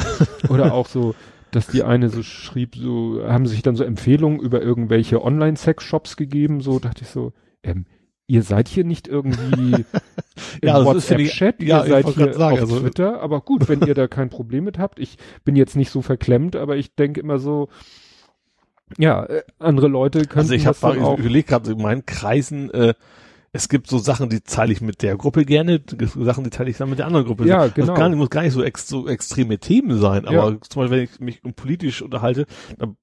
Oder 0.49 0.75
auch 0.75 0.89
so, 0.89 1.15
dass 1.57 1.69
die 1.69 1.83
eine 1.83 2.11
so 2.11 2.23
schrieb, 2.23 2.77
so 2.77 3.23
haben 3.27 3.47
sich 3.47 3.63
dann 3.63 3.77
so 3.77 3.85
Empfehlungen 3.85 4.41
über 4.41 4.61
irgendwelche 4.61 5.25
Online-Sex-Shops 5.25 6.19
gegeben. 6.19 6.61
So 6.61 6.79
dachte 6.79 7.05
ich 7.05 7.09
so, 7.09 7.33
ähm, 7.63 7.87
ihr 8.27 8.43
seid 8.43 8.69
hier 8.69 8.85
nicht 8.85 9.09
irgendwie 9.09 9.73
im 10.61 10.69
ja, 10.69 10.85
WhatsApp-Chat, 10.85 11.63
ihr 11.63 11.69
ja, 11.69 11.87
seid 11.87 12.09
hier 12.09 12.35
sagen, 12.35 12.57
auf 12.57 12.61
also, 12.61 12.81
Twitter. 12.81 13.23
Aber 13.23 13.41
gut, 13.41 13.71
wenn 13.71 13.81
ihr 13.81 13.95
da 13.95 14.07
kein 14.07 14.29
Problem 14.29 14.65
mit 14.65 14.79
habt. 14.79 14.99
Ich 14.99 15.17
bin 15.45 15.57
jetzt 15.57 15.77
nicht 15.77 15.91
so 15.91 16.03
verklemmt, 16.03 16.57
aber 16.57 16.77
ich 16.77 16.95
denke 16.95 17.21
immer 17.21 17.39
so, 17.39 17.71
ja, 18.99 19.25
äh, 19.25 19.43
andere 19.59 19.89
Leute 19.89 20.27
können. 20.27 20.41
Also 20.41 20.53
ich 20.53 20.67
habe 20.67 21.17
überlegt 21.19 21.49
gerade 21.49 21.73
in 21.73 21.81
meinen 21.81 22.05
Kreisen, 22.05 22.71
äh, 22.71 22.93
es 23.57 23.69
gibt 23.69 23.89
so 23.89 23.99
Sachen, 23.99 24.29
die 24.29 24.41
teile 24.41 24.73
ich 24.73 24.81
mit 24.81 25.03
der 25.03 25.17
Gruppe 25.17 25.45
gerne, 25.45 25.81
Sachen, 26.01 26.45
die 26.45 26.51
teile 26.51 26.71
ich 26.71 26.77
dann 26.77 26.91
mit 26.91 26.99
der 26.99 27.07
anderen 27.07 27.27
Gruppe. 27.27 27.47
Ja, 27.47 27.67
genau. 27.67 27.89
Das 27.89 27.99
gar 27.99 28.09
nicht, 28.09 28.19
muss 28.19 28.31
gar 28.31 28.43
nicht 28.43 28.53
so, 28.53 28.63
ex, 28.63 28.87
so 28.87 29.09
extreme 29.09 29.59
Themen 29.59 29.99
sein, 29.99 30.27
aber 30.27 30.53
ja. 30.53 30.61
zum 30.61 30.83
Beispiel, 30.83 30.99
wenn 30.99 31.05
ich 31.05 31.21
mich 31.21 31.57
politisch 31.57 32.03
unterhalte, 32.03 32.47
dann 32.79 32.97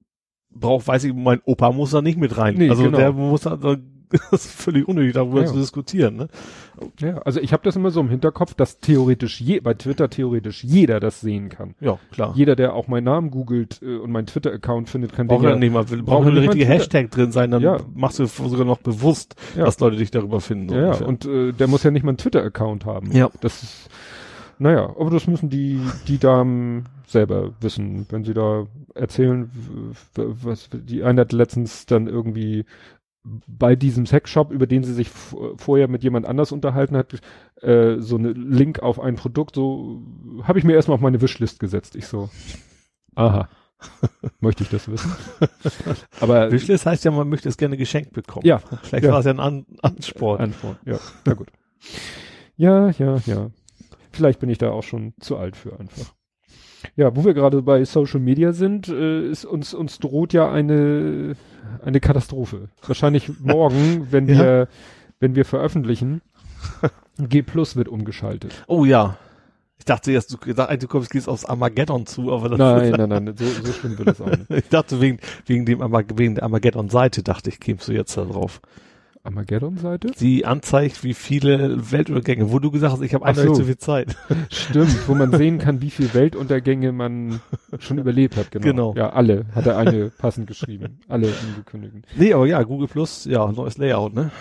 braucht, 0.51 0.87
weiß 0.87 1.03
ich, 1.05 1.13
mein 1.13 1.41
Opa 1.45 1.71
muss 1.71 1.91
da 1.91 2.01
nicht 2.01 2.17
mit 2.17 2.37
rein. 2.37 2.55
Nee, 2.55 2.69
also 2.69 2.83
genau. 2.83 2.97
der 2.97 3.11
muss 3.11 3.41
da, 3.41 3.57
das 4.31 4.45
ist 4.45 4.61
völlig 4.61 4.87
unnötig, 4.87 5.13
darüber 5.13 5.41
ja. 5.41 5.47
zu 5.47 5.55
diskutieren. 5.55 6.15
Ne? 6.15 6.27
Ja, 6.99 7.17
also 7.19 7.39
ich 7.39 7.51
habe 7.51 7.63
das 7.63 7.75
immer 7.75 7.91
so 7.91 7.99
im 7.99 8.09
Hinterkopf, 8.09 8.53
dass 8.53 8.79
theoretisch 8.79 9.41
je, 9.41 9.59
bei 9.59 9.73
Twitter 9.73 10.09
theoretisch 10.09 10.63
jeder 10.63 10.99
das 10.99 11.21
sehen 11.21 11.49
kann. 11.49 11.73
Ja, 11.79 11.97
klar. 12.11 12.33
Jeder, 12.35 12.55
der 12.55 12.73
auch 12.73 12.87
meinen 12.87 13.05
Namen 13.05 13.31
googelt 13.31 13.81
äh, 13.81 13.97
und 13.97 14.11
meinen 14.11 14.27
Twitter-Account 14.27 14.89
findet, 14.89 15.13
kann 15.13 15.27
braucht 15.27 15.43
den 15.43 15.49
ja 15.49 15.55
nicht 15.55 15.73
mal, 15.73 15.83
braucht 15.83 16.27
der 16.27 16.43
richtige 16.43 16.65
Hashtag 16.65 17.09
drin 17.11 17.31
sein, 17.31 17.51
dann 17.51 17.61
ja. 17.61 17.77
machst 17.93 18.19
du 18.19 18.25
sogar 18.25 18.65
noch 18.65 18.79
bewusst, 18.79 19.35
ja. 19.57 19.65
dass 19.65 19.79
Leute 19.79 19.97
dich 19.97 20.11
darüber 20.11 20.41
finden. 20.41 20.73
Ja, 20.73 20.85
ungefähr. 20.85 21.07
und 21.07 21.25
äh, 21.25 21.51
der 21.53 21.67
muss 21.67 21.83
ja 21.83 21.91
nicht 21.91 22.03
mal 22.03 22.11
einen 22.11 22.17
Twitter-Account 22.17 22.85
haben. 22.85 23.11
Ja. 23.11 23.29
Das 23.41 23.63
ist, 23.63 23.89
naja, 24.59 24.93
aber 24.97 25.09
das 25.09 25.27
müssen 25.27 25.49
die, 25.49 25.79
die 26.07 26.19
Damen 26.19 26.85
selber 27.07 27.51
wissen, 27.61 28.05
wenn 28.09 28.23
sie 28.23 28.33
da 28.33 28.65
erzählen, 28.93 29.49
was 30.15 30.69
die 30.71 31.03
eine 31.03 31.21
hat 31.21 31.31
letztens 31.31 31.85
dann 31.85 32.07
irgendwie 32.07 32.65
bei 33.23 33.75
diesem 33.75 34.05
Sexshop, 34.05 34.51
über 34.51 34.67
den 34.67 34.83
sie 34.83 34.93
sich 34.93 35.09
vorher 35.09 35.87
mit 35.87 36.03
jemand 36.03 36.25
anders 36.25 36.51
unterhalten 36.51 36.97
hat, 36.97 37.13
äh, 37.61 37.99
so 37.99 38.17
eine 38.17 38.31
Link 38.31 38.79
auf 38.79 38.99
ein 38.99 39.15
Produkt, 39.15 39.55
so 39.55 40.01
habe 40.43 40.59
ich 40.59 40.65
mir 40.65 40.73
erstmal 40.73 40.95
auf 40.95 41.01
meine 41.01 41.21
Wishlist 41.21 41.59
gesetzt. 41.59 41.95
Ich 41.95 42.07
so, 42.07 42.29
aha. 43.15 43.47
möchte 44.41 44.63
ich 44.63 44.69
das 44.69 44.91
wissen? 44.91 45.13
Aber 46.19 46.51
Wishlist 46.51 46.85
heißt 46.85 47.05
ja, 47.05 47.11
man 47.11 47.29
möchte 47.29 47.47
es 47.47 47.57
gerne 47.57 47.77
geschenkt 47.77 48.11
bekommen. 48.11 48.45
Ja. 48.45 48.57
Vielleicht 48.83 49.05
ja. 49.05 49.11
war 49.11 49.19
es 49.19 49.25
ja 49.25 49.31
ein 49.31 49.39
An 49.39 49.65
Ansport. 49.81 50.41
Ansport, 50.41 50.77
ja. 50.85 50.99
Na 51.25 51.33
gut. 51.33 51.47
Ja, 52.57 52.89
ja, 52.91 53.17
ja. 53.25 53.51
Vielleicht 54.11 54.39
bin 54.39 54.49
ich 54.49 54.57
da 54.57 54.71
auch 54.71 54.83
schon 54.83 55.13
zu 55.19 55.37
alt 55.37 55.55
für 55.55 55.79
einfach. 55.79 56.13
Ja, 56.95 57.15
wo 57.15 57.25
wir 57.25 57.33
gerade 57.33 57.61
bei 57.61 57.83
Social 57.85 58.19
Media 58.19 58.53
sind, 58.53 58.87
äh, 58.87 59.27
ist 59.27 59.45
uns, 59.45 59.73
uns 59.73 59.99
droht 59.99 60.33
ja 60.33 60.51
eine, 60.51 61.35
eine 61.83 61.99
Katastrophe. 61.99 62.69
Wahrscheinlich 62.85 63.31
morgen, 63.39 64.07
wenn 64.11 64.27
ja. 64.27 64.39
wir, 64.39 64.67
wenn 65.19 65.35
wir 65.35 65.45
veröffentlichen. 65.45 66.21
G 67.17 67.41
Plus 67.41 67.75
wird 67.75 67.87
umgeschaltet. 67.87 68.63
Oh 68.67 68.85
ja. 68.85 69.17
Ich 69.77 69.85
dachte 69.85 70.11
jetzt, 70.13 70.31
du, 70.31 70.37
du 70.37 70.87
kommst, 70.87 71.09
gehst 71.09 71.27
aufs 71.27 71.43
Armageddon 71.43 72.05
zu, 72.05 72.31
aber 72.31 72.47
das 72.49 72.57
Nein, 72.57 72.91
nein, 72.91 73.09
nein, 73.09 73.35
so, 73.37 73.45
so 73.45 73.73
schlimm 73.73 73.97
wird 73.97 74.07
das 74.07 74.21
auch 74.21 74.27
nicht. 74.27 74.49
ich 74.49 74.69
dachte, 74.69 75.01
wegen, 75.01 75.19
wegen 75.45 75.65
dem 75.65 75.81
Armag 75.81 76.05
wegen 76.15 76.35
der 76.35 76.45
Armageddon-Seite 76.45 77.21
dachte 77.21 77.49
ich, 77.49 77.59
kämst 77.59 77.89
du 77.89 77.91
jetzt 77.91 78.15
da 78.15 78.23
drauf. 78.23 78.61
Armageddon-Seite? 79.23 80.11
Die 80.19 80.45
anzeigt, 80.45 81.03
wie 81.03 81.13
viele 81.13 81.91
Weltuntergänge, 81.91 82.51
wo 82.51 82.59
du 82.59 82.71
gesagt 82.71 82.93
hast, 82.93 83.01
ich 83.01 83.13
habe 83.13 83.25
einfach 83.25 83.43
so. 83.43 83.53
zu 83.53 83.63
viel 83.65 83.77
Zeit. 83.77 84.17
Stimmt, 84.49 85.07
wo 85.07 85.15
man 85.15 85.31
sehen 85.31 85.59
kann, 85.59 85.81
wie 85.81 85.89
viele 85.89 86.13
Weltuntergänge 86.13 86.91
man 86.91 87.39
schon 87.79 87.99
überlebt 87.99 88.35
hat, 88.35 88.51
genau. 88.51 88.65
genau. 88.65 88.93
Ja, 88.95 89.11
alle, 89.11 89.45
hat 89.55 89.65
er 89.65 89.77
eine 89.77 90.09
passend 90.09 90.47
geschrieben. 90.47 90.99
Alle 91.07 91.29
angekündigt. 91.47 92.05
Nee, 92.17 92.33
aber 92.33 92.45
ja, 92.45 92.61
Google 92.63 92.87
Plus, 92.87 93.23
ja, 93.23 93.49
neues 93.49 93.77
Layout, 93.77 94.13
ne? 94.13 94.31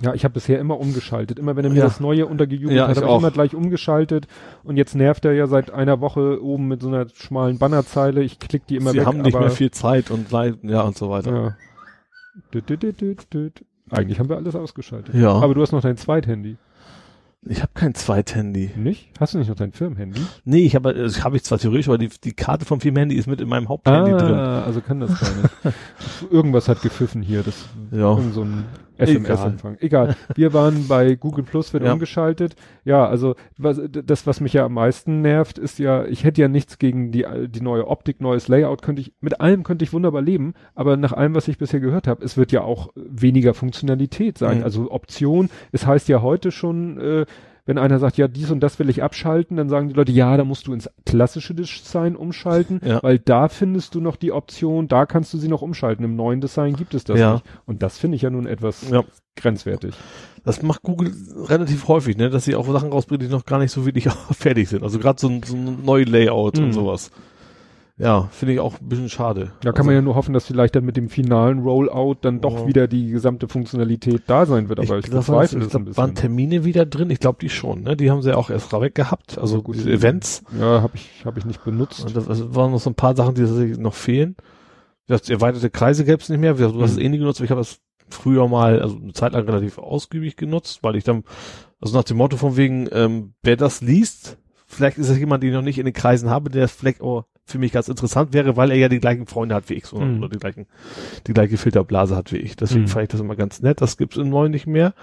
Ja, 0.00 0.12
ich 0.12 0.24
habe 0.24 0.34
bisher 0.34 0.58
immer 0.58 0.78
umgeschaltet. 0.78 1.38
Immer 1.38 1.56
wenn 1.56 1.64
er 1.64 1.70
mir 1.70 1.78
ja. 1.78 1.84
das 1.84 2.00
Neue 2.00 2.26
untergejubelt 2.26 2.76
ja, 2.76 2.88
hat, 2.88 2.96
habe 2.98 3.06
ich 3.06 3.16
immer 3.16 3.30
gleich 3.30 3.54
umgeschaltet. 3.54 4.28
Und 4.62 4.76
jetzt 4.76 4.94
nervt 4.94 5.24
er 5.24 5.32
ja 5.32 5.46
seit 5.46 5.70
einer 5.70 6.02
Woche 6.02 6.42
oben 6.42 6.68
mit 6.68 6.82
so 6.82 6.88
einer 6.88 7.08
schmalen 7.08 7.56
Bannerzeile. 7.56 8.22
Ich 8.22 8.38
klick 8.38 8.66
die 8.66 8.76
immer 8.76 8.90
Sie 8.90 8.98
weg. 8.98 9.04
Sie 9.04 9.06
haben 9.06 9.22
nicht 9.22 9.38
mehr 9.38 9.50
viel 9.50 9.70
Zeit 9.70 10.10
und 10.10 10.30
ja 10.30 10.82
und 10.82 10.98
so 10.98 11.08
weiter. 11.08 11.34
Ja. 11.34 11.56
Düt, 12.52 12.68
düt, 12.68 13.00
düt, 13.00 13.32
düt. 13.32 13.64
Eigentlich 13.90 14.18
haben 14.18 14.28
wir 14.28 14.36
alles 14.36 14.54
ausgeschaltet. 14.54 15.14
Ja. 15.14 15.32
Aber 15.32 15.54
du 15.54 15.62
hast 15.62 15.72
noch 15.72 15.82
dein 15.82 15.96
Zweithandy. 15.96 16.56
Ich 17.48 17.62
habe 17.62 17.70
kein 17.74 17.94
Zweithandy. 17.94 18.70
Nicht? 18.76 19.08
Hast 19.20 19.34
du 19.34 19.38
nicht 19.38 19.48
noch 19.48 19.56
dein 19.56 19.72
Firmenhandy? 19.72 20.20
Nee, 20.44 20.66
ich 20.66 20.74
habe 20.74 20.92
das 20.94 21.22
habe 21.22 21.36
ich 21.36 21.44
zwar 21.44 21.58
theoretisch, 21.58 21.86
aber 21.86 21.98
die, 21.98 22.08
die 22.08 22.32
Karte 22.32 22.64
vom 22.64 22.80
Firmenhandy 22.80 23.14
ist 23.14 23.28
mit 23.28 23.40
in 23.40 23.48
meinem 23.48 23.68
Haupthandy 23.68 24.12
ah, 24.12 24.18
drin. 24.18 24.34
also 24.34 24.80
kann 24.80 25.00
das 25.00 25.20
gar 25.20 25.30
nicht. 25.30 25.76
Irgendwas 26.30 26.68
hat 26.68 26.82
gepfiffen 26.82 27.22
hier, 27.22 27.44
das 27.44 27.54
ja. 27.92 28.18
so 28.32 28.42
ein 28.42 28.64
SMS-Empfang. 28.98 29.76
Egal. 29.80 30.04
Egal. 30.10 30.16
Wir 30.34 30.52
waren 30.52 30.88
bei 30.88 31.14
Google 31.14 31.44
Plus 31.44 31.72
wird 31.72 31.84
ja. 31.84 31.92
umgeschaltet. 31.92 32.56
Ja, 32.84 33.06
also 33.06 33.34
was, 33.56 33.80
das, 33.90 34.26
was 34.26 34.40
mich 34.40 34.52
ja 34.52 34.64
am 34.64 34.74
meisten 34.74 35.22
nervt, 35.22 35.58
ist 35.58 35.78
ja, 35.78 36.04
ich 36.04 36.24
hätte 36.24 36.40
ja 36.40 36.48
nichts 36.48 36.78
gegen 36.78 37.12
die, 37.12 37.26
die 37.48 37.60
neue 37.60 37.86
Optik, 37.88 38.20
neues 38.20 38.48
Layout, 38.48 38.82
könnte 38.82 39.02
ich, 39.02 39.12
mit 39.20 39.40
allem 39.40 39.62
könnte 39.62 39.84
ich 39.84 39.92
wunderbar 39.92 40.22
leben, 40.22 40.54
aber 40.74 40.96
nach 40.96 41.12
allem, 41.12 41.34
was 41.34 41.48
ich 41.48 41.58
bisher 41.58 41.80
gehört 41.80 42.06
habe, 42.06 42.24
es 42.24 42.36
wird 42.36 42.52
ja 42.52 42.62
auch 42.62 42.90
weniger 42.94 43.54
Funktionalität 43.54 44.38
sein. 44.38 44.58
Mhm. 44.58 44.64
Also 44.64 44.90
Option, 44.90 45.50
es 45.72 45.86
heißt 45.86 46.08
ja 46.08 46.22
heute 46.22 46.50
schon, 46.50 47.00
äh, 47.00 47.26
wenn 47.66 47.78
einer 47.78 47.98
sagt, 47.98 48.16
ja, 48.16 48.28
dies 48.28 48.50
und 48.50 48.60
das 48.60 48.78
will 48.78 48.88
ich 48.88 49.02
abschalten, 49.02 49.56
dann 49.56 49.68
sagen 49.68 49.88
die 49.88 49.94
Leute, 49.94 50.12
ja, 50.12 50.36
da 50.36 50.44
musst 50.44 50.68
du 50.68 50.72
ins 50.72 50.88
klassische 51.04 51.52
Design 51.52 52.16
umschalten, 52.16 52.80
ja. 52.84 53.02
weil 53.02 53.18
da 53.18 53.48
findest 53.48 53.94
du 53.94 54.00
noch 54.00 54.16
die 54.16 54.32
Option, 54.32 54.86
da 54.88 55.04
kannst 55.04 55.34
du 55.34 55.38
sie 55.38 55.48
noch 55.48 55.62
umschalten. 55.62 56.04
Im 56.04 56.16
neuen 56.16 56.40
Design 56.40 56.76
gibt 56.76 56.94
es 56.94 57.04
das 57.04 57.18
ja. 57.18 57.34
nicht. 57.34 57.44
Und 57.66 57.82
das 57.82 57.98
finde 57.98 58.16
ich 58.16 58.22
ja 58.22 58.30
nun 58.30 58.46
etwas 58.46 58.88
ja. 58.88 59.04
grenzwertig. 59.34 59.94
Das 60.44 60.62
macht 60.62 60.82
Google 60.82 61.12
relativ 61.48 61.88
häufig, 61.88 62.16
ne, 62.16 62.30
dass 62.30 62.44
sie 62.44 62.54
auch 62.54 62.70
Sachen 62.70 62.92
rausbringen, 62.92 63.26
die 63.26 63.32
noch 63.32 63.44
gar 63.44 63.58
nicht 63.58 63.72
so 63.72 63.84
wirklich 63.84 64.08
fertig 64.30 64.68
sind. 64.68 64.84
Also 64.84 65.00
gerade 65.00 65.20
so, 65.20 65.28
ein, 65.28 65.42
so 65.42 65.56
ein 65.56 65.84
neues 65.84 66.08
Layout 66.08 66.58
mhm. 66.58 66.66
und 66.66 66.72
sowas. 66.72 67.10
Ja, 67.98 68.28
finde 68.30 68.52
ich 68.54 68.60
auch 68.60 68.78
ein 68.78 68.88
bisschen 68.88 69.08
schade. 69.08 69.52
Da 69.60 69.72
kann 69.72 69.78
also, 69.78 69.86
man 69.86 69.94
ja 69.94 70.02
nur 70.02 70.16
hoffen, 70.16 70.34
dass 70.34 70.46
vielleicht 70.46 70.76
dann 70.76 70.84
mit 70.84 70.98
dem 70.98 71.08
finalen 71.08 71.60
Rollout 71.60 72.16
dann 72.20 72.42
doch 72.42 72.60
ja. 72.60 72.66
wieder 72.66 72.88
die 72.88 73.08
gesamte 73.08 73.48
Funktionalität 73.48 74.24
da 74.26 74.44
sein 74.44 74.68
wird. 74.68 74.80
Aber 74.80 74.98
ich, 74.98 75.06
ich 75.06 75.10
bezweifle 75.10 75.64
es 75.64 75.74
ein 75.74 75.86
bisschen. 75.86 75.96
Waren 75.96 76.14
Termine 76.14 76.64
wieder 76.64 76.84
drin? 76.84 77.08
Ich 77.08 77.20
glaube 77.20 77.38
die 77.40 77.48
schon. 77.48 77.84
Ne? 77.84 77.96
Die 77.96 78.10
haben 78.10 78.20
sie 78.20 78.30
ja 78.30 78.36
auch 78.36 78.50
erst 78.50 78.70
weg 78.72 78.94
gehabt. 78.94 79.38
Also 79.38 79.62
gut, 79.62 79.76
diese 79.76 79.90
Events. 79.90 80.42
Ja, 80.60 80.82
habe 80.82 80.92
ich 80.96 81.24
hab 81.24 81.38
ich 81.38 81.46
nicht 81.46 81.64
benutzt. 81.64 82.04
Und 82.04 82.14
das 82.14 82.28
also 82.28 82.54
waren 82.54 82.70
noch 82.70 82.80
so 82.80 82.90
ein 82.90 82.94
paar 82.94 83.16
Sachen, 83.16 83.34
die 83.34 83.42
noch 83.80 83.94
fehlen. 83.94 84.36
Das 85.06 85.30
erweiterte 85.30 85.70
Kreise 85.70 86.04
gäbe 86.04 86.20
es 86.20 86.28
nicht 86.28 86.40
mehr. 86.40 86.52
Du 86.52 86.64
hast 86.64 86.74
mhm. 86.74 86.82
es 86.82 86.98
eh 86.98 87.08
nie 87.08 87.18
genutzt. 87.18 87.40
Ich 87.40 87.50
habe 87.50 87.62
es 87.62 87.80
früher 88.10 88.46
mal, 88.46 88.82
also 88.82 88.96
eine 88.96 89.14
Zeit 89.14 89.32
lang 89.32 89.46
relativ 89.46 89.78
ausgiebig 89.78 90.36
genutzt, 90.36 90.80
weil 90.82 90.96
ich 90.96 91.04
dann, 91.04 91.24
also 91.80 91.96
nach 91.96 92.04
dem 92.04 92.18
Motto 92.18 92.36
von 92.36 92.58
wegen, 92.58 92.88
ähm, 92.92 93.32
wer 93.42 93.56
das 93.56 93.80
liest, 93.80 94.36
vielleicht 94.66 94.98
ist 94.98 95.08
es 95.08 95.18
jemand, 95.18 95.42
den 95.42 95.50
ich 95.50 95.56
noch 95.56 95.62
nicht 95.62 95.78
in 95.78 95.86
den 95.86 95.94
Kreisen 95.94 96.28
habe, 96.28 96.50
der 96.50 96.68
vielleicht, 96.68 97.00
oh, 97.00 97.24
für 97.46 97.58
mich 97.58 97.72
ganz 97.72 97.88
interessant 97.88 98.34
wäre, 98.34 98.56
weil 98.56 98.72
er 98.72 98.76
ja 98.76 98.88
die 98.88 98.98
gleichen 98.98 99.26
Freunde 99.26 99.54
hat 99.54 99.70
wie 99.70 99.74
ich, 99.74 99.86
so, 99.86 99.98
mhm. 99.98 100.18
oder 100.18 100.28
die 100.28 100.38
gleichen, 100.38 100.66
die 101.28 101.32
gleiche 101.32 101.56
Filterblase 101.56 102.16
hat 102.16 102.32
wie 102.32 102.38
ich. 102.38 102.56
Deswegen 102.56 102.82
mhm. 102.82 102.88
fand 102.88 103.04
ich 103.04 103.08
das 103.10 103.20
immer 103.20 103.36
ganz 103.36 103.62
nett. 103.62 103.80
Das 103.80 103.96
gibt's 103.96 104.16
im 104.16 104.28
neuen 104.28 104.50
nicht 104.50 104.66
mehr. 104.66 104.94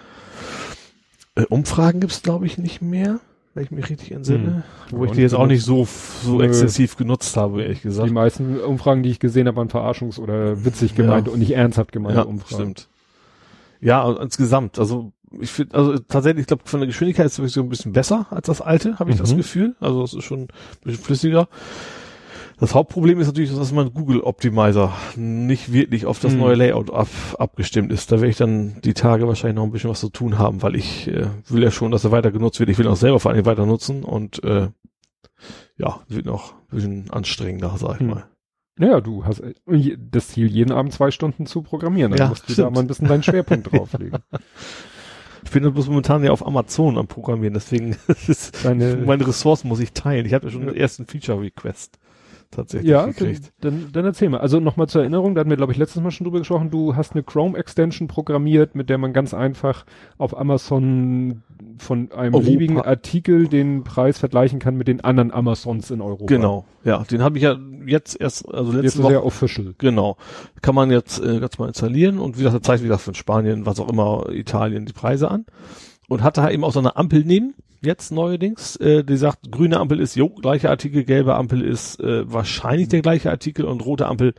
Äh, 1.35 1.45
Umfragen 1.45 2.01
gibt's 2.01 2.21
glaube 2.21 2.45
ich 2.45 2.57
nicht 2.57 2.81
mehr, 2.81 3.21
wenn 3.53 3.63
ich 3.63 3.71
mich 3.71 3.89
richtig 3.89 4.11
entsinne. 4.11 4.63
Mhm. 4.91 4.97
Wo 4.97 5.05
ich 5.05 5.11
die 5.11 5.21
jetzt 5.21 5.35
auch 5.35 5.47
nicht 5.47 5.63
so, 5.63 5.87
so 6.21 6.39
Nö. 6.39 6.43
exzessiv 6.43 6.97
genutzt 6.97 7.37
habe, 7.37 7.63
ehrlich 7.63 7.81
gesagt. 7.81 8.09
Die 8.09 8.13
meisten 8.13 8.59
Umfragen, 8.59 9.03
die 9.03 9.09
ich 9.09 9.19
gesehen 9.19 9.47
habe, 9.47 9.55
waren 9.55 9.69
Verarschungs- 9.69 10.19
oder 10.19 10.65
witzig 10.65 10.95
gemeinte 10.95 11.29
ja. 11.29 11.33
und 11.33 11.39
nicht 11.39 11.51
ernsthaft 11.51 11.93
gemeinte 11.93 12.19
ja, 12.19 12.25
Umfragen. 12.25 12.61
Stimmt. 12.61 12.87
Ja, 13.79 14.11
insgesamt, 14.11 14.79
also 14.79 15.13
ich 15.39 15.49
finde, 15.49 15.75
also 15.75 15.97
tatsächlich, 15.97 16.41
ich 16.41 16.47
glaube, 16.47 16.63
von 16.65 16.81
der 16.81 16.87
Geschwindigkeit 16.87 17.25
ist 17.25 17.39
es 17.39 17.53
so 17.53 17.61
ein 17.61 17.69
bisschen 17.69 17.93
besser 17.93 18.27
als 18.31 18.47
das 18.47 18.61
alte, 18.61 18.99
habe 18.99 19.11
ich 19.11 19.17
das 19.17 19.31
mhm. 19.31 19.37
Gefühl. 19.37 19.75
Also 19.79 20.03
es 20.03 20.13
ist 20.13 20.25
schon 20.25 20.41
ein 20.41 20.47
bisschen 20.83 21.03
flüssiger. 21.03 21.47
Das 22.63 22.75
Hauptproblem 22.75 23.19
ist 23.19 23.27
natürlich, 23.27 23.53
dass 23.53 23.73
mein 23.73 23.93
Google 23.93 24.21
Optimizer 24.21 24.93
nicht 25.17 25.73
wirklich 25.73 26.05
auf 26.05 26.21
das 26.21 26.31
hm. 26.31 26.39
neue 26.39 26.55
Layout 26.55 26.93
ab, 26.93 27.09
abgestimmt 27.37 27.91
ist. 27.91 28.09
Da 28.09 28.21
werde 28.21 28.29
ich 28.29 28.37
dann 28.37 28.79
die 28.85 28.93
Tage 28.93 29.27
wahrscheinlich 29.27 29.57
noch 29.57 29.65
ein 29.65 29.71
bisschen 29.71 29.89
was 29.89 29.99
zu 29.99 30.07
tun 30.07 30.39
haben, 30.39 30.61
weil 30.61 30.77
ich 30.77 31.09
äh, 31.09 31.27
will 31.49 31.61
ja 31.61 31.71
schon, 31.71 31.91
dass 31.91 32.05
er 32.05 32.11
weiter 32.11 32.31
genutzt 32.31 32.61
wird. 32.61 32.69
Ich 32.69 32.77
will 32.77 32.87
auch 32.87 32.95
selber 32.95 33.19
vor 33.19 33.31
allem 33.31 33.45
weiter 33.45 33.65
nutzen 33.65 34.05
und 34.05 34.41
äh, 34.45 34.69
ja, 35.75 35.99
wird 36.07 36.25
noch 36.25 36.53
ein 36.53 36.75
bisschen 36.75 37.09
anstrengender, 37.11 37.75
sag 37.75 37.95
ich 37.95 37.99
hm. 37.99 38.07
mal. 38.07 38.29
Naja, 38.77 39.01
du 39.01 39.25
hast 39.25 39.41
äh, 39.41 39.97
das 39.97 40.29
Ziel, 40.29 40.47
jeden 40.47 40.71
Abend 40.71 40.93
zwei 40.93 41.11
Stunden 41.11 41.45
zu 41.45 41.63
programmieren. 41.63 42.11
Dann 42.11 42.19
ja, 42.19 42.27
musst 42.29 42.47
du 42.47 42.53
stimmt. 42.53 42.65
da 42.65 42.71
mal 42.71 42.79
ein 42.79 42.87
bisschen 42.87 43.09
deinen 43.09 43.23
Schwerpunkt 43.23 43.69
drauflegen. 43.73 44.19
Ich 45.43 45.51
bin 45.51 45.69
bloß 45.69 45.89
momentan 45.89 46.23
ja 46.23 46.31
auf 46.31 46.47
Amazon 46.47 46.97
am 46.97 47.07
Programmieren, 47.07 47.55
deswegen 47.55 47.97
ist 48.27 48.63
meine 48.63 49.27
Ressourcen 49.27 49.67
muss 49.67 49.81
ich 49.81 49.91
teilen. 49.91 50.25
Ich 50.25 50.33
hatte 50.33 50.49
schon 50.49 50.65
den 50.65 50.77
ersten 50.77 51.05
Feature-Request 51.05 51.99
tatsächlich 52.55 52.89
ja, 52.89 53.05
gekriegt. 53.05 53.51
Dann, 53.61 53.89
dann 53.91 54.05
erzähl 54.05 54.29
mal. 54.29 54.39
Also 54.39 54.59
nochmal 54.59 54.87
zur 54.87 55.01
Erinnerung, 55.01 55.35
da 55.35 55.41
hatten 55.41 55.49
wir, 55.49 55.57
glaube 55.57 55.71
ich, 55.71 55.77
letztes 55.77 56.01
Mal 56.01 56.11
schon 56.11 56.25
drüber 56.25 56.39
gesprochen, 56.39 56.69
du 56.69 56.95
hast 56.95 57.13
eine 57.13 57.23
Chrome-Extension 57.23 58.07
programmiert, 58.07 58.75
mit 58.75 58.89
der 58.89 58.97
man 58.97 59.13
ganz 59.13 59.33
einfach 59.33 59.85
auf 60.17 60.37
Amazon 60.37 61.43
von 61.77 62.11
einem 62.11 62.33
Europa. 62.33 62.45
beliebigen 62.45 62.81
Artikel 62.81 63.47
den 63.47 63.83
Preis 63.83 64.19
vergleichen 64.19 64.59
kann 64.59 64.75
mit 64.75 64.87
den 64.87 65.01
anderen 65.01 65.31
Amazons 65.31 65.91
in 65.91 66.01
Europa. 66.01 66.25
Genau, 66.25 66.65
ja, 66.83 67.03
den 67.03 67.21
habe 67.21 67.37
ich 67.37 67.43
ja 67.43 67.57
jetzt 67.85 68.19
erst, 68.19 68.47
also 68.53 68.71
letzte 68.71 68.85
jetzt 68.85 69.03
Woche. 69.03 69.13
Jetzt 69.13 69.23
official. 69.23 69.73
Genau, 69.77 70.17
kann 70.61 70.75
man 70.75 70.91
jetzt 70.91 71.19
äh, 71.19 71.39
ganz 71.39 71.57
mal 71.57 71.67
installieren 71.67 72.19
und 72.19 72.39
wie 72.39 72.45
er 72.45 72.61
zeigt, 72.61 72.83
wie 72.83 72.87
gesagt, 72.87 73.03
von 73.03 73.15
Spanien, 73.15 73.65
was 73.65 73.79
auch 73.79 73.89
immer, 73.89 74.29
Italien 74.29 74.85
die 74.85 74.93
Preise 74.93 75.29
an 75.29 75.45
und 76.13 76.23
hatte 76.23 76.41
halt 76.41 76.53
eben 76.53 76.63
auch 76.63 76.73
so 76.73 76.79
eine 76.79 76.95
Ampel 76.95 77.23
neben 77.25 77.53
jetzt 77.81 78.11
neuerdings, 78.11 78.77
äh, 78.77 79.03
die 79.03 79.17
sagt, 79.17 79.51
grüne 79.51 79.79
Ampel 79.79 79.99
ist 79.99 80.15
jo, 80.15 80.29
gleiche 80.29 80.69
Artikel, 80.69 81.03
gelbe 81.03 81.35
Ampel 81.35 81.61
ist 81.61 81.99
äh, 81.99 82.31
wahrscheinlich 82.31 82.87
der 82.87 83.01
gleiche 83.01 83.29
Artikel 83.29 83.65
und 83.65 83.85
rote 83.85 84.07
Ampel, 84.07 84.33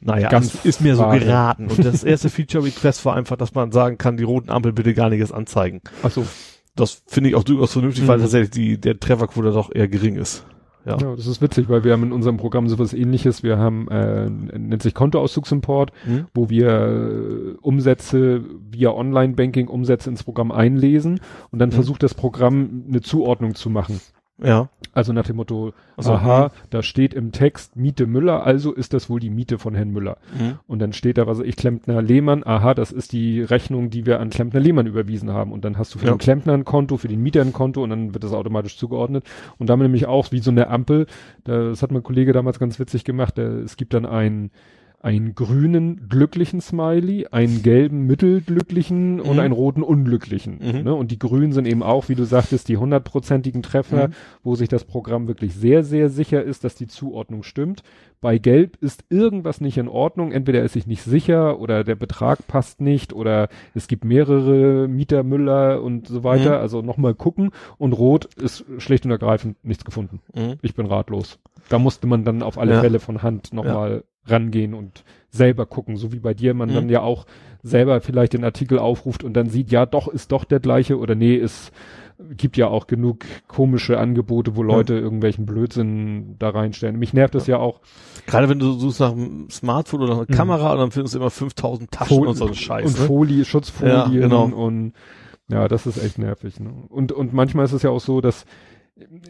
naja, 0.00 0.28
Ganz 0.28 0.54
ist, 0.54 0.66
ist 0.66 0.80
mir 0.82 0.96
so 0.96 1.08
geraten. 1.08 1.68
Und 1.68 1.82
das 1.82 2.04
erste 2.04 2.28
Feature 2.28 2.64
Request 2.64 3.06
war 3.06 3.16
einfach, 3.16 3.36
dass 3.36 3.54
man 3.54 3.72
sagen 3.72 3.96
kann, 3.96 4.18
die 4.18 4.24
roten 4.24 4.50
Ampel 4.50 4.74
bitte 4.74 4.92
gar 4.92 5.08
nichts 5.08 5.32
anzeigen. 5.32 5.80
Ach 6.02 6.10
so. 6.10 6.26
Das 6.76 7.02
finde 7.06 7.30
ich 7.30 7.36
auch 7.36 7.44
durchaus 7.44 7.72
vernünftig, 7.72 8.04
mhm. 8.04 8.08
weil 8.08 8.20
tatsächlich 8.20 8.50
die, 8.50 8.78
der 8.78 9.00
Trefferquote 9.00 9.52
doch 9.52 9.74
eher 9.74 9.88
gering 9.88 10.16
ist. 10.16 10.44
Ja. 10.84 10.98
ja, 10.98 11.16
das 11.16 11.26
ist 11.26 11.40
witzig, 11.40 11.68
weil 11.68 11.82
wir 11.82 11.92
haben 11.92 12.02
in 12.02 12.12
unserem 12.12 12.36
Programm 12.36 12.68
sowas 12.68 12.92
ähnliches. 12.92 13.42
Wir 13.42 13.58
haben, 13.58 13.88
äh, 13.88 14.28
nennt 14.28 14.82
sich 14.82 14.94
Kontoauszugsimport, 14.94 15.92
mhm. 16.04 16.26
wo 16.34 16.50
wir 16.50 16.68
äh, 16.68 17.56
Umsätze 17.62 18.42
via 18.70 18.90
Online-Banking 18.90 19.68
Umsätze 19.68 20.10
ins 20.10 20.24
Programm 20.24 20.52
einlesen 20.52 21.20
und 21.50 21.58
dann 21.58 21.70
mhm. 21.70 21.74
versucht 21.74 22.02
das 22.02 22.14
Programm 22.14 22.84
eine 22.88 23.00
Zuordnung 23.00 23.54
zu 23.54 23.70
machen. 23.70 24.00
Ja. 24.42 24.68
Also 24.92 25.12
nach 25.12 25.26
dem 25.26 25.36
Motto, 25.36 25.72
also, 25.96 26.12
aha, 26.12 26.46
mh. 26.46 26.50
da 26.70 26.82
steht 26.82 27.14
im 27.14 27.32
Text 27.32 27.76
Miete 27.76 28.06
Müller, 28.06 28.44
also 28.44 28.72
ist 28.72 28.92
das 28.92 29.10
wohl 29.10 29.20
die 29.20 29.30
Miete 29.30 29.58
von 29.58 29.74
Herrn 29.74 29.90
Müller. 29.90 30.18
Mhm. 30.38 30.58
Und 30.66 30.78
dann 30.80 30.92
steht 30.92 31.18
da, 31.18 31.26
was 31.26 31.40
ich, 31.40 31.56
Klempner 31.56 32.02
Lehmann, 32.02 32.44
aha, 32.44 32.74
das 32.74 32.92
ist 32.92 33.12
die 33.12 33.42
Rechnung, 33.42 33.90
die 33.90 34.06
wir 34.06 34.20
an 34.20 34.30
Klempner 34.30 34.60
Lehmann 34.60 34.86
überwiesen 34.86 35.32
haben. 35.32 35.52
Und 35.52 35.64
dann 35.64 35.78
hast 35.78 35.94
du 35.94 35.98
für 35.98 36.06
ja. 36.06 36.12
den 36.12 36.18
Klempner 36.18 36.52
ein 36.52 36.64
Konto, 36.64 36.96
für 36.96 37.08
den 37.08 37.22
Mieter 37.22 37.40
ein 37.40 37.52
Konto 37.52 37.82
und 37.82 37.90
dann 37.90 38.14
wird 38.14 38.24
das 38.24 38.32
automatisch 38.32 38.76
zugeordnet. 38.76 39.24
Und 39.58 39.68
damit 39.68 39.84
nämlich 39.84 40.06
auch 40.06 40.30
wie 40.32 40.40
so 40.40 40.50
eine 40.50 40.68
Ampel, 40.68 41.06
das 41.44 41.82
hat 41.82 41.90
mein 41.90 42.02
Kollege 42.02 42.32
damals 42.32 42.58
ganz 42.58 42.78
witzig 42.78 43.04
gemacht, 43.04 43.38
es 43.38 43.76
gibt 43.76 43.94
dann 43.94 44.06
ein 44.06 44.50
einen 45.04 45.34
grünen 45.34 46.08
glücklichen 46.08 46.62
Smiley, 46.62 47.26
einen 47.30 47.62
gelben 47.62 48.06
mittelglücklichen 48.06 49.16
mhm. 49.16 49.20
und 49.20 49.38
einen 49.38 49.52
roten 49.52 49.82
unglücklichen. 49.82 50.58
Mhm. 50.62 50.82
Ne? 50.82 50.94
Und 50.94 51.10
die 51.10 51.18
grünen 51.18 51.52
sind 51.52 51.66
eben 51.66 51.82
auch, 51.82 52.08
wie 52.08 52.14
du 52.14 52.24
sagtest, 52.24 52.68
die 52.70 52.78
hundertprozentigen 52.78 53.62
Treffer, 53.62 54.08
mhm. 54.08 54.12
wo 54.42 54.54
sich 54.54 54.70
das 54.70 54.84
Programm 54.84 55.28
wirklich 55.28 55.54
sehr, 55.54 55.84
sehr 55.84 56.08
sicher 56.08 56.42
ist, 56.42 56.64
dass 56.64 56.74
die 56.74 56.86
Zuordnung 56.86 57.42
stimmt. 57.42 57.82
Bei 58.22 58.38
Gelb 58.38 58.78
ist 58.80 59.04
irgendwas 59.10 59.60
nicht 59.60 59.76
in 59.76 59.88
Ordnung. 59.88 60.32
Entweder 60.32 60.62
ist 60.62 60.72
sich 60.72 60.86
nicht 60.86 61.02
sicher 61.02 61.60
oder 61.60 61.84
der 61.84 61.96
Betrag 61.96 62.46
passt 62.46 62.80
nicht 62.80 63.12
oder 63.12 63.50
es 63.74 63.88
gibt 63.88 64.06
mehrere 64.06 64.88
Mieter, 64.88 65.22
Müller 65.22 65.82
und 65.82 66.08
so 66.08 66.24
weiter. 66.24 66.56
Mhm. 66.56 66.62
Also 66.62 66.80
nochmal 66.80 67.14
gucken. 67.14 67.50
Und 67.76 67.92
Rot 67.92 68.34
ist 68.36 68.64
schlicht 68.78 69.04
und 69.04 69.10
ergreifend 69.10 69.62
nichts 69.62 69.84
gefunden. 69.84 70.20
Mhm. 70.34 70.54
Ich 70.62 70.74
bin 70.74 70.86
ratlos. 70.86 71.38
Da 71.68 71.78
musste 71.78 72.06
man 72.06 72.24
dann 72.24 72.42
auf 72.42 72.58
alle 72.58 72.74
ja. 72.74 72.80
Fälle 72.80 73.00
von 73.00 73.22
Hand 73.22 73.52
nochmal 73.52 74.04
ja. 74.26 74.34
rangehen 74.34 74.74
und 74.74 75.04
selber 75.30 75.66
gucken, 75.66 75.96
so 75.96 76.12
wie 76.12 76.20
bei 76.20 76.34
dir 76.34 76.54
man 76.54 76.70
mhm. 76.70 76.74
dann 76.74 76.88
ja 76.88 77.02
auch 77.02 77.26
selber 77.62 78.00
vielleicht 78.00 78.34
den 78.34 78.44
Artikel 78.44 78.78
aufruft 78.78 79.24
und 79.24 79.34
dann 79.34 79.48
sieht, 79.48 79.70
ja 79.70 79.86
doch, 79.86 80.08
ist 80.08 80.32
doch 80.32 80.44
der 80.44 80.60
gleiche 80.60 80.98
oder 80.98 81.14
nee, 81.14 81.34
ist 81.34 81.72
gibt 82.36 82.56
ja 82.56 82.68
auch 82.68 82.86
genug 82.86 83.24
komische 83.48 83.98
Angebote, 83.98 84.56
wo 84.56 84.62
Leute 84.62 84.94
ja. 84.94 85.00
irgendwelchen 85.00 85.46
Blödsinn 85.46 86.36
da 86.38 86.50
reinstellen. 86.50 86.96
Mich 86.96 87.12
nervt 87.12 87.34
das 87.34 87.46
ja, 87.46 87.58
auch. 87.58 87.80
Gerade 88.26 88.48
wenn 88.48 88.58
du 88.58 88.72
suchst 88.72 89.00
nach 89.00 89.12
einem 89.12 89.50
Smartphone 89.50 90.02
oder 90.02 90.12
einer 90.12 90.26
mhm. 90.28 90.34
Kamera 90.34 90.72
und 90.72 90.78
dann 90.78 90.90
findest 90.92 91.14
du 91.14 91.18
immer 91.18 91.30
5000 91.30 91.90
Taschen 91.90 92.16
Fol 92.16 92.28
und 92.28 92.36
so 92.36 92.46
einen 92.46 92.54
Scheiß. 92.54 92.86
Und 92.86 93.00
ne? 93.00 93.06
Folie, 93.06 93.44
Schutzfolien 93.44 94.12
ja, 94.12 94.20
genau. 94.20 94.44
und 94.44 94.92
ja, 95.48 95.68
das 95.68 95.86
ist 95.86 96.02
echt 96.02 96.18
nervig. 96.18 96.60
Ne? 96.60 96.72
Und, 96.88 97.12
und 97.12 97.32
manchmal 97.32 97.64
ist 97.64 97.72
es 97.72 97.82
ja 97.82 97.90
auch 97.90 98.00
so, 98.00 98.20
dass 98.20 98.46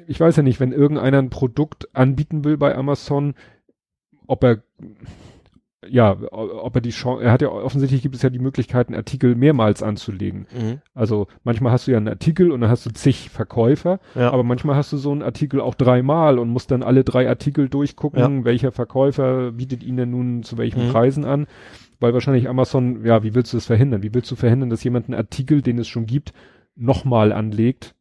ich 0.06 0.20
weiß 0.20 0.36
ja 0.36 0.42
nicht, 0.42 0.60
wenn 0.60 0.72
irgendeiner 0.72 1.18
ein 1.18 1.30
Produkt 1.30 1.88
anbieten 1.94 2.44
will 2.44 2.56
bei 2.56 2.74
Amazon, 2.74 3.34
ob 4.26 4.44
er 4.44 4.62
ja, 5.88 6.16
ob 6.30 6.74
er 6.74 6.80
die 6.80 6.90
Chance, 6.90 7.24
er 7.24 7.32
hat 7.32 7.42
ja 7.42 7.48
offensichtlich 7.48 8.02
gibt 8.02 8.14
es 8.14 8.22
ja 8.22 8.30
die 8.30 8.38
Möglichkeit, 8.38 8.88
einen 8.88 8.96
Artikel 8.96 9.34
mehrmals 9.34 9.82
anzulegen. 9.82 10.46
Mhm. 10.50 10.80
Also 10.94 11.26
manchmal 11.42 11.72
hast 11.72 11.86
du 11.86 11.90
ja 11.90 11.98
einen 11.98 12.08
Artikel 12.08 12.52
und 12.52 12.62
dann 12.62 12.70
hast 12.70 12.86
du 12.86 12.90
zig 12.90 13.30
Verkäufer, 13.30 14.00
ja. 14.14 14.30
aber 14.30 14.44
manchmal 14.44 14.76
hast 14.76 14.92
du 14.92 14.96
so 14.96 15.12
einen 15.12 15.22
Artikel 15.22 15.60
auch 15.60 15.74
dreimal 15.74 16.38
und 16.38 16.48
musst 16.48 16.70
dann 16.70 16.82
alle 16.82 17.04
drei 17.04 17.28
Artikel 17.28 17.68
durchgucken, 17.68 18.38
ja. 18.38 18.44
welcher 18.44 18.72
Verkäufer 18.72 19.52
bietet 19.52 19.82
ihn 19.82 19.96
denn 19.96 20.10
nun 20.10 20.42
zu 20.42 20.58
welchen 20.58 20.86
mhm. 20.86 20.90
Preisen 20.92 21.24
an. 21.24 21.46
Weil 22.00 22.12
wahrscheinlich 22.12 22.48
Amazon, 22.48 23.04
ja, 23.04 23.22
wie 23.22 23.34
willst 23.34 23.52
du 23.52 23.56
das 23.56 23.66
verhindern? 23.66 24.02
Wie 24.02 24.12
willst 24.14 24.30
du 24.30 24.36
verhindern, 24.36 24.70
dass 24.70 24.84
jemand 24.84 25.08
einen 25.08 25.18
Artikel, 25.18 25.62
den 25.62 25.78
es 25.78 25.88
schon 25.88 26.06
gibt, 26.06 26.32
nochmal 26.76 27.32
anlegt? 27.32 27.94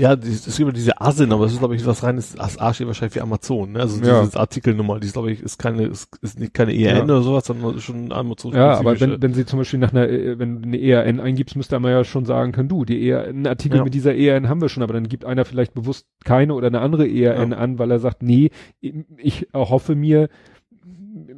Ja, 0.00 0.14
es 0.14 0.46
gibt 0.46 0.58
immer 0.58 0.72
diese 0.72 0.98
ASIN, 0.98 1.30
aber 1.30 1.44
das 1.44 1.52
ist, 1.52 1.58
glaube 1.58 1.76
ich, 1.76 1.84
was 1.84 2.02
reines, 2.02 2.32
das 2.34 2.58
A 2.58 2.72
steht 2.72 2.86
wahrscheinlich 2.86 3.12
für 3.12 3.20
Amazon, 3.20 3.72
ne? 3.72 3.80
Also 3.80 4.02
ja. 4.02 4.22
diese 4.24 4.40
Artikelnummer, 4.40 4.98
die 4.98 5.06
ist, 5.06 5.12
glaube 5.12 5.30
ich, 5.30 5.42
ist 5.42 5.58
keine, 5.58 5.84
ist, 5.84 6.08
ist 6.22 6.40
nicht 6.40 6.54
keine 6.54 6.72
ERN 6.72 6.96
ja. 6.96 7.04
oder 7.04 7.20
sowas, 7.20 7.44
sondern 7.44 7.78
schon 7.80 8.10
Amazon. 8.10 8.54
Ja, 8.54 8.78
aber 8.78 8.98
wenn, 8.98 9.20
wenn 9.20 9.34
sie 9.34 9.44
zum 9.44 9.58
Beispiel 9.58 9.78
nach 9.78 9.92
einer, 9.92 10.08
äh, 10.08 10.38
wenn 10.38 10.62
du 10.62 10.68
eine 10.68 10.80
ERN 10.80 11.20
eingibst, 11.20 11.54
müsste 11.54 11.78
man 11.78 11.92
ja 11.92 12.02
schon 12.04 12.24
sagen 12.24 12.52
können, 12.52 12.70
du, 12.70 12.86
die 12.86 13.10
ERN, 13.10 13.28
einen 13.28 13.46
Artikel 13.46 13.76
ja. 13.76 13.84
mit 13.84 13.92
dieser 13.92 14.14
ERN 14.14 14.48
haben 14.48 14.62
wir 14.62 14.70
schon, 14.70 14.82
aber 14.82 14.94
dann 14.94 15.06
gibt 15.06 15.26
einer 15.26 15.44
vielleicht 15.44 15.74
bewusst 15.74 16.06
keine 16.24 16.54
oder 16.54 16.68
eine 16.68 16.80
andere 16.80 17.06
ERN 17.06 17.52
an, 17.52 17.78
weil 17.78 17.90
er 17.90 17.98
sagt, 17.98 18.22
nee, 18.22 18.50
ich 18.80 19.48
hoffe 19.52 19.94
mir, 19.94 20.30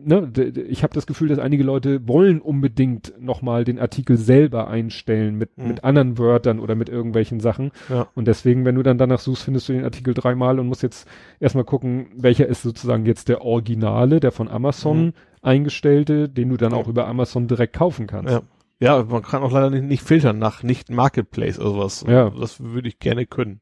ne, 0.05 0.33
ich 0.69 0.83
habe 0.83 0.95
das 0.95 1.07
Gefühl, 1.07 1.29
dass 1.29 1.39
einige 1.39 1.63
Leute 1.63 2.07
wollen 2.07 2.41
unbedingt 2.41 3.13
nochmal 3.21 3.65
den 3.65 3.79
Artikel 3.79 4.17
selber 4.17 4.69
einstellen 4.69 5.37
mit, 5.37 5.57
mhm. 5.57 5.69
mit 5.69 5.85
anderen 5.85 6.19
Wörtern 6.19 6.61
oder 6.61 6.75
mit 6.75 6.89
irgendwelchen 6.89 7.41
Sachen. 7.41 7.71
Ja. 7.89 8.09
Und 8.15 8.29
deswegen, 8.29 8.65
wenn 8.65 8.75
du 8.75 8.83
dann 8.83 8.99
danach 8.99 9.21
suchst, 9.21 9.45
findest 9.45 9.69
du 9.69 9.73
den 9.73 9.85
Artikel 9.85 10.15
dreimal 10.15 10.59
und 10.59 10.67
musst 10.67 10.83
jetzt 10.83 11.09
erstmal 11.41 11.65
gucken, 11.65 12.09
welcher 12.17 12.47
ist 12.47 12.63
sozusagen 12.63 13.07
jetzt 13.07 13.29
der 13.29 13.43
Originale, 13.43 14.21
der 14.21 14.33
von 14.33 14.49
Amazon 14.49 15.07
mhm. 15.07 15.13
eingestellte, 15.43 16.29
den 16.29 16.49
du 16.49 16.57
dann 16.57 16.73
ja. 16.73 16.79
auch 16.79 16.89
über 16.89 17.07
Amazon 17.07 17.49
direkt 17.49 17.75
kaufen 17.75 18.07
kannst. 18.07 18.33
Ja. 18.33 18.43
Ja, 18.81 19.05
man 19.05 19.23
kann 19.23 19.45
auch 19.45 19.53
leider 19.53 19.71
nicht, 19.71 19.85
nicht 19.85 20.03
filtern 20.03 20.41
nach 20.41 20.65
nicht 20.65 20.91
Marketplace 20.91 21.61
oder 21.61 21.71
sowas. 21.71 22.05
Ja. 22.09 22.31
Das 22.31 22.59
würde 22.59 22.89
ich 22.89 22.99
gerne 22.99 23.27
können 23.27 23.61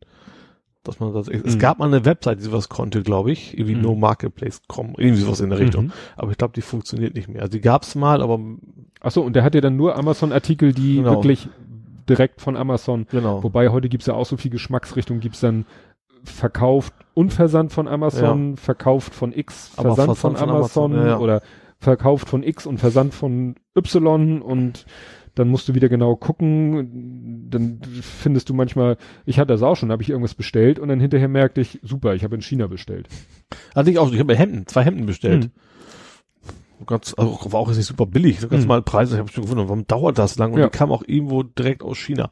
dass 0.82 0.98
man 0.98 1.12
das, 1.12 1.28
es 1.28 1.56
mhm. 1.56 1.58
gab 1.58 1.78
mal 1.78 1.86
eine 1.86 2.04
Website, 2.04 2.38
die 2.38 2.44
sowas 2.44 2.68
konnte, 2.68 3.02
glaube 3.02 3.30
ich, 3.30 3.54
irgendwie 3.54 3.74
mhm. 3.74 3.82
no 3.82 3.94
marketplace.com, 3.94 4.94
irgendwie 4.96 5.22
sowas 5.22 5.40
in 5.40 5.50
der 5.50 5.58
Richtung. 5.58 5.86
Mhm. 5.86 5.92
Aber 6.16 6.30
ich 6.30 6.38
glaube, 6.38 6.54
die 6.54 6.62
funktioniert 6.62 7.14
nicht 7.14 7.28
mehr. 7.28 7.42
Also 7.42 7.52
die 7.52 7.60
gab's 7.60 7.94
mal, 7.94 8.22
aber. 8.22 8.40
Ach 9.02 9.10
so, 9.10 9.22
und 9.22 9.34
der 9.34 9.44
hat 9.44 9.54
ja 9.54 9.60
dann 9.60 9.76
nur 9.76 9.96
Amazon-Artikel, 9.96 10.72
die 10.72 10.96
genau. 10.96 11.12
wirklich 11.12 11.48
direkt 12.08 12.40
von 12.40 12.56
Amazon. 12.56 13.06
Genau. 13.10 13.42
Wobei 13.42 13.68
heute 13.70 13.88
gibt's 13.88 14.06
ja 14.06 14.14
auch 14.14 14.26
so 14.26 14.36
viel 14.36 14.50
Geschmacksrichtung, 14.50 15.20
gibt's 15.20 15.40
dann 15.40 15.64
verkauft 16.24 16.92
und 17.14 17.32
Versand 17.32 17.72
von 17.72 17.88
Amazon, 17.88 18.50
ja. 18.50 18.56
verkauft 18.56 19.14
von 19.14 19.32
X, 19.32 19.68
Versand, 19.68 20.18
von, 20.18 20.34
von 20.34 20.36
Amazon, 20.36 20.50
Amazon 20.50 20.92
ja, 20.92 21.06
ja. 21.06 21.18
oder 21.18 21.42
verkauft 21.78 22.28
von 22.28 22.42
X 22.42 22.66
und 22.66 22.78
Versand 22.78 23.14
von 23.14 23.56
Y 23.74 24.42
und 24.42 24.84
dann 25.34 25.48
musst 25.48 25.68
du 25.68 25.74
wieder 25.74 25.88
genau 25.88 26.16
gucken, 26.16 27.48
dann 27.50 27.80
findest 28.02 28.48
du 28.48 28.54
manchmal, 28.54 28.96
ich 29.26 29.38
hatte 29.38 29.52
das 29.52 29.62
auch 29.62 29.76
schon, 29.76 29.92
habe 29.92 30.02
ich 30.02 30.10
irgendwas 30.10 30.34
bestellt 30.34 30.78
und 30.78 30.88
dann 30.88 31.00
hinterher 31.00 31.28
merkte 31.28 31.60
ich, 31.60 31.80
super, 31.82 32.14
ich 32.14 32.24
habe 32.24 32.34
in 32.34 32.42
China 32.42 32.66
bestellt. 32.66 33.08
Hatte 33.74 33.90
ich 33.90 33.98
auch, 33.98 34.12
ich 34.12 34.20
habe 34.20 34.34
Hemden, 34.34 34.66
zwei 34.66 34.84
Hemden 34.84 35.06
bestellt. 35.06 35.44
Hm. 35.44 35.50
Ganz, 36.86 37.14
also 37.16 37.38
war 37.52 37.60
auch 37.60 37.68
jetzt 37.68 37.76
nicht 37.76 37.86
super 37.86 38.06
billig, 38.06 38.40
so 38.40 38.48
ganz 38.48 38.62
hm. 38.62 38.68
mal 38.68 38.82
Preise, 38.82 39.14
ich 39.14 39.20
habe 39.20 39.30
schon 39.30 39.44
gewundert, 39.44 39.68
warum 39.68 39.86
dauert 39.86 40.18
das 40.18 40.38
lang? 40.38 40.52
Und 40.52 40.60
ja. 40.60 40.68
die 40.68 40.76
kam 40.76 40.90
auch 40.90 41.02
irgendwo 41.06 41.42
direkt 41.42 41.82
aus 41.82 41.98
China. 41.98 42.30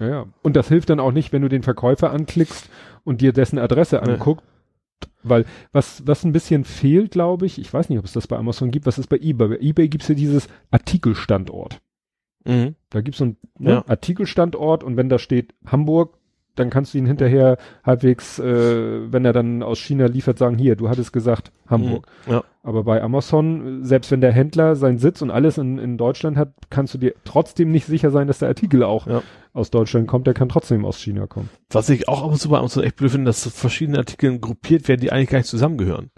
Ja, 0.00 0.08
ja. 0.08 0.26
Und 0.42 0.56
das 0.56 0.68
hilft 0.68 0.90
dann 0.90 1.00
auch 1.00 1.12
nicht, 1.12 1.32
wenn 1.32 1.42
du 1.42 1.48
den 1.48 1.62
Verkäufer 1.62 2.10
anklickst 2.10 2.68
und 3.04 3.20
dir 3.20 3.32
dessen 3.32 3.58
Adresse 3.58 4.00
nee. 4.04 4.12
anguckst, 4.12 4.44
weil 5.22 5.44
was, 5.72 6.06
was 6.06 6.24
ein 6.24 6.32
bisschen 6.32 6.64
fehlt, 6.64 7.12
glaube 7.12 7.46
ich, 7.46 7.58
ich 7.58 7.72
weiß 7.72 7.88
nicht, 7.88 7.98
ob 7.98 8.04
es 8.04 8.12
das 8.12 8.26
bei 8.26 8.36
Amazon 8.36 8.70
gibt, 8.70 8.86
was 8.86 8.98
ist 8.98 9.08
bei 9.08 9.16
eBay? 9.16 9.48
Bei 9.48 9.58
eBay 9.58 9.88
gibt 9.88 10.02
es 10.02 10.08
ja 10.08 10.14
dieses 10.14 10.48
Artikelstandort. 10.70 11.80
Mhm. 12.44 12.74
Da 12.90 13.00
gibt's 13.00 13.18
so 13.18 13.24
einen 13.24 13.36
ne, 13.58 13.70
ja. 13.70 13.84
Artikelstandort 13.86 14.84
und 14.84 14.96
wenn 14.96 15.08
da 15.08 15.18
steht 15.18 15.54
Hamburg, 15.66 16.18
dann 16.54 16.70
kannst 16.70 16.94
du 16.94 16.98
ihn 16.98 17.06
hinterher 17.06 17.58
halbwegs, 17.82 18.38
äh, 18.38 19.12
wenn 19.12 19.24
er 19.24 19.32
dann 19.32 19.62
aus 19.62 19.78
China 19.78 20.06
liefert, 20.06 20.38
sagen, 20.38 20.56
hier, 20.56 20.76
du 20.76 20.88
hattest 20.88 21.12
gesagt 21.12 21.50
Hamburg. 21.66 22.06
Mhm. 22.26 22.32
Ja. 22.32 22.44
Aber 22.62 22.84
bei 22.84 23.02
Amazon, 23.02 23.84
selbst 23.84 24.10
wenn 24.10 24.20
der 24.20 24.32
Händler 24.32 24.76
seinen 24.76 24.98
Sitz 24.98 25.20
und 25.20 25.30
alles 25.30 25.58
in, 25.58 25.78
in 25.78 25.98
Deutschland 25.98 26.36
hat, 26.36 26.52
kannst 26.70 26.94
du 26.94 26.98
dir 26.98 27.14
trotzdem 27.24 27.70
nicht 27.70 27.86
sicher 27.86 28.10
sein, 28.10 28.28
dass 28.28 28.38
der 28.38 28.48
Artikel 28.48 28.84
auch 28.84 29.06
ja. 29.06 29.22
aus 29.52 29.70
Deutschland 29.70 30.06
kommt, 30.06 30.26
der 30.26 30.34
kann 30.34 30.48
trotzdem 30.48 30.84
aus 30.84 30.98
China 30.98 31.26
kommen. 31.26 31.50
Was 31.70 31.88
ich 31.88 32.08
auch 32.08 32.22
ab 32.22 32.30
und 32.30 32.38
zu 32.38 32.48
bei 32.48 32.58
Amazon 32.58 32.84
echt 32.84 32.96
blöd 32.96 33.10
finde, 33.10 33.26
dass 33.26 33.46
verschiedene 33.48 33.98
Artikel 33.98 34.38
gruppiert 34.38 34.86
werden, 34.88 35.00
die 35.00 35.12
eigentlich 35.12 35.30
gar 35.30 35.38
nicht 35.38 35.50
zusammengehören. 35.50 36.10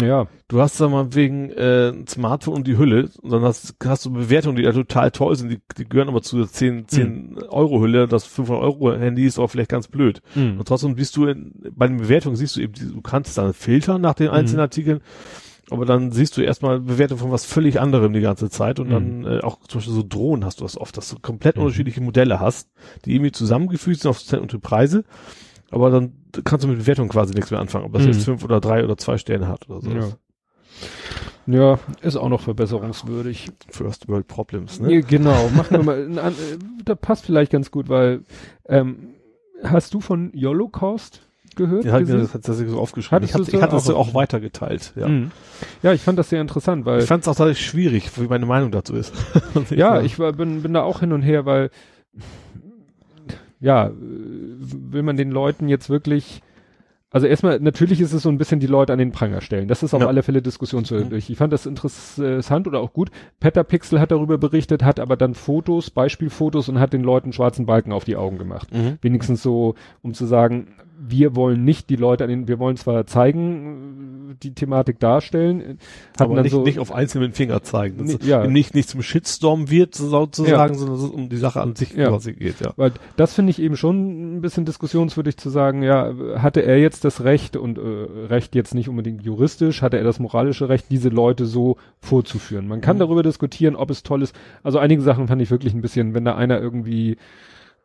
Ja. 0.00 0.26
Du 0.48 0.60
hast 0.60 0.80
da 0.80 0.88
mal 0.88 1.14
wegen 1.14 1.50
äh, 1.50 1.92
Smartphone 2.06 2.54
und 2.54 2.66
die 2.66 2.76
Hülle, 2.76 3.08
sondern 3.22 3.44
hast, 3.44 3.74
hast 3.84 4.04
du 4.04 4.12
Bewertungen, 4.12 4.56
die 4.56 4.62
ja 4.62 4.72
total 4.72 5.10
toll 5.10 5.34
sind, 5.36 5.50
die, 5.50 5.60
die 5.78 5.88
gehören 5.88 6.08
aber 6.08 6.22
zu 6.22 6.36
der 6.36 6.48
10, 6.48 6.88
10 6.88 7.08
mhm. 7.08 7.38
Euro 7.48 7.80
Hülle, 7.80 8.06
das 8.06 8.26
500 8.26 8.62
Euro 8.62 8.92
Handy 8.92 9.24
ist 9.24 9.38
auch 9.38 9.48
vielleicht 9.48 9.70
ganz 9.70 9.88
blöd. 9.88 10.20
Mhm. 10.34 10.58
Und 10.58 10.68
trotzdem 10.68 10.94
bist 10.96 11.16
du 11.16 11.26
in, 11.26 11.52
bei 11.72 11.88
den 11.88 11.96
Bewertungen 11.96 12.36
siehst 12.36 12.56
du 12.56 12.60
eben, 12.60 12.74
du 12.74 13.00
kannst 13.00 13.38
dann 13.38 13.54
filtern 13.54 14.00
nach 14.00 14.14
den 14.14 14.28
einzelnen 14.28 14.60
mhm. 14.60 14.64
Artikeln, 14.64 15.00
aber 15.70 15.84
dann 15.84 16.12
siehst 16.12 16.36
du 16.36 16.42
erstmal 16.42 16.78
Bewertungen 16.78 17.20
von 17.20 17.32
was 17.32 17.44
völlig 17.44 17.80
anderem 17.80 18.12
die 18.12 18.20
ganze 18.20 18.50
Zeit 18.50 18.78
und 18.78 18.90
dann 18.90 19.20
mhm. 19.20 19.26
äh, 19.26 19.40
auch 19.40 19.58
zum 19.66 19.78
Beispiel 19.78 19.94
so 19.94 20.04
Drohnen 20.06 20.44
hast 20.44 20.60
du 20.60 20.64
das 20.64 20.76
oft, 20.76 20.96
dass 20.96 21.08
du 21.08 21.16
komplett 21.20 21.56
mhm. 21.56 21.62
unterschiedliche 21.62 22.02
Modelle 22.02 22.38
hast, 22.38 22.70
die 23.04 23.14
irgendwie 23.14 23.32
zusammengefügt 23.32 24.00
sind 24.00 24.10
auf 24.10 24.22
und 24.32 24.60
Preise 24.60 25.04
aber 25.70 25.90
dann 25.90 26.12
kannst 26.44 26.64
du 26.64 26.68
mit 26.68 26.78
Bewertung 26.78 27.08
quasi 27.08 27.34
nichts 27.34 27.50
mehr 27.50 27.60
anfangen, 27.60 27.84
ob 27.84 27.92
das 27.92 28.02
mhm. 28.02 28.08
jetzt 28.08 28.24
fünf 28.24 28.44
oder 28.44 28.60
drei 28.60 28.84
oder 28.84 28.96
zwei 28.96 29.18
Sterne 29.18 29.48
hat 29.48 29.68
oder 29.68 29.80
so. 29.80 29.90
Ja. 29.90 30.08
Ja, 31.48 31.78
ist 32.02 32.16
auch 32.16 32.28
noch 32.28 32.40
verbesserungswürdig. 32.40 33.50
First 33.70 34.08
World 34.08 34.26
Problems, 34.26 34.80
ne? 34.80 35.00
genau, 35.02 35.48
machen 35.54 35.76
wir 35.76 35.84
mal. 35.84 36.18
An, 36.18 36.34
da 36.84 36.96
passt 36.96 37.24
vielleicht 37.24 37.52
ganz 37.52 37.70
gut, 37.70 37.88
weil 37.88 38.22
ähm, 38.68 39.14
hast 39.62 39.94
du 39.94 40.00
von 40.00 40.32
Holocaust 40.34 41.22
gehört? 41.54 41.84
Ja, 41.84 42.00
mir 42.00 42.06
das 42.06 42.32
tatsächlich 42.32 42.70
so 42.70 42.80
aufgeschrieben. 42.80 43.24
ich, 43.24 43.32
hab, 43.32 43.42
ich 43.42 43.54
hatte 43.62 43.76
das 43.76 43.84
so 43.84 43.96
auch 43.96 44.12
weitergeteilt. 44.12 44.92
Ja. 44.96 45.06
Mhm. 45.06 45.30
ja, 45.82 45.92
ich 45.92 46.02
fand 46.02 46.18
das 46.18 46.30
sehr 46.30 46.40
interessant, 46.40 46.84
weil 46.84 47.00
ich 47.00 47.06
fand 47.06 47.22
es 47.22 47.28
auch 47.28 47.36
tatsächlich 47.36 47.66
schwierig, 47.66 48.10
wie 48.18 48.26
meine 48.26 48.46
Meinung 48.46 48.72
dazu 48.72 48.94
ist. 48.94 49.14
ja, 49.70 50.00
ich 50.00 50.18
war, 50.18 50.32
bin, 50.32 50.62
bin 50.62 50.74
da 50.74 50.82
auch 50.82 51.00
hin 51.00 51.12
und 51.12 51.22
her, 51.22 51.46
weil 51.46 51.70
ja, 53.60 53.90
will 53.96 55.02
man 55.02 55.16
den 55.16 55.30
Leuten 55.30 55.68
jetzt 55.68 55.88
wirklich, 55.90 56.42
also 57.10 57.26
erstmal, 57.26 57.60
natürlich 57.60 58.00
ist 58.00 58.12
es 58.12 58.22
so 58.22 58.28
ein 58.28 58.38
bisschen 58.38 58.60
die 58.60 58.66
Leute 58.66 58.92
an 58.92 58.98
den 58.98 59.12
Pranger 59.12 59.40
stellen. 59.40 59.68
Das 59.68 59.82
ist 59.82 59.94
auf 59.94 60.02
ja. 60.02 60.08
alle 60.08 60.22
Fälle 60.22 60.42
diskussionswürdig. 60.42 61.28
Mhm. 61.28 61.32
Ich 61.32 61.38
fand 61.38 61.52
das 61.52 61.66
interessant 61.66 62.66
oder 62.66 62.80
auch 62.80 62.92
gut. 62.92 63.10
Petapixel 63.40 64.00
hat 64.00 64.10
darüber 64.10 64.38
berichtet, 64.38 64.82
hat 64.82 65.00
aber 65.00 65.16
dann 65.16 65.34
Fotos, 65.34 65.90
Beispielfotos 65.90 66.68
und 66.68 66.78
hat 66.78 66.92
den 66.92 67.02
Leuten 67.02 67.32
schwarzen 67.32 67.64
Balken 67.64 67.92
auf 67.92 68.04
die 68.04 68.16
Augen 68.16 68.38
gemacht. 68.38 68.72
Mhm. 68.74 68.98
Wenigstens 69.00 69.42
so, 69.42 69.74
um 70.02 70.14
zu 70.14 70.26
sagen, 70.26 70.68
wir 70.98 71.36
wollen 71.36 71.64
nicht 71.64 71.90
die 71.90 71.96
Leute 71.96 72.24
an 72.24 72.30
den, 72.30 72.48
wir 72.48 72.58
wollen 72.58 72.76
zwar 72.76 73.06
zeigen, 73.06 74.36
die 74.42 74.54
Thematik 74.54 74.98
darstellen, 74.98 75.78
aber 76.18 76.42
nicht, 76.42 76.52
so, 76.52 76.62
nicht 76.62 76.78
auf 76.78 76.92
einzelnen 76.92 77.32
Finger 77.32 77.62
zeigen, 77.62 77.98
dass 77.98 78.26
ja. 78.26 78.46
nicht, 78.46 78.74
nicht 78.74 78.88
zum 78.88 79.02
Shitstorm 79.02 79.70
wird 79.70 79.94
sozusagen, 79.94 80.74
ja. 80.74 80.78
sondern 80.78 80.96
dass 80.96 81.04
es 81.04 81.10
um 81.10 81.28
die 81.28 81.36
Sache 81.36 81.60
an 81.60 81.74
sich 81.74 81.94
ja. 81.94 82.08
quasi 82.08 82.32
geht, 82.34 82.60
ja. 82.60 82.72
Weil 82.76 82.92
das 83.16 83.34
finde 83.34 83.50
ich 83.50 83.60
eben 83.60 83.76
schon 83.76 84.36
ein 84.36 84.40
bisschen 84.40 84.64
diskussionswürdig 84.64 85.36
zu 85.36 85.50
sagen, 85.50 85.82
ja, 85.82 86.12
hatte 86.36 86.60
er 86.60 86.78
jetzt 86.78 87.04
das 87.04 87.24
Recht 87.24 87.56
und 87.56 87.78
äh, 87.78 87.80
Recht 88.26 88.54
jetzt 88.54 88.74
nicht 88.74 88.88
unbedingt 88.88 89.22
juristisch, 89.22 89.82
hatte 89.82 89.98
er 89.98 90.04
das 90.04 90.18
moralische 90.18 90.68
Recht, 90.68 90.86
diese 90.90 91.08
Leute 91.08 91.46
so 91.46 91.76
vorzuführen. 92.00 92.68
Man 92.68 92.80
kann 92.80 92.96
mhm. 92.96 93.00
darüber 93.00 93.22
diskutieren, 93.22 93.76
ob 93.76 93.90
es 93.90 94.02
toll 94.02 94.22
ist. 94.22 94.34
Also 94.62 94.78
einige 94.78 95.02
Sachen 95.02 95.28
fand 95.28 95.40
ich 95.40 95.50
wirklich 95.50 95.74
ein 95.74 95.82
bisschen, 95.82 96.14
wenn 96.14 96.24
da 96.24 96.34
einer 96.34 96.60
irgendwie 96.60 97.16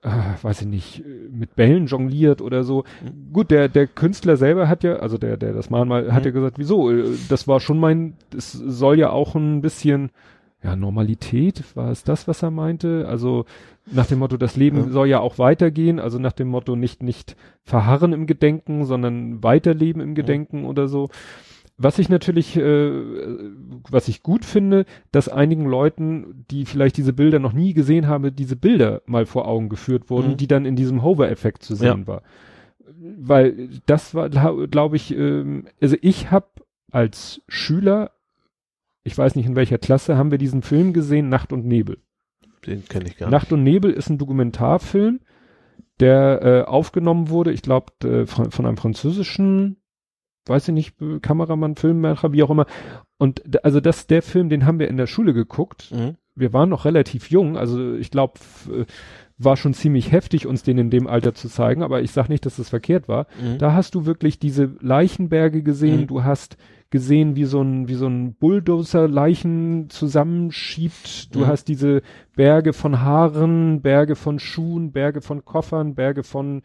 äh, 0.04 0.10
weiß 0.42 0.62
ich 0.62 0.68
nicht, 0.68 1.04
mit 1.32 1.56
Bällen 1.56 1.86
jongliert 1.86 2.42
oder 2.42 2.64
so. 2.64 2.84
Mhm. 3.04 3.34
Gut, 3.34 3.52
der, 3.52 3.70
der 3.70 3.88
Künstler 3.88 4.38
selber 4.38 4.68
hat 4.68 4.84
ja, 4.84 4.96
also 4.96 5.18
der, 5.18 5.38
der 5.38 5.54
das 5.54 5.70
Mahnmal, 5.70 6.12
hat 6.12 6.24
mhm. 6.24 6.28
ja 6.28 6.32
gesagt, 6.32 6.58
wieso? 6.58 6.92
Äh, 6.92 7.04
das 7.30 7.48
war 7.48 7.60
schon 7.60 7.80
mein, 7.80 8.14
das 8.32 8.52
soll 8.52 8.98
ja 8.98 9.12
auch 9.12 9.36
ein 9.36 9.62
bisschen, 9.62 10.10
ja, 10.64 10.76
Normalität, 10.76 11.64
war 11.76 11.92
es 11.92 12.04
das, 12.04 12.28
was 12.28 12.44
er 12.44 12.52
meinte? 12.52 13.08
Also 13.08 13.46
nach 13.92 14.06
dem 14.06 14.20
Motto, 14.20 14.38
das 14.38 14.56
Leben 14.56 14.78
ja. 14.78 14.90
soll 14.90 15.08
ja 15.08 15.20
auch 15.20 15.40
weitergehen, 15.40 16.00
also 16.00 16.20
nach 16.20 16.34
dem 16.34 16.50
Motto 16.50 16.76
nicht, 16.76 17.02
nicht 17.02 17.36
verharren 17.64 18.14
im 18.14 18.28
Gedenken, 18.28 18.86
sondern 18.86 19.44
weiterleben 19.44 20.02
im 20.02 20.16
Gedenken 20.16 20.66
oder 20.66 20.88
so. 20.88 21.10
Was 21.84 21.98
ich 21.98 22.10
natürlich, 22.10 22.58
äh, 22.58 22.92
was 23.90 24.08
ich 24.08 24.22
gut 24.22 24.46
finde, 24.46 24.86
dass 25.12 25.30
einigen 25.30 25.66
Leuten, 25.66 26.46
die 26.52 26.66
vielleicht 26.66 26.98
diese 26.98 27.14
Bilder 27.14 27.40
noch 27.40 27.54
nie 27.54 27.74
gesehen 27.74 28.08
haben, 28.08 28.36
diese 28.36 28.56
Bilder 28.56 29.02
mal 29.06 29.26
vor 29.26 29.48
Augen 29.48 29.68
geführt 29.68 30.10
wurden, 30.10 30.32
mhm. 30.32 30.38
die 30.38 30.48
dann 30.48 30.66
in 30.66 30.76
diesem 30.76 31.02
Hover-Effekt 31.02 31.64
zu 31.64 31.76
sehen 31.76 32.02
ja. 32.02 32.08
war. 32.08 32.22
Weil 33.18 33.70
das 33.88 34.14
war, 34.14 34.30
glaube 34.30 34.96
ich, 34.96 35.16
ähm, 35.16 35.66
also 35.82 35.96
ich 36.02 36.30
habe 36.30 36.48
als 36.92 37.42
Schüler, 37.48 38.12
ich 39.04 39.18
weiß 39.18 39.36
nicht 39.36 39.48
in 39.48 39.56
welcher 39.56 39.80
Klasse, 39.80 40.18
haben 40.18 40.30
wir 40.30 40.38
diesen 40.38 40.62
Film 40.62 40.94
gesehen, 40.94 41.30
Nacht 41.30 41.52
und 41.52 41.66
Nebel. 41.66 41.98
Den 42.68 42.86
kenne 42.86 43.06
ich 43.08 43.18
gar 43.18 43.26
nicht. 43.26 43.32
Nacht 43.32 43.52
und 43.52 43.64
Nebel 43.64 43.92
ist 43.92 44.10
ein 44.10 44.20
Dokumentarfilm, 44.20 45.20
der 46.00 46.42
äh, 46.44 46.62
aufgenommen 46.70 47.30
wurde, 47.30 47.52
ich 47.52 47.64
glaube, 47.64 47.92
äh, 48.04 48.28
von, 48.28 48.52
von 48.52 48.68
einem 48.68 48.78
französischen, 48.78 49.78
weiß 50.46 50.70
ich 50.70 50.74
nicht, 50.74 50.96
Kameramann, 51.22 51.76
Filmmacher, 51.76 52.34
wie 52.34 52.44
auch 52.44 52.50
immer. 52.50 52.66
Und 53.18 53.64
also 53.64 53.80
das, 53.80 54.08
der 54.08 54.22
Film, 54.22 54.50
den 54.50 54.66
haben 54.66 54.80
wir 54.80 54.88
in 54.88 54.98
der 54.98 55.08
Schule 55.08 55.34
geguckt. 55.34 55.92
Mhm. 55.92 56.16
Wir 56.36 56.54
waren 56.54 56.70
noch 56.70 56.86
relativ 56.86 57.30
jung, 57.30 57.58
also 57.58 57.94
ich 57.94 58.10
glaube, 58.10 58.40
war 59.44 59.58
schon 59.58 59.74
ziemlich 59.74 60.12
heftig, 60.12 60.48
uns 60.48 60.64
den 60.64 60.78
in 60.78 60.90
dem 60.90 61.08
Alter 61.08 61.34
zu 61.34 61.50
zeigen, 61.50 61.84
aber 61.84 62.02
ich 62.02 62.12
sag 62.12 62.30
nicht, 62.30 62.46
dass 62.46 62.58
das 62.58 62.70
verkehrt 62.70 63.08
war. 63.08 63.28
Mhm. 63.42 63.58
Da 63.58 63.74
hast 63.74 63.96
du 63.96 64.06
wirklich 64.06 64.40
diese 64.40 64.76
Leichenberge 64.80 65.64
gesehen, 65.64 66.02
mhm. 66.02 66.08
du 66.08 66.24
hast 66.24 66.58
gesehen, 66.90 67.36
wie 67.36 67.46
so 67.46 67.62
ein, 67.62 67.88
wie 67.88 67.96
so 67.96 68.08
ein 68.08 68.34
Bulldozer 68.34 69.08
Leichen 69.08 69.90
zusammenschiebt. 69.90 71.34
Du 71.34 71.40
mhm. 71.40 71.48
hast 71.48 71.70
diese 71.70 72.02
Berge 72.36 72.74
von 72.74 73.02
Haaren, 73.02 73.82
Berge 73.82 74.16
von 74.16 74.40
Schuhen, 74.40 74.92
Berge 74.92 75.22
von 75.22 75.46
Koffern, 75.46 75.96
Berge 75.96 76.24
von 76.24 76.62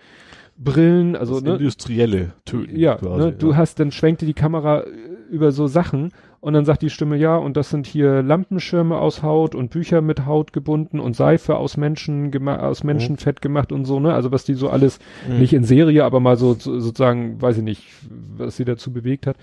Brillen, 0.58 1.16
also 1.16 1.40
ne, 1.40 1.56
industrielle 1.56 2.32
Töten. 2.44 2.78
Ja, 2.78 2.96
quasi, 2.96 3.18
ne, 3.18 3.24
ja, 3.26 3.30
du 3.30 3.56
hast 3.56 3.78
dann 3.78 3.92
schwenkte 3.92 4.24
die 4.24 4.34
Kamera 4.34 4.80
äh, 4.80 4.88
über 5.30 5.52
so 5.52 5.66
Sachen 5.66 6.12
und 6.40 6.54
dann 6.54 6.64
sagt 6.64 6.82
die 6.82 6.90
Stimme 6.90 7.16
ja 7.16 7.36
und 7.36 7.56
das 7.56 7.70
sind 7.70 7.86
hier 7.86 8.22
Lampenschirme 8.22 8.96
aus 8.96 9.22
Haut 9.22 9.54
und 9.54 9.70
Bücher 9.70 10.00
mit 10.00 10.24
Haut 10.24 10.52
gebunden 10.52 11.00
und 11.00 11.14
Seife 11.14 11.56
aus 11.56 11.76
Menschen 11.76 12.32
aus 12.48 12.82
mhm. 12.82 12.86
Menschenfett 12.86 13.42
gemacht 13.42 13.72
und 13.72 13.84
so 13.84 14.00
ne, 14.00 14.14
also 14.14 14.32
was 14.32 14.44
die 14.44 14.54
so 14.54 14.70
alles 14.70 14.98
mhm. 15.28 15.40
nicht 15.40 15.52
in 15.52 15.64
Serie, 15.64 16.04
aber 16.04 16.20
mal 16.20 16.36
so 16.36 16.54
sozusagen, 16.54 17.42
weiß 17.42 17.58
ich 17.58 17.64
nicht, 17.64 17.88
was 18.36 18.56
sie 18.56 18.64
dazu 18.64 18.92
bewegt 18.92 19.26
hat. 19.26 19.36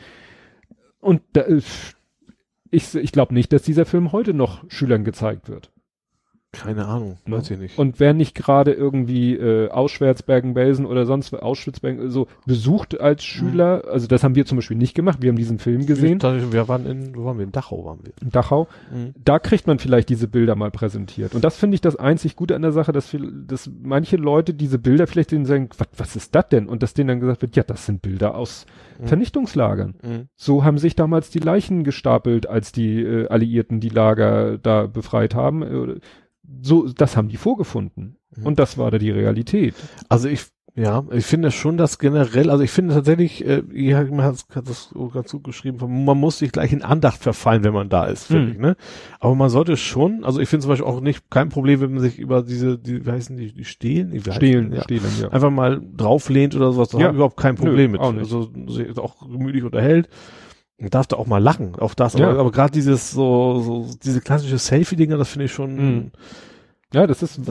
Und 0.99 1.21
da, 1.33 1.43
ich, 2.71 2.95
ich 2.95 3.11
glaube 3.11 3.33
nicht, 3.33 3.53
dass 3.53 3.61
dieser 3.61 3.85
Film 3.85 4.13
heute 4.13 4.33
noch 4.33 4.63
Schülern 4.69 5.03
gezeigt 5.03 5.49
wird. 5.49 5.72
Keine 6.53 6.85
Ahnung, 6.85 7.17
weiß 7.25 7.49
ich 7.49 7.57
nicht. 7.57 7.79
Und 7.79 7.99
wer 7.99 8.13
nicht 8.13 8.35
gerade 8.35 8.73
irgendwie 8.73 9.35
äh, 9.35 9.71
Auschwitz, 9.71 10.21
Bergen-Belsen 10.21 10.85
oder 10.85 11.07
sonst 11.07 11.33
Auschwitz, 11.33 11.79
Bergen, 11.79 12.11
so 12.11 12.27
besucht 12.45 13.01
als 13.01 13.23
Schüler, 13.23 13.77
mhm. 13.77 13.91
also 13.91 14.05
das 14.05 14.23
haben 14.23 14.35
wir 14.35 14.45
zum 14.45 14.59
Beispiel 14.59 14.77
nicht 14.77 14.93
gemacht, 14.93 15.23
wir 15.23 15.29
haben 15.29 15.35
diesen 15.35 15.57
Film 15.57 15.87
gesehen. 15.87 16.21
wir 16.21 16.67
waren 16.67 16.85
in, 16.85 17.15
wo 17.15 17.25
waren 17.25 17.39
wir? 17.39 17.45
In 17.45 17.51
Dachau 17.51 17.83
waren 17.85 18.01
wir. 18.03 18.13
In 18.21 18.29
Dachau. 18.29 18.67
Mhm. 18.93 19.15
Da 19.25 19.39
kriegt 19.39 19.65
man 19.65 19.79
vielleicht 19.79 20.09
diese 20.09 20.27
Bilder 20.27 20.55
mal 20.55 20.69
präsentiert. 20.69 21.33
Und 21.33 21.43
das 21.43 21.57
finde 21.57 21.73
ich 21.73 21.81
das 21.81 21.95
einzig 21.95 22.35
Gute 22.35 22.55
an 22.55 22.61
der 22.61 22.71
Sache, 22.71 22.91
dass, 22.91 23.09
viel, 23.09 23.31
dass 23.47 23.71
manche 23.81 24.17
Leute 24.17 24.53
diese 24.53 24.77
Bilder 24.77 25.07
vielleicht 25.07 25.31
denen 25.31 25.47
sagen, 25.47 25.69
was, 25.79 25.87
was 25.97 26.15
ist 26.15 26.35
das 26.35 26.49
denn? 26.49 26.69
Und 26.69 26.83
dass 26.83 26.93
denen 26.93 27.07
dann 27.07 27.19
gesagt 27.19 27.41
wird, 27.41 27.55
ja, 27.55 27.63
das 27.63 27.87
sind 27.87 28.03
Bilder 28.03 28.35
aus 28.35 28.67
mhm. 28.99 29.07
Vernichtungslagern. 29.07 29.95
Mhm. 30.03 30.27
So 30.35 30.63
haben 30.63 30.77
sich 30.77 30.95
damals 30.95 31.31
die 31.31 31.39
Leichen 31.39 31.83
gestapelt, 31.83 32.47
als 32.47 32.71
die 32.71 33.01
äh, 33.01 33.27
Alliierten 33.27 33.79
die 33.79 33.89
Lager 33.89 34.59
da 34.59 34.85
befreit 34.85 35.33
haben. 35.33 35.63
Äh, 35.63 35.99
so, 36.61 36.87
das 36.87 37.17
haben 37.17 37.29
die 37.29 37.37
vorgefunden. 37.37 38.17
Mhm. 38.35 38.45
Und 38.45 38.59
das 38.59 38.77
war 38.77 38.91
da 38.91 38.97
die 38.97 39.11
Realität. 39.11 39.75
Also 40.09 40.27
ich, 40.27 40.45
ja, 40.75 41.03
ich 41.11 41.25
finde 41.25 41.51
schon, 41.51 41.77
dass 41.77 41.99
generell, 41.99 42.49
also 42.49 42.63
ich 42.63 42.71
finde 42.71 42.95
tatsächlich, 42.95 43.45
äh, 43.45 43.61
ihr 43.71 43.95
hat, 43.95 44.09
hat 44.55 44.67
das 44.67 44.93
ganz 45.13 45.31
gut 45.31 45.43
geschrieben, 45.43 45.77
man 46.05 46.17
muss 46.17 46.39
sich 46.39 46.51
gleich 46.51 46.73
in 46.73 46.81
Andacht 46.81 47.21
verfallen, 47.21 47.63
wenn 47.63 47.73
man 47.73 47.89
da 47.89 48.05
ist, 48.05 48.25
finde 48.25 48.45
mhm. 48.45 48.51
ich, 48.51 48.57
ne? 48.57 48.75
Aber 49.19 49.35
man 49.35 49.49
sollte 49.49 49.77
schon, 49.77 50.23
also 50.23 50.39
ich 50.39 50.49
finde 50.49 50.63
zum 50.63 50.69
Beispiel 50.69 50.87
auch 50.87 50.99
nicht, 50.99 51.29
kein 51.29 51.49
Problem, 51.49 51.79
wenn 51.81 51.93
man 51.93 52.01
sich 52.01 52.17
über 52.17 52.41
diese, 52.41 52.79
die, 52.79 53.05
wie 53.05 53.11
heißen 53.11 53.37
die, 53.37 53.53
die 53.53 53.65
Stehlen? 53.65 54.11
Die 54.11 54.19
Stehlen, 54.31 54.73
ja. 54.73 54.81
Stehlen, 54.81 55.03
ja. 55.21 55.29
Einfach 55.29 55.51
mal 55.51 55.79
drauflehnt 55.95 56.55
oder 56.55 56.71
sowas, 56.71 56.89
da 56.89 56.97
ja. 56.97 57.11
überhaupt 57.11 57.37
kein 57.37 57.55
Problem 57.55 57.91
Nö, 57.91 57.97
mit. 57.97 58.01
Auch 58.01 58.13
also 58.15 58.49
sich 58.67 58.97
auch 58.97 59.19
gemütlich 59.19 59.63
unterhält. 59.63 60.09
Man 60.83 60.91
darf 60.91 61.07
da 61.07 61.15
auch 61.15 61.27
mal 61.27 61.41
lachen, 61.41 61.75
auf 61.75 61.95
das, 61.95 62.13
ja. 62.13 62.29
aber, 62.29 62.39
aber 62.39 62.51
gerade 62.51 62.71
dieses 62.71 63.11
so, 63.11 63.59
so, 63.59 63.89
diese 64.03 64.21
klassische 64.21 64.57
Selfie-Dinger, 64.57 65.17
das 65.17 65.29
finde 65.29 65.45
ich 65.45 65.51
schon, 65.51 65.75
mhm 65.75 66.11
ja, 66.93 67.07
das 67.07 67.23
ist, 67.23 67.41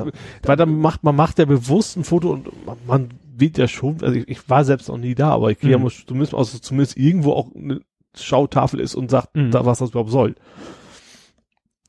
weil 0.42 0.56
dann 0.56 0.78
macht, 0.78 1.02
man 1.02 1.16
macht 1.16 1.38
ja 1.38 1.44
bewusst 1.44 1.96
ein 1.96 2.04
Foto 2.04 2.30
und 2.30 2.48
man 2.86 3.08
wird 3.36 3.58
ja 3.58 3.66
schon, 3.66 3.98
also 4.02 4.14
ich, 4.14 4.28
ich 4.28 4.48
war 4.48 4.64
selbst 4.64 4.88
noch 4.88 4.98
nie 4.98 5.14
da, 5.14 5.30
aber 5.30 5.50
ich 5.50 5.58
gehe 5.58 5.76
mhm. 5.76 5.84
ja 5.84 5.90
zumindest, 6.06 6.34
also 6.34 6.58
zumindest 6.58 6.96
irgendwo 6.96 7.32
auch 7.32 7.48
eine 7.54 7.80
Schautafel 8.14 8.78
ist 8.78 8.94
und 8.94 9.10
sagt, 9.10 9.34
mhm. 9.34 9.50
da, 9.50 9.66
was 9.66 9.80
das 9.80 9.90
überhaupt 9.90 10.10
soll. 10.10 10.36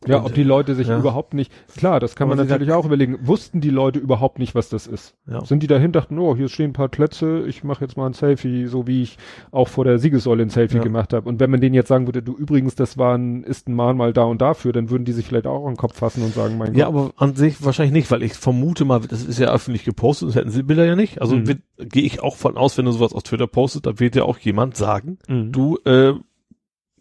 Ja, 0.07 0.17
und, 0.17 0.25
ob 0.25 0.33
die 0.33 0.43
Leute 0.43 0.75
sich 0.75 0.87
ja. 0.87 0.97
überhaupt 0.97 1.33
nicht, 1.33 1.51
klar, 1.75 1.99
das 1.99 2.15
kann 2.15 2.27
man 2.27 2.37
natürlich 2.37 2.71
auch 2.71 2.85
überlegen. 2.85 3.19
Wussten 3.21 3.61
die 3.61 3.69
Leute 3.69 3.99
überhaupt 3.99 4.39
nicht, 4.39 4.55
was 4.55 4.69
das 4.69 4.87
ist? 4.87 5.15
Ja. 5.27 5.43
Sind 5.45 5.63
die 5.63 5.67
dahin, 5.67 5.91
dachten, 5.91 6.17
oh, 6.19 6.35
hier 6.35 6.49
stehen 6.49 6.71
ein 6.71 6.73
paar 6.73 6.89
Klötze, 6.89 7.45
ich 7.47 7.63
mache 7.63 7.83
jetzt 7.83 7.97
mal 7.97 8.07
ein 8.07 8.13
Selfie, 8.13 8.67
so 8.67 8.87
wie 8.87 9.03
ich 9.03 9.17
auch 9.51 9.67
vor 9.67 9.85
der 9.85 9.99
Siegessäule 9.99 10.43
ein 10.43 10.49
Selfie 10.49 10.77
ja. 10.77 10.83
gemacht 10.83 11.13
habe. 11.13 11.27
Und 11.27 11.39
wenn 11.39 11.49
man 11.49 11.61
denen 11.61 11.75
jetzt 11.75 11.87
sagen 11.87 12.07
würde, 12.07 12.21
du 12.21 12.35
übrigens, 12.35 12.75
das 12.75 12.97
war 12.97 13.17
ein, 13.17 13.43
ist 13.43 13.67
ein 13.67 13.75
Mahnmal 13.75 14.13
da 14.13 14.23
und 14.23 14.41
dafür, 14.41 14.73
dann 14.73 14.89
würden 14.89 15.05
die 15.05 15.13
sich 15.13 15.25
vielleicht 15.25 15.47
auch 15.47 15.65
an 15.65 15.73
den 15.73 15.77
Kopf 15.77 15.97
fassen 15.97 16.23
und 16.23 16.33
sagen, 16.33 16.57
mein 16.57 16.73
ja, 16.75 16.85
Gott. 16.85 16.95
Ja, 16.95 17.01
aber 17.01 17.13
an 17.17 17.35
sich 17.35 17.63
wahrscheinlich 17.63 17.93
nicht, 17.93 18.11
weil 18.11 18.23
ich 18.23 18.33
vermute 18.33 18.85
mal, 18.85 19.01
das 19.01 19.23
ist 19.23 19.39
ja 19.39 19.51
öffentlich 19.51 19.83
gepostet, 19.83 20.29
das 20.29 20.35
hätten 20.35 20.51
sie 20.51 20.63
Bilder 20.63 20.85
ja 20.85 20.95
nicht. 20.95 21.21
Also 21.21 21.35
mhm. 21.35 21.61
gehe 21.77 22.03
ich 22.03 22.21
auch 22.21 22.35
von 22.35 22.57
aus, 22.57 22.77
wenn 22.77 22.85
du 22.85 22.91
sowas 22.91 23.13
auf 23.13 23.23
Twitter 23.23 23.47
postet, 23.47 23.85
da 23.85 23.99
wird 23.99 24.15
ja 24.15 24.23
auch 24.23 24.37
jemand 24.39 24.75
sagen, 24.75 25.17
mhm. 25.27 25.51
du, 25.51 25.77
äh, 25.85 26.13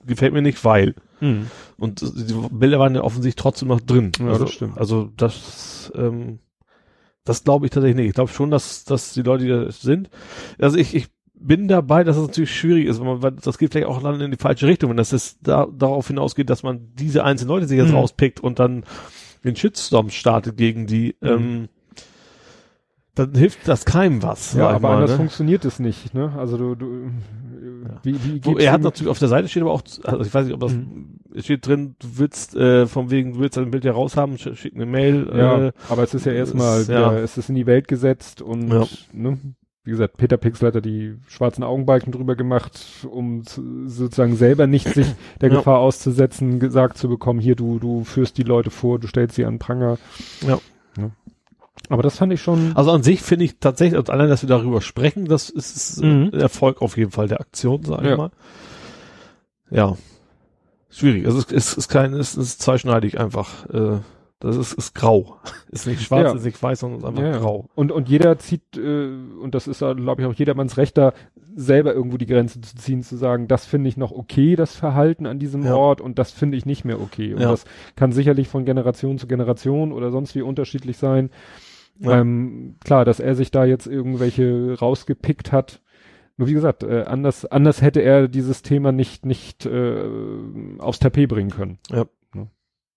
gefällt 0.06 0.32
mir 0.32 0.42
nicht, 0.42 0.64
weil. 0.64 0.94
Mhm. 1.22 1.46
Und 1.78 2.00
die 2.00 2.34
Bilder 2.50 2.80
waren 2.80 2.94
ja 2.94 3.02
offensichtlich 3.02 3.40
trotzdem 3.40 3.68
noch 3.68 3.80
drin. 3.80 4.10
Ja, 4.18 4.26
also, 4.26 4.44
das 4.44 4.52
stimmt. 4.52 4.78
Also 4.78 5.10
das, 5.16 5.92
ähm, 5.94 6.40
das 7.24 7.44
glaube 7.44 7.66
ich 7.66 7.70
tatsächlich 7.70 7.96
nicht. 7.96 8.08
Ich 8.08 8.14
glaube 8.14 8.32
schon, 8.32 8.50
dass, 8.50 8.84
dass 8.84 9.12
die 9.12 9.22
Leute, 9.22 9.44
die 9.44 9.50
da 9.50 9.70
sind, 9.70 10.10
also 10.58 10.76
ich, 10.76 10.94
ich 10.94 11.08
bin 11.34 11.68
dabei, 11.68 12.04
dass 12.04 12.16
es 12.16 12.26
natürlich 12.26 12.56
schwierig 12.56 12.86
ist, 12.86 13.00
weil, 13.00 13.18
man, 13.18 13.36
das 13.36 13.58
geht 13.58 13.72
vielleicht 13.72 13.86
auch 13.86 14.02
dann 14.02 14.20
in 14.20 14.32
die 14.32 14.36
falsche 14.36 14.66
Richtung, 14.66 14.90
wenn 14.90 14.96
das 14.96 15.12
ist 15.12 15.38
da, 15.42 15.66
darauf 15.66 16.08
hinausgeht, 16.08 16.50
dass 16.50 16.64
man 16.64 16.88
diese 16.94 17.24
einzelnen 17.24 17.50
Leute 17.50 17.66
sich 17.66 17.78
jetzt 17.78 17.90
mhm. 17.90 17.96
rauspickt 17.96 18.40
und 18.40 18.58
dann 18.58 18.84
den 19.44 19.56
Shitstorm 19.56 20.10
startet 20.10 20.56
gegen 20.56 20.86
die, 20.86 21.14
mhm. 21.20 21.28
ähm, 21.28 21.68
dann 23.14 23.34
hilft 23.34 23.68
das 23.68 23.84
keinem 23.84 24.22
was. 24.22 24.54
Ja, 24.54 24.70
aber 24.70 24.88
mal, 24.88 24.94
anders 24.94 25.10
ne? 25.12 25.16
funktioniert 25.16 25.64
es 25.64 25.78
nicht, 25.78 26.14
ne? 26.14 26.32
Also 26.36 26.56
du, 26.56 26.74
du 26.74 27.10
wie, 28.02 28.24
wie 28.24 28.44
Wo, 28.44 28.56
er 28.56 28.72
hat 28.72 28.82
natürlich 28.82 29.10
auf 29.10 29.18
der 29.18 29.28
Seite 29.28 29.48
steht 29.48 29.62
aber 29.62 29.72
auch, 29.72 29.82
also 30.04 30.20
ich 30.24 30.32
weiß 30.32 30.46
nicht, 30.46 30.54
ob 30.54 30.60
das 30.60 30.72
mhm. 30.72 31.18
steht 31.36 31.66
drin, 31.66 31.96
du 31.98 32.08
willst 32.16 32.54
äh, 32.56 32.86
von 32.86 33.10
wegen, 33.10 33.34
du 33.34 33.40
willst 33.40 33.58
ein 33.58 33.70
Bild 33.70 33.84
ja 33.84 33.92
raushaben, 33.92 34.38
schick 34.38 34.74
eine 34.74 34.86
Mail. 34.86 35.30
Ja, 35.34 35.66
äh, 35.66 35.72
aber 35.88 36.02
es 36.02 36.14
ist 36.14 36.26
ja 36.26 36.32
erstmal, 36.32 36.84
ja. 36.84 37.12
es 37.18 37.38
ist 37.38 37.48
in 37.48 37.54
die 37.54 37.66
Welt 37.66 37.88
gesetzt 37.88 38.42
und 38.42 38.72
ja. 38.72 38.86
ne, 39.12 39.38
wie 39.84 39.90
gesagt, 39.90 40.16
Peter 40.16 40.36
Pixel 40.36 40.68
hat 40.68 40.76
ja 40.76 40.80
die 40.80 41.16
schwarzen 41.26 41.64
Augenbalken 41.64 42.12
drüber 42.12 42.36
gemacht, 42.36 43.06
um 43.10 43.42
sozusagen 43.42 44.36
selber 44.36 44.66
nicht 44.66 44.88
sich 44.88 45.08
der 45.40 45.50
ja. 45.50 45.56
Gefahr 45.56 45.78
auszusetzen, 45.78 46.60
gesagt 46.60 46.98
zu 46.98 47.08
bekommen, 47.08 47.40
hier, 47.40 47.56
du, 47.56 47.78
du 47.78 48.04
führst 48.04 48.38
die 48.38 48.44
Leute 48.44 48.70
vor, 48.70 49.00
du 49.00 49.08
stellst 49.08 49.34
sie 49.34 49.44
an 49.44 49.58
Pranger. 49.58 49.98
Ja. 50.46 50.60
Aber 51.88 52.02
das 52.02 52.18
fand 52.18 52.32
ich 52.32 52.40
schon. 52.40 52.72
Also 52.76 52.90
an 52.90 53.02
sich 53.02 53.22
finde 53.22 53.44
ich 53.44 53.58
tatsächlich, 53.58 53.98
also 53.98 54.12
allein, 54.12 54.28
dass 54.28 54.42
wir 54.42 54.48
darüber 54.48 54.80
sprechen, 54.80 55.26
das 55.26 55.50
ist 55.50 56.02
mhm. 56.02 56.30
Erfolg 56.32 56.80
auf 56.82 56.96
jeden 56.96 57.10
Fall 57.10 57.28
der 57.28 57.40
Aktion, 57.40 57.82
sag 57.84 58.02
ich 58.02 58.10
ja. 58.10 58.16
mal. 58.16 58.30
Ja. 59.70 59.96
Schwierig. 60.90 61.26
Also 61.26 61.38
es 61.38 61.50
ist, 61.50 61.78
ist 61.78 61.88
kein, 61.88 62.12
es 62.14 62.36
ist 62.36 62.60
zweischneidig 62.60 63.18
einfach. 63.18 63.66
Äh, 63.70 63.98
das 64.42 64.56
ist, 64.56 64.72
ist 64.72 64.94
grau. 64.94 65.36
Ist 65.70 65.86
nicht 65.86 66.02
schwarz, 66.02 66.24
ja. 66.24 66.34
ist 66.34 66.44
nicht 66.44 66.62
weiß, 66.62 66.80
sondern 66.80 66.98
ist 67.00 67.06
einfach 67.06 67.22
ja. 67.22 67.38
grau. 67.38 67.70
Und, 67.74 67.92
und 67.92 68.08
jeder 68.08 68.36
zieht, 68.38 68.76
äh, 68.76 69.08
und 69.40 69.54
das 69.54 69.66
ist, 69.66 69.78
glaube 69.78 70.20
ich, 70.20 70.26
auch 70.26 70.34
jedermanns 70.34 70.76
Recht 70.76 70.98
da, 70.98 71.14
selber 71.54 71.94
irgendwo 71.94 72.18
die 72.18 72.26
Grenze 72.26 72.60
zu 72.60 72.76
ziehen, 72.76 73.02
zu 73.02 73.16
sagen, 73.16 73.48
das 73.48 73.64
finde 73.64 73.88
ich 73.88 73.96
noch 73.96 74.10
okay, 74.10 74.56
das 74.56 74.74
Verhalten 74.74 75.26
an 75.26 75.38
diesem 75.38 75.62
ja. 75.64 75.74
Ort, 75.74 76.00
und 76.00 76.18
das 76.18 76.30
finde 76.30 76.58
ich 76.58 76.66
nicht 76.66 76.84
mehr 76.84 77.00
okay. 77.00 77.32
Und 77.34 77.42
das 77.42 77.64
kann 77.96 78.12
sicherlich 78.12 78.48
von 78.48 78.64
Generation 78.64 79.18
zu 79.18 79.26
Generation 79.26 79.92
oder 79.92 80.10
sonst 80.10 80.34
wie 80.34 80.42
unterschiedlich 80.42 80.98
sein. 80.98 81.30
Ja. 81.98 82.20
Ähm, 82.20 82.76
klar, 82.84 83.04
dass 83.04 83.20
er 83.20 83.34
sich 83.34 83.50
da 83.50 83.64
jetzt 83.64 83.86
irgendwelche 83.86 84.76
rausgepickt 84.78 85.52
hat. 85.52 85.80
Nur 86.36 86.48
wie 86.48 86.54
gesagt, 86.54 86.82
äh, 86.82 87.04
anders, 87.06 87.44
anders 87.46 87.80
hätte 87.80 88.00
er 88.00 88.28
dieses 88.28 88.62
Thema 88.62 88.92
nicht, 88.92 89.24
nicht 89.24 89.66
äh, 89.66 90.02
aufs 90.78 90.98
Tapet 90.98 91.28
bringen 91.28 91.50
können. 91.50 91.78
Ja. 91.90 92.06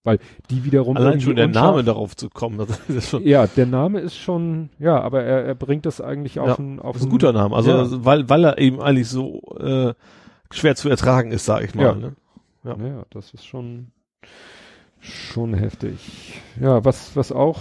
Weil 0.06 0.18
die 0.50 0.64
wiederum. 0.64 0.96
Allein 0.96 1.20
schon 1.20 1.36
der 1.36 1.48
Name 1.48 1.84
darauf 1.84 2.16
zu 2.16 2.30
kommen. 2.30 2.66
Ja, 3.22 3.46
der 3.46 3.66
Name 3.66 4.00
ist 4.00 4.16
schon, 4.16 4.70
ja, 4.78 5.00
aber 5.00 5.22
er, 5.22 5.44
er 5.44 5.54
bringt 5.54 5.84
das 5.84 6.00
eigentlich 6.00 6.38
auf 6.38 6.48
ja, 6.48 6.58
ein, 6.58 6.80
auf 6.80 6.96
ist 6.96 7.02
ein 7.02 7.10
guter 7.10 7.32
Name. 7.32 7.54
Also, 7.54 7.70
ja. 7.70 8.04
weil, 8.04 8.28
weil 8.28 8.44
er 8.44 8.58
eben 8.58 8.80
eigentlich 8.80 9.08
so 9.08 9.42
äh, 9.58 9.94
schwer 10.50 10.76
zu 10.76 10.88
ertragen 10.88 11.32
ist, 11.32 11.44
sag 11.44 11.64
ich 11.64 11.74
mal. 11.74 11.82
Ja. 11.82 11.94
Ne? 11.94 12.12
Ja. 12.64 12.76
ja, 12.76 13.02
das 13.10 13.34
ist 13.34 13.44
schon 13.44 13.88
schon 15.00 15.54
heftig. 15.54 16.40
Ja, 16.60 16.84
was, 16.84 17.16
was 17.16 17.32
auch, 17.32 17.60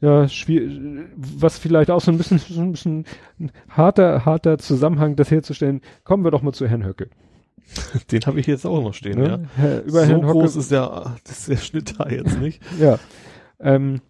ja, 0.00 0.26
was 0.26 1.58
vielleicht 1.58 1.90
auch 1.90 2.00
so 2.00 2.10
ein 2.10 2.18
bisschen, 2.18 2.38
so 2.38 2.60
ein 2.60 2.72
bisschen 2.72 3.04
harter, 3.68 4.24
harter 4.24 4.58
Zusammenhang, 4.58 5.16
das 5.16 5.30
herzustellen. 5.30 5.80
Kommen 6.04 6.24
wir 6.24 6.30
doch 6.30 6.42
mal 6.42 6.52
zu 6.52 6.66
Herrn 6.66 6.84
Höcke. 6.84 7.08
Den 8.10 8.22
habe 8.22 8.40
ich 8.40 8.46
jetzt 8.46 8.66
auch 8.66 8.82
noch 8.82 8.94
stehen, 8.94 9.18
ne? 9.18 9.28
ja. 9.28 9.38
Herr, 9.56 9.82
über 9.82 10.00
so 10.00 10.06
Herrn 10.06 10.22
groß 10.22 10.50
Höcke. 10.50 10.58
ist 10.60 10.70
der, 10.70 11.16
das 11.24 11.38
ist 11.38 11.48
der 11.48 11.56
Schnitt 11.56 11.94
da 11.98 12.08
jetzt 12.08 12.38
nicht. 12.38 12.60
ja. 12.78 12.98
Ähm, 13.60 14.00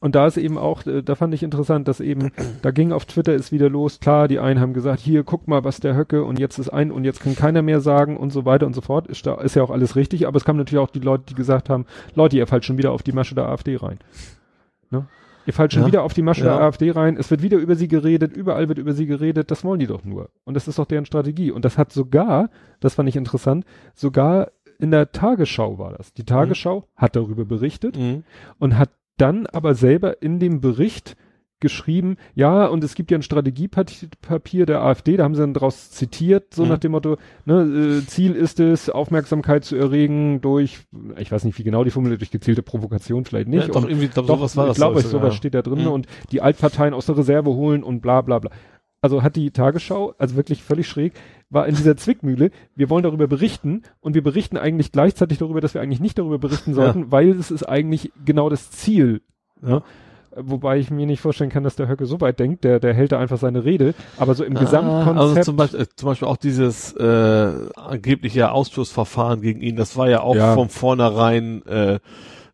und 0.00 0.14
da 0.14 0.26
ist 0.26 0.36
eben 0.36 0.58
auch, 0.58 0.84
äh, 0.86 1.02
da 1.02 1.14
fand 1.14 1.32
ich 1.32 1.42
interessant, 1.42 1.88
dass 1.88 2.00
eben, 2.00 2.30
da 2.62 2.70
ging 2.70 2.92
auf 2.92 3.06
Twitter 3.06 3.34
ist 3.34 3.50
wieder 3.50 3.70
los, 3.70 3.98
klar, 3.98 4.28
die 4.28 4.38
einen 4.38 4.60
haben 4.60 4.74
gesagt, 4.74 5.00
hier, 5.00 5.24
guck 5.24 5.48
mal, 5.48 5.64
was 5.64 5.80
der 5.80 5.96
Höcke 5.96 6.22
und 6.22 6.38
jetzt 6.38 6.58
ist 6.58 6.68
ein 6.68 6.92
und 6.92 7.04
jetzt 7.04 7.20
kann 7.20 7.34
keiner 7.34 7.62
mehr 7.62 7.80
sagen 7.80 8.16
und 8.16 8.30
so 8.30 8.44
weiter 8.44 8.66
und 8.66 8.74
so 8.74 8.82
fort. 8.82 9.06
Ist, 9.06 9.26
da, 9.26 9.36
ist 9.36 9.56
ja 9.56 9.62
auch 9.62 9.70
alles 9.70 9.96
richtig, 9.96 10.26
aber 10.26 10.36
es 10.36 10.44
kamen 10.44 10.58
natürlich 10.58 10.82
auch 10.82 10.90
die 10.90 11.00
Leute, 11.00 11.24
die 11.28 11.34
gesagt 11.34 11.70
haben, 11.70 11.86
Leute, 12.14 12.36
ihr 12.36 12.46
fallt 12.46 12.64
schon 12.64 12.78
wieder 12.78 12.92
auf 12.92 13.02
die 13.02 13.12
Masche 13.12 13.34
der 13.34 13.48
AfD 13.48 13.76
rein. 13.76 13.98
Ne? 14.90 15.06
Ihr 15.46 15.52
fallt 15.52 15.72
schon 15.72 15.82
ja. 15.82 15.88
wieder 15.88 16.02
auf 16.02 16.12
die 16.12 16.22
Masche 16.22 16.44
ja. 16.44 16.56
der 16.56 16.66
AfD 16.66 16.90
rein, 16.90 17.16
es 17.16 17.30
wird 17.30 17.42
wieder 17.42 17.58
über 17.58 17.76
sie 17.76 17.88
geredet, 17.88 18.36
überall 18.36 18.68
wird 18.68 18.78
über 18.78 18.92
sie 18.92 19.06
geredet, 19.06 19.50
das 19.50 19.64
wollen 19.64 19.78
die 19.78 19.86
doch 19.86 20.04
nur. 20.04 20.30
Und 20.44 20.54
das 20.54 20.66
ist 20.68 20.78
doch 20.78 20.86
deren 20.86 21.06
Strategie. 21.06 21.52
Und 21.52 21.64
das 21.64 21.78
hat 21.78 21.92
sogar, 21.92 22.50
das 22.80 22.94
fand 22.94 23.08
ich 23.08 23.16
interessant, 23.16 23.64
sogar 23.94 24.50
in 24.78 24.90
der 24.90 25.12
Tagesschau 25.12 25.78
war 25.78 25.92
das. 25.92 26.12
Die 26.12 26.24
Tagesschau 26.24 26.80
mhm. 26.80 26.84
hat 26.96 27.16
darüber 27.16 27.44
berichtet 27.44 27.96
mhm. 27.96 28.24
und 28.58 28.76
hat 28.76 28.90
dann 29.16 29.46
aber 29.46 29.74
selber 29.74 30.20
in 30.20 30.38
dem 30.40 30.60
Bericht 30.60 31.16
geschrieben, 31.60 32.16
ja, 32.34 32.66
und 32.66 32.84
es 32.84 32.94
gibt 32.94 33.10
ja 33.10 33.18
ein 33.18 33.22
Strategiepapier 33.22 34.66
der 34.66 34.82
AfD, 34.82 35.16
da 35.16 35.24
haben 35.24 35.34
sie 35.34 35.40
dann 35.40 35.54
daraus 35.54 35.90
zitiert, 35.90 36.52
so 36.54 36.64
mhm. 36.64 36.68
nach 36.70 36.78
dem 36.78 36.92
Motto, 36.92 37.16
ne, 37.44 38.00
äh, 38.02 38.06
Ziel 38.06 38.32
ist 38.32 38.60
es, 38.60 38.90
Aufmerksamkeit 38.90 39.64
zu 39.64 39.76
erregen 39.76 40.40
durch, 40.40 40.80
ich 41.18 41.32
weiß 41.32 41.44
nicht, 41.44 41.58
wie 41.58 41.64
genau 41.64 41.84
die 41.84 41.90
Formel, 41.90 42.18
durch 42.18 42.30
gezielte 42.30 42.62
Provokation 42.62 43.24
vielleicht 43.24 43.48
nicht. 43.48 43.68
Ja, 43.68 43.72
doch, 43.72 43.88
irgendwie, 43.88 44.08
glaub, 44.08 44.26
doch, 44.26 44.38
sowas 44.38 44.56
war 44.56 44.64
ich 44.64 44.68
das. 44.68 44.76
Ich 44.76 44.82
glaube, 44.82 45.00
sowas 45.00 45.34
ja. 45.34 45.36
steht 45.36 45.54
da 45.54 45.62
drin 45.62 45.82
mhm. 45.82 45.88
und 45.88 46.06
die 46.30 46.42
Altparteien 46.42 46.94
aus 46.94 47.06
der 47.06 47.16
Reserve 47.16 47.50
holen 47.50 47.82
und 47.82 48.00
bla 48.00 48.20
bla 48.20 48.38
bla. 48.38 48.50
Also 49.00 49.22
hat 49.22 49.36
die 49.36 49.50
Tagesschau, 49.50 50.14
also 50.18 50.36
wirklich 50.36 50.62
völlig 50.62 50.88
schräg, 50.88 51.12
war 51.48 51.66
in 51.68 51.76
dieser 51.76 51.96
Zwickmühle, 51.96 52.50
wir 52.74 52.90
wollen 52.90 53.04
darüber 53.04 53.28
berichten 53.28 53.82
und 54.00 54.14
wir 54.14 54.22
berichten 54.22 54.56
eigentlich 54.56 54.90
gleichzeitig 54.90 55.38
darüber, 55.38 55.60
dass 55.60 55.74
wir 55.74 55.80
eigentlich 55.80 56.00
nicht 56.00 56.18
darüber 56.18 56.38
berichten 56.38 56.74
sollten, 56.74 57.00
ja. 57.00 57.12
weil 57.12 57.30
es 57.30 57.50
ist 57.50 57.62
eigentlich 57.62 58.10
genau 58.24 58.48
das 58.48 58.70
Ziel. 58.70 59.22
Ja. 59.62 59.82
Wobei 60.38 60.78
ich 60.78 60.90
mir 60.90 61.06
nicht 61.06 61.20
vorstellen 61.20 61.50
kann, 61.50 61.64
dass 61.64 61.76
der 61.76 61.88
Höcke 61.88 62.04
so 62.06 62.20
weit 62.20 62.38
denkt, 62.38 62.64
der, 62.64 62.78
der 62.78 62.92
hält 62.92 63.12
da 63.12 63.18
einfach 63.18 63.38
seine 63.38 63.64
Rede. 63.64 63.94
Aber 64.18 64.34
so 64.34 64.44
im 64.44 64.56
ah, 64.56 64.60
Gesamtkonzept. 64.60 65.18
Also 65.18 65.42
zum 65.42 65.56
Beispiel, 65.56 65.80
äh, 65.80 65.86
zum 65.96 66.06
Beispiel 66.08 66.28
auch 66.28 66.36
dieses 66.36 66.92
äh, 66.92 67.52
angebliche 67.74 68.52
Ausschussverfahren 68.52 69.40
gegen 69.40 69.60
ihn, 69.60 69.76
das 69.76 69.96
war 69.96 70.10
ja 70.10 70.20
auch 70.20 70.36
ja. 70.36 70.54
von 70.54 70.68
vornherein 70.68 71.64
äh, 71.66 71.98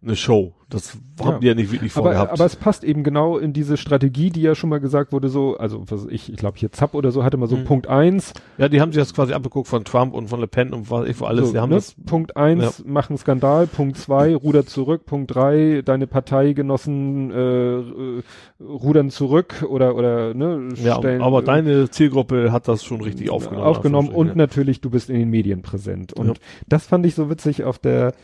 eine 0.03 0.17
Show. 0.17 0.55
Das 0.73 0.97
haben 1.21 1.33
ja. 1.35 1.39
die 1.39 1.47
ja 1.49 1.55
nicht 1.55 1.71
wirklich 1.71 1.93
vorgehabt. 1.93 2.31
Aber, 2.31 2.33
aber 2.33 2.47
es 2.47 2.57
passt 2.57 2.83
eben 2.83 3.05
genau 3.05 3.37
in 3.37 3.53
diese 3.53 3.77
Strategie, 3.77 4.31
die 4.31 4.41
ja 4.41 4.55
schon 4.55 4.71
mal 4.71 4.81
gesagt 4.81 5.13
wurde, 5.13 5.29
so, 5.29 5.59
also 5.59 5.85
was 5.87 6.07
ich, 6.07 6.33
ich 6.33 6.39
glaube 6.39 6.59
hier 6.59 6.73
Zapp 6.73 6.95
oder 6.95 7.13
so 7.13 7.25
hatte 7.25 7.37
mal 7.37 7.47
so 7.47 7.59
mhm. 7.59 7.65
Punkt 7.65 7.89
eins. 7.89 8.33
Ja, 8.57 8.71
die 8.71 8.81
haben 8.81 8.91
sich 8.91 9.03
das 9.03 9.13
quasi 9.13 9.35
abgeguckt 9.35 9.69
von 9.69 9.85
Trump 9.85 10.15
und 10.15 10.29
von 10.29 10.41
Le 10.41 10.47
Pen 10.47 10.73
und 10.73 10.91
was 10.91 11.07
ich 11.07 11.21
wo 11.21 11.27
alles. 11.27 11.49
So, 11.49 11.53
die 11.53 11.59
haben 11.59 11.69
ne? 11.69 11.75
das, 11.75 11.95
Punkt 12.07 12.39
eins, 12.39 12.79
ja. 12.79 12.85
machen 12.91 13.19
Skandal. 13.19 13.67
Punkt 13.67 13.99
zwei, 13.99 14.35
ruder 14.43 14.65
zurück. 14.65 15.05
Punkt 15.05 15.35
drei, 15.35 15.83
deine 15.85 16.07
Parteigenossen 16.07 17.31
äh, 17.31 17.79
äh, 17.81 18.23
rudern 18.59 19.11
zurück 19.11 19.67
oder 19.69 19.95
oder 19.95 20.33
ne, 20.33 20.71
ja, 20.83 20.97
stellen, 20.97 21.21
aber 21.21 21.41
äh, 21.41 21.45
deine 21.45 21.91
Zielgruppe 21.91 22.51
hat 22.51 22.67
das 22.67 22.83
schon 22.83 23.03
richtig 23.03 23.29
aufgenommen. 23.29 23.67
Aufgenommen 23.67 24.09
und 24.09 24.37
natürlich 24.37 24.81
du 24.81 24.89
bist 24.89 25.11
in 25.11 25.19
den 25.19 25.29
Medien 25.29 25.61
präsent. 25.61 26.15
Und 26.15 26.41
das 26.67 26.87
fand 26.87 27.05
ich 27.05 27.15
so 27.15 27.29
witzig 27.29 27.65
auf 27.65 27.79
der 27.79 28.15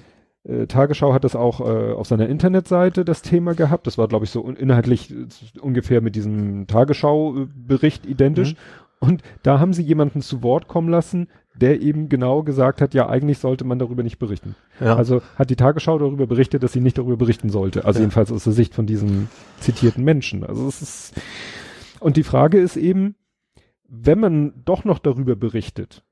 Tagesschau 0.67 1.13
hat 1.13 1.25
das 1.25 1.37
auch 1.37 1.61
äh, 1.61 1.93
auf 1.93 2.07
seiner 2.07 2.29
Internetseite 2.29 3.05
das 3.05 3.23
Thema 3.23 3.55
gehabt. 3.55 3.87
Das 3.87 3.99
war, 3.99 4.09
glaube 4.09 4.25
ich, 4.25 4.31
so 4.31 4.49
inhaltlich 4.49 5.11
äh, 5.11 5.27
ungefähr 5.61 6.01
mit 6.01 6.17
diesem 6.17 6.67
Tagesschau-Bericht 6.67 8.07
identisch. 8.07 8.55
Mhm. 8.55 8.59
Und 9.01 9.23
da 9.43 9.61
haben 9.61 9.73
sie 9.73 9.83
jemanden 9.83 10.23
zu 10.23 10.43
Wort 10.43 10.67
kommen 10.67 10.89
lassen, 10.89 11.29
der 11.55 11.81
eben 11.81 12.09
genau 12.09 12.43
gesagt 12.43 12.81
hat, 12.81 12.95
ja, 12.95 13.09
eigentlich 13.09 13.39
sollte 13.39 13.65
man 13.65 13.79
darüber 13.79 14.03
nicht 14.03 14.19
berichten. 14.19 14.55
Ja. 14.81 14.97
Also 14.97 15.23
hat 15.37 15.51
die 15.51 15.57
Tagesschau 15.57 15.99
darüber 15.99 16.27
berichtet, 16.27 16.63
dass 16.63 16.73
sie 16.73 16.81
nicht 16.81 16.99
darüber 16.99 17.17
berichten 17.17 17.51
sollte. 17.51 17.85
Also 17.85 17.99
ja. 17.99 18.05
jedenfalls 18.05 18.33
aus 18.33 18.45
der 18.45 18.53
Sicht 18.53 18.75
von 18.75 18.87
diesem 18.87 19.29
zitierten 19.61 20.05
Menschen. 20.05 20.45
Also 20.45 20.67
es 20.67 20.83
ist, 20.83 21.15
und 22.01 22.17
die 22.17 22.23
Frage 22.23 22.59
ist 22.59 22.77
eben, 22.77 23.17
wenn 23.89 24.21
man 24.21 24.53
doch 24.65 24.85
noch 24.85 24.99
darüber 24.99 25.37
berichtet, 25.37 26.05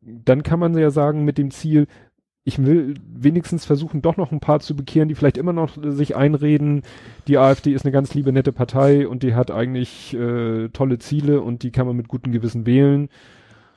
dann 0.00 0.42
kann 0.42 0.60
man 0.60 0.76
ja 0.78 0.90
sagen 0.90 1.24
mit 1.24 1.38
dem 1.38 1.50
Ziel, 1.50 1.88
ich 2.46 2.64
will 2.64 2.94
wenigstens 3.12 3.64
versuchen, 3.64 4.02
doch 4.02 4.16
noch 4.16 4.30
ein 4.30 4.38
paar 4.38 4.60
zu 4.60 4.76
bekehren, 4.76 5.08
die 5.08 5.16
vielleicht 5.16 5.36
immer 5.36 5.52
noch 5.52 5.76
sich 5.82 6.14
einreden, 6.14 6.82
die 7.26 7.38
AfD 7.38 7.72
ist 7.72 7.84
eine 7.84 7.90
ganz 7.90 8.14
liebe, 8.14 8.30
nette 8.30 8.52
Partei 8.52 9.08
und 9.08 9.24
die 9.24 9.34
hat 9.34 9.50
eigentlich 9.50 10.14
äh, 10.14 10.68
tolle 10.68 11.00
Ziele 11.00 11.40
und 11.40 11.64
die 11.64 11.72
kann 11.72 11.88
man 11.88 11.96
mit 11.96 12.06
gutem 12.06 12.32
Gewissen 12.32 12.64
wählen. 12.64 13.08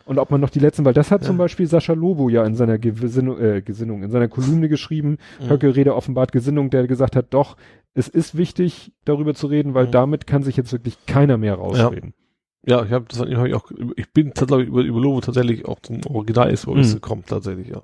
Und 0.06 0.20
ob 0.20 0.30
man 0.30 0.40
noch 0.40 0.52
die 0.52 0.60
letzten, 0.60 0.86
weil 0.86 0.94
das 0.94 1.10
hat 1.10 1.22
ja. 1.22 1.28
zum 1.28 1.38
Beispiel 1.38 1.66
Sascha 1.66 1.94
Lobo 1.94 2.30
ja 2.30 2.46
in 2.46 2.54
seiner 2.54 2.78
Gesinnung, 2.78 3.40
äh, 3.40 3.64
Gesinnung, 3.64 4.04
in 4.04 4.12
seiner 4.12 4.28
Kolumne 4.28 4.70
geschrieben, 4.70 5.18
mhm. 5.40 5.50
Höcke 5.50 5.76
Rede 5.76 5.96
offenbart 5.96 6.32
Gesinnung, 6.32 6.70
der 6.70 6.86
gesagt 6.86 7.16
hat, 7.16 7.28
doch, 7.32 7.58
es 7.96 8.08
ist 8.08 8.38
wichtig, 8.38 8.92
darüber 9.04 9.34
zu 9.34 9.48
reden, 9.48 9.74
weil 9.74 9.88
mhm. 9.88 9.92
damit 9.92 10.28
kann 10.28 10.44
sich 10.44 10.58
jetzt 10.58 10.72
wirklich 10.72 11.08
keiner 11.08 11.38
mehr 11.38 11.56
rausreden. 11.56 12.14
Ja, 12.68 12.78
ja 12.82 12.86
ich 12.86 12.92
habe 12.92 13.06
das 13.10 13.20
hab 13.20 13.48
ich 13.48 13.56
auch, 13.56 13.72
ich 13.96 14.14
bin 14.14 14.36
tatsächlich 14.36 14.68
über, 14.68 14.82
über 14.82 15.02
Lobo 15.02 15.22
tatsächlich 15.22 15.66
auch 15.66 15.80
zum 15.80 16.02
Original 16.06 16.52
ist, 16.52 16.68
wo 16.68 16.76
mhm. 16.76 16.82
es 16.82 16.94
gekommen, 16.94 17.24
tatsächlich, 17.26 17.70
ja. 17.70 17.82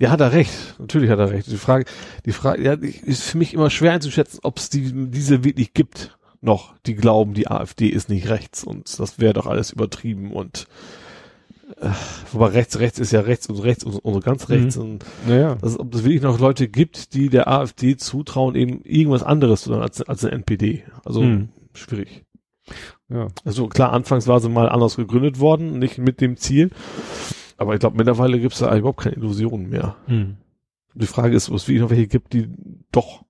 Ja, 0.00 0.10
hat 0.10 0.20
er 0.20 0.32
recht. 0.32 0.76
Natürlich 0.78 1.10
hat 1.10 1.18
er 1.18 1.30
recht. 1.30 1.46
Die 1.46 1.58
Frage, 1.58 1.84
die 2.24 2.32
Frage, 2.32 2.62
ja, 2.62 2.72
ist 2.72 3.22
für 3.22 3.36
mich 3.38 3.52
immer 3.52 3.68
schwer 3.68 3.92
einzuschätzen, 3.92 4.40
ob 4.42 4.58
es 4.58 4.70
die, 4.70 4.92
diese 5.10 5.44
wirklich 5.44 5.74
gibt 5.74 6.16
noch, 6.40 6.74
die 6.86 6.94
glauben, 6.94 7.34
die 7.34 7.48
AfD 7.48 7.86
ist 7.88 8.08
nicht 8.08 8.30
rechts 8.30 8.64
und 8.64 8.98
das 8.98 9.18
wäre 9.18 9.34
doch 9.34 9.46
alles 9.46 9.72
übertrieben 9.72 10.32
und 10.32 10.68
äh, 11.80 11.90
wobei 12.32 12.46
rechts, 12.46 12.78
rechts 12.78 12.98
ist 12.98 13.12
ja 13.12 13.20
rechts 13.20 13.46
und 13.48 13.58
rechts 13.58 13.84
und, 13.84 13.96
und 13.98 14.24
ganz 14.24 14.48
rechts 14.48 14.76
mhm. 14.76 14.82
und 14.82 15.04
naja. 15.26 15.56
das, 15.60 15.78
ob 15.78 15.94
es 15.94 16.02
wirklich 16.02 16.22
noch 16.22 16.40
Leute 16.40 16.68
gibt, 16.68 17.12
die 17.12 17.28
der 17.28 17.48
AfD 17.48 17.98
zutrauen, 17.98 18.54
eben 18.54 18.80
irgendwas 18.84 19.22
anderes 19.22 19.62
zu 19.62 19.70
tun 19.70 19.82
als, 19.82 20.00
als 20.00 20.24
eine 20.24 20.32
NPD. 20.32 20.82
Also 21.04 21.20
mhm. 21.20 21.50
schwierig. 21.74 22.24
Ja. 23.10 23.28
Also 23.44 23.66
klar, 23.66 23.92
anfangs 23.92 24.26
war 24.26 24.40
sie 24.40 24.48
mal 24.48 24.70
anders 24.70 24.96
gegründet 24.96 25.40
worden, 25.40 25.78
nicht 25.78 25.98
mit 25.98 26.22
dem 26.22 26.38
Ziel. 26.38 26.70
Aber 27.60 27.74
ich 27.74 27.80
glaube, 27.80 27.98
mittlerweile 27.98 28.40
gibt 28.40 28.54
es 28.54 28.60
da 28.60 28.74
überhaupt 28.74 29.00
keine 29.00 29.16
Illusionen 29.16 29.68
mehr. 29.68 29.96
Hm. 30.06 30.38
Die 30.94 31.06
Frage 31.06 31.36
ist, 31.36 31.50
ob 31.50 31.56
es 31.56 31.68
wirklich 31.68 31.82
noch 31.82 31.90
welche 31.90 32.06
gibt, 32.06 32.32
die 32.32 32.48
doch. 32.90 33.22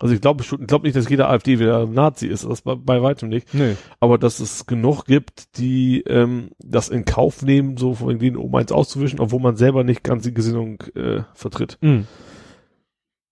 Also 0.00 0.14
ich 0.14 0.20
glaube 0.20 0.42
ich 0.42 0.66
glaube 0.66 0.84
nicht, 0.84 0.96
dass 0.96 1.08
jeder 1.08 1.30
AfD 1.30 1.60
wieder 1.60 1.86
Nazi 1.86 2.26
ist, 2.26 2.44
das 2.44 2.62
bei, 2.62 2.74
bei 2.74 3.02
weitem 3.02 3.28
nicht. 3.28 3.54
Nee. 3.54 3.76
Aber 4.00 4.18
dass 4.18 4.40
es 4.40 4.66
genug 4.66 5.04
gibt, 5.04 5.58
die 5.58 6.00
ähm, 6.08 6.50
das 6.58 6.88
in 6.88 7.04
Kauf 7.04 7.42
nehmen, 7.42 7.76
so 7.76 7.94
von 7.94 8.18
denen 8.18 8.36
um 8.36 8.52
eins 8.56 8.72
auszuwischen, 8.72 9.20
obwohl 9.20 9.40
man 9.40 9.56
selber 9.56 9.84
nicht 9.84 10.02
ganz 10.02 10.24
die 10.24 10.34
Gesinnung 10.34 10.82
äh, 10.96 11.22
vertritt. 11.34 11.78
Hm. 11.80 12.08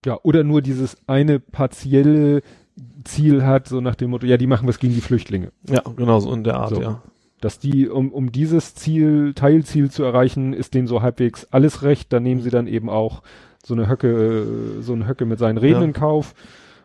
Ja, 0.04 0.20
oder 0.22 0.44
nur 0.44 0.62
dieses 0.62 0.96
eine 1.08 1.40
partielle 1.40 2.42
Ziel 3.02 3.44
hat, 3.44 3.66
so 3.66 3.80
nach 3.80 3.96
dem 3.96 4.10
Motto, 4.10 4.26
ja, 4.26 4.36
die 4.36 4.46
machen 4.46 4.68
was 4.68 4.78
gegen 4.78 4.94
die 4.94 5.00
Flüchtlinge. 5.00 5.50
Ja, 5.68 5.82
genau 5.96 6.20
so 6.20 6.32
in 6.32 6.44
der 6.44 6.54
Art, 6.54 6.76
so. 6.76 6.80
ja 6.80 7.02
dass 7.46 7.60
die, 7.60 7.88
um, 7.88 8.10
um 8.10 8.32
dieses 8.32 8.74
Ziel, 8.74 9.32
Teilziel 9.32 9.88
zu 9.88 10.02
erreichen, 10.02 10.52
ist 10.52 10.74
denen 10.74 10.88
so 10.88 11.00
halbwegs 11.00 11.44
alles 11.52 11.84
recht. 11.84 12.12
Da 12.12 12.18
nehmen 12.18 12.40
sie 12.40 12.50
dann 12.50 12.66
eben 12.66 12.90
auch 12.90 13.22
so 13.64 13.72
eine 13.72 13.88
Höcke, 13.88 14.80
so 14.80 14.94
eine 14.94 15.06
Höcke 15.06 15.26
mit 15.26 15.38
seinen 15.38 15.56
Reden 15.56 15.80
ja. 15.80 15.84
in 15.84 15.92
Kauf 15.92 16.34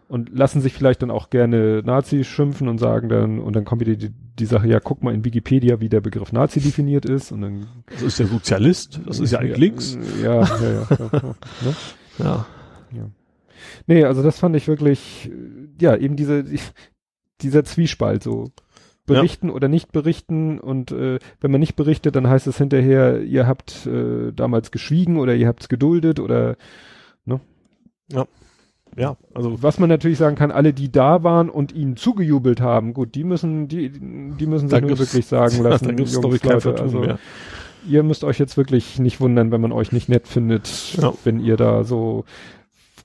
und 0.08 0.30
lassen 0.38 0.62
sich 0.62 0.74
vielleicht 0.74 1.02
dann 1.02 1.10
auch 1.10 1.32
gerne 1.32 1.82
Nazi 1.84 2.24
schimpfen 2.24 2.68
und 2.68 2.78
sagen 2.78 3.10
dann, 3.10 3.40
und 3.40 3.56
dann 3.56 3.66
kommt 3.66 3.82
wieder 3.82 3.96
die, 3.96 4.12
die 4.38 4.46
Sache, 4.46 4.68
ja, 4.68 4.80
guck 4.80 5.02
mal 5.02 5.16
in 5.16 5.26
Wikipedia, 5.26 5.80
wie 5.80 5.90
der 5.90 6.02
Begriff 6.02 6.32
Nazi 6.32 6.62
definiert 6.62 7.06
ist. 7.06 7.32
Und 7.32 7.42
dann, 7.42 7.68
das 7.90 8.04
ist 8.04 8.20
der 8.20 8.28
Sozialist, 8.28 9.02
das 9.08 9.20
ist 9.20 9.32
ja 9.32 9.40
eigentlich 9.40 9.58
links. 9.58 9.98
Ja, 10.22 10.44
ja, 10.44 10.62
ja. 10.62 10.88
ja, 10.92 11.10
ne? 11.24 11.36
ja. 12.20 12.46
ja. 12.92 13.10
Nee, 13.88 14.04
also 14.04 14.22
das 14.22 14.38
fand 14.38 14.56
ich 14.56 14.68
wirklich, 14.68 15.32
ja, 15.82 15.96
eben 15.96 16.16
diese, 16.16 16.46
dieser 17.42 17.64
Zwiespalt 17.64 18.22
so 18.22 18.52
berichten 19.06 19.48
ja. 19.48 19.54
oder 19.54 19.68
nicht 19.68 19.92
berichten 19.92 20.60
und 20.60 20.92
äh, 20.92 21.20
wenn 21.40 21.52
man 21.52 21.60
nicht 21.60 21.76
berichtet, 21.76 22.16
dann 22.16 22.28
heißt 22.28 22.48
es 22.48 22.58
hinterher, 22.58 23.22
ihr 23.22 23.48
habt 23.48 23.86
äh, 23.86 24.32
damals 24.32 24.72
geschwiegen 24.72 25.18
oder 25.18 25.36
ihr 25.36 25.48
habt 25.48 25.62
es 25.62 25.70
geduldet 25.70 26.20
oder 26.20 26.56
ne? 27.26 27.40
Ja. 28.12 28.26
Ja, 28.98 29.16
also 29.34 29.64
was 29.64 29.80
man 29.80 29.88
natürlich 29.88 30.18
sagen 30.18 30.36
kann, 30.36 30.52
alle, 30.52 30.74
die 30.74 30.92
da 30.92 31.24
waren 31.24 31.50
und 31.50 31.72
ihnen 31.72 31.96
zugejubelt 31.96 32.60
haben, 32.60 32.94
gut, 32.94 33.16
die 33.16 33.24
müssen, 33.24 33.70
die, 33.70 33.90
die 33.90 34.46
müssen 34.46 34.68
sich 34.68 34.82
nur 34.82 35.00
wirklich 35.00 35.26
sagen 35.26 35.58
lassen, 35.64 35.86
da 35.86 35.94
gibt's, 35.94 36.14
Jungs, 36.14 36.44
Leute, 36.44 36.76
also, 36.78 37.00
mehr. 37.00 37.18
ihr 37.88 38.04
müsst 38.04 38.26
euch 38.26 38.38
jetzt 38.38 38.58
wirklich 38.58 39.00
nicht 39.00 39.22
wundern, 39.22 39.50
wenn 39.54 39.62
man 39.62 39.72
euch 39.72 39.94
nicht 39.94 40.10
nett 40.10 40.28
findet, 40.28 40.98
ja. 40.98 41.14
wenn 41.24 41.40
ihr 41.40 41.56
da 41.56 41.86
so 41.86 42.26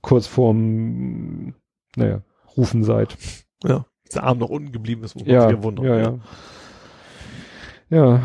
kurz 0.02 0.26
vorm, 0.26 1.54
naja, 1.94 2.22
Rufen 2.56 2.82
seid. 2.82 3.16
Ja 3.62 3.86
der 4.14 4.24
Arm 4.24 4.38
noch 4.38 4.50
unten 4.50 4.72
geblieben 4.72 5.04
ist, 5.04 5.14
muss 5.14 5.24
man 5.24 5.34
ja, 5.34 5.42
sich 5.42 5.56
ja 5.56 5.62
wundern. 5.62 5.84
Ja, 5.84 5.96
ja. 5.98 6.18
Ja, 7.88 8.22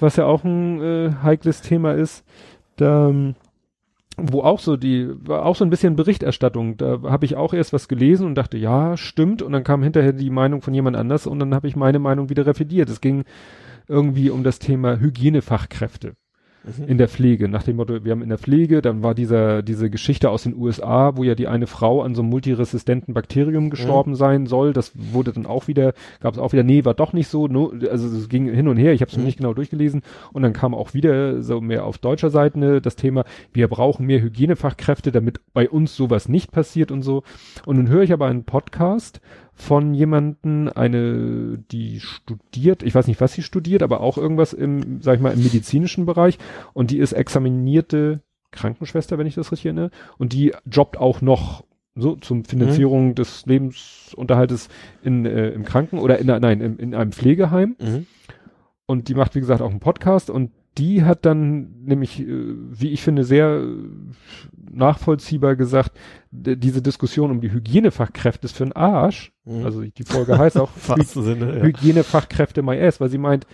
was 0.00 0.16
ja 0.16 0.24
auch 0.24 0.44
ein 0.44 0.80
äh, 0.80 1.12
heikles 1.22 1.60
Thema 1.60 1.92
ist, 1.92 2.24
da 2.76 3.08
ähm, 3.08 3.34
wo 4.16 4.42
auch 4.42 4.60
so 4.60 4.76
die, 4.76 5.08
war 5.26 5.44
auch 5.44 5.56
so 5.56 5.64
ein 5.64 5.70
bisschen 5.70 5.96
Berichterstattung. 5.96 6.76
Da 6.76 7.00
habe 7.02 7.24
ich 7.24 7.36
auch 7.36 7.52
erst 7.52 7.72
was 7.72 7.88
gelesen 7.88 8.26
und 8.26 8.36
dachte, 8.36 8.56
ja, 8.56 8.96
stimmt. 8.96 9.42
Und 9.42 9.52
dann 9.52 9.64
kam 9.64 9.82
hinterher 9.82 10.12
die 10.12 10.30
Meinung 10.30 10.62
von 10.62 10.72
jemand 10.72 10.96
anders 10.96 11.26
und 11.26 11.40
dann 11.40 11.54
habe 11.54 11.66
ich 11.66 11.74
meine 11.74 11.98
Meinung 11.98 12.28
wieder 12.28 12.46
revidiert. 12.46 12.88
Es 12.88 13.00
ging 13.00 13.24
irgendwie 13.88 14.30
um 14.30 14.44
das 14.44 14.60
Thema 14.60 14.98
Hygienefachkräfte 14.98 16.14
mhm. 16.64 16.88
in 16.88 16.98
der 16.98 17.08
Pflege. 17.08 17.48
Nach 17.48 17.62
dem 17.62 17.76
Motto, 17.76 18.04
wir 18.04 18.12
haben 18.12 18.22
in 18.22 18.28
der 18.28 18.38
Pflege, 18.38 18.82
dann 18.82 19.02
war 19.02 19.14
dieser, 19.14 19.62
diese 19.62 19.90
Geschichte 19.90 20.30
aus 20.30 20.44
den 20.44 20.56
USA, 20.56 21.16
wo 21.16 21.24
ja 21.24 21.34
die 21.34 21.48
eine 21.48 21.66
Frau 21.66 22.02
an 22.02 22.14
so 22.14 22.22
einem 22.22 22.30
multiresistenten 22.30 23.14
Bakterium 23.14 23.70
gestorben 23.70 24.12
mhm. 24.12 24.16
sein 24.16 24.46
soll. 24.46 24.72
Das 24.72 24.92
wurde 24.94 25.32
dann 25.32 25.46
auch 25.46 25.68
wieder, 25.68 25.94
gab 26.20 26.34
es 26.34 26.40
auch 26.40 26.52
wieder, 26.52 26.62
nee, 26.62 26.84
war 26.84 26.94
doch 26.94 27.12
nicht 27.12 27.28
so. 27.28 27.48
No, 27.48 27.72
also 27.90 28.06
es 28.08 28.28
ging 28.28 28.52
hin 28.52 28.68
und 28.68 28.76
her, 28.76 28.92
ich 28.92 29.00
habe 29.00 29.10
es 29.10 29.16
mhm. 29.16 29.24
nicht 29.24 29.38
genau 29.38 29.54
durchgelesen. 29.54 30.02
Und 30.32 30.42
dann 30.42 30.52
kam 30.52 30.74
auch 30.74 30.94
wieder 30.94 31.42
so 31.42 31.60
mehr 31.60 31.84
auf 31.84 31.98
deutscher 31.98 32.30
Seite 32.30 32.58
ne, 32.58 32.80
das 32.80 32.96
Thema, 32.96 33.24
wir 33.52 33.68
brauchen 33.68 34.06
mehr 34.06 34.20
Hygienefachkräfte, 34.20 35.12
damit 35.12 35.40
bei 35.52 35.68
uns 35.68 35.96
sowas 35.96 36.28
nicht 36.28 36.52
passiert 36.52 36.90
und 36.90 37.02
so. 37.02 37.22
Und 37.66 37.76
nun 37.76 37.88
höre 37.88 38.02
ich 38.02 38.12
aber 38.12 38.26
einen 38.26 38.44
Podcast 38.44 39.20
von 39.54 39.94
jemanden, 39.94 40.68
eine, 40.68 41.58
die 41.70 42.00
studiert, 42.00 42.82
ich 42.82 42.94
weiß 42.94 43.06
nicht, 43.06 43.20
was 43.20 43.32
sie 43.32 43.42
studiert, 43.42 43.82
aber 43.82 44.00
auch 44.00 44.18
irgendwas 44.18 44.52
im, 44.52 45.00
sag 45.00 45.16
ich 45.16 45.20
mal, 45.22 45.32
im 45.32 45.42
medizinischen 45.42 46.06
Bereich 46.06 46.38
und 46.72 46.90
die 46.90 46.98
ist 46.98 47.12
examinierte 47.12 48.20
Krankenschwester, 48.50 49.18
wenn 49.18 49.26
ich 49.26 49.34
das 49.34 49.52
richtig 49.52 49.66
erinnere, 49.66 49.90
und 50.18 50.32
die 50.32 50.52
jobbt 50.64 50.96
auch 50.96 51.20
noch 51.20 51.64
so 51.96 52.16
zum 52.16 52.44
Finanzierung 52.44 53.08
mhm. 53.08 53.14
des 53.14 53.46
Lebensunterhaltes 53.46 54.68
in, 55.02 55.26
äh, 55.26 55.50
im 55.50 55.64
Kranken 55.64 55.98
oder 55.98 56.18
in, 56.18 56.26
nein, 56.26 56.60
in, 56.60 56.78
in 56.78 56.94
einem 56.94 57.12
Pflegeheim. 57.12 57.76
Mhm. 57.80 58.06
Und 58.86 59.08
die 59.08 59.14
macht, 59.14 59.34
wie 59.34 59.40
gesagt, 59.40 59.62
auch 59.62 59.70
einen 59.70 59.80
Podcast 59.80 60.28
und 60.28 60.50
die 60.78 61.04
hat 61.04 61.24
dann 61.24 61.84
nämlich, 61.84 62.20
äh, 62.20 62.26
wie 62.26 62.90
ich 62.90 63.02
finde, 63.02 63.24
sehr 63.24 63.62
äh, 63.62 63.76
nachvollziehbar 64.70 65.56
gesagt, 65.56 65.92
diese 66.30 66.82
Diskussion 66.82 67.30
um 67.30 67.40
die 67.40 67.52
Hygienefachkräfte 67.52 68.46
ist 68.46 68.56
für 68.56 68.64
einen 68.64 68.72
Arsch. 68.72 69.32
Mhm. 69.44 69.64
Also 69.64 69.82
die 69.82 70.04
Folge 70.04 70.36
heißt 70.36 70.58
auch 70.58 70.70
Hy 70.88 71.04
Sinne, 71.04 71.58
ja. 71.58 71.62
Hygienefachkräfte 71.62 72.62
my 72.62 72.80
ass, 72.80 73.00
weil 73.00 73.10
sie 73.10 73.18
meint, 73.18 73.46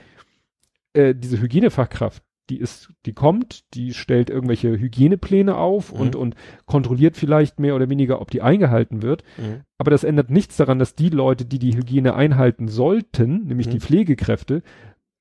äh, 0.93 1.15
diese 1.15 1.41
Hygienefachkraft, 1.41 2.23
die 2.49 2.59
ist, 2.59 2.91
die 3.07 3.13
kommt, 3.13 3.75
die 3.75 3.95
stellt 3.95 4.29
irgendwelche 4.29 4.71
Hygienepläne 4.79 5.57
auf 5.57 5.93
mhm. 5.93 6.01
und, 6.01 6.17
und 6.17 6.35
kontrolliert 6.67 7.17
vielleicht 7.17 7.61
mehr 7.61 7.77
oder 7.77 7.89
weniger, 7.89 8.21
ob 8.21 8.31
die 8.31 8.43
eingehalten 8.43 9.03
wird. 9.03 9.23
Mhm. 9.39 9.61
Aber 9.79 9.91
das 9.91 10.05
ändert 10.05 10.31
nichts 10.31 10.57
daran, 10.57 10.79
dass 10.79 10.95
die 10.95 11.11
Leute, 11.11 11.45
die 11.45 11.59
die 11.59 11.77
Hygiene 11.77 12.15
einhalten 12.15 12.69
sollten, 12.69 13.47
nämlich 13.47 13.69
die 13.69 13.77
mhm. 13.77 13.83
Pflegekräfte, 13.83 14.63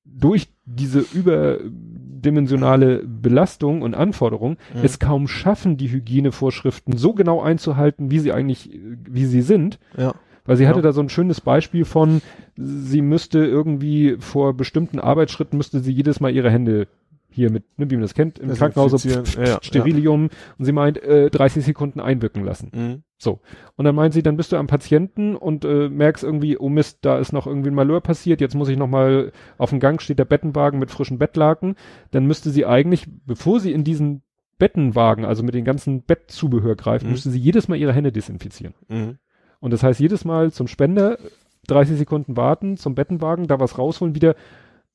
durch 0.04 0.48
diese 0.64 1.00
überdimensionale 1.00 3.04
Belastung 3.04 3.82
und 3.82 3.94
Anforderung 3.94 4.56
mhm. 4.74 4.80
es 4.82 4.98
kaum 4.98 5.28
schaffen, 5.28 5.76
die 5.76 5.90
Hygienevorschriften 5.90 6.96
so 6.96 7.12
genau 7.12 7.40
einzuhalten, 7.40 8.10
wie 8.10 8.18
sie 8.18 8.32
eigentlich, 8.32 8.70
wie 9.08 9.26
sie 9.26 9.42
sind. 9.42 9.78
Ja. 9.96 10.14
Weil 10.44 10.56
sie 10.56 10.64
ja. 10.64 10.70
hatte 10.70 10.82
da 10.82 10.92
so 10.92 11.00
ein 11.00 11.10
schönes 11.10 11.40
Beispiel 11.40 11.84
von, 11.84 12.22
sie 12.56 13.02
müsste 13.02 13.38
irgendwie 13.38 14.16
vor 14.18 14.54
bestimmten 14.54 14.98
Arbeitsschritten 14.98 15.56
müsste 15.56 15.80
sie 15.80 15.92
jedes 15.92 16.20
Mal 16.20 16.34
ihre 16.34 16.50
Hände 16.50 16.88
hier 17.40 17.50
mit, 17.50 17.64
ne, 17.78 17.90
wie 17.90 17.94
man 17.94 18.02
das 18.02 18.14
kennt, 18.14 18.38
im 18.38 18.52
Krankenhaus, 18.52 19.02
pf, 19.02 19.36
ja, 19.36 19.58
Sterilium, 19.62 20.24
ja. 20.24 20.28
und 20.58 20.64
sie 20.64 20.72
meint, 20.72 21.02
äh, 21.02 21.30
30 21.30 21.64
Sekunden 21.64 22.00
einwirken 22.00 22.44
lassen. 22.44 22.70
Mhm. 22.72 23.02
So. 23.18 23.40
Und 23.76 23.84
dann 23.84 23.94
meint 23.94 24.14
sie, 24.14 24.22
dann 24.22 24.36
bist 24.36 24.52
du 24.52 24.56
am 24.56 24.66
Patienten 24.66 25.36
und 25.36 25.64
äh, 25.64 25.88
merkst 25.88 26.22
irgendwie, 26.22 26.58
oh 26.58 26.68
Mist, 26.68 26.98
da 27.02 27.18
ist 27.18 27.32
noch 27.32 27.46
irgendwie 27.46 27.70
ein 27.70 27.74
Malheur 27.74 28.00
passiert, 28.00 28.40
jetzt 28.40 28.54
muss 28.54 28.68
ich 28.68 28.76
noch 28.76 28.88
mal, 28.88 29.32
auf 29.58 29.70
dem 29.70 29.80
Gang 29.80 30.00
steht 30.00 30.18
der 30.18 30.24
Bettenwagen 30.24 30.78
mit 30.78 30.90
frischen 30.90 31.18
Bettlaken, 31.18 31.76
dann 32.10 32.26
müsste 32.26 32.50
sie 32.50 32.66
eigentlich, 32.66 33.06
bevor 33.26 33.60
sie 33.60 33.72
in 33.72 33.84
diesen 33.84 34.22
Bettenwagen, 34.58 35.24
also 35.24 35.42
mit 35.42 35.54
den 35.54 35.64
ganzen 35.64 36.02
Bettzubehör 36.02 36.76
greift, 36.76 37.04
mhm. 37.04 37.12
müsste 37.12 37.30
sie 37.30 37.38
jedes 37.38 37.68
Mal 37.68 37.76
ihre 37.76 37.94
Hände 37.94 38.12
desinfizieren. 38.12 38.74
Mhm. 38.88 39.18
Und 39.60 39.72
das 39.72 39.82
heißt, 39.82 40.00
jedes 40.00 40.24
Mal 40.24 40.52
zum 40.52 40.68
Spender 40.68 41.18
30 41.66 41.98
Sekunden 41.98 42.36
warten, 42.36 42.76
zum 42.76 42.94
Bettenwagen, 42.94 43.46
da 43.46 43.60
was 43.60 43.78
rausholen, 43.78 44.14
wieder 44.14 44.34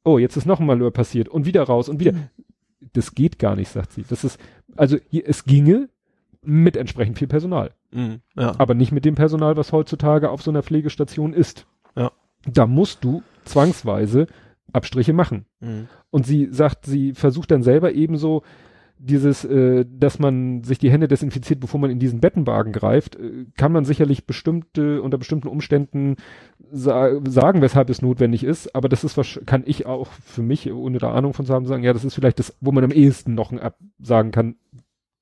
oh, 0.06 0.18
jetzt 0.18 0.38
ist 0.38 0.46
noch 0.46 0.60
ein 0.60 0.66
Malheur 0.66 0.92
passiert 0.92 1.28
und 1.28 1.46
wieder 1.46 1.64
raus 1.64 1.90
und 1.90 2.00
wieder. 2.00 2.14
Mhm. 2.14 2.30
Das 2.94 3.14
geht 3.14 3.40
gar 3.40 3.56
nicht, 3.56 3.70
sagt 3.70 3.92
sie. 3.92 4.06
Das 4.08 4.24
ist, 4.24 4.40
also 4.78 4.98
es 5.12 5.44
ginge 5.44 5.90
mit 6.42 6.78
entsprechend 6.78 7.18
viel 7.18 7.28
Personal. 7.28 7.72
Mhm, 7.92 8.22
ja. 8.38 8.54
Aber 8.58 8.74
nicht 8.74 8.92
mit 8.92 9.04
dem 9.04 9.16
Personal, 9.16 9.58
was 9.58 9.72
heutzutage 9.72 10.30
auf 10.30 10.42
so 10.42 10.52
einer 10.52 10.64
Pflegestation 10.64 11.34
ist. 11.34 11.66
Ja. 11.96 12.12
Da 12.46 12.68
musst 12.68 13.04
du 13.04 13.24
zwangsweise 13.44 14.28
Abstriche 14.72 15.14
machen. 15.14 15.46
Mhm. 15.60 15.88
Und 16.12 16.26
sie 16.26 16.48
sagt, 16.52 16.86
sie 16.86 17.14
versucht 17.14 17.52
dann 17.52 17.64
selber 17.64 17.94
ebenso, 17.94 18.44
dieses, 18.98 19.44
äh, 19.44 19.86
dass 19.88 20.20
man 20.20 20.64
sich 20.64 20.80
die 20.80 20.90
Hände 20.90 21.08
desinfiziert, 21.08 21.60
bevor 21.60 21.80
man 21.80 21.92
in 21.92 22.00
diesen 22.00 22.20
Bettenwagen 22.20 22.72
greift, 22.72 23.16
äh, 23.16 23.46
kann 23.58 23.72
man 23.72 23.86
sicherlich 23.86 24.26
bestimmte, 24.26 25.02
unter 25.02 25.18
bestimmten 25.18 25.48
Umständen 25.48 26.16
sa 26.72 27.20
sagen, 27.28 27.62
weshalb 27.62 27.90
es 27.90 28.02
notwendig 28.02 28.44
ist. 28.44 28.74
Aber 28.76 28.90
das 28.90 29.04
ist 29.04 29.18
was, 29.18 29.40
kann 29.46 29.64
ich 29.66 29.86
auch 29.86 30.08
für 30.08 30.42
mich, 30.42 30.72
ohne 30.72 30.98
da 30.98 31.14
Ahnung 31.14 31.34
von 31.34 31.46
zu 31.46 31.54
haben, 31.54 31.66
sagen, 31.66 31.84
ja, 31.84 31.94
das 31.94 32.06
ist 32.06 32.16
vielleicht 32.16 32.40
das, 32.40 32.56
wo 32.62 32.72
man 32.72 32.84
am 32.84 32.92
ehesten 32.92 33.36
noch 33.36 33.52
ein 33.52 33.60
Ab 33.60 33.78
sagen 34.00 34.32
kann, 34.32 34.56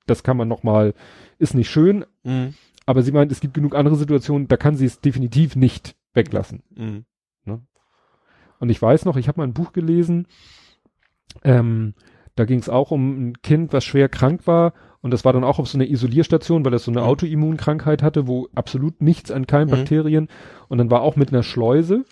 das 0.06 0.24
kann 0.24 0.38
man 0.38 0.48
noch 0.48 0.64
mal, 0.64 0.93
ist 1.40 1.56
nicht 1.56 1.69
schön. 1.69 2.06
Mhm. 2.24 2.53
Aber 2.85 3.02
sie 3.02 3.11
meint, 3.11 3.32
es 3.32 3.40
gibt 3.40 3.53
genug 3.53 3.76
andere 3.76 3.95
Situationen, 3.95 4.48
da 4.48 4.58
kann 4.58 4.76
sie 4.76 4.85
es 4.85 5.00
definitiv 5.00 5.56
nicht 5.56 5.95
weglassen. 6.14 6.64
Mhm. 6.76 7.06
Ne? 7.45 7.61
Und 8.60 8.69
ich 8.69 8.82
weiß 8.82 9.06
noch, 9.06 9.18
ich 9.18 9.27
habe 9.27 9.40
mal 9.40 9.48
ein 9.48 9.53
Buch 9.53 9.74
gelesen, 9.74 10.27
ähm, 11.43 11.93
da 12.36 12.45
ging 12.45 12.60
es 12.60 12.70
auch 12.70 12.92
um 12.92 13.30
ein 13.30 13.42
Kind, 13.42 13.74
was 13.74 13.84
schwer 13.84 14.10
krank 14.10 14.48
war 14.48 14.74
und 15.02 15.12
das 15.12 15.26
war 15.26 15.34
dann 15.34 15.44
auch 15.44 15.60
auf 15.60 15.68
so 15.68 15.78
einer 15.78 15.90
Isolierstation, 15.90 16.66
weil 16.66 16.74
es 16.74 16.86
so 16.86 16.92
eine 16.92 17.02
mhm. 17.02 17.08
Autoimmunkrankheit 17.08 18.02
hatte, 18.02 18.28
wo 18.28 18.48
absolut 18.56 19.02
nichts 19.02 19.32
an 19.32 19.48
Keimbakterien 19.48 20.24
mhm. 20.24 20.30
und 20.70 20.78
dann 20.78 20.92
war 20.92 21.02
auch 21.02 21.16
mit 21.16 21.32
einer 21.32 21.44
Schleuse 21.44 22.06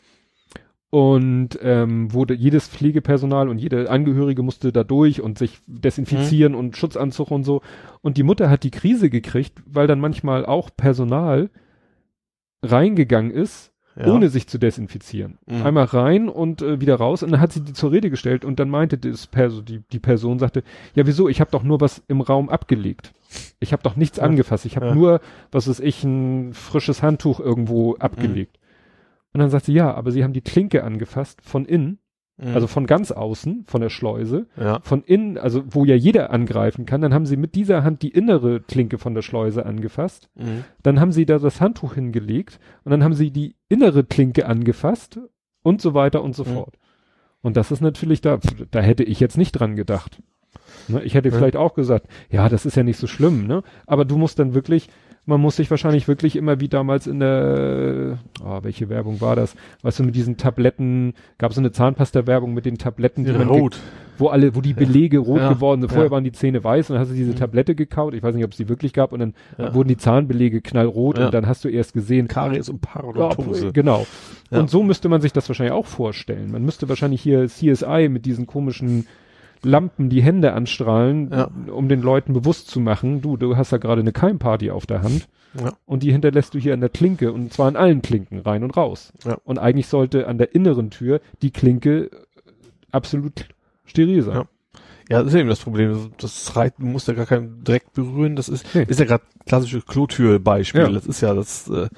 und 0.90 1.58
ähm, 1.62 2.14
wurde 2.14 2.34
jedes 2.34 2.68
Pflegepersonal 2.68 3.48
und 3.48 3.60
jede 3.60 3.90
Angehörige 3.90 4.44
musste 4.44 4.74
da 4.74 4.84
durch 4.84 5.22
und 5.22 5.38
sich 5.38 5.60
desinfizieren 5.66 6.54
mhm. 6.54 6.60
und 6.60 6.78
Schutzanzug 6.78 7.32
und 7.32 7.44
so 7.44 7.62
und 8.02 8.18
die 8.18 8.24
Mutter 8.24 8.50
hat 8.50 8.64
die 8.64 8.72
Krise 8.72 9.10
gekriegt, 9.10 9.64
weil 9.66 9.88
dann 9.88 10.02
manchmal 10.02 10.46
auch 10.46 10.70
Personal 10.76 11.50
reingegangen 12.62 13.32
ist 13.32 13.71
ja. 13.96 14.08
ohne 14.08 14.30
sich 14.30 14.48
zu 14.48 14.58
desinfizieren. 14.58 15.38
Mhm. 15.46 15.66
Einmal 15.66 15.86
rein 15.86 16.30
und 16.30 16.62
äh, 16.62 16.80
wieder 16.80 16.96
raus 16.96 17.24
und 17.24 17.32
dann 17.32 17.40
hat 17.40 17.52
sie 17.52 17.62
die 17.62 17.74
zur 17.74 17.92
Rede 17.92 18.10
gestellt 18.10 18.46
und 18.46 18.60
dann 18.60 18.70
meinte 18.70 18.98
das 18.98 19.28
Perso, 19.28 19.62
die, 19.62 19.82
die 19.92 20.00
Person 20.00 20.40
sagte, 20.40 20.64
ja 20.96 21.06
wieso, 21.06 21.30
ich 21.30 21.42
habe 21.42 21.52
doch 21.52 21.64
nur 21.64 21.82
was 21.82 22.02
im 22.08 22.22
Raum 22.22 22.50
abgelegt. 22.50 23.14
Ich 23.60 23.74
habe 23.74 23.84
doch 23.84 23.96
nichts 23.96 24.18
ja. 24.18 24.24
angefasst. 24.24 24.66
Ich 24.66 24.76
habe 24.76 24.88
ja. 24.88 24.96
nur, 24.96 25.22
was 25.52 25.68
ist 25.68 25.80
ich, 25.80 26.04
ein 26.04 26.54
frisches 26.54 27.02
Handtuch 27.02 27.40
irgendwo 27.40 27.96
abgelegt. 27.96 28.58
Mhm. 28.58 28.62
Und 29.34 29.40
dann 29.40 29.50
sagt 29.50 29.66
sie, 29.66 29.74
ja, 29.74 29.94
aber 29.94 30.12
sie 30.12 30.24
haben 30.24 30.34
die 30.34 30.42
Klinke 30.42 30.84
angefasst 30.84 31.42
von 31.42 31.66
innen 31.66 32.00
Mhm. 32.42 32.56
Also 32.56 32.68
von 32.68 32.88
ganz 32.88 33.12
außen, 33.12 33.66
von 33.68 33.82
der 33.82 33.90
Schleuse, 33.90 34.48
ja. 34.58 34.80
von 34.82 35.04
innen, 35.04 35.38
also 35.38 35.64
wo 35.70 35.86
ja 35.86 35.96
jeder 35.96 36.32
angreifen 36.32 36.86
kann, 36.86 37.02
dann 37.02 37.14
haben 37.14 37.26
sie 37.26 37.38
mit 37.38 37.56
dieser 37.56 37.84
Hand 37.84 38.02
die 38.02 38.10
innere 38.10 38.62
Klinke 38.62 38.98
von 38.98 39.14
der 39.14 39.22
Schleuse 39.22 39.66
angefasst. 39.66 40.30
Mhm. 40.36 40.64
Dann 40.82 41.00
haben 41.00 41.12
sie 41.12 41.26
da 41.26 41.38
das 41.38 41.62
Handtuch 41.62 41.94
hingelegt 41.94 42.60
und 42.84 42.92
dann 42.92 43.04
haben 43.04 43.14
sie 43.14 43.32
die 43.32 43.56
innere 43.70 44.04
Klinke 44.04 44.48
angefasst 44.48 45.20
und 45.62 45.82
so 45.82 45.94
weiter 45.94 46.24
und 46.24 46.36
so 46.36 46.44
mhm. 46.44 46.54
fort. 46.54 46.78
Und 47.42 47.58
das 47.58 47.72
ist 47.72 47.82
natürlich 47.82 48.22
da, 48.22 48.40
da 48.72 48.82
hätte 48.82 49.04
ich 49.04 49.20
jetzt 49.20 49.38
nicht 49.38 49.52
dran 49.52 49.76
gedacht. 49.76 50.22
Ne? 50.88 51.04
Ich 51.04 51.14
hätte 51.14 51.30
ja. 51.30 51.36
vielleicht 51.36 51.56
auch 51.56 51.74
gesagt, 51.74 52.08
ja, 52.30 52.50
das 52.50 52.66
ist 52.66 52.76
ja 52.76 52.84
nicht 52.84 52.98
so 52.98 53.08
schlimm, 53.08 53.48
ne? 53.48 53.64
Aber 53.86 54.06
du 54.06 54.18
musst 54.18 54.40
dann 54.40 54.54
wirklich, 54.54 54.90
man 55.26 55.40
muss 55.40 55.56
sich 55.56 55.70
wahrscheinlich 55.70 56.08
wirklich 56.08 56.36
immer 56.36 56.60
wie 56.60 56.68
damals 56.68 57.06
in 57.06 57.20
der, 57.20 58.18
oh, 58.44 58.60
welche 58.64 58.90
Werbung 58.90 59.22
war 59.22 59.36
das? 59.36 59.56
Weißt 59.84 60.00
du, 60.00 60.04
mit 60.04 60.16
diesen 60.16 60.38
Tabletten, 60.38 61.14
gab 61.38 61.52
es 61.52 61.56
so 61.56 61.62
eine 61.62 61.72
Zahnpasta-Werbung 61.72 62.54
mit 62.54 62.66
den 62.66 62.78
Tabletten, 62.80 63.24
die, 63.24 63.32
die 63.32 63.44
rot. 63.44 63.78
wo 64.18 64.30
alle, 64.30 64.56
wo 64.56 64.62
die 64.62 64.74
Belege 64.74 65.18
ja. 65.18 65.24
rot 65.24 65.40
ja. 65.40 65.54
geworden 65.54 65.82
sind. 65.82 65.90
Vorher 65.90 66.08
ja. 66.08 66.12
waren 66.12 66.24
die 66.24 66.32
Zähne 66.32 66.64
weiß 66.64 66.90
und 66.90 66.96
dann 66.96 67.02
hast 67.02 67.12
du 67.12 67.16
diese 67.16 67.32
mhm. 67.32 67.36
Tablette 67.36 67.76
gekaut. 67.76 68.16
Ich 68.16 68.24
weiß 68.24 68.34
nicht, 68.34 68.46
ob 68.46 68.52
es 68.52 68.58
die 68.58 68.68
wirklich 68.68 68.94
gab 68.94 69.14
und 69.14 69.20
dann 69.20 69.34
wurden 69.58 69.90
die 69.90 69.98
Zahnbelege 69.98 70.62
knallrot 70.62 71.20
und 71.20 71.34
dann 71.34 71.48
hast 71.48 71.64
du 71.64 71.70
erst 71.70 71.94
gesehen. 71.94 72.28
Karies 72.28 72.68
und 72.70 72.82
Parodontose. 72.82 73.72
Genau. 73.74 74.08
Und 74.50 74.72
so 74.72 74.82
müsste 74.82 75.08
man 75.08 75.22
sich 75.22 75.34
das 75.34 75.48
wahrscheinlich 75.48 75.74
auch 75.74 75.86
vorstellen. 75.86 76.52
Man 76.52 76.66
müsste 76.66 76.90
wahrscheinlich 76.90 77.22
hier 77.22 77.48
CSI 77.48 78.10
mit 78.10 78.26
diesen 78.26 78.48
komischen 78.48 79.06
Lampen 79.64 80.10
die 80.10 80.22
Hände 80.22 80.54
anstrahlen, 80.54 81.30
ja. 81.32 81.50
um 81.72 81.88
den 81.88 82.02
Leuten 82.02 82.34
bewusst 82.34 82.68
zu 82.68 82.80
machen, 82.80 83.22
du, 83.22 83.38
du 83.38 83.58
hast 83.58 83.72
ja 83.72 83.78
gerade 83.78 84.02
eine 84.02 84.12
Keimparty 84.12 84.72
auf 84.72 84.86
der 84.86 85.04
Hand 85.04 85.28
ja. 85.60 85.74
und 85.86 86.04
die 86.04 86.12
hinterlässt 86.12 86.54
du 86.54 86.60
hier 86.60 86.74
an 86.74 86.80
der 86.80 86.90
Klinke 86.90 87.32
und 87.32 87.54
zwar 87.54 87.68
an 87.68 87.76
allen 87.76 88.02
Klinken 88.02 88.40
rein 88.40 88.64
und 88.64 88.76
raus. 88.76 89.14
Ja. 89.24 89.38
Und 89.44 89.60
eigentlich 89.60 89.88
sollte 89.88 90.28
an 90.28 90.38
der 90.38 90.56
inneren 90.56 90.90
Tür 90.90 91.22
die 91.42 91.52
Klinke 91.52 92.10
absolut 92.92 93.50
steril 93.86 94.24
sein. 94.24 94.36
Ja. 94.36 94.46
Das 95.10 95.28
ist 95.28 95.34
eben 95.34 95.50
das 95.50 95.60
Problem. 95.60 96.14
Das 96.20 96.56
Reiten 96.56 96.90
muss 96.90 97.06
ja 97.08 97.14
gar 97.14 97.26
keinen 97.26 97.66
Dreck 97.66 97.92
berühren. 97.94 98.38
Das 98.38 98.48
ist, 98.48 98.66
nee. 98.74 98.86
ist 98.88 99.00
ja 99.00 99.06
gerade 99.06 99.24
klassische 99.46 99.82
Klotür-Beispiel. 99.82 100.82
Ja. 100.82 100.90
Das 100.90 101.06
ist 101.06 101.20
ja, 101.20 101.34
das 101.34 101.68
äh, 101.68 101.90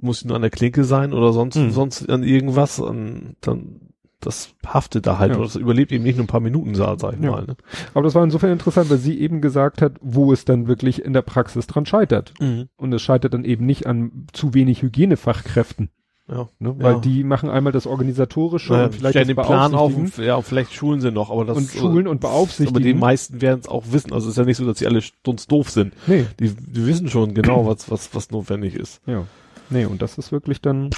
muss 0.00 0.24
nur 0.24 0.34
an 0.34 0.42
der 0.42 0.50
Klinke 0.50 0.84
sein 0.84 1.12
oder 1.12 1.34
sonst, 1.34 1.56
mhm. 1.56 1.70
sonst 1.72 2.08
an 2.08 2.22
irgendwas. 2.22 2.80
An, 2.80 3.36
dann 3.42 3.80
das 4.26 4.54
haftet 4.66 5.06
da 5.06 5.18
halt 5.18 5.32
ja. 5.32 5.36
oder 5.36 5.46
das 5.46 5.56
überlebt 5.56 5.92
eben 5.92 6.04
nicht 6.04 6.16
nur 6.16 6.24
ein 6.24 6.28
paar 6.28 6.40
Minuten, 6.40 6.74
sag 6.74 7.02
ich 7.02 7.20
ja. 7.20 7.30
mal. 7.30 7.44
Ne? 7.44 7.56
Aber 7.92 8.04
das 8.04 8.14
war 8.14 8.24
insofern 8.24 8.52
interessant, 8.52 8.90
weil 8.90 8.98
sie 8.98 9.18
eben 9.20 9.40
gesagt 9.40 9.82
hat, 9.82 9.94
wo 10.00 10.32
es 10.32 10.44
dann 10.44 10.66
wirklich 10.66 11.04
in 11.04 11.12
der 11.12 11.22
Praxis 11.22 11.66
dran 11.66 11.86
scheitert. 11.86 12.34
Mhm. 12.40 12.68
Und 12.76 12.92
es 12.92 13.02
scheitert 13.02 13.34
dann 13.34 13.44
eben 13.44 13.66
nicht 13.66 13.86
an 13.86 14.26
zu 14.32 14.54
wenig 14.54 14.82
Hygienefachkräften. 14.82 15.90
Ja. 16.28 16.48
Ne? 16.58 16.74
Weil 16.78 16.94
ja. 16.94 16.98
die 17.00 17.22
machen 17.22 17.50
einmal 17.50 17.72
das 17.72 17.86
Organisatorische 17.86 18.72
naja, 18.72 18.86
und 18.86 18.94
vielleicht 18.94 19.28
den 19.28 19.36
Plan 19.36 19.74
auf, 19.74 19.92
ja, 20.16 20.40
vielleicht 20.40 20.72
schulen 20.72 21.00
sie 21.00 21.12
noch, 21.12 21.30
aber 21.30 21.44
das 21.44 21.58
und 21.58 21.70
schulen 21.70 22.08
und 22.08 22.20
beaufsichtigen. 22.20 22.74
Aber 22.74 22.80
die 22.80 22.94
meisten 22.94 23.42
werden 23.42 23.60
es 23.60 23.68
auch 23.68 23.84
wissen. 23.90 24.12
Also 24.12 24.28
es 24.28 24.32
ist 24.32 24.38
ja 24.38 24.44
nicht 24.44 24.56
so, 24.56 24.64
dass 24.64 24.78
sie 24.78 24.86
alle 24.86 25.02
doof 25.22 25.70
sind. 25.70 25.92
Nee. 26.06 26.24
Die, 26.40 26.54
die 26.54 26.86
wissen 26.86 27.08
schon 27.08 27.34
genau, 27.34 27.66
was, 27.66 27.90
was, 27.90 28.14
was 28.14 28.30
notwendig 28.30 28.74
ist. 28.74 29.02
Ja. 29.06 29.26
Nee, 29.68 29.84
und 29.84 30.00
das 30.00 30.16
ist 30.16 30.32
wirklich 30.32 30.62
dann, 30.62 30.90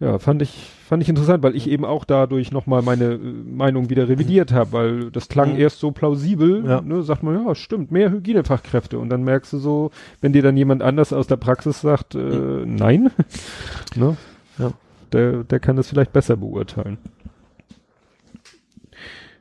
ja, 0.00 0.18
fand 0.18 0.42
ich, 0.42 0.70
fand 0.86 1.02
ich 1.02 1.08
interessant, 1.08 1.42
weil 1.42 1.54
ich 1.54 1.68
eben 1.68 1.84
auch 1.84 2.04
dadurch 2.04 2.50
nochmal 2.50 2.82
meine 2.82 3.12
äh, 3.12 3.18
Meinung 3.18 3.90
wieder 3.90 4.08
revidiert 4.08 4.52
habe, 4.52 4.72
weil 4.72 5.10
das 5.10 5.28
klang 5.28 5.52
mhm. 5.52 5.60
erst 5.60 5.78
so 5.78 5.92
plausibel, 5.92 6.64
ja. 6.66 6.80
ne, 6.80 7.02
sagt 7.02 7.22
man, 7.22 7.46
ja, 7.46 7.54
stimmt, 7.54 7.92
mehr 7.92 8.10
Hygienefachkräfte. 8.10 8.98
Und 8.98 9.08
dann 9.08 9.22
merkst 9.22 9.52
du 9.52 9.58
so, 9.58 9.90
wenn 10.20 10.32
dir 10.32 10.42
dann 10.42 10.56
jemand 10.56 10.82
anders 10.82 11.12
aus 11.12 11.28
der 11.28 11.36
Praxis 11.36 11.80
sagt, 11.80 12.16
äh, 12.16 12.18
mhm. 12.18 12.74
nein, 12.74 13.10
ne, 13.94 14.16
ja. 14.58 14.72
der, 15.12 15.44
der 15.44 15.60
kann 15.60 15.76
das 15.76 15.88
vielleicht 15.88 16.12
besser 16.12 16.36
beurteilen. 16.36 16.98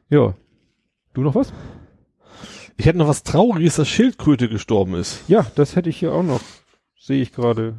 Ja. 0.09 0.35
Du 1.15 1.22
noch 1.22 1.35
was? 1.35 1.51
Ich 2.77 2.85
hätte 2.85 2.98
noch 2.99 3.07
was 3.07 3.23
Trauriges, 3.23 3.75
dass 3.75 3.88
Schildkröte 3.88 4.49
gestorben 4.49 4.95
ist. 4.95 5.27
Ja, 5.27 5.45
das 5.56 5.75
hätte 5.75 5.90
ich 5.90 5.98
hier 5.98 6.14
auch 6.14 6.23
noch. 6.23 6.41
Sehe 6.99 7.22
ich 7.22 7.32
gerade 7.32 7.75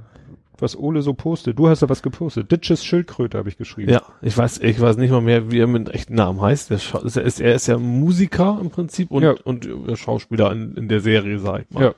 was 0.59 0.77
Ole 0.77 1.03
so 1.03 1.15
postet. 1.15 1.59
Du 1.59 1.69
hast 1.69 1.83
da 1.83 1.89
was 1.89 2.03
gepostet. 2.03 2.51
Ditches 2.51 2.85
Schildkröte 2.85 3.39
habe 3.39 3.49
ich 3.49 3.57
geschrieben. 3.57 3.93
Ja, 3.93 4.03
ich 4.23 4.37
weiß, 4.37 4.59
ich 4.59 4.81
weiß 4.81 4.97
nicht 4.97 5.11
mal 5.11 5.21
mehr, 5.21 5.51
wie 5.51 5.59
er 5.59 5.67
mit 5.67 5.89
echten 5.91 6.15
Namen 6.15 6.41
heißt. 6.41 6.71
Er, 6.71 6.77
ist, 7.05 7.41
er 7.41 7.55
ist 7.55 7.67
ja 7.67 7.79
Musiker 7.79 8.59
im 8.61 8.71
Prinzip 8.71 9.11
und, 9.11 9.23
ja. 9.23 9.35
und 9.45 9.69
Schauspieler 9.95 10.53
in, 10.53 10.75
in 10.77 10.89
der 10.89 11.01
Serie, 11.01 11.39
sag 11.39 11.63
ich 11.63 11.71
mal. 11.71 11.85
Ja. 11.85 11.95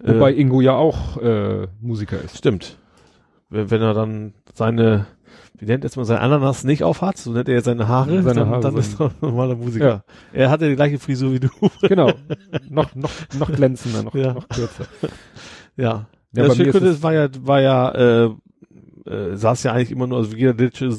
Wobei 0.00 0.32
äh, 0.32 0.40
Ingo 0.40 0.60
ja 0.60 0.74
auch 0.74 1.16
äh, 1.20 1.66
Musiker 1.80 2.22
ist. 2.22 2.38
Stimmt. 2.38 2.76
Wenn, 3.50 3.70
wenn 3.70 3.82
er 3.82 3.94
dann 3.94 4.34
seine, 4.54 5.06
wie 5.58 5.64
nennt 5.64 5.84
es 5.84 5.96
mal, 5.96 6.04
seine 6.04 6.20
Ananas 6.20 6.64
nicht 6.64 6.84
aufhat, 6.84 7.18
so 7.18 7.32
nennt 7.32 7.48
er 7.48 7.56
ja 7.56 7.60
seine 7.62 7.88
Haare, 7.88 8.22
seine 8.22 8.40
dann, 8.40 8.48
Haare 8.50 8.60
dann 8.60 8.76
ist 8.76 9.00
er 9.00 9.06
ein 9.06 9.14
normaler 9.20 9.56
Musiker. 9.56 9.86
Ja. 9.86 10.02
Er 10.32 10.50
hatte 10.50 10.68
die 10.68 10.76
gleiche 10.76 10.98
Frisur 10.98 11.32
wie 11.32 11.40
du. 11.40 11.48
Genau. 11.82 12.12
noch, 12.68 12.94
noch, 12.94 13.10
noch 13.38 13.50
glänzender, 13.50 14.02
noch, 14.02 14.14
ja. 14.14 14.34
noch 14.34 14.48
kürzer. 14.48 14.84
Ja. 15.76 16.06
Ja, 16.38 16.46
ja 16.46 16.54
Schildkröte 16.54 17.02
war 17.02 17.12
ja, 17.12 17.28
war 17.42 17.60
ja, 17.60 17.90
äh, 17.90 18.30
äh, 19.06 19.36
saß 19.36 19.64
ja 19.64 19.72
eigentlich 19.72 19.90
immer 19.90 20.06
nur, 20.06 20.18
also 20.18 20.32
wie 20.32 20.38
jeder 20.38 20.54
Ditsche 20.54 20.94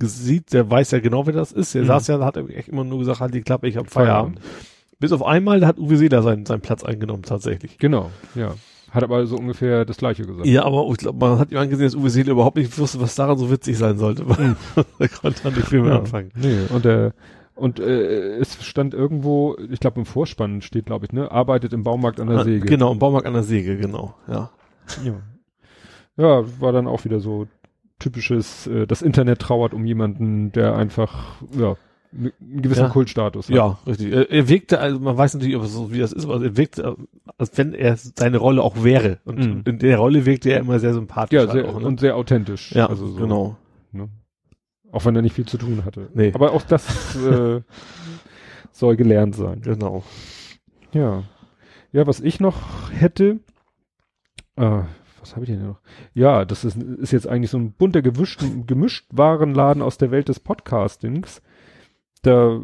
sieht, 0.00 0.52
der 0.52 0.68
weiß 0.70 0.92
ja 0.92 1.00
genau, 1.00 1.26
wer 1.26 1.34
das 1.34 1.52
ist. 1.52 1.74
Der 1.74 1.82
mhm. 1.82 1.86
saß 1.88 2.06
ja, 2.08 2.20
hat 2.20 2.36
echt 2.36 2.68
immer 2.68 2.84
nur 2.84 2.98
gesagt, 2.98 3.20
halt 3.20 3.34
die 3.34 3.42
Klappe, 3.42 3.68
ich 3.68 3.76
hab 3.76 3.90
Feierabend. 3.90 4.40
Feierabend. 4.40 4.98
Bis 4.98 5.12
auf 5.12 5.24
einmal, 5.24 5.60
da 5.60 5.66
hat 5.66 5.78
Uwe 5.78 5.96
Seeler 5.96 6.22
seinen, 6.22 6.46
seinen 6.46 6.60
Platz 6.60 6.84
eingenommen, 6.84 7.24
tatsächlich. 7.24 7.78
Genau, 7.78 8.10
ja. 8.34 8.54
Hat 8.90 9.02
aber 9.02 9.26
so 9.26 9.36
ungefähr 9.36 9.84
das 9.84 9.96
Gleiche 9.96 10.24
gesagt. 10.24 10.46
Ja, 10.46 10.64
aber 10.64 10.86
ich 10.90 10.98
glaube, 10.98 11.18
man 11.18 11.38
hat 11.38 11.50
ihm 11.50 11.58
angesehen, 11.58 11.86
dass 11.86 11.94
Uwe 11.94 12.10
Seeler 12.10 12.32
überhaupt 12.32 12.56
nicht 12.56 12.78
wusste, 12.78 13.00
was 13.00 13.14
daran 13.14 13.36
so 13.36 13.50
witzig 13.50 13.76
sein 13.78 13.98
sollte. 13.98 14.24
Mhm. 14.24 14.56
er 14.98 15.08
konnte 15.08 15.42
dann 15.42 15.54
nicht 15.54 15.68
viel 15.68 15.80
mehr 15.82 15.94
ja. 15.94 15.98
anfangen. 15.98 16.30
Nee, 16.34 16.66
und 16.72 16.84
der, 16.84 17.12
und 17.54 17.80
äh, 17.80 18.38
es 18.38 18.64
stand 18.64 18.94
irgendwo, 18.94 19.56
ich 19.70 19.80
glaube 19.80 20.00
im 20.00 20.06
Vorspann 20.06 20.62
steht, 20.62 20.86
glaube 20.86 21.06
ich, 21.06 21.12
ne, 21.12 21.30
arbeitet 21.30 21.72
im 21.72 21.82
Baumarkt 21.82 22.18
an 22.18 22.28
der 22.28 22.38
ah, 22.38 22.44
Säge. 22.44 22.66
Genau, 22.66 22.92
im 22.92 22.98
Baumarkt 22.98 23.26
an 23.26 23.34
der 23.34 23.42
Säge, 23.42 23.76
genau, 23.76 24.14
ja. 24.28 24.50
Ja, 25.04 25.22
ja 26.16 26.60
war 26.60 26.72
dann 26.72 26.86
auch 26.86 27.04
wieder 27.04 27.20
so 27.20 27.46
typisches, 27.98 28.66
äh, 28.66 28.86
das 28.86 29.02
Internet 29.02 29.40
trauert 29.40 29.74
um 29.74 29.84
jemanden, 29.84 30.52
der 30.52 30.74
einfach, 30.76 31.36
ja, 31.56 31.76
einen 32.12 32.62
gewissen 32.62 32.84
ja. 32.84 32.88
Kultstatus 32.88 33.48
hat. 33.48 33.56
Ja, 33.56 33.78
richtig. 33.86 34.12
Er, 34.12 34.30
er 34.30 34.48
wirkte, 34.48 34.80
also 34.80 35.00
man 35.00 35.16
weiß 35.16 35.34
natürlich, 35.34 35.56
ob 35.56 35.64
so 35.64 35.92
wie 35.92 35.98
das 35.98 36.12
ist, 36.12 36.24
aber 36.26 36.42
er 36.42 36.56
wirkte, 36.56 36.96
als 37.38 37.56
wenn 37.56 37.72
er 37.72 37.96
seine 37.96 38.36
Rolle 38.36 38.62
auch 38.62 38.84
wäre. 38.84 39.18
Und 39.24 39.38
mhm. 39.38 39.62
in 39.64 39.78
der 39.78 39.96
Rolle 39.96 40.26
wirkte 40.26 40.50
er 40.50 40.60
immer 40.60 40.78
sehr 40.78 40.92
sympathisch. 40.92 41.34
Ja, 41.34 41.50
sehr, 41.50 41.68
auch, 41.68 41.80
ne? 41.80 41.86
und 41.86 42.00
sehr 42.00 42.16
authentisch. 42.16 42.72
Ja, 42.72 42.86
also 42.86 43.06
so, 43.06 43.20
genau. 43.20 43.56
Ne? 43.92 44.08
Auch 44.90 45.06
wenn 45.06 45.16
er 45.16 45.22
nicht 45.22 45.34
viel 45.34 45.46
zu 45.46 45.56
tun 45.56 45.84
hatte. 45.86 46.08
Nee. 46.12 46.32
Aber 46.34 46.52
auch 46.52 46.62
das 46.62 47.16
äh, 47.26 47.62
soll 48.72 48.96
gelernt 48.96 49.34
sein. 49.34 49.62
Genau. 49.62 50.02
Ja. 50.92 51.22
Ja, 51.92 52.06
was 52.06 52.20
ich 52.20 52.40
noch 52.40 52.90
hätte, 52.90 53.40
äh, 54.56 54.82
was 55.20 55.34
habe 55.34 55.44
ich 55.44 55.50
denn 55.50 55.64
noch? 55.64 55.80
Ja, 56.14 56.44
das 56.44 56.64
ist, 56.64 56.76
ist 56.76 57.12
jetzt 57.12 57.28
eigentlich 57.28 57.50
so 57.50 57.58
ein 57.58 57.72
bunter 57.72 58.02
gewischt, 58.02 58.42
gemischt 58.66 59.06
Warenladen 59.12 59.80
aus 59.80 59.96
der 59.96 60.10
Welt 60.10 60.28
des 60.28 60.40
Podcastings. 60.40 61.42
Da 62.22 62.60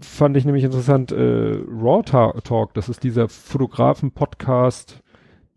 fand 0.00 0.36
ich 0.36 0.44
nämlich 0.44 0.64
interessant, 0.64 1.12
äh, 1.12 1.58
Raw 1.68 2.02
Talk, 2.02 2.74
das 2.74 2.88
ist 2.88 3.04
dieser 3.04 3.28
Fotografen-Podcast, 3.28 5.02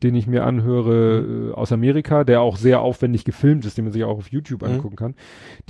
den 0.03 0.15
ich 0.15 0.27
mir 0.27 0.43
anhöre 0.43 1.51
äh, 1.51 1.53
aus 1.53 1.72
Amerika, 1.72 2.23
der 2.23 2.41
auch 2.41 2.57
sehr 2.57 2.82
aufwendig 2.82 3.25
gefilmt 3.25 3.65
ist, 3.65 3.77
den 3.77 3.85
man 3.85 3.93
sich 3.93 4.03
auch 4.03 4.17
auf 4.17 4.32
YouTube 4.32 4.61
mhm. 4.61 4.73
angucken 4.73 4.95
kann. 4.95 5.15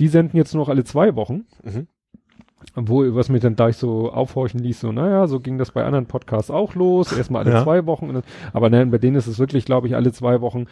Die 0.00 0.08
senden 0.08 0.36
jetzt 0.36 0.52
nur 0.54 0.64
noch 0.64 0.68
alle 0.68 0.84
zwei 0.84 1.14
Wochen. 1.14 1.46
Mhm. 1.62 1.86
Wo, 2.74 3.14
was 3.14 3.28
mich 3.28 3.40
dann 3.40 3.56
gleich 3.56 3.76
so 3.76 4.10
aufhorchen 4.10 4.60
ließ, 4.60 4.80
so, 4.80 4.92
naja, 4.92 5.26
so 5.26 5.40
ging 5.40 5.58
das 5.58 5.70
bei 5.70 5.84
anderen 5.84 6.06
Podcasts 6.06 6.50
auch 6.50 6.74
los, 6.74 7.12
erstmal 7.16 7.44
alle 7.44 7.56
ja. 7.56 7.62
zwei 7.62 7.86
Wochen, 7.86 8.22
aber 8.52 8.70
nein, 8.70 8.90
bei 8.90 8.98
denen 8.98 9.16
ist 9.16 9.26
es 9.26 9.38
wirklich, 9.38 9.64
glaube 9.64 9.86
ich, 9.86 9.94
alle 9.94 10.12
zwei 10.12 10.40
Wochen, 10.40 10.66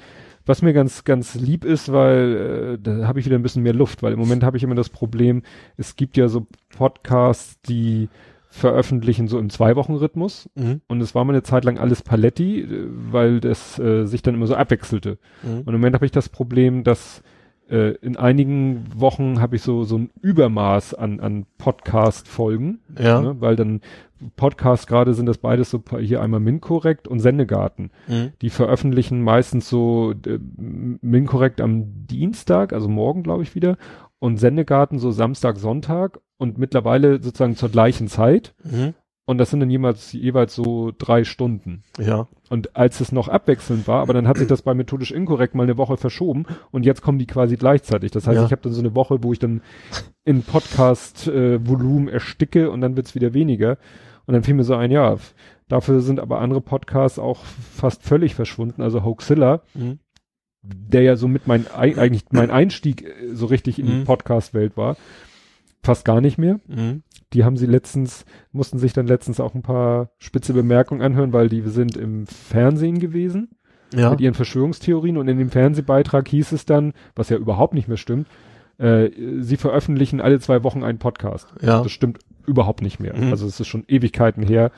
was 0.45 0.63
mir 0.63 0.73
ganz, 0.73 1.05
ganz 1.05 1.35
lieb 1.35 1.65
ist, 1.65 1.93
weil 1.93 2.77
äh, 2.77 2.79
da 2.83 3.07
habe 3.07 3.21
ich 3.21 3.27
wieder 3.27 3.37
ein 3.37 3.43
bisschen 3.43 3.63
mehr 3.63 3.75
Luft, 3.75 4.03
weil 4.03 4.13
im 4.13 4.19
Moment 4.19 4.43
habe 4.43 4.57
ich 4.57 4.65
immer 4.65 4.75
das 4.75 4.89
Problem, 4.89 5.43
es 5.77 5.95
gibt 5.95 6.17
ja 6.17 6.29
so 6.29 6.47
Podcasts, 6.77 7.61
die 7.63 8.09
veröffentlichen 8.53 9.29
so 9.29 9.39
im 9.39 9.49
Zwei-Wochen-Rhythmus. 9.49 10.51
Mhm. 10.55 10.83
Und 10.87 11.01
es 11.01 11.15
war 11.15 11.25
mal 11.25 11.33
eine 11.33 11.43
Zeit 11.43 11.65
lang 11.65 11.79
alles 11.79 12.03
Paletti, 12.03 12.61
äh, 12.61 12.87
weil 13.11 13.41
das 13.41 13.79
äh, 13.79 14.05
sich 14.05 14.21
dann 14.21 14.35
immer 14.35 14.47
so 14.47 14.55
abwechselte. 14.55 15.19
Mhm. 15.43 15.61
Und 15.61 15.69
im 15.69 15.81
Moment 15.81 15.95
habe 15.95 16.05
ich 16.05 16.13
das 16.13 16.29
Problem, 16.29 16.85
dass 16.85 17.23
äh, 17.71 17.93
in 18.03 18.17
einigen 18.17 18.87
Wochen 18.95 19.41
habe 19.41 19.57
ich 19.57 19.63
so 19.63 19.85
so 19.85 19.99
ein 19.99 20.11
Übermaß 20.21 20.95
an 20.95 21.21
an 21.21 21.47
Podcast-Folgen, 21.59 22.81
ja. 22.99 23.21
ne, 23.21 23.41
weil 23.41 23.57
dann 23.57 23.81
Podcasts 24.37 24.87
gerade 24.87 25.15
sind 25.15 25.27
das 25.27 25.39
beides 25.39 25.71
so 25.71 25.83
hier 25.99 26.23
einmal 26.23 26.41
Minkorrekt 26.41 27.09
und 27.09 27.21
Sendegarten. 27.21 27.91
Mhm. 28.07 28.33
Die 28.41 28.51
veröffentlichen 28.51 29.23
meistens 29.23 29.69
so 29.69 30.13
äh, 30.27 30.39
Minkorrekt 30.57 31.61
am 31.61 32.07
Dienstag, 32.07 32.73
also 32.73 32.89
morgen 32.89 33.23
glaube 33.23 33.43
ich 33.43 33.55
wieder, 33.55 33.77
und 34.19 34.37
Sendegarten 34.39 34.99
so 34.99 35.11
Samstag, 35.11 35.59
Sonntag 35.59 36.21
und 36.39 36.59
mittlerweile 36.59 37.23
sozusagen 37.23 37.57
zur 37.57 37.71
gleichen 37.71 38.09
Zeit. 38.09 38.55
Mhm. 38.63 38.95
Und 39.25 39.39
das 39.39 39.51
sind 39.51 39.61
dann 39.61 39.71
jeweils, 39.71 40.13
jeweils 40.13 40.55
so 40.55 40.93
drei 40.97 41.23
Stunden. 41.23 41.85
Ja. 41.99 42.27
Und 42.51 42.77
als 42.77 43.01
es 43.01 43.13
noch 43.13 43.29
abwechselnd 43.29 43.87
war, 43.87 44.03
aber 44.03 44.15
dann 44.15 44.27
hat 44.27 44.37
sich 44.37 44.49
das 44.49 44.63
bei 44.63 44.75
methodisch 44.75 45.13
inkorrekt 45.13 45.55
mal 45.55 45.63
eine 45.63 45.79
Woche 45.79 45.97
verschoben 45.97 46.45
und 46.73 46.85
jetzt 46.85 47.03
kommen 47.03 47.19
die 47.19 47.27
quasi 47.27 47.57
gleichzeitig. 47.57 48.11
Das 48.11 48.27
heißt, 48.27 48.37
ja. 48.37 48.45
ich 48.45 48.51
habe 48.51 48.63
dann 48.63 48.73
so 48.73 48.81
eine 48.81 48.97
Woche, 48.97 49.23
wo 49.23 49.33
ich 49.33 49.39
dann 49.39 49.63
in 50.25 50.43
Podcast-Volumen 50.43 52.09
äh, 52.09 52.13
ersticke 52.13 52.71
und 52.71 52.81
dann 52.81 52.97
wird's 52.97 53.15
wieder 53.15 53.33
weniger. 53.33 53.79
Und 54.27 54.35
dann 54.35 54.43
fiel 54.43 54.55
mir 54.55 54.65
so 54.65 54.75
ein, 54.75 54.91
ja, 54.91 55.17
dafür 55.69 56.01
sind 56.01 56.19
aber 56.19 56.41
andere 56.41 56.61
Podcasts 56.61 57.19
auch 57.19 57.45
fast 57.45 58.03
völlig 58.03 58.35
verschwunden. 58.35 58.83
Also 58.83 59.05
Hoaxilla, 59.05 59.63
mhm. 59.75 60.01
der 60.63 61.03
ja 61.03 61.17
so 61.17 61.29
mit 61.29 61.47
mein, 61.47 61.67
eigentlich 61.69 62.25
mein 62.33 62.51
Einstieg 62.51 63.03
äh, 63.03 63.35
so 63.35 63.47
richtig 63.47 63.79
in 63.79 63.87
die 63.87 63.93
mhm. 63.93 64.05
Podcast-Welt 64.05 64.77
war, 64.77 64.97
fast 65.83 66.05
gar 66.05 66.21
nicht 66.21 66.39
mehr. 66.39 66.61
Mhm. 66.69 67.03
Die 67.33 67.45
haben 67.45 67.57
sie 67.57 67.67
letztens, 67.67 68.25
mussten 68.53 68.79
sich 68.79 68.93
dann 68.93 69.07
letztens 69.07 69.41
auch 69.41 69.55
ein 69.55 69.63
paar 69.63 70.11
spitze 70.19 70.53
Bemerkungen 70.53 71.03
anhören, 71.03 71.33
weil 71.33 71.49
die 71.49 71.63
sind 71.63 71.97
im 71.97 72.27
Fernsehen 72.27 72.99
gewesen. 72.99 73.49
Ja. 73.95 74.11
Mit 74.11 74.23
ihren 74.23 74.35
Verschwörungstheorien 74.35 75.19
und 75.19 75.29
in 75.29 75.39
dem 75.39 75.51
Fernsehbeitrag 75.51 76.27
hieß 76.27 76.53
es 76.53 76.65
dann, 76.65 76.95
was 77.15 77.29
ja 77.29 77.37
überhaupt 77.37 77.75
nicht 77.75 77.89
mehr 77.89 77.99
stimmt, 77.99 78.27
äh, 78.79 79.11
sie 79.41 79.59
veröffentlichen 79.59 80.21
alle 80.21 80.41
zwei 80.41 80.65
Wochen 80.65 80.83
einen 80.83 80.99
Podcast. 80.99 81.53
Ja. 81.61 81.83
Das 81.83 81.93
stimmt 81.93 82.19
überhaupt 82.47 82.81
nicht 82.81 83.01
mehr. 83.01 83.15
Mhm. 83.15 83.31
Also 83.31 83.47
es 83.47 83.61
ist 83.61 83.69
schon 83.69 83.85
Ewigkeiten 83.89 84.43
her. 84.43 84.71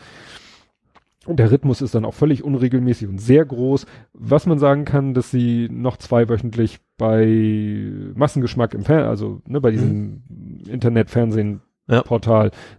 Und 1.26 1.38
der 1.38 1.50
Rhythmus 1.50 1.80
ist 1.80 1.94
dann 1.94 2.04
auch 2.04 2.14
völlig 2.14 2.44
unregelmäßig 2.44 3.08
und 3.08 3.18
sehr 3.18 3.44
groß. 3.44 3.86
Was 4.12 4.46
man 4.46 4.58
sagen 4.58 4.84
kann, 4.84 5.14
dass 5.14 5.30
sie 5.30 5.68
noch 5.70 5.96
zweiwöchentlich 5.96 6.80
bei 6.98 7.90
Massengeschmack 8.14 8.74
im 8.74 8.84
Fernsehen, 8.84 9.08
also 9.08 9.42
ne, 9.46 9.60
bei 9.60 9.70
diesem 9.70 10.22
mhm. 10.28 10.70
Internet-Fernsehen 10.70 11.60
ja. 11.86 12.02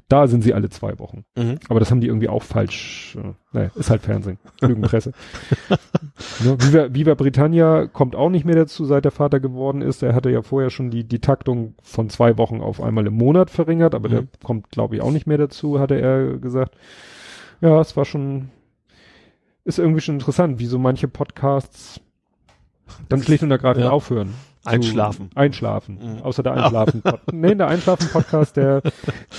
Da 0.08 0.28
sind 0.28 0.44
sie 0.44 0.56
alle 0.56 0.70
zwei 0.70 0.98
Wochen. 0.98 1.26
Mhm. 1.38 1.60
Aber 1.70 1.80
das 1.80 1.92
haben 1.92 2.02
die 2.02 2.08
irgendwie 2.08 2.30
auch 2.30 2.42
falsch. 2.42 3.16
Äh, 3.22 3.34
naja, 3.52 3.70
ist 3.76 3.92
halt 3.92 4.02
Fernsehen, 4.02 4.40
Lügenpresse. 4.62 5.12
ne, 6.44 6.58
Viva, 6.60 6.94
Viva 6.94 7.14
Britannia 7.14 7.86
kommt 7.86 8.16
auch 8.16 8.30
nicht 8.30 8.46
mehr 8.46 8.56
dazu, 8.56 8.84
seit 8.86 9.06
der 9.06 9.12
Vater 9.12 9.40
geworden 9.40 9.82
ist. 9.82 10.02
Er 10.02 10.16
hatte 10.16 10.32
ja 10.32 10.42
vorher 10.42 10.72
schon 10.72 10.90
die, 10.90 11.04
die 11.04 11.20
Taktung 11.20 11.76
von 11.84 12.10
zwei 12.10 12.38
Wochen 12.40 12.62
auf 12.62 12.82
einmal 12.82 13.06
im 13.06 13.14
Monat 13.14 13.52
verringert, 13.52 13.94
aber 13.94 14.10
mhm. 14.10 14.12
der 14.12 14.24
kommt, 14.44 14.72
glaube 14.72 14.96
ich, 14.96 15.02
auch 15.02 15.12
nicht 15.12 15.28
mehr 15.28 15.38
dazu, 15.38 15.80
hatte 15.80 16.00
er 16.00 16.38
gesagt. 16.38 16.76
Ja, 17.66 17.82
es 17.82 17.98
war 17.98 18.06
schon, 18.06 18.52
ist 19.64 19.80
irgendwie 19.80 20.02
schon 20.02 20.16
interessant, 20.16 20.60
wie 20.60 20.68
so 20.68 20.78
manche 20.78 21.08
Podcasts 21.08 22.00
dann 23.10 23.24
schlicht 23.24 23.42
und 23.42 23.50
ergreifend 23.50 23.86
ja. 23.86 23.90
aufhören. 23.90 24.36
Einschlafen. 24.64 25.32
Einschlafen. 25.34 25.98
Mhm. 26.00 26.22
Außer 26.22 26.44
der 26.44 26.54
Einschlafen. 26.54 27.02
nee, 27.32 27.56
der 27.56 27.68
Einschlafen-Podcast, 27.68 28.58
der 28.58 28.84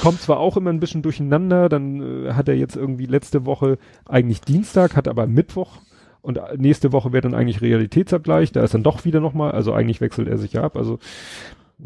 kommt 0.03 0.21
zwar 0.21 0.41
auch 0.41 0.57
immer 0.57 0.71
ein 0.71 0.81
bisschen 0.81 1.03
durcheinander, 1.03 1.69
dann 1.69 2.27
äh, 2.27 2.33
hat 2.33 2.49
er 2.49 2.57
jetzt 2.57 2.75
irgendwie 2.75 3.07
letzte 3.07 3.47
Woche 3.47 3.79
eigentlich 4.09 4.41
Dienstag, 4.41 4.97
hat 4.97 5.07
aber 5.07 5.29
Mittwoch 5.29 5.79
und 6.21 6.41
nächste 6.57 6.91
Woche 6.91 7.13
wäre 7.13 7.23
dann 7.23 7.35
eigentlich 7.35 7.61
Realitätsabgleich, 7.61 8.51
da 8.51 8.65
ist 8.65 8.75
dann 8.75 8.83
doch 8.83 9.05
wieder 9.05 9.21
nochmal, 9.21 9.53
also 9.53 9.73
eigentlich 9.73 10.01
wechselt 10.01 10.27
er 10.27 10.39
sich 10.39 10.55
ja 10.55 10.65
ab, 10.65 10.77
also 10.77 10.99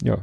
ja, 0.03 0.17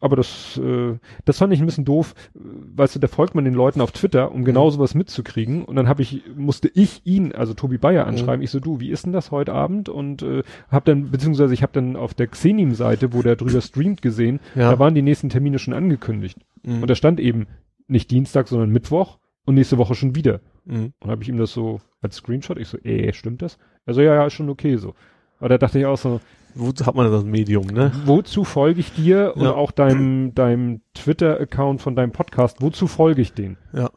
aber 0.00 0.16
das, 0.16 0.58
äh, 0.58 0.98
das 1.24 1.38
fand 1.38 1.52
ich 1.52 1.60
ein 1.60 1.66
bisschen 1.66 1.84
doof. 1.84 2.14
Weißt 2.34 2.94
du, 2.94 2.98
da 2.98 3.08
folgt 3.08 3.34
man 3.34 3.44
den 3.44 3.54
Leuten 3.54 3.80
auf 3.80 3.92
Twitter, 3.92 4.32
um 4.32 4.44
genau 4.44 4.66
mhm. 4.66 4.70
sowas 4.72 4.94
mitzukriegen. 4.94 5.64
Und 5.64 5.76
dann 5.76 5.88
habe 5.88 6.02
ich, 6.02 6.22
musste 6.36 6.70
ich 6.72 7.02
ihn, 7.04 7.32
also 7.32 7.54
Tobi 7.54 7.78
Bayer, 7.78 8.04
mhm. 8.04 8.10
anschreiben. 8.10 8.38
Mhm. 8.38 8.44
Ich 8.44 8.50
so, 8.50 8.60
du, 8.60 8.80
wie 8.80 8.90
ist 8.90 9.06
denn 9.06 9.12
das 9.12 9.30
heute 9.30 9.52
Abend? 9.52 9.88
Und 9.88 10.22
äh, 10.22 10.42
hab 10.70 10.84
dann, 10.84 11.10
beziehungsweise 11.10 11.54
ich 11.54 11.62
habe 11.62 11.72
dann 11.72 11.96
auf 11.96 12.14
der 12.14 12.26
Xenim-Seite, 12.28 13.12
wo 13.12 13.22
der 13.22 13.36
drüber 13.36 13.60
streamt, 13.60 14.02
gesehen, 14.02 14.40
ja. 14.54 14.70
da 14.70 14.78
waren 14.78 14.94
die 14.94 15.02
nächsten 15.02 15.28
Termine 15.28 15.58
schon 15.58 15.74
angekündigt. 15.74 16.38
Mhm. 16.62 16.82
Und 16.82 16.88
da 16.88 16.94
stand 16.94 17.20
eben 17.20 17.46
nicht 17.88 18.10
Dienstag, 18.10 18.48
sondern 18.48 18.70
Mittwoch 18.70 19.18
und 19.44 19.54
nächste 19.54 19.78
Woche 19.78 19.94
schon 19.94 20.14
wieder. 20.14 20.40
Mhm. 20.64 20.92
Und 21.00 21.10
habe 21.10 21.22
ich 21.22 21.28
ihm 21.28 21.38
das 21.38 21.52
so 21.52 21.80
als 22.00 22.16
Screenshot, 22.16 22.58
ich 22.58 22.68
so, 22.68 22.78
äh, 22.78 23.12
stimmt 23.12 23.42
das? 23.42 23.58
Also 23.86 24.02
ja, 24.02 24.14
ja, 24.14 24.26
ist 24.26 24.34
schon 24.34 24.50
okay 24.50 24.76
so. 24.76 24.94
Aber 25.38 25.48
da 25.48 25.58
dachte 25.58 25.78
ich 25.78 25.86
auch 25.86 25.98
so, 25.98 26.20
Wozu 26.58 26.86
hat 26.86 26.94
man 26.94 27.10
das 27.10 27.22
Medium, 27.22 27.66
ne? 27.66 27.92
Wozu 28.06 28.44
folge 28.44 28.80
ich 28.80 28.94
dir 28.94 29.16
ja. 29.16 29.30
und 29.32 29.46
auch 29.46 29.72
deinem, 29.72 30.34
deinem 30.34 30.80
Twitter-Account 30.94 31.82
von 31.82 31.94
deinem 31.94 32.12
Podcast, 32.12 32.62
wozu 32.62 32.86
folge 32.86 33.20
ich 33.20 33.34
den? 33.34 33.58
Ja. 33.74 33.90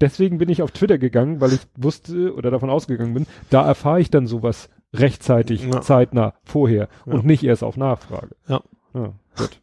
Deswegen 0.00 0.38
bin 0.38 0.48
ich 0.48 0.62
auf 0.62 0.70
Twitter 0.70 0.96
gegangen, 0.96 1.42
weil 1.42 1.52
ich 1.52 1.60
wusste 1.76 2.34
oder 2.34 2.50
davon 2.50 2.70
ausgegangen 2.70 3.12
bin, 3.12 3.26
da 3.50 3.66
erfahre 3.66 4.00
ich 4.00 4.10
dann 4.10 4.26
sowas 4.26 4.70
rechtzeitig, 4.94 5.66
ja. 5.66 5.82
zeitnah, 5.82 6.32
vorher 6.42 6.88
ja. 7.04 7.12
und 7.12 7.26
nicht 7.26 7.44
erst 7.44 7.62
auf 7.62 7.76
Nachfrage. 7.76 8.34
Ja. 8.48 8.62
Ja, 8.94 9.12
gut. 9.36 9.60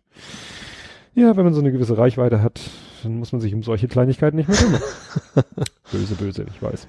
Ja, 1.15 1.35
wenn 1.35 1.43
man 1.43 1.55
so 1.55 1.59
eine 1.59 1.71
gewisse 1.71 1.97
Reichweite 1.97 2.43
hat, 2.43 2.61
dann 3.01 3.17
muss 3.17 3.31
man 3.31 3.41
sich 3.41 3.55
um 3.55 3.63
solche 3.63 3.87
Kleinigkeiten 3.87 4.37
nicht 4.37 4.47
mehr 4.47 4.57
kümmern. 4.57 4.81
böse, 5.91 6.13
böse, 6.13 6.45
ich 6.47 6.61
weiß. 6.61 6.87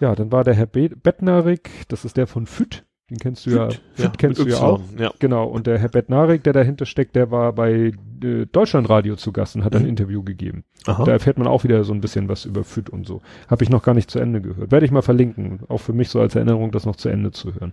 Ja, 0.00 0.16
dann 0.16 0.32
war 0.32 0.42
der 0.42 0.54
Herr 0.54 0.66
Be 0.66 0.88
Bettnarik, 0.88 1.70
das 1.86 2.04
ist 2.04 2.16
der 2.16 2.26
von 2.26 2.46
FÜT, 2.46 2.84
den 3.10 3.18
kennst 3.18 3.46
du 3.46 3.50
ja, 3.50 3.70
Fit 3.70 3.80
ja 3.96 4.12
kennst 4.16 4.40
du 4.40 4.46
ja 4.46 4.58
auch. 4.58 4.80
Ja. 4.98 5.12
Genau. 5.18 5.46
Und 5.46 5.66
der 5.66 5.78
Herr 5.78 5.88
Bednarik, 5.88 6.44
der 6.44 6.52
dahinter 6.52 6.84
steckt, 6.84 7.16
der 7.16 7.30
war 7.30 7.54
bei 7.54 7.92
äh, 8.22 8.46
Deutschlandradio 8.52 9.16
zu 9.16 9.32
Gast 9.32 9.56
und 9.56 9.64
hat 9.64 9.72
mhm. 9.72 9.80
ein 9.80 9.86
Interview 9.86 10.22
gegeben. 10.22 10.64
Aha. 10.86 11.04
Da 11.04 11.12
erfährt 11.12 11.38
man 11.38 11.46
auch 11.46 11.64
wieder 11.64 11.84
so 11.84 11.94
ein 11.94 12.02
bisschen 12.02 12.28
was 12.28 12.44
über 12.44 12.64
FIT 12.64 12.90
und 12.90 13.06
so. 13.06 13.22
Habe 13.48 13.64
ich 13.64 13.70
noch 13.70 13.82
gar 13.82 13.94
nicht 13.94 14.10
zu 14.10 14.18
Ende 14.18 14.42
gehört. 14.42 14.70
Werde 14.70 14.84
ich 14.84 14.92
mal 14.92 15.02
verlinken. 15.02 15.60
Auch 15.68 15.78
für 15.78 15.94
mich 15.94 16.10
so 16.10 16.20
als 16.20 16.34
Erinnerung, 16.34 16.70
das 16.70 16.84
noch 16.84 16.96
zu 16.96 17.08
Ende 17.08 17.30
zu 17.30 17.54
hören. 17.54 17.72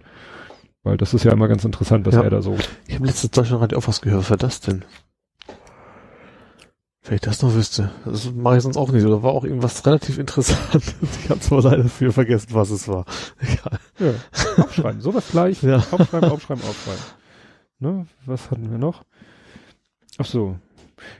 Weil 0.84 0.96
das 0.96 1.14
ist 1.14 1.26
ja 1.26 1.34
immer 1.34 1.50
ganz 1.50 1.66
interessant, 1.66 2.08
dass 2.08 2.16
ja. 2.16 2.22
er 2.22 2.30
da 2.30 2.42
so. 2.42 2.56
Ich 2.88 2.96
habe 2.96 3.08
letztes 3.08 3.32
Deutschlandradio 3.32 3.80
auch 3.80 3.88
was 3.88 4.02
gehört. 4.02 4.22
Was 4.22 4.30
war 4.30 4.38
das 4.38 4.62
denn? 4.62 4.86
Wenn 7.06 7.16
ich 7.16 7.22
das 7.22 7.44
noch 7.44 7.54
wüsste. 7.54 7.92
Das 8.04 8.32
mache 8.34 8.58
ich 8.58 8.64
sonst 8.64 8.78
auch 8.78 8.92
nicht. 8.92 9.06
Oder 9.06 9.22
war 9.22 9.32
auch 9.34 9.44
irgendwas 9.44 9.86
relativ 9.86 10.18
interessantes. 10.18 10.96
Ich 11.24 11.30
habe 11.30 11.40
zwar 11.40 11.62
leider 11.62 11.86
für 11.86 12.12
vergessen, 12.12 12.50
was 12.52 12.72
es 12.72 12.88
war. 12.88 13.06
Egal. 13.40 13.80
Ja. 14.00 14.64
Aufschreiben, 14.64 15.02
sowas 15.02 15.26
gleich. 15.30 15.62
Ja. 15.62 15.78
Aufschreiben, 15.78 16.32
aufschreiben, 16.32 16.64
aufschreiben. 16.64 17.04
Ne? 17.80 18.08
Was 18.26 18.50
hatten 18.50 18.72
wir 18.72 18.80
noch? 18.80 19.04
Ach 20.18 20.26
so. 20.26 20.56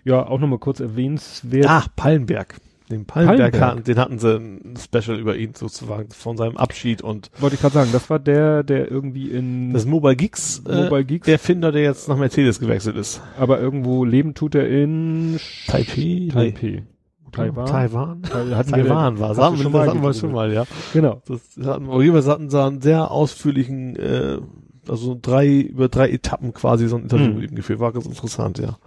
Ja, 0.04 0.26
auch 0.26 0.40
nochmal 0.40 0.60
kurz 0.60 0.80
erwähnenswert. 0.80 1.70
Ah, 1.70 1.86
Pallenberg. 1.96 2.56
Den 2.90 3.06
Pallenberg, 3.06 3.54
Pallenberg. 3.54 3.86
den 3.86 3.98
hatten 3.98 4.20
sie 4.20 4.36
ein 4.36 4.76
Special 4.78 5.18
über 5.18 5.36
ihn 5.36 5.56
sozusagen 5.56 6.10
von 6.12 6.38
seinem 6.38 6.56
Abschied 6.56 7.02
und. 7.02 7.32
Wollte 7.40 7.56
ich 7.56 7.62
gerade 7.62 7.74
sagen, 7.74 7.90
das 7.92 8.10
war 8.12 8.20
der, 8.20 8.64
der 8.64 8.92
irgendwie 8.92 9.32
in. 9.32 9.74
Das 9.74 9.86
Mobile 9.86 10.16
Geeks, 10.16 10.62
äh, 10.68 10.84
Mobile 10.84 11.06
Geeks. 11.06 11.26
Der 11.26 11.40
Finder, 11.40 11.72
der 11.72 11.82
jetzt 11.82 12.08
nach 12.08 12.18
Mercedes 12.18 12.60
gewechselt 12.60 12.96
ist. 12.96 13.22
Aber 13.40 13.60
irgendwo 13.60 14.06
leben 14.06 14.36
tut 14.36 14.54
er 14.54 14.70
in 14.70 15.40
Taipei. 15.68 16.30
Taipei. 16.32 16.84
Taiwan. 17.32 17.66
Taiwan. 17.66 18.22
Taiwan 18.22 19.20
war. 19.20 19.36
Sagen 19.36 19.58
wir 19.58 19.64
schon 19.64 19.72
mal, 19.72 20.02
wir 20.02 20.14
schon 20.14 20.32
mal, 20.32 20.54
ja. 20.54 20.66
Genau. 20.94 21.22
Das 21.28 21.42
hatten, 21.66 21.90
auf 21.90 22.02
jeden 22.02 22.22
Fall 22.22 22.32
hatten 22.32 22.50
sie 22.50 22.64
einen 22.64 22.82
sehr 22.82 23.12
ausführlichen, 23.12 23.96
äh, 23.98 24.40
also 24.88 25.18
drei, 25.22 25.50
über 25.50 25.90
drei 25.90 26.10
Etappen 26.12 26.54
quasi 26.54 26.88
so 26.88 26.96
ein 26.96 27.04
Interview 27.04 27.32
mhm. 27.32 27.40
mit 27.40 27.52
ihm 27.52 27.56
geführt. 27.56 27.80
War 27.80 27.92
ganz 27.92 28.06
interessant, 28.06 28.60
ja. 28.60 28.78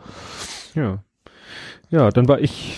Ja. 0.75 1.02
Ja, 1.91 2.10
dann 2.10 2.28
war 2.28 2.41
ich 2.41 2.77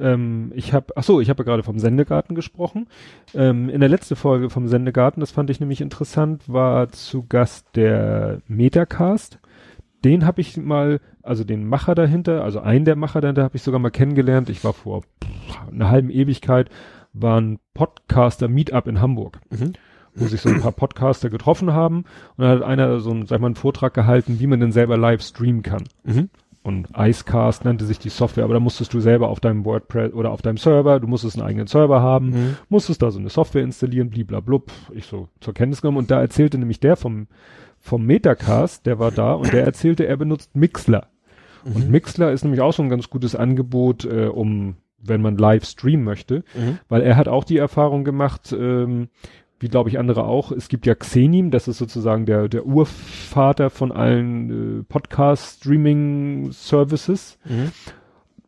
ähm, 0.00 0.52
ich 0.54 0.72
habe, 0.72 0.92
ach 0.96 1.02
so, 1.02 1.20
ich 1.20 1.30
habe 1.30 1.42
ja 1.42 1.44
gerade 1.44 1.62
vom 1.62 1.78
Sendegarten 1.78 2.34
gesprochen. 2.34 2.88
Ähm, 3.34 3.68
in 3.68 3.80
der 3.80 3.88
letzten 3.88 4.16
Folge 4.16 4.50
vom 4.50 4.68
Sendegarten, 4.68 5.20
das 5.20 5.30
fand 5.30 5.50
ich 5.50 5.60
nämlich 5.60 5.80
interessant, 5.80 6.48
war 6.48 6.88
zu 6.90 7.24
Gast 7.26 7.66
der 7.74 8.40
Metacast. 8.46 9.38
Den 10.04 10.24
habe 10.24 10.40
ich 10.40 10.56
mal, 10.56 11.00
also 11.22 11.44
den 11.44 11.66
Macher 11.66 11.94
dahinter, 11.94 12.44
also 12.44 12.60
einen 12.60 12.84
der 12.84 12.96
Macher 12.96 13.20
dahinter 13.20 13.42
habe 13.42 13.56
ich 13.56 13.62
sogar 13.62 13.80
mal 13.80 13.90
kennengelernt. 13.90 14.48
Ich 14.48 14.62
war 14.64 14.72
vor 14.72 15.02
pff, 15.02 15.72
einer 15.72 15.90
halben 15.90 16.10
Ewigkeit, 16.10 16.70
war 17.12 17.40
ein 17.40 17.58
Podcaster-Meetup 17.74 18.86
in 18.86 19.00
Hamburg. 19.00 19.40
Mhm 19.50 19.72
wo 20.14 20.26
sich 20.26 20.40
so 20.40 20.48
ein 20.48 20.60
paar 20.60 20.72
Podcaster 20.72 21.30
getroffen 21.30 21.72
haben 21.72 21.98
und 22.36 22.44
da 22.44 22.48
hat 22.48 22.62
einer 22.62 22.98
so 22.98 23.12
ein, 23.12 23.26
sag 23.26 23.40
mal, 23.40 23.46
einen 23.46 23.54
Vortrag 23.54 23.94
gehalten, 23.94 24.40
wie 24.40 24.48
man 24.48 24.58
denn 24.58 24.72
selber 24.72 24.96
live 24.96 25.22
streamen 25.22 25.62
kann. 25.62 25.84
Mhm 26.02 26.28
und 26.62 26.88
Icecast 26.96 27.64
nannte 27.64 27.86
sich 27.86 27.98
die 27.98 28.08
Software, 28.08 28.44
aber 28.44 28.54
da 28.54 28.60
musstest 28.60 28.92
du 28.92 29.00
selber 29.00 29.28
auf 29.28 29.40
deinem 29.40 29.64
WordPress 29.64 30.12
oder 30.12 30.30
auf 30.30 30.42
deinem 30.42 30.58
Server, 30.58 31.00
du 31.00 31.06
musstest 31.06 31.36
einen 31.36 31.46
eigenen 31.46 31.66
Server 31.66 32.02
haben, 32.02 32.30
mhm. 32.30 32.56
musstest 32.68 33.02
da 33.02 33.10
so 33.10 33.18
eine 33.18 33.30
Software 33.30 33.62
installieren, 33.62 34.10
bliblablub, 34.10 34.70
ich 34.92 35.06
so 35.06 35.28
zur 35.40 35.54
Kenntnis 35.54 35.80
genommen 35.80 35.98
und 35.98 36.10
da 36.10 36.20
erzählte 36.20 36.58
nämlich 36.58 36.80
der 36.80 36.96
vom, 36.96 37.28
vom 37.78 38.04
Metacast, 38.04 38.86
der 38.86 38.98
war 38.98 39.10
da 39.10 39.32
und 39.34 39.52
der 39.52 39.64
erzählte, 39.64 40.06
er 40.06 40.16
benutzt 40.16 40.56
Mixler. 40.56 41.08
Mhm. 41.64 41.76
Und 41.76 41.90
Mixler 41.90 42.32
ist 42.32 42.44
nämlich 42.44 42.60
auch 42.60 42.72
so 42.72 42.82
ein 42.82 42.90
ganz 42.90 43.08
gutes 43.08 43.34
Angebot, 43.34 44.04
äh, 44.04 44.26
um, 44.26 44.76
wenn 45.00 45.22
man 45.22 45.38
live 45.38 45.64
streamen 45.64 46.04
möchte, 46.04 46.44
mhm. 46.54 46.78
weil 46.88 47.02
er 47.02 47.16
hat 47.16 47.28
auch 47.28 47.44
die 47.44 47.58
Erfahrung 47.58 48.04
gemacht, 48.04 48.52
ähm, 48.52 49.08
wie 49.60 49.68
glaube 49.68 49.90
ich 49.90 49.98
andere 49.98 50.24
auch, 50.24 50.50
es 50.52 50.68
gibt 50.68 50.86
ja 50.86 50.94
Xenim, 50.94 51.50
das 51.50 51.68
ist 51.68 51.76
sozusagen 51.78 52.24
der, 52.26 52.48
der 52.48 52.64
Urvater 52.64 53.70
von 53.70 53.90
allen 53.92 54.80
äh, 54.80 54.84
Podcast-Streaming-Services. 54.84 57.38
Mhm. 57.44 57.72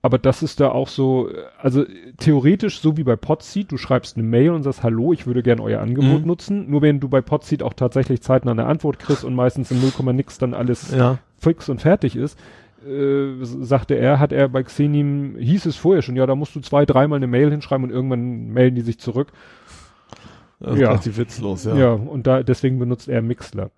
Aber 0.02 0.18
das 0.18 0.42
ist 0.42 0.60
da 0.60 0.70
auch 0.70 0.88
so, 0.88 1.28
also 1.58 1.84
theoretisch 2.18 2.80
so 2.80 2.96
wie 2.96 3.04
bei 3.04 3.16
Podseed, 3.16 3.70
du 3.70 3.76
schreibst 3.76 4.16
eine 4.16 4.26
Mail 4.26 4.52
und 4.52 4.62
sagst, 4.62 4.82
hallo, 4.82 5.12
ich 5.12 5.26
würde 5.26 5.42
gerne 5.42 5.62
euer 5.62 5.82
Angebot 5.82 6.22
mhm. 6.22 6.26
nutzen. 6.26 6.70
Nur 6.70 6.80
wenn 6.80 7.00
du 7.00 7.08
bei 7.08 7.20
Podseed 7.20 7.62
auch 7.62 7.74
tatsächlich 7.74 8.22
zeitnah 8.22 8.52
eine 8.52 8.64
Antwort 8.64 8.98
kriegst 8.98 9.24
und 9.24 9.34
meistens 9.34 9.70
in 9.70 9.82
0, 9.82 9.92
nix 10.14 10.38
dann 10.38 10.54
alles 10.54 10.90
ja. 10.96 11.18
fix 11.36 11.68
und 11.68 11.82
fertig 11.82 12.16
ist, 12.16 12.38
äh, 12.86 13.34
sagte 13.42 13.94
er, 13.94 14.18
hat 14.18 14.32
er 14.32 14.48
bei 14.48 14.62
Xenim, 14.62 15.36
hieß 15.38 15.66
es 15.66 15.76
vorher 15.76 16.00
schon, 16.00 16.16
ja, 16.16 16.24
da 16.24 16.34
musst 16.34 16.56
du 16.56 16.60
zwei, 16.60 16.86
dreimal 16.86 17.18
eine 17.18 17.26
Mail 17.26 17.50
hinschreiben 17.50 17.84
und 17.84 17.90
irgendwann 17.90 18.48
melden 18.48 18.76
die 18.76 18.82
sich 18.82 18.98
zurück. 18.98 19.28
Das 20.60 20.78
ja. 20.78 20.94
ist 20.94 21.16
witzlos, 21.16 21.64
ja. 21.64 21.74
Ja, 21.74 21.92
und 21.92 22.26
da, 22.26 22.42
deswegen 22.42 22.78
benutzt 22.78 23.08
er 23.08 23.22
Mixler. 23.22 23.70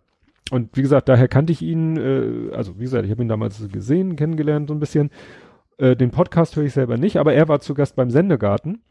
Und 0.51 0.77
wie 0.77 0.83
gesagt, 0.83 1.09
daher 1.09 1.29
kannte 1.29 1.53
ich 1.53 1.63
ihn, 1.63 1.97
äh, 1.97 2.55
also 2.55 2.79
wie 2.79 2.83
gesagt, 2.85 3.05
ich 3.05 3.11
habe 3.11 3.23
ihn 3.23 3.29
damals 3.29 3.67
gesehen, 3.71 4.17
kennengelernt 4.17 4.69
so 4.69 4.75
ein 4.75 4.81
bisschen. 4.81 5.11
Äh, 5.79 5.97
den 5.97 6.11
Podcast 6.11 6.57
höre 6.57 6.65
ich 6.65 6.73
selber 6.73 6.99
nicht, 6.99 7.17
aber 7.17 7.33
er 7.33 7.49
war 7.49 7.61
zu 7.61 7.75
Gast 7.75 7.97
beim 7.97 8.11
Sendegarten 8.11 8.83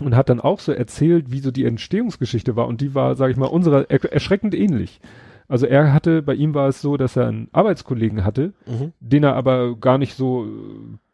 und 0.00 0.16
hat 0.16 0.28
dann 0.28 0.40
auch 0.40 0.58
so 0.58 0.72
erzählt, 0.72 1.30
wie 1.30 1.38
so 1.38 1.50
die 1.50 1.64
Entstehungsgeschichte 1.64 2.56
war. 2.56 2.66
Und 2.66 2.80
die 2.80 2.94
war, 2.94 3.14
sage 3.14 3.32
ich 3.32 3.38
mal, 3.38 3.46
unserer 3.46 3.88
er 3.88 4.12
erschreckend 4.12 4.54
ähnlich. 4.54 5.00
Also 5.48 5.66
er 5.66 5.92
hatte, 5.92 6.22
bei 6.22 6.34
ihm 6.34 6.54
war 6.54 6.68
es 6.68 6.80
so, 6.80 6.96
dass 6.96 7.16
er 7.16 7.28
einen 7.28 7.48
Arbeitskollegen 7.52 8.24
hatte, 8.24 8.52
mhm. 8.66 8.92
den 9.00 9.24
er 9.24 9.34
aber 9.34 9.76
gar 9.76 9.98
nicht 9.98 10.14
so 10.14 10.44
äh, 10.44 10.48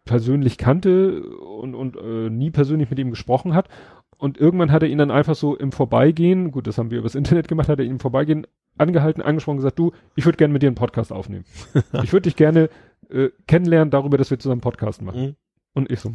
persönlich 0.04 0.58
kannte 0.58 1.22
und, 1.22 1.74
und 1.74 1.96
äh, 1.96 2.30
nie 2.30 2.50
persönlich 2.50 2.88
mit 2.88 2.98
ihm 2.98 3.10
gesprochen 3.10 3.54
hat. 3.54 3.68
Und 4.18 4.36
irgendwann 4.36 4.72
hat 4.72 4.82
er 4.82 4.88
ihn 4.88 4.98
dann 4.98 5.12
einfach 5.12 5.36
so 5.36 5.56
im 5.56 5.70
Vorbeigehen, 5.70 6.50
gut, 6.50 6.66
das 6.66 6.76
haben 6.76 6.90
wir 6.90 6.98
übers 6.98 7.14
Internet 7.14 7.46
gemacht, 7.46 7.68
hat 7.68 7.78
er 7.78 7.84
ihn 7.84 7.92
im 7.92 8.00
Vorbeigehen 8.00 8.46
angehalten, 8.76 9.22
angesprochen, 9.22 9.58
gesagt, 9.58 9.78
du, 9.78 9.92
ich 10.16 10.24
würde 10.24 10.36
gerne 10.36 10.52
mit 10.52 10.62
dir 10.62 10.66
einen 10.66 10.74
Podcast 10.74 11.12
aufnehmen. 11.12 11.44
ich 12.02 12.12
würde 12.12 12.22
dich 12.22 12.36
gerne 12.36 12.68
äh, 13.10 13.28
kennenlernen 13.46 13.90
darüber, 13.90 14.18
dass 14.18 14.30
wir 14.30 14.38
zusammen 14.38 14.60
Podcast 14.60 15.02
machen. 15.02 15.20
Mhm. 15.20 15.36
Und 15.74 15.90
ich 15.92 16.00
so, 16.00 16.14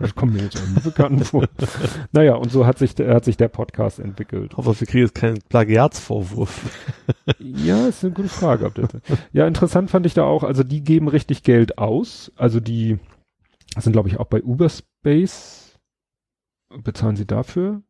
das 0.00 0.14
kommt 0.14 0.34
mir 0.34 0.42
jetzt 0.42 0.56
irgendwie 0.56 0.80
bekannt 0.80 1.24
vor. 1.26 1.44
naja, 2.12 2.34
und 2.34 2.50
so 2.50 2.66
hat 2.66 2.78
sich, 2.78 2.94
hat 2.98 3.24
sich 3.24 3.36
der 3.36 3.48
Podcast 3.48 4.00
entwickelt. 4.00 4.56
Hoffe, 4.56 4.78
wir 4.78 4.86
kriegen 4.86 5.04
jetzt 5.04 5.14
keinen 5.14 5.38
Plagiatsvorwurf. 5.48 6.94
ja, 7.38 7.86
ist 7.86 8.04
eine 8.04 8.14
gute 8.14 8.28
Frage. 8.28 8.66
Ob 8.66 8.74
das, 8.74 8.88
ja, 9.32 9.46
interessant 9.46 9.90
fand 9.90 10.06
ich 10.06 10.14
da 10.14 10.24
auch, 10.24 10.42
also 10.42 10.64
die 10.64 10.82
geben 10.82 11.08
richtig 11.08 11.44
Geld 11.44 11.78
aus. 11.78 12.32
Also 12.36 12.58
die 12.58 12.98
sind, 13.78 13.92
glaube 13.92 14.08
ich, 14.08 14.18
auch 14.18 14.26
bei 14.26 14.42
Uberspace 14.42 15.57
bezahlen 16.82 17.16
sie 17.16 17.26
dafür? 17.26 17.82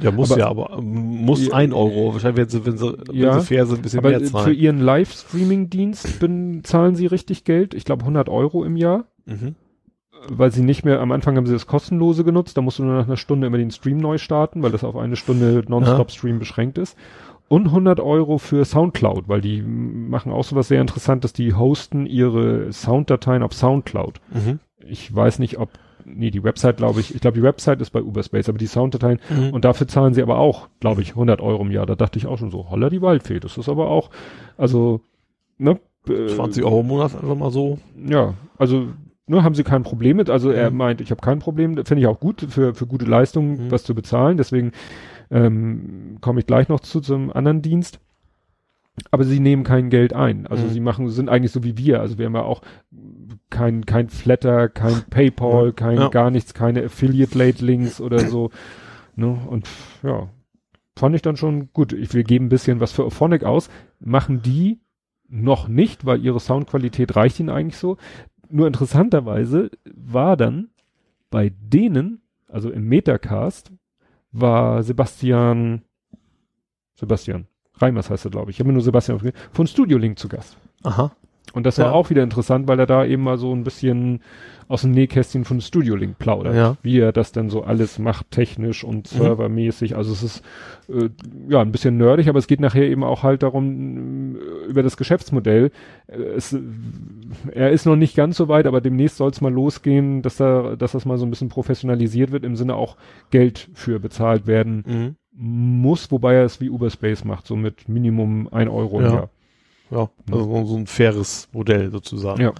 Ja, 0.00 0.10
muss 0.10 0.32
aber, 0.32 0.40
ja, 0.40 0.48
aber 0.48 0.78
ähm, 0.78 1.24
muss 1.24 1.46
ja, 1.46 1.54
ein 1.54 1.72
Euro. 1.72 2.14
Wahrscheinlich, 2.14 2.38
wenn 2.38 2.48
sie, 2.48 2.66
wenn 2.66 2.78
sie, 2.78 2.96
ja, 3.12 3.34
wenn 3.34 3.40
sie 3.40 3.46
fair 3.46 3.66
sind, 3.66 3.78
ein 3.78 3.82
bisschen 3.82 3.98
aber 3.98 4.10
mehr 4.10 4.24
zahlen. 4.24 4.44
Für 4.44 4.52
ihren 4.52 4.80
Livestreaming-Dienst 4.80 6.20
zahlen 6.62 6.94
sie 6.94 7.06
richtig 7.06 7.44
Geld. 7.44 7.74
Ich 7.74 7.84
glaube 7.84 8.02
100 8.02 8.28
Euro 8.28 8.64
im 8.64 8.76
Jahr. 8.76 9.04
Mhm. 9.26 9.56
Weil 10.28 10.52
sie 10.52 10.62
nicht 10.62 10.86
mehr, 10.86 11.00
am 11.00 11.12
Anfang 11.12 11.36
haben 11.36 11.46
sie 11.46 11.52
das 11.52 11.66
kostenlose 11.66 12.24
genutzt, 12.24 12.56
da 12.56 12.62
musst 12.62 12.78
du 12.78 12.84
nur 12.84 12.94
nach 12.94 13.06
einer 13.06 13.18
Stunde 13.18 13.46
immer 13.46 13.58
den 13.58 13.70
Stream 13.70 13.98
neu 13.98 14.16
starten, 14.16 14.62
weil 14.62 14.72
das 14.72 14.82
auf 14.82 14.96
eine 14.96 15.16
Stunde 15.16 15.62
Nonstop-Stream 15.68 16.38
beschränkt 16.38 16.78
ist. 16.78 16.96
Und 17.48 17.66
100 17.66 18.00
Euro 18.00 18.38
für 18.38 18.64
Soundcloud, 18.64 19.28
weil 19.28 19.42
die 19.42 19.60
machen 19.60 20.32
auch 20.32 20.44
sowas 20.44 20.68
sehr 20.68 20.80
Interessantes. 20.80 21.34
Die 21.34 21.52
hosten 21.52 22.06
ihre 22.06 22.72
Sounddateien 22.72 23.42
auf 23.42 23.52
Soundcloud. 23.52 24.20
Mhm. 24.32 24.60
Ich 24.86 25.14
weiß 25.14 25.40
nicht, 25.40 25.58
ob 25.58 25.68
nee, 26.04 26.30
die 26.30 26.42
Website 26.42 26.76
glaube 26.76 27.00
ich, 27.00 27.14
ich 27.14 27.20
glaube 27.20 27.36
die 27.36 27.42
Website 27.42 27.80
ist 27.80 27.90
bei 27.90 28.02
Uberspace, 28.02 28.48
aber 28.48 28.58
die 28.58 28.66
Sounddateien 28.66 29.20
mhm. 29.30 29.50
und 29.50 29.64
dafür 29.64 29.88
zahlen 29.88 30.14
sie 30.14 30.22
aber 30.22 30.38
auch, 30.38 30.68
glaube 30.80 31.02
ich, 31.02 31.10
100 31.10 31.40
Euro 31.40 31.62
im 31.62 31.70
Jahr. 31.70 31.86
Da 31.86 31.94
dachte 31.94 32.18
ich 32.18 32.26
auch 32.26 32.38
schon 32.38 32.50
so, 32.50 32.70
holla 32.70 32.90
die 32.90 33.02
Waldfee, 33.02 33.40
das 33.40 33.56
ist 33.56 33.68
aber 33.68 33.88
auch, 33.88 34.10
also, 34.56 35.00
ne? 35.58 35.78
20 36.06 36.64
Euro 36.64 36.80
im 36.80 36.88
Monat, 36.88 37.14
einfach 37.14 37.34
mal 37.34 37.50
so. 37.50 37.78
Ja, 38.06 38.34
also, 38.58 38.88
ne, 39.26 39.42
haben 39.42 39.54
sie 39.54 39.64
kein 39.64 39.82
Problem 39.82 40.18
mit, 40.18 40.28
also 40.28 40.50
er 40.50 40.70
mhm. 40.70 40.76
meint, 40.76 41.00
ich 41.00 41.10
habe 41.10 41.20
kein 41.20 41.38
Problem, 41.38 41.74
finde 41.84 42.00
ich 42.00 42.06
auch 42.06 42.20
gut, 42.20 42.46
für, 42.48 42.74
für 42.74 42.86
gute 42.86 43.06
Leistungen 43.06 43.66
mhm. 43.66 43.70
was 43.70 43.84
zu 43.84 43.94
bezahlen, 43.94 44.36
deswegen 44.36 44.72
ähm, 45.30 46.18
komme 46.20 46.40
ich 46.40 46.46
gleich 46.46 46.68
noch 46.68 46.80
zu 46.80 47.00
zum 47.00 47.32
anderen 47.32 47.62
Dienst 47.62 48.00
aber 49.10 49.24
sie 49.24 49.40
nehmen 49.40 49.64
kein 49.64 49.90
Geld 49.90 50.12
ein. 50.12 50.46
Also 50.46 50.66
mhm. 50.66 50.70
sie 50.70 50.80
machen, 50.80 51.08
sind 51.08 51.28
eigentlich 51.28 51.52
so 51.52 51.64
wie 51.64 51.76
wir. 51.76 52.00
Also 52.00 52.18
wir 52.18 52.26
haben 52.26 52.34
ja 52.34 52.42
auch 52.42 52.62
kein, 53.50 53.86
kein 53.86 54.08
Flatter, 54.08 54.68
kein 54.68 55.02
PayPal, 55.10 55.72
kein 55.72 55.98
ja. 55.98 56.08
gar 56.08 56.30
nichts, 56.30 56.54
keine 56.54 56.84
Affiliate-Late-Links 56.84 58.00
oder 58.00 58.20
so. 58.20 58.50
Ne? 59.16 59.38
Und 59.46 59.68
ja, 60.02 60.28
fand 60.96 61.14
ich 61.14 61.22
dann 61.22 61.36
schon 61.36 61.72
gut. 61.72 61.92
Ich, 61.92 62.14
wir 62.14 62.24
geben 62.24 62.46
ein 62.46 62.50
bisschen 62.50 62.80
was 62.80 62.92
für 62.92 63.06
Ophonic 63.06 63.44
aus, 63.44 63.68
machen 64.00 64.42
die 64.42 64.80
noch 65.28 65.68
nicht, 65.68 66.06
weil 66.06 66.24
ihre 66.24 66.40
Soundqualität 66.40 67.16
reicht 67.16 67.40
ihnen 67.40 67.50
eigentlich 67.50 67.78
so. 67.78 67.96
Nur 68.48 68.66
interessanterweise 68.66 69.70
war 69.84 70.36
dann 70.36 70.68
bei 71.30 71.52
denen, 71.58 72.22
also 72.46 72.70
im 72.70 72.84
Metacast, 72.88 73.72
war 74.30 74.82
Sebastian, 74.82 75.82
Sebastian, 76.94 77.46
Reimers 77.78 78.10
heißt 78.10 78.24
er, 78.26 78.30
glaube 78.30 78.50
ich. 78.50 78.56
Ich 78.56 78.60
habe 78.60 78.68
mir 78.68 78.74
nur 78.74 78.82
Sebastian 78.82 79.20
von 79.52 79.66
Studio 79.66 79.98
Link 79.98 80.18
zu 80.18 80.28
Gast. 80.28 80.56
Aha. 80.82 81.12
Und 81.52 81.66
das 81.66 81.78
war 81.78 81.86
ja. 81.86 81.92
auch 81.92 82.10
wieder 82.10 82.22
interessant, 82.22 82.66
weil 82.66 82.80
er 82.80 82.86
da 82.86 83.04
eben 83.04 83.22
mal 83.22 83.38
so 83.38 83.54
ein 83.54 83.62
bisschen 83.62 84.20
aus 84.66 84.80
dem 84.80 84.92
Nähkästchen 84.92 85.44
von 85.44 85.60
Studio 85.60 85.94
Link 85.94 86.18
plaudert. 86.18 86.54
Ja. 86.54 86.76
Wie 86.82 86.98
er 86.98 87.12
das 87.12 87.32
denn 87.32 87.48
so 87.50 87.62
alles 87.62 87.98
macht, 87.98 88.30
technisch 88.30 88.82
und 88.82 89.12
mhm. 89.12 89.18
servermäßig. 89.18 89.94
Also 89.94 90.12
es 90.12 90.22
ist 90.22 90.42
äh, 90.88 91.10
ja 91.48 91.60
ein 91.60 91.70
bisschen 91.70 91.96
nerdig, 91.96 92.28
aber 92.28 92.38
es 92.38 92.46
geht 92.46 92.60
nachher 92.60 92.88
eben 92.88 93.04
auch 93.04 93.22
halt 93.22 93.42
darum, 93.42 94.36
äh, 94.36 94.70
über 94.70 94.82
das 94.82 94.96
Geschäftsmodell. 94.96 95.70
Äh, 96.06 96.16
es, 96.16 96.56
er 97.52 97.70
ist 97.70 97.86
noch 97.86 97.96
nicht 97.96 98.16
ganz 98.16 98.36
so 98.36 98.48
weit, 98.48 98.66
aber 98.66 98.80
demnächst 98.80 99.18
soll 99.18 99.30
es 99.30 99.40
mal 99.40 99.52
losgehen, 99.52 100.22
dass 100.22 100.36
da, 100.36 100.74
dass 100.76 100.92
das 100.92 101.04
mal 101.04 101.18
so 101.18 101.26
ein 101.26 101.30
bisschen 101.30 101.50
professionalisiert 101.50 102.32
wird, 102.32 102.44
im 102.44 102.56
Sinne 102.56 102.74
auch 102.74 102.96
Geld 103.30 103.68
für 103.74 104.00
bezahlt 104.00 104.46
werden 104.46 104.84
mhm. 104.86 105.16
Muss, 105.36 106.10
wobei 106.10 106.34
er 106.34 106.44
es 106.44 106.60
wie 106.60 106.70
Uberspace 106.70 107.24
macht, 107.24 107.46
so 107.46 107.56
mit 107.56 107.88
Minimum 107.88 108.48
ein 108.52 108.68
Euro 108.68 109.00
ja. 109.00 109.06
im 109.06 109.14
Jahr. 109.14 109.30
Ja, 109.90 110.08
also 110.30 110.60
ne? 110.60 110.66
so 110.66 110.76
ein 110.76 110.86
faires 110.86 111.48
Modell 111.52 111.90
sozusagen. 111.90 112.40
Ja. 112.40 112.52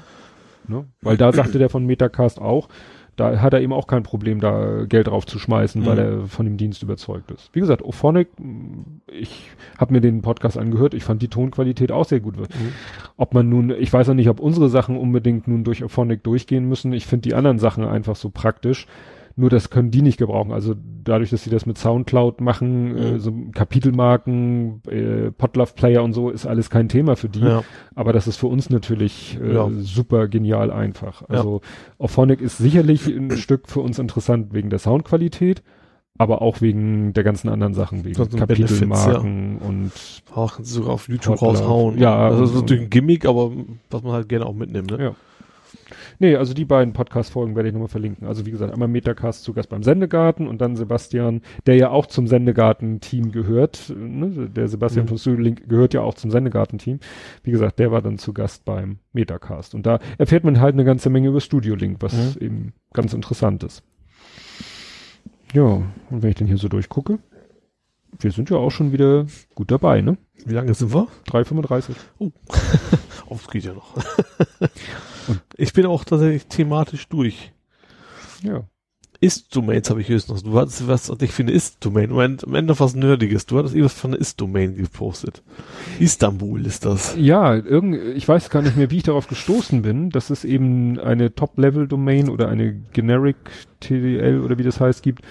Ne? 0.67 0.87
Weil 1.03 1.17
da 1.17 1.33
sagte 1.33 1.59
der 1.59 1.69
von 1.69 1.85
Metacast 1.85 2.41
auch, 2.41 2.69
da 3.17 3.41
hat 3.41 3.53
er 3.53 3.61
eben 3.61 3.73
auch 3.73 3.87
kein 3.87 4.03
Problem, 4.03 4.41
da 4.41 4.87
Geld 4.87 5.07
drauf 5.07 5.25
zu 5.25 5.39
schmeißen, 5.39 5.83
mhm. 5.83 5.87
weil 5.87 5.99
er 5.99 6.27
von 6.27 6.47
dem 6.47 6.57
Dienst 6.57 6.83
überzeugt 6.83 7.31
ist. 7.31 7.51
Wie 7.53 7.61
gesagt, 7.61 7.83
Ophonic, 7.83 8.29
ich 9.07 9.51
habe 9.79 9.93
mir 9.93 10.01
den 10.01 10.23
Podcast 10.23 10.59
angehört, 10.59 10.95
ich 10.95 11.05
fand 11.05 11.23
die 11.23 11.29
Tonqualität 11.29 11.93
auch 11.93 12.05
sehr 12.05 12.21
gut. 12.21 12.37
Mhm. 12.37 12.73
Ob 13.17 13.33
man 13.33 13.49
nun, 13.49 13.71
ich 13.71 13.93
weiß 13.93 14.09
ja 14.09 14.15
nicht, 14.15 14.29
ob 14.29 14.41
unsere 14.41 14.69
Sachen 14.69 14.97
unbedingt 14.97 15.47
nun 15.47 15.63
durch 15.63 15.85
Ophonic 15.85 16.25
durchgehen 16.25 16.69
müssen. 16.69 16.93
Ich 16.93 17.07
finde 17.07 17.29
die 17.29 17.35
anderen 17.35 17.59
Sachen 17.59 17.85
einfach 17.85 18.17
so 18.17 18.31
praktisch. 18.31 18.87
Nur 19.37 19.51
das 19.51 19.71
können 19.71 19.91
die 19.91 20.03
nicht 20.03 20.19
gebrauchen. 20.19 20.53
Also 20.53 20.75
dadurch, 21.03 21.31
dass 21.31 21.43
sie 21.43 21.51
das 21.51 21.67
mit 21.67 21.77
Soundcloud 21.77 22.41
machen, 22.41 22.93
mhm. 22.93 22.99
äh, 22.99 23.19
so 23.19 23.33
Kapitelmarken, 23.53 24.83
äh, 24.89 25.31
Podlove 25.33 25.73
Player 25.75 26.05
und 26.05 26.13
so, 26.13 26.31
ist 26.31 26.47
alles 26.47 26.71
kein 26.71 26.89
Thema 26.89 27.17
für 27.17 27.29
die. 27.29 27.41
Ja. 27.41 27.65
Aber 27.95 28.13
das 28.13 28.29
ist 28.29 28.37
für 28.37 28.47
uns 28.47 28.71
natürlich 28.71 29.39
äh, 29.43 29.55
ja. 29.55 29.69
super 29.81 30.29
genial 30.29 30.71
einfach. 30.71 31.23
Also 31.29 31.61
ja. 31.63 32.05
Auphonic 32.05 32.41
ist 32.41 32.59
sicherlich 32.59 33.07
ein 33.09 33.31
Stück 33.37 33.69
für 33.69 33.81
uns 33.81 33.99
interessant 33.99 34.55
wegen 34.55 34.71
der 34.71 34.79
Soundqualität 34.79 35.63
aber 36.17 36.43
auch 36.43 36.61
wegen 36.61 37.13
der 37.13 37.25
ganzen 37.25 37.49
anderen 37.49 37.75
Sachen, 37.75 38.05
wegen 38.05 38.31
Kapitelmarken 38.31 39.59
ja. 39.61 39.67
und 39.67 39.93
auch 40.33 40.61
sogar 40.63 40.93
auf 40.95 41.09
YouTube 41.09 41.43
raushauen. 41.43 41.99
Ja, 41.99 42.17
also 42.17 42.43
das 42.43 42.51
ist 42.51 42.57
natürlich 42.57 42.85
ein 42.85 42.91
Gimmick, 42.91 43.27
aber 43.27 43.51
was 43.91 44.03
man 44.03 44.13
halt 44.13 44.29
gerne 44.29 44.47
auch 44.47 44.55
mitnimmt, 44.55 44.93
ne? 44.93 45.03
Ja. 45.03 45.15
Nee, 46.19 46.37
also 46.37 46.55
die 46.55 46.65
beiden 46.65 46.93
Podcast-Folgen 46.93 47.57
werde 47.57 47.69
ich 47.69 47.73
nochmal 47.73 47.89
verlinken. 47.89 48.27
Also 48.27 48.47
wie 48.47 48.51
gesagt, 48.51 48.73
einmal 48.73 48.89
Metacast 48.89 49.45
zu 49.45 49.53
Gast 49.53 49.69
beim 49.69 49.83
Sendegarten 49.83 50.47
und 50.47 50.61
dann 50.61 50.77
Sebastian, 50.77 51.43
der 51.67 51.77
ja 51.77 51.91
auch 51.91 52.07
zum 52.07 52.27
Sendegarten-Team 52.27 53.33
gehört. 53.33 53.93
Ne? 53.97 54.49
Der 54.49 54.69
Sebastian 54.69 55.07
mhm. 55.07 55.09
von 55.09 55.19
Studiolink 55.19 55.69
gehört 55.69 55.95
ja 55.95 56.03
auch 56.03 56.15
zum 56.15 56.31
Sendegarten-Team. 56.31 57.01
Wie 57.43 57.51
gesagt, 57.51 57.79
der 57.79 57.91
war 57.93 58.03
dann 58.03 58.19
zu 58.19 58.33
Gast 58.33 58.65
beim 58.65 58.99
Metacast. 59.13 59.75
Und 59.75 59.87
da 59.87 59.99
erfährt 60.19 60.45
man 60.45 60.61
halt 60.61 60.75
eine 60.75 60.85
ganze 60.85 61.11
Menge 61.11 61.29
über 61.29 61.41
Studiolink, 61.41 61.99
was 62.01 62.37
mhm. 62.37 62.43
eben 62.43 62.73
ganz 62.93 63.15
interessant 63.15 63.65
ist. 63.65 63.83
Ja, 65.53 65.63
und 65.63 66.23
wenn 66.23 66.31
ich 66.31 66.37
dann 66.37 66.49
hier 66.49 66.59
so 66.59 66.69
durchgucke, 66.69 67.21
wir 68.19 68.33
sind 68.33 68.51
ja 68.51 68.57
auch 68.57 68.71
schon 68.71 68.93
wieder 68.93 69.27
gut 69.55 69.71
dabei, 69.71 70.01
ne? 70.01 70.17
Wie 70.45 70.55
lange 70.55 70.75
sind 70.75 70.93
wir? 70.93 71.09
3,35. 71.29 71.95
Oh, 72.19 72.31
oh 73.29 73.37
das 73.37 73.49
geht 73.51 73.65
ja 73.65 73.73
noch. 73.73 73.97
Und 75.29 75.41
ich 75.57 75.73
bin 75.73 75.87
auch 75.87 76.05
tatsächlich 76.05 76.47
thematisch 76.47 77.09
durch. 77.09 77.53
Ja. 78.43 78.65
Ist-Domains 79.21 79.89
habe 79.89 80.03
ich 80.03 80.09
höchstens 80.09 80.45
noch. 80.45 80.53
Du 80.53 80.59
hattest 80.59 80.87
was, 80.87 81.11
ich 81.21 81.31
finde, 81.31 81.55
Ist-Domain. 81.55 82.11
Am 82.13 82.55
Ende 82.55 82.79
was 82.79 82.95
Nerdiges. 82.95 83.47
Du 83.47 83.57
hattest 83.57 83.75
irgendwas 83.75 83.95
von 83.95 84.11
der 84.11 84.21
Ist-Domain 84.21 84.77
gepostet. 84.77 85.43
Istanbul 85.99 86.67
ist 86.67 86.85
das. 86.85 87.17
Ja, 87.17 87.55
irgend, 87.55 88.17
ich 88.17 88.29
weiß 88.29 88.51
gar 88.51 88.61
nicht 88.61 88.77
mehr, 88.77 88.91
wie 88.91 88.99
ich 88.99 89.03
darauf 89.05 89.27
gestoßen 89.29 89.81
bin. 89.81 90.11
dass 90.11 90.29
es 90.29 90.45
eben 90.45 90.99
eine 90.99 91.35
Top-Level-Domain 91.35 92.29
oder 92.29 92.49
eine 92.49 92.75
Generic 92.93 93.37
TDL 93.81 94.43
oder 94.43 94.59
wie 94.59 94.63
das 94.63 94.81
heißt 94.81 95.03
gibt. 95.03 95.23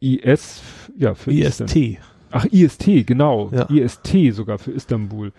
IS, 0.00 0.62
ja, 0.96 1.14
für 1.14 1.32
IST. 1.32 1.98
Ach, 2.30 2.44
IST, 2.46 3.06
genau. 3.06 3.50
Ja. 3.52 3.68
IST 3.68 4.32
sogar 4.32 4.58
für 4.58 4.70
Istanbul 4.72 5.32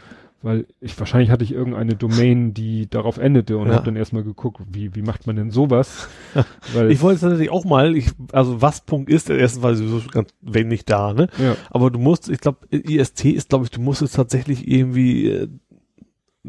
weil 0.44 0.66
ich 0.80 0.98
wahrscheinlich 1.00 1.30
hatte 1.30 1.44
ich 1.44 1.54
irgendeine 1.54 1.96
Domain, 1.96 2.54
die 2.54 2.90
darauf 2.90 3.18
endete 3.18 3.58
und 3.58 3.68
ja. 3.68 3.76
habe 3.76 3.86
dann 3.86 3.96
erstmal 3.96 4.24
geguckt, 4.24 4.60
wie 4.72 4.96
wie 4.96 5.04
macht 5.04 5.28
man 5.28 5.36
denn 5.36 5.52
sowas? 5.52 6.10
weil 6.74 6.92
ich 6.92 7.02
wollte 7.02 7.18
es 7.18 7.22
natürlich 7.22 7.52
auch 7.52 7.64
mal, 7.64 7.96
ich, 7.96 8.10
also 8.32 8.62
was 8.62 8.82
Punkt 8.82 9.10
ist, 9.10 9.30
erstens 9.30 9.62
war 9.62 9.76
sowieso 9.76 10.02
ganz 10.10 10.30
wenig 10.42 10.86
da, 10.86 11.14
ne? 11.14 11.28
Ja. 11.38 11.56
Aber 11.70 11.92
du 11.92 12.00
musst, 12.00 12.30
ich 12.30 12.40
glaube, 12.40 12.66
IST 12.72 13.26
ist, 13.26 13.50
glaube 13.50 13.66
ich, 13.66 13.72
du 13.72 13.82
musst 13.82 14.02
es 14.02 14.14
tatsächlich 14.14 14.68
irgendwie 14.68 15.28
äh, 15.28 15.48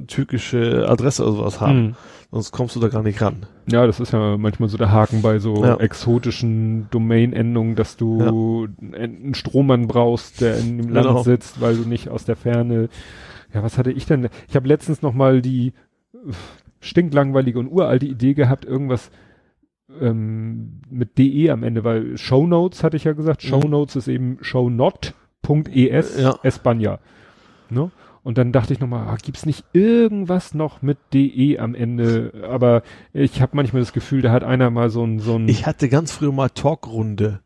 türkische 0.06 0.88
Adresse 0.88 1.22
oder 1.24 1.36
sowas 1.36 1.60
haben. 1.60 1.82
Mhm. 1.82 1.94
Sonst 2.32 2.50
kommst 2.50 2.74
du 2.74 2.80
da 2.80 2.88
gar 2.88 3.02
nicht 3.02 3.20
ran. 3.20 3.46
Ja, 3.70 3.86
das 3.86 4.00
ist 4.00 4.12
ja 4.12 4.36
manchmal 4.38 4.68
so 4.68 4.78
der 4.78 4.90
Haken 4.90 5.22
bei 5.22 5.38
so 5.38 5.62
ja. 5.64 5.76
exotischen 5.76 6.88
Domain-Endungen, 6.90 7.76
dass 7.76 7.96
du 7.96 8.66
ja. 8.90 8.98
einen 8.98 9.34
Strohmann 9.34 9.86
brauchst, 9.86 10.40
der 10.40 10.58
in 10.58 10.78
dem 10.78 10.88
Land 10.88 11.06
genau. 11.06 11.22
sitzt, 11.22 11.60
weil 11.60 11.76
du 11.76 11.86
nicht 11.86 12.08
aus 12.08 12.24
der 12.24 12.36
Ferne 12.36 12.88
ja, 13.54 13.62
was 13.62 13.78
hatte 13.78 13.92
ich 13.92 14.06
denn? 14.06 14.28
Ich 14.48 14.56
habe 14.56 14.68
letztens 14.68 15.02
noch 15.02 15.12
mal 15.12 15.42
die 15.42 15.72
stinklangweilige 16.80 17.58
und 17.58 17.68
uralte 17.68 18.06
Idee 18.06 18.34
gehabt, 18.34 18.64
irgendwas 18.64 19.10
ähm, 20.00 20.80
mit 20.90 21.18
de 21.18 21.50
am 21.50 21.62
Ende, 21.62 21.84
weil 21.84 22.16
Show 22.16 22.46
Notes 22.46 22.82
hatte 22.82 22.96
ich 22.96 23.04
ja 23.04 23.12
gesagt. 23.12 23.44
Mhm. 23.44 23.48
Show 23.48 23.60
Notes 23.60 23.96
ist 23.96 24.08
eben 24.08 24.38
shownot.es 24.40 26.20
ja. 26.20 26.34
España. 26.42 26.98
Ne? 27.70 27.90
Und 28.24 28.38
dann 28.38 28.52
dachte 28.52 28.72
ich 28.72 28.78
nochmal, 28.78 29.08
ah, 29.08 29.16
gibt's 29.20 29.46
nicht 29.46 29.64
irgendwas 29.72 30.54
noch 30.54 30.80
mit 30.80 30.98
de 31.12 31.58
am 31.58 31.74
Ende? 31.74 32.32
Aber 32.48 32.82
ich 33.12 33.42
habe 33.42 33.56
manchmal 33.56 33.82
das 33.82 33.92
Gefühl, 33.92 34.22
da 34.22 34.30
hat 34.30 34.44
einer 34.44 34.70
mal 34.70 34.90
so 34.90 35.04
ein 35.04 35.18
so 35.18 35.36
ein. 35.36 35.48
Ich 35.48 35.66
hatte 35.66 35.88
ganz 35.88 36.12
früher 36.12 36.32
mal 36.32 36.48
Talkrunde. 36.48 37.40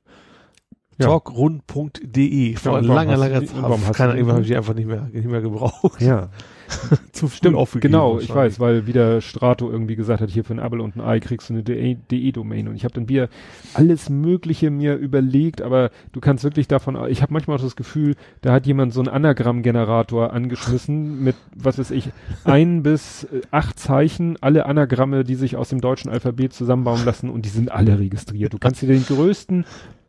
Ja. 0.99 1.09
Talkrund.de 1.09 2.57
vor 2.57 2.81
ja, 2.81 2.95
langer, 2.95 3.17
langer 3.19 3.45
Zeit. 3.45 3.95
Keine 3.95 4.13
Ahnung, 4.13 4.29
habe 4.29 4.43
ich 4.43 4.57
einfach 4.57 4.75
nicht 4.75 4.87
mehr, 4.89 5.09
nicht 5.13 5.29
mehr 5.29 5.43
gebraucht. 5.43 6.01
Ja. 6.01 6.31
Zu 7.13 7.29
Stimmt, 7.29 7.57
genau, 7.81 8.19
ich 8.19 8.35
weiß, 8.35 8.59
weil 8.61 8.87
wieder 8.87 9.21
Strato 9.21 9.71
irgendwie 9.71 9.97
gesagt 9.97 10.21
hat, 10.21 10.31
hier 10.31 10.45
für 10.45 10.55
ein 10.55 10.59
Apple 10.59 10.83
und 10.83 10.97
ein 10.97 11.01
Ei 11.01 11.21
kriegst 11.21 11.49
du 11.49 11.55
eine 11.55 11.63
DE-Domain 11.63 12.69
und 12.69 12.75
ich 12.75 12.85
habe 12.85 12.95
dann 12.95 13.09
wieder 13.09 13.29
alles 13.75 14.11
Mögliche 14.11 14.71
mir 14.71 14.97
überlegt, 14.97 15.63
aber 15.63 15.91
du 16.13 16.21
kannst 16.21 16.45
wirklich 16.45 16.67
davon, 16.67 16.99
ich 17.09 17.23
habe 17.23 17.33
manchmal 17.33 17.59
auch 17.59 17.63
das 17.63 17.77
Gefühl, 17.77 18.17
da 18.43 18.53
hat 18.53 18.67
jemand 18.67 18.93
so 18.93 19.01
einen 19.01 19.09
Anagramm-Generator 19.09 20.33
angeschmissen 20.33 21.21
mit, 21.25 21.37
was 21.55 21.79
weiß 21.79 21.91
ich, 21.93 22.11
ein 22.45 22.83
bis 22.83 23.25
äh, 23.25 23.43
acht 23.51 23.79
Zeichen, 23.79 24.37
alle 24.41 24.67
Anagramme, 24.67 25.25
die 25.25 25.37
sich 25.37 25.57
aus 25.57 25.69
dem 25.69 25.81
deutschen 25.81 26.11
Alphabet 26.11 26.53
zusammenbauen 26.53 27.05
lassen 27.05 27.31
und 27.31 27.45
die 27.45 27.51
sind 27.51 27.71
alle 27.71 27.99
registriert. 27.99 28.53
Du 28.53 28.59
kannst 28.59 28.83
dir 28.83 28.89
den 28.89 29.05
größten 29.05 29.65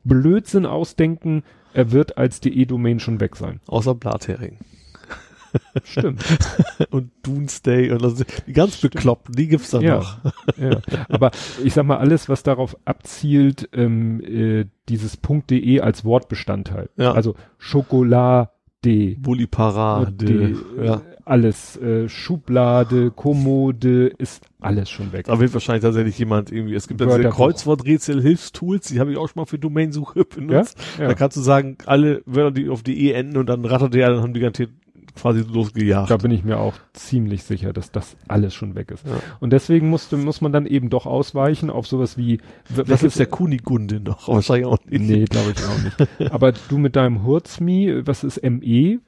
Blödsinn 0.08 0.66
ausdenken, 0.66 1.44
er 1.74 1.92
wird 1.92 2.18
als 2.18 2.40
DE-Domain 2.40 3.00
schon 3.00 3.20
weg 3.20 3.36
sein. 3.36 3.60
Außer 3.68 3.96
Blathering. 3.96 4.58
Stimmt. 5.84 6.24
und 6.90 7.12
Doomsday 7.24 7.92
und 7.92 8.04
also 8.04 8.24
die 8.46 8.54
ganz 8.54 8.78
Stimmt. 8.78 8.96
bekloppten, 8.96 9.36
die 9.36 9.48
gibt's 9.48 9.72
dann 9.72 9.82
ja, 9.82 9.98
noch. 9.98 10.20
ja. 10.58 10.82
Aber 11.10 11.32
ich 11.64 11.74
sag 11.74 11.86
mal, 11.86 11.98
alles, 11.98 12.30
was 12.30 12.44
darauf 12.44 12.78
abzielt, 12.86 13.70
ähm, 13.74 14.22
äh, 14.22 14.66
dieses 14.90 15.20
.de 15.22 15.80
als 15.82 16.06
Wortbestandteil. 16.06 16.90
Ja. 16.98 17.14
Also 17.14 17.36
Schokolade 17.58 18.50
D. 18.86 19.18
Bulliparade. 19.20 20.56
Ja. 20.82 21.02
Alles. 21.26 21.76
Äh, 21.78 22.08
Schublade, 22.08 23.12
Kommode, 23.12 24.08
ist 24.18 24.46
alles 24.62 24.90
schon 24.90 25.12
weg. 25.12 25.26
Da 25.26 25.40
wird 25.40 25.54
wahrscheinlich 25.54 25.84
tatsächlich 25.84 26.18
jemand 26.18 26.52
irgendwie, 26.52 26.76
es 26.76 26.88
gibt 26.88 27.02
diese 27.02 27.30
Kreuzworträtsel-Hilfstools, 27.30 28.88
die 28.88 29.00
habe 29.00 29.12
ich 29.12 29.18
auch 29.18 29.28
schon 29.28 29.42
mal 29.42 29.46
für 29.46 29.60
Domainsuche 29.60 30.24
benutzt. 30.24 30.78
Ja? 30.98 31.04
Ja. 31.04 31.08
Da 31.10 31.14
kannst 31.16 31.36
du 31.36 31.42
sagen, 31.42 31.78
alle 31.86 32.22
Wörter, 32.26 32.52
die 32.52 32.70
auf 32.70 32.82
die 32.84 33.08
E 33.08 33.12
enden 33.12 33.38
und 33.38 33.48
dann 33.48 33.66
rattert 33.66 33.94
der, 33.94 34.10
dann 34.10 34.22
haben 34.22 34.34
die 34.34 34.40
ganze 34.40 34.70
quasi 35.18 35.42
losgejagt. 35.42 36.10
Da 36.10 36.18
bin 36.18 36.32
ich 36.32 36.44
mir 36.44 36.60
auch 36.60 36.74
ziemlich 36.94 37.44
sicher, 37.44 37.74
dass 37.74 37.92
das 37.92 38.16
alles 38.28 38.54
schon 38.54 38.76
weg 38.76 38.92
ist. 38.92 39.06
Ja. 39.06 39.14
Und 39.40 39.52
deswegen 39.52 39.90
musste, 39.90 40.18
muss 40.18 40.42
man 40.42 40.52
dann 40.52 40.66
eben 40.66 40.90
doch 40.90 41.06
ausweichen 41.06 41.70
auf 41.70 41.88
sowas 41.88 42.18
wie, 42.18 42.40
was 42.70 43.04
ist 43.04 43.20
der 43.20 43.26
Kunigunde 43.26 44.00
noch? 44.00 44.28
Wahrscheinlich 44.28 44.68
auch 44.68 44.80
nicht. 44.86 45.02
Nee, 45.02 45.26
glaube 45.26 45.54
ich 45.56 45.64
auch 45.64 45.84
nicht. 45.84 46.32
Aber 46.32 46.52
du 46.52 46.78
mit 46.78 46.96
deinem 46.96 47.24
Hurzmi, 47.24 48.02
was 48.06 48.24
ist 48.24 48.42
ME? 48.44 49.00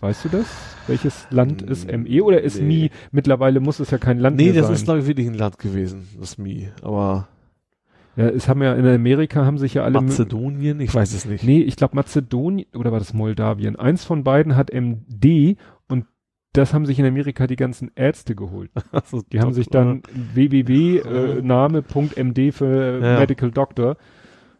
Weißt 0.00 0.24
du 0.24 0.28
das? 0.28 0.46
Welches 0.86 1.26
Land 1.30 1.62
ist 1.62 1.90
ME 1.90 2.22
oder 2.22 2.42
ist 2.42 2.60
nee. 2.60 2.64
Mi, 2.66 2.90
mittlerweile 3.10 3.60
muss 3.60 3.80
es 3.80 3.90
ja 3.90 3.98
kein 3.98 4.18
Land 4.18 4.36
nee, 4.36 4.44
mehr 4.44 4.54
sein? 4.54 4.62
Nee, 4.62 4.68
das 4.68 4.78
ist 4.78 4.84
glaube 4.84 5.00
ich 5.00 5.06
wirklich 5.06 5.26
ein 5.26 5.34
Land 5.34 5.58
gewesen, 5.58 6.08
das 6.20 6.36
Mi, 6.36 6.68
aber 6.82 7.28
ja, 8.16 8.28
es 8.28 8.48
haben 8.48 8.62
ja 8.62 8.74
in 8.74 8.86
Amerika 8.86 9.44
haben 9.44 9.58
sich 9.58 9.74
ja 9.74 9.82
alle 9.82 10.00
Mazedonien, 10.00 10.80
ich 10.80 10.94
weiß 10.94 11.14
es 11.14 11.24
nicht. 11.24 11.44
Nee, 11.44 11.60
ich 11.60 11.76
glaube 11.76 11.96
Mazedonien 11.96 12.68
oder 12.74 12.92
war 12.92 13.00
das 13.00 13.12
Moldawien? 13.12 13.76
Eins 13.76 14.04
von 14.04 14.22
beiden 14.22 14.56
hat 14.56 14.70
MD 14.72 15.56
und 15.88 16.06
das 16.52 16.72
haben 16.72 16.86
sich 16.86 16.98
in 16.98 17.06
Amerika 17.06 17.46
die 17.48 17.56
ganzen 17.56 17.90
Ärzte 17.96 18.34
geholt. 18.36 18.70
die 19.32 19.40
haben 19.40 19.52
sich 19.52 19.68
dann 19.68 20.02
www 20.34 20.98
äh, 20.98 21.42
für 22.52 23.00
ja. 23.02 23.18
Medical 23.18 23.50
Doctor. 23.50 23.96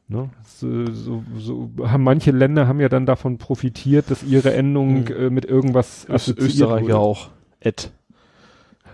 Ne? 0.09 0.31
So, 0.45 0.87
so, 0.91 1.25
so 1.39 1.71
haben 1.85 2.03
manche 2.03 2.31
Länder 2.31 2.67
haben 2.69 2.81
ja 2.81 2.89
dann 2.89 3.07
davon 3.07 3.39
profitiert, 3.39 4.11
dass 4.11 4.23
ihre 4.23 4.53
Endung 4.53 5.05
mhm. 5.05 5.17
äh, 5.17 5.31
mit 5.31 5.45
irgendwas 5.45 6.07
Öst 6.11 6.37
Österreich 6.37 6.89
ja 6.89 6.97
auch. 6.97 7.31
Ed. 7.61 7.93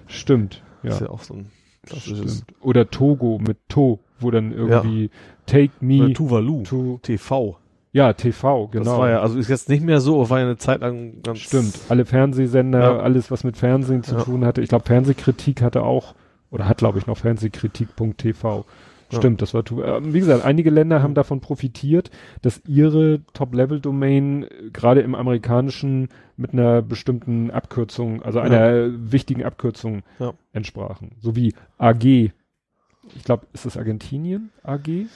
Stimmt. 0.07 0.63
Ja. 0.83 0.91
Ist 0.91 1.01
ja 1.01 1.11
auch 1.11 1.23
so 1.23 1.35
ein 1.35 1.51
klassisches. 1.85 2.45
Oder 2.61 2.91
Togo 2.91 3.41
mit 3.41 3.57
To 3.69 4.01
wo 4.21 4.31
dann 4.31 4.53
irgendwie 4.53 5.05
ja. 5.05 5.09
Take 5.47 5.73
Me 5.81 6.05
Oder 6.05 6.15
Tuvalu 6.15 6.63
to, 6.63 7.01
TV. 7.03 7.57
Ja, 7.93 8.13
TV, 8.13 8.69
genau. 8.69 8.85
Das 8.85 8.99
war 8.99 9.11
ja, 9.11 9.21
also 9.21 9.37
ist 9.37 9.49
jetzt 9.49 9.69
nicht 9.69 9.83
mehr 9.83 10.01
so, 10.01 10.31
war 10.31 10.39
ja 10.39 10.47
eine 10.47 10.57
Zeit 10.57 10.81
lang 10.81 11.23
ganz. 11.23 11.41
Stimmt. 11.41 11.77
Alle 11.89 12.05
Fernsehsender, 12.05 12.81
ja. 12.81 12.99
alles, 13.01 13.31
was 13.33 13.43
mit 13.43 13.57
Fernsehen 13.57 14.05
zu 14.05 14.15
ja. 14.15 14.23
tun 14.23 14.45
hatte. 14.45 14.63
Ich 14.63 14.69
glaube, 14.69 14.85
Fernsehkritik 14.85 15.61
hatte 15.61 15.83
auch, 15.83 16.15
oder 16.51 16.69
hat, 16.69 16.79
glaube 16.79 16.99
ich, 16.99 17.07
noch 17.07 17.17
Fernsehkritik.tv. 17.17 18.65
Stimmt, 19.13 19.43
das 19.43 19.55
war, 19.55 19.63
äh, 19.63 20.01
wie 20.13 20.21
gesagt, 20.21 20.45
einige 20.45 20.71
Länder 20.71 21.03
haben 21.03 21.15
davon 21.15 21.41
profitiert, 21.41 22.11
dass 22.43 22.63
ihre 22.67 23.21
Top-Level-Domain 23.33 24.45
äh, 24.45 24.71
gerade 24.73 25.01
im 25.01 25.17
amerikanischen 25.17 26.09
mit 26.37 26.53
einer 26.53 26.81
bestimmten 26.81 27.51
Abkürzung, 27.51 28.23
also 28.23 28.39
einer 28.39 28.89
wichtigen 29.13 29.45
Abkürzung 29.45 30.03
entsprachen. 30.53 31.13
So 31.21 31.37
wie 31.37 31.55
AG 31.77 32.31
ich 33.17 33.25
glaube, 33.25 33.47
ist 33.53 33.67
das 33.67 33.77
Argentinien 33.77 34.51
AG? 34.63 35.07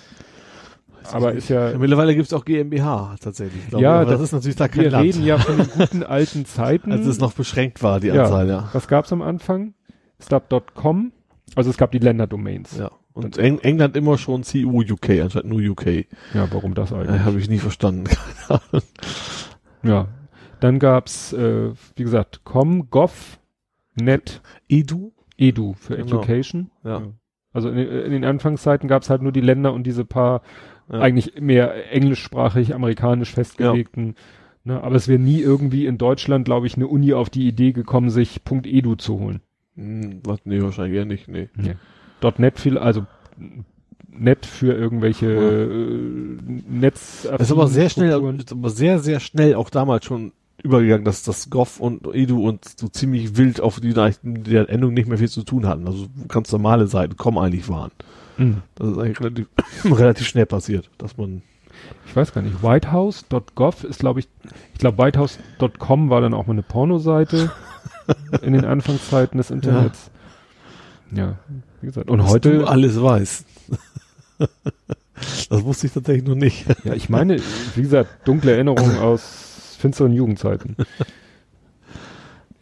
aber 1.13 1.33
ist 1.33 1.49
ja, 1.49 1.71
ja 1.71 1.79
mittlerweile 1.79 2.15
gibt 2.15 2.27
es 2.27 2.33
auch 2.33 2.45
GmbH 2.45 3.17
tatsächlich. 3.21 3.69
Glaube, 3.69 3.83
ja, 3.83 4.05
das, 4.05 4.15
das, 4.15 4.21
ist 4.23 4.33
natürlich 4.33 4.57
da 4.57 4.69
kein 4.69 4.85
Wir 4.85 4.91
Land. 4.91 5.05
reden 5.05 5.25
ja 5.25 5.39
von 5.39 5.57
den 5.57 5.69
guten 5.69 6.03
alten 6.03 6.47
Zeiten. 6.47 6.93
Als 6.93 7.07
es 7.07 7.19
noch 7.19 7.33
beschränkt 7.33 7.83
war, 7.83 8.01
die 8.01 8.09
ja. 8.09 8.25
Anzahl, 8.25 8.49
ja. 8.49 8.69
Was 8.73 8.89
gab's 8.89 9.13
am 9.13 9.23
Anfang? 9.23 9.75
Es 10.19 10.29
gab 10.29 10.49
.com, 10.75 11.13
also 11.55 11.71
es 11.71 11.77
gab 11.77 11.93
die 11.93 11.99
Länderdomains. 11.99 12.77
Ja. 12.79 12.91
Und 13.13 13.39
Eng 13.39 13.59
England 13.61 13.97
immer 13.97 14.19
schon 14.19 14.43
CU 14.43 14.81
UK 14.81 15.11
anstatt 15.23 15.45
nur 15.45 15.61
UK. 15.61 16.07
Ja, 16.35 16.49
warum 16.51 16.75
das 16.75 16.93
eigentlich? 16.93 17.21
Äh, 17.21 17.25
Habe 17.25 17.39
ich 17.39 17.49
nie 17.49 17.59
verstanden. 17.59 18.07
ja. 19.83 20.09
Dann 20.61 20.79
gab's, 20.79 21.33
äh, 21.33 21.71
wie 21.97 22.03
gesagt, 22.03 22.43
com, 22.45 22.91
gov, 22.91 23.39
net. 23.95 24.41
Edu? 24.69 25.13
Edu 25.37 25.75
für 25.75 25.97
genau. 25.97 26.19
Education. 26.19 26.71
ja. 26.83 27.01
ja. 27.01 27.03
Also 27.55 27.71
in, 27.71 27.79
in 27.79 28.13
den 28.13 28.25
Anfangszeiten 28.25 28.89
gab 28.89 29.03
es 29.03 29.09
halt 29.09 29.23
nur 29.23 29.33
die 29.33 29.41
Länder 29.41 29.73
und 29.73 29.85
diese 29.85 30.05
paar 30.05 30.43
ja. 30.93 31.01
eigentlich 31.01 31.41
mehr 31.41 31.91
englischsprachig, 31.93 32.75
amerikanisch 32.75 33.33
festgelegten. 33.33 34.09
Ja. 34.09 34.13
Ne, 34.67 34.83
aber 34.83 34.97
es 34.97 35.09
wäre 35.09 35.19
nie 35.19 35.41
irgendwie 35.41 35.87
in 35.87 35.99
Deutschland, 35.99 36.47
glaube 36.47 36.67
ich, 36.67 36.77
eine 36.77 36.87
Uni 36.87 37.13
auf 37.13 37.31
die 37.31 37.47
Idee 37.47 37.73
gekommen, 37.73 38.11
sich 38.11 38.41
.edu 38.51 38.95
zu 38.97 39.19
holen. 39.19 39.41
Hm, 39.77 40.21
was, 40.25 40.41
nee, 40.45 40.61
wahrscheinlich 40.63 40.97
eher 40.97 41.05
nicht, 41.05 41.29
nee. 41.29 41.49
nee. 41.55 41.75
.net 42.39 42.59
viel, 42.59 42.79
also 42.79 43.05
net 44.09 44.47
für 44.47 44.73
irgendwelche 44.73 45.33
ja. 45.33 45.65
äh, 45.65 46.63
Netz. 46.67 47.29
Es 47.31 47.43
ist 47.43 47.53
aber 47.53 47.67
sehr 47.67 47.91
schnell, 47.91 48.11
ist 48.39 48.53
aber 48.53 48.71
sehr, 48.71 48.99
sehr 49.01 49.21
schnell 49.21 49.55
auch 49.55 49.69
damals 49.69 50.07
schon 50.07 50.33
übergegangen, 50.63 51.05
dass 51.05 51.23
das 51.23 51.51
Goff 51.51 51.81
und 51.81 52.07
Edu 52.15 52.47
und 52.49 52.65
so 52.79 52.89
ziemlich 52.89 53.37
wild 53.37 53.61
auf 53.61 53.81
die 53.81 53.93
Nachrichten 53.93 54.45
der 54.45 54.69
Endung 54.69 54.95
nicht 54.95 55.09
mehr 55.09 55.19
viel 55.19 55.29
zu 55.29 55.43
tun 55.43 55.67
hatten. 55.67 55.87
Also 55.87 56.07
ganz 56.29 56.51
normale 56.53 56.87
Seiten 56.87 57.17
kommen 57.17 57.39
eigentlich 57.39 57.69
waren. 57.69 57.91
Mhm. 58.37 58.63
Das 58.75 58.89
ist 58.89 58.99
eigentlich 58.99 59.21
relativ, 59.21 59.49
relativ 59.85 60.27
schnell 60.27 60.47
passiert, 60.47 60.91
dass 60.99 61.17
man 61.17 61.43
ich 62.07 62.15
weiß 62.15 62.33
gar 62.33 62.43
nicht, 62.43 62.63
whitehouse.gov 62.63 63.85
ist 63.85 63.99
glaube 63.99 64.21
ich, 64.21 64.29
ich 64.73 64.79
glaube 64.79 65.03
whitehouse.com 65.03 66.09
war 66.09 66.21
dann 66.21 66.33
auch 66.33 66.47
mal 66.47 66.53
eine 66.53 66.63
Pornoseite 66.63 67.51
in 68.43 68.53
den 68.53 68.65
Anfangszeiten 68.65 69.39
des 69.39 69.51
Internets. 69.51 70.11
Ja, 71.11 71.19
ja 71.19 71.39
wie 71.81 71.87
gesagt. 71.87 72.09
Und 72.09 72.19
Dass 72.19 72.31
heute. 72.31 72.59
Du 72.59 72.67
alles 72.67 73.01
weiß. 73.01 73.45
das 75.51 75.65
wusste 75.65 75.87
ich 75.87 75.93
tatsächlich 75.93 76.27
noch 76.27 76.35
nicht. 76.35 76.65
ja, 76.85 76.95
ich 76.95 77.09
meine, 77.09 77.37
wie 77.75 77.83
gesagt, 77.83 78.27
dunkle 78.27 78.53
Erinnerungen 78.53 78.99
aus 78.99 79.54
finsteren 79.85 80.15
Jugendzeiten. 80.15 80.77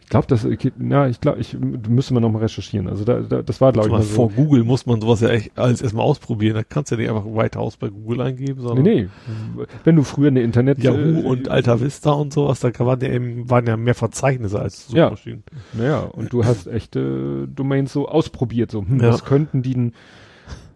ich 0.01 0.09
glaube, 0.09 0.27
das, 0.27 0.45
na, 0.77 1.09
ich 1.09 1.21
glaube, 1.21 1.39
ich 1.39 1.57
müsste 1.57 2.15
man 2.15 2.25
noch 2.25 2.33
mal 2.33 2.41
recherchieren. 2.41 2.89
Also 2.89 3.05
da, 3.05 3.21
da 3.21 3.43
das 3.43 3.61
war, 3.61 3.73
glaube 3.73 3.87
ich, 3.87 3.93
mal 3.93 4.03
so. 4.03 4.15
vor 4.15 4.31
Google 4.31 4.65
muss 4.65 4.87
man 4.87 5.01
sowas 5.01 5.21
ja 5.21 5.29
echt 5.29 5.57
alles 5.57 5.83
erstmal 5.83 6.05
ausprobieren. 6.05 6.57
Da 6.57 6.65
kannst 6.65 6.91
du 6.91 6.97
ja 6.97 7.03
nicht 7.03 7.11
einfach 7.11 7.25
White 7.25 7.57
House 7.61 7.77
bei 7.77 7.91
Google 7.91 8.23
eingeben, 8.23 8.61
sondern. 8.61 8.83
Nee, 8.83 9.09
nee. 9.57 9.65
Wenn 9.85 9.95
du 9.95 10.03
früher 10.03 10.29
eine 10.29 10.43
Internet. 10.43 10.83
Yahoo 10.83 11.21
äh, 11.21 11.23
und 11.23 11.49
Alta 11.49 11.81
Vista 11.81 12.11
und 12.11 12.33
sowas, 12.33 12.59
da 12.59 12.77
waren 12.81 13.01
ja 13.01 13.09
eben, 13.09 13.49
waren 13.49 13.67
ja 13.69 13.77
mehr 13.77 13.95
Verzeichnisse 13.95 14.59
als 14.59 14.89
Suchmaschinen. 14.89 15.45
Ja. 15.75 15.81
Naja, 15.81 16.01
und 16.01 16.33
du 16.33 16.45
hast 16.45 16.67
echte 16.67 17.47
Domains 17.47 17.93
so 17.93 18.09
ausprobiert, 18.09 18.73
so, 18.73 18.81
hm, 18.81 18.99
ja. 18.99 19.11
was 19.11 19.25
könnten 19.25 19.63
die 19.63 19.75
denn, 19.75 19.93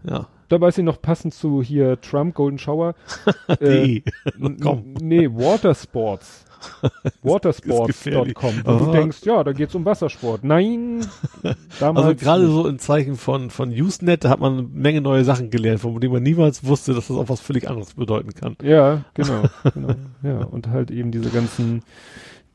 ja 0.09 0.29
da 0.49 0.61
weiß 0.61 0.79
ich 0.79 0.85
noch 0.85 1.01
passend 1.01 1.35
zu 1.35 1.63
hier 1.63 2.01
Trump 2.01 2.35
Golden 2.35 2.59
Shower. 2.59 2.95
äh, 3.61 4.03
Komm. 4.63 4.95
Nee, 5.01 5.29
Watersports. 5.29 6.45
Watersports.com. 7.23 8.63
Wo 8.65 8.85
du 8.87 8.93
denkst, 8.93 9.19
ja, 9.25 9.45
da 9.45 9.53
geht's 9.53 9.75
um 9.75 9.85
Wassersport. 9.85 10.43
Nein. 10.43 11.07
Also 11.79 12.15
gerade 12.15 12.47
so 12.49 12.67
in 12.67 12.79
Zeichen 12.79 13.17
von, 13.17 13.51
von 13.51 13.71
Usenet, 13.71 14.25
da 14.25 14.31
hat 14.31 14.41
man 14.41 14.53
eine 14.55 14.63
Menge 14.63 15.01
neue 15.01 15.25
Sachen 15.25 15.51
gelernt, 15.51 15.81
von 15.81 16.01
denen 16.01 16.15
man 16.15 16.23
niemals 16.23 16.65
wusste, 16.65 16.95
dass 16.95 17.09
das 17.09 17.17
auch 17.17 17.29
was 17.29 17.41
völlig 17.41 17.69
anderes 17.69 17.95
bedeuten 17.95 18.35
kann. 18.35 18.57
Ja, 18.63 19.05
genau, 19.15 19.43
genau. 19.75 19.95
Ja, 20.23 20.39
und 20.45 20.69
halt 20.69 20.91
eben 20.91 21.11
diese 21.11 21.31
ganzen, 21.31 21.83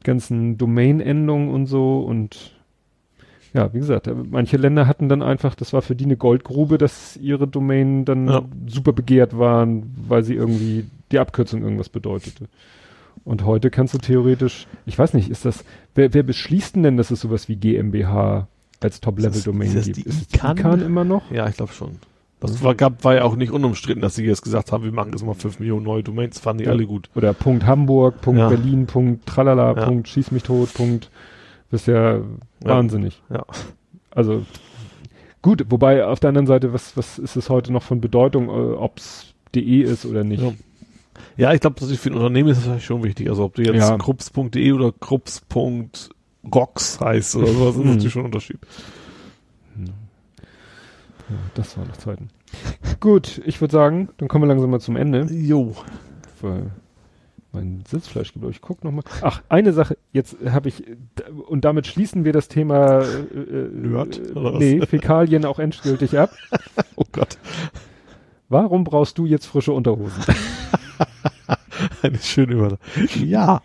ganzen 0.04 0.58
Domain-Endungen 0.58 1.50
und 1.50 1.68
so 1.68 2.00
und 2.00 2.52
ja, 3.54 3.74
wie 3.74 3.80
gesagt, 3.80 4.08
äh, 4.08 4.14
manche 4.14 4.58
Länder 4.58 4.88
hatten 4.88 5.10
dann 5.10 5.22
einfach, 5.22 5.56
das 5.56 5.74
war 5.74 5.82
für 5.82 5.96
die 5.96 6.06
eine 6.06 6.18
Goldgrube, 6.18 6.78
dass 6.78 7.18
ihre 7.18 7.48
Domain 7.48 8.06
dann 8.06 8.28
ja. 8.28 8.42
super 8.68 8.94
begehrt 8.94 9.38
waren, 9.38 9.94
weil 10.08 10.24
sie 10.24 10.36
irgendwie 10.36 10.86
die 11.12 11.20
Abkürzung 11.20 11.62
irgendwas 11.62 11.90
bedeutete. 11.90 12.48
Und 13.24 13.46
heute 13.46 13.70
kannst 13.70 13.94
du 13.94 13.98
theoretisch, 13.98 14.68
ich 14.86 14.98
weiß 14.98 15.14
nicht, 15.14 15.30
ist 15.30 15.46
das, 15.46 15.64
wer, 15.94 16.14
wer 16.14 16.24
beschließt 16.24 16.76
denn, 16.78 16.98
dass 16.98 17.12
es 17.12 17.22
sowas 17.22 17.50
wie 17.50 17.56
GmbH 17.58 18.48
als 18.80 19.02
Top-Level-Domain 19.02 19.74
gibt? 19.74 19.98
Die 19.98 20.02
ist 20.04 20.34
ICANN? 20.34 20.58
ICANN 20.58 20.82
immer 20.82 21.04
noch? 21.04 21.30
Ja, 21.30 21.48
ich 21.48 21.56
glaube 21.56 21.74
schon. 21.74 21.98
Das 22.40 22.64
war, 22.64 22.74
gab, 22.74 23.04
war 23.04 23.14
ja 23.14 23.24
auch 23.24 23.36
nicht 23.36 23.52
unumstritten, 23.52 24.02
dass 24.02 24.16
sie 24.16 24.26
jetzt 24.26 24.42
gesagt 24.42 24.72
haben, 24.72 24.84
wir 24.84 24.92
machen 24.92 25.12
jetzt 25.12 25.24
mal 25.24 25.36
fünf 25.36 25.60
Millionen 25.60 25.84
neue 25.84 26.02
Domains, 26.02 26.40
fanden 26.40 26.60
die 26.60 26.66
ja. 26.66 26.72
alle 26.72 26.88
gut. 26.88 27.10
Oder 27.14 27.34
Punkt 27.34 27.68
Hamburg, 27.68 28.22
Punkt 28.22 28.40
ja. 28.40 28.50
Berlin, 28.50 28.88
Punkt 28.88 29.28
Tralala. 29.28 29.74
Punkt 29.76 30.08
Schieß 30.08 30.32
mich 30.32 30.42
tot, 30.42 30.74
Punkt 30.74 31.12
das 31.72 31.82
ist 31.82 31.88
ja, 31.88 32.18
ja. 32.18 32.24
wahnsinnig. 32.60 33.22
Ja. 33.30 33.46
Also 34.12 34.46
gut, 35.42 35.66
wobei 35.70 36.06
auf 36.06 36.20
der 36.20 36.28
anderen 36.30 36.46
Seite, 36.48 36.74
was, 36.74 36.96
was 36.98 37.18
ist 37.18 37.38
es 37.38 37.50
heute 37.50 37.74
noch 37.74 37.84
von 37.84 38.02
Bedeutung, 38.02 38.50
äh, 38.50 38.74
ob 38.74 38.98
es 38.98 39.34
DE 39.56 39.82
ist 39.82 40.06
oder 40.06 40.24
nicht? 40.24 40.44
Ja, 40.44 40.54
ja 41.38 41.54
ich 41.54 41.62
glaube, 41.62 41.82
für 41.82 42.10
ein 42.10 42.16
Unternehmen 42.16 42.50
ist 42.50 42.58
das 42.58 42.66
vielleicht 42.66 42.86
schon 42.86 43.04
wichtig. 43.04 43.30
Also 43.30 43.46
ob 43.46 43.56
du 43.56 43.64
jetzt 43.64 43.90
ja. 43.90 43.98
krups.de 43.98 44.72
oder 44.74 44.92
krups.gox 44.92 47.00
heißt 47.00 47.38
oder 47.38 47.48
sowas, 47.48 47.78
ist 47.78 47.86
natürlich 47.86 48.12
schon 48.12 48.24
ein 48.24 48.26
Unterschied. 48.26 48.60
Ja, 51.30 51.38
das 51.54 51.78
war 51.78 51.86
noch 51.86 51.98
Zeiten. 51.98 52.28
Gut, 53.00 53.42
ich 53.46 53.62
würde 53.62 53.72
sagen, 53.72 54.10
dann 54.18 54.28
kommen 54.28 54.44
wir 54.44 54.48
langsam 54.48 54.70
mal 54.70 54.82
zum 54.82 54.98
Ende. 54.98 55.34
Jo. 55.34 55.74
Weil 56.42 56.72
mein 57.54 57.84
Sitzfleisch 57.88 58.34
gibt. 58.34 58.46
Ich 58.50 58.62
guck 58.62 58.84
noch 58.84 58.92
mal. 58.92 59.04
Ach, 59.22 59.42
eine 59.50 59.74
Sache. 59.74 59.98
Jetzt 60.12 60.38
habe 60.50 60.70
ich 60.70 60.84
und 61.48 61.66
damit 61.66 61.88
schließen 61.88 62.24
wir 62.24 62.34
das 62.34 62.48
Thema 62.48 63.02
äh, 63.02 63.06
äh 63.06 63.70
Nerd, 63.72 64.22
nee, 64.36 64.86
Fäkalien 64.86 65.46
auch 65.46 65.60
endgültig 65.60 66.18
ab. 66.20 66.32
oh 66.96 67.06
Gott. 67.12 67.38
Warum 68.50 68.84
brauchst 68.84 69.18
du 69.18 69.26
jetzt 69.26 69.46
frische 69.46 69.72
Unterhosen? 69.72 70.24
Eine 72.02 72.18
schöne 72.20 72.54
Überleitung. 72.54 72.80
Ja. 73.16 73.62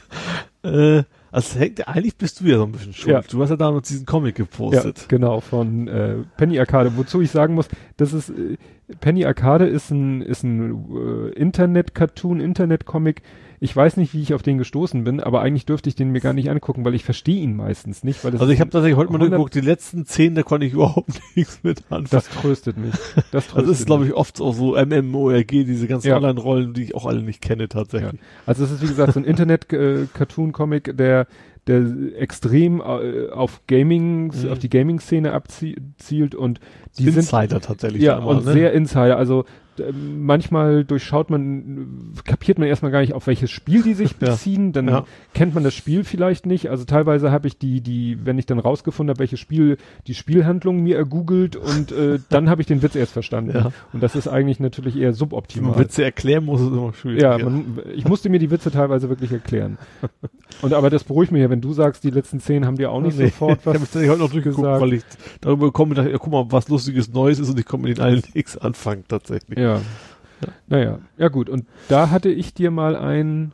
äh, 0.62 1.02
also 1.30 1.58
hängt, 1.58 1.86
eigentlich 1.86 2.16
bist 2.16 2.40
du 2.40 2.44
ja 2.44 2.56
so 2.56 2.64
ein 2.64 2.72
bisschen 2.72 2.94
schuld. 2.94 3.12
Ja. 3.12 3.20
Du 3.20 3.42
hast 3.42 3.50
ja 3.50 3.56
damals 3.56 3.88
diesen 3.88 4.06
Comic 4.06 4.36
gepostet. 4.36 5.00
Ja, 5.00 5.04
genau, 5.08 5.40
von 5.40 5.86
äh, 5.86 6.16
Penny 6.38 6.58
Arcade, 6.58 6.96
wozu 6.96 7.20
ich 7.20 7.30
sagen 7.30 7.54
muss, 7.54 7.68
das 7.98 8.14
ist 8.14 8.30
äh, 8.30 8.56
Penny 9.00 9.24
Arcade 9.24 9.66
ist 9.66 9.90
ein 9.90 10.22
ist 10.22 10.44
ein 10.44 10.86
äh, 10.94 11.28
Internet-Cartoon, 11.30 12.40
Internet-Comic. 12.40 13.22
Ich 13.58 13.74
weiß 13.74 13.96
nicht, 13.96 14.12
wie 14.12 14.20
ich 14.20 14.34
auf 14.34 14.42
den 14.42 14.58
gestoßen 14.58 15.02
bin, 15.02 15.18
aber 15.20 15.40
eigentlich 15.40 15.64
dürfte 15.64 15.88
ich 15.88 15.94
den 15.94 16.10
mir 16.10 16.20
gar 16.20 16.34
nicht 16.34 16.50
angucken, 16.50 16.84
weil 16.84 16.94
ich 16.94 17.04
verstehe 17.04 17.40
ihn 17.40 17.56
meistens 17.56 18.04
nicht. 18.04 18.22
Weil 18.22 18.32
das 18.32 18.40
Also 18.42 18.52
ich 18.52 18.60
habe 18.60 18.70
tatsächlich 18.70 18.98
heute 18.98 19.10
mal 19.10 19.16
100 19.16 19.38
geguckt, 19.38 19.54
die 19.54 19.60
letzten 19.62 20.04
zehn, 20.04 20.34
da 20.34 20.42
konnte 20.42 20.66
ich 20.66 20.74
überhaupt 20.74 21.20
nichts 21.34 21.60
mit 21.62 21.78
anfangen. 21.88 22.06
das 22.10 22.28
tröstet 22.28 22.76
mich. 22.76 22.94
Das 23.32 23.48
tröstet 23.48 23.72
es 23.72 23.80
ist, 23.80 23.86
glaube 23.86 24.04
ich, 24.06 24.12
oft 24.12 24.40
auch 24.42 24.52
so 24.52 24.76
MMORG, 24.76 25.46
diese 25.48 25.88
ganzen 25.88 26.08
Ja. 26.08 26.16
Online-Rollen, 26.16 26.74
die 26.74 26.82
ich 26.82 26.94
auch 26.94 27.06
alle 27.06 27.22
nicht 27.22 27.40
kenne 27.40 27.68
tatsächlich. 27.68 28.20
Also 28.44 28.64
es 28.64 28.70
ist 28.70 28.82
wie 28.82 28.88
gesagt 28.88 29.14
so 29.14 29.20
ein 29.20 29.24
Internet-Cartoon-Comic, 29.24 30.96
der 30.96 31.26
der 31.66 31.84
extrem 32.16 32.80
äh, 32.80 33.30
auf 33.30 33.62
Gaming, 33.66 34.32
Mhm. 34.34 34.52
auf 34.52 34.58
die 34.58 34.70
Gaming-Szene 34.70 35.32
abzielt 35.32 36.34
und 36.34 36.60
die 36.98 37.04
sind 37.04 37.16
Insider 37.16 37.60
tatsächlich. 37.60 38.02
Ja, 38.02 38.18
immer, 38.18 38.26
und 38.28 38.44
ne? 38.44 38.52
sehr 38.52 38.72
Insider. 38.72 39.16
Also 39.16 39.44
manchmal 39.92 40.84
durchschaut 40.84 41.30
man, 41.30 42.12
kapiert 42.24 42.58
man 42.58 42.68
erstmal 42.68 42.90
gar 42.92 43.00
nicht, 43.00 43.12
auf 43.14 43.26
welches 43.26 43.50
Spiel 43.50 43.82
die 43.82 43.94
sich 43.94 44.12
Ja. 44.20 44.30
beziehen. 44.30 44.72
Dann 44.72 44.88
Ja. 44.88 45.04
kennt 45.34 45.54
man 45.54 45.64
das 45.64 45.74
Spiel 45.74 46.04
vielleicht 46.04 46.46
nicht. 46.46 46.68
Also 46.70 46.84
teilweise 46.84 47.30
habe 47.30 47.48
ich 47.48 47.58
die, 47.58 47.80
die, 47.80 48.18
wenn 48.24 48.38
ich 48.38 48.46
dann 48.46 48.58
rausgefunden 48.58 49.10
habe, 49.10 49.18
welches 49.20 49.40
Spiel, 49.40 49.76
die 50.06 50.14
Spielhandlung 50.14 50.82
mir 50.82 50.96
ergoogelt 50.96 51.56
und 51.56 51.92
äh, 51.92 52.18
dann 52.30 52.48
habe 52.50 52.60
ich 52.60 52.66
den 52.66 52.82
Witz 52.82 52.94
erst 52.96 53.12
verstanden. 53.12 53.52
Ja. 53.54 53.72
Und 53.92 54.02
das 54.02 54.14
ist 54.16 54.28
eigentlich 54.28 54.60
natürlich 54.60 54.96
eher 54.96 55.08
Wenn 55.08 55.14
suboptimal. 55.14 55.70
man 55.72 55.80
Witze 55.80 56.04
erklären 56.04 56.44
muss, 56.44 56.60
ist 56.60 56.68
immer 56.68 56.92
schwierig. 56.92 57.22
Ja, 57.22 57.38
man, 57.38 57.78
ich 57.94 58.06
musste 58.06 58.28
mir 58.28 58.38
die 58.38 58.50
Witze 58.50 58.70
teilweise 58.70 59.08
wirklich 59.08 59.32
erklären. 59.32 59.78
Und 60.62 60.72
aber 60.72 60.88
das 60.90 61.04
beruhigt 61.04 61.32
mich 61.32 61.42
ja, 61.42 61.50
wenn 61.50 61.60
du 61.60 61.72
sagst, 61.72 62.02
die 62.04 62.10
letzten 62.10 62.40
zehn 62.40 62.64
haben 62.64 62.76
dir 62.76 62.90
auch 62.90 63.00
nicht 63.00 63.18
Nee, 63.18 63.26
sofort 63.26 63.58
ich 63.60 63.66
habe 63.66 63.80
was. 63.80 63.94
heute 63.94 64.16
noch 64.18 64.30
durchgeguckt, 64.30 64.66
weil 64.80 64.92
ich 64.94 65.02
darüber 65.40 65.70
komme, 65.72 65.94
dachte, 65.94 66.10
ja, 66.10 66.18
guck 66.18 66.32
mal, 66.32 66.46
was 66.50 66.68
lustiges 66.68 67.12
Neues 67.12 67.38
ist 67.38 67.50
und 67.50 67.58
ich 67.58 67.66
komme 67.66 67.88
mit 67.88 67.98
den 67.98 68.02
allen 68.04 68.22
nichts 68.34 68.56
anfangen 68.56 69.04
tatsächlich. 69.08 69.58
Ja. 69.58 69.65
Naja, 70.68 70.98
ja 71.16 71.28
gut. 71.28 71.48
Und 71.48 71.66
da 71.88 72.10
hatte 72.10 72.28
ich 72.28 72.52
dir 72.54 72.70
mal 72.70 72.96
ein, 72.96 73.52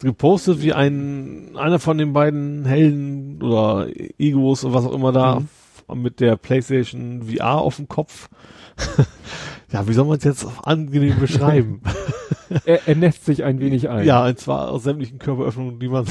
Gepostet, 0.00 0.62
wie 0.62 0.72
ein 0.72 1.56
einer 1.56 1.80
von 1.80 1.98
den 1.98 2.12
beiden 2.12 2.64
Helden 2.64 3.42
oder 3.42 3.88
Egos 4.16 4.64
oder 4.64 4.74
was 4.74 4.84
auch 4.86 4.94
immer 4.94 5.10
da 5.10 5.40
Mhm. 5.88 6.02
mit 6.02 6.20
der 6.20 6.36
PlayStation 6.36 7.22
VR 7.24 7.56
auf 7.58 7.76
dem 7.76 7.88
Kopf. 7.88 8.28
ja, 9.72 9.88
wie 9.88 9.92
soll 9.92 10.04
man 10.04 10.18
es 10.18 10.24
jetzt 10.24 10.46
angenehm 10.62 11.18
beschreiben? 11.18 11.80
er, 12.64 12.86
er 12.86 12.94
nässt 12.94 13.24
sich 13.24 13.44
ein 13.44 13.60
wenig 13.60 13.88
ein. 13.88 14.06
Ja, 14.06 14.26
und 14.26 14.38
zwar 14.38 14.70
aus 14.70 14.84
sämtlichen 14.84 15.18
Körperöffnungen, 15.18 15.78
die 15.78 15.88
man 15.88 16.06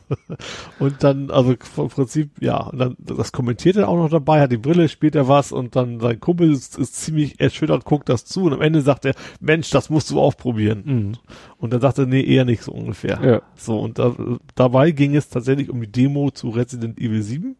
und 0.78 1.02
dann, 1.02 1.30
also 1.30 1.54
vom 1.60 1.88
Prinzip, 1.88 2.30
ja, 2.40 2.58
und 2.58 2.78
dann 2.78 2.96
das 2.98 3.32
kommentiert 3.32 3.76
er 3.76 3.88
auch 3.88 3.96
noch 3.96 4.10
dabei, 4.10 4.40
hat 4.40 4.52
die 4.52 4.56
Brille, 4.56 4.88
spielt 4.88 5.14
er 5.14 5.28
was 5.28 5.52
und 5.52 5.76
dann 5.76 6.00
sein 6.00 6.20
Kumpel 6.20 6.52
ist, 6.52 6.78
ist 6.78 6.96
ziemlich 6.96 7.40
erschüttert, 7.40 7.84
guckt 7.84 8.08
das 8.08 8.24
zu 8.24 8.44
und 8.44 8.52
am 8.52 8.62
Ende 8.62 8.80
sagt 8.80 9.04
er, 9.04 9.14
Mensch, 9.40 9.70
das 9.70 9.90
musst 9.90 10.10
du 10.10 10.20
auch 10.20 10.36
probieren. 10.36 10.82
Mhm. 10.84 11.12
Und 11.58 11.72
dann 11.72 11.80
sagt 11.80 11.98
er, 11.98 12.06
nee, 12.06 12.22
eher 12.22 12.44
nicht 12.44 12.62
so 12.62 12.72
ungefähr. 12.72 13.20
Ja. 13.22 13.42
So, 13.54 13.78
und 13.78 13.98
da, 13.98 14.14
dabei 14.54 14.90
ging 14.90 15.14
es 15.14 15.28
tatsächlich 15.28 15.70
um 15.70 15.80
die 15.80 15.90
Demo 15.90 16.30
zu 16.30 16.48
Resident 16.48 16.98
Evil 16.98 17.22
7. 17.22 17.56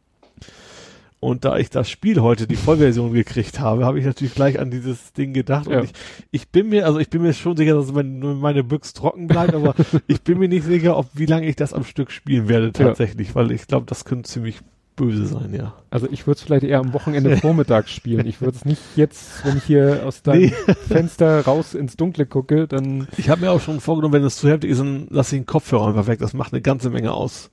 Und 1.23 1.45
da 1.45 1.57
ich 1.57 1.71
das 1.71 1.89
Spiel 1.89 2.21
heute, 2.21 2.49
die 2.49 2.57
Vollversion 2.57 3.13
gekriegt 3.13 3.61
habe, 3.61 3.85
habe 3.87 3.97
ich 4.01 4.05
natürlich 4.05 4.35
gleich 4.35 4.59
an 4.59 4.73
dieses 4.73 5.13
Ding 5.13 5.33
gedacht. 5.33 5.69
Ja. 5.69 5.79
Und 5.79 5.85
ich, 5.85 5.93
ich 6.33 6.49
bin 6.49 6.69
mir, 6.69 6.85
also 6.85 6.99
ich 6.99 7.11
bin 7.11 7.23
mir 7.23 7.33
schon 7.33 7.57
sicher, 7.57 7.75
dass 7.75 7.93
mein, 7.93 8.19
nur 8.19 8.35
meine 8.35 8.65
Büchse 8.65 8.93
trocken 8.93 9.29
bleibt, 9.29 9.55
aber 9.55 9.77
ich 10.09 10.23
bin 10.23 10.41
mir 10.41 10.49
nicht 10.49 10.65
sicher, 10.65 10.97
ob 10.97 11.07
wie 11.15 11.27
lange 11.27 11.47
ich 11.47 11.55
das 11.55 11.75
am 11.75 11.85
Stück 11.85 12.11
spielen 12.11 12.49
werde 12.49 12.73
tatsächlich, 12.73 13.37
weil 13.37 13.53
ich 13.53 13.69
glaube, 13.69 13.87
das 13.87 14.05
könnte 14.05 14.29
ziemlich 14.29 14.59
böse 14.97 15.25
sein, 15.27 15.55
ja. 15.55 15.75
Also 15.91 16.09
ich 16.11 16.27
würde 16.27 16.39
es 16.39 16.43
vielleicht 16.43 16.65
eher 16.65 16.81
am 16.81 16.93
Wochenende 16.93 17.37
vormittags 17.41 17.93
spielen. 17.93 18.27
Ich 18.27 18.41
würde 18.41 18.57
es 18.57 18.65
nicht 18.65 18.83
jetzt, 18.97 19.47
wenn 19.47 19.59
ich 19.59 19.63
hier 19.63 20.03
aus 20.05 20.23
deinem 20.25 20.41
Nee. 20.41 20.75
Fenster 20.89 21.45
raus 21.45 21.75
ins 21.75 21.97
Dunkle 21.97 22.27
gucke, 22.27 22.67
dann 22.67 23.07
Ich 23.17 23.31
habe 23.31 23.43
mir 23.43 23.53
auch 23.53 23.61
schon 23.61 23.79
vorgenommen, 23.79 24.15
wenn 24.15 24.25
es 24.25 24.39
zu 24.39 24.49
heftig 24.51 24.73
ist, 24.73 24.81
dann 24.81 25.07
lasse 25.09 25.37
ich 25.37 25.43
den 25.43 25.47
Kopfhörer 25.47 25.87
einfach 25.87 26.09
weg. 26.09 26.19
Das 26.19 26.35
macht 26.35 26.53
eine 26.53 26.63
ganze 26.63 26.91
Menge 26.91 27.13
aus. 27.13 27.53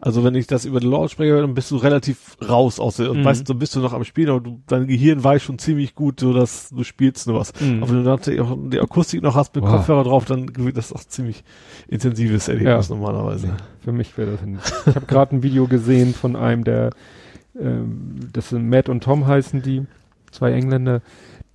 Also 0.00 0.22
wenn 0.22 0.34
ich 0.34 0.46
das 0.46 0.64
über 0.64 0.78
den 0.80 0.90
Lautsprecher 0.90 1.32
höre, 1.32 1.40
dann 1.42 1.54
bist 1.54 1.70
du 1.70 1.76
relativ 1.76 2.36
raus 2.48 2.78
aus 2.78 2.96
der, 2.96 3.12
Mhm. 3.12 3.24
weißt 3.24 3.48
du, 3.48 3.54
bist 3.54 3.74
du 3.74 3.80
noch 3.80 3.92
am 3.92 4.04
Spielen, 4.04 4.28
aber 4.30 4.40
du, 4.40 4.60
dein 4.66 4.86
Gehirn 4.86 5.22
weiß 5.24 5.42
schon 5.42 5.58
ziemlich 5.58 5.94
gut, 5.94 6.20
so 6.20 6.32
dass 6.32 6.68
du 6.70 6.84
spielst 6.84 7.26
nur 7.26 7.40
was. 7.40 7.52
Mhm. 7.60 7.82
Aber 7.82 7.92
wenn 7.92 8.04
du 8.04 8.04
dann 8.04 8.20
die, 8.20 8.70
die 8.70 8.80
Akustik 8.80 9.22
noch 9.22 9.34
hast 9.34 9.54
mit 9.54 9.64
Wow. 9.64 9.70
Kopfhörer 9.72 10.04
drauf, 10.04 10.24
dann 10.26 10.48
wird 10.56 10.76
das 10.76 10.92
auch 10.92 11.02
ziemlich 11.04 11.42
intensives 11.88 12.48
Erlebnis 12.48 12.88
Ja. 12.88 12.94
normalerweise. 12.94 13.56
für 13.80 13.92
mich 13.92 14.16
wäre 14.16 14.32
das 14.32 14.42
nicht. 14.42 14.62
Ich 14.86 14.94
habe 14.96 15.06
gerade 15.06 15.34
ein 15.36 15.42
Video 15.42 15.66
gesehen 15.66 16.14
von 16.14 16.36
einem, 16.36 16.64
der 16.64 16.90
ähm, 17.60 18.20
das 18.32 18.48
sind 18.50 18.68
Matt 18.68 18.88
und 18.88 19.02
Tom 19.04 19.26
heißen 19.26 19.62
die, 19.62 19.82
zwei 20.30 20.52
Engländer. 20.52 21.02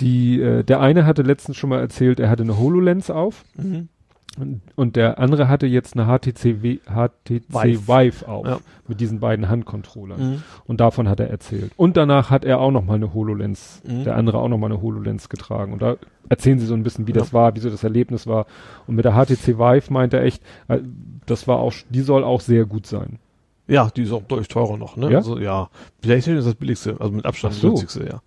Die, 0.01 0.39
äh, 0.41 0.63
der 0.63 0.79
eine 0.79 1.05
hatte 1.05 1.23
letztens 1.23 1.57
schon 1.57 1.69
mal 1.69 1.79
erzählt, 1.79 2.19
er 2.19 2.29
hatte 2.29 2.43
eine 2.43 2.57
HoloLens 2.57 3.09
auf 3.09 3.43
Mhm. 3.57 3.89
Und, 4.37 4.61
und 4.75 4.95
der 4.95 5.19
andere 5.19 5.47
hatte 5.49 5.65
jetzt 5.67 5.97
eine 5.97 6.05
HTC, 6.05 6.61
w, 6.61 6.77
HTC 6.85 7.41
Vive. 7.49 7.87
Vive, 7.87 8.27
auf 8.27 8.45
Ja. 8.47 8.59
mit 8.87 8.99
diesen 9.01 9.19
beiden 9.19 9.49
Handcontrollern. 9.49 10.19
Mhm. 10.33 10.43
Und 10.65 10.79
davon 10.79 11.09
hat 11.09 11.19
er 11.19 11.29
erzählt. 11.29 11.71
Und 11.77 11.97
danach 11.97 12.29
hat 12.29 12.45
er 12.45 12.59
auch 12.59 12.71
noch 12.71 12.85
mal 12.85 12.93
eine 12.95 13.13
HoloLens, 13.13 13.81
Mhm. 13.85 14.03
der 14.05 14.15
andere 14.15 14.37
auch 14.37 14.47
noch 14.47 14.57
mal 14.57 14.67
eine 14.67 14.81
HoloLens 14.81 15.29
getragen. 15.29 15.73
Und 15.73 15.81
da 15.81 15.97
erzählen 16.29 16.59
sie 16.59 16.67
so 16.67 16.73
ein 16.73 16.83
bisschen, 16.83 17.07
wie 17.07 17.11
Ja. 17.11 17.17
das 17.19 17.33
war, 17.33 17.55
wie 17.55 17.59
so 17.59 17.69
das 17.69 17.83
Erlebnis 17.83 18.27
war. 18.27 18.45
Und 18.87 18.95
mit 18.95 19.03
der 19.05 19.13
HTC 19.13 19.57
Vive 19.57 19.91
meint 19.91 20.13
er 20.13 20.23
echt, 20.23 20.41
äh, 20.67 20.79
das 21.25 21.47
war 21.47 21.57
auch, 21.59 21.73
die 21.89 22.01
soll 22.01 22.23
auch 22.23 22.41
sehr 22.41 22.65
gut 22.65 22.85
sein. 22.85 23.19
Ja, 23.67 23.89
die 23.95 24.03
ist 24.03 24.11
auch 24.11 24.23
deutlich 24.23 24.47
teurer 24.47 24.77
noch, 24.77 24.95
ne? 24.97 25.11
Ja? 25.11 25.17
Also 25.19 25.37
ja, 25.37 25.69
PlayStation 26.01 26.37
ist 26.39 26.45
das 26.47 26.55
billigste, 26.55 26.95
also 26.99 27.11
mit 27.11 27.25
Abstand 27.25 27.53
Ach 27.55 27.59
so. 27.61 27.71
das 27.71 27.79
günstigste, 27.81 28.09
ja. 28.13 28.21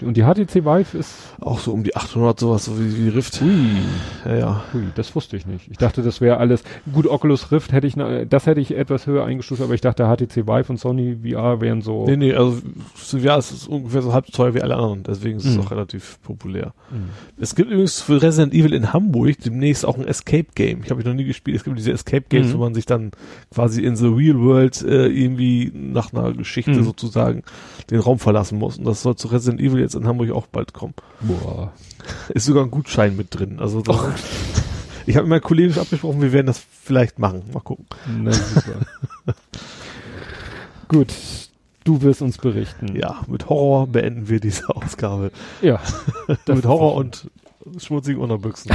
Und 0.00 0.16
die 0.16 0.22
HTC 0.24 0.64
Vive 0.64 0.98
ist, 0.98 1.14
Auch 1.40 1.60
so 1.60 1.72
um 1.72 1.84
die 1.84 1.94
800 1.94 2.40
sowas, 2.40 2.64
so 2.64 2.72
wie, 2.76 2.96
wie 3.04 3.08
Rift. 3.10 3.40
ui, 3.40 3.50
Ja, 4.24 4.34
ja. 4.36 4.64
ui, 4.74 4.82
das 4.96 5.14
wusste 5.14 5.36
ich 5.36 5.46
nicht. 5.46 5.68
Ich 5.70 5.76
dachte, 5.78 6.02
das 6.02 6.20
wäre 6.20 6.38
alles, 6.38 6.64
gut, 6.92 7.06
Oculus 7.06 7.52
Rift 7.52 7.70
hätte 7.70 7.86
ich, 7.86 7.94
das 8.28 8.46
hätte 8.46 8.60
ich 8.60 8.76
etwas 8.76 9.06
höher 9.06 9.24
eingestuft, 9.24 9.62
aber 9.62 9.74
ich 9.74 9.80
dachte, 9.80 10.04
HTC 10.06 10.48
Vive 10.48 10.70
und 10.70 10.78
Sony 10.78 11.18
VR 11.22 11.60
wären 11.60 11.82
so. 11.82 12.04
Nee, 12.06 12.16
nee, 12.16 12.34
also 12.34 12.58
ja, 13.16 13.36
es 13.36 13.52
ist 13.52 13.68
ungefähr 13.68 14.02
so 14.02 14.12
halb 14.12 14.26
so 14.26 14.32
teuer 14.32 14.54
wie 14.54 14.62
alle 14.62 14.74
anderen, 14.74 15.04
deswegen 15.04 15.36
ist 15.38 15.44
es 15.44 15.54
Mhm. 15.56 15.60
auch 15.62 15.70
relativ 15.70 16.18
populär. 16.22 16.72
Mhm. 16.90 17.10
Es 17.40 17.54
gibt 17.54 17.70
übrigens 17.70 18.00
für 18.00 18.20
Resident 18.20 18.54
Evil 18.54 18.72
in 18.72 18.92
Hamburg 18.92 19.38
demnächst 19.44 19.86
auch 19.86 19.96
ein 19.98 20.06
Escape 20.08 20.48
Game. 20.56 20.80
Ich 20.82 20.90
habe 20.90 21.00
ich 21.00 21.06
noch 21.06 21.14
nie 21.14 21.24
gespielt. 21.24 21.56
Es 21.58 21.62
gibt 21.62 21.78
diese 21.78 21.92
Escape 21.92 22.24
Games, 22.28 22.48
Mhm. 22.48 22.54
wo 22.54 22.58
man 22.58 22.74
sich 22.74 22.86
dann 22.86 23.12
quasi 23.54 23.82
in 23.84 23.94
the 23.94 24.06
real 24.08 24.40
world 24.40 24.82
äh, 24.82 25.06
irgendwie 25.06 25.70
nach 25.72 26.12
einer 26.12 26.32
Geschichte 26.32 26.72
Mhm. 26.72 26.82
sozusagen 26.82 27.42
den 27.90 28.00
Raum 28.00 28.18
verlassen 28.18 28.58
muss. 28.58 28.78
Und 28.78 28.84
das 28.84 29.02
soll 29.02 29.14
zu 29.14 29.28
Resident 29.28 29.60
Evil 29.60 29.78
jetzt 29.80 29.91
in 29.94 30.06
Hamburg 30.06 30.30
auch 30.30 30.46
bald 30.46 30.72
kommen. 30.72 30.94
Boah. 31.20 31.72
Ist 32.30 32.46
sogar 32.46 32.64
ein 32.64 32.70
Gutschein 32.70 33.16
mit 33.16 33.38
drin. 33.38 33.58
Also 33.60 33.80
das, 33.82 33.96
ich 35.06 35.16
habe 35.16 35.24
mit 35.24 35.30
meinen 35.30 35.42
Kollegen 35.42 35.78
abgesprochen, 35.78 36.20
wir 36.20 36.32
werden 36.32 36.46
das 36.46 36.58
vielleicht 36.58 37.18
machen. 37.18 37.42
Mal 37.52 37.60
gucken. 37.60 37.86
Na, 38.06 38.32
super. 38.32 38.80
gut, 40.88 41.12
du 41.84 42.02
wirst 42.02 42.22
uns 42.22 42.38
berichten. 42.38 42.96
Ja, 42.96 43.22
mit 43.28 43.48
Horror 43.48 43.86
beenden 43.86 44.28
wir 44.28 44.40
diese 44.40 44.68
Ausgabe. 44.74 45.30
Ja. 45.60 45.80
Mit 46.46 46.64
Horror 46.64 46.94
und 46.94 47.30
schmutzigen 47.78 48.20
Unterbüchsen. 48.20 48.72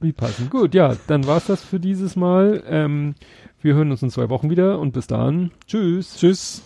Wie 0.00 0.12
passend. 0.12 0.50
Gut, 0.50 0.74
ja, 0.74 0.96
dann 1.06 1.26
war's 1.26 1.46
das 1.46 1.62
für 1.62 1.80
dieses 1.80 2.16
Mal. 2.16 2.62
Ähm, 2.66 3.14
wir 3.62 3.74
hören 3.74 3.90
uns 3.90 4.02
in 4.02 4.10
zwei 4.10 4.28
Wochen 4.28 4.50
wieder 4.50 4.78
und 4.78 4.92
bis 4.92 5.06
dahin. 5.06 5.50
Tschüss. 5.66 6.16
Tschüss. 6.16 6.62